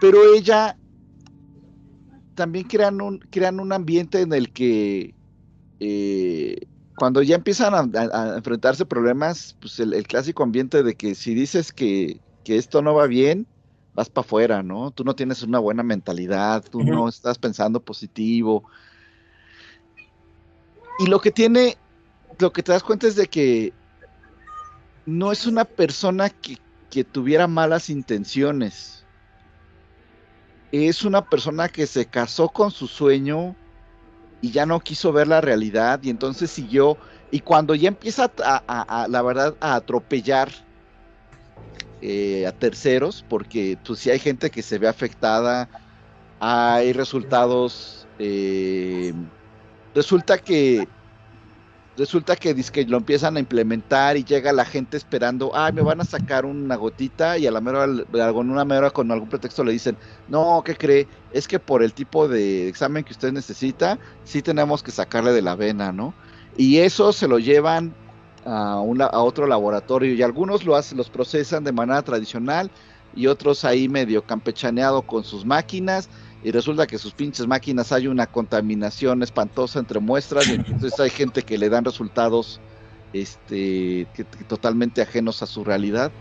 Pero 0.00 0.22
ella 0.34 0.78
también 2.34 2.66
crean 2.66 3.00
un, 3.00 3.18
crean 3.30 3.60
un 3.60 3.72
ambiente 3.72 4.20
en 4.20 4.32
el 4.32 4.52
que 4.52 5.14
eh, 5.80 6.58
cuando 6.96 7.22
ya 7.22 7.36
empiezan 7.36 7.74
a, 7.74 7.80
a- 8.00 8.34
a 8.34 8.38
enfrentarse 8.38 8.86
problemas, 8.86 9.56
pues 9.60 9.78
el, 9.80 9.94
el 9.94 10.06
clásico 10.06 10.42
ambiente 10.42 10.82
de 10.82 10.96
que 10.96 11.14
si 11.14 11.34
dices 11.34 11.72
que, 11.72 12.22
que 12.44 12.56
esto 12.58 12.82
no 12.82 12.94
va 12.94 13.06
bien, 13.06 13.48
vas 13.94 14.10
para 14.10 14.24
afuera, 14.26 14.62
¿no? 14.62 14.90
Tú 14.92 15.04
no 15.04 15.16
tienes 15.16 15.42
una 15.42 15.58
buena 15.60 15.82
mentalidad, 15.82 16.64
tú 16.70 16.84
no 16.84 17.08
estás 17.08 17.38
pensando 17.38 17.84
positivo. 17.84 18.64
Y 20.98 21.06
lo 21.06 21.20
que 21.20 21.30
tiene, 21.30 21.76
lo 22.38 22.52
que 22.52 22.62
te 22.62 22.72
das 22.72 22.82
cuenta 22.82 23.06
es 23.06 23.16
de 23.16 23.26
que 23.26 23.72
no 25.06 25.32
es 25.32 25.46
una 25.46 25.64
persona 25.64 26.28
que, 26.28 26.58
que 26.90 27.04
tuviera 27.04 27.46
malas 27.46 27.88
intenciones. 27.88 29.04
Es 30.72 31.04
una 31.04 31.24
persona 31.24 31.68
que 31.68 31.86
se 31.86 32.06
casó 32.06 32.48
con 32.48 32.70
su 32.70 32.86
sueño 32.86 33.54
y 34.40 34.50
ya 34.50 34.66
no 34.66 34.80
quiso 34.80 35.12
ver 35.12 35.28
la 35.28 35.40
realidad 35.40 36.00
y 36.02 36.10
entonces 36.10 36.50
siguió. 36.50 36.98
Y 37.30 37.40
cuando 37.40 37.74
ya 37.74 37.88
empieza 37.88 38.30
a, 38.44 39.06
la 39.08 39.22
verdad 39.22 39.56
a 39.60 39.76
atropellar 39.76 40.50
eh, 42.02 42.46
a 42.46 42.52
terceros, 42.52 43.24
porque 43.28 43.78
pues 43.84 44.00
sí 44.00 44.10
hay 44.10 44.18
gente 44.18 44.50
que 44.50 44.62
se 44.62 44.78
ve 44.78 44.88
afectada, 44.88 45.68
hay 46.40 46.92
resultados, 46.92 48.06
eh, 48.18 49.12
resulta 49.94 50.38
que 50.38 50.86
resulta 51.96 52.36
que, 52.36 52.54
dizque 52.54 52.84
lo 52.84 52.96
empiezan 52.96 53.36
a 53.36 53.40
implementar 53.40 54.16
y 54.16 54.24
llega 54.24 54.52
la 54.52 54.64
gente 54.64 54.96
esperando, 54.96 55.52
ay, 55.54 55.72
me 55.72 55.82
van 55.82 56.00
a 56.00 56.04
sacar 56.04 56.44
una 56.44 56.76
gotita 56.76 57.38
y 57.38 57.46
a 57.46 57.50
la 57.50 57.60
mera, 57.60 57.86
con 58.32 58.50
una 58.50 58.64
mera 58.64 58.90
con 58.90 59.10
algún 59.10 59.28
pretexto 59.28 59.64
le 59.64 59.72
dicen, 59.72 59.96
no, 60.28 60.62
¿qué 60.64 60.76
cree? 60.76 61.08
Es 61.32 61.48
que 61.48 61.58
por 61.58 61.82
el 61.82 61.92
tipo 61.92 62.28
de 62.28 62.68
examen 62.68 63.04
que 63.04 63.12
usted 63.12 63.32
necesita, 63.32 63.98
sí 64.24 64.42
tenemos 64.42 64.82
que 64.82 64.90
sacarle 64.90 65.32
de 65.32 65.42
la 65.42 65.54
vena, 65.54 65.92
¿no? 65.92 66.14
Y 66.56 66.78
eso 66.78 67.12
se 67.12 67.28
lo 67.28 67.38
llevan 67.38 67.94
a, 68.44 68.80
un 68.80 69.00
a 69.02 69.18
otro 69.18 69.46
laboratorio 69.46 70.14
y 70.14 70.22
algunos 70.22 70.64
lo 70.64 70.76
hacen, 70.76 70.98
los 70.98 71.10
procesan 71.10 71.64
de 71.64 71.72
manera 71.72 72.02
tradicional 72.02 72.70
y 73.14 73.26
otros 73.26 73.64
ahí 73.64 73.88
medio 73.88 74.24
campechaneado 74.24 75.02
con 75.02 75.24
sus 75.24 75.44
máquinas 75.44 76.08
y 76.46 76.52
resulta 76.52 76.86
que 76.86 76.98
sus 76.98 77.12
pinches 77.12 77.48
máquinas 77.48 77.90
hay 77.90 78.06
una 78.06 78.28
contaminación 78.28 79.20
espantosa 79.24 79.80
entre 79.80 79.98
muestras 79.98 80.46
y 80.48 80.54
entonces 80.54 80.96
hay 81.00 81.10
gente 81.10 81.42
que 81.42 81.58
le 81.58 81.68
dan 81.68 81.84
resultados 81.84 82.62
este 83.12 84.08
totalmente 84.46 85.02
ajenos 85.02 85.42
a 85.42 85.46
su 85.46 85.64
realidad. 85.64 86.14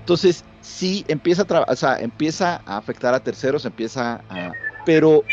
Entonces, 0.00 0.46
sí 0.60 1.04
empieza 1.06 1.44
a 1.48 1.72
o 1.72 1.76
sea, 1.76 1.96
empieza 2.00 2.60
a 2.66 2.76
afectar 2.76 3.14
a 3.14 3.22
terceros, 3.22 3.64
empieza 3.64 4.24
a 4.28 4.56
pero 4.84 5.30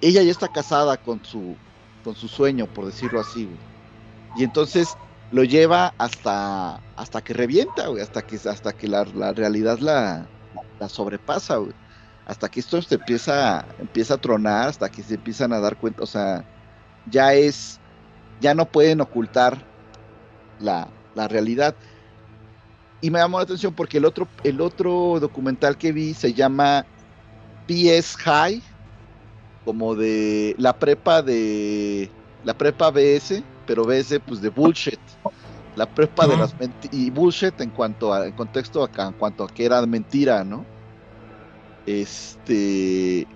ella 0.00 0.22
ya 0.22 0.30
está 0.30 0.48
casada 0.48 1.02
con 1.02 1.24
su 1.24 1.60
con 2.02 2.14
su 2.14 2.28
sueño, 2.28 2.72
por 2.72 2.86
decirlo 2.86 3.18
así. 3.20 3.60
Y 4.32 4.44
entonces 4.44 5.00
lo 5.30 5.44
lleva 5.44 5.88
hasta 5.98 6.84
hasta 6.94 7.22
que 7.22 7.34
revienta, 7.34 7.88
güey, 7.88 8.02
hasta 8.02 8.22
que 8.22 8.36
hasta 8.36 8.72
que 8.74 8.88
la, 8.88 9.04
la 9.06 9.32
realidad 9.32 9.78
la, 9.80 10.30
la 10.78 10.88
sobrepasa. 10.88 11.58
Hasta 12.26 12.50
que 12.50 12.60
esto 12.60 12.82
se 12.82 12.96
empieza 12.96 13.68
empieza 13.78 14.16
a 14.16 14.18
tronar, 14.18 14.68
hasta 14.70 14.90
que 14.90 15.04
se 15.04 15.16
empiezan 15.16 15.54
a 15.54 15.60
dar 15.60 15.78
cuenta, 15.78 16.04
o 16.04 16.06
sea, 16.08 16.46
ya 17.04 17.34
es 17.34 17.82
ya 18.38 18.54
no 18.54 18.70
pueden 18.70 19.00
ocultar 19.02 19.68
la, 20.58 20.94
la 21.14 21.28
realidad. 21.28 21.78
Y 23.00 23.10
me 23.10 23.18
llamó 23.18 23.38
la 23.38 23.44
atención 23.44 23.74
porque 23.74 23.98
el 23.98 24.04
otro 24.04 24.32
el 24.42 24.60
otro 24.60 25.18
documental 25.20 25.76
que 25.78 25.92
vi 25.92 26.14
se 26.14 26.34
llama 26.34 26.88
PS 27.66 28.16
High, 28.18 28.64
como 29.64 29.94
de 29.96 30.54
la 30.58 30.78
prepa 30.78 31.22
de 31.22 32.16
la 32.42 32.56
prepa 32.56 32.90
BS, 32.90 33.46
pero 33.64 33.84
BS 33.84 34.20
pues 34.20 34.40
de 34.40 34.50
bullshit. 34.50 35.02
La 35.74 35.92
prepa 35.92 36.28
de 36.28 36.36
las 36.38 36.56
menti- 36.58 36.88
y 36.92 37.10
bullshit 37.10 37.60
en 37.60 37.70
cuanto 37.72 38.12
a 38.14 38.26
en 38.28 38.34
contexto 38.34 38.82
acá, 38.84 39.06
en 39.08 39.14
cuanto 39.14 39.44
a 39.44 39.48
que 39.48 39.64
era 39.66 39.84
mentira, 39.86 40.44
¿no? 40.44 40.68
Este 41.86 43.28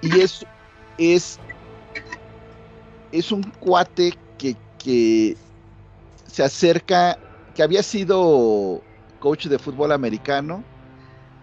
y 0.00 0.20
es 0.20 0.44
es 0.96 1.40
es 3.10 3.32
un 3.32 3.42
cuate 3.58 4.12
que, 4.36 4.60
que 4.76 5.36
se 6.26 6.42
acerca, 6.42 7.20
que 7.54 7.62
había 7.62 7.82
sido 7.82 8.86
coach 9.18 9.46
de 9.46 9.58
fútbol 9.58 9.92
americano, 9.92 10.66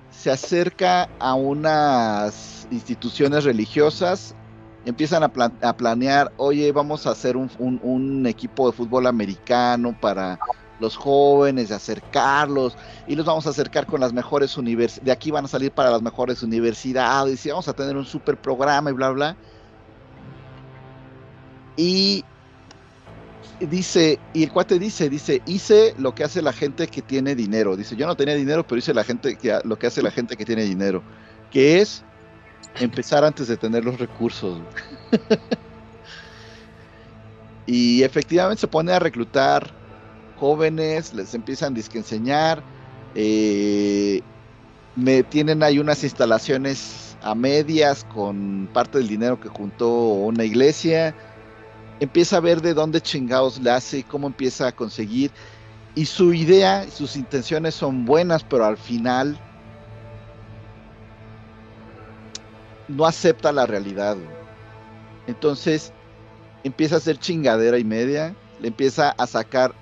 se 0.09 0.31
acerca 0.31 1.11
a 1.19 1.35
unas 1.35 2.67
instituciones 2.71 3.43
religiosas 3.45 4.35
empiezan 4.83 5.23
a, 5.23 5.29
plan- 5.33 5.57
a 5.61 5.77
planear, 5.77 6.33
oye, 6.37 6.71
vamos 6.71 7.05
a 7.07 7.11
hacer 7.11 7.37
un, 7.37 7.51
un- 7.59 7.79
un 7.81 8.27
equipo 8.27 8.67
de 8.67 8.73
fútbol 8.77 9.07
americano 9.07 9.95
para 9.97 10.39
los 10.79 10.97
jóvenes, 10.97 11.69
de 11.69 11.75
acercarlos, 11.75 12.77
y 13.07 13.15
los 13.15 13.25
vamos 13.25 13.47
a 13.47 13.51
acercar 13.51 13.85
con 13.85 14.01
las 14.01 14.13
mejores 14.13 14.57
universidades, 14.57 15.05
de 15.05 15.11
aquí 15.11 15.31
van 15.31 15.45
a 15.45 15.47
salir 15.47 15.71
para 15.71 15.89
las 15.89 16.01
mejores 16.01 16.43
universidades, 16.43 17.45
y 17.45 17.49
vamos 17.49 17.67
a 17.67 17.73
tener 17.73 17.95
un 17.95 18.05
super 18.05 18.37
programa 18.37 18.89
y 18.89 18.93
bla, 18.93 19.09
bla. 19.09 19.37
Y 21.77 22.23
dice, 23.59 24.19
y 24.33 24.43
el 24.43 24.51
cuate 24.51 24.79
dice, 24.79 25.09
dice, 25.09 25.41
hice 25.45 25.95
lo 25.97 26.13
que 26.13 26.23
hace 26.23 26.41
la 26.41 26.53
gente 26.53 26.87
que 26.87 27.01
tiene 27.01 27.35
dinero. 27.35 27.75
Dice, 27.75 27.95
yo 27.95 28.07
no 28.07 28.15
tenía 28.15 28.35
dinero, 28.35 28.65
pero 28.65 28.79
hice 28.79 28.93
la 28.93 29.03
gente 29.03 29.37
que, 29.37 29.59
lo 29.63 29.77
que 29.77 29.87
hace 29.87 30.01
la 30.01 30.11
gente 30.11 30.37
que 30.37 30.45
tiene 30.45 30.63
dinero, 30.63 31.03
que 31.51 31.81
es 31.81 32.03
empezar 32.79 33.23
antes 33.23 33.47
de 33.47 33.57
tener 33.57 33.85
los 33.85 33.99
recursos. 33.99 34.59
y 37.65 38.03
efectivamente 38.03 38.61
se 38.61 38.67
pone 38.67 38.91
a 38.91 38.99
reclutar 38.99 39.73
jóvenes, 40.35 41.13
les 41.13 41.33
empiezan 41.33 41.75
a 41.75 41.97
enseñar, 41.97 42.63
eh, 43.15 44.21
me 44.95 45.23
tienen 45.23 45.63
ahí 45.63 45.79
unas 45.79 46.03
instalaciones 46.03 47.17
a 47.21 47.35
medias 47.35 48.03
con 48.03 48.69
parte 48.73 48.97
del 48.97 49.07
dinero 49.07 49.39
que 49.39 49.49
juntó 49.49 49.89
una 49.89 50.43
iglesia, 50.43 51.15
empieza 51.99 52.37
a 52.37 52.41
ver 52.41 52.61
de 52.61 52.73
dónde 52.73 53.01
chingados 53.01 53.59
le 53.59 53.71
hace, 53.71 54.03
cómo 54.03 54.27
empieza 54.27 54.67
a 54.67 54.71
conseguir, 54.71 55.31
y 55.95 56.05
su 56.05 56.33
idea, 56.33 56.85
sus 56.91 57.15
intenciones 57.15 57.73
son 57.73 58.05
buenas, 58.05 58.43
pero 58.43 58.65
al 58.65 58.77
final 58.77 59.39
no 62.89 63.05
acepta 63.05 63.51
la 63.51 63.65
realidad. 63.65 64.17
Entonces 65.27 65.93
empieza 66.63 66.95
a 66.95 66.97
hacer 66.97 67.17
chingadera 67.17 67.77
y 67.77 67.83
media, 67.83 68.35
le 68.59 68.67
empieza 68.67 69.11
a 69.11 69.27
sacar, 69.27 69.73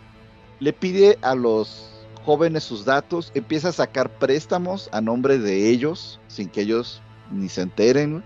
le 0.60 0.74
pide 0.74 1.18
a 1.22 1.36
los 1.36 1.90
jóvenes 2.26 2.64
sus 2.64 2.86
datos, 2.86 3.32
empieza 3.36 3.70
a 3.70 3.74
sacar 3.74 4.10
préstamos 4.18 4.90
a 4.92 5.02
nombre 5.02 5.38
de 5.38 5.70
ellos, 5.70 6.20
sin 6.28 6.50
que 6.50 6.62
ellos 6.62 7.02
ni 7.32 7.50
se 7.50 7.62
enteren. 7.62 8.24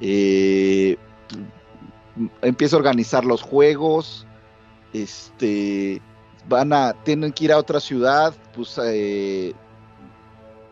Eh, 0.00 0.96
empieza 2.42 2.76
a 2.76 2.78
organizar 2.78 3.24
los 3.24 3.42
juegos, 3.42 4.26
este, 4.92 6.00
van 6.48 6.72
a, 6.72 6.94
tienen 7.04 7.32
que 7.32 7.44
ir 7.44 7.52
a 7.52 7.58
otra 7.58 7.80
ciudad, 7.80 8.34
pues 8.54 8.78
eh, 8.82 9.52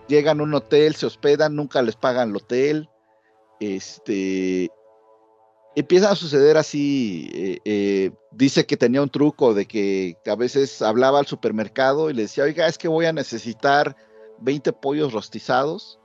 llegan 0.09 0.41
a 0.41 0.43
un 0.43 0.55
hotel, 0.55 0.95
se 0.95 1.07
hospedan, 1.07 1.57
nunca 1.57 1.83
les 1.83 1.97
pagan 1.97 2.31
el 2.31 2.37
hotel, 2.37 2.89
este, 3.61 4.71
empiezan 5.75 6.13
a 6.13 6.17
suceder 6.17 6.57
así, 6.57 7.31
eh, 7.33 7.59
eh, 7.65 8.11
dice 8.31 8.67
que 8.67 8.77
tenía 8.77 9.03
un 9.03 9.09
truco 9.09 9.55
de 9.55 9.67
que 9.67 10.17
a 10.27 10.35
veces 10.35 10.83
hablaba 10.83 11.19
al 11.19 11.27
supermercado 11.27 12.11
y 12.11 12.15
le 12.15 12.23
decía, 12.23 12.45
oiga, 12.45 12.67
es 12.67 12.79
que 12.79 12.89
voy 12.89 13.07
a 13.07 13.13
necesitar 13.13 13.97
20 14.41 14.73
pollos 14.75 15.13
rostizados. 15.13 15.99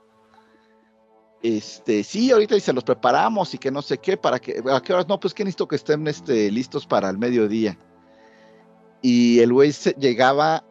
Este, 1.42 2.02
sí, 2.02 2.32
ahorita 2.32 2.56
y 2.56 2.60
se 2.60 2.72
los 2.72 2.82
preparamos 2.82 3.54
y 3.54 3.58
que 3.58 3.70
no 3.70 3.82
sé 3.82 3.98
qué, 3.98 4.16
para 4.16 4.38
que, 4.40 4.62
a 4.72 4.80
qué 4.80 4.92
horas, 4.92 5.06
no, 5.08 5.20
pues 5.20 5.34
que 5.34 5.44
necesito 5.44 5.68
que 5.68 5.76
estén 5.76 6.06
este, 6.08 6.50
listos 6.50 6.86
para 6.86 7.08
el 7.10 7.18
mediodía. 7.18 7.78
Y 9.02 9.38
el 9.40 9.52
güey 9.52 9.72
llegaba 9.98 10.64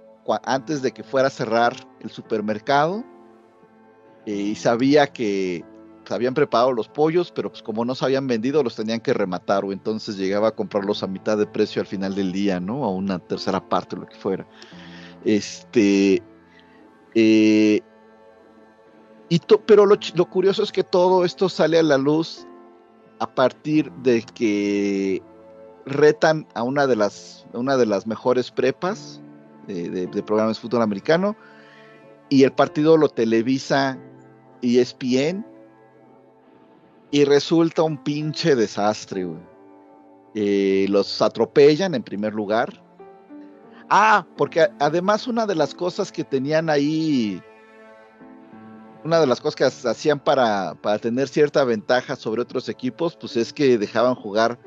antes 0.44 0.82
de 0.82 0.92
que 0.92 1.04
fuera 1.04 1.28
a 1.28 1.32
cerrar 1.32 1.74
el 2.02 2.12
supermercado 2.12 3.06
eh, 4.26 4.34
y 4.34 4.56
sabía 4.56 5.08
que 5.08 5.64
habían 6.14 6.34
preparado 6.34 6.72
los 6.74 6.88
pollos, 6.88 7.32
pero 7.32 7.50
pues 7.50 7.62
como 7.64 7.86
no 7.86 7.96
se 7.96 8.06
habían 8.06 8.28
vendido, 8.28 8.64
los 8.64 8.76
tenían 8.76 9.00
que 9.00 9.14
rematar, 9.14 9.66
o 9.66 9.72
entonces 9.72 10.18
llegaba 10.18 10.50
a 10.50 10.52
comprarlos 10.52 11.04
a 11.04 11.08
mitad 11.08 11.38
de 11.38 11.46
precio 11.48 11.82
al 11.82 11.88
final 11.88 12.16
del 12.16 12.32
día, 12.32 12.60
¿no? 12.60 12.84
A 12.86 12.90
una 12.90 13.20
tercera 13.20 13.68
parte, 13.68 13.96
lo 13.96 14.06
que 14.06 14.16
fuera. 14.16 14.46
Este. 15.26 16.22
eh, 17.16 17.82
y 19.30 19.40
to- 19.40 19.62
pero 19.66 19.86
lo, 19.86 19.98
curioso 20.30 20.64
es 20.64 20.72
que 20.72 20.84
todo 20.84 21.26
esto 21.26 21.50
sale 21.50 21.78
a 21.80 21.84
la 21.84 21.98
luz 21.98 22.48
a 23.20 23.28
partir 23.28 23.92
de 24.04 24.22
que 24.22 25.22
retan 25.86 26.48
a 26.54 26.64
una 26.64 26.88
de 26.88 26.96
las, 26.96 27.46
una 27.54 27.76
de 27.78 27.86
las 27.86 28.08
mejores 28.08 28.52
prepas 28.52 29.22
de, 29.68 29.90
de- 29.90 30.24
programas 30.24 30.58
de 30.58 30.62
fútbol 30.62 30.82
americano 30.82 31.36
y 32.30 32.44
el 32.44 32.52
partido 32.54 32.96
lo 32.98 33.10
televisa 33.10 33.98
E 34.62 34.80
ESPN 34.80 35.46
y 37.12 37.24
resulta 37.26 37.84
un 37.84 38.04
pinche 38.04 38.56
desastre, 38.56 39.24
güey. 39.26 39.42
Eh, 40.36 40.86
los 40.90 41.22
atropellan 41.22 41.96
en 41.96 42.04
primer 42.04 42.34
lugar. 42.34 42.84
Ah, 43.90 44.26
porque 44.38 44.68
además 44.80 45.28
una 45.28 45.46
de 45.46 45.56
las 45.56 45.74
cosas 45.74 46.12
que 46.12 46.24
tenían 46.26 46.70
ahí, 46.70 47.42
una 49.06 49.20
de 49.20 49.28
las 49.28 49.40
cosas 49.40 49.56
que 49.56 49.64
ha- 49.64 49.92
hacían 49.92 50.20
para, 50.20 50.76
para 50.82 51.00
tener 51.00 51.28
cierta 51.30 51.64
ventaja 51.64 52.16
sobre 52.18 52.42
otros 52.42 52.68
equipos, 52.68 53.16
pues 53.16 53.38
es 53.38 53.54
que 53.54 53.78
dejaban 53.78 54.14
jugar 54.16 54.60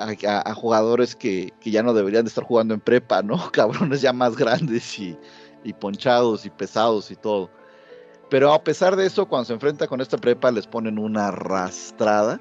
a, 0.00 0.08
a- 0.28 0.50
a 0.50 0.54
jugadores 0.54 1.14
que, 1.14 1.52
que 1.60 1.70
ya 1.70 1.82
no 1.84 1.94
deberían 1.94 2.24
de 2.24 2.28
estar 2.28 2.44
jugando 2.44 2.74
en 2.74 2.80
prepa, 2.80 3.22
¿no? 3.22 3.36
Cabrones 3.52 4.00
ya 4.00 4.12
más 4.12 4.36
grandes 4.36 4.98
y, 4.98 5.16
y 5.62 5.72
ponchados 5.72 6.44
y 6.44 6.50
pesados 6.50 7.10
y 7.12 7.16
todo. 7.16 7.50
Pero 8.30 8.52
a 8.52 8.62
pesar 8.62 8.96
de 8.96 9.06
eso, 9.06 9.26
cuando 9.26 9.46
se 9.46 9.54
enfrenta 9.54 9.86
con 9.86 10.00
esta 10.00 10.18
prepa, 10.18 10.50
les 10.50 10.66
ponen 10.66 10.98
una 10.98 11.28
arrastrada. 11.28 12.40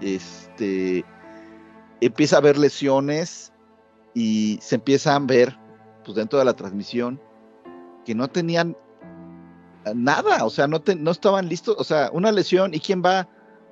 Este 0.00 1.04
empieza 2.00 2.36
a 2.36 2.38
haber 2.40 2.58
lesiones 2.58 3.52
y 4.14 4.58
se 4.62 4.76
empiezan 4.76 5.22
a 5.24 5.26
ver, 5.26 5.58
pues 6.04 6.14
dentro 6.16 6.38
de 6.38 6.44
la 6.44 6.54
transmisión, 6.54 7.20
que 8.04 8.14
no 8.14 8.28
tenían 8.28 8.76
nada, 9.94 10.44
o 10.44 10.50
sea, 10.50 10.66
no, 10.66 10.80
te- 10.80 10.96
no 10.96 11.10
estaban 11.10 11.48
listos, 11.48 11.76
o 11.78 11.84
sea, 11.84 12.10
una 12.12 12.32
lesión 12.32 12.74
y 12.74 12.80
quién 12.80 13.02
va, 13.04 13.28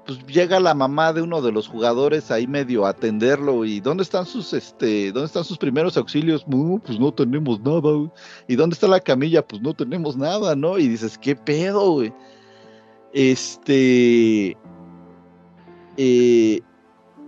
pues 0.07 0.25
llega 0.27 0.61
la 0.61 0.75
mamá 0.75 1.13
de 1.13 1.23
uno 1.23 1.41
de 1.41 1.51
los 1.53 1.67
jugadores 1.69 2.31
ahí 2.31 2.47
medio 2.47 2.85
a 2.85 2.91
atenderlo 2.91 3.65
y 3.65 3.81
dónde 3.81 4.03
están 4.03 4.27
sus, 4.27 4.53
este, 4.53 5.11
dónde 5.13 5.27
están 5.27 5.45
sus 5.45 5.57
primeros 5.59 5.97
auxilios, 5.97 6.47
no, 6.47 6.79
pues 6.85 6.99
no 7.01 7.13
tenemos 7.13 7.61
nada, 7.61 8.11
y 8.47 8.57
dónde 8.57 8.75
está 8.75 8.87
la 8.87 9.01
camilla, 9.01 9.47
pues 9.47 9.63
no 9.63 9.73
tenemos 9.75 10.17
nada, 10.17 10.55
¿no? 10.55 10.79
Y 10.79 10.89
dices, 10.89 11.17
qué 11.17 11.35
pedo, 11.35 11.93
güey. 11.93 12.13
Este, 13.13 14.57
eh, 15.97 16.61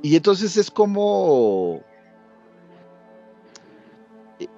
y 0.02 0.16
entonces 0.16 0.56
es 0.56 0.70
como 0.70 1.80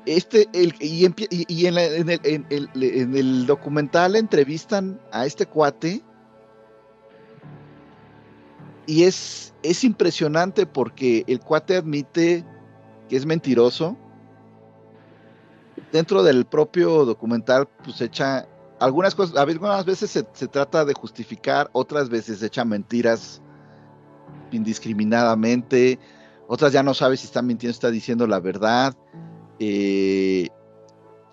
este 0.06 0.48
el, 0.52 0.74
y, 0.80 1.06
y- 1.06 1.44
y 1.46 1.66
en, 1.66 1.74
la- 1.76 1.84
en 1.84 2.10
el, 2.10 2.20
en 2.24 2.46
el- 2.50 2.68
en 2.82 3.16
el 3.16 3.46
documental 3.46 4.16
entrevistan 4.16 5.00
a 5.12 5.24
este 5.26 5.46
cuate 5.46 6.02
y 8.88 9.04
es 9.04 9.54
es 9.62 9.84
impresionante 9.84 10.66
porque 10.66 11.22
el 11.28 11.38
cuate 11.38 11.76
admite 11.76 12.44
que 13.08 13.16
es 13.16 13.26
mentiroso 13.26 13.96
dentro 15.92 16.24
del 16.24 16.44
propio 16.44 17.04
documental 17.04 17.68
pues 17.84 18.00
echa 18.00 18.48
algunas 18.80 19.14
cosas 19.14 19.36
algunas 19.36 19.84
veces 19.84 20.10
se, 20.10 20.48
trata 20.48 20.84
de 20.84 20.94
justificar 20.94 21.70
otras 21.72 22.08
veces 22.08 22.42
echa 22.42 22.64
mentiras 22.64 23.40
indiscriminadamente, 24.50 25.98
otras 26.46 26.72
ya 26.72 26.82
no 26.82 26.94
sabes 26.94 27.20
si 27.20 27.26
está 27.26 27.42
mintiendo, 27.42 27.72
está 27.72 27.90
diciendo 27.90 28.26
la 28.26 28.40
verdad. 28.40 28.96
Eh, 29.58 30.48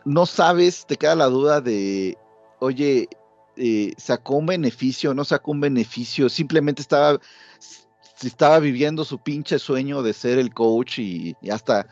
no 0.03 0.25
sabes, 0.25 0.85
te 0.85 0.97
queda 0.97 1.15
la 1.15 1.27
duda 1.27 1.61
de, 1.61 2.17
oye, 2.59 3.07
eh, 3.55 3.93
sacó 3.97 4.35
un 4.35 4.47
beneficio, 4.47 5.13
no 5.13 5.25
sacó 5.25 5.51
un 5.51 5.61
beneficio, 5.61 6.29
simplemente 6.29 6.81
estaba, 6.81 7.19
estaba 8.23 8.59
viviendo 8.59 9.03
su 9.03 9.19
pinche 9.19 9.59
sueño 9.59 10.01
de 10.01 10.13
ser 10.13 10.39
el 10.39 10.53
coach 10.53 10.99
y, 10.99 11.35
hasta 11.51 11.87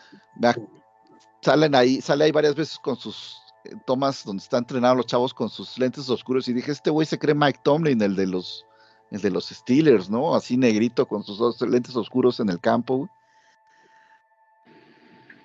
salen 1.42 1.76
ahí, 1.76 2.02
sale 2.02 2.26
ahí 2.26 2.32
varias 2.32 2.56
veces 2.56 2.80
con 2.80 2.96
sus 2.96 3.38
eh, 3.66 3.76
tomas 3.86 4.24
donde 4.24 4.42
están 4.42 4.60
entrenados 4.60 4.98
los 4.98 5.06
chavos 5.06 5.34
con 5.34 5.50
sus 5.50 5.78
lentes 5.78 6.10
oscuros 6.10 6.48
y 6.48 6.54
dije, 6.54 6.72
este 6.72 6.90
güey 6.90 7.06
se 7.06 7.20
cree 7.20 7.36
Mike 7.36 7.60
Tomlin, 7.64 8.02
el 8.02 8.16
de 8.16 8.28
los 8.28 8.66
el 9.12 9.22
de 9.22 9.30
los 9.30 9.50
Steelers, 9.50 10.10
¿no? 10.10 10.34
Así 10.34 10.58
negrito 10.58 11.06
con 11.08 11.24
sus 11.24 11.38
dos 11.38 11.62
lentes 11.62 11.96
oscuros 11.96 12.40
en 12.40 12.50
el 12.50 12.60
campo. 12.60 13.08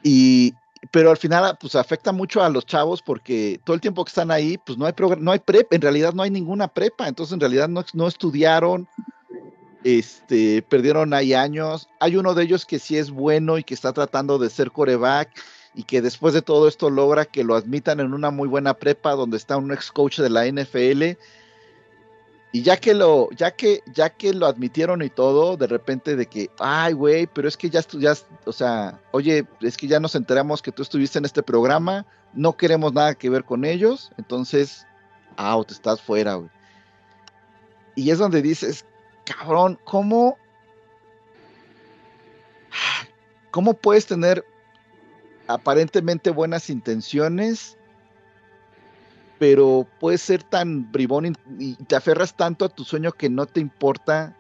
Y, 0.03 0.55
pero 0.91 1.11
al 1.11 1.19
final, 1.19 1.59
pues 1.61 1.75
afecta 1.75 2.13
mucho 2.13 2.43
a 2.43 2.49
los 2.49 2.65
chavos 2.65 3.03
porque 3.03 3.61
todo 3.65 3.75
el 3.75 3.83
tiempo 3.83 4.05
que 4.05 4.09
están 4.09 4.31
ahí, 4.31 4.57
pues 4.57 4.79
no 4.79 4.87
hay 4.87 4.95
no 5.19 5.33
hay 5.33 5.39
prepa, 5.41 5.77
en 5.77 5.83
realidad 5.83 6.15
no 6.15 6.23
hay 6.23 6.31
ninguna 6.31 6.69
prepa, 6.69 7.09
entonces 7.09 7.35
en 7.35 7.41
realidad 7.41 7.69
no, 7.69 7.85
no 7.93 8.09
estudiaron, 8.09 8.89
este, 9.85 10.63
perdieron 10.63 11.15
ahí 11.15 11.35
años. 11.35 11.89
Hay 12.01 12.17
uno 12.17 12.35
de 12.35 12.45
ellos 12.45 12.67
que 12.67 12.79
sí 12.79 12.97
es 12.97 13.11
bueno 13.11 13.59
y 13.59 13.65
que 13.65 13.75
está 13.75 13.93
tratando 13.93 14.39
de 14.39 14.51
ser 14.51 14.71
coreback 14.71 15.31
y 15.75 15.85
que 15.85 16.03
después 16.03 16.35
de 16.35 16.43
todo 16.43 16.67
esto 16.67 16.91
logra 16.91 17.25
que 17.25 17.45
lo 17.45 17.55
admitan 17.55 18.01
en 18.01 18.13
una 18.13 18.31
muy 18.31 18.49
buena 18.49 18.75
prepa 18.75 19.13
donde 19.13 19.37
está 19.37 19.57
un 19.57 19.73
ex 19.73 19.93
coach 19.93 20.19
de 20.19 20.31
la 20.31 20.47
NFL 20.47 21.17
Y 22.51 22.63
ya 22.63 22.79
que 22.79 22.95
lo, 22.95 23.31
ya 23.31 23.53
que, 23.53 23.83
ya 23.93 24.11
que 24.11 24.33
lo 24.33 24.47
admitieron 24.47 25.03
y 25.03 25.11
todo, 25.11 25.57
de 25.57 25.67
repente 25.67 26.17
de 26.17 26.27
que, 26.27 26.51
ay, 26.59 26.95
güey, 26.95 27.27
pero 27.27 27.47
es 27.47 27.57
que 27.57 27.71
ya 27.71 27.83
o 28.47 28.53
sea, 28.53 29.01
oye, 29.13 29.47
es 29.61 29.77
que 29.77 29.87
ya 29.87 30.01
nos 30.01 30.15
enteramos 30.15 30.63
que 30.63 30.73
tú 30.73 30.83
estuviste 30.83 31.19
en 31.19 31.27
este 31.27 31.43
programa, 31.43 32.07
no 32.33 32.57
queremos 32.57 32.93
nada 32.93 33.15
que 33.15 33.31
ver 33.31 33.45
con 33.45 33.65
ellos, 33.65 34.11
entonces, 34.17 34.87
out, 35.37 35.71
estás 35.71 36.01
fuera, 36.01 36.35
güey. 36.35 36.51
Y 37.95 38.11
es 38.11 38.19
donde 38.19 38.41
dices, 38.43 38.87
cabrón, 39.29 39.79
¿cómo? 39.85 40.39
¿Cómo 43.51 43.75
puedes 43.75 44.07
tener 44.07 44.45
aparentemente 45.47 46.31
buenas 46.31 46.69
intenciones 46.71 47.79
pero 49.39 49.87
puedes 50.01 50.21
ser 50.21 50.43
tan 50.43 50.91
bribón 50.91 51.37
y, 51.59 51.75
te 51.75 51.97
aferras 51.97 52.35
tanto 52.35 52.65
a 52.65 52.69
tu 52.69 52.85
sueño 52.85 53.13
que 53.13 53.31
no 53.31 53.47
te 53.47 53.61
importa 53.61 54.37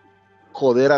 joder 0.52 0.92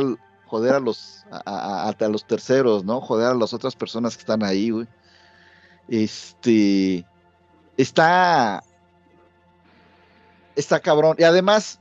joder 0.47 0.75
a 0.75 0.81
los 0.81 1.25
a, 1.31 1.89
a- 1.89 2.09
los 2.09 2.27
terceros, 2.27 2.85
¿no? 2.85 3.01
Joder 3.01 3.28
a 3.28 3.35
las 3.35 3.52
otras 3.52 3.77
personas 3.77 4.17
que 4.17 4.20
están 4.20 4.43
ahí. 4.43 4.73
Este 5.89 7.05
está 7.77 8.62
está 10.57 10.81
cabrón 10.81 11.17
y 11.19 11.25
además 11.25 11.78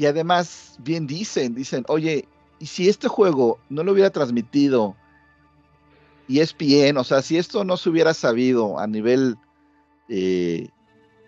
y 0.00 0.06
además 0.06 0.76
bien 0.78 1.06
dicen, 1.06 1.54
dicen, 1.54 1.84
"Oye, 1.86 2.26
y 2.58 2.64
si 2.64 2.88
este 2.88 3.06
juego 3.06 3.60
no 3.68 3.84
lo 3.84 3.92
hubiera 3.92 4.08
transmitido 4.08 4.96
y 6.26 6.40
es 6.40 6.56
bien, 6.56 6.96
o 6.96 7.04
sea, 7.04 7.20
si 7.20 7.36
esto 7.36 7.64
no 7.64 7.76
se 7.76 7.90
hubiera 7.90 8.14
sabido 8.14 8.78
a 8.78 8.86
nivel 8.86 9.36
eh, 10.08 10.70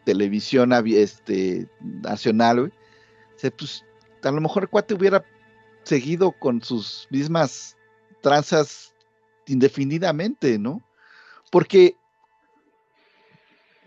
televisión 0.07 0.73
este, 0.87 1.69
nacional, 1.83 2.61
güey, 2.61 2.73
se, 3.37 3.51
pues, 3.51 3.85
a 4.23 4.31
lo 4.31 4.41
mejor 4.41 4.63
el 4.63 4.71
cuate 4.71 4.95
hubiera 4.95 5.23
seguido 5.83 6.33
con 6.33 6.63
sus 6.63 7.07
mismas 7.11 7.77
tranzas 8.23 8.95
indefinidamente, 9.47 10.59
¿no? 10.59 10.83
Porque 11.51 11.95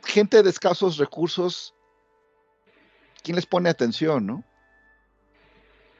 gente 0.04 0.44
de 0.44 0.50
escasos 0.52 0.98
recursos, 0.98 1.74
¿quién 3.24 3.36
les 3.36 3.48
pone 3.48 3.68
atención, 3.68 4.28
no? 4.28 4.44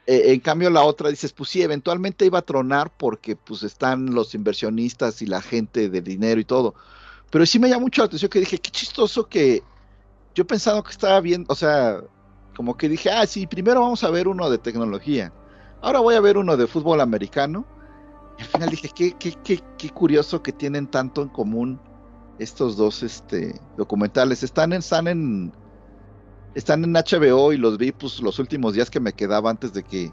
Eh, 0.06 0.32
en 0.32 0.40
cambio, 0.40 0.70
la 0.70 0.84
otra 0.84 1.10
dices, 1.10 1.32
pues 1.32 1.50
sí, 1.50 1.62
eventualmente 1.62 2.24
iba 2.24 2.38
a 2.38 2.42
tronar 2.42 2.92
porque 2.96 3.34
pues 3.34 3.62
están 3.64 4.14
los 4.14 4.34
inversionistas 4.34 5.20
y 5.22 5.26
la 5.26 5.42
gente 5.42 5.88
de 5.88 6.00
dinero 6.00 6.40
y 6.40 6.44
todo. 6.44 6.74
Pero 7.30 7.44
sí 7.44 7.58
me 7.58 7.68
llama 7.68 7.82
mucho 7.82 8.02
la 8.02 8.06
atención 8.06 8.30
que 8.30 8.40
dije, 8.40 8.58
qué 8.58 8.70
chistoso 8.70 9.28
que 9.28 9.62
yo 10.34 10.46
pensaba 10.46 10.82
que 10.82 10.92
estaba 10.92 11.20
bien, 11.20 11.44
o 11.48 11.54
sea, 11.54 12.00
como 12.54 12.76
que 12.76 12.88
dije, 12.88 13.10
ah, 13.10 13.26
sí, 13.26 13.46
primero 13.46 13.80
vamos 13.80 14.04
a 14.04 14.10
ver 14.10 14.28
uno 14.28 14.48
de 14.48 14.58
tecnología, 14.58 15.32
ahora 15.82 16.00
voy 16.00 16.14
a 16.14 16.20
ver 16.20 16.36
uno 16.36 16.56
de 16.56 16.66
fútbol 16.66 17.00
americano. 17.00 17.66
Y 18.38 18.42
al 18.42 18.48
final 18.48 18.70
dije, 18.70 18.90
qué, 18.94 19.16
qué, 19.18 19.34
qué, 19.42 19.60
qué 19.78 19.90
curioso 19.90 20.42
que 20.42 20.52
tienen 20.52 20.86
tanto 20.86 21.22
en 21.22 21.28
común 21.28 21.80
estos 22.38 22.76
dos 22.76 23.02
este, 23.02 23.58
documentales. 23.76 24.42
Están 24.42 24.72
en, 24.72 24.80
están 24.80 25.08
en, 25.08 25.52
están 26.56 26.82
en 26.84 26.94
HBO 26.94 27.52
y 27.52 27.58
los 27.58 27.76
vi 27.76 27.92
pues 27.92 28.20
los 28.20 28.38
últimos 28.38 28.72
días 28.72 28.88
que 28.88 28.98
me 28.98 29.12
quedaba 29.12 29.50
antes 29.50 29.74
de 29.74 29.82
que 29.82 30.10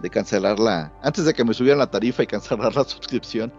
de 0.00 0.10
cancelar 0.10 0.58
la, 0.58 0.92
antes 1.02 1.24
de 1.24 1.32
que 1.32 1.44
me 1.44 1.54
subieran 1.54 1.78
la 1.78 1.90
tarifa 1.90 2.24
y 2.24 2.26
cancelar 2.26 2.74
la 2.76 2.84
suscripción. 2.84 3.52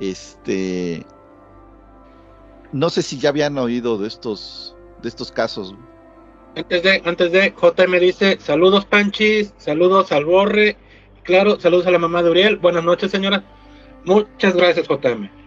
Este, 0.00 1.06
no 2.72 2.90
sé 2.90 3.02
si 3.02 3.18
ya 3.18 3.28
habían 3.28 3.56
oído 3.58 3.96
de 3.96 4.08
estos, 4.08 4.74
de 5.02 5.08
estos 5.08 5.30
casos. 5.30 5.74
Antes 6.56 6.82
de, 6.82 7.02
antes 7.04 7.30
de, 7.30 7.54
JM 7.54 8.00
dice, 8.00 8.38
saludos 8.40 8.84
Panchis, 8.84 9.54
saludos 9.56 10.10
al 10.10 10.24
Borre, 10.24 10.76
claro, 11.22 11.60
saludos 11.60 11.86
a 11.86 11.92
la 11.92 11.98
mamá 12.00 12.24
de 12.24 12.30
Uriel, 12.30 12.56
buenas 12.56 12.82
noches 12.82 13.12
señora. 13.12 13.44
Muchas 14.04 14.56
gracias 14.56 14.88
JM. 14.88 15.39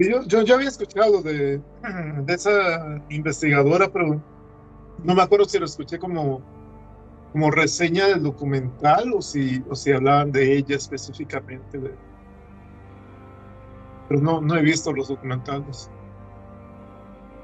Yo, 0.00 0.42
yo, 0.42 0.54
había 0.54 0.68
escuchado 0.68 1.20
de, 1.20 1.58
de 1.58 2.34
esa 2.34 3.02
investigadora, 3.10 3.90
pero 3.90 4.18
no 5.04 5.14
me 5.14 5.22
acuerdo 5.22 5.44
si 5.44 5.58
lo 5.58 5.66
escuché 5.66 5.98
como, 5.98 6.42
como 7.32 7.50
reseña 7.50 8.08
del 8.08 8.22
documental 8.22 9.12
o 9.12 9.20
si, 9.20 9.62
o 9.68 9.74
si 9.74 9.92
hablaban 9.92 10.32
de 10.32 10.56
ella 10.56 10.76
específicamente. 10.76 11.78
pero 14.08 14.20
no, 14.22 14.40
no 14.40 14.56
he 14.56 14.62
visto 14.62 14.90
los 14.90 15.08
documentales. 15.08 15.90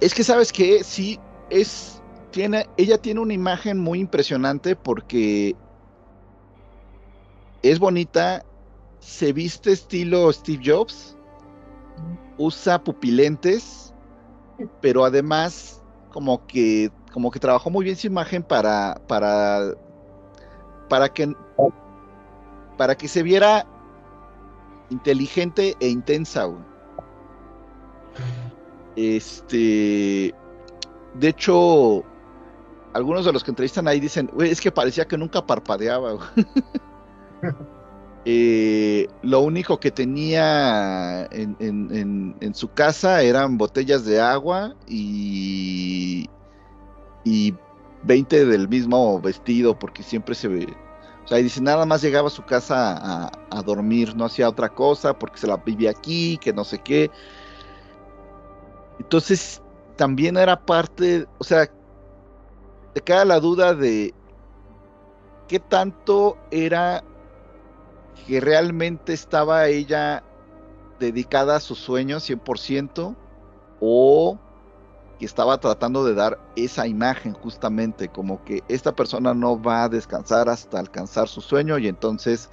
Es 0.01 0.15
que 0.15 0.25
sabes 0.25 0.51
que 0.51 0.83
sí 0.83 1.21
es 1.51 2.03
tiene 2.31 2.67
ella 2.79 2.97
tiene 2.99 3.21
una 3.21 3.35
imagen 3.35 3.79
muy 3.79 4.01
impresionante 4.01 4.77
porque 4.77 5.55
es 7.63 7.79
bonita, 7.79 8.45
se 9.01 9.33
viste 9.33 9.73
estilo 9.73 10.33
Steve 10.33 10.63
Jobs, 10.65 11.16
usa 12.39 12.83
pupilentes, 12.83 13.95
pero 14.81 15.05
además 15.05 15.83
como 16.11 16.47
que 16.47 16.91
como 17.13 17.31
que 17.31 17.41
trabajó 17.41 17.71
muy 17.71 17.85
bien 17.85 17.97
su 17.97 18.07
imagen 18.07 18.43
para 18.43 19.01
para 19.07 19.75
para 20.89 21.09
que 21.09 21.35
para 22.77 22.95
que 22.95 23.09
se 23.09 23.23
viera 23.23 23.67
inteligente 24.91 25.77
e 25.81 25.89
intensa. 25.89 26.49
Este, 28.95 30.35
de 31.15 31.29
hecho, 31.29 32.03
algunos 32.95 33.25
de 33.25 33.33
los 33.33 33.45
que 33.45 33.51
entrevistan 33.51 33.89
ahí 33.89 34.01
dicen, 34.01 34.31
"Güey, 34.33 34.51
es 34.51 34.61
que 34.61 34.73
parecía 34.73 35.07
que 35.07 35.19
nunca 35.19 35.45
parpadeaba. 35.45 36.19
güey". 38.27 38.35
Eh, 38.35 39.09
lo 39.23 39.41
único 39.41 39.79
que 39.79 39.91
tenía 39.91 41.27
en, 41.31 42.55
su 42.55 42.69
casa 42.73 43.23
eran 43.23 43.59
botellas 43.59 44.05
de 44.05 44.21
agua 44.21 44.75
y, 44.87 46.29
y 47.25 47.55
20 48.03 48.47
del 48.47 48.69
mismo 48.69 49.21
vestido, 49.21 49.79
porque 49.79 50.03
siempre 50.03 50.35
se 50.35 50.49
ve. 50.49 50.77
O 51.25 51.29
sea, 51.29 51.41
y 51.41 51.43
dice, 51.43 51.61
nada 51.61 51.87
más 51.87 52.03
llegaba 52.03 52.29
a 52.29 52.31
su 52.31 52.45
casa 52.45 52.97
a, 52.97 53.31
a 53.51 53.63
dormir, 53.63 54.15
no 54.15 54.25
hacía 54.25 54.49
otra 54.49 54.69
cosa, 54.69 55.19
porque 55.19 55.39
se 55.39 55.47
la 55.49 55.57
vivía 55.57 55.91
aquí, 55.91 56.39
que 56.39 56.53
no 56.53 56.65
sé 56.65 56.79
qué. 56.79 57.11
Entonces, 59.01 59.61
también 59.97 60.37
era 60.37 60.65
parte, 60.65 61.27
o 61.39 61.45
sea, 61.45 61.69
te 62.95 63.01
queda 63.01 63.25
la 63.25 63.41
duda 63.41 63.75
de 63.75 64.15
qué 65.49 65.59
tanto 65.59 66.39
era 66.51 67.03
que 68.27 68.41
realmente 68.41 69.13
estaba 69.13 69.67
ella 69.67 70.23
dedicada 70.99 71.57
a 71.57 71.61
sus 71.61 71.79
sueños 71.79 72.29
100% 72.29 73.15
o 73.81 74.39
que 75.19 75.25
estaba 75.25 75.59
tratando 75.59 76.05
de 76.05 76.15
dar 76.15 76.39
esa 76.57 76.87
imagen 76.87 77.33
justamente, 77.33 78.09
como 78.09 78.45
que 78.45 78.63
esta 78.69 78.95
persona 78.95 79.35
no 79.35 79.61
va 79.61 79.85
a 79.85 79.89
descansar 79.89 80.49
hasta 80.49 80.79
alcanzar 80.79 81.29
su 81.29 81.41
sueño 81.41 81.79
y 81.79 81.89
entonces, 81.89 82.51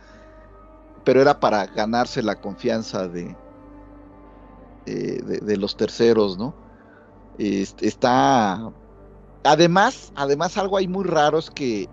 pero 1.03 1.22
era 1.22 1.40
para 1.40 1.66
ganarse 1.66 2.22
la 2.22 2.40
confianza 2.40 3.08
de, 3.08 3.35
de, 4.85 5.58
los 5.58 5.75
terceros, 5.75 6.38
¿no? 6.38 6.53
Está, 7.38 8.72
además, 9.43 10.14
además 10.16 10.58
algo 10.58 10.77
ahí 10.77 10.88
muy 10.88 11.03
raro 11.03 11.40
es 11.40 11.50
que 11.50 11.90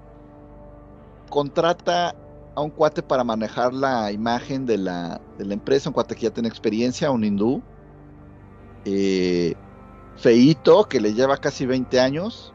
contrata 1.31 2.15
a 2.55 2.61
un 2.63 2.71
cuate 2.71 3.03
para 3.03 3.25
manejar 3.25 3.73
la 3.75 4.13
imagen 4.13 4.67
de 4.67 4.79
la, 4.79 5.21
de 5.39 5.45
la 5.47 5.55
empresa, 5.55 5.89
un 5.91 5.95
cuate 5.95 6.15
que 6.15 6.23
ya 6.23 6.31
tiene 6.31 6.49
experiencia, 6.49 7.11
un 7.11 7.25
hindú, 7.25 7.63
eh, 8.85 9.55
feíto, 10.17 10.85
que 10.89 11.01
le 11.01 11.15
lleva 11.15 11.39
casi 11.39 11.67
20 11.67 12.01
años, 12.01 12.55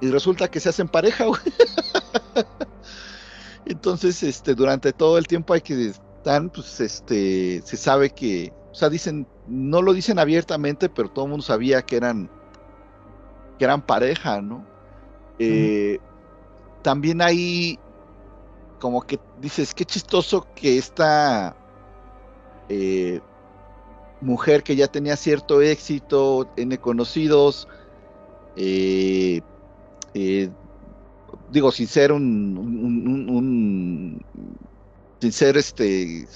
y 0.00 0.10
resulta 0.10 0.48
que 0.48 0.60
se 0.60 0.68
hacen 0.70 0.88
pareja, 0.88 1.24
güey. 1.26 1.40
Entonces, 3.64 4.22
este, 4.22 4.54
durante 4.54 4.92
todo 4.92 5.18
el 5.18 5.26
tiempo 5.26 5.54
hay 5.54 5.60
que 5.60 5.88
están, 5.88 6.50
pues, 6.50 6.80
este, 6.80 7.62
se 7.64 7.76
sabe 7.76 8.10
que, 8.10 8.52
o 8.72 8.74
sea, 8.74 8.88
dicen, 8.88 9.26
no 9.46 9.82
lo 9.82 9.92
dicen 9.92 10.18
abiertamente, 10.18 10.88
pero 10.88 11.10
todo 11.10 11.24
el 11.26 11.30
mundo 11.32 11.44
sabía 11.44 11.82
que 11.82 11.96
eran, 11.96 12.30
que 13.58 13.64
eran 13.64 13.84
pareja, 13.86 14.40
¿no? 14.42 14.66
Eh, 15.38 15.98
También 16.82 17.22
hay 17.22 17.78
como 18.78 19.02
que 19.02 19.20
dices, 19.34 19.74
qué 19.74 19.84
chistoso 19.84 20.48
que 20.54 20.78
esta 20.78 21.56
eh, 22.68 23.20
mujer 24.20 24.62
que 24.62 24.76
ya 24.76 24.88
tenía 24.88 25.16
cierto 25.16 25.62
éxito, 25.62 26.50
tiene 26.54 26.78
conocidos, 26.78 27.66
eh, 28.54 29.42
eh, 30.14 30.52
digo, 31.48 31.72
sin 31.72 31.88
ser 31.88 32.12
un, 32.12 34.18
sin 35.20 35.32
ser 35.32 35.56
este 35.56 36.28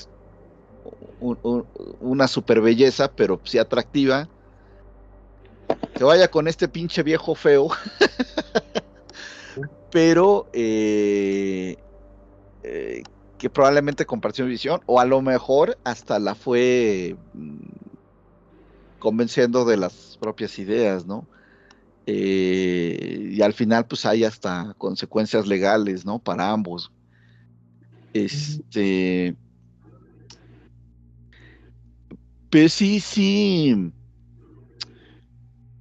un- 1.19 1.39
un- 1.43 1.69
una 1.99 2.29
super 2.29 2.61
belleza, 2.61 3.13
pero 3.15 3.41
sí 3.45 3.59
atractiva, 3.59 4.29
se 5.97 6.05
vaya 6.05 6.29
con 6.29 6.49
este 6.49 6.69
pinche 6.69 7.03
viejo 7.03 7.35
feo. 7.35 7.69
Pero 9.91 10.47
eh, 12.73 13.03
que 13.37 13.51
probablemente 13.51 14.07
compartió 14.07 14.45
mi 14.45 14.53
visión, 14.53 14.81
o 14.87 15.01
a 15.01 15.05
lo 15.05 15.21
mejor 15.23 15.77
hasta 15.83 16.21
la 16.21 16.37
fue 16.37 17.17
mm, 17.35 17.57
convenciendo 19.01 19.65
de 19.65 19.77
las 19.77 20.17
propias 20.21 20.57
ideas, 20.61 21.05
¿no? 21.05 21.27
Eh, 22.07 23.31
y 23.33 23.43
al 23.43 23.53
final, 23.55 23.87
pues 23.87 24.07
hay 24.07 24.23
hasta 24.23 24.75
consecuencias 24.79 25.49
legales, 25.49 26.05
¿no? 26.05 26.21
Para 26.21 26.51
ambos. 26.51 26.93
Este. 28.13 29.35
Pero 32.51 32.69
sí, 32.69 33.01
sí. 33.01 33.93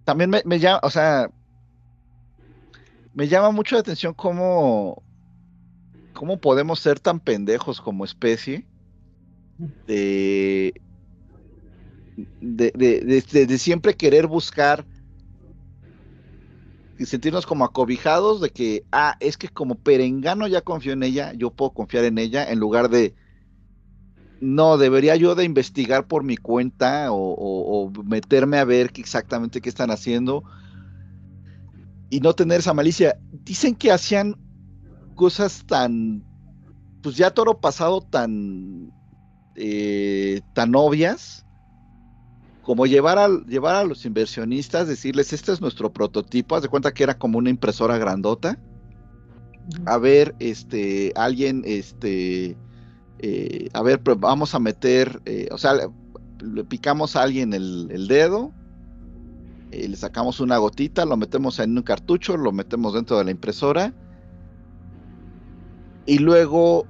También 0.05 0.31
me, 0.31 0.41
me 0.43 0.59
llama, 0.59 0.79
o 0.81 0.89
sea, 0.89 1.29
me 3.13 3.27
llama 3.27 3.51
mucho 3.51 3.75
la 3.75 3.81
atención 3.81 4.13
cómo, 4.13 5.03
cómo 6.19 6.41
podemos 6.41 6.81
ser 6.81 6.99
tan 6.99 7.21
pendejos 7.21 7.79
como 7.81 8.03
especie 8.05 8.67
de, 9.85 10.73
de, 12.39 12.71
de- 12.75 13.57
siempre 13.59 13.95
querer 13.95 14.27
buscar 14.27 14.87
y 16.97 17.05
sentirnos 17.05 17.45
como 17.45 17.63
acobijados 17.65 18.41
de 18.41 18.49
que, 18.51 18.85
ah, 18.91 19.15
es 19.21 19.37
que 19.37 19.47
como 19.49 19.75
Perengano 19.79 20.47
ya 20.47 20.61
confío 20.61 20.93
en 20.93 21.03
ella, 21.03 21.33
yo 21.33 21.51
puedo 21.51 21.73
confiar 21.73 22.03
en 22.05 22.17
ella, 22.17 22.49
en 22.51 22.59
lugar 22.59 22.89
de, 22.89 23.15
no, 24.39 24.77
debería 24.77 25.15
yo 25.15 25.35
de 25.35 25.43
investigar 25.43 26.07
por 26.07 26.23
mi 26.23 26.37
cuenta 26.37 27.11
o, 27.11 27.17
o- 27.17 27.91
meterme 28.05 28.57
a 28.59 28.65
ver 28.65 28.91
exactamente 28.95 29.61
qué 29.61 29.69
están 29.69 29.91
haciendo 29.91 30.43
y 32.09 32.19
no 32.21 32.33
tener 32.33 32.59
esa 32.59 32.73
malicia. 32.73 33.19
Dicen 33.31 33.75
que 33.75 33.91
hacían 33.91 34.35
cosas 35.19 35.65
tan, 35.67 36.23
pues 37.03 37.17
ya 37.17 37.31
toro 37.31 37.59
pasado 37.59 37.99
tan, 37.99 38.89
eh, 39.55 40.39
tan 40.53 40.73
obvias 40.75 41.45
como 42.61 42.85
llevar 42.85 43.17
a, 43.17 43.27
llevar 43.45 43.75
a 43.75 43.83
los 43.83 44.05
inversionistas, 44.05 44.87
decirles, 44.87 45.33
este 45.33 45.51
es 45.51 45.59
nuestro 45.59 45.91
prototipo, 45.91 46.55
haz 46.55 46.61
de 46.61 46.69
cuenta 46.69 46.93
que 46.93 47.03
era 47.03 47.17
como 47.17 47.37
una 47.37 47.49
impresora 47.49 47.97
grandota. 47.97 48.57
A 49.85 49.97
ver, 49.97 50.35
este, 50.39 51.11
alguien, 51.17 51.63
este, 51.65 52.55
eh, 53.17 53.67
a 53.73 53.81
ver, 53.81 54.01
pues 54.01 54.17
vamos 54.21 54.55
a 54.55 54.59
meter, 54.59 55.21
eh, 55.25 55.49
o 55.51 55.57
sea, 55.57 55.73
le, 55.73 55.89
le 56.41 56.63
picamos 56.63 57.17
a 57.17 57.23
alguien 57.23 57.53
el, 57.53 57.89
el 57.91 58.07
dedo, 58.07 58.53
eh, 59.71 59.85
le 59.85 59.97
sacamos 59.97 60.39
una 60.39 60.57
gotita, 60.59 61.03
lo 61.03 61.17
metemos 61.17 61.59
en 61.59 61.75
un 61.75 61.83
cartucho, 61.83 62.37
lo 62.37 62.53
metemos 62.53 62.93
dentro 62.93 63.17
de 63.17 63.25
la 63.25 63.31
impresora 63.31 63.93
y 66.09 66.17
luego 66.17 66.87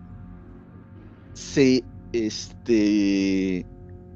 se, 1.33 1.83
este, 2.13 3.65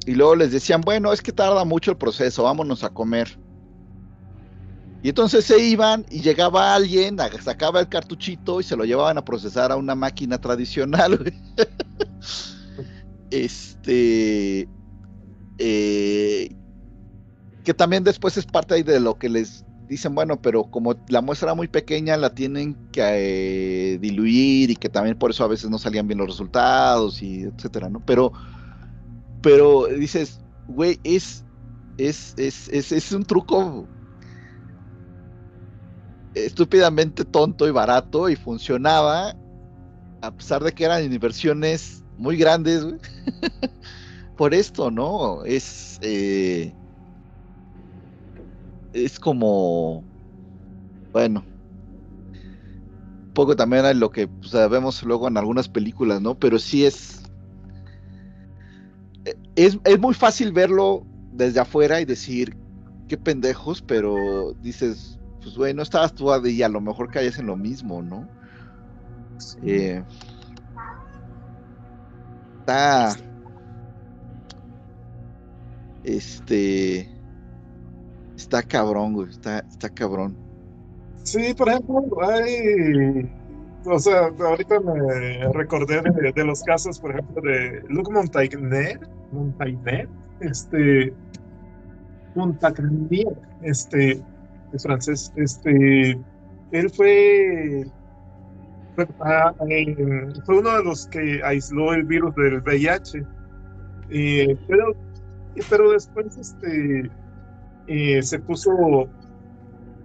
y 0.05 0.15
luego 0.15 0.37
les 0.37 0.53
decían, 0.53 0.79
bueno, 0.79 1.11
es 1.11 1.21
que 1.21 1.33
tarda 1.33 1.65
mucho 1.65 1.91
el 1.91 1.97
proceso, 1.97 2.43
vámonos 2.43 2.85
a 2.85 2.89
comer. 2.89 3.37
Y 5.01 5.09
entonces 5.09 5.43
se 5.43 5.59
iban 5.59 6.05
y 6.09 6.21
llegaba 6.21 6.73
alguien, 6.73 7.17
sacaba 7.41 7.81
el 7.81 7.89
cartuchito 7.89 8.61
y 8.61 8.63
se 8.63 8.77
lo 8.77 8.85
llevaban 8.85 9.17
a 9.17 9.25
procesar 9.25 9.73
a 9.73 9.75
una 9.75 9.93
máquina 9.93 10.39
tradicional. 10.39 11.33
este, 13.29 14.69
eh, 15.57 16.55
que 17.65 17.73
también 17.73 18.05
después 18.05 18.37
es 18.37 18.45
parte 18.45 18.81
de 18.81 18.99
lo 19.01 19.19
que 19.19 19.27
les 19.27 19.65
dicen, 19.93 20.15
bueno, 20.15 20.41
pero 20.41 20.65
como 20.65 20.95
la 21.07 21.21
muestra 21.21 21.47
era 21.47 21.55
muy 21.55 21.67
pequeña, 21.67 22.17
la 22.17 22.33
tienen 22.33 22.75
que 22.91 23.01
eh, 23.93 23.97
diluir 23.99 24.71
y 24.71 24.75
que 24.75 24.89
también 24.89 25.17
por 25.17 25.31
eso 25.31 25.43
a 25.43 25.47
veces 25.47 25.69
no 25.69 25.77
salían 25.77 26.07
bien 26.07 26.19
los 26.19 26.27
resultados 26.27 27.21
y 27.21 27.43
etcétera, 27.43 27.89
¿no? 27.89 28.01
Pero, 28.05 28.33
pero 29.41 29.87
dices, 29.87 30.41
güey, 30.67 30.99
es, 31.03 31.45
es, 31.97 32.33
es, 32.37 32.67
es, 32.69 32.91
es 32.91 33.11
un 33.11 33.23
truco 33.23 33.87
estúpidamente 36.33 37.25
tonto 37.25 37.67
y 37.67 37.71
barato 37.71 38.29
y 38.29 38.35
funcionaba 38.35 39.35
a 40.21 40.31
pesar 40.31 40.63
de 40.63 40.71
que 40.71 40.85
eran 40.85 41.03
inversiones 41.03 42.03
muy 42.17 42.37
grandes, 42.37 42.83
güey. 42.83 42.97
por 44.37 44.53
esto, 44.53 44.89
¿no? 44.89 45.43
Es, 45.45 45.99
eh, 46.01 46.73
es 48.93 49.19
como, 49.19 50.03
bueno, 51.11 51.43
poco 53.33 53.55
también 53.55 53.85
a 53.85 53.93
lo 53.93 54.11
que 54.11 54.29
vemos 54.69 55.03
luego 55.03 55.27
en 55.27 55.37
algunas 55.37 55.67
películas, 55.67 56.21
¿no? 56.21 56.35
Pero 56.35 56.59
sí 56.59 56.85
es, 56.85 57.23
eh, 59.25 59.35
es, 59.55 59.79
es 59.83 59.99
muy 59.99 60.13
fácil 60.13 60.51
verlo 60.51 61.05
desde 61.33 61.59
afuera 61.59 61.99
y 61.99 62.05
decir, 62.05 62.55
qué 63.07 63.17
pendejos, 63.17 63.81
pero 63.81 64.53
dices, 64.61 65.19
pues 65.41 65.55
güey, 65.55 65.73
no 65.73 65.81
estabas 65.81 66.13
tú 66.13 66.31
ahí, 66.31 66.61
a 66.61 66.69
lo 66.69 66.79
mejor 66.79 67.09
caes 67.09 67.39
en 67.39 67.47
lo 67.47 67.57
mismo, 67.57 68.01
¿no? 68.01 68.27
Eh, 69.63 70.03
está, 72.59 73.15
este, 76.03 77.12
está 78.43 78.61
cabrón, 78.61 79.13
güey, 79.13 79.29
está, 79.29 79.59
está 79.59 79.89
cabrón. 79.89 80.35
Sí, 81.23 81.53
por 81.53 81.69
ejemplo, 81.69 82.05
hay, 82.21 83.29
o 83.85 83.99
sea, 83.99 84.27
ahorita 84.37 84.79
me 84.81 85.51
recordé 85.53 86.01
de, 86.01 86.45
los 86.45 86.61
casos, 86.63 86.99
por 86.99 87.11
ejemplo, 87.11 87.41
de 87.41 87.81
Luc 87.87 88.11
Montagnier, 88.11 88.99
Montagnier, 89.31 90.09
este, 90.41 91.13
Montagnier, 92.35 93.33
este, 93.61 94.21
es 94.73 94.83
francés, 94.83 95.31
este, 95.37 96.19
él 96.71 96.89
fue, 96.89 97.85
fue, 98.95 99.07
ah, 99.21 99.53
eh, 99.69 100.27
fue 100.45 100.59
uno 100.59 100.77
de 100.77 100.83
los 100.83 101.07
que 101.07 101.41
aisló 101.43 101.93
el 101.93 102.03
virus 102.03 102.35
del 102.35 102.61
VIH, 102.61 103.23
eh, 104.09 104.57
pero, 104.67 104.93
pero 105.69 105.91
después, 105.91 106.37
este, 106.37 107.09
eh, 107.87 108.21
se 108.21 108.39
puso 108.39 109.07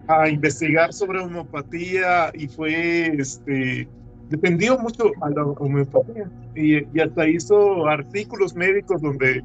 a 0.07 0.28
investigar 0.28 0.92
sobre 0.92 1.20
homeopatía 1.20 2.31
y 2.34 2.48
fue, 2.48 3.08
este, 3.18 3.89
dependió 4.31 4.78
mucho 4.78 5.10
a 5.20 5.31
la 5.31 5.44
homeopatía. 5.44 6.31
Y, 6.55 6.76
y 6.97 7.00
hasta 7.00 7.28
hizo 7.28 7.86
artículos 7.86 8.55
médicos 8.55 9.02
donde 9.02 9.44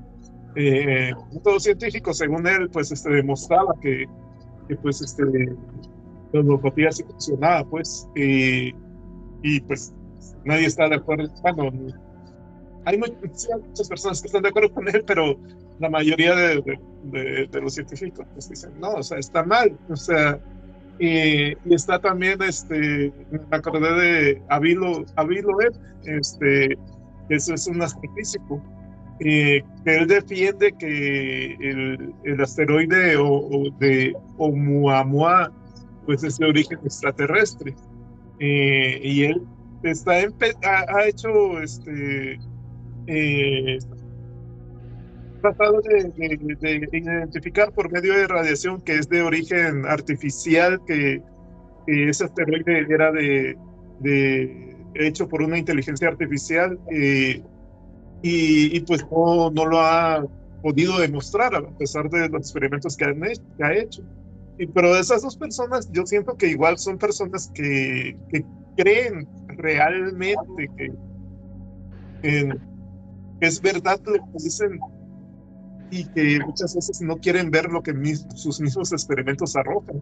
eh, 0.55 1.11
todo 1.43 1.59
científico, 1.59 2.13
según 2.13 2.47
él, 2.47 2.69
pues, 2.69 2.91
este, 2.91 3.09
demostraba 3.09 3.73
que, 3.81 4.05
que 4.67 4.75
pues, 4.77 5.01
este, 5.01 5.23
la 6.31 6.39
homeopatía 6.39 6.91
sí 6.91 7.03
funcionaba, 7.03 7.63
pues, 7.65 8.07
y 8.15 9.59
pues 9.61 9.93
nadie 10.45 10.65
está 10.65 10.89
de 10.89 10.95
acuerdo, 10.95 11.29
bueno, 11.41 11.71
hay 12.85 12.97
muchas 12.97 13.87
personas 13.87 14.21
que 14.21 14.27
están 14.27 14.41
de 14.43 14.49
acuerdo 14.49 14.73
con 14.73 14.87
él, 14.87 15.03
pero 15.05 15.37
la 15.83 15.89
mayoría 15.89 16.33
de, 16.35 16.47
de- 16.67 16.79
de- 17.13 17.47
de 17.51 17.61
los 17.61 17.73
científicos 17.75 18.25
pues 18.33 18.49
dicen, 18.49 18.71
no, 18.79 18.89
o 18.93 19.03
sea, 19.03 19.17
está 19.19 19.43
mal, 19.43 19.77
o 19.89 19.95
sea, 19.95 20.39
y, 20.99 21.51
y 21.51 21.73
está 21.73 21.99
también, 21.99 22.41
este, 22.41 23.11
me 23.31 23.57
acordé 23.57 23.89
de 24.01 24.41
Avilo, 24.49 25.03
Avilo 25.15 25.51
este, 26.05 26.77
eso 27.29 27.53
es 27.53 27.67
un 27.67 27.81
astrofísico, 27.81 28.61
eh, 29.19 29.61
que 29.83 29.95
él 29.97 30.07
defiende 30.07 30.71
que 30.79 31.53
el, 31.69 32.13
el 32.23 32.41
asteroide 32.41 33.15
o, 33.17 33.27
o 33.27 33.69
de 33.79 34.13
Oumuamua, 34.37 35.51
pues 36.05 36.23
es 36.23 36.37
de 36.37 36.45
origen 36.47 36.79
extraterrestre, 36.83 37.75
Eh, 38.39 38.99
y 39.03 39.23
él 39.25 39.37
está 39.83 40.13
ha, 40.13 40.77
ha 40.95 41.05
hecho, 41.07 41.61
este, 41.61 42.39
eh, 43.07 43.77
tratado 45.43 45.81
de, 45.81 46.03
de- 46.15 46.57
de 46.89 46.97
identificar 46.97 47.71
por 47.73 47.91
medio 47.91 48.13
de 48.17 48.27
radiación 48.27 48.81
que 48.81 48.95
es 48.95 49.09
de 49.09 49.21
origen 49.21 49.85
artificial, 49.85 50.79
que, 50.87 51.21
que 51.85 52.09
ese 52.09 52.23
asteroide 52.23 52.85
era 52.89 53.11
de, 53.11 53.57
de- 53.99 54.77
hecho 54.95 55.27
por 55.27 55.41
una 55.41 55.57
inteligencia 55.57 56.07
artificial 56.07 56.79
eh, 56.91 57.41
y, 58.21 58.77
y 58.77 58.79
pues 58.81 59.03
no, 59.11 59.49
no 59.51 59.65
lo 59.65 59.79
ha 59.81 60.23
podido 60.61 60.97
demostrar 60.99 61.53
a 61.55 61.61
pesar 61.77 62.09
de 62.09 62.29
los 62.29 62.41
experimentos 62.41 62.95
que, 62.95 63.05
han 63.05 63.23
hecho, 63.25 63.41
que 63.57 63.63
ha 63.63 63.73
hecho. 63.73 64.01
Y, 64.57 64.67
pero 64.67 64.95
esas 64.95 65.23
dos 65.23 65.35
personas 65.35 65.89
yo 65.91 66.05
siento 66.05 66.37
que 66.37 66.47
igual 66.47 66.77
son 66.77 66.97
personas 66.97 67.51
que, 67.53 68.15
que 68.31 68.45
creen 68.77 69.27
realmente 69.57 70.37
que, 70.77 70.89
que 72.21 72.53
es 73.41 73.61
verdad 73.61 73.99
lo 74.05 74.13
que 74.13 74.21
dicen 74.43 74.79
y 75.91 76.05
que 76.05 76.39
muchas 76.45 76.75
veces 76.75 77.01
no 77.01 77.17
quieren 77.17 77.51
ver 77.51 77.65
lo 77.65 77.83
que 77.83 77.93
sus 78.35 78.59
mismos 78.59 78.91
experimentos 78.91 79.55
arrojan. 79.55 80.01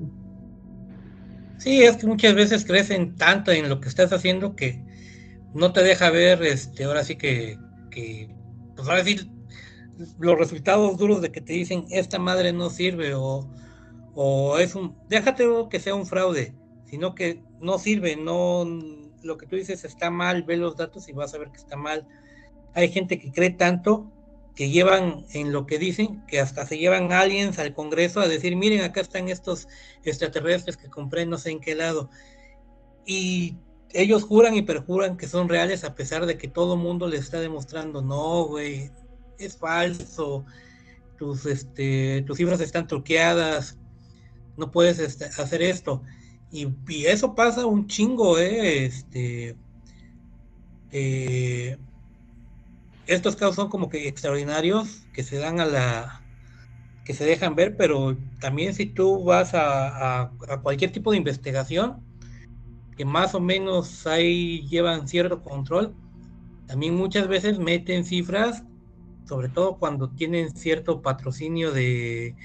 Sí, 1.57 1.83
es 1.83 1.97
que 1.97 2.07
muchas 2.07 2.33
veces 2.33 2.65
crecen 2.65 3.15
tanto 3.15 3.51
en 3.51 3.69
lo 3.69 3.79
que 3.79 3.89
estás 3.89 4.11
haciendo 4.11 4.55
que 4.55 4.83
no 5.53 5.73
te 5.73 5.83
deja 5.83 6.09
ver, 6.09 6.41
este, 6.43 6.85
ahora 6.85 7.03
sí 7.03 7.17
que, 7.17 7.59
que, 7.91 8.33
pues 8.75 8.87
ahora 8.87 9.03
sí, 9.03 9.31
los 10.19 10.37
resultados 10.37 10.97
duros 10.97 11.21
de 11.21 11.31
que 11.31 11.41
te 11.41 11.53
dicen 11.53 11.85
esta 11.91 12.17
madre 12.17 12.53
no 12.53 12.69
sirve 12.69 13.13
o, 13.13 13.47
o 14.15 14.57
es 14.57 14.75
un, 14.75 14.97
déjate 15.09 15.45
que 15.69 15.79
sea 15.79 15.93
un 15.93 16.07
fraude, 16.07 16.55
sino 16.85 17.13
que 17.13 17.43
no 17.59 17.77
sirve, 17.77 18.15
no, 18.15 18.65
lo 19.23 19.37
que 19.37 19.45
tú 19.45 19.55
dices 19.55 19.85
está 19.85 20.09
mal, 20.09 20.43
ve 20.43 20.57
los 20.57 20.77
datos 20.77 21.07
y 21.09 21.13
vas 21.13 21.33
a 21.33 21.37
ver 21.37 21.51
que 21.51 21.57
está 21.57 21.77
mal. 21.77 22.07
Hay 22.73 22.89
gente 22.89 23.19
que 23.19 23.31
cree 23.31 23.51
tanto 23.51 24.11
que 24.55 24.69
llevan 24.69 25.25
en 25.31 25.51
lo 25.51 25.65
que 25.65 25.79
dicen, 25.79 26.25
que 26.27 26.39
hasta 26.39 26.65
se 26.65 26.77
llevan 26.77 27.11
aliens 27.11 27.59
al 27.59 27.73
Congreso 27.73 28.19
a 28.19 28.27
decir, 28.27 28.55
miren, 28.55 28.81
acá 28.81 29.01
están 29.01 29.29
estos 29.29 29.67
extraterrestres 30.03 30.77
que 30.77 30.89
compré 30.89 31.25
no 31.25 31.37
sé 31.37 31.51
en 31.51 31.59
qué 31.59 31.75
lado. 31.75 32.09
Y 33.05 33.57
ellos 33.93 34.23
juran 34.23 34.55
y 34.55 34.61
perjuran 34.61 35.17
que 35.17 35.27
son 35.27 35.49
reales 35.49 35.83
a 35.83 35.95
pesar 35.95 36.25
de 36.25 36.37
que 36.37 36.47
todo 36.47 36.75
el 36.75 36.79
mundo 36.79 37.07
les 37.07 37.21
está 37.21 37.39
demostrando, 37.39 38.01
no, 38.01 38.45
güey, 38.45 38.91
es 39.37 39.57
falso, 39.57 40.45
tus, 41.17 41.45
este, 41.45 42.23
tus 42.23 42.37
cifras 42.37 42.61
están 42.61 42.87
truqueadas, 42.87 43.77
no 44.57 44.71
puedes 44.71 44.99
este, 44.99 45.25
hacer 45.25 45.61
esto. 45.61 46.03
Y, 46.51 46.67
y 46.89 47.05
eso 47.05 47.33
pasa 47.35 47.65
un 47.65 47.87
chingo, 47.87 48.37
¿eh? 48.37 48.85
Este, 48.85 49.55
eh, 50.91 51.77
estos 53.13 53.35
casos 53.35 53.55
son 53.55 53.69
como 53.69 53.89
que 53.89 54.07
extraordinarios 54.07 55.07
que 55.11 55.23
se 55.23 55.37
dan 55.37 55.59
a 55.59 55.65
la 55.65 56.27
que 57.03 57.13
se 57.15 57.25
dejan 57.25 57.55
ver, 57.55 57.77
pero 57.77 58.17
también 58.39 58.73
si 58.75 58.87
tú 58.87 59.23
vas 59.25 59.53
a, 59.55 60.21
a- 60.23 60.35
a 60.49 60.61
cualquier 60.61 60.91
tipo 60.91 61.11
de 61.11 61.17
investigación 61.17 62.03
que 62.97 63.05
más 63.05 63.35
o 63.35 63.39
menos 63.41 64.05
ahí 64.07 64.67
llevan 64.67 65.07
cierto 65.07 65.41
control, 65.43 65.97
también 66.65 66.95
muchas 66.95 67.27
veces 67.27 67.59
meten 67.59 68.05
cifras, 68.05 68.63
sobre 69.25 69.49
todo 69.49 69.79
cuando 69.79 70.13
tienen 70.15 70.51
cierto 70.55 71.01
patrocinio 71.03 71.71
de, 71.71 72.37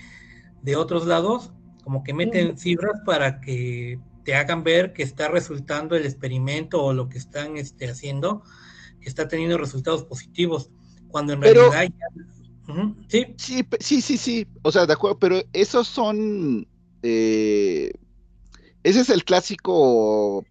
de 0.60 0.76
otros 0.76 1.06
lados, 1.06 1.54
como 1.82 2.02
que 2.04 2.14
meten 2.14 2.58
cifras 2.58 3.00
para 3.06 3.40
que 3.40 4.02
te 4.24 4.34
hagan 4.36 4.64
ver 4.64 4.92
que 4.92 5.02
está 5.02 5.28
resultando 5.28 5.96
el 5.96 6.04
experimento 6.06 6.82
o 6.84 6.92
lo 6.92 7.08
que 7.08 7.18
están 7.18 7.56
este, 7.56 7.88
haciendo, 7.90 8.42
está 9.08 9.28
teniendo 9.28 9.58
resultados 9.58 10.04
positivos, 10.04 10.70
cuando 11.08 11.32
en 11.34 11.40
Pero- 11.40 11.70
realidad 11.70 11.94
ya- 11.98 12.72
Ujú, 12.72 12.96
sí, 13.08 13.26
Sí, 13.36 13.64
sí, 13.78 14.00
sí, 14.02 14.16
sí. 14.16 14.46
O 14.62 14.72
sea, 14.72 14.86
de 14.86 14.92
acuerdo, 14.92 15.18
pero 15.20 15.40
esos 15.52 15.86
son. 15.86 16.66
eh, 17.02 17.92
ese 18.82 19.00
es 19.00 19.10
el 19.10 19.22
clásico 19.24 20.44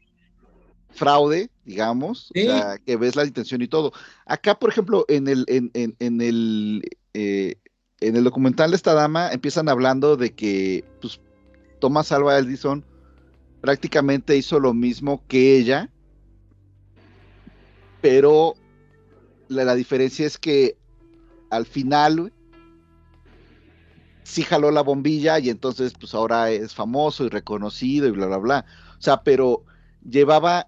fraude, 0.92 1.50
digamos. 1.66 2.30
Sí. 2.34 2.48
O 2.48 2.51
sea, 2.51 2.77
que 2.77 2.95
ves 2.95 3.16
la 3.17 3.25
intención 3.25 3.61
y 3.61 3.67
todo. 3.67 3.92
Acá, 4.25 4.58
por 4.58 4.69
ejemplo, 4.69 5.06
en 5.09 5.27
el, 5.27 5.43
en, 5.50 5.72
en- 5.74 5.95
en 6.00 6.22
el, 6.22 6.84
eh, 7.14 7.56
en 8.00 8.16
el 8.16 8.24
documental 8.24 8.72
de 8.72 8.77
esta 8.77 8.93
dama, 8.93 9.32
empiezan 9.34 9.67
hablando 9.67 10.16
de 10.16 10.34
que 10.34 10.85
pues, 11.01 11.19
Thomas 11.82 12.11
Alva 12.14 12.38
Edison 12.38 12.85
prácticamente 13.61 14.38
hizo 14.38 14.59
lo 14.61 14.74
mismo 14.74 15.24
que 15.27 15.58
ella, 15.58 15.90
pero 18.01 18.56
la, 19.48 19.64
la 19.64 19.75
diferencia 19.75 20.25
es 20.25 20.38
que 20.38 20.75
al 21.49 21.65
final 21.65 22.32
sí 24.24 24.41
jaló 24.41 24.72
la 24.72 24.82
bombilla 24.82 25.40
y 25.40 25.49
entonces 25.49 25.93
pues 25.99 26.14
ahora 26.14 26.49
es 26.49 26.74
famoso 26.74 27.25
y 27.25 27.30
reconocido 27.30 28.07
y 28.07 28.11
bla, 28.11 28.25
bla, 28.25 28.38
bla. 28.38 28.65
O 28.98 29.01
sea, 29.01 29.22
pero 29.22 29.64
llevaba 30.03 30.67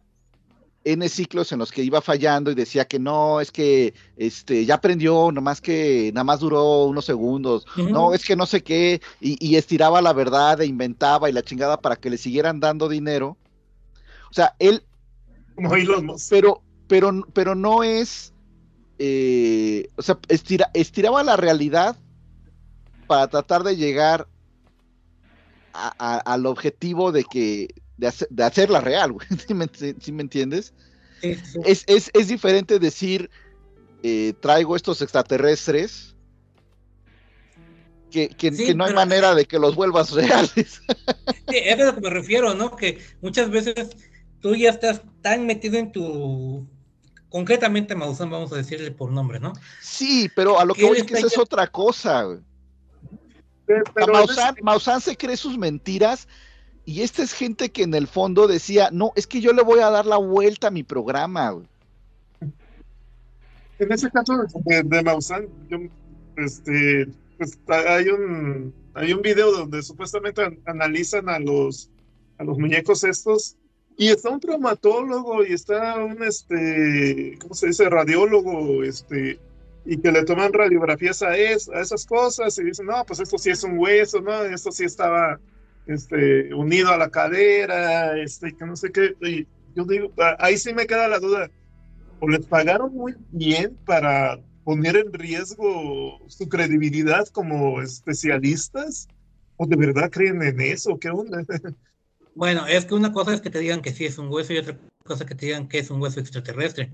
N 0.83 1.09
ciclos 1.09 1.51
en 1.51 1.59
los 1.59 1.71
que 1.71 1.83
iba 1.83 1.99
fallando 2.01 2.49
y 2.49 2.55
decía 2.55 2.85
que 2.85 2.99
no, 2.99 3.41
es 3.41 3.51
que 3.51 3.93
este 4.15 4.65
ya 4.65 4.75
aprendió, 4.75 5.31
nomás 5.33 5.59
que 5.59 6.11
nada 6.13 6.23
más 6.23 6.39
duró 6.39 6.85
unos 6.85 7.03
segundos, 7.03 7.65
no, 7.75 8.13
es 8.13 8.23
que 8.23 8.37
no 8.37 8.45
sé 8.45 8.63
qué, 8.63 9.01
y, 9.19 9.43
y 9.45 9.57
estiraba 9.57 10.01
la 10.01 10.13
verdad 10.13 10.61
e 10.61 10.65
inventaba 10.65 11.29
y 11.29 11.33
la 11.33 11.41
chingada 11.41 11.81
para 11.81 11.97
que 11.97 12.09
le 12.09 12.17
siguieran 12.17 12.61
dando 12.61 12.87
dinero. 12.87 13.37
O 14.29 14.33
sea, 14.33 14.55
él 14.59 14.83
Como 15.55 15.75
Elon 15.75 16.05
Musk. 16.05 16.29
pero, 16.29 16.61
pero, 16.87 17.25
pero 17.33 17.55
no 17.55 17.83
es, 17.83 18.33
eh, 18.99 19.87
o 19.95 20.01
sea, 20.01 20.17
estira- 20.27 20.71
estiraba 20.73 21.23
la 21.23 21.35
realidad 21.37 21.95
para 23.07 23.27
tratar 23.27 23.63
de 23.63 23.75
llegar 23.75 24.27
a- 25.73 25.93
a- 25.99 26.17
al 26.33 26.45
objetivo 26.45 27.11
de 27.11 27.23
que, 27.23 27.67
de, 27.97 28.07
hacer- 28.07 28.27
de 28.29 28.43
hacerla 28.43 28.81
real, 28.81 29.11
güey. 29.13 29.27
¿Sí 29.47 29.53
me, 29.53 29.67
sí 29.99 30.11
me 30.11 30.21
entiendes? 30.23 30.73
sí, 31.21 31.35
sí. 31.35 31.59
Es, 31.65 31.83
es, 31.87 32.09
es 32.13 32.27
diferente 32.27 32.79
decir, 32.79 33.29
eh, 34.03 34.33
traigo 34.39 34.75
estos 34.75 35.01
extraterrestres, 35.01 36.15
que, 38.11 38.29
que- 38.29 38.51
Sí, 38.53 38.65
que 38.67 38.75
no 38.75 38.85
hay 38.85 38.91
pero- 38.91 39.01
manera 39.01 39.35
de 39.35 39.45
que 39.45 39.59
los 39.59 39.75
vuelvas 39.75 40.11
reales. 40.13 40.81
Sí, 41.49 41.57
es 41.57 41.79
a 41.79 41.85
lo 41.85 41.95
que 41.95 42.01
me 42.01 42.09
refiero, 42.09 42.53
¿no? 42.55 42.75
Que 42.75 42.99
muchas 43.21 43.49
veces 43.49 43.89
tú 44.39 44.55
ya 44.55 44.69
estás 44.69 45.01
tan 45.21 45.45
metido 45.45 45.77
en 45.77 45.91
tu. 45.91 46.67
Concretamente, 47.29 47.93
Maussan, 47.93 48.29
vamos 48.29 48.53
a 48.53 48.55
decirle 48.55 48.91
por 48.91 49.11
nombre, 49.11 49.39
¿no? 49.39 49.53
Sí, 49.81 50.29
pero 50.35 50.59
a 50.59 50.65
lo 50.65 50.73
que 50.73 50.85
voy 50.85 50.99
es 50.99 51.03
que 51.03 51.15
esa 51.15 51.27
es 51.27 51.37
otra 51.37 51.67
cosa. 51.67 52.39
Pero, 53.65 53.83
pero 53.93 54.13
Maussan, 54.13 54.55
Maussan 54.61 55.01
se 55.01 55.17
cree 55.17 55.35
sus 55.35 55.57
mentiras 55.57 56.27
y 56.85 57.01
esta 57.01 57.21
es 57.21 57.33
gente 57.33 57.69
que 57.69 57.83
en 57.83 57.93
el 57.93 58.07
fondo 58.07 58.47
decía, 58.47 58.89
no, 58.93 59.11
es 59.15 59.27
que 59.27 59.41
yo 59.41 59.51
le 59.51 59.61
voy 59.61 59.81
a 59.81 59.89
dar 59.89 60.05
la 60.05 60.15
vuelta 60.15 60.67
a 60.67 60.71
mi 60.71 60.83
programa. 60.83 61.49
güey". 61.51 61.67
En 63.79 63.91
ese 63.91 64.09
caso 64.09 64.33
de, 64.65 64.83
de 64.83 65.03
Maussan, 65.03 65.47
yo, 65.69 65.77
este, 66.37 67.07
pues, 67.37 67.59
hay 67.67 68.07
un 68.07 68.73
hay 68.93 69.13
un 69.13 69.21
video 69.21 69.51
donde 69.51 69.83
supuestamente 69.83 70.43
an- 70.43 70.59
analizan 70.65 71.29
a 71.29 71.37
los 71.39 71.89
a 72.39 72.43
los 72.43 72.57
muñecos 72.57 73.03
estos 73.03 73.55
y 73.97 74.09
está 74.09 74.29
un 74.31 74.39
traumatólogo 74.41 75.45
y 75.45 75.53
está 75.53 75.97
un 76.05 76.23
este, 76.23 77.37
¿cómo 77.41 77.55
se 77.55 77.67
dice? 77.69 77.89
radiólogo, 77.89 78.83
este, 78.83 79.41
y 79.85 80.01
que 80.01 80.11
le 80.13 80.25
toman 80.25 80.53
radiografías 80.53 81.23
a, 81.23 81.37
es- 81.37 81.69
a 81.69 81.81
esas 81.81 82.05
cosas 82.05 82.57
y 82.59 82.65
dicen, 82.65 82.87
no, 82.87 83.05
pues 83.05 83.19
esto 83.21 83.37
sí 83.39 83.51
es 83.51 83.63
un 83.63 83.77
hueso, 83.79 84.21
no, 84.21 84.43
esto 84.43 84.71
sí 84.71 84.85
estaba 84.85 85.41
este, 85.85 86.53
unido 86.55 86.89
a 86.91 86.97
la 86.97 87.09
cadera, 87.11 88.17
este, 88.21 88.55
que 88.55 88.65
no 88.65 88.75
sé 88.75 88.91
qué. 88.91 89.15
Y 89.21 89.47
yo 89.75 89.85
digo, 89.85 90.13
a- 90.17 90.37
ahí 90.39 90.57
sí 90.57 90.73
me 90.73 90.87
queda 90.87 91.07
la 91.09 91.19
duda 91.19 91.51
o 92.19 92.29
les 92.29 92.47
pagaron 92.47 92.93
muy 92.93 93.15
bien 93.31 93.79
para 93.85 94.39
poner 94.63 94.97
en 94.97 95.13
riesgo 95.13 96.19
su 96.29 96.47
credibilidad 96.49 97.27
como 97.29 97.81
especialistas, 97.81 99.09
o 99.57 99.65
de 99.67 99.75
verdad 99.77 100.09
creen 100.11 100.41
en 100.43 100.61
eso, 100.61 100.97
¿qué 100.99 101.09
onda? 101.09 101.43
Bueno, 102.37 102.67
es 102.67 102.85
que 102.85 102.93
una 102.93 103.11
cosa 103.11 103.33
es 103.33 103.41
que 103.41 103.49
te 103.49 103.57
digan 103.57 103.81
que 103.81 103.91
sí 103.91 104.05
es 104.05 104.19
un 104.19 104.29
hueso 104.29 104.53
y 104.53 104.59
otra 104.59 104.77
cosa 105.03 105.25
que 105.25 105.33
te 105.33 105.47
digan 105.47 105.67
que 105.67 105.79
es 105.79 105.89
un 105.89 105.99
hueso 105.99 106.19
extraterrestre. 106.19 106.91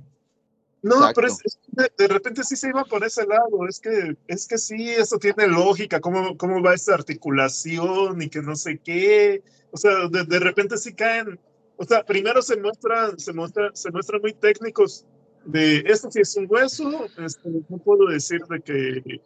No, 0.82 0.96
Exacto. 0.96 1.16
pero 1.16 1.28
es, 1.28 1.38
es 1.44 1.60
de, 1.68 1.92
de 1.98 2.08
repente 2.08 2.46
sí 2.46 2.56
se 2.56 2.70
iba 2.70 2.86
por 2.86 3.04
ese 3.04 3.28
lado, 3.28 3.68
es 3.68 3.82
que, 3.82 4.16
es 4.28 4.48
que 4.48 4.58
sí, 4.58 4.90
eso 4.90 5.18
tiene 5.18 5.48
lógica, 5.48 6.00
cómo, 6.00 6.38
cómo 6.38 6.64
va 6.64 6.74
esta 6.74 6.94
articulación 6.94 8.22
y 8.22 8.30
que 8.30 8.42
no 8.42 8.56
sé 8.56 8.78
qué, 8.78 9.44
o 9.72 9.78
sea, 9.78 10.08
de, 10.10 10.24
de 10.24 10.40
repente 10.40 10.78
sí 10.78 10.94
caen, 10.94 11.38
o 11.76 11.84
sea, 11.84 12.06
primero 12.06 12.42
se 12.42 12.56
muestran, 12.56 13.20
se 13.20 13.34
muestra, 13.34 13.70
se 13.74 13.92
muestran 13.92 14.22
muy 14.22 14.34
técnicos 14.34 15.06
de 15.44 15.84
esto 15.86 16.10
sí 16.10 16.22
es 16.22 16.38
un 16.38 16.48
hueso, 16.50 17.06
este, 17.18 17.50
no 17.68 17.78
puedo 17.80 18.06
decir 18.08 18.40
de 18.50 18.62
que, 18.62 19.22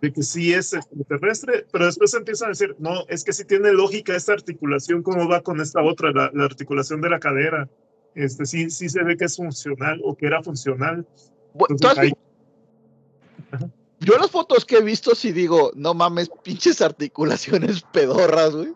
de 0.00 0.12
que 0.12 0.22
sí 0.22 0.52
es 0.52 0.72
extraterrestre, 0.74 1.66
pero 1.72 1.86
después 1.86 2.12
empiezan 2.14 2.46
a 2.46 2.50
decir, 2.50 2.74
no, 2.78 3.06
es 3.08 3.24
que 3.24 3.32
sí 3.32 3.44
tiene 3.44 3.72
lógica 3.72 4.14
esta 4.14 4.32
articulación, 4.34 5.02
cómo 5.02 5.26
va 5.28 5.40
con 5.40 5.60
esta 5.60 5.82
otra, 5.82 6.10
la, 6.12 6.30
la 6.34 6.44
articulación 6.44 7.00
de 7.00 7.10
la 7.10 7.18
cadera. 7.20 7.68
Este, 8.14 8.44
sí, 8.46 8.70
sí 8.70 8.88
se 8.88 9.02
ve 9.02 9.16
que 9.16 9.24
es 9.24 9.36
funcional 9.36 10.00
o 10.04 10.14
que 10.14 10.26
era 10.26 10.42
funcional. 10.42 11.06
Entonces, 11.54 11.80
¿tú 11.80 11.88
has 11.88 11.98
ahí- 11.98 12.10
vi- 12.10 13.66
Yo 14.00 14.18
las 14.18 14.30
fotos 14.30 14.64
que 14.64 14.76
he 14.78 14.82
visto 14.82 15.14
sí 15.14 15.32
digo, 15.32 15.70
no 15.74 15.94
mames, 15.94 16.30
pinches 16.42 16.80
articulaciones 16.82 17.82
pedorras, 17.92 18.54
güey. 18.54 18.72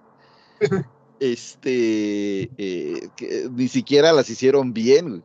Este, 1.21 2.43
eh, 2.59 3.09
que 3.17 3.49
ni 3.51 3.67
siquiera 3.67 4.13
las 4.13 4.31
hicieron 4.31 4.73
bien, 4.73 5.09
güey. 5.09 5.23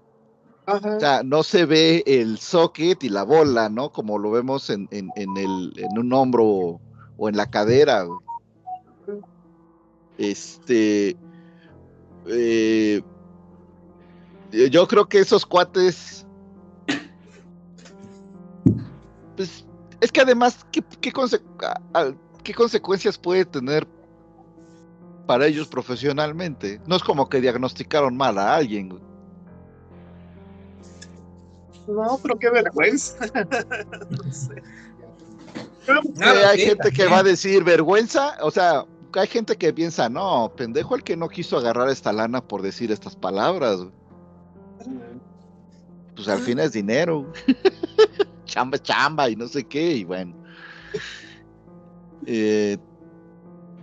Ajá. 0.65 0.95
O 0.95 0.99
sea, 0.99 1.23
no 1.23 1.43
se 1.43 1.65
ve 1.65 2.03
el 2.05 2.39
socket 2.39 3.03
y 3.03 3.09
la 3.09 3.23
bola, 3.23 3.67
¿no? 3.69 3.89
Como 3.91 4.17
lo 4.17 4.31
vemos 4.31 4.69
en, 4.69 4.87
en, 4.91 5.09
en 5.15 5.35
el, 5.37 5.73
en 5.77 5.97
un 5.97 6.13
hombro 6.13 6.79
o 7.17 7.29
en 7.29 7.35
la 7.35 7.45
cadera. 7.47 8.05
Este, 10.17 11.17
eh, 12.27 13.01
yo 14.71 14.87
creo 14.87 15.05
que 15.07 15.19
esos 15.19 15.45
cuates, 15.45 16.25
pues, 19.35 19.65
Es 19.99 20.11
que 20.11 20.21
además, 20.21 20.65
¿qué, 20.71 20.83
qué, 21.01 21.11
conse- 21.11 21.41
qué 22.43 22.53
consecuencias 22.53 23.17
puede 23.17 23.45
tener 23.45 23.87
para 25.25 25.47
ellos 25.47 25.67
profesionalmente? 25.67 26.79
No 26.85 26.95
es 26.95 27.03
como 27.03 27.27
que 27.29 27.41
diagnosticaron 27.41 28.15
mal 28.15 28.37
a 28.37 28.55
alguien. 28.55 28.99
No, 31.87 32.19
pero 32.21 32.37
qué 32.37 32.49
vergüenza. 32.49 33.17
No 34.09 34.31
sé. 34.31 34.61
Pero, 35.85 36.01
hay 36.47 36.59
gente 36.59 36.91
que 36.91 37.05
va 37.07 37.19
a 37.19 37.23
decir 37.23 37.63
vergüenza, 37.63 38.37
o 38.41 38.51
sea, 38.51 38.85
hay 39.13 39.27
gente 39.27 39.57
que 39.57 39.73
piensa, 39.73 40.07
no, 40.07 40.51
pendejo 40.55 40.95
el 40.95 41.03
que 41.03 41.17
no 41.17 41.27
quiso 41.27 41.57
agarrar 41.57 41.89
esta 41.89 42.13
lana 42.13 42.41
por 42.41 42.61
decir 42.61 42.91
estas 42.91 43.15
palabras. 43.15 43.77
güey". 43.77 43.91
Pues 46.15 46.27
al 46.27 46.39
fin 46.39 46.59
es 46.59 46.71
dinero. 46.71 47.31
chamba, 48.45 48.77
chamba 48.77 49.29
y 49.29 49.35
no 49.35 49.47
sé 49.47 49.63
qué, 49.63 49.93
y 49.93 50.03
bueno. 50.03 50.33
Eh, 52.25 52.77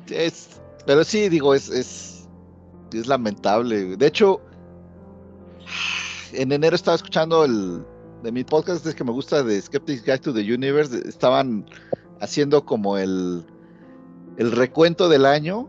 es, 0.08 0.60
pero 0.86 1.04
sí, 1.04 1.28
digo, 1.28 1.54
es, 1.54 1.68
es, 1.68 2.28
es 2.92 3.06
lamentable. 3.06 3.96
De 3.96 4.06
hecho, 4.06 4.40
en 6.32 6.52
enero 6.52 6.76
estaba 6.76 6.94
escuchando 6.94 7.44
el 7.44 7.84
de 8.22 8.32
mi 8.32 8.44
podcast 8.44 8.86
es 8.86 8.94
que 8.94 9.04
me 9.04 9.12
gusta 9.12 9.42
de 9.42 9.60
Skeptics 9.60 10.04
Guide 10.04 10.18
to 10.18 10.32
the 10.32 10.40
Universe. 10.40 10.96
Estaban 11.08 11.66
haciendo 12.20 12.64
como 12.64 12.98
el, 12.98 13.44
el 14.36 14.52
recuento 14.52 15.08
del 15.08 15.26
año 15.26 15.68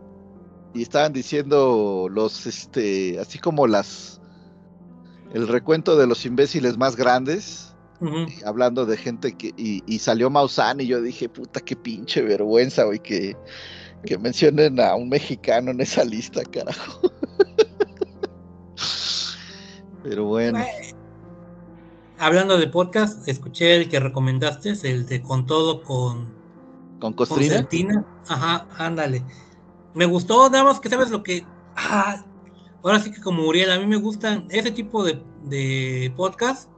y 0.74 0.82
estaban 0.82 1.14
diciendo 1.14 2.08
los, 2.12 2.46
este, 2.46 3.20
así 3.20 3.40
como 3.40 3.68
las, 3.68 4.22
el 5.34 5.48
recuento 5.48 5.96
de 5.96 6.08
los 6.08 6.26
imbéciles 6.26 6.78
más 6.78 6.96
grandes 6.96 7.72
hablando 8.46 8.86
de 8.86 8.98
gente 8.98 9.34
que. 9.34 9.54
Y, 9.58 9.84
y 9.86 10.00
salió 10.00 10.30
Maussan 10.30 10.82
y 10.82 10.88
yo 10.88 11.02
dije, 11.02 11.30
puta, 11.30 11.60
qué 11.60 11.76
pinche 11.76 12.22
vergüenza, 12.22 12.84
güey, 12.84 13.00
que, 13.00 13.36
que 14.06 14.18
mencionen 14.18 14.80
a 14.80 14.96
un 14.96 15.10
mexicano 15.10 15.72
en 15.72 15.82
esa 15.82 16.04
lista, 16.04 16.44
carajo. 16.44 17.02
Pero 20.04 20.26
bueno, 20.26 20.66
Hablando 22.22 22.60
de 22.60 22.68
podcast, 22.68 23.28
escuché 23.28 23.76
el 23.78 23.90
que 23.90 24.00
recomendaste, 24.00 24.74
el 24.84 25.08
de 25.08 25.24
Con 25.24 25.48
Todo 25.48 25.82
con, 25.82 26.32
con 27.00 27.14
Costrina. 27.14 28.06
Ajá, 28.28 28.68
ándale. 28.78 29.24
Me 29.96 30.06
gustó, 30.06 30.48
nada 30.48 30.64
más 30.66 30.80
que 30.80 30.88
sabes 30.88 31.10
lo 31.10 31.24
que. 31.24 31.44
Ah, 31.76 32.24
ahora 32.84 33.00
sí 33.00 33.12
que 33.12 33.20
como 33.22 33.48
Uriel, 33.48 33.72
a 33.72 33.80
mí 33.80 33.88
me 33.88 33.96
gustan 33.96 34.46
ese 34.52 34.70
tipo 34.70 35.04
de, 35.04 35.20
de 35.46 36.14
podcast. 36.16 36.70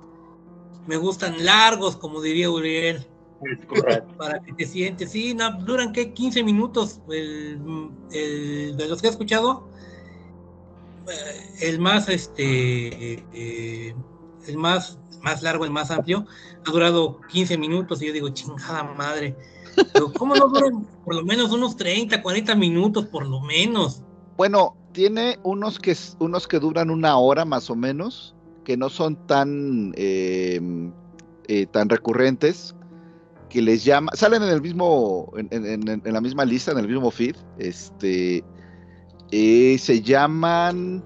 Me 0.87 0.95
gustan 0.95 1.43
largos, 1.43 1.97
como 1.97 2.21
diría 2.21 2.49
Uriel. 2.49 3.05
Correcto. 3.67 4.13
para 4.17 4.41
que 4.41 4.53
te 4.53 4.65
sientes. 4.65 5.11
Sí, 5.11 5.33
no, 5.33 5.51
duran 5.59 5.91
que 5.91 6.13
15 6.13 6.41
minutos. 6.41 7.01
El, 7.09 7.59
el- 8.13 8.77
de 8.77 8.87
los 8.87 9.01
que 9.01 9.07
he 9.07 9.11
escuchado, 9.11 9.67
eh, 11.09 11.67
el 11.67 11.79
más 11.79 12.07
este 12.07 13.25
eh, 13.33 13.93
el 14.47 14.57
más 14.57 14.99
más 15.23 15.41
largo, 15.41 15.65
el 15.65 15.71
más 15.71 15.89
amplio, 15.89 16.25
ha 16.67 16.71
durado 16.71 17.19
15 17.29 17.57
minutos 17.57 18.01
y 18.01 18.07
yo 18.07 18.13
digo, 18.13 18.29
chingada 18.29 18.83
madre. 18.83 19.35
Pero 19.91 20.13
¿cómo 20.13 20.35
no 20.35 20.47
duran 20.49 20.85
por 21.03 21.15
lo 21.15 21.23
menos 21.23 21.51
unos 21.51 21.75
30, 21.75 22.21
40 22.21 22.55
minutos 22.55 23.07
por 23.07 23.25
lo 23.25 23.39
menos? 23.39 24.03
Bueno, 24.37 24.75
tiene 24.91 25.39
unos 25.43 25.79
que, 25.79 25.97
unos 26.19 26.47
que 26.47 26.59
duran 26.59 26.89
una 26.89 27.17
hora 27.17 27.45
más 27.45 27.69
o 27.69 27.75
menos, 27.75 28.35
que 28.63 28.77
no 28.77 28.89
son 28.89 29.15
tan, 29.27 29.93
eh, 29.95 30.61
eh, 31.47 31.65
tan 31.67 31.89
recurrentes, 31.89 32.75
que 33.49 33.61
les 33.61 33.83
llama, 33.83 34.11
salen 34.15 34.43
en 34.43 34.49
el 34.49 34.61
mismo, 34.61 35.31
en 35.37 36.13
la 36.13 36.21
misma 36.21 36.45
lista, 36.45 36.71
en 36.71 36.79
el 36.79 36.87
mismo 36.87 37.11
feed, 37.11 37.35
este, 37.59 38.43
eh, 39.31 39.77
se 39.79 40.01
llaman, 40.01 41.03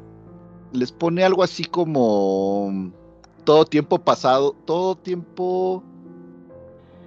les 0.73 0.91
pone 0.91 1.23
algo 1.23 1.43
así 1.43 1.63
como 1.63 2.91
todo 3.47 3.63
tiempo 3.63 3.97
pasado, 3.97 4.53
todo 4.65 4.97
tiempo 4.97 5.81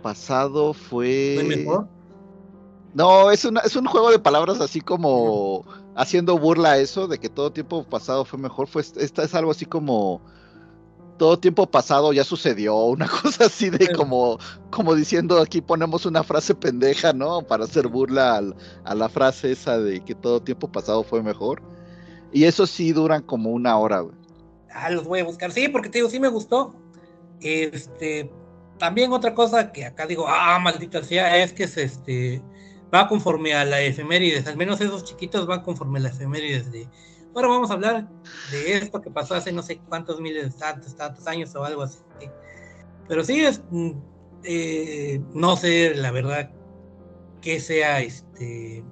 pasado 0.02 0.72
fue... 0.72 1.34
¿Fue 1.34 1.44
mejor? 1.44 1.86
No, 2.94 3.30
es, 3.30 3.44
una, 3.44 3.60
es 3.60 3.76
un 3.76 3.84
juego 3.84 4.10
de 4.10 4.18
palabras 4.18 4.58
así 4.62 4.80
como 4.80 5.66
haciendo 5.94 6.38
burla 6.38 6.72
a 6.72 6.78
eso 6.78 7.06
de 7.08 7.18
que 7.18 7.28
todo 7.28 7.52
tiempo 7.52 7.84
pasado 7.84 8.24
fue 8.24 8.38
mejor. 8.38 8.68
Fue, 8.68 8.80
esta 8.80 9.22
es 9.22 9.34
algo 9.34 9.50
así 9.50 9.66
como 9.66 10.22
todo 11.18 11.38
tiempo 11.38 11.66
pasado 11.70 12.10
ya 12.14 12.24
sucedió, 12.24 12.74
una 12.86 13.06
cosa 13.06 13.44
así 13.44 13.68
de 13.68 13.92
como, 13.92 14.38
como 14.70 14.94
diciendo 14.94 15.38
aquí 15.42 15.60
ponemos 15.60 16.06
una 16.06 16.22
frase 16.24 16.54
pendeja, 16.54 17.12
¿no? 17.12 17.42
Para 17.42 17.64
hacer 17.64 17.86
burla 17.86 18.36
al- 18.38 18.56
a 18.84 18.94
la 18.94 19.10
frase 19.10 19.52
esa 19.52 19.78
de 19.78 20.00
que 20.02 20.14
todo 20.14 20.40
tiempo 20.40 20.68
pasado 20.68 21.04
fue 21.04 21.22
mejor. 21.22 21.62
Y 22.32 22.44
eso 22.44 22.66
sí 22.66 22.92
duran 22.94 23.20
como 23.20 23.50
una 23.50 23.76
hora, 23.76 24.00
güey. 24.00 24.19
Ah, 24.72 24.90
los 24.90 25.04
voy 25.04 25.20
a 25.20 25.24
buscar. 25.24 25.52
Sí, 25.52 25.68
porque 25.68 25.88
te 25.88 25.98
digo, 25.98 26.10
sí 26.10 26.20
me 26.20 26.28
gustó. 26.28 26.74
Este, 27.40 28.30
también 28.78 29.12
otra 29.12 29.34
cosa 29.34 29.72
que 29.72 29.84
acá 29.84 30.06
digo, 30.06 30.26
ah, 30.28 30.58
maldita 30.58 31.02
sea, 31.02 31.42
es 31.42 31.52
que 31.52 31.66
se, 31.68 31.84
este, 31.84 32.42
va 32.92 33.08
conforme 33.08 33.54
a 33.54 33.64
la 33.64 33.80
efemérides. 33.80 34.46
Al 34.46 34.56
menos 34.56 34.80
esos 34.80 35.04
chiquitos 35.04 35.46
van 35.46 35.62
conforme 35.62 35.98
a 35.98 36.02
la 36.02 36.08
efemérides 36.10 36.70
de. 36.72 36.88
Ahora 37.34 37.48
vamos 37.48 37.70
a 37.70 37.74
hablar 37.74 38.08
de 38.50 38.78
esto 38.78 39.00
que 39.00 39.10
pasó 39.10 39.34
hace 39.34 39.52
no 39.52 39.62
sé 39.62 39.78
cuántos 39.88 40.20
miles, 40.20 40.56
tantos, 40.56 40.96
tantos 40.96 41.26
años 41.26 41.54
o 41.54 41.64
algo 41.64 41.82
así. 41.82 41.98
Pero 43.06 43.24
sí 43.24 43.44
es, 43.44 43.62
mm, 43.70 43.90
eh, 44.44 45.20
no 45.32 45.56
sé 45.56 45.94
la 45.94 46.10
verdad 46.10 46.50
que 47.40 47.60
sea 47.60 48.00
este 48.00 48.84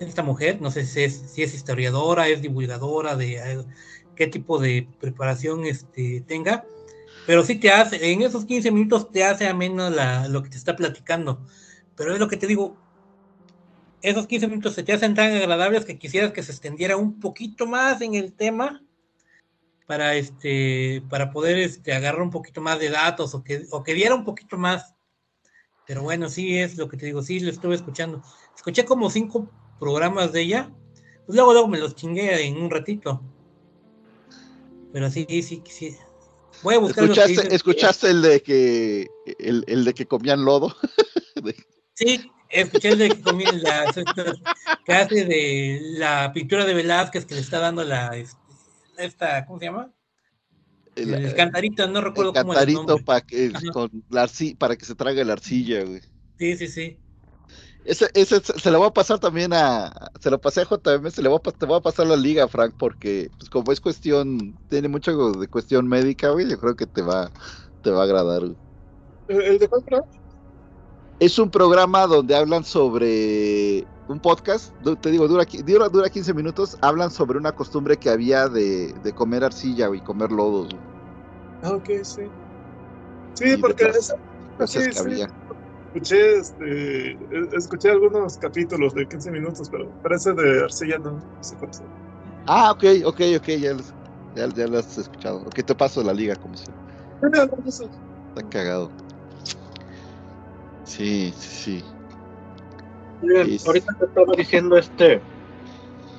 esta 0.00 0.22
mujer, 0.22 0.60
no 0.60 0.70
sé 0.70 0.84
si 0.84 1.02
es, 1.04 1.14
si 1.32 1.42
es 1.42 1.54
historiadora, 1.54 2.28
es 2.28 2.42
divulgadora 2.42 3.16
de 3.16 3.64
qué 4.16 4.26
tipo 4.26 4.58
de 4.58 4.88
preparación 5.00 5.64
este, 5.64 6.22
tenga, 6.26 6.64
pero 7.26 7.44
sí 7.44 7.56
te 7.56 7.70
hace, 7.70 8.12
en 8.12 8.22
esos 8.22 8.44
15 8.44 8.70
minutos 8.70 9.10
te 9.10 9.24
hace 9.24 9.46
ameno 9.46 9.90
la, 9.90 10.28
lo 10.28 10.42
que 10.42 10.50
te 10.50 10.56
está 10.56 10.74
platicando. 10.76 11.44
Pero 11.96 12.14
es 12.14 12.20
lo 12.20 12.28
que 12.28 12.36
te 12.36 12.46
digo, 12.46 12.76
esos 14.02 14.26
15 14.26 14.48
minutos 14.48 14.74
se 14.74 14.82
te 14.82 14.92
hacen 14.92 15.14
tan 15.14 15.32
agradables 15.32 15.84
que 15.84 15.98
quisieras 15.98 16.32
que 16.32 16.42
se 16.42 16.52
extendiera 16.52 16.96
un 16.96 17.20
poquito 17.20 17.66
más 17.66 18.00
en 18.00 18.14
el 18.14 18.32
tema 18.32 18.82
para 19.86 20.14
este 20.16 21.02
para 21.08 21.30
poder 21.30 21.58
este 21.58 21.92
agarrar 21.92 22.22
un 22.22 22.30
poquito 22.30 22.60
más 22.60 22.78
de 22.78 22.90
datos 22.90 23.34
o 23.34 23.44
que, 23.44 23.66
o 23.70 23.82
que 23.82 23.94
diera 23.94 24.14
un 24.14 24.24
poquito 24.24 24.56
más. 24.56 24.94
Pero 25.86 26.02
bueno, 26.02 26.28
sí 26.28 26.58
es 26.58 26.76
lo 26.78 26.88
que 26.88 26.96
te 26.96 27.06
digo, 27.06 27.22
sí 27.22 27.40
lo 27.40 27.50
estuve 27.50 27.74
escuchando. 27.74 28.22
Escuché 28.56 28.84
como 28.84 29.10
cinco 29.10 29.50
programas 29.78 30.32
de 30.32 30.42
ella, 30.42 30.70
pues 31.26 31.36
luego 31.36 31.52
luego 31.52 31.68
me 31.68 31.78
los 31.78 31.94
chingué 31.94 32.46
en 32.46 32.56
un 32.56 32.70
ratito. 32.70 33.22
Pero 34.92 35.10
sí, 35.10 35.26
sí, 35.42 35.62
sí. 35.68 35.96
Voy 36.62 36.74
a 36.74 36.78
buscar 36.78 37.06
que 37.06 37.12
¿Escuchaste, 37.12 37.54
escuchaste 37.54 38.10
el 38.10 38.22
de 38.22 38.42
que 38.42 39.08
el, 39.38 39.64
el 39.66 39.84
de 39.84 39.94
que 39.94 40.06
comían 40.06 40.44
lodo? 40.44 40.74
Sí, 41.94 42.30
escuché 42.48 42.90
el 42.90 42.98
de 42.98 43.08
que 43.10 43.20
comí 43.20 43.44
la 43.44 43.82
hace 43.82 45.24
de 45.24 45.80
la 45.98 46.32
pintura 46.32 46.64
de 46.64 46.74
Velázquez 46.74 47.26
que 47.26 47.34
le 47.34 47.40
está 47.40 47.58
dando 47.58 47.84
la 47.84 48.16
este, 48.16 48.36
esta, 48.98 49.44
¿cómo 49.46 49.58
se 49.58 49.66
llama? 49.66 49.92
El- 50.94 51.14
El, 51.14 51.34
cantarito, 51.34 51.86
no 51.88 51.98
el 51.98 52.04
recuerdo 52.06 52.32
cómo 52.32 52.52
es 52.54 52.60
el 52.60 52.66
cantarito 52.66 52.86
nombre. 52.86 53.04
para 53.04 53.20
que, 53.22 53.52
con 53.72 54.04
la 54.10 54.30
para 54.58 54.76
que 54.76 54.84
se 54.84 54.94
trague 54.94 55.24
la 55.24 55.34
arcilla, 55.34 55.84
güey. 55.84 56.00
Sí, 56.38 56.56
sí, 56.56 56.68
sí. 56.68 56.98
Ese, 57.84 58.08
ese 58.14 58.40
se 58.40 58.70
lo 58.70 58.78
voy 58.78 58.88
a 58.88 58.92
pasar 58.92 59.18
también 59.18 59.52
a. 59.52 59.92
Se 60.20 60.30
lo 60.30 60.40
pasé 60.40 60.62
a 60.62 60.64
JM, 60.64 61.10
se 61.10 61.22
le 61.22 61.28
voy 61.28 61.40
a, 61.44 61.50
te 61.52 61.66
voy 61.66 61.78
a 61.78 61.80
pasar 61.80 62.06
la 62.06 62.16
liga, 62.16 62.46
Frank, 62.48 62.74
porque 62.78 63.30
pues 63.38 63.50
como 63.50 63.72
es 63.72 63.80
cuestión, 63.80 64.58
tiene 64.68 64.88
mucho 64.88 65.32
de 65.32 65.48
cuestión 65.48 65.88
médica, 65.88 66.30
güey, 66.30 66.48
yo 66.48 66.58
creo 66.58 66.76
que 66.76 66.86
te 66.86 67.02
va, 67.02 67.30
te 67.80 67.90
va 67.90 68.00
a 68.02 68.04
agradar, 68.04 68.40
güey. 68.42 68.56
¿El 69.28 69.58
de 69.58 69.68
cuál 69.68 69.82
programa? 69.82 70.08
Es 71.18 71.38
un 71.38 71.50
programa 71.50 72.06
donde 72.06 72.34
hablan 72.34 72.64
sobre 72.64 73.88
un 74.06 74.20
podcast, 74.20 74.74
te 75.00 75.10
digo, 75.10 75.28
dura, 75.28 75.46
dura, 75.64 75.88
dura 75.88 76.10
15 76.10 76.34
minutos, 76.34 76.76
hablan 76.82 77.10
sobre 77.10 77.38
una 77.38 77.52
costumbre 77.52 77.96
que 77.98 78.10
había 78.10 78.48
de, 78.48 78.92
de 78.92 79.12
comer 79.12 79.44
arcilla 79.44 79.88
y 79.94 80.00
comer 80.02 80.32
lodos, 80.32 80.70
güey, 80.70 80.82
Ah, 81.62 81.74
ok, 81.76 81.88
sí. 82.02 82.22
Sí, 83.34 83.52
y 83.52 83.56
porque 83.56 83.84
las 83.84 83.96
es- 83.96 84.14
cosas 84.56 84.82
sí, 84.84 84.90
que 84.90 84.94
sí. 84.94 85.26
Escuché, 85.92 86.36
este, 86.38 87.12
e- 87.12 87.48
escuché 87.56 87.90
algunos 87.90 88.38
capítulos 88.38 88.94
de 88.94 89.06
15 89.06 89.30
minutos, 89.30 89.68
pero 89.70 89.94
parece 90.00 90.32
de 90.32 90.64
Arcilla 90.64 90.98
no, 90.98 91.12
no 91.12 91.22
sé 91.40 91.56
sea. 91.72 91.86
Ah, 92.46 92.70
ok, 92.72 92.84
ok, 93.04 93.20
ok, 93.36 93.48
ya, 93.58 93.74
los- 93.74 93.94
ya, 94.34 94.48
ya 94.48 94.66
lo 94.66 94.78
has 94.78 94.96
escuchado. 94.96 95.38
Ok, 95.42 95.62
te 95.64 95.74
paso 95.74 96.02
la 96.02 96.14
liga, 96.14 96.36
como 96.36 96.56
sé. 96.56 96.72
Está 97.20 98.48
cagado. 98.48 98.92
Sí, 100.84 101.32
sí, 101.36 101.80
sí. 101.80 101.84
Bien, 103.20 103.46
Es- 103.50 103.66
ahorita 103.66 103.92
te 103.98 104.04
estaba 104.06 104.32
diciendo 104.36 104.76
este 104.76 105.24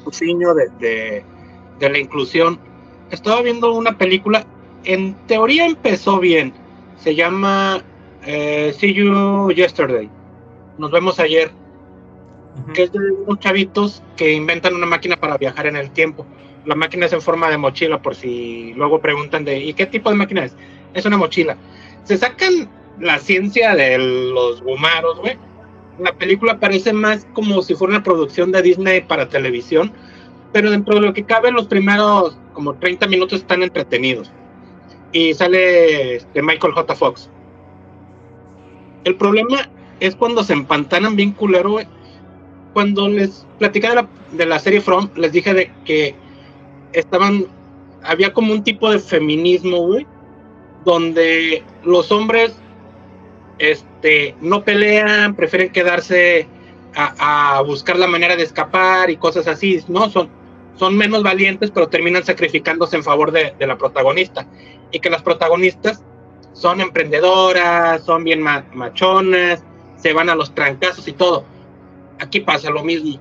Luciño 0.06 0.54
de, 0.54 0.70
de, 0.78 1.28
de 1.76 1.90
la 1.90 1.98
inclusión. 2.00 2.62
Estaba 3.10 3.42
viendo 3.42 3.74
una 3.74 3.98
película, 3.98 4.48
en 4.84 5.16
teoría 5.26 5.66
empezó 5.66 6.20
bien. 6.20 6.58
Se 6.96 7.16
llama 7.16 7.86
eh, 8.26 8.74
See 8.78 8.94
You 8.94 9.52
Yesterday. 9.52 10.10
Nos 10.78 10.92
vemos 10.92 11.20
ayer. 11.20 11.52
Ujú. 12.64 12.74
Que 12.74 12.84
es 12.84 12.92
de 12.92 13.00
unos 13.00 13.40
chavitos 13.40 14.04
que 14.16 14.34
inventan 14.34 14.76
una 14.76 14.86
máquina 14.86 15.18
para 15.18 15.38
viajar 15.38 15.68
en 15.68 15.76
el 15.76 15.92
tiempo. 15.92 16.26
La 16.66 16.76
máquina 16.76 17.08
es 17.08 17.14
en 17.14 17.22
forma 17.22 17.50
de 17.50 17.58
mochila, 17.58 18.02
por 18.02 18.16
si 18.16 18.74
luego 18.76 19.02
preguntan 19.02 19.44
de 19.44 19.60
¿y 19.60 19.74
qué 19.74 19.86
tipo 19.86 20.10
de 20.10 20.16
máquina 20.16 20.46
es? 20.46 20.56
Es 20.94 21.06
una 21.06 21.18
mochila. 21.18 21.58
Se 22.04 22.18
sacan 22.18 22.70
la 23.00 23.20
ciencia 23.20 23.76
de 23.76 23.98
los 23.98 24.62
gumaros, 24.62 25.20
güey. 25.20 25.38
La 26.00 26.14
película 26.14 26.60
parece 26.60 26.94
más 26.94 27.28
como 27.34 27.62
si 27.62 27.76
fuera 27.76 27.96
una 27.96 28.04
producción 28.04 28.52
de 28.52 28.62
Disney 28.62 29.02
para 29.02 29.30
televisión, 29.30 29.92
pero 30.52 30.72
dentro 30.72 30.96
de 30.96 31.02
lo 31.02 31.14
que 31.14 31.24
cabe, 31.24 31.52
los 31.52 31.68
primeros 31.68 32.38
como 32.54 32.76
30 32.76 33.08
minutos 33.08 33.42
están 33.42 33.64
entretenidos. 33.64 34.32
Y 35.12 35.34
sale 35.34 36.16
este, 36.16 36.42
Michael 36.42 36.74
J. 36.74 36.96
Fox. 36.96 37.30
El 39.04 39.16
problema 39.16 39.70
es 40.00 40.16
cuando 40.16 40.44
se 40.44 40.54
empantanan 40.54 41.16
bien 41.16 41.32
culero, 41.32 41.72
güey. 41.72 41.88
Cuando 42.74 43.08
les 43.08 43.46
platicé 43.60 43.90
de 43.90 43.96
la, 43.96 44.08
de 44.32 44.46
la 44.46 44.60
serie 44.60 44.82
From, 44.82 45.10
les 45.16 45.32
dije 45.32 45.54
de 45.54 45.72
que 45.86 46.16
estaban, 46.94 47.46
había 48.04 48.34
como 48.34 48.54
un 48.54 48.64
tipo 48.64 48.90
de 48.90 49.00
feminismo, 49.00 49.86
güey, 49.86 50.08
donde 50.84 51.64
los 51.84 52.12
hombres 52.12 52.56
este, 53.60 54.36
no 54.42 54.64
pelean, 54.64 55.36
prefieren 55.36 55.72
quedarse 55.72 56.48
a, 56.96 57.58
a 57.58 57.62
buscar 57.62 57.98
la 57.98 58.08
manera 58.08 58.36
de 58.36 58.44
escapar 58.44 59.10
y 59.10 59.18
cosas 59.18 59.48
así, 59.48 59.80
¿no? 59.88 60.10
Son, 60.10 60.30
son 60.76 60.98
menos 60.98 61.24
valientes, 61.24 61.72
pero 61.72 61.88
terminan 61.88 62.24
sacrificándose 62.24 62.96
en 62.96 63.04
favor 63.04 63.32
de, 63.32 63.54
de 63.58 63.68
la 63.68 63.78
protagonista. 63.78 64.48
Y 64.92 65.00
que 65.00 65.10
las 65.10 65.22
protagonistas 65.22 66.04
son 66.54 66.82
emprendedoras, 66.82 68.04
son 68.04 68.24
bien 68.24 68.42
ma- 68.42 68.66
machonas, 68.74 69.64
se 69.98 70.14
van 70.14 70.30
a 70.30 70.36
los 70.36 70.54
trancazos 70.54 71.08
y 71.08 71.14
todo. 71.14 71.46
Aquí 72.20 72.40
pasa 72.40 72.70
lo 72.70 72.84
mismo. 72.84 73.20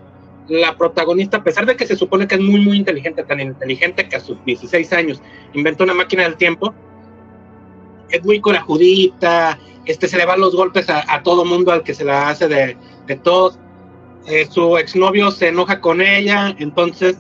La 0.48 0.76
protagonista, 0.76 1.38
a 1.38 1.44
pesar 1.44 1.66
de 1.66 1.76
que 1.76 1.86
se 1.86 1.96
supone 1.96 2.26
que 2.26 2.34
es 2.34 2.40
muy, 2.40 2.60
muy 2.60 2.76
inteligente, 2.76 3.22
tan 3.24 3.40
inteligente 3.40 4.08
que 4.08 4.16
a 4.16 4.20
sus 4.20 4.42
16 4.44 4.92
años 4.92 5.22
inventó 5.54 5.84
una 5.84 5.94
máquina 5.94 6.24
del 6.24 6.36
tiempo, 6.36 6.74
es 8.10 8.24
muy 8.24 8.40
corajudita, 8.40 9.58
este, 9.86 10.08
se 10.08 10.18
le 10.18 10.26
van 10.26 10.40
los 10.40 10.54
golpes 10.54 10.90
a, 10.90 11.04
a 11.12 11.22
todo 11.22 11.44
mundo 11.44 11.72
al 11.72 11.82
que 11.82 11.94
se 11.94 12.04
la 12.04 12.28
hace 12.28 12.48
de, 12.48 12.76
de 13.06 13.16
todos. 13.16 13.58
Eh, 14.26 14.46
su 14.50 14.76
exnovio 14.76 15.30
se 15.30 15.48
enoja 15.48 15.80
con 15.80 16.00
ella, 16.00 16.54
entonces, 16.58 17.18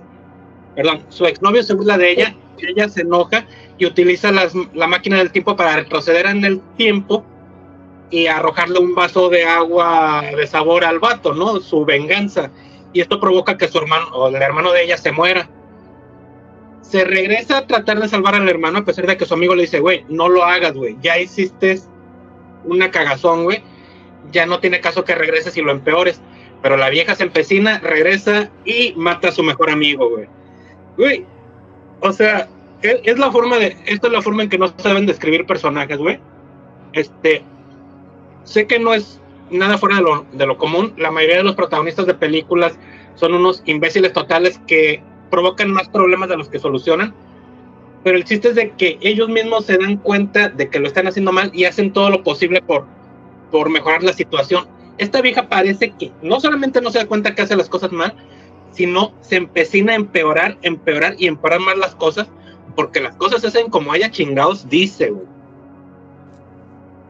perdón, 0.76 1.02
su 1.08 1.24
exnovio 1.26 1.62
se 1.62 1.74
burla 1.74 1.96
de 1.98 2.10
ella, 2.12 2.36
ella 2.58 2.88
se 2.88 3.00
enoja 3.00 3.46
y 3.82 3.86
utiliza 3.86 4.30
las- 4.30 4.54
la 4.74 4.86
máquina 4.86 5.18
del 5.18 5.32
tiempo 5.32 5.56
para 5.56 5.74
retroceder 5.74 6.26
en 6.26 6.44
el 6.44 6.60
tiempo 6.76 7.24
y 8.10 8.28
arrojarle 8.28 8.78
un 8.78 8.94
vaso 8.94 9.28
de 9.28 9.44
agua 9.44 10.22
de 10.36 10.46
sabor 10.46 10.84
al 10.84 11.00
vato, 11.00 11.34
¿no? 11.34 11.58
Su 11.58 11.84
venganza. 11.84 12.52
Y 12.92 13.00
esto 13.00 13.18
provoca 13.18 13.58
que 13.58 13.66
su 13.66 13.78
hermano 13.78 14.06
o 14.12 14.28
el 14.28 14.36
hermano 14.36 14.70
de 14.70 14.84
ella 14.84 14.96
se 14.96 15.10
muera. 15.10 15.50
Se 16.82 17.04
regresa 17.04 17.58
a 17.58 17.66
tratar 17.66 17.98
de 17.98 18.08
salvar 18.08 18.36
al 18.36 18.48
hermano 18.48 18.78
a 18.78 18.84
pesar 18.84 19.04
de 19.06 19.16
que 19.16 19.24
su 19.24 19.34
amigo 19.34 19.56
le 19.56 19.62
dice, 19.62 19.80
güey, 19.80 20.04
no 20.08 20.28
lo 20.28 20.44
hagas, 20.44 20.74
güey, 20.74 20.96
ya 21.00 21.18
hiciste 21.18 21.80
una 22.64 22.92
cagazón, 22.92 23.42
güey, 23.44 23.64
ya 24.30 24.46
no 24.46 24.60
tiene 24.60 24.80
caso 24.80 25.04
que 25.04 25.16
regreses 25.16 25.56
y 25.56 25.62
lo 25.62 25.72
empeores. 25.72 26.20
Pero 26.62 26.76
la 26.76 26.88
vieja 26.88 27.16
se 27.16 27.24
empecina, 27.24 27.80
regresa 27.80 28.48
y 28.64 28.94
mata 28.96 29.30
a 29.30 29.32
su 29.32 29.42
mejor 29.42 29.70
amigo, 29.70 30.08
güey. 30.08 30.28
Güey, 30.96 31.26
o 32.00 32.12
sea, 32.12 32.48
es, 32.82 33.18
la 33.18 33.30
forma 33.30 33.58
de, 33.58 33.76
esta 33.86 34.06
es 34.08 34.12
la 34.12 34.22
forma 34.22 34.42
en 34.42 34.48
que 34.48 34.58
no 34.58 34.72
saben 34.76 35.06
describir 35.06 35.46
personajes, 35.46 35.98
güey. 35.98 36.18
Este, 36.92 37.42
sé 38.44 38.66
que 38.66 38.78
no 38.78 38.94
es 38.94 39.20
nada 39.50 39.78
fuera 39.78 39.96
de 39.96 40.02
lo, 40.02 40.26
de 40.32 40.46
lo 40.46 40.58
común. 40.58 40.92
La 40.96 41.10
mayoría 41.10 41.38
de 41.38 41.44
los 41.44 41.54
protagonistas 41.54 42.06
de 42.06 42.14
películas 42.14 42.78
son 43.14 43.34
unos 43.34 43.62
imbéciles 43.66 44.12
totales 44.12 44.60
que 44.66 45.02
provocan 45.30 45.70
más 45.70 45.88
problemas 45.88 46.28
de 46.28 46.36
los 46.36 46.48
que 46.48 46.58
solucionan. 46.58 47.14
Pero 48.04 48.16
el 48.16 48.24
chiste 48.24 48.48
es 48.48 48.54
de 48.56 48.70
que 48.72 48.98
ellos 49.00 49.28
mismos 49.28 49.66
se 49.66 49.78
dan 49.78 49.96
cuenta 49.96 50.48
de 50.48 50.68
que 50.68 50.80
lo 50.80 50.88
están 50.88 51.06
haciendo 51.06 51.32
mal 51.32 51.50
y 51.54 51.64
hacen 51.64 51.92
todo 51.92 52.10
lo 52.10 52.24
posible 52.24 52.60
por, 52.60 52.86
por 53.50 53.70
mejorar 53.70 54.02
la 54.02 54.12
situación. 54.12 54.66
Esta 54.98 55.20
vieja 55.20 55.48
parece 55.48 55.92
que 55.92 56.12
no 56.20 56.40
solamente 56.40 56.80
no 56.80 56.90
se 56.90 56.98
da 56.98 57.06
cuenta 57.06 57.34
que 57.34 57.42
hace 57.42 57.56
las 57.56 57.68
cosas 57.68 57.92
mal, 57.92 58.14
sino 58.72 59.12
se 59.20 59.36
empecina 59.36 59.92
a 59.92 59.96
empeorar, 59.96 60.58
empeorar 60.62 61.14
y 61.18 61.26
empeorar 61.28 61.60
más 61.60 61.78
las 61.78 61.94
cosas, 61.94 62.28
porque 62.74 63.00
las 63.00 63.16
cosas 63.16 63.40
se 63.40 63.48
hacen 63.48 63.68
como 63.70 63.94
ella 63.94 64.10
chingados 64.10 64.68
dice, 64.68 65.10
güey. 65.10 65.26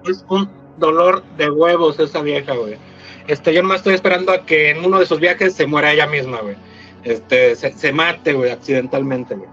Es 0.05 0.25
un 0.29 0.51
dolor 0.79 1.23
de 1.37 1.51
huevos 1.51 1.99
esa 2.01 2.23
vieja, 2.23 2.55
güey. 2.55 2.77
Este, 3.29 3.55
yo 3.55 3.63
más 3.63 3.79
estoy 3.79 3.95
esperando 3.95 4.33
a 4.33 4.45
que 4.45 4.71
en 4.71 4.85
uno 4.85 4.99
de 4.99 5.07
sus 5.07 5.21
viajes 5.21 5.55
se 5.55 5.67
muera 5.67 5.93
ella 5.93 6.07
misma, 6.07 6.41
güey. 6.41 6.57
Este, 7.05 7.55
se, 7.57 7.93
mate, 7.93 8.33
güey, 8.33 8.51
accidentalmente, 8.51 9.35
güey. 9.35 9.49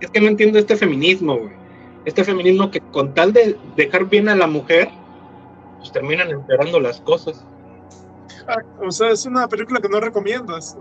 Es 0.00 0.10
que 0.10 0.20
no 0.20 0.28
entiendo 0.28 0.58
este 0.58 0.76
feminismo, 0.76 1.36
güey. 1.36 1.52
Este 2.06 2.24
feminismo 2.24 2.70
que 2.70 2.80
con 2.80 3.12
tal 3.14 3.32
de 3.32 3.58
dejar 3.74 4.06
bien 4.06 4.28
a 4.28 4.36
la 4.36 4.46
mujer, 4.46 4.88
pues 5.78 5.92
terminan 5.92 6.30
empeorando 6.30 6.80
las 6.80 7.00
cosas. 7.00 7.44
Ah, 8.48 8.62
O 8.80 8.90
sea, 8.90 9.10
es 9.10 9.26
una 9.26 9.48
película 9.48 9.80
que 9.80 9.88
no 9.88 10.00
recomiendas. 10.00 10.76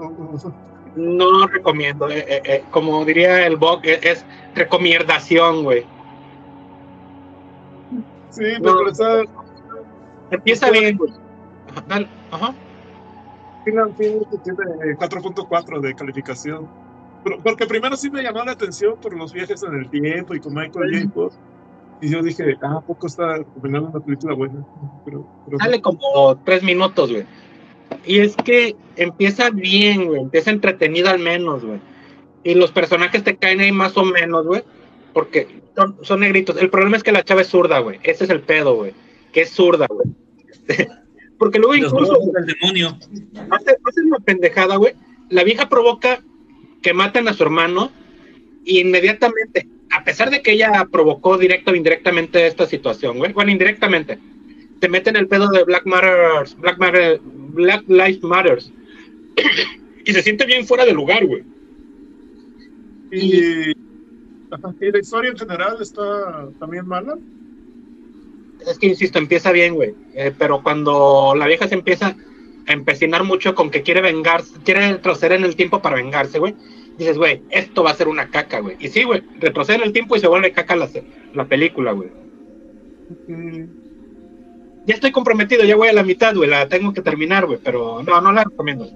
No 0.96 1.48
recomiendo, 1.48 2.10
eh, 2.10 2.26
eh, 2.28 2.42
eh, 2.46 2.64
como 2.72 3.04
diría 3.04 3.46
el 3.46 3.58
eh, 3.84 4.00
es 4.04 4.26
recomendación, 4.54 5.64
güey. 5.64 5.86
Sí, 8.30 8.44
No. 8.62 8.78
pero 8.78 8.90
está, 8.90 9.24
Empieza 10.32 10.72
bien, 10.72 10.98
güey. 10.98 11.12
Ajá, 11.70 11.84
dale, 11.88 12.08
ajá. 12.32 12.54
Tiene 13.64 13.82
4.4 13.82 15.82
de 15.82 15.96
calificación. 15.96 16.68
Pero- 17.24 17.38
porque 17.42 17.66
primero 17.66 17.96
sí 17.96 18.10
me 18.10 18.22
llamó 18.22 18.44
la 18.44 18.52
atención 18.52 18.96
por 19.02 19.16
los 19.16 19.34
viajes 19.34 19.64
en 19.64 19.74
el 19.76 19.90
tiempo 19.90 20.36
y 20.36 20.40
con 20.40 20.54
Michael 20.54 20.92
J. 20.94 21.12
Fox. 21.14 21.40
Y 22.02 22.10
yo 22.10 22.22
dije, 22.22 22.58
ah, 22.62 22.76
¿a 22.78 22.82
poco 22.82 23.08
está 23.08 23.44
combinando 23.54 23.90
una 23.90 24.00
película 24.00 24.36
buena? 24.36 24.64
Pero, 25.06 25.26
pero 25.46 25.58
Sale 25.58 25.82
como 25.82 26.38
tres 26.44 26.62
minutos, 26.62 27.12
güey. 27.12 27.26
Y 28.06 28.20
es 28.20 28.36
que 28.36 28.76
empieza 28.96 29.50
bien, 29.50 30.06
güey. 30.06 30.22
Empieza 30.22 30.52
entretenido 30.52 31.10
al 31.10 31.20
menos, 31.20 31.64
güey. 31.64 31.80
Y 32.44 32.54
los 32.54 32.72
personajes 32.72 33.24
te 33.24 33.38
caen 33.38 33.60
ahí 33.60 33.72
más 33.72 33.98
o 33.98 34.06
menos, 34.06 34.46
güey. 34.46 34.64
Porque 35.14 35.48
son, 35.76 35.98
son 36.02 36.20
negritos. 36.20 36.58
El 36.58 36.70
problema 36.70 36.98
es 36.98 37.04
que 37.04 37.12
la 37.12 37.24
chava 37.24 37.42
es 37.42 37.48
zurda, 37.48 37.80
güey. 37.80 38.00
Ese 38.04 38.26
es 38.26 38.30
el 38.30 38.42
pedo, 38.42 38.76
güey. 38.76 38.94
Que 39.32 39.42
es 39.42 39.50
zurda, 39.52 39.88
güey. 39.88 40.08
Porque 41.38 41.60
luego 41.60 41.74
Los 41.76 41.92
incluso 41.92 42.18
del 42.34 42.46
demonio. 42.46 42.98
hace, 43.50 43.78
hace 43.84 44.02
una 44.02 44.20
pendejada, 44.20 44.78
güey. 44.78 44.94
La 45.30 45.44
vieja 45.44 45.68
provoca 45.68 46.22
que 46.82 46.94
maten 46.94 47.28
a 47.28 47.34
su 47.34 47.44
hermano 47.44 47.92
y 48.64 48.80
inmediatamente, 48.80 49.68
a 49.92 50.04
pesar 50.04 50.30
de 50.30 50.42
que 50.42 50.52
ella 50.52 50.88
provocó 50.92 51.38
directa 51.38 51.72
o 51.72 51.76
indirectamente 51.76 52.48
esta 52.48 52.66
situación, 52.66 53.18
güey, 53.18 53.32
bueno, 53.34 53.52
indirectamente, 53.52 54.18
te 54.80 54.90
meten 54.90 55.16
el 55.16 55.28
pedo 55.28 55.50
de 55.50 55.64
Black 55.64 55.86
Matters, 55.86 56.56
Black, 56.58 56.78
Matter, 56.78 57.20
Black 57.24 57.84
Lives 57.88 58.24
Matters. 58.24 58.72
y 60.06 60.14
se 60.14 60.22
siente 60.22 60.46
bien 60.46 60.66
fuera 60.66 60.86
de 60.86 60.94
lugar, 60.94 61.26
güey. 61.26 61.44
y, 63.12 63.74
la 64.80 65.00
historia 65.00 65.32
en 65.32 65.38
general 65.38 65.78
está 65.82 66.50
también 66.60 66.88
mala. 66.88 67.18
Es 68.66 68.80
que, 68.80 68.88
insisto, 68.88 69.20
empieza 69.20 69.52
bien, 69.52 69.76
güey. 69.76 69.94
Eh, 70.14 70.32
pero 70.38 70.64
cuando 70.64 71.34
la 71.38 71.48
vieja 71.48 71.68
se 71.68 71.76
empieza 71.76 72.16
a 72.68 72.74
empecinar 72.74 73.24
mucho 73.24 73.54
con 73.54 73.70
que 73.70 73.84
quiere 73.84 74.02
vengarse, 74.02 74.58
quiere 74.64 74.94
retroceder 74.94 75.34
en 75.34 75.46
el 75.46 75.56
tiempo 75.56 75.82
para 75.82 75.98
vengarse, 75.98 76.40
güey, 76.40 76.56
dices, 76.98 77.18
güey, 77.18 77.42
esto 77.50 77.84
va 77.84 77.92
a 77.92 77.96
ser 77.96 78.08
una 78.08 78.30
caca, 78.30 78.60
güey. 78.60 78.78
Y 78.80 78.88
sí, 78.90 79.04
güey, 79.04 79.22
retrocede 79.40 79.78
en 79.78 79.84
el 79.84 79.94
tiempo 79.94 80.16
y 80.16 80.20
se 80.20 80.28
vuelve 80.28 80.52
caca 80.52 80.76
la, 80.76 80.90
la 81.34 81.46
película, 81.46 81.92
güey. 81.92 82.10
Ya 84.86 84.94
estoy 84.96 85.12
comprometido, 85.12 85.64
ya 85.64 85.76
voy 85.76 85.88
a 85.88 85.94
la 85.94 86.04
mitad, 86.04 86.36
güey, 86.36 86.50
la 86.50 86.68
tengo 86.68 86.94
que 86.94 87.02
terminar, 87.02 87.46
güey, 87.46 87.60
pero 87.64 88.04
no, 88.04 88.22
no 88.22 88.32
la 88.32 88.44
recomiendo. 88.44 88.88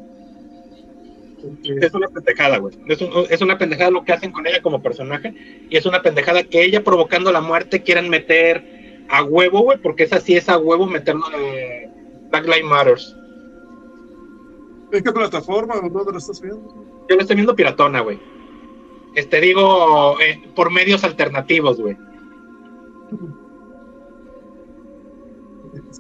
Es 1.64 1.94
una 1.94 2.08
pendejada, 2.10 2.58
güey. 2.58 2.76
Es, 2.88 3.02
un- 3.02 3.26
es 3.30 3.42
una 3.42 3.58
pendejada 3.58 3.90
lo 3.92 4.04
que 4.04 4.12
hacen 4.14 4.32
con 4.32 4.46
ella 4.46 4.62
como 4.62 4.82
personaje 4.82 5.34
y 5.70 5.78
es 5.78 5.86
una 5.86 6.02
pendejada 6.02 6.44
que 6.44 6.64
ella 6.64 6.84
provocando 6.84 7.32
la 7.32 7.42
muerte 7.42 7.82
quieran 7.82 8.10
meter 8.10 9.06
a 9.10 9.24
huevo, 9.24 9.62
güey, 9.62 9.78
porque 9.80 10.04
es 10.04 10.14
así, 10.14 10.36
es 10.36 10.50
a 10.50 10.58
huevo 10.58 10.86
meterlo 10.86 11.28
de 11.30 11.90
Black 12.30 12.44
Lives 12.46 12.66
Matters. 12.66 13.16
¿En 14.92 15.04
qué 15.04 15.12
plataforma 15.12 15.76
dónde 15.82 16.12
lo 16.12 16.18
estás 16.18 16.42
viendo? 16.42 16.86
Yo 17.10 17.16
lo 17.16 17.22
estoy 17.22 17.36
viendo 17.36 17.56
piratona, 17.56 18.02
güey. 18.02 18.20
Este, 19.16 19.40
digo, 19.42 20.20
eh, 20.20 20.42
por 20.56 20.72
medios 20.72 21.04
alternativos, 21.04 21.80
güey. 21.80 21.98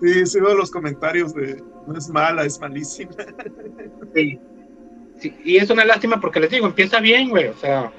Sí, 0.01 0.25
sí 0.25 0.39
veo 0.39 0.55
los 0.55 0.71
comentarios 0.71 1.33
de 1.33 1.61
no 1.87 1.97
es 1.97 2.09
mala, 2.09 2.45
es 2.45 2.59
malísima. 2.59 3.11
Sí. 4.15 4.39
Sí, 5.19 5.33
Y 5.43 5.57
es 5.57 5.69
una 5.69 5.83
lástima 5.83 6.19
porque 6.19 6.39
les 6.39 6.49
digo, 6.49 6.65
empieza 6.65 6.99
bien, 6.99 7.29
güey. 7.29 7.47
O 7.47 7.57
sea, 7.57 7.91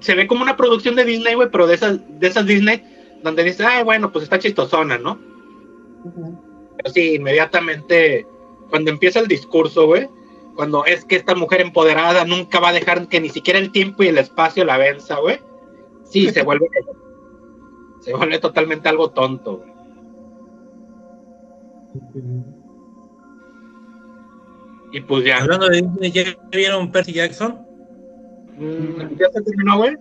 se 0.00 0.14
ve 0.14 0.26
como 0.26 0.42
una 0.42 0.56
producción 0.56 0.96
de 0.96 1.04
Disney, 1.04 1.34
güey, 1.34 1.48
pero 1.50 1.66
de 1.66 1.74
esas, 1.74 2.00
de 2.18 2.26
esas 2.26 2.46
Disney 2.46 2.82
donde 3.22 3.44
dices, 3.44 3.66
ay, 3.66 3.84
bueno, 3.84 4.12
pues 4.12 4.24
está 4.24 4.38
chistosona, 4.38 4.98
¿no? 4.98 5.18
Pero 6.76 6.92
sí, 6.92 7.14
inmediatamente, 7.14 8.26
cuando 8.70 8.90
empieza 8.90 9.20
el 9.20 9.28
discurso, 9.28 9.86
güey, 9.86 10.08
cuando 10.54 10.84
es 10.84 11.04
que 11.04 11.16
esta 11.16 11.34
mujer 11.34 11.60
empoderada 11.60 12.24
nunca 12.24 12.60
va 12.60 12.70
a 12.70 12.72
dejar 12.72 13.08
que 13.08 13.20
ni 13.20 13.28
siquiera 13.28 13.58
el 13.58 13.72
tiempo 13.72 14.02
y 14.02 14.08
el 14.08 14.18
espacio 14.18 14.64
la 14.64 14.78
venza, 14.78 15.18
güey, 15.18 15.40
sí, 16.04 16.30
se 16.30 16.42
vuelve, 16.42 16.68
se 18.00 18.14
vuelve 18.14 18.38
totalmente 18.38 18.88
algo 18.88 19.10
tonto, 19.10 19.58
güey. 19.58 19.75
Y 24.92 25.00
pues 25.00 25.24
ya. 25.24 25.38
Hablando 25.38 25.68
de 25.68 25.82
Disney, 25.82 26.12
¿ya 26.12 26.24
vieron 26.50 26.90
Percy 26.90 27.12
Jackson? 27.12 27.58
Mm, 28.56 29.16
¿Ya 29.18 29.28
se 29.32 29.42
terminó, 29.42 29.78
güey? 29.78 29.96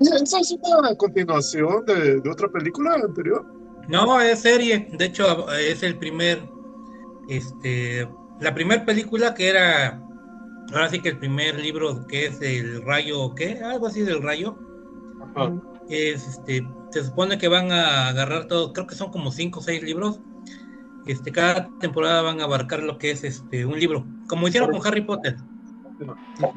¿Esa 0.00 0.40
es 0.40 0.56
una 0.78 0.94
continuación 0.96 1.84
de, 1.86 2.20
de 2.20 2.30
otra 2.30 2.48
película 2.48 2.94
anterior? 2.94 3.46
No, 3.88 4.20
es 4.20 4.40
serie. 4.40 4.88
De 4.92 5.04
hecho, 5.06 5.50
es 5.52 5.82
el 5.82 5.98
primer, 5.98 6.42
este, 7.28 8.08
la 8.40 8.54
primera 8.54 8.84
película 8.84 9.34
que 9.34 9.48
era, 9.48 10.02
ahora 10.72 10.88
sí 10.88 11.00
que 11.00 11.10
el 11.10 11.18
primer 11.18 11.58
libro 11.60 12.06
que 12.06 12.26
es 12.26 12.40
el 12.40 12.82
rayo, 12.82 13.34
¿qué? 13.34 13.60
Algo 13.62 13.86
así 13.86 14.02
del 14.02 14.22
rayo. 14.22 14.58
Ajá. 15.22 15.52
Es, 15.88 16.26
este, 16.26 16.66
se 16.90 17.04
supone 17.04 17.38
que 17.38 17.48
van 17.48 17.70
a 17.72 18.08
agarrar 18.08 18.46
todo, 18.46 18.72
creo 18.72 18.86
que 18.86 18.94
son 18.94 19.10
como 19.10 19.30
cinco 19.30 19.60
o 19.60 19.62
seis 19.62 19.82
libros. 19.82 20.20
Este, 21.06 21.32
cada 21.32 21.68
temporada 21.80 22.22
van 22.22 22.40
a 22.40 22.44
abarcar 22.44 22.82
lo 22.82 22.96
que 22.96 23.10
es 23.10 23.24
este 23.24 23.66
un 23.66 23.78
libro, 23.78 24.06
como 24.26 24.48
hicieron 24.48 24.70
con 24.70 24.86
Harry 24.86 25.02
Potter. 25.02 25.36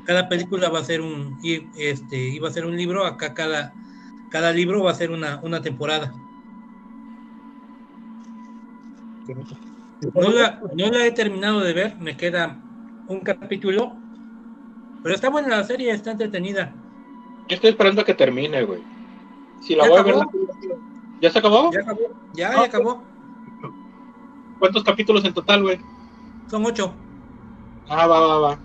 Cada 0.06 0.30
película 0.30 0.70
va 0.70 0.80
a 0.80 0.84
ser 0.84 1.02
un, 1.02 1.38
este, 1.78 2.18
iba 2.18 2.48
a 2.48 2.52
ser 2.52 2.66
un 2.66 2.76
libro, 2.76 3.06
acá 3.06 3.34
cada, 3.34 3.74
cada 4.32 4.52
libro 4.52 4.84
va 4.84 4.92
a 4.92 4.96
ser 4.96 5.12
una, 5.12 5.40
una 5.44 5.62
temporada. 5.62 6.14
No 10.14 10.30
la, 10.30 10.62
no 10.76 10.90
la 10.90 11.06
he 11.06 11.12
terminado 11.12 11.60
de 11.60 11.74
ver, 11.74 11.98
me 11.98 12.16
queda 12.16 12.58
un 13.08 13.20
capítulo, 13.20 13.96
pero 15.04 15.14
está 15.14 15.30
buena 15.30 15.50
la 15.50 15.64
serie, 15.66 15.92
está 15.92 16.12
entretenida. 16.12 16.74
Yo 17.50 17.56
estoy 17.56 17.72
esperando 17.72 18.02
a 18.02 18.06
que 18.06 18.14
termine, 18.14 18.64
güey. 18.64 18.82
Si 19.62 19.76
la 19.76 19.84
¿Ya 19.84 19.90
voy 19.90 20.00
a 20.00 20.04
ver. 20.04 20.16
¿Ya 21.22 21.32
se 21.32 21.40
acabó? 21.40 21.72
Ya 21.72 21.82
acabó, 21.82 22.00
ya, 22.34 22.52
ya 22.54 22.64
acabó. 22.64 23.04
¿Cuántos 24.60 24.84
capítulos 24.84 25.24
en 25.26 25.34
total, 25.34 25.64
güey? 25.64 25.80
Son 26.50 26.66
ocho. 26.66 26.94
Ah, 27.90 28.08
va, 28.08 28.20
va, 28.20 28.40
va. 28.40 28.60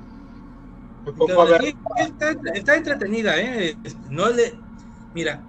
Me 1.05 1.13
pongo 1.13 1.43
a 1.43 1.45
ver. 1.45 1.63
Sí, 1.63 1.77
está, 1.97 2.31
está 2.55 2.77
entretenida, 2.77 3.41
¿eh? 3.41 3.77
No 4.09 4.29
le, 4.31 4.55
mira, 5.15 5.43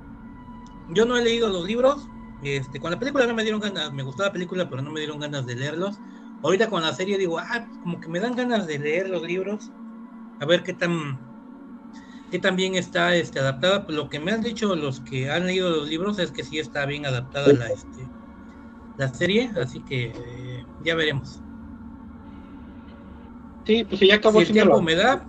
yo 0.90 1.06
no 1.06 1.18
he 1.18 1.24
leído 1.24 1.50
los 1.50 1.66
libros. 1.66 2.08
Este, 2.44 2.80
con 2.80 2.92
la 2.92 3.00
película 3.00 3.26
no 3.26 3.34
me 3.34 3.44
dieron 3.44 3.62
ganas, 3.62 3.94
me 3.94 4.04
gustó 4.04 4.24
la 4.24 4.34
película, 4.34 4.70
pero 4.70 4.82
no 4.82 4.92
me 4.92 5.00
dieron 5.00 5.20
ganas 5.20 5.46
de 5.46 5.56
leerlos. 5.56 5.98
Ahorita 6.42 6.70
con 6.70 6.82
la 6.82 6.94
serie 6.94 7.18
digo, 7.18 7.40
ah, 7.40 7.68
como 7.84 8.02
que 8.02 8.10
me 8.10 8.20
dan 8.20 8.36
ganas 8.36 8.68
de 8.68 8.80
leer 8.80 9.10
los 9.10 9.24
libros, 9.24 9.72
a 10.42 10.46
ver 10.46 10.62
qué 10.62 10.74
tan, 10.74 11.18
qué 12.32 12.40
tan 12.40 12.58
bien 12.58 12.76
está 12.76 13.16
este, 13.16 13.40
adaptada. 13.40 13.86
Lo 13.88 14.10
que 14.10 14.20
me 14.20 14.34
han 14.34 14.42
dicho 14.42 14.76
los 14.76 15.00
que 15.02 15.32
han 15.32 15.48
leído 15.48 15.70
los 15.70 15.88
libros 15.88 16.20
es 16.20 16.32
que 16.32 16.44
sí 16.44 16.60
está 16.60 16.86
bien 16.86 17.06
adaptada 17.06 17.54
la, 17.54 17.68
este, 17.68 18.06
la 18.96 19.14
serie, 19.14 19.52
así 19.62 19.84
que 19.84 20.14
eh, 20.62 20.68
ya 20.80 20.96
veremos. 20.96 21.44
Sí, 23.66 23.84
pues 23.86 24.00
si 24.00 24.08
ya 24.08 24.16
acabó 24.16 24.40
si 24.40 24.46
el 24.46 24.52
tiempo 24.52 24.82
me 24.82 24.96
da, 24.96 25.26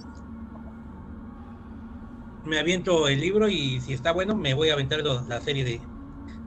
me 2.44 2.59
aviento 2.59 3.09
el 3.09 3.20
libro 3.20 3.49
y 3.49 3.81
si 3.81 3.93
está 3.93 4.12
bueno, 4.12 4.36
me 4.36 4.55
voy 4.55 4.68
a 4.70 4.75
aventar 4.75 5.01
lo- 5.01 5.26
la 5.26 5.41
serie 5.41 5.65
de, 5.65 5.91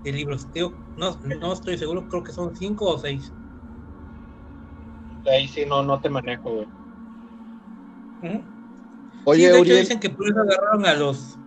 de 0.04 0.12
libros. 0.14 0.52
Digo, 0.52 0.80
no, 0.96 1.20
no 1.42 1.54
estoy 1.54 1.78
seguro, 1.78 2.08
creo 2.08 2.24
que 2.24 2.34
son 2.34 2.56
cinco 2.56 2.86
o 2.88 3.00
seis. 3.00 3.34
Ahí 5.26 5.48
sí 5.48 5.64
no, 5.66 5.84
no 5.84 6.02
te 6.02 6.10
manejo, 6.10 6.52
güey. 6.56 6.68
Oye, 9.24 9.44
sí, 9.44 9.50
de 9.52 9.60
hecho 9.60 9.60
Uriel, 9.60 9.80
dicen 9.82 10.00
que 10.00 10.10
por 10.10 10.28
eso 10.30 10.40
agarraron 10.42 10.86
a 10.86 10.94
los 10.96 11.40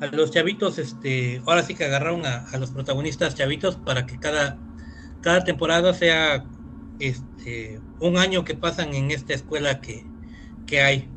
a 0.00 0.06
los 0.08 0.30
chavitos, 0.32 0.78
este, 0.78 1.42
ahora 1.46 1.62
sí 1.64 1.74
que 1.76 1.84
agarraron 1.84 2.26
a, 2.26 2.46
a 2.52 2.58
los 2.58 2.72
protagonistas 2.72 3.34
chavitos 3.36 3.78
para 3.78 4.06
que 4.06 4.18
cada, 4.20 4.62
cada 5.20 5.44
temporada 5.44 5.94
sea 5.94 6.50
este 6.98 7.84
un 7.98 8.16
año 8.18 8.44
que 8.44 8.54
pasan 8.56 8.94
en 8.94 9.10
esta 9.10 9.34
escuela 9.34 9.80
que, 9.80 10.12
que 10.66 10.80
hay. 10.82 11.16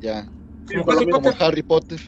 ya. 0.00 0.32
Como 0.66 0.84
Como, 0.84 0.92
Harry 0.92 1.06
como 1.08 1.08
Potter. 1.08 1.36
Harry 1.38 1.62
Potter. 1.62 2.00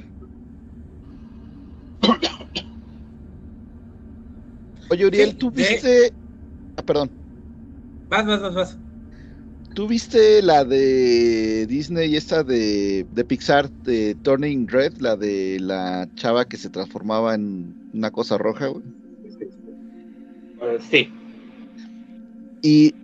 Oye, 4.88 5.06
Uriel, 5.06 5.34
Sí, 5.34 5.36
¿tú 5.36 5.50
de- 5.52 5.90
viste? 5.90 6.14
Ah, 6.76 6.84
perdón. 6.84 7.12
Vas, 8.10 8.26
vas, 8.26 8.40
vas, 8.42 8.54
vas. 8.54 8.82
¿Tú 9.74 9.86
viste 9.86 10.42
la 10.42 10.64
de 10.64 11.66
Disney, 11.68 12.16
esta 12.16 12.42
de, 12.42 13.06
de 13.10 13.24
Pixar, 13.24 13.70
de 13.84 14.16
Turning 14.16 14.66
Red, 14.66 14.94
la 14.98 15.16
de 15.16 15.58
la 15.60 16.10
chava 16.16 16.46
que 16.48 16.56
se 16.56 16.70
transformaba 16.70 17.34
en 17.34 17.78
una 17.92 18.10
cosa 18.10 18.38
roja, 18.38 18.66
güey? 18.68 18.84
Eh, 20.62 20.78
sí. 20.90 21.12
Y 22.62 22.94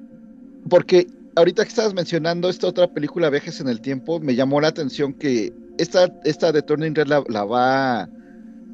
porque 0.68 1.06
ahorita 1.36 1.62
que 1.62 1.68
estabas 1.68 1.94
mencionando 1.94 2.48
esta 2.48 2.66
otra 2.66 2.88
película, 2.88 3.30
Viajes 3.30 3.60
en 3.60 3.68
el 3.68 3.80
Tiempo, 3.80 4.20
me 4.20 4.34
llamó 4.34 4.60
la 4.60 4.68
atención 4.68 5.12
que 5.12 5.52
esta, 5.78 6.12
esta 6.24 6.52
de 6.52 6.62
Turning 6.62 6.94
Red 6.94 7.08
la, 7.08 7.24
la 7.28 7.44
va 7.44 8.08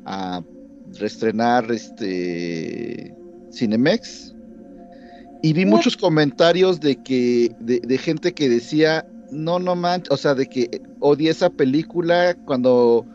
a 0.05 0.43
reestrenar 0.99 1.71
este 1.71 3.15
Cinemex. 3.53 4.35
Y 5.43 5.55
vi 5.55 5.65
muchos 5.65 5.97
comentarios 5.97 6.81
de 6.81 6.97
que, 6.97 7.55
de, 7.61 7.81
de 7.81 7.99
gente 7.99 8.35
que 8.35 8.49
decía, 8.49 9.07
no, 9.31 9.59
no 9.59 9.75
manches, 9.75 10.11
o 10.11 10.17
sea, 10.19 10.35
de 10.35 10.47
que 10.47 10.83
odié 10.99 11.31
esa 11.31 11.49
película 11.49 12.37
cuando, 12.45 13.07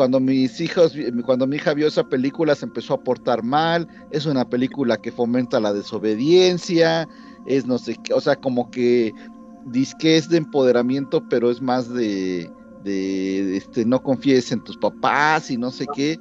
cuando 0.00 0.18
mis 0.18 0.58
hijos, 0.62 0.94
cuando 1.26 1.46
mi 1.46 1.56
hija 1.56 1.74
vio 1.74 1.86
esa 1.86 2.04
película 2.04 2.54
se 2.54 2.64
empezó 2.64 2.94
a 2.94 3.02
portar 3.02 3.42
mal, 3.42 3.86
es 4.08 4.24
una 4.24 4.46
película 4.48 4.96
que 4.96 5.12
fomenta 5.12 5.60
la 5.60 5.74
desobediencia, 5.74 7.06
es 7.44 7.66
no 7.66 7.76
sé 7.76 7.96
qué, 7.96 8.14
o 8.14 8.20
sea, 8.22 8.36
como 8.36 8.70
que 8.70 9.14
dice 9.62 9.92
que 9.98 10.16
es 10.16 10.30
de 10.30 10.38
empoderamiento, 10.38 11.22
pero 11.26 11.50
es 11.50 11.60
más 11.60 11.90
de, 11.92 12.54
de 12.78 13.58
este, 13.58 13.84
no 13.84 14.00
confíes 14.02 14.50
en 14.52 14.62
tus 14.62 14.78
papás 14.78 15.50
y 15.50 15.58
no 15.58 15.70
sé 15.70 15.86
qué. 15.94 16.18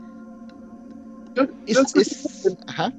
Yo, 1.33 1.43
Es, 1.65 1.77
yo 1.77 2.01
es- 2.01 2.57
ajá. 2.67 2.93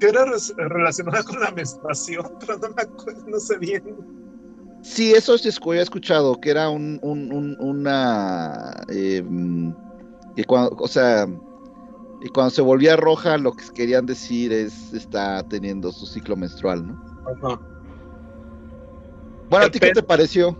que 0.00 0.08
era 0.08 0.24
relacionada 0.56 1.22
con 1.22 1.38
la 1.38 1.52
menstruación, 1.52 2.26
pero 2.40 2.58
no 2.58 2.70
me 2.76 2.82
acuerdo, 2.82 3.22
no 3.26 3.38
sé 3.38 3.56
bien. 3.58 3.84
Sí, 4.82 5.12
eso 5.14 5.38
sí 5.38 5.48
escu- 5.48 5.76
he 5.76 5.80
escuchado, 5.80 6.40
que 6.40 6.50
era 6.50 6.70
un, 6.70 6.98
un- 7.02 7.30
un- 7.32 7.56
una, 7.60 8.72
eh, 8.88 9.22
que 10.38 10.44
cuando, 10.44 10.76
o 10.78 10.86
sea, 10.86 11.26
y 12.22 12.28
cuando 12.28 12.50
se 12.50 12.62
volvía 12.62 12.94
roja, 12.94 13.38
lo 13.38 13.54
que 13.54 13.64
querían 13.74 14.06
decir 14.06 14.52
es 14.52 14.94
está 14.94 15.42
teniendo 15.48 15.90
su 15.90 16.06
ciclo 16.06 16.36
menstrual, 16.36 16.86
¿no? 16.86 17.02
Ajá. 17.26 17.60
Bueno, 19.50 19.64
¿a 19.64 19.66
El 19.66 19.72
ti 19.72 19.80
qué 19.80 19.90
te 19.90 20.00
pareció? 20.00 20.56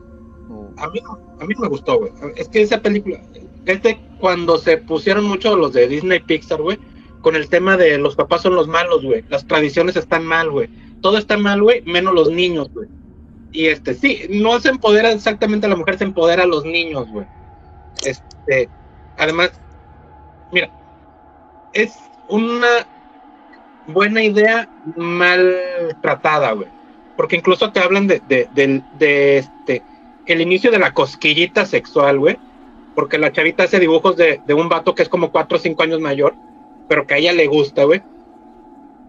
A 0.79 0.89
mí, 0.89 1.01
a 1.41 1.45
mí 1.45 1.55
me 1.57 1.69
gustó, 1.69 1.97
güey. 1.97 2.13
Es 2.35 2.49
que 2.49 2.63
esa 2.63 2.83
película, 2.83 3.21
es 3.67 3.81
de 3.85 4.01
cuando 4.19 4.59
se 4.59 4.79
pusieron 4.79 5.27
mucho 5.27 5.55
los 5.55 5.73
de 5.75 5.87
Disney 5.87 6.19
Pixar, 6.25 6.61
güey, 6.61 6.81
con 7.21 7.37
el 7.37 7.49
tema 7.49 7.77
de 7.77 7.99
los 7.99 8.17
papás 8.17 8.43
son 8.43 8.57
los 8.57 8.67
malos, 8.67 9.05
güey. 9.05 9.25
Las 9.29 9.47
tradiciones 9.47 9.95
están 9.95 10.27
mal, 10.27 10.51
güey. 10.51 10.69
Todo 11.03 11.19
está 11.19 11.39
mal, 11.39 11.63
güey, 11.63 11.83
menos 11.83 12.15
los 12.15 12.33
niños, 12.33 12.69
güey. 12.75 12.89
Y 13.53 13.67
este, 13.67 13.95
sí, 13.95 14.23
no 14.29 14.59
se 14.59 14.71
empodera 14.71 15.13
exactamente 15.13 15.67
a 15.67 15.71
la 15.71 15.77
mujer, 15.77 15.99
se 15.99 16.03
empodera 16.05 16.43
a 16.43 16.49
los 16.49 16.65
niños, 16.65 17.07
güey. 17.13 17.27
Este, 18.05 18.69
además, 19.17 19.53
mira, 20.51 20.70
es 21.73 22.10
una 22.28 22.86
buena 23.86 24.23
idea 24.23 24.68
mal 24.97 25.55
tratada, 26.01 26.52
güey. 26.52 26.68
Porque 27.17 27.36
incluso 27.36 27.73
te 27.73 27.81
hablan 27.81 28.07
de, 28.07 28.20
de, 28.20 28.49
del- 28.55 28.85
de 28.99 29.39
este, 29.39 29.83
el 30.27 30.41
inicio 30.41 30.70
de 30.70 30.78
la 30.78 30.93
cosquillita 30.93 31.67
sexual, 31.67 32.18
güey. 32.18 32.39
Porque 32.94 33.18
la 33.18 33.33
chavita 33.33 33.65
hace 33.65 33.81
dibujos 33.81 34.17
de, 34.17 34.41
de 34.44 34.55
un 34.55 34.68
vato 34.68 34.94
que 34.94 35.02
es 35.02 35.09
como 35.09 35.31
4 35.31 35.57
o 35.59 35.60
5 35.60 35.83
años 35.83 36.01
mayor, 36.01 36.35
pero 36.89 37.07
que 37.07 37.15
a 37.15 37.18
ella 37.18 37.33
le 37.33 37.47
gusta, 37.47 37.85
güey. 37.85 38.02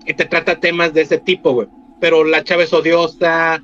Y 0.06 0.14
te 0.14 0.26
trata 0.26 0.59
temas 0.59 0.93
de 0.93 1.01
ese 1.01 1.18
tipo, 1.19 1.51
güey. 1.53 1.68
Pero 2.00 2.24
la 2.24 2.43
chava 2.43 2.64
es 2.64 2.74
odiosa, 2.74 3.61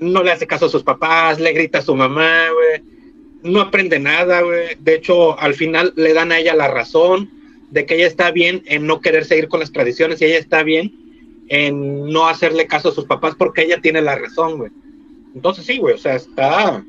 no 0.00 0.22
le 0.22 0.32
hace 0.32 0.46
caso 0.46 0.66
a 0.66 0.70
sus 0.70 0.82
papás, 0.82 1.38
le 1.40 1.52
grita 1.52 1.78
a 1.78 1.82
su 1.82 1.94
mamá, 1.94 2.46
güey. 2.52 2.97
No 3.42 3.60
aprende 3.60 3.98
nada, 3.98 4.42
güey. 4.42 4.76
De 4.80 4.94
hecho, 4.94 5.38
al 5.38 5.54
final 5.54 5.92
le 5.96 6.12
dan 6.12 6.32
a 6.32 6.38
ella 6.38 6.54
la 6.54 6.68
razón 6.68 7.30
de 7.70 7.86
que 7.86 7.96
ella 7.96 8.06
está 8.06 8.30
bien 8.30 8.62
en 8.66 8.86
no 8.86 9.00
querer 9.00 9.24
seguir 9.24 9.48
con 9.48 9.60
las 9.60 9.72
tradiciones 9.72 10.20
y 10.20 10.26
ella 10.26 10.38
está 10.38 10.62
bien 10.62 10.92
en 11.48 12.06
no 12.06 12.26
hacerle 12.26 12.66
caso 12.66 12.88
a 12.88 12.94
sus 12.94 13.04
papás 13.04 13.34
porque 13.36 13.62
ella 13.62 13.80
tiene 13.80 14.02
la 14.02 14.16
razón, 14.16 14.58
güey. 14.58 14.70
Entonces 15.34 15.66
sí, 15.66 15.78
güey, 15.78 15.94
o 15.94 15.98
sea, 15.98 16.16
está 16.16 16.84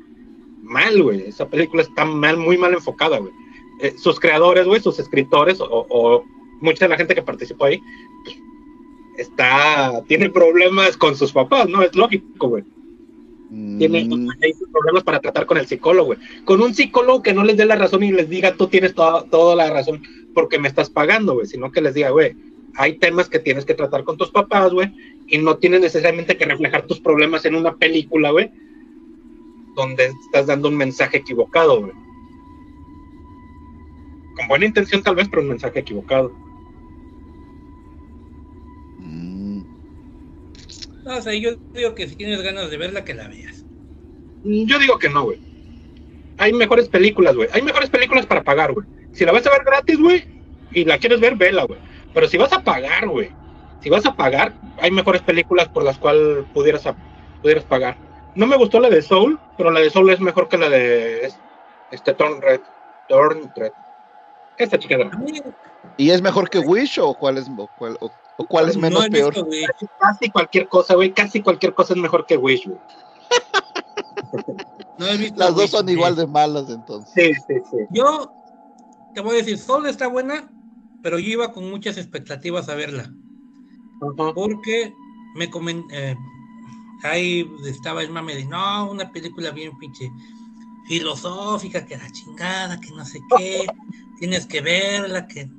mal, 0.62 1.02
güey. 1.02 1.28
Esa 1.28 1.48
película 1.48 1.82
está 1.82 2.04
mal, 2.04 2.36
muy 2.36 2.58
mal 2.58 2.72
enfocada, 2.72 3.18
güey. 3.18 3.32
Eh, 3.80 3.94
sus 3.96 4.18
creadores, 4.18 4.66
güey, 4.66 4.80
sus 4.80 4.98
escritores 4.98 5.60
o, 5.60 5.86
o 5.88 6.24
mucha 6.60 6.84
de 6.84 6.90
la 6.90 6.96
gente 6.96 7.14
que 7.14 7.22
participó 7.22 7.66
ahí 7.66 7.80
pues, 8.24 8.36
está, 9.18 10.02
tiene 10.06 10.30
problemas 10.30 10.96
con 10.96 11.16
sus 11.16 11.32
papás, 11.32 11.68
¿no? 11.68 11.82
Es 11.82 11.94
lógico, 11.94 12.48
güey. 12.48 12.64
Tiene 13.78 14.04
Mm, 14.04 14.28
problemas 14.72 15.02
para 15.02 15.20
tratar 15.20 15.44
con 15.46 15.58
el 15.58 15.66
psicólogo, 15.66 16.06
güey. 16.06 16.18
Con 16.44 16.62
un 16.62 16.72
psicólogo 16.72 17.22
que 17.22 17.32
no 17.32 17.42
les 17.42 17.56
dé 17.56 17.64
la 17.64 17.74
razón 17.74 18.04
y 18.04 18.12
les 18.12 18.28
diga, 18.28 18.54
tú 18.54 18.68
tienes 18.68 18.94
toda, 18.94 19.24
toda 19.24 19.56
la 19.56 19.70
razón 19.70 20.02
porque 20.34 20.58
me 20.58 20.68
estás 20.68 20.88
pagando, 20.88 21.34
güey, 21.34 21.46
sino 21.46 21.72
que 21.72 21.80
les 21.80 21.94
diga, 21.94 22.10
güey, 22.10 22.36
hay 22.76 22.98
temas 22.98 23.28
que 23.28 23.40
tienes 23.40 23.64
que 23.64 23.74
tratar 23.74 24.04
con 24.04 24.16
tus 24.16 24.30
papás, 24.30 24.72
güey, 24.72 24.92
y 25.26 25.38
no 25.38 25.56
tienes 25.56 25.80
necesariamente 25.80 26.36
que 26.36 26.44
reflejar 26.44 26.86
tus 26.86 27.00
problemas 27.00 27.44
en 27.44 27.56
una 27.56 27.74
película, 27.74 28.30
güey, 28.30 28.50
donde 29.74 30.12
estás 30.26 30.46
dando 30.46 30.68
un 30.68 30.76
mensaje 30.76 31.18
equivocado, 31.18 31.80
güey. 31.80 31.92
Con 34.36 34.48
buena 34.48 34.66
intención 34.66 35.02
tal 35.02 35.16
vez, 35.16 35.28
pero 35.28 35.42
un 35.42 35.48
mensaje 35.48 35.80
equivocado. 35.80 36.32
No, 41.10 41.16
o 41.16 41.22
sea, 41.22 41.34
yo 41.34 41.56
digo 41.74 41.92
que 41.96 42.06
si 42.06 42.14
tienes 42.14 42.40
ganas 42.40 42.70
de 42.70 42.76
verla, 42.76 43.04
que 43.04 43.14
la 43.14 43.26
veas. 43.26 43.66
Yo 44.44 44.78
digo 44.78 44.96
que 44.96 45.08
no, 45.08 45.24
güey. 45.24 45.40
Hay 46.36 46.52
mejores 46.52 46.88
películas, 46.88 47.34
güey. 47.34 47.48
Hay 47.52 47.62
mejores 47.62 47.90
películas 47.90 48.26
para 48.26 48.44
pagar, 48.44 48.72
güey. 48.72 48.86
Si 49.10 49.24
la 49.24 49.32
vas 49.32 49.44
a 49.44 49.50
ver 49.50 49.64
gratis, 49.66 49.98
güey, 49.98 50.24
y 50.70 50.84
la 50.84 50.98
quieres 50.98 51.18
ver, 51.18 51.34
vela, 51.34 51.64
güey. 51.64 51.80
Pero 52.14 52.28
si 52.28 52.38
vas 52.38 52.52
a 52.52 52.62
pagar, 52.62 53.08
güey, 53.08 53.32
si 53.80 53.90
vas 53.90 54.06
a 54.06 54.14
pagar, 54.14 54.52
hay 54.78 54.92
mejores 54.92 55.20
películas 55.22 55.68
por 55.68 55.82
las 55.82 55.98
cuales 55.98 56.44
pudieras, 56.54 56.86
a- 56.86 56.94
pudieras 57.42 57.64
pagar. 57.64 57.98
No 58.36 58.46
me 58.46 58.56
gustó 58.56 58.78
la 58.78 58.88
de 58.88 59.02
Soul, 59.02 59.36
pero 59.58 59.72
la 59.72 59.80
de 59.80 59.90
Soul 59.90 60.10
es 60.10 60.20
mejor 60.20 60.48
que 60.48 60.58
la 60.58 60.68
de 60.68 61.24
es- 61.26 61.36
este 61.90 62.14
Torn 62.14 62.40
Red. 62.40 62.60
Torn 63.08 63.50
Red. 63.56 63.72
Esta 64.58 64.78
chica 64.78 64.96
¿Y 65.96 66.10
es 66.12 66.22
mejor 66.22 66.48
que 66.48 66.60
Wish 66.60 67.00
o 67.00 67.14
cuál 67.14 67.38
es, 67.38 67.48
o 67.48 67.68
cuál, 67.78 67.96
o- 67.98 68.12
o 68.40 68.46
cuál 68.46 68.70
es 68.70 68.76
no 68.76 68.82
menos 68.82 69.06
peor? 69.10 69.34
casi 69.98 70.30
cualquier 70.30 70.66
cosa, 70.66 70.94
güey, 70.94 71.12
casi 71.12 71.42
cualquier 71.42 71.74
cosa 71.74 71.92
es 71.92 72.00
mejor 72.00 72.24
que 72.24 72.38
Wish, 72.38 72.66
güey. 72.66 72.78
No 74.96 75.06
he 75.06 75.16
visto 75.18 75.38
Las 75.38 75.50
dos 75.50 75.64
Wish, 75.64 75.70
son 75.72 75.88
igual 75.90 76.16
de 76.16 76.26
malas 76.26 76.70
entonces. 76.70 77.12
Sí, 77.14 77.34
sí, 77.46 77.60
sí. 77.70 77.76
Yo 77.90 78.32
te 79.12 79.20
voy 79.20 79.34
a 79.34 79.38
decir, 79.38 79.58
Soul 79.58 79.86
está 79.86 80.06
buena, 80.06 80.50
pero 81.02 81.18
yo 81.18 81.30
iba 81.30 81.52
con 81.52 81.68
muchas 81.68 81.98
expectativas 81.98 82.70
a 82.70 82.74
verla. 82.76 83.12
Porque 84.34 84.94
me 85.36 85.50
comen, 85.50 85.84
eh, 85.92 86.16
ahí 87.02 87.46
estaba 87.66 88.02
el 88.02 88.08
mame 88.08 88.36
de 88.36 88.46
no, 88.46 88.90
una 88.90 89.12
película 89.12 89.50
bien 89.50 89.76
pinche 89.78 90.10
filosófica, 90.88 91.84
que 91.84 91.98
la 91.98 92.10
chingada, 92.10 92.80
que 92.80 92.90
no 92.92 93.04
sé 93.04 93.20
qué, 93.36 93.66
tienes 94.18 94.46
que 94.46 94.62
verla, 94.62 95.26
que 95.26 95.50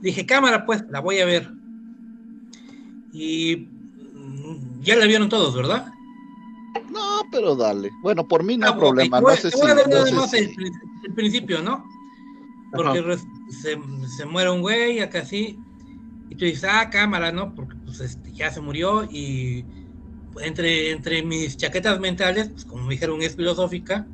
dije, 0.00 0.24
cámara, 0.24 0.64
pues, 0.64 0.82
la 0.88 1.00
voy 1.00 1.20
a 1.20 1.26
ver. 1.26 1.53
Y 3.14 3.56
mm, 4.14 4.82
ya 4.82 4.96
la 4.96 5.06
vieron 5.06 5.28
todos, 5.28 5.54
¿verdad? 5.54 5.86
No, 6.90 7.22
pero 7.30 7.54
dale. 7.56 7.90
Bueno, 8.02 8.26
por 8.26 8.42
mí 8.42 8.56
no 8.56 8.66
hay 8.66 8.72
Ah, 8.72 8.76
ok, 8.76 8.80
problema. 8.80 9.20
No 9.20 9.36
sé 9.36 9.50
si. 9.50 9.56
no 9.58 10.26
sé 10.26 10.38
si- 10.38 10.44
el, 10.44 10.54
pri- 10.54 10.72
el 11.04 11.14
principio, 11.14 11.62
¿no? 11.62 11.86
Porque 12.72 12.98
Ajá. 12.98 13.16
se, 13.62 13.78
se 14.16 14.26
muere 14.26 14.50
un 14.50 14.60
güey 14.60 14.98
acá 15.00 15.20
así, 15.20 15.56
y 16.28 16.34
tú 16.36 16.44
dices, 16.44 16.64
ah, 16.68 16.90
cámara, 16.90 17.30
¿no? 17.30 17.54
Porque 17.54 17.76
pues 17.84 18.00
este, 18.00 18.32
ya 18.32 18.50
se 18.50 18.60
murió 18.60 19.04
y 19.10 19.64
entre, 20.42 20.90
entre 20.90 21.22
mis 21.22 21.56
chaquetas 21.56 22.00
mentales, 22.00 22.48
pues 22.48 22.64
como 22.64 22.84
me 22.86 22.94
dijeron 22.94 23.22
es 23.22 23.36
filosófica, 23.36 24.08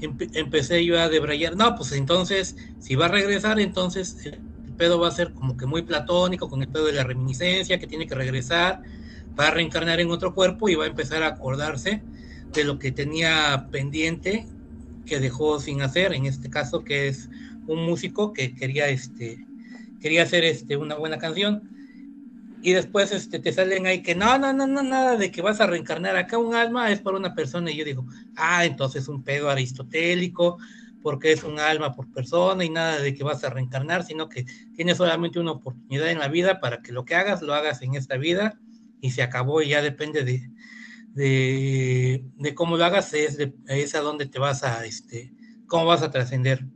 empe- 0.00 0.30
empecé 0.34 0.84
yo 0.86 0.98
a 0.98 1.10
debrayar, 1.10 1.56
no, 1.56 1.74
pues 1.76 1.92
entonces, 1.92 2.56
si 2.78 2.94
va 2.94 3.06
a 3.06 3.08
regresar, 3.10 3.60
entonces 3.60 4.16
el 4.24 4.40
pedo 4.80 4.98
va 4.98 5.08
a 5.08 5.10
ser 5.10 5.34
como 5.34 5.58
que 5.58 5.66
muy 5.66 5.82
platónico, 5.82 6.48
con 6.48 6.62
el 6.62 6.68
pedo 6.68 6.86
de 6.86 6.94
la 6.94 7.04
reminiscencia, 7.04 7.78
que 7.78 7.86
tiene 7.86 8.06
que 8.06 8.14
regresar, 8.14 8.80
va 9.38 9.48
a 9.48 9.50
reencarnar 9.50 10.00
en 10.00 10.10
otro 10.10 10.34
cuerpo 10.34 10.70
y 10.70 10.74
va 10.74 10.84
a 10.84 10.88
empezar 10.88 11.22
a 11.22 11.26
acordarse 11.26 12.02
de 12.54 12.64
lo 12.64 12.78
que 12.78 12.90
tenía 12.90 13.68
pendiente 13.70 14.46
que 15.04 15.20
dejó 15.20 15.60
sin 15.60 15.82
hacer, 15.82 16.14
en 16.14 16.24
este 16.24 16.48
caso 16.48 16.82
que 16.82 17.08
es 17.08 17.28
un 17.66 17.84
músico 17.84 18.32
que 18.32 18.54
quería 18.54 18.88
este 18.88 19.44
quería 20.00 20.22
hacer 20.22 20.44
este 20.44 20.78
una 20.78 20.94
buena 20.94 21.18
canción. 21.18 21.68
Y 22.62 22.72
después 22.72 23.12
este 23.12 23.38
te 23.38 23.52
salen 23.52 23.86
ahí 23.86 24.02
que 24.02 24.14
no, 24.14 24.38
no, 24.38 24.54
no, 24.54 24.66
no, 24.66 24.82
nada 24.82 25.16
de 25.16 25.30
que 25.30 25.42
vas 25.42 25.60
a 25.60 25.66
reencarnar 25.66 26.16
acá 26.16 26.38
un 26.38 26.54
alma 26.54 26.90
es 26.90 27.00
para 27.00 27.18
una 27.18 27.34
persona. 27.34 27.70
Y 27.70 27.76
yo 27.76 27.84
digo, 27.84 28.06
ah, 28.34 28.64
entonces 28.64 29.08
un 29.08 29.22
pedo 29.22 29.50
aristotélico 29.50 30.56
porque 31.02 31.32
es 31.32 31.44
un 31.44 31.58
alma 31.58 31.92
por 31.92 32.10
persona 32.12 32.64
y 32.64 32.70
nada 32.70 33.00
de 33.00 33.14
que 33.14 33.24
vas 33.24 33.42
a 33.44 33.50
reencarnar, 33.50 34.04
sino 34.04 34.28
que 34.28 34.44
tienes 34.74 34.96
solamente 34.96 35.38
una 35.38 35.52
oportunidad 35.52 36.10
en 36.10 36.18
la 36.18 36.28
vida 36.28 36.60
para 36.60 36.82
que 36.82 36.92
lo 36.92 37.04
que 37.04 37.14
hagas 37.14 37.42
lo 37.42 37.54
hagas 37.54 37.82
en 37.82 37.94
esta 37.94 38.16
vida 38.16 38.58
y 39.00 39.10
se 39.10 39.22
acabó 39.22 39.62
y 39.62 39.68
ya 39.68 39.82
depende 39.82 40.24
de, 40.24 40.50
de, 41.14 42.24
de 42.36 42.54
cómo 42.54 42.76
lo 42.76 42.84
hagas, 42.84 43.12
es, 43.14 43.36
de, 43.36 43.54
es 43.66 43.94
a 43.94 44.00
dónde 44.00 44.26
te 44.26 44.38
vas 44.38 44.62
a, 44.62 44.84
este, 44.84 45.32
cómo 45.66 45.86
vas 45.86 46.02
a 46.02 46.10
trascender. 46.10 46.66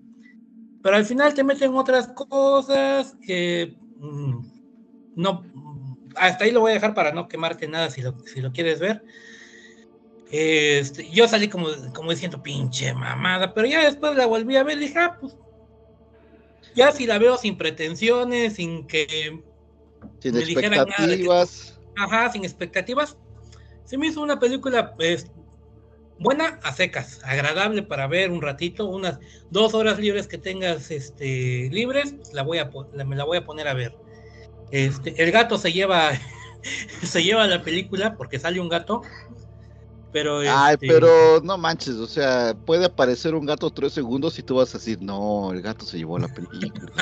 Pero 0.82 0.96
al 0.96 1.04
final 1.04 1.34
te 1.34 1.44
meten 1.44 1.74
otras 1.74 2.08
cosas 2.08 3.16
que 3.26 3.76
mm, 3.98 4.38
no, 5.16 5.44
hasta 6.16 6.44
ahí 6.44 6.50
lo 6.50 6.60
voy 6.60 6.72
a 6.72 6.74
dejar 6.74 6.94
para 6.94 7.12
no 7.12 7.28
quemarte 7.28 7.68
nada 7.68 7.90
si 7.90 8.02
lo, 8.02 8.18
si 8.26 8.40
lo 8.40 8.52
quieres 8.52 8.80
ver. 8.80 9.04
Este, 10.36 11.08
yo 11.10 11.28
salí 11.28 11.46
como, 11.48 11.68
como 11.94 12.10
diciendo 12.10 12.42
pinche 12.42 12.92
mamada, 12.92 13.54
pero 13.54 13.68
ya 13.68 13.84
después 13.84 14.16
la 14.16 14.26
volví 14.26 14.56
a 14.56 14.64
ver 14.64 14.78
y 14.78 14.86
dije, 14.86 14.98
ah, 14.98 15.16
pues 15.20 15.36
ya 16.74 16.90
si 16.90 17.06
la 17.06 17.18
veo 17.18 17.36
sin 17.36 17.56
pretensiones, 17.56 18.54
sin 18.54 18.84
que 18.88 19.06
Sin 20.20 20.34
me 20.34 20.44
dijeran 20.44 20.72
nada 20.72 20.84
que- 20.86 21.02
expectativas. 21.04 21.78
Ajá, 21.96 22.32
sin 22.32 22.44
expectativas. 22.44 23.16
Se 23.84 23.96
me 23.96 24.08
hizo 24.08 24.20
una 24.22 24.40
película 24.40 24.96
pues, 24.96 25.30
buena 26.18 26.58
a 26.64 26.72
secas, 26.72 27.20
agradable 27.22 27.84
para 27.84 28.08
ver 28.08 28.32
un 28.32 28.42
ratito, 28.42 28.86
unas 28.86 29.20
dos 29.50 29.72
horas 29.74 30.00
libres 30.00 30.26
que 30.26 30.38
tengas 30.38 30.90
este, 30.90 31.68
libres, 31.70 32.16
la 32.32 32.42
voy 32.42 32.58
a, 32.58 32.68
la- 32.92 33.04
me 33.04 33.14
la 33.14 33.22
voy 33.24 33.36
a 33.38 33.44
poner 33.44 33.68
a 33.68 33.74
ver. 33.74 33.94
Este, 34.72 35.22
el 35.22 35.30
gato 35.30 35.58
se 35.58 35.72
lleva, 35.72 36.10
se 37.04 37.22
lleva 37.22 37.46
la 37.46 37.62
película 37.62 38.16
porque 38.16 38.40
sale 38.40 38.58
un 38.58 38.68
gato, 38.68 39.02
pero 40.15 40.39
Ay, 40.39 40.75
este, 40.75 40.86
pero 40.86 41.41
no 41.43 41.59
manches, 41.59 41.97
o 41.97 42.07
sea, 42.07 42.55
puede 42.65 42.84
aparecer 42.84 43.34
un 43.34 43.44
gato 43.44 43.68
tres 43.68 43.93
segundos 43.94 44.39
y 44.39 44.44
tú 44.44 44.55
vas 44.55 44.73
a 44.73 44.78
decir, 44.78 45.02
no, 45.02 45.51
el 45.51 45.60
gato 45.60 45.84
se 45.84 45.99
llevó 45.99 46.20
la 46.20 46.28
película. 46.28 46.93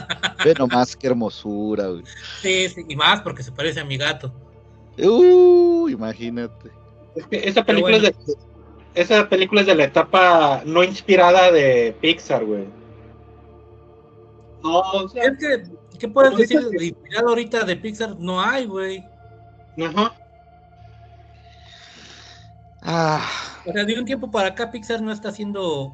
Ve 0.43 0.55
nomás 0.59 0.97
qué 0.97 1.09
hermosura, 1.09 1.89
güey. 1.89 2.05
sí, 2.41 2.71
sí, 2.71 2.87
y 2.89 2.97
más 2.97 3.21
porque 3.21 3.43
se 3.43 3.53
parece 3.53 3.81
a 3.81 3.85
mi 3.85 3.99
gato. 3.99 4.33
Uh, 4.97 5.91
imagínate. 5.91 6.71
Es 7.15 7.27
que 7.27 7.47
esa 7.47 7.63
película, 7.63 7.99
bueno. 7.99 8.09
es 8.09 8.27
de, 8.27 8.35
esa 8.95 9.29
película 9.29 9.61
es 9.61 9.67
de 9.67 9.75
la 9.75 9.85
etapa 9.85 10.63
no 10.65 10.83
inspirada 10.83 11.53
de 11.53 11.95
Pixar, 12.01 12.47
güey. 12.47 12.65
No, 14.63 14.79
o 14.81 15.09
sea, 15.11 15.25
Es 15.25 15.39
que, 15.39 15.65
¿qué 15.99 16.09
puedes 16.09 16.35
decir? 16.35 16.61
que- 16.71 16.79
De 16.79 16.87
inspirado 16.87 17.29
ahorita 17.29 17.65
de 17.65 17.77
Pixar 17.77 18.19
no 18.19 18.41
hay, 18.41 18.65
güey. 18.65 19.05
ajá. 19.85 20.15
Ah, 22.83 23.29
O 23.67 23.73
sea, 23.73 23.85
de 23.85 23.99
un 23.99 24.05
tiempo 24.05 24.31
para 24.31 24.49
acá 24.49 24.71
Pixar 24.71 25.01
no 25.03 25.13
está 25.13 25.29
haciendo 25.29 25.93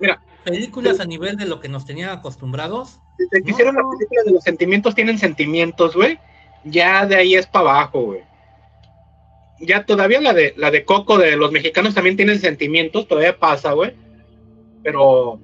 Mira. 0.00 0.20
películas 0.44 0.98
a 1.00 1.04
nivel 1.04 1.36
de 1.36 1.46
lo 1.46 1.60
que 1.60 1.68
nos 1.68 1.84
tenían 1.84 2.10
acostumbrados. 2.10 2.98
Desde 3.18 3.42
que 3.42 3.50
No. 3.50 3.50
hicieron 3.50 3.76
la 3.76 3.82
película 3.88 4.22
de 4.24 4.32
los 4.32 4.42
sentimientos 4.42 4.94
tienen 4.94 5.18
sentimientos, 5.18 5.94
güey. 5.94 6.18
Ya 6.64 7.06
de 7.06 7.16
ahí 7.16 7.34
es 7.34 7.46
para 7.46 7.70
abajo, 7.70 8.02
güey. 8.02 8.22
Ya 9.60 9.84
todavía 9.86 10.20
la 10.20 10.32
de 10.32 10.54
la 10.56 10.70
de 10.72 10.84
Coco 10.84 11.16
de 11.18 11.36
los 11.36 11.52
mexicanos 11.52 11.94
también 11.94 12.16
tienen 12.16 12.40
sentimientos, 12.40 13.06
todavía 13.06 13.38
pasa, 13.38 13.72
güey. 13.72 13.94
Pero 14.82 15.38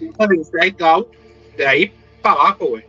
de 0.00 0.36
Inside 0.36 0.76
Out, 0.84 1.08
de 1.56 1.66
ahí 1.66 1.92
para 2.22 2.40
abajo, 2.40 2.66
güey. 2.68 2.84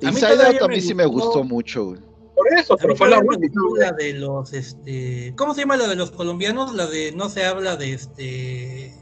Inside 0.00 0.46
Out 0.46 0.62
a 0.62 0.68
mí 0.68 0.80
sí 0.80 0.94
me 0.94 1.04
gustó. 1.04 1.26
gustó 1.26 1.44
mucho, 1.44 1.84
güey. 1.86 2.00
Por 2.40 2.58
eso, 2.58 2.76
pero 2.78 2.96
fue 2.96 3.10
la 3.10 3.18
última, 3.18 3.92
de 3.92 4.14
los, 4.14 4.52
este, 4.54 5.34
¿cómo 5.36 5.52
se 5.52 5.60
llama 5.60 5.76
la 5.76 5.88
de 5.88 5.96
los 5.96 6.10
colombianos? 6.10 6.74
La 6.74 6.86
de 6.86 7.12
no 7.12 7.28
se 7.28 7.44
habla 7.44 7.76
de 7.76 7.92
este, 7.92 8.94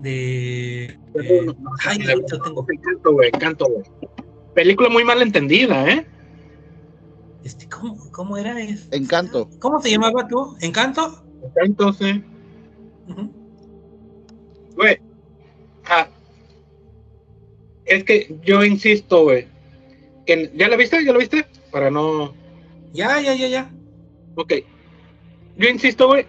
de, 0.00 0.84
eh, 0.84 1.46
ay, 1.86 1.98
ahorita 2.06 2.36
lo 2.36 2.42
tengo. 2.44 2.66
Encanto, 2.70 3.12
güey, 3.12 3.28
encanto, 3.32 3.66
güey. 3.66 3.82
Película 4.54 4.90
muy 4.90 5.04
mal 5.04 5.22
entendida, 5.22 5.88
¿eh? 5.90 6.06
este, 7.44 7.66
¿cómo, 7.68 8.10
cómo 8.10 8.36
era? 8.36 8.60
Es- 8.60 8.88
Encanto. 8.90 9.48
¿Cómo 9.58 9.80
se 9.80 9.90
llamaba 9.90 10.28
tú? 10.28 10.54
¿Encanto? 10.60 11.24
Encanto, 11.42 11.92
sí. 11.94 12.22
Ujú. 13.08 13.30
Güey. 14.76 14.98
ah, 15.86 16.08
es 17.86 18.04
que 18.04 18.38
yo 18.44 18.62
insisto, 18.64 19.22
güey. 19.24 19.48
que- 20.26 20.52
¿Ya 20.54 20.68
la 20.68 20.76
viste? 20.76 21.02
¿Ya 21.04 21.12
la 21.12 21.18
viste? 21.18 21.46
Para 21.74 21.90
no. 21.90 22.32
Ya, 22.92 23.20
ya, 23.20 23.34
ya, 23.34 23.48
ya. 23.48 23.70
Ok. 24.36 24.52
Yo 25.56 25.68
insisto, 25.68 26.06
güey, 26.06 26.24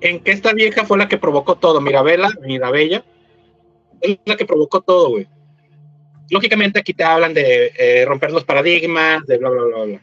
en 0.00 0.20
que 0.20 0.30
esta 0.30 0.52
vieja 0.52 0.84
fue 0.84 0.98
la 0.98 1.08
que 1.08 1.18
provocó 1.18 1.56
todo. 1.56 1.80
Mirabella, 1.80 2.28
Mirabella, 2.46 3.04
es 4.00 4.18
la 4.24 4.36
que 4.36 4.46
provocó 4.46 4.80
todo, 4.80 5.08
güey. 5.10 5.26
lógicamente 6.30 6.78
aquí 6.78 6.94
te 6.94 7.02
hablan 7.02 7.34
de 7.34 7.72
eh, 7.76 8.04
romper 8.06 8.30
los 8.30 8.44
paradigmas, 8.44 9.26
de 9.26 9.38
bla, 9.38 9.50
bla, 9.50 9.64
bla, 9.64 9.84
bla. 9.84 10.00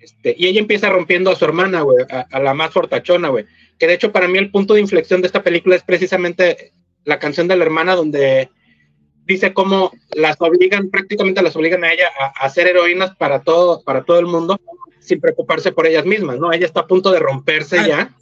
Este, 0.00 0.34
y 0.38 0.46
ella 0.46 0.60
empieza 0.60 0.88
rompiendo 0.88 1.30
a 1.30 1.36
su 1.36 1.44
hermana, 1.44 1.82
güey, 1.82 2.06
a, 2.10 2.20
a 2.30 2.40
la 2.40 2.54
más 2.54 2.70
fortachona, 2.70 3.28
güey. 3.28 3.44
Que 3.78 3.86
de 3.86 3.92
hecho 3.92 4.12
para 4.12 4.28
mí 4.28 4.38
el 4.38 4.50
punto 4.50 4.72
de 4.72 4.80
inflexión 4.80 5.20
de 5.20 5.26
esta 5.26 5.42
película 5.42 5.76
es 5.76 5.82
precisamente 5.82 6.72
la 7.04 7.18
canción 7.18 7.48
de 7.48 7.56
la 7.56 7.64
hermana 7.64 7.94
donde 7.94 8.48
dice 9.26 9.52
cómo 9.52 9.92
las 10.14 10.36
obligan, 10.40 10.90
prácticamente 10.90 11.42
las 11.42 11.56
obligan 11.56 11.84
a 11.84 11.92
ella 11.92 12.08
a, 12.18 12.44
a 12.44 12.50
ser 12.50 12.66
heroínas 12.68 13.14
para 13.16 13.42
todo, 13.42 13.82
para 13.82 14.04
todo 14.04 14.18
el 14.18 14.26
mundo, 14.26 14.58
sin 15.00 15.20
preocuparse 15.20 15.72
por 15.72 15.86
ellas 15.86 16.04
mismas, 16.06 16.38
¿no? 16.38 16.52
Ella 16.52 16.66
está 16.66 16.80
a 16.80 16.86
punto 16.86 17.10
de 17.10 17.18
romperse 17.18 17.78
Ah. 17.78 17.86
ya 17.86 18.14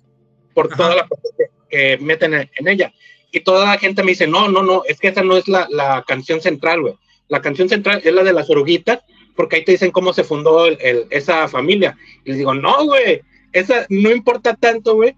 por 0.54 0.66
Ajá. 0.68 0.76
toda 0.76 0.96
la 0.96 1.06
que, 1.38 1.44
que 1.68 1.98
meten 2.02 2.34
en, 2.34 2.50
en 2.56 2.68
ella. 2.68 2.92
Y 3.32 3.40
toda 3.40 3.66
la 3.66 3.78
gente 3.78 4.02
me 4.02 4.12
dice, 4.12 4.26
no, 4.26 4.48
no, 4.48 4.62
no, 4.62 4.82
es 4.86 5.00
que 5.00 5.08
esa 5.08 5.22
no 5.22 5.36
es 5.36 5.48
la, 5.48 5.66
la 5.70 6.04
canción 6.06 6.40
central, 6.40 6.80
güey. 6.82 6.94
La 7.28 7.40
canción 7.42 7.68
central 7.68 8.00
es 8.04 8.12
la 8.14 8.22
de 8.22 8.32
las 8.32 8.48
oruguitas, 8.48 9.00
porque 9.34 9.56
ahí 9.56 9.64
te 9.64 9.72
dicen 9.72 9.90
cómo 9.90 10.12
se 10.12 10.22
fundó 10.24 10.66
el- 10.66 10.78
el- 10.80 11.06
esa 11.10 11.48
familia. 11.48 11.96
Y 12.24 12.30
les 12.30 12.38
digo, 12.38 12.54
no, 12.54 12.84
güey, 12.84 13.22
esa 13.52 13.86
no 13.88 14.10
importa 14.12 14.54
tanto, 14.54 14.94
güey, 14.94 15.16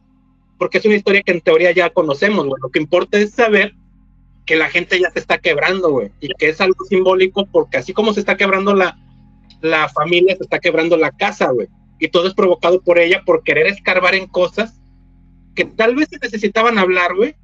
porque 0.58 0.78
es 0.78 0.84
una 0.86 0.94
historia 0.94 1.20
que 1.22 1.32
en 1.32 1.42
teoría 1.42 1.72
ya 1.72 1.90
conocemos, 1.90 2.46
güey. 2.46 2.58
Lo 2.62 2.70
que 2.70 2.78
importa 2.78 3.18
es 3.18 3.32
saber 3.32 3.74
que 4.46 4.56
la 4.56 4.70
gente 4.70 4.98
ya 5.00 5.10
se 5.10 5.18
está 5.18 5.38
quebrando, 5.38 5.90
güey, 5.90 6.12
y 6.20 6.28
que 6.28 6.48
es 6.48 6.60
algo 6.60 6.84
simbólico 6.84 7.46
porque 7.46 7.78
así 7.78 7.92
como 7.92 8.14
se 8.14 8.20
está 8.20 8.36
quebrando 8.36 8.74
la, 8.74 8.96
la 9.60 9.88
familia, 9.88 10.36
se 10.36 10.44
está 10.44 10.60
quebrando 10.60 10.96
la 10.96 11.10
casa, 11.10 11.50
güey. 11.50 11.68
Y 11.98 12.08
todo 12.08 12.28
es 12.28 12.34
provocado 12.34 12.80
por 12.80 12.98
ella 12.98 13.22
por 13.24 13.42
querer 13.42 13.66
escarbar 13.66 14.14
en 14.14 14.28
cosas 14.28 14.80
que 15.54 15.64
tal 15.64 15.96
vez 15.96 16.08
se 16.10 16.18
necesitaban 16.18 16.78
hablar, 16.78 17.16
güey, 17.16 17.34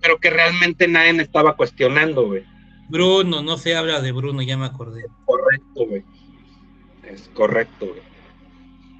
pero 0.00 0.18
que 0.18 0.30
realmente 0.30 0.88
nadie 0.88 1.20
estaba 1.20 1.56
cuestionando, 1.56 2.26
güey. 2.26 2.44
Bruno, 2.88 3.42
no 3.42 3.58
se 3.58 3.74
habla 3.74 4.00
de 4.00 4.12
Bruno, 4.12 4.40
ya 4.42 4.56
me 4.56 4.66
acordé. 4.66 5.04
Correcto, 5.24 5.86
güey. 5.86 6.04
Es 7.04 7.28
correcto, 7.34 7.86
güey. 7.88 8.00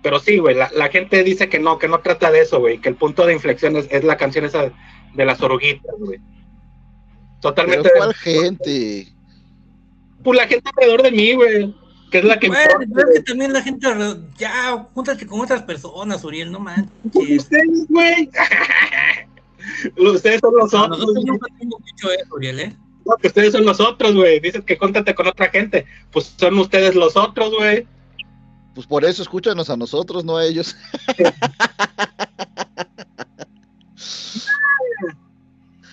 Pero 0.03 0.19
sí, 0.19 0.39
güey, 0.39 0.55
la, 0.55 0.71
la 0.75 0.89
gente 0.89 1.25
dice 1.25 1.49
que 1.49 1.59
no, 1.59 1.79
que 1.79 1.89
no 1.89 2.01
trata 2.01 2.31
de 2.31 2.41
eso, 2.41 2.61
güey, 2.61 2.79
que 2.79 2.89
el 2.89 2.97
punto 2.97 3.25
de 3.25 3.33
inflexión 3.33 3.77
es, 3.77 3.89
es 3.91 4.05
la 4.05 4.17
canción 4.17 4.45
esa 4.45 4.73
de 5.15 5.25
las 5.25 5.41
oruguitas, 5.41 5.95
güey. 5.99 6.21
Pero 7.55 7.83
Totalmente. 7.83 7.91
¿cuál 7.97 8.15
gente? 8.15 9.13
Pues 10.23 10.37
la 10.39 10.47
gente 10.49 10.71
alrededor 10.75 11.03
de 11.03 11.11
mí, 11.13 11.33
güey, 11.35 11.75
que 12.11 12.19
es 12.19 12.25
la 12.25 12.39
que 12.39 12.49
Bueno, 12.49 12.71
pero 12.79 13.07
güey. 13.07 13.15
que 13.17 13.23
también 13.23 13.53
la 13.53 13.63
gente, 13.63 13.87
alrededor- 13.87 14.21
ya, 14.39 14.89
júntate 14.95 15.27
con 15.27 15.41
otras 15.41 15.63
personas, 15.63 16.25
Uriel, 16.25 16.51
no 16.51 16.61
manches. 16.61 16.91
Pues 17.13 17.31
ustedes, 17.39 17.87
güey. 17.89 18.31
ustedes 20.15 20.41
son 20.41 20.55
los 20.57 20.75
otros, 20.75 20.89
nosotros 20.99 21.15
güey. 21.15 21.25
nunca 21.27 21.47
hemos 21.61 21.85
dicho 21.85 22.11
eso, 22.11 22.35
Uriel, 22.35 22.61
¿eh? 22.61 22.77
No, 23.05 23.17
que 23.17 23.29
ustedes 23.29 23.53
son 23.53 23.65
los 23.65 23.79
otros, 23.79 24.15
güey. 24.17 24.41
Dices 24.41 24.65
que 24.65 24.77
júntate 24.77 25.15
con 25.15 25.29
otra 25.29 25.49
gente. 25.49 25.87
Pues 26.11 26.35
son 26.37 26.59
ustedes 26.59 26.97
los 26.97 27.17
otros, 27.17 27.55
güey. 27.57 27.87
Pues 28.75 28.87
por 28.87 29.05
eso 29.05 29.23
escúchanos 29.23 29.71
a 29.71 29.77
nosotros, 29.77 30.25
no 30.25 30.37
a 30.39 30.45
ellos. 30.45 30.77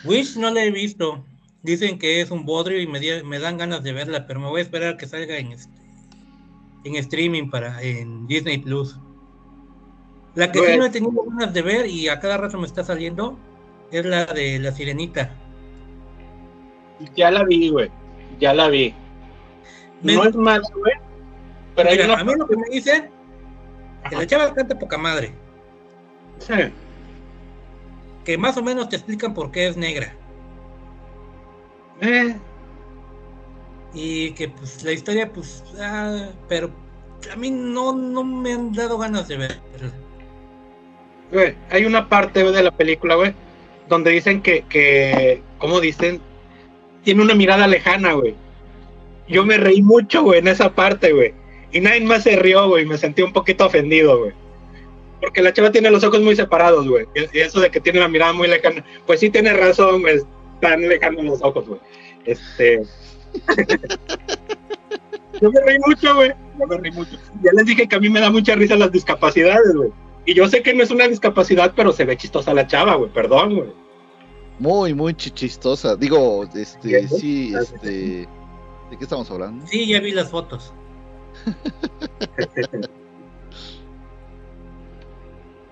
Wish 0.03 0.35
no 0.37 0.49
la 0.51 0.63
he 0.65 0.71
visto. 0.71 1.25
Dicen 1.63 1.97
que 1.97 2.19
es 2.21 2.29
un 2.29 2.45
bodrio 2.45 2.79
y 2.81 2.87
me, 2.87 3.39
dan 3.39 3.57
ganas 3.57 3.83
de 3.83 3.93
verla, 3.93 4.27
pero 4.27 4.39
me 4.39 4.49
voy 4.49 4.59
a 4.59 4.63
esperar 4.63 4.93
a 4.93 4.97
que 4.97 5.07
salga 5.07 5.37
en, 5.37 5.53
este- 5.53 5.71
en 6.83 6.95
streaming 6.97 7.49
para 7.49 7.81
en 7.81 8.27
Disney 8.27 8.57
Plus. 8.57 8.97
La 10.35 10.51
que 10.51 10.59
sí 10.59 10.77
no 10.77 10.85
he 10.85 10.89
tenido 10.89 11.23
ganas 11.23 11.53
de 11.53 11.61
ver 11.61 11.87
y 11.87 12.09
a 12.09 12.19
cada 12.19 12.37
rato 12.37 12.57
me 12.59 12.67
está 12.67 12.83
saliendo 12.83 13.37
es 13.91 14.03
la 14.05 14.25
de 14.25 14.59
La 14.59 14.71
Sirenita. 14.73 15.31
Ya 17.15 17.31
la 17.31 17.43
vi, 17.43 17.69
güey. 17.69 17.89
Ya 18.39 18.53
la 18.53 18.67
vi. 18.67 18.93
Me- 20.01 20.15
No 20.15 20.23
es 20.25 20.35
mala, 20.35 20.67
güey. 20.75 20.93
Pero 21.75 21.89
hay 21.89 21.95
Mira, 21.97 22.13
una 22.13 22.21
a 22.21 22.23
mí 22.25 22.33
lo 22.37 22.47
que 22.47 22.57
me 22.57 22.69
dicen 22.69 23.09
que 24.09 24.15
la 24.15 24.27
chava 24.27 24.53
canta 24.53 24.77
poca 24.77 24.97
madre, 24.97 25.33
Sí. 26.39 26.53
que 28.25 28.37
más 28.37 28.57
o 28.57 28.61
menos 28.63 28.89
te 28.89 28.97
explican 28.97 29.33
por 29.33 29.49
qué 29.51 29.67
es 29.67 29.77
negra 29.77 30.13
Eh, 32.01 32.35
y 33.93 34.31
que 34.31 34.49
pues 34.49 34.83
la 34.83 34.91
historia 34.91 35.31
pues 35.31 35.63
ah, 35.79 36.29
pero 36.49 36.69
a 37.31 37.35
mí 37.35 37.51
no 37.51 37.93
no 37.93 38.23
me 38.23 38.53
han 38.53 38.73
dado 38.73 38.97
ganas 38.97 39.27
de 39.27 39.37
verla. 39.37 39.57
güey, 41.31 41.55
hay 41.69 41.85
una 41.85 42.09
parte 42.09 42.43
de 42.43 42.63
la 42.63 42.71
película, 42.71 43.15
güey, 43.15 43.33
donde 43.89 44.11
dicen 44.11 44.41
que, 44.41 44.63
que, 44.69 45.41
¿cómo 45.57 45.79
dicen? 45.79 46.21
Tiene 47.03 47.21
una 47.21 47.35
mirada 47.35 47.67
lejana, 47.67 48.13
güey. 48.13 48.35
Yo 49.27 49.45
me 49.45 49.57
reí 49.57 49.81
mucho, 49.81 50.23
güey, 50.23 50.39
en 50.39 50.47
esa 50.47 50.73
parte, 50.73 51.11
güey. 51.13 51.33
Y 51.71 51.79
nadie 51.81 52.01
más 52.01 52.23
se 52.23 52.35
rió, 52.35 52.67
güey. 52.69 52.85
Me 52.85 52.97
sentí 52.97 53.21
un 53.21 53.33
poquito 53.33 53.65
ofendido, 53.65 54.19
güey. 54.19 54.31
Porque 55.19 55.41
la 55.41 55.53
chava 55.53 55.71
tiene 55.71 55.89
los 55.89 56.03
ojos 56.03 56.21
muy 56.21 56.35
separados, 56.35 56.87
güey. 56.87 57.07
Y 57.15 57.39
eso 57.39 57.59
de 57.59 57.71
que 57.71 57.79
tiene 57.79 57.99
la 57.99 58.07
mirada 58.07 58.33
muy 58.33 58.47
lejana. 58.47 58.85
Pues 59.05 59.19
sí 59.19 59.29
tiene 59.29 59.53
razón, 59.53 60.01
güey. 60.01 60.19
Están 60.63 60.81
lejanos 60.87 61.25
los 61.25 61.41
ojos, 61.41 61.67
güey. 61.67 61.81
Este. 62.23 62.83
Yo 65.41 65.51
me 65.51 65.59
reí 65.59 65.77
mucho, 65.85 66.15
güey. 66.15 66.31
Yo 66.57 66.67
me 66.67 66.77
reí 66.77 66.91
mucho. 66.93 67.17
Ya 67.41 67.51
les 67.51 67.65
dije 67.65 67.85
que 67.85 67.95
a 67.97 67.99
mí 67.99 68.09
me 68.09 68.21
da 68.21 68.29
mucha 68.29 68.55
risa 68.55 68.77
las 68.77 68.91
discapacidades, 68.93 69.75
güey. 69.75 69.91
Y 70.25 70.33
yo 70.35 70.47
sé 70.47 70.63
que 70.63 70.73
no 70.73 70.81
es 70.83 70.89
una 70.89 71.05
discapacidad, 71.09 71.73
pero 71.75 71.91
se 71.91 72.05
ve 72.05 72.15
chistosa 72.15 72.53
la 72.53 72.65
chava, 72.65 72.95
güey. 72.95 73.11
Perdón, 73.11 73.55
güey. 73.57 73.73
Muy, 74.57 74.93
muy 74.93 75.13
chichistosa. 75.15 75.97
Digo, 75.97 76.45
este, 76.55 77.09
sí, 77.09 77.53
este. 77.53 78.25
¿De 78.89 78.97
qué 78.97 79.03
estamos 79.03 79.29
hablando? 79.29 79.67
Sí, 79.67 79.85
ya 79.85 79.99
vi 79.99 80.11
las 80.13 80.29
fotos. 80.29 80.73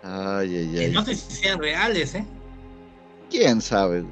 Ay, 0.04 0.58
ay, 0.58 0.72
Que 0.74 0.86
ay. 0.86 0.92
no 0.92 1.06
sé 1.06 1.16
si 1.16 1.32
sean 1.36 1.60
reales, 1.60 2.16
¿eh? 2.16 2.26
¿Quién 3.30 3.62
sabe? 3.62 4.04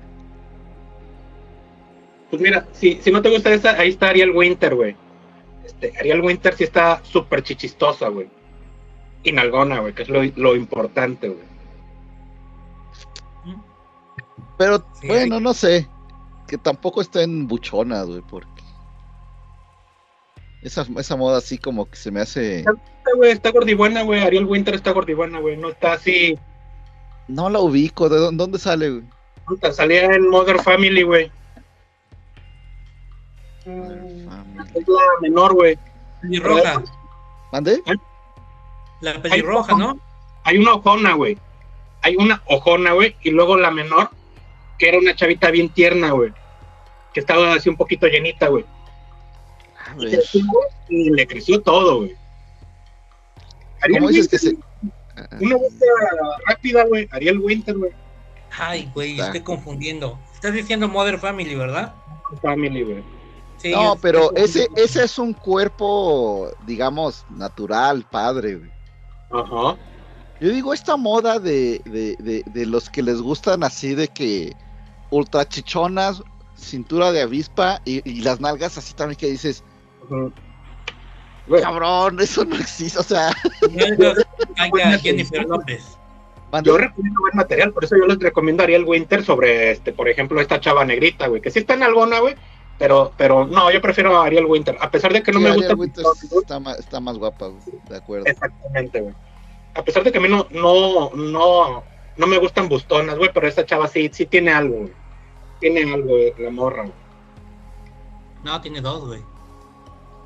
Pues 2.30 2.42
mira, 2.42 2.68
si, 2.74 3.00
si 3.02 3.12
no 3.12 3.22
te 3.22 3.30
gusta 3.30 3.54
esa, 3.54 3.72
ahí 3.72 3.90
está 3.90 4.10
Ariel 4.10 4.32
Winter, 4.32 4.76
güey. 4.76 4.96
Este, 5.66 5.94
Ariel 6.00 6.22
Winter 6.22 6.56
sí 6.56 6.64
está 6.64 7.02
súper 7.04 7.44
chichistosa, 7.44 8.10
güey. 8.10 8.28
Y 9.24 9.32
nalgona, 9.32 9.80
güey, 9.80 9.94
que 9.94 10.04
es 10.04 10.10
lo, 10.10 10.24
lo 10.36 10.56
importante, 10.56 11.30
güey. 11.30 11.50
Pero 14.58 14.84
Sí, 15.00 15.08
bueno, 15.08 15.40
no 15.40 15.54
sé. 15.54 15.88
Que 16.48 16.58
tampoco 16.58 17.02
está 17.02 17.24
en 17.24 17.48
buchonas, 17.48 18.06
güey, 18.06 18.22
porque. 18.30 18.48
Esa, 20.62 20.86
esa 20.98 21.16
moda 21.16 21.38
así 21.38 21.58
como 21.58 21.90
que 21.90 21.96
se 21.96 22.12
me 22.12 22.20
hace. 22.20 22.60
Está, 22.60 22.74
güey, 23.16 23.32
está 23.32 23.52
gordibuena, 23.52 24.04
güey. 24.04 24.22
Ariel 24.22 24.46
Winter 24.46 24.76
está 24.76 24.92
gordibuena, 24.92 25.40
güey. 25.40 25.56
No 25.56 25.70
está 25.70 25.94
así. 25.94 26.38
No 27.30 27.50
la 27.50 27.60
ubico. 27.60 28.10
¿De 28.10 28.20
dónde, 28.20 28.60
sale, 28.60 28.90
güey? 28.90 29.04
Salía 29.72 30.06
en 30.06 30.30
Mother 30.30 30.60
Family, 30.60 31.04
güey. 31.04 31.32
Es 34.76 34.88
la 34.88 35.02
menor, 35.22 35.54
güey. 35.54 35.78
Pelirroja, 36.22 36.84
¿Mande? 37.52 37.82
la 39.02 39.22
pelirroja, 39.22 39.76
¿no? 39.76 39.98
Hay 40.44 40.58
una 40.58 40.74
ojona, 40.74 41.14
güey. 41.14 41.38
Hay 42.02 42.16
una 42.18 42.42
ojona, 42.46 42.94
güey. 42.94 43.16
Y 43.24 43.32
luego 43.32 43.58
la 43.58 43.72
menor, 43.72 44.10
que 44.78 44.90
era 44.90 45.00
una 45.00 45.16
chavita 45.16 45.50
bien 45.52 45.70
tierna, 45.70 46.12
güey. 46.12 46.32
Que 47.14 47.22
estaba 47.22 47.54
así 47.54 47.70
un 47.70 47.78
poquito 47.78 48.08
llenita, 48.08 48.48
güey. 48.48 48.66
A 49.78 49.96
Y 50.90 51.10
le 51.12 51.28
creció 51.28 51.62
todo, 51.62 52.00
güey. 52.00 52.16
Ariel 53.82 54.00
¿Cómo 54.00 54.10
dices 54.10 54.28
que 54.28 54.48
Winter, 54.48 54.66
se.? 55.30 55.46
Una 55.46 55.56
vuelta 55.56 55.86
rápida, 56.48 56.86
güey. 56.86 57.08
Ariel 57.12 57.40
Winter, 57.40 57.78
güey. 57.78 57.92
Ay, 58.58 58.92
güey, 58.94 59.20
estoy 59.20 59.42
confundiendo. 59.42 60.20
Estás 60.34 60.54
diciendo 60.54 60.88
Mother 60.88 61.20
Family, 61.20 61.56
¿verdad? 61.56 61.94
Family, 62.42 62.84
güey. 62.84 63.04
Sí, 63.60 63.72
No, 63.72 63.94
es- 63.94 64.00
pero 64.02 64.34
es- 64.36 64.56
ese, 64.56 64.68
ese 64.76 65.04
es 65.04 65.20
un 65.20 65.34
cuerpo, 65.34 66.50
digamos, 66.66 67.26
natural, 67.30 68.06
padre, 68.10 68.56
güey. 68.56 68.72
Ajá. 69.32 69.78
Yo 70.40 70.50
digo, 70.50 70.74
esta 70.74 70.96
moda 70.96 71.38
de, 71.40 71.82
de, 71.86 72.16
de, 72.20 72.44
de 72.46 72.66
los 72.66 72.90
que 72.90 73.04
les 73.04 73.22
gustan 73.22 73.64
así 73.64 73.94
de 73.94 74.08
que 74.08 74.54
ultra 75.10 75.48
chichonas, 75.48 76.24
cintura 76.56 77.12
de 77.12 77.22
avispa 77.22 77.82
y, 77.84 78.02
y 78.10 78.22
las 78.22 78.40
nalgas 78.40 78.78
así 78.78 78.94
también 78.94 79.18
que 79.18 79.28
dices, 79.28 79.64
cabrón, 81.62 82.20
eso 82.22 82.46
no 82.46 82.56
existe, 82.56 83.00
o 83.00 83.04
sea, 83.04 83.32
Jennifer 85.02 85.46
López. 85.46 85.84
Yo 86.64 86.78
recomiendo 86.78 87.20
buen 87.22 87.36
material, 87.36 87.72
por 87.74 87.84
eso 87.84 87.96
yo 87.96 88.06
les 88.08 88.18
recomiendo 88.20 88.64
a 88.64 88.66
Ariel 88.66 88.84
Winter 88.86 89.24
sobre, 89.24 89.72
este, 89.72 89.94
por 89.94 90.10
ejemplo, 90.10 90.42
esta 90.42 90.60
chava 90.60 90.84
negrita, 90.84 91.28
güey, 91.28 91.42
que 91.42 91.52
sí 91.52 91.60
está 91.60 91.76
en 91.76 91.84
alguna, 91.84 92.20
güey, 92.20 92.36
pero, 92.80 93.12
pero 93.18 93.46
no, 93.46 93.70
yo 93.72 93.80
prefiero 93.82 94.18
a 94.18 94.26
Ariel 94.26 94.46
Winter, 94.46 94.76
a 94.82 94.90
pesar 94.90 95.14
de 95.14 95.22
que 95.22 95.32
no 95.32 95.38
sí, 95.40 95.44
me 95.44 95.50
Ariel 95.52 95.76
gusta. 95.76 96.02
Winters 96.04 96.34
está, 96.34 96.60
más, 96.60 96.80
está 96.80 97.00
más 97.00 97.18
guapa, 97.18 97.48
güey, 97.48 97.62
de 97.90 97.98
acuerdo. 97.98 98.26
Exactamente, 98.26 99.02
güey. 99.02 99.14
A 99.76 99.84
pesar 99.84 100.04
de 100.04 100.12
que 100.12 100.18
a 100.18 100.22
mí 100.22 100.28
no, 100.30 100.48
no, 100.50 101.12
no, 101.14 101.84
no 102.18 102.28
me 102.28 102.38
gustan 102.40 102.68
bustonas, 102.68 103.18
güey, 103.18 103.30
pero 103.34 103.48
esta 103.48 103.66
chava 103.66 103.88
sí, 103.88 104.10
sí 104.12 104.26
tiene 104.26 104.52
algo, 104.52 104.78
güey. 104.78 104.94
Tiene 105.60 105.94
algo, 105.94 106.08
güey, 106.10 106.34
la 106.40 106.50
morra, 106.50 106.82
güey. 106.84 106.94
No, 108.44 108.60
tiene 108.62 108.82
dos, 108.82 109.06
güey. 109.06 109.22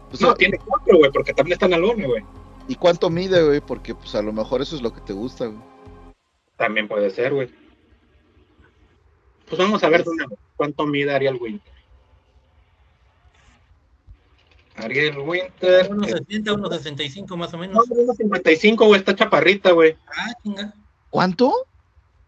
Pues, 0.10 0.22
No, 0.22 0.34
tiene 0.36 0.58
cuatro, 0.60 0.98
güey, 0.98 1.12
porque 1.12 1.34
también 1.34 1.54
está 1.54 1.66
en 1.66 1.74
Alone, 1.74 2.06
güey. 2.06 2.24
¿Y 2.68 2.76
cuánto 2.76 3.10
mide, 3.10 3.44
güey? 3.44 3.60
Porque 3.60 3.94
pues 3.96 4.14
a 4.16 4.22
lo 4.22 4.32
mejor 4.32 4.62
eso 4.62 4.76
es 4.76 4.82
lo 4.82 4.94
que 4.94 5.02
te 5.02 5.12
gusta, 5.12 5.48
güey. 5.48 5.60
También 6.56 6.88
puede 6.88 7.10
ser, 7.10 7.34
güey. 7.34 7.50
Pues 9.50 9.60
vamos 9.60 9.84
a 9.84 9.90
ver 9.90 10.04
dónde- 10.04 10.26
cuánto 10.56 10.86
mide 10.86 11.14
Ariel 11.14 11.38
Winter. 11.42 11.73
Ariel 14.76 15.19
Winter. 15.19 15.92
Unos 15.92 16.10
eh, 16.10 16.18
60, 16.27 16.53
unos 16.53 16.76
65 16.76 17.38
más 17.38 17.53
o 17.53 17.58
menos. 17.58 17.88
No, 17.88 17.95
1.55, 17.95 18.85
güey, 18.85 19.00
está 19.00 19.16
chaparrita, 19.16 19.72
güey. 19.72 19.95
Ah, 20.08 20.34
chinga. 20.42 20.74
¿Cuánto? 21.10 21.53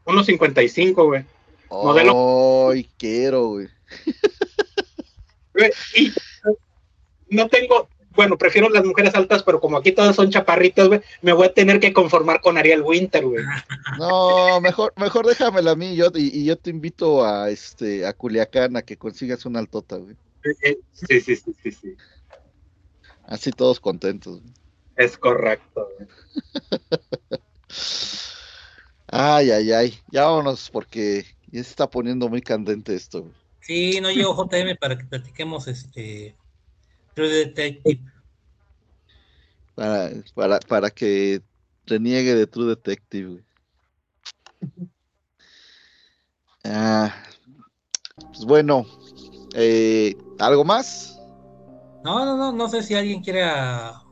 1.55, 0.05 1.05
güey. 1.05 1.25
Modelo. 1.69 2.69
Ay, 2.71 2.89
quiero, 2.97 3.47
güey. 3.47 3.67
Y 5.95 6.11
no 7.29 7.47
tengo, 7.47 7.87
bueno, 8.11 8.37
prefiero 8.37 8.69
las 8.69 8.85
mujeres 8.85 9.15
altas, 9.15 9.41
pero 9.43 9.59
como 9.59 9.77
aquí 9.77 9.91
todas 9.91 10.15
son 10.15 10.29
chaparritas, 10.29 10.87
güey, 10.87 11.01
me 11.21 11.33
voy 11.33 11.47
a 11.47 11.53
tener 11.53 11.79
que 11.79 11.93
conformar 11.93 12.41
con 12.41 12.57
Ariel 12.57 12.81
Winter, 12.81 13.25
güey. 13.25 13.43
No, 13.97 14.61
mejor, 14.61 14.93
mejor 14.97 15.25
déjamela 15.25 15.71
a 15.71 15.75
mí 15.75 15.95
yo, 15.95 16.11
y, 16.13 16.41
y 16.41 16.45
yo 16.45 16.57
te 16.57 16.69
invito 16.69 17.25
a 17.25 17.49
este 17.49 18.05
a 18.05 18.13
Culiacán 18.13 18.77
a 18.77 18.81
que 18.83 18.97
consigas 18.97 19.45
una 19.45 19.59
altota, 19.59 19.97
güey. 19.97 20.15
Eh, 20.63 20.77
Sí, 20.93 21.19
sí, 21.21 21.35
sí, 21.35 21.55
sí, 21.63 21.71
sí. 21.71 21.95
Así 23.27 23.51
todos 23.51 23.79
contentos. 23.79 24.41
Es 24.95 25.17
correcto. 25.17 25.87
Ay, 29.07 29.51
ay, 29.51 29.71
ay. 29.71 29.99
Ya 30.11 30.25
vámonos 30.25 30.69
porque 30.69 31.25
ya 31.47 31.63
se 31.63 31.69
está 31.69 31.89
poniendo 31.89 32.27
muy 32.27 32.41
candente 32.41 32.95
esto. 32.95 33.31
Sí, 33.61 34.01
no 34.01 34.11
llegó 34.11 34.35
JM 34.35 34.75
para 34.77 34.97
que 34.97 35.05
platiquemos 35.05 35.67
este 35.67 36.35
True 37.13 37.29
Detective. 37.29 38.01
Para, 39.75 40.11
para, 40.33 40.59
para 40.59 40.89
que 40.89 41.41
reniegue 41.85 42.35
de 42.35 42.47
True 42.47 42.67
Detective, 42.67 43.29
güey. 43.29 43.43
Ah, 46.63 47.15
pues 48.27 48.43
bueno, 48.43 48.85
eh, 49.53 50.15
¿algo 50.39 50.65
más? 50.65 51.14
No, 52.05 52.23
no, 52.23 52.37
no, 52.37 52.51
no 52.51 52.69
sé 52.69 52.83
si 52.83 52.93
alguien 52.93 53.23
quiera 53.23 54.03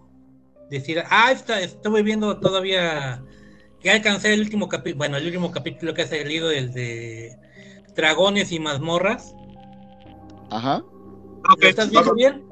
decir. 0.71 1.03
Ah, 1.11 1.31
está, 1.31 1.61
estuve 1.61 2.01
viendo 2.01 2.39
todavía 2.39 3.23
que 3.79 3.91
alcancé 3.91 4.33
el 4.33 4.41
último 4.41 4.67
capítulo, 4.67 4.97
bueno, 4.97 5.17
el 5.17 5.27
último 5.27 5.51
capítulo 5.51 5.93
que 5.93 6.01
ha 6.01 6.07
salido, 6.07 6.49
el 6.49 6.73
de 6.73 7.37
Dragones 7.95 8.51
y 8.51 8.59
mazmorras. 8.59 9.35
Ajá. 10.49 10.83
¿Lo 11.61 11.67
estás 11.67 11.91
viendo 11.91 12.09
vamos. 12.09 12.15
bien? 12.15 12.43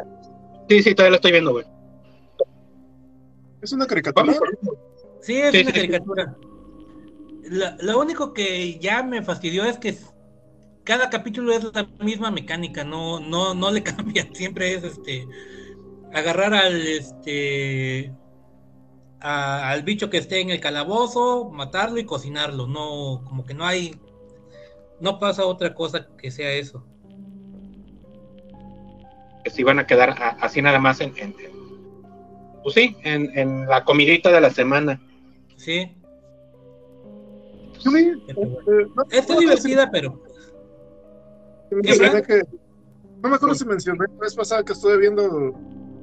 Sí, 0.70 0.84
sí, 0.84 0.94
todavía 0.94 1.10
lo 1.12 1.16
estoy 1.16 1.32
viendo, 1.32 1.52
güey. 1.54 1.66
Es 3.64 3.72
una 3.74 3.88
caricatura. 3.88 4.34
Sí, 5.22 5.38
es 5.38 5.52
Sí, 5.52 5.62
una 5.62 5.72
sí, 5.72 5.80
sí. 5.82 5.88
caricatura. 5.88 6.36
La- 7.50 7.78
lo 7.82 8.00
único 8.00 8.32
que 8.34 8.78
ya 8.80 9.02
me 9.02 9.24
fastidió 9.24 9.66
es 9.66 9.80
que 9.80 9.98
cada 10.84 11.10
capítulo 11.10 11.52
es 11.54 11.64
la 11.74 11.88
misma 12.00 12.32
mecánica, 12.32 12.84
no, 12.84 13.20
no, 13.20 13.54
no 13.54 13.72
le 13.72 13.84
cambian, 13.84 14.34
siempre 14.36 14.74
es 14.74 14.84
este 14.84 15.28
agarrar 16.14 16.54
al 16.54 16.88
este 16.88 18.12
a- 19.20 19.70
al 19.70 19.84
bicho 19.84 20.10
que 20.10 20.18
esté 20.18 20.40
en 20.42 20.50
el 20.50 20.60
calabozo, 20.60 21.50
matarlo 21.52 22.00
y 22.00 22.06
cocinarlo, 22.06 22.68
no, 22.68 23.22
como 23.26 23.46
que 23.46 23.54
no 23.54 23.66
hay, 23.66 23.96
no 25.00 25.20
pasa 25.20 25.46
otra 25.46 25.74
cosa 25.76 26.08
que 26.18 26.32
sea 26.32 26.52
eso. 26.54 26.84
Que 29.44 29.50
se 29.52 29.62
iban 29.62 29.80
a 29.80 29.86
quedar 29.88 30.10
a- 30.12 30.38
así 30.42 30.62
nada 30.62 30.80
más 30.80 31.02
en, 31.02 31.14
en- 31.18 31.36
pues 32.64 32.76
sí, 32.76 32.96
en, 33.04 33.38
en 33.38 33.68
la 33.68 33.84
comidita 33.84 34.32
de 34.32 34.42
la 34.42 34.50
semana. 34.52 35.02
Sí, 35.58 35.92
eh, 38.28 38.34
no- 38.96 39.04
está 39.10 39.34
acuerdo 39.34 39.40
si- 39.40 39.46
divertida, 39.70 39.90
pero 39.92 40.22
si 40.26 40.31
¿Qué, 40.31 40.31
mencioné 41.76 42.10
Fran? 42.10 42.24
que- 42.24 42.42
no 43.24 43.30
me 43.30 43.36
acuerdo 43.36 43.56
si 43.56 43.66
mencioné 43.66 44.00
la 44.00 44.20
vez 44.20 44.36
pasada 44.36 44.64
que 44.64 44.74
estuve 44.74 44.98
viendo 44.98 45.54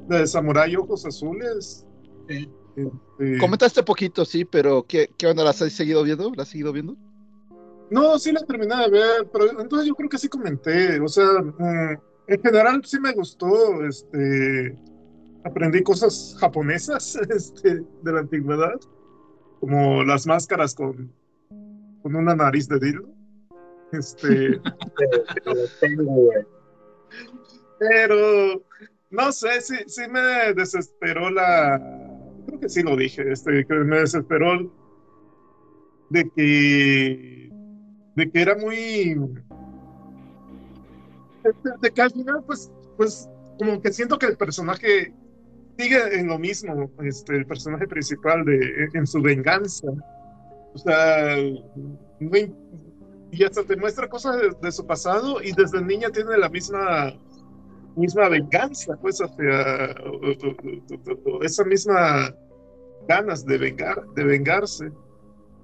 de 0.08 0.26
Samurai 0.26 0.74
Ojos 0.76 1.04
Azules. 1.04 1.84
Sí. 2.28 2.48
Este, 2.76 3.38
Comentaste 3.38 3.82
poquito, 3.82 4.24
sí, 4.24 4.44
pero 4.44 4.84
¿qué, 4.86 5.10
qué 5.18 5.26
onda? 5.26 5.42
¿Las 5.42 5.60
has 5.62 5.72
seguido 5.72 6.04
viendo? 6.04 6.30
¿Las 6.30 6.46
has 6.46 6.48
seguido 6.50 6.72
viendo? 6.72 6.96
No, 7.90 8.18
sí 8.18 8.30
la 8.32 8.40
terminé 8.40 8.76
de 8.76 8.90
ver, 8.90 9.28
pero 9.32 9.60
entonces 9.60 9.88
yo 9.88 9.94
creo 9.94 10.08
que 10.08 10.18
sí 10.18 10.28
comenté. 10.28 11.00
O 11.00 11.08
sea, 11.08 11.26
mm, 11.40 11.98
en 12.28 12.42
general 12.42 12.82
sí 12.84 13.00
me 13.00 13.12
gustó. 13.12 13.82
Este, 13.84 14.78
aprendí 15.44 15.82
cosas 15.82 16.36
japonesas 16.38 17.16
este, 17.30 17.82
de 18.02 18.12
la 18.12 18.20
antigüedad, 18.20 18.78
como 19.58 20.04
las 20.04 20.26
máscaras 20.26 20.74
con, 20.74 21.12
con 22.02 22.14
una 22.14 22.36
nariz 22.36 22.68
de 22.68 22.78
dildo. 22.78 23.08
Este, 23.92 24.60
pero 27.78 28.62
no 29.10 29.32
sé, 29.32 29.60
sí, 29.60 29.76
sí 29.86 30.02
me 30.08 30.52
desesperó 30.54 31.30
la. 31.30 31.80
Creo 32.46 32.60
que 32.60 32.68
sí 32.68 32.82
lo 32.82 32.96
dije, 32.96 33.30
este, 33.30 33.64
que 33.64 33.74
me 33.74 34.00
desesperó 34.00 34.70
de 36.10 36.30
que 36.34 37.50
de 38.16 38.30
que 38.30 38.42
era 38.42 38.56
muy 38.56 39.14
de, 41.44 41.52
de 41.80 41.90
que 41.90 42.02
al 42.02 42.10
final 42.10 42.42
pues 42.46 42.70
pues 42.96 43.28
como 43.58 43.80
que 43.80 43.92
siento 43.92 44.18
que 44.18 44.26
el 44.26 44.36
personaje 44.36 45.14
sigue 45.78 46.18
en 46.18 46.26
lo 46.26 46.38
mismo 46.38 46.90
este 47.02 47.36
el 47.36 47.46
personaje 47.46 47.86
principal 47.86 48.44
de 48.44 48.88
en 48.94 49.06
su 49.06 49.22
venganza 49.22 49.86
o 50.74 50.78
sea 50.78 51.36
no 52.18 52.30
y 53.30 53.44
hasta 53.44 53.62
te 53.64 53.76
muestra 53.76 54.08
cosas 54.08 54.36
de, 54.60 54.72
su 54.72 54.86
pasado 54.86 55.42
y 55.42 55.52
desde 55.52 55.82
niña 55.82 56.10
tiene 56.10 56.36
la 56.38 56.48
misma 56.48 57.14
misma 57.96 58.28
venganza 58.28 58.96
pues 59.00 59.18
hacia 59.20 59.94
esa 61.42 61.64
misma 61.64 62.34
ganas 63.08 63.44
de 63.44 63.58
vengar 63.58 64.06
de 64.14 64.24
vengarse 64.24 64.90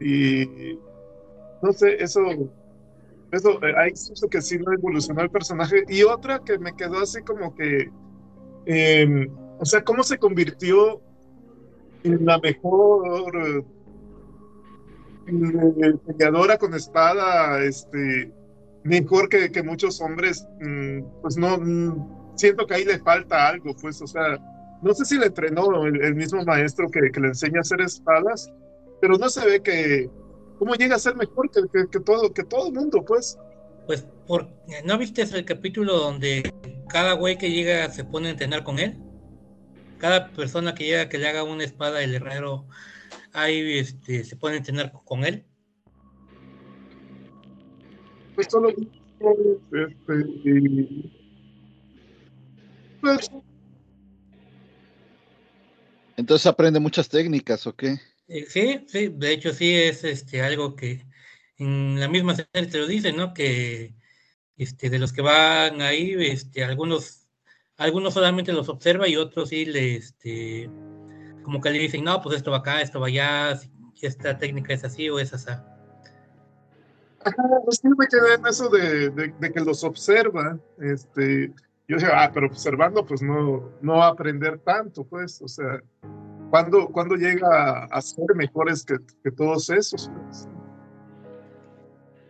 y 0.01 0.79
no 1.65 1.73
sé, 1.73 2.03
eso, 2.03 2.21
eso, 3.33 3.65
eh, 3.65 3.75
ahí 3.79 3.97
siento 3.97 4.29
que 4.29 4.43
sí 4.43 4.59
no 4.59 4.73
evolucionó 4.73 5.23
el 5.23 5.31
personaje. 5.31 5.85
Y 5.89 6.03
otra 6.03 6.41
que 6.41 6.59
me 6.59 6.77
quedó 6.77 7.01
así 7.01 7.23
como 7.23 7.55
que, 7.55 7.91
eh, 8.67 9.29
o 9.59 9.65
sea, 9.65 9.83
cómo 9.83 10.03
se 10.03 10.19
convirtió 10.19 11.01
en 12.03 12.27
la 12.27 12.39
mejor 12.39 13.65
peleadora 16.07 16.59
con 16.59 16.75
espada, 16.75 17.63
este, 17.65 18.33
mejor 18.83 19.29
que, 19.29 19.51
que 19.51 19.63
muchos 19.63 20.01
hombres, 20.01 20.47
mm, 20.61 21.03
pues 21.23 21.37
no, 21.37 21.59
mm, 21.59 22.37
siento 22.37 22.67
que 22.67 22.75
ahí 22.75 22.85
le 22.85 22.99
falta 22.99 23.49
algo, 23.49 23.75
pues, 23.81 24.01
o 24.03 24.07
sea, 24.07 24.39
no 24.83 24.95
sé 24.95 25.05
si 25.05 25.19
le 25.19 25.27
entrenó 25.27 25.87
el, 25.87 26.03
el 26.03 26.15
mismo 26.15 26.45
maestro 26.45 26.91
que, 26.91 27.11
que 27.11 27.21
le 27.21 27.29
enseña 27.29 27.59
a 27.59 27.61
hacer 27.63 27.81
espadas, 27.81 28.53
pero 29.01 29.17
no 29.17 29.29
se 29.29 29.45
ve 29.45 29.61
que, 29.61 30.11
cómo 30.59 30.75
llega 30.75 30.97
a 30.97 30.99
ser 30.99 31.17
mejor 31.17 31.51
que, 31.51 31.63
que, 31.73 31.89
que 31.91 32.01
todo, 32.01 32.33
que 32.33 32.45
todo 32.45 32.69
el 32.69 32.75
mundo, 32.75 33.05
pues. 33.05 33.39
Pues, 33.87 34.07
por, 34.27 34.49
¿no 34.85 34.97
viste 34.97 35.23
el 35.23 35.45
capítulo 35.45 35.99
donde 35.99 36.55
cada 36.89 37.13
güey 37.13 37.37
que 37.37 37.51
llega 37.51 37.91
se 37.91 38.05
pone 38.05 38.29
a 38.29 38.31
entrenar 38.31 38.65
con 38.65 38.79
él? 38.79 38.99
Cada 39.99 40.29
persona 40.29 40.75
que 40.75 40.85
llega 40.85 41.09
que 41.09 41.19
le 41.19 41.29
haga 41.29 41.45
una 41.45 41.65
espada, 41.65 42.03
el 42.03 42.15
herrero, 42.15 42.67
ahí 43.35 43.79
este, 43.79 44.25
se 44.25 44.39
a 44.41 44.57
entrenar 44.57 44.93
con 45.05 45.25
él. 45.25 45.45
Pues 48.35 48.49
solo 48.51 48.71
este, 48.71 48.87
pues, 53.01 53.31
Entonces 56.17 56.47
aprende 56.47 56.81
muchas 56.81 57.09
técnicas, 57.09 57.67
¿o 57.67 57.75
qué? 57.75 57.99
Eh, 58.29 58.47
sí, 58.49 58.85
sí, 58.89 59.09
de 59.09 59.33
hecho 59.33 59.53
sí 59.53 59.75
es 59.75 60.05
este 60.05 60.41
algo 60.43 60.75
que 60.75 61.05
en 61.59 62.01
la 62.01 62.09
misma 62.09 62.35
serie 62.35 62.71
te 62.71 62.79
lo 62.79 62.87
dicen, 62.87 63.17
¿no? 63.17 63.35
Que 63.35 63.95
este 64.57 64.91
de 64.91 64.99
los 64.99 65.13
que 65.13 65.23
van 65.23 65.83
ahí, 65.83 66.15
este, 66.19 66.65
algunos, 66.65 67.27
algunos 67.77 68.15
solamente 68.15 68.53
los 68.53 68.69
observa 68.69 69.09
y 69.09 69.17
otros 69.17 69.51
sí 69.51 69.67
le 69.67 69.97
este 69.97 70.71
como 71.45 71.61
que 71.61 71.71
le 71.71 71.79
dicen, 71.79 72.03
no, 72.03 72.21
pues 72.21 72.37
esto 72.37 72.51
va 72.51 72.57
acá, 72.59 72.81
esto 72.81 72.99
va 72.99 73.07
allá, 73.07 73.61
esta 74.03 74.37
técnica 74.39 74.75
es 74.75 74.83
así 74.85 75.09
o 75.09 75.21
es 75.21 75.33
así. 75.33 75.51
Ajá, 75.51 77.43
pues 77.65 77.79
sí 77.81 77.89
me 77.97 78.07
quedé 78.07 78.35
en 78.35 78.47
eso 78.47 78.69
de, 78.69 79.11
de- 79.11 79.35
de 79.39 79.53
que 79.53 79.61
los 79.61 79.83
observa. 79.85 80.59
Este, 80.79 81.49
yo 81.89 81.97
decía, 81.97 82.11
ah, 82.23 82.31
pero 82.35 82.47
observando, 82.49 83.05
pues 83.07 83.23
no, 83.23 83.71
no 83.81 83.95
va 83.99 84.07
a 84.07 84.11
aprender 84.11 84.59
tanto, 84.59 85.05
pues. 85.05 85.41
O 85.41 85.49
sea, 85.49 85.81
¿cuándo, 86.51 86.89
cuándo 86.89 87.15
llega 87.15 87.85
a 87.85 88.03
ser 88.03 88.35
mejores 88.35 88.85
que, 88.85 88.97
que 89.23 89.31
todos 89.31 89.71
esos? 89.71 90.11
pues? 90.27 90.49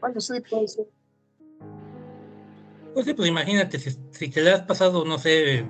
Bueno, 0.00 0.20
sí, 0.20 0.40
puede 0.48 0.68
ser. 0.68 0.86
Pues 2.92 3.06
sí, 3.06 3.14
pues 3.14 3.28
imagínate, 3.28 3.78
si, 3.80 3.90
si 4.12 4.28
te 4.28 4.40
le 4.42 4.52
has 4.52 4.62
pasado, 4.62 5.04
no 5.04 5.18
sé, 5.18 5.66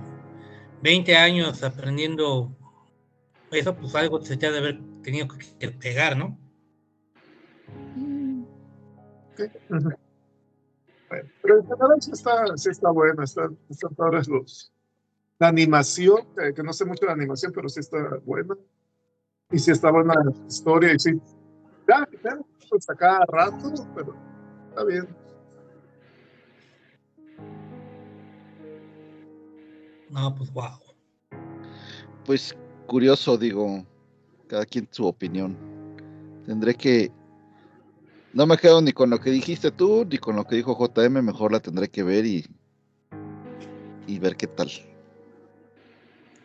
20 0.82 1.16
años 1.16 1.62
aprendiendo 1.62 2.54
eso, 3.60 3.74
pues 3.76 3.94
algo 3.94 4.20
se 4.20 4.36
te 4.36 4.46
ha 4.46 4.52
de 4.52 4.58
haber 4.58 4.80
tenido 5.02 5.28
que, 5.28 5.38
que 5.58 5.70
pegar, 5.70 6.16
¿no? 6.16 6.38
Bueno, 11.08 11.28
pero 11.42 11.60
en 11.60 11.66
general 11.66 12.00
sí 12.00 12.10
está, 12.12 12.56
sí 12.56 12.70
está 12.70 12.90
buena, 12.90 13.24
está, 13.24 13.50
están 13.68 13.94
padres 13.94 14.28
los. 14.28 14.72
La 15.38 15.48
animación, 15.48 16.20
eh, 16.40 16.54
que 16.54 16.62
no 16.62 16.72
sé 16.72 16.84
mucho 16.84 17.06
de 17.06 17.12
animación, 17.12 17.52
pero 17.52 17.68
sí 17.68 17.80
está 17.80 18.18
buena. 18.24 18.54
Y 19.50 19.58
sí 19.58 19.70
está 19.70 19.90
buena 19.90 20.14
la 20.14 20.32
historia, 20.46 20.92
y 20.94 20.98
sí. 20.98 21.20
Ya, 21.88 22.08
ya, 22.22 22.38
pues 22.70 22.88
a 22.88 22.94
cada 22.94 23.26
rato, 23.26 23.72
pero 23.94 24.14
está 24.70 24.84
bien. 24.84 25.08
No, 30.10 30.34
pues 30.34 30.52
wow. 30.52 30.78
Pues 32.24 32.56
curioso, 32.94 33.36
digo, 33.36 33.84
cada 34.46 34.64
quien 34.64 34.86
su 34.88 35.04
opinión. 35.04 35.56
Tendré 36.46 36.76
que... 36.76 37.10
No 38.32 38.46
me 38.46 38.56
quedo 38.56 38.80
ni 38.80 38.92
con 38.92 39.10
lo 39.10 39.18
que 39.18 39.30
dijiste 39.30 39.72
tú, 39.72 40.06
ni 40.08 40.16
con 40.18 40.36
lo 40.36 40.44
que 40.44 40.54
dijo 40.54 40.78
JM, 40.78 41.20
mejor 41.20 41.50
la 41.50 41.58
tendré 41.58 41.88
que 41.88 42.04
ver 42.04 42.24
y, 42.24 42.46
y 44.06 44.20
ver 44.20 44.36
qué 44.36 44.46
tal. 44.46 44.70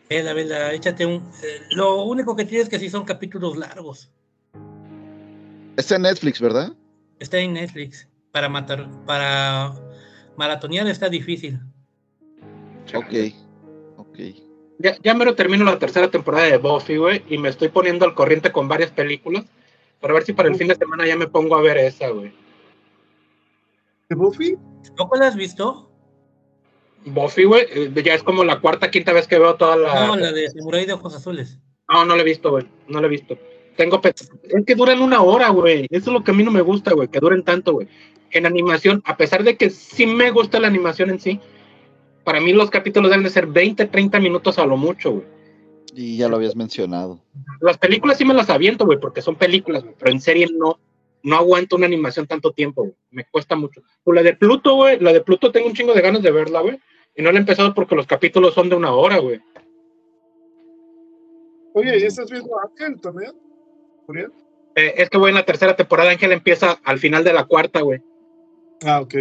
Vela, 0.08 0.32
vela, 0.32 0.72
échate 0.72 1.06
un. 1.06 1.22
eh, 1.44 1.60
lo 1.70 2.02
único 2.02 2.34
que 2.34 2.44
tienes 2.44 2.64
es 2.64 2.68
que 2.68 2.80
sí 2.80 2.90
son 2.90 3.04
capítulos 3.04 3.56
largos. 3.56 4.10
Está 5.76 5.94
en 5.94 6.02
Netflix, 6.02 6.40
¿verdad? 6.40 6.74
Está 7.20 7.38
en 7.38 7.52
Netflix. 7.52 8.08
Para 8.32 8.48
matar, 8.48 8.90
para 9.06 9.72
maratonear 10.36 10.88
está 10.88 11.08
difícil. 11.08 11.60
Ok, 12.92 13.36
ok. 13.98 14.49
Ya, 14.82 14.96
ya 15.02 15.12
mero 15.14 15.34
termino 15.34 15.64
la 15.64 15.78
tercera 15.78 16.10
temporada 16.10 16.46
de 16.46 16.56
Buffy, 16.56 16.96
güey, 16.96 17.22
y 17.28 17.36
me 17.36 17.50
estoy 17.50 17.68
poniendo 17.68 18.06
al 18.06 18.14
corriente 18.14 18.50
con 18.50 18.66
varias 18.66 18.90
películas 18.90 19.44
para 20.00 20.14
ver 20.14 20.22
si 20.22 20.32
para 20.32 20.48
el 20.48 20.54
fin 20.56 20.68
de 20.68 20.74
semana 20.74 21.06
ya 21.06 21.16
me 21.16 21.26
pongo 21.28 21.54
a 21.54 21.60
ver 21.60 21.76
esa, 21.76 22.08
güey. 22.08 22.32
¿De 24.08 24.16
Buffy? 24.16 24.56
¿Tampoco 24.82 25.16
la 25.16 25.28
has 25.28 25.36
visto? 25.36 25.90
Buffy, 27.04 27.44
güey, 27.44 27.66
eh, 27.70 28.02
ya 28.02 28.14
es 28.14 28.22
como 28.22 28.42
la 28.42 28.60
cuarta, 28.60 28.90
quinta 28.90 29.12
vez 29.12 29.26
que 29.26 29.38
veo 29.38 29.54
toda 29.56 29.76
la... 29.76 30.06
No, 30.06 30.16
la 30.16 30.32
de 30.32 30.48
Samurai 30.48 30.86
de 30.86 30.94
Ojos 30.94 31.14
Azules. 31.14 31.58
No, 31.86 32.06
no 32.06 32.16
la 32.16 32.22
he 32.22 32.24
visto, 32.24 32.50
güey. 32.50 32.66
No 32.88 33.00
la 33.02 33.06
he 33.06 33.10
visto. 33.10 33.36
Tengo 33.76 34.00
pe- 34.00 34.14
es 34.16 34.64
que 34.66 34.74
duran 34.74 35.02
una 35.02 35.20
hora, 35.20 35.50
güey. 35.50 35.86
Eso 35.90 36.10
es 36.10 36.14
lo 36.14 36.24
que 36.24 36.30
a 36.30 36.34
mí 36.34 36.42
no 36.42 36.50
me 36.50 36.62
gusta, 36.62 36.94
güey, 36.94 37.08
que 37.08 37.20
duren 37.20 37.42
tanto, 37.42 37.74
güey. 37.74 37.88
En 38.30 38.46
animación, 38.46 39.02
a 39.04 39.16
pesar 39.18 39.44
de 39.44 39.56
que 39.56 39.68
sí 39.68 40.06
me 40.06 40.30
gusta 40.30 40.58
la 40.58 40.68
animación 40.68 41.10
en 41.10 41.20
sí, 41.20 41.40
para 42.24 42.40
mí 42.40 42.52
los 42.52 42.70
capítulos 42.70 43.10
deben 43.10 43.24
de 43.24 43.30
ser 43.30 43.46
20, 43.46 43.86
30 43.86 44.20
minutos 44.20 44.58
a 44.58 44.66
lo 44.66 44.76
mucho, 44.76 45.12
güey. 45.12 45.24
Y 45.94 46.16
ya 46.16 46.28
lo 46.28 46.36
habías 46.36 46.54
mencionado. 46.54 47.20
Las 47.60 47.78
películas 47.78 48.18
sí 48.18 48.24
me 48.24 48.34
las 48.34 48.50
aviento, 48.50 48.86
güey, 48.86 48.98
porque 49.00 49.22
son 49.22 49.36
películas, 49.36 49.82
güey, 49.82 49.94
pero 49.98 50.10
en 50.12 50.20
serie 50.20 50.46
no. 50.52 50.78
No 51.22 51.36
aguanto 51.36 51.76
una 51.76 51.84
animación 51.84 52.26
tanto 52.26 52.52
tiempo, 52.52 52.82
güey. 52.82 52.94
Me 53.10 53.24
cuesta 53.24 53.54
mucho. 53.54 53.82
Pues 54.02 54.14
la 54.14 54.22
de 54.22 54.34
Pluto, 54.34 54.76
güey, 54.76 54.98
la 55.00 55.12
de 55.12 55.20
Pluto 55.20 55.52
tengo 55.52 55.66
un 55.66 55.74
chingo 55.74 55.92
de 55.92 56.00
ganas 56.00 56.22
de 56.22 56.30
verla, 56.30 56.60
güey. 56.60 56.78
Y 57.14 57.22
no 57.22 57.30
la 57.30 57.38
he 57.38 57.40
empezado 57.40 57.74
porque 57.74 57.94
los 57.94 58.06
capítulos 58.06 58.54
son 58.54 58.70
de 58.70 58.76
una 58.76 58.92
hora, 58.92 59.18
güey. 59.18 59.40
Oye, 61.74 61.98
¿y 61.98 62.04
estás 62.04 62.30
viendo 62.30 62.50
Ángel 62.58 63.00
también? 63.00 63.32
Eh, 64.74 64.94
es 64.96 65.10
que, 65.10 65.18
güey, 65.18 65.30
en 65.30 65.36
la 65.36 65.44
tercera 65.44 65.76
temporada 65.76 66.10
Ángel 66.10 66.32
empieza 66.32 66.80
al 66.84 66.98
final 66.98 67.22
de 67.22 67.32
la 67.32 67.44
cuarta, 67.44 67.80
güey. 67.82 68.00
Ah, 68.84 69.00
ok. 69.00 69.14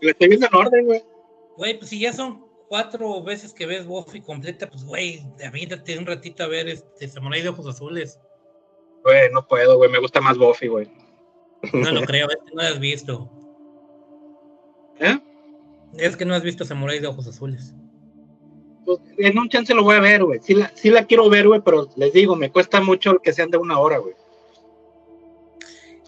La 0.00 0.10
estoy 0.10 0.28
viendo 0.28 0.46
en 0.46 0.54
orden, 0.54 0.86
güey. 0.86 1.02
Güey, 1.56 1.78
pues 1.78 1.90
si 1.90 1.98
ya 1.98 2.12
son 2.12 2.44
cuatro 2.68 3.22
veces 3.22 3.52
que 3.52 3.66
ves 3.66 3.86
Buffy 3.86 4.20
completa, 4.20 4.68
pues 4.68 4.84
güey, 4.84 5.22
aviéntate 5.46 5.98
un 5.98 6.06
ratito 6.06 6.44
a 6.44 6.48
ver 6.48 6.68
este 6.68 7.08
Samurai 7.08 7.42
de 7.42 7.50
Ojos 7.50 7.66
Azules. 7.66 8.18
Güey, 9.04 9.30
no 9.32 9.46
puedo, 9.46 9.76
güey. 9.76 9.90
Me 9.90 10.00
gusta 10.00 10.20
más 10.20 10.38
Buffy, 10.38 10.68
güey. 10.68 10.90
No 11.72 11.90
lo 11.92 12.02
creo, 12.06 12.28
es 12.28 12.36
que 12.36 12.54
no 12.54 12.62
has 12.62 12.80
visto. 12.80 13.30
¿Eh? 14.98 15.18
Es 15.98 16.16
que 16.16 16.24
no 16.24 16.34
has 16.34 16.42
visto 16.42 16.64
Samurai 16.64 16.98
de 16.98 17.06
Ojos 17.06 17.26
Azules. 17.28 17.74
Pues, 18.84 19.00
en 19.18 19.38
un 19.38 19.48
chance 19.48 19.74
lo 19.74 19.84
voy 19.84 19.96
a 19.96 20.00
ver, 20.00 20.24
güey. 20.24 20.40
Sí 20.42 20.54
la, 20.54 20.72
sí 20.74 20.90
la 20.90 21.06
quiero 21.06 21.28
ver, 21.28 21.46
güey, 21.46 21.60
pero 21.60 21.88
les 21.96 22.12
digo, 22.12 22.34
me 22.36 22.50
cuesta 22.50 22.80
mucho 22.80 23.18
que 23.18 23.32
sean 23.32 23.50
de 23.50 23.58
una 23.58 23.78
hora, 23.78 23.98
güey. 23.98 24.14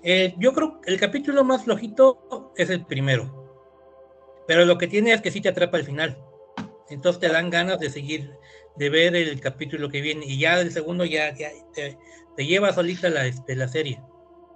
Eh, 0.02 0.34
yo 0.38 0.52
creo 0.52 0.80
que 0.80 0.92
el 0.92 1.00
capítulo 1.00 1.42
más 1.44 1.64
flojito 1.64 2.52
es 2.56 2.70
el 2.70 2.84
primero. 2.84 3.45
Pero 4.46 4.64
lo 4.64 4.78
que 4.78 4.86
tiene 4.86 5.12
es 5.12 5.20
que 5.20 5.30
sí 5.30 5.40
te 5.40 5.48
atrapa 5.48 5.76
al 5.76 5.84
final. 5.84 6.16
Entonces 6.88 7.20
te 7.20 7.28
dan 7.28 7.50
ganas 7.50 7.80
de 7.80 7.90
seguir, 7.90 8.30
de 8.76 8.90
ver 8.90 9.16
el 9.16 9.40
capítulo 9.40 9.88
que 9.88 10.00
viene. 10.00 10.26
Y 10.26 10.38
ya 10.38 10.60
el 10.60 10.72
segundo 10.72 11.04
ya, 11.04 11.34
ya 11.36 11.50
te, 11.74 11.98
te 12.36 12.46
lleva 12.46 12.72
solita 12.72 13.08
la, 13.08 13.26
este, 13.26 13.56
la 13.56 13.68
serie. 13.68 14.00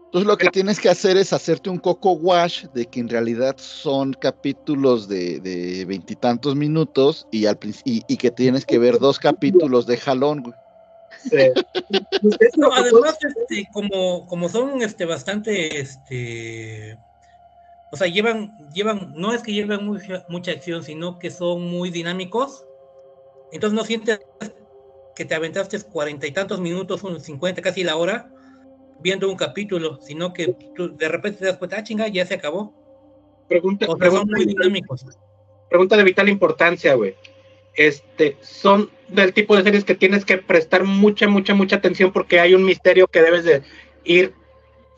Entonces 0.06 0.26
lo 0.26 0.36
que 0.36 0.50
tienes 0.50 0.80
que 0.80 0.88
hacer 0.88 1.16
es 1.16 1.32
hacerte 1.32 1.70
un 1.70 1.78
coco 1.78 2.12
wash 2.12 2.64
de 2.74 2.84
que 2.84 2.98
en 2.98 3.08
realidad 3.08 3.56
son 3.58 4.12
capítulos 4.12 5.08
de 5.08 5.38
de 5.38 5.84
veintitantos 5.84 6.56
minutos 6.56 7.28
y, 7.30 7.46
al, 7.46 7.58
y, 7.84 8.02
y 8.08 8.16
que 8.16 8.32
tienes 8.32 8.66
que 8.66 8.78
ver 8.78 8.98
dos 8.98 9.20
capítulos 9.20 9.86
de 9.86 9.96
jalón, 9.96 10.42
güey. 10.42 10.54
No, 12.56 12.72
además, 12.72 13.18
este, 13.20 13.68
como, 13.72 14.26
como 14.26 14.48
son 14.48 14.82
este, 14.82 15.04
bastante, 15.04 15.80
este, 15.80 16.98
o 17.92 17.96
sea, 17.96 18.06
llevan, 18.06 18.52
llevan, 18.72 19.12
no 19.16 19.32
es 19.32 19.42
que 19.42 19.52
lleven 19.52 19.84
mucha, 19.84 20.24
mucha 20.28 20.52
acción, 20.52 20.82
sino 20.84 21.18
que 21.18 21.30
son 21.30 21.62
muy 21.62 21.90
dinámicos. 21.90 22.64
Entonces 23.52 23.76
no 23.76 23.84
sientes 23.84 24.20
que 25.16 25.24
te 25.24 25.34
aventaste 25.34 25.80
cuarenta 25.82 26.26
y 26.26 26.32
tantos 26.32 26.60
minutos, 26.60 27.02
unos 27.02 27.24
cincuenta, 27.24 27.62
casi 27.62 27.82
la 27.82 27.96
hora, 27.96 28.30
viendo 29.00 29.28
un 29.28 29.36
capítulo, 29.36 29.98
sino 30.00 30.32
que 30.32 30.54
tú 30.74 30.96
de 30.96 31.08
repente 31.08 31.40
te 31.40 31.46
das 31.46 31.56
cuenta, 31.56 31.78
ah, 31.78 31.82
chinga, 31.82 32.08
ya 32.08 32.24
se 32.24 32.34
acabó. 32.34 32.72
Pregunta, 33.48 33.86
O 33.88 33.98
sea, 33.98 34.10
son 34.10 34.28
pregunta, 34.28 34.36
muy 34.36 34.46
dinámicos. 34.46 35.04
pregunta 35.68 35.96
de 35.96 36.04
vital 36.04 36.28
importancia, 36.28 36.94
güey. 36.94 37.16
Este, 37.74 38.36
son 38.40 38.90
del 39.08 39.32
tipo 39.32 39.56
de 39.56 39.62
series 39.62 39.84
que 39.84 39.94
tienes 39.94 40.24
que 40.24 40.38
prestar 40.38 40.84
mucha, 40.84 41.26
mucha, 41.28 41.54
mucha 41.54 41.76
atención 41.76 42.12
porque 42.12 42.38
hay 42.38 42.54
un 42.54 42.64
misterio 42.64 43.08
que 43.08 43.22
debes 43.22 43.44
de 43.44 43.62
ir 44.04 44.34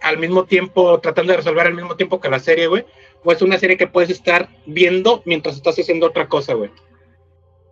al 0.03 0.19
mismo 0.19 0.45
tiempo, 0.45 1.01
tratando 1.01 1.33
de 1.33 1.39
resolver 1.39 1.67
al 1.67 1.75
mismo 1.75 1.97
tiempo 1.97 2.21
que 2.21 2.29
la 2.29 2.39
serie, 2.39 2.67
güey. 2.67 2.85
O 3.25 3.33
es 3.33 3.41
una 3.43 3.59
serie 3.59 3.77
que 3.77 3.87
puedes 3.87 4.11
estar 4.11 4.49
viendo 4.67 5.23
mientras 5.25 5.57
estás 5.57 5.79
haciendo 5.79 6.07
otra 6.07 6.29
cosa, 6.29 6.55
güey. 6.55 6.71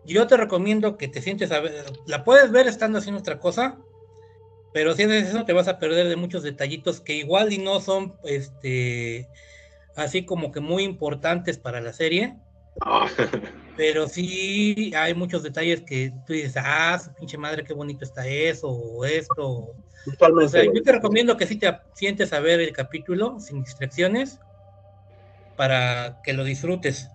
Yo 0.05 0.27
te 0.27 0.37
recomiendo 0.37 0.97
que 0.97 1.09
te 1.09 1.21
sientes 1.21 1.53
a 1.53 1.61
ver, 1.61 1.85
la 2.07 2.25
puedes 2.25 2.51
ver 2.51 2.67
estando 2.67 2.99
haciendo 2.99 3.21
otra 3.21 3.39
cosa, 3.39 3.79
pero 4.73 4.95
si 4.95 5.03
haces 5.03 5.29
eso 5.29 5.45
te 5.45 5.53
vas 5.53 5.69
a 5.69 5.79
perder 5.79 6.09
de 6.09 6.17
muchos 6.17 6.43
detallitos 6.43 7.01
que 7.01 7.15
igual 7.15 7.53
y 7.53 7.59
no 7.59 7.81
son, 7.81 8.15
este, 8.25 9.29
así 9.97 10.25
como 10.25 10.53
que 10.53 10.61
muy 10.61 10.85
importantes 10.85 11.59
para 11.59 11.81
la 11.81 11.93
serie, 11.93 12.37
pero 13.77 14.09
sí 14.09 14.93
hay 14.95 15.15
muchos 15.15 15.43
detalles 15.43 15.83
que 15.83 16.13
tú 16.27 16.33
dices, 16.33 16.55
ah, 16.57 16.99
su 17.03 17.13
pinche 17.15 17.39
madre, 17.39 17.65
qué 17.65 17.73
bonito 17.73 18.05
está 18.05 18.27
eso, 18.27 18.69
o 18.69 19.05
esto. 19.05 19.75
O 20.19 20.49
sea, 20.49 20.65
yo 20.65 20.83
te 20.83 20.93
recomiendo 20.93 21.37
que 21.37 21.47
sí 21.47 21.57
te 21.57 21.75
sientes 21.95 22.33
a 22.33 22.41
ver 22.41 22.61
el 22.61 22.73
capítulo 22.73 23.39
sin 23.39 23.63
distracciones 23.63 24.39
para 25.57 26.21
que 26.23 26.33
lo 26.33 26.45
disfrutes. 26.45 27.11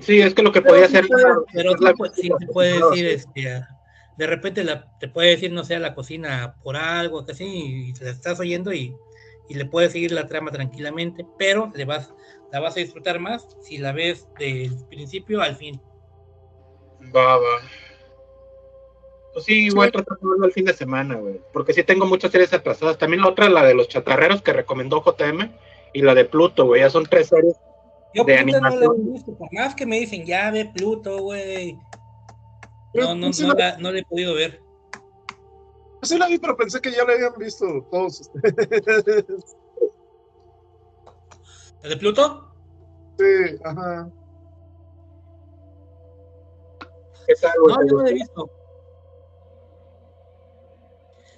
Sí, 0.00 0.20
es 0.20 0.34
que 0.34 0.42
lo 0.42 0.52
que 0.52 0.62
podía 0.62 0.86
hacer. 0.86 1.06
Pero 1.52 1.72
sí, 2.14 2.30
te 2.38 2.46
puede 2.46 2.74
decir, 2.74 3.06
este, 3.06 3.64
de 4.16 4.26
repente 4.26 4.64
la, 4.64 4.86
te 4.98 5.08
puede 5.08 5.30
decir, 5.30 5.52
no 5.52 5.64
sé, 5.64 5.76
a 5.76 5.80
la 5.80 5.94
cocina 5.94 6.56
por 6.62 6.76
algo, 6.76 7.24
que 7.24 7.32
así, 7.32 7.88
y 7.88 7.92
te 7.92 8.04
la 8.04 8.10
estás 8.10 8.38
oyendo 8.40 8.72
y, 8.72 8.94
y 9.48 9.54
le 9.54 9.64
puedes 9.64 9.92
seguir 9.92 10.12
la 10.12 10.26
trama 10.26 10.50
tranquilamente, 10.50 11.26
pero 11.38 11.72
le 11.74 11.84
vas, 11.84 12.12
la 12.52 12.60
vas 12.60 12.76
a 12.76 12.80
disfrutar 12.80 13.18
más 13.20 13.46
si 13.62 13.78
la 13.78 13.92
ves 13.92 14.28
del 14.38 14.70
principio 14.88 15.40
al 15.40 15.56
fin. 15.56 15.80
Va, 17.14 17.36
va. 17.36 17.58
Pues 19.32 19.44
sí, 19.44 19.70
voy 19.70 19.86
a 19.86 19.90
tratar 19.92 20.18
de 20.18 20.28
verlo 20.28 20.46
el 20.46 20.52
fin 20.52 20.64
de 20.64 20.72
semana, 20.74 21.14
güey. 21.16 21.40
Porque 21.52 21.72
sí 21.72 21.84
tengo 21.84 22.04
muchas 22.06 22.32
series 22.32 22.52
atrasadas. 22.52 22.98
También 22.98 23.22
la 23.22 23.28
otra, 23.28 23.48
la 23.48 23.62
de 23.64 23.74
los 23.74 23.88
chatarreros 23.88 24.42
que 24.42 24.52
recomendó 24.52 25.02
JM, 25.04 25.50
y 25.92 26.02
la 26.02 26.14
de 26.14 26.24
Pluto, 26.24 26.66
güey. 26.66 26.80
Ya 26.80 26.90
son 26.90 27.04
tres 27.06 27.28
series 27.28 27.56
Yo 28.12 28.24
de 28.24 28.36
Pluto 28.38 28.60
no 28.60 28.62
la 28.62 28.68
animación. 28.68 29.06
he 29.08 29.12
visto, 29.12 29.34
por 29.38 29.52
más 29.52 29.74
que 29.76 29.86
me 29.86 30.00
dicen, 30.00 30.24
ya 30.26 30.50
ve 30.50 30.66
Pluto, 30.74 31.18
güey. 31.18 31.78
No, 32.94 33.14
no, 33.14 33.32
sí 33.32 33.46
no, 33.46 33.54
la- 33.54 33.70
la, 33.72 33.78
no 33.78 33.92
la 33.92 34.00
he 34.00 34.04
podido 34.04 34.34
ver. 34.34 34.60
Sí 36.02 36.18
la 36.18 36.26
vi, 36.26 36.38
pero 36.38 36.56
pensé 36.56 36.80
que 36.80 36.90
ya 36.90 37.04
la 37.04 37.12
habían 37.12 37.34
visto 37.38 37.66
todos 37.90 38.20
ustedes. 38.20 39.56
¿La 41.82 41.88
de 41.88 41.96
Pluto? 41.96 42.54
Sí, 43.18 43.56
ajá. 43.64 44.10
¿Qué 47.26 47.34
tal, 47.40 47.52
güey? 47.62 47.74
No, 47.74 47.86
yo 47.86 47.96
no 47.96 48.02
la 48.02 48.10
he 48.10 48.14
visto. 48.14 48.50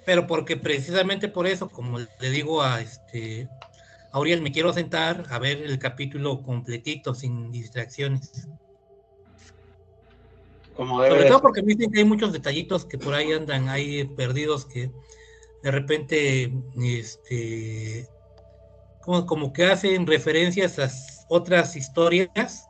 Pero 0.05 0.27
porque 0.27 0.57
precisamente 0.57 1.29
por 1.29 1.47
eso, 1.47 1.69
como 1.69 1.99
le 1.99 2.29
digo 2.29 2.61
a 2.61 2.81
este 2.81 3.47
Auriel, 4.11 4.41
me 4.41 4.51
quiero 4.51 4.73
sentar 4.73 5.25
a 5.29 5.39
ver 5.39 5.61
el 5.61 5.79
capítulo 5.79 6.41
completito, 6.43 7.15
sin 7.15 7.51
distracciones. 7.51 8.47
Como 10.75 11.01
debe 11.01 11.15
Sobre 11.15 11.29
todo 11.29 11.41
porque 11.41 11.61
me 11.61 11.75
dicen 11.75 11.91
que 11.91 11.99
hay 11.99 12.05
muchos 12.05 12.33
detallitos 12.33 12.85
que 12.85 12.97
por 12.97 13.13
ahí 13.13 13.31
andan 13.31 13.69
ahí 13.69 14.03
perdidos 14.03 14.65
que 14.65 14.91
de 15.61 15.71
repente 15.71 16.51
este 16.81 18.09
como, 19.03 19.25
como 19.25 19.53
que 19.53 19.65
hacen 19.65 20.07
referencias 20.07 20.79
a 20.79 20.89
otras 21.29 21.75
historias 21.75 22.67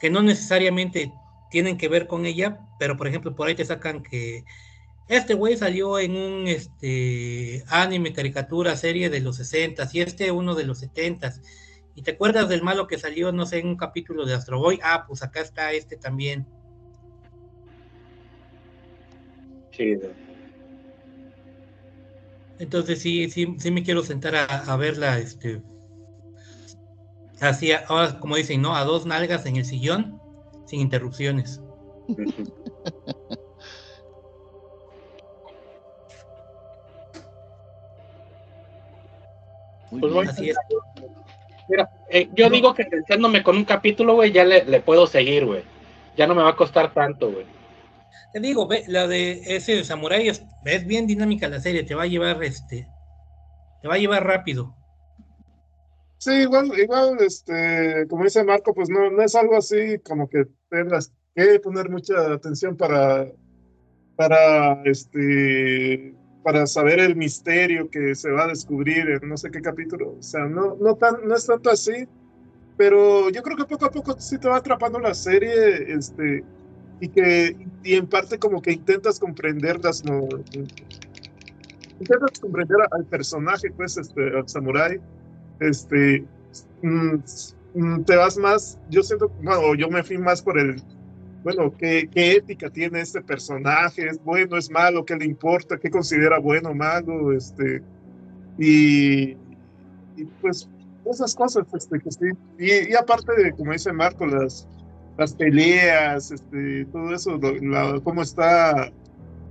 que 0.00 0.10
no 0.10 0.22
necesariamente 0.22 1.12
tienen 1.50 1.76
que 1.76 1.88
ver 1.88 2.06
con 2.06 2.26
ella, 2.26 2.58
pero 2.78 2.96
por 2.96 3.08
ejemplo 3.08 3.34
por 3.34 3.48
ahí 3.48 3.54
te 3.54 3.64
sacan 3.64 4.02
que 4.02 4.44
este 5.08 5.34
güey 5.34 5.56
salió 5.56 5.98
en 5.98 6.16
un 6.16 6.48
este 6.48 7.64
anime, 7.68 8.12
caricatura, 8.12 8.76
serie 8.76 9.10
de 9.10 9.20
los 9.20 9.36
60 9.36 9.88
y 9.92 10.00
este 10.00 10.30
uno 10.30 10.54
de 10.54 10.64
los 10.64 10.78
70 10.78 11.34
y 11.94 12.02
te 12.02 12.12
acuerdas 12.12 12.48
del 12.48 12.62
malo 12.62 12.86
que 12.86 12.98
salió, 12.98 13.30
no 13.30 13.46
sé, 13.46 13.58
en 13.58 13.68
un 13.68 13.76
capítulo 13.76 14.26
de 14.26 14.34
Astro 14.34 14.58
Boy, 14.58 14.80
ah, 14.82 15.04
pues 15.06 15.22
acá 15.22 15.40
está 15.40 15.72
este 15.72 15.96
también. 15.96 16.44
Chido. 19.70 20.23
Entonces 22.64 22.98
sí, 22.98 23.30
sí, 23.30 23.54
sí 23.58 23.70
me 23.70 23.82
quiero 23.82 24.02
sentar 24.02 24.34
a, 24.34 24.44
a 24.44 24.76
verla, 24.76 25.18
este, 25.18 25.60
así, 27.38 27.72
ahora 27.72 28.18
como 28.18 28.36
dicen, 28.36 28.62
¿no? 28.62 28.74
A 28.74 28.84
dos 28.84 29.04
nalgas 29.04 29.44
en 29.44 29.56
el 29.56 29.66
sillón, 29.66 30.18
sin 30.64 30.80
interrupciones. 30.80 31.60
Muy 39.90 40.00
Pues 40.00 40.12
bueno, 40.14 40.30
Así 40.30 40.48
es. 40.48 40.56
Mira, 41.68 41.90
eh, 42.08 42.30
yo 42.32 42.48
digo 42.48 42.72
que 42.72 42.84
sentándome 42.84 43.42
con 43.42 43.58
un 43.58 43.64
capítulo, 43.66 44.14
güey, 44.14 44.32
ya 44.32 44.44
le, 44.44 44.64
le 44.64 44.80
puedo 44.80 45.06
seguir, 45.06 45.44
güey. 45.44 45.64
Ya 46.16 46.26
no 46.26 46.34
me 46.34 46.42
va 46.42 46.48
a 46.50 46.56
costar 46.56 46.94
tanto, 46.94 47.30
güey. 47.30 47.44
Te 48.32 48.40
digo, 48.40 48.66
ve, 48.66 48.84
la 48.88 49.06
de 49.06 49.42
ese 49.56 49.76
de 49.76 49.84
Samurai 49.84 50.28
es, 50.28 50.44
es 50.64 50.86
bien 50.86 51.06
dinámica 51.06 51.48
la 51.48 51.60
serie, 51.60 51.84
te 51.84 51.94
va 51.94 52.04
a 52.04 52.06
llevar, 52.06 52.42
este, 52.42 52.88
te 53.80 53.88
va 53.88 53.94
a 53.94 53.98
llevar 53.98 54.24
rápido. 54.24 54.74
Sí, 56.18 56.32
igual, 56.32 56.72
igual, 56.78 57.18
este, 57.20 58.06
como 58.08 58.24
dice 58.24 58.42
Marco, 58.44 58.72
pues 58.74 58.88
no, 58.88 59.10
no 59.10 59.22
es 59.22 59.34
algo 59.34 59.56
así 59.56 59.98
como 59.98 60.28
que 60.28 60.46
tengas 60.70 61.12
que 61.34 61.60
poner 61.60 61.90
mucha 61.90 62.32
atención 62.32 62.76
para, 62.76 63.30
para, 64.16 64.82
este, 64.84 66.14
para 66.42 66.66
saber 66.66 67.00
el 67.00 67.14
misterio 67.14 67.90
que 67.90 68.14
se 68.14 68.30
va 68.30 68.44
a 68.44 68.48
descubrir 68.48 69.08
en 69.10 69.28
no 69.28 69.36
sé 69.36 69.50
qué 69.50 69.60
capítulo. 69.60 70.16
O 70.18 70.22
sea, 70.22 70.44
no, 70.46 70.76
no 70.76 70.94
tan, 70.96 71.26
no 71.26 71.34
es 71.34 71.46
tanto 71.46 71.70
así, 71.70 72.08
pero 72.76 73.30
yo 73.30 73.42
creo 73.42 73.56
que 73.56 73.64
poco 73.64 73.86
a 73.86 73.90
poco 73.90 74.18
sí 74.18 74.38
te 74.38 74.48
va 74.48 74.56
atrapando 74.56 74.98
la 74.98 75.14
serie, 75.14 75.92
este, 75.92 76.44
y 77.04 77.08
que, 77.08 77.56
y 77.82 77.94
en 77.94 78.06
parte 78.06 78.38
como 78.38 78.62
que 78.62 78.72
intentas 78.72 79.20
comprenderlas, 79.20 80.02
¿no? 80.06 80.26
Intentas 82.00 82.40
comprender 82.40 82.78
al 82.90 83.04
personaje, 83.04 83.70
pues, 83.76 83.98
este, 83.98 84.34
al 84.34 84.48
samurái 84.48 85.00
este, 85.60 86.24
mm, 86.82 87.16
mm, 87.74 88.04
te 88.04 88.16
vas 88.16 88.38
más, 88.38 88.78
yo 88.88 89.02
siento, 89.02 89.30
bueno, 89.42 89.74
yo 89.74 89.90
me 89.90 90.02
fui 90.02 90.16
más 90.16 90.40
por 90.40 90.58
el, 90.58 90.82
bueno, 91.42 91.74
¿qué, 91.76 92.08
qué 92.10 92.36
ética 92.36 92.70
tiene 92.70 93.02
este 93.02 93.20
personaje? 93.20 94.08
¿Es 94.08 94.22
bueno, 94.24 94.56
es 94.56 94.70
malo? 94.70 95.04
¿Qué 95.04 95.14
le 95.14 95.26
importa? 95.26 95.76
¿Qué 95.76 95.90
considera 95.90 96.38
bueno 96.38 96.72
malo? 96.72 97.32
Este, 97.32 97.82
y, 98.56 99.32
y 100.16 100.24
pues 100.40 100.70
esas 101.04 101.34
cosas, 101.34 101.66
este, 101.74 102.00
que 102.00 102.10
sí. 102.10 102.26
Y, 102.58 102.92
y 102.92 102.94
aparte 102.94 103.30
de, 103.34 103.52
como 103.52 103.72
dice 103.72 103.92
Marco, 103.92 104.24
las, 104.24 104.66
las 105.16 105.34
peleas, 105.34 106.30
este, 106.30 106.86
todo 106.86 107.14
eso, 107.14 107.36
lo- 107.38 107.54
la- 107.56 108.00
cómo 108.02 108.22
está 108.22 108.90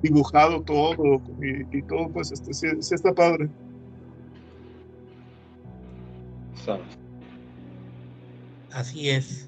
dibujado 0.01 0.64
todo 0.64 1.24
y, 1.40 1.80
y 1.80 1.83
todo, 1.83 2.11
pues, 2.11 2.32
este, 2.32 2.53
sí, 2.53 2.67
sí 2.82 2.95
está 2.95 3.14
padre. 3.14 3.50
Así 8.72 9.09
es. 9.09 9.48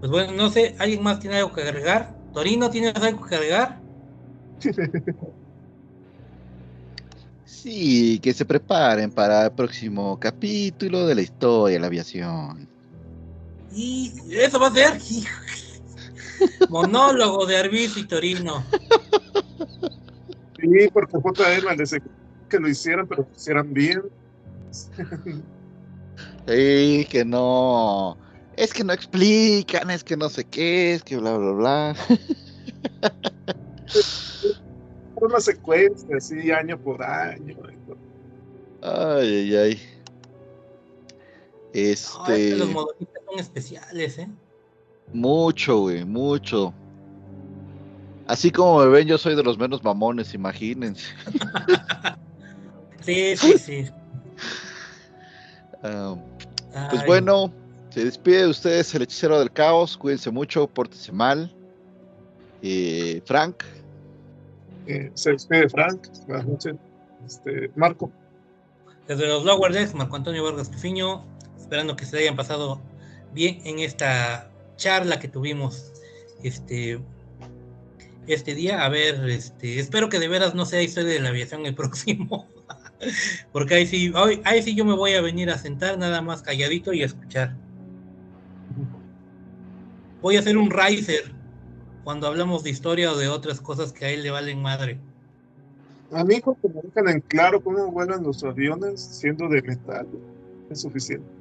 Pues 0.00 0.10
bueno, 0.10 0.32
no 0.32 0.50
sé, 0.50 0.76
¿alguien 0.78 1.02
más 1.02 1.20
tiene 1.20 1.36
algo 1.38 1.52
que 1.52 1.62
agregar? 1.62 2.20
Torino, 2.32 2.70
¿tienes 2.70 2.94
algo 2.96 3.24
que 3.26 3.34
agregar? 3.36 3.82
Sí, 7.44 8.20
que 8.20 8.34
se 8.34 8.44
preparen 8.44 9.10
para 9.12 9.44
el 9.46 9.52
próximo 9.52 10.18
capítulo 10.18 11.06
de 11.06 11.14
la 11.14 11.22
historia 11.22 11.74
de 11.74 11.80
la 11.80 11.86
aviación. 11.86 12.70
Y 13.76 14.10
eso 14.30 14.58
va 14.58 14.68
a 14.68 14.72
ser 14.72 14.98
monólogo 16.70 17.44
de 17.44 17.58
Arbis 17.58 17.98
y 17.98 18.06
Torino. 18.06 18.64
Sí, 20.58 20.88
porque 20.94 21.18
JM 21.18 21.76
les 21.76 21.94
que 22.48 22.58
lo 22.58 22.70
hicieran, 22.70 23.06
pero 23.06 23.22
lo 23.22 23.28
hicieran 23.36 23.74
bien. 23.74 24.02
Sí, 26.46 27.06
que 27.10 27.22
no. 27.26 28.16
Es 28.56 28.72
que 28.72 28.82
no 28.82 28.94
explican, 28.94 29.90
es 29.90 30.02
que 30.02 30.16
no 30.16 30.30
sé 30.30 30.44
qué, 30.44 30.94
es 30.94 31.02
que 31.02 31.18
bla, 31.18 31.36
bla, 31.36 31.52
bla. 31.52 31.94
Una 35.16 35.38
secuencia 35.38 36.16
así, 36.16 36.50
año 36.50 36.78
por 36.78 37.02
año. 37.02 37.52
y 37.52 37.76
todo. 37.86 37.98
Ay, 38.80 39.54
ay, 39.54 39.78
ay. 41.76 41.84
No, 41.84 41.92
es 41.92 42.16
que 42.26 42.32
Este. 42.50 42.56
los 42.56 42.70
modelistas 42.70 43.22
son 43.28 43.38
especiales, 43.38 44.18
¿eh? 44.18 44.28
Mucho, 45.12 45.78
güey, 45.80 46.04
mucho. 46.04 46.72
Así 48.26 48.50
como 48.50 48.80
me 48.80 48.86
ven, 48.88 49.06
yo 49.06 49.18
soy 49.18 49.36
de 49.36 49.42
los 49.42 49.56
menos 49.58 49.84
mamones, 49.84 50.34
imagínense. 50.34 51.06
Sí, 53.02 53.36
sí, 53.36 53.58
sí. 53.58 53.84
Ah, 55.82 56.16
pues 56.90 57.02
Ay, 57.02 57.06
bueno, 57.06 57.52
se 57.90 58.04
despide 58.04 58.38
de 58.42 58.48
ustedes 58.48 58.92
el 58.94 59.02
hechicero 59.02 59.38
del 59.38 59.52
caos. 59.52 59.96
Cuídense 59.96 60.30
mucho, 60.30 60.66
pórtense 60.66 61.12
mal. 61.12 61.54
Eh, 62.62 63.22
Frank, 63.24 63.62
Eh, 64.88 65.10
se 65.14 65.30
despide 65.32 65.68
Frank. 65.68 66.08
Buenas 66.26 66.46
noches. 66.46 66.74
Este, 67.24 67.70
Marco. 67.76 68.10
Desde 69.06 69.26
los 69.28 69.44
Lower 69.44 69.72
Decks, 69.72 69.94
Marco 69.94 70.16
Antonio 70.16 70.42
Vargas 70.42 70.70
Tufiño, 70.70 71.24
esperando 71.66 71.96
que 71.96 72.06
se 72.06 72.18
hayan 72.18 72.36
pasado 72.36 72.80
bien 73.32 73.60
en 73.64 73.80
esta 73.80 74.48
charla 74.76 75.18
que 75.18 75.26
tuvimos 75.26 75.92
este, 76.44 77.00
este 78.28 78.54
día. 78.54 78.84
A 78.84 78.88
ver, 78.88 79.28
este, 79.28 79.80
espero 79.80 80.08
que 80.08 80.20
de 80.20 80.28
veras 80.28 80.54
no 80.54 80.64
sea 80.64 80.80
historia 80.80 81.14
de 81.14 81.18
la 81.18 81.30
aviación 81.30 81.66
el 81.66 81.74
próximo. 81.82 82.46
Porque 83.52 83.74
ahí 83.74 83.86
sí, 83.86 84.12
ahí 84.44 84.62
sí 84.62 84.76
yo 84.76 84.84
me 84.84 84.94
voy 84.94 85.14
a 85.14 85.20
venir 85.20 85.50
a 85.50 85.58
sentar 85.58 85.98
nada 85.98 86.22
más 86.22 86.40
calladito 86.40 86.92
y 86.92 87.02
a 87.02 87.06
escuchar. 87.06 87.56
Voy 90.22 90.36
a 90.36 90.40
hacer 90.40 90.56
un 90.56 90.70
riser 90.70 91.34
cuando 92.04 92.28
hablamos 92.28 92.62
de 92.62 92.70
historia 92.70 93.10
o 93.10 93.16
de 93.16 93.26
otras 93.26 93.60
cosas 93.60 93.92
que 93.92 94.04
a 94.04 94.10
él 94.10 94.22
le 94.22 94.30
valen 94.30 94.62
madre. 94.62 95.00
A 96.12 96.22
mí, 96.22 96.40
que 96.40 96.68
me 96.68 96.80
dejan 96.80 97.08
en 97.08 97.20
claro 97.22 97.60
cómo 97.60 97.90
vuelan 97.90 98.22
los 98.22 98.44
aviones 98.44 99.00
siendo 99.00 99.48
de 99.48 99.60
metal, 99.62 100.06
es 100.70 100.82
suficiente. 100.82 101.35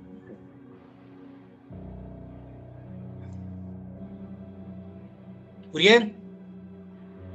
Uriel, 5.75 6.13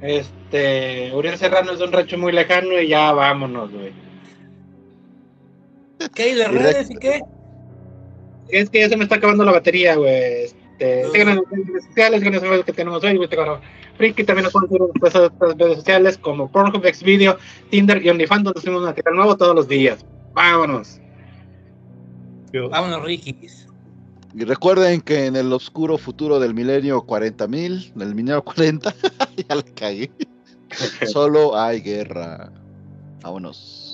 Este, 0.01 1.11
Uriel 1.13 1.37
Serrano 1.37 1.73
es 1.73 1.77
de 1.77 1.85
un 1.85 1.91
rancho 1.91 2.17
muy 2.17 2.31
lejano 2.31 2.81
y 2.81 2.87
ya 2.87 3.11
vámonos, 3.11 3.71
güey. 3.71 3.93
¿qué 6.15 6.23
hay 6.23 6.33
de 6.33 6.47
redes 6.47 6.89
y 6.89 6.95
qué? 6.95 7.21
Es 8.49 8.71
que 8.71 8.79
ya 8.79 8.89
se 8.89 8.97
me 8.97 9.03
está 9.03 9.17
acabando 9.17 9.45
la 9.45 9.51
batería, 9.51 9.95
güey. 9.95 10.45
Este, 10.45 11.07
síganos 11.11 11.37
en 11.51 11.59
las 11.59 11.67
redes 11.67 11.85
sociales, 11.85 12.19
síganos 12.21 12.41
en 12.41 12.49
las 12.49 12.51
redes 12.53 12.65
que 12.65 12.73
tenemos 12.73 13.03
hoy, 13.03 13.17
güey. 13.17 13.29
Tengo 13.29 13.61
Friki, 13.97 14.23
también 14.23 14.45
nos 14.45 14.53
pueden 14.53 14.69
seguir 14.69 14.81
en 14.81 14.99
nuestras 14.99 15.23
otras 15.25 15.57
redes 15.59 15.77
sociales 15.77 16.17
como 16.17 16.51
Pornhub, 16.51 16.83
Xvideo, 16.83 17.37
Tinder 17.69 18.03
y 18.03 18.09
OnlyFans, 18.09 18.43
donde 18.43 18.59
subimos 18.59 18.81
material 18.81 19.15
nuevo 19.17 19.37
todos 19.37 19.53
los 19.53 19.67
días. 19.67 20.03
Vámonos. 20.33 20.99
Vámonos, 22.71 23.03
Rikis. 23.03 23.60
Y 24.33 24.43
recuerden 24.45 25.01
que 25.01 25.25
en 25.25 25.35
el 25.35 25.51
oscuro 25.51 25.97
futuro 25.97 26.39
del 26.39 26.53
milenio 26.53 27.05
40.000, 27.05 27.93
del 27.93 28.15
milenio 28.15 28.43
40, 28.43 28.93
ya 29.49 29.55
la 29.55 29.63
cagué. 29.63 30.11
Solo 31.11 31.57
hay 31.57 31.81
guerra. 31.81 32.51
Vámonos. 33.21 33.90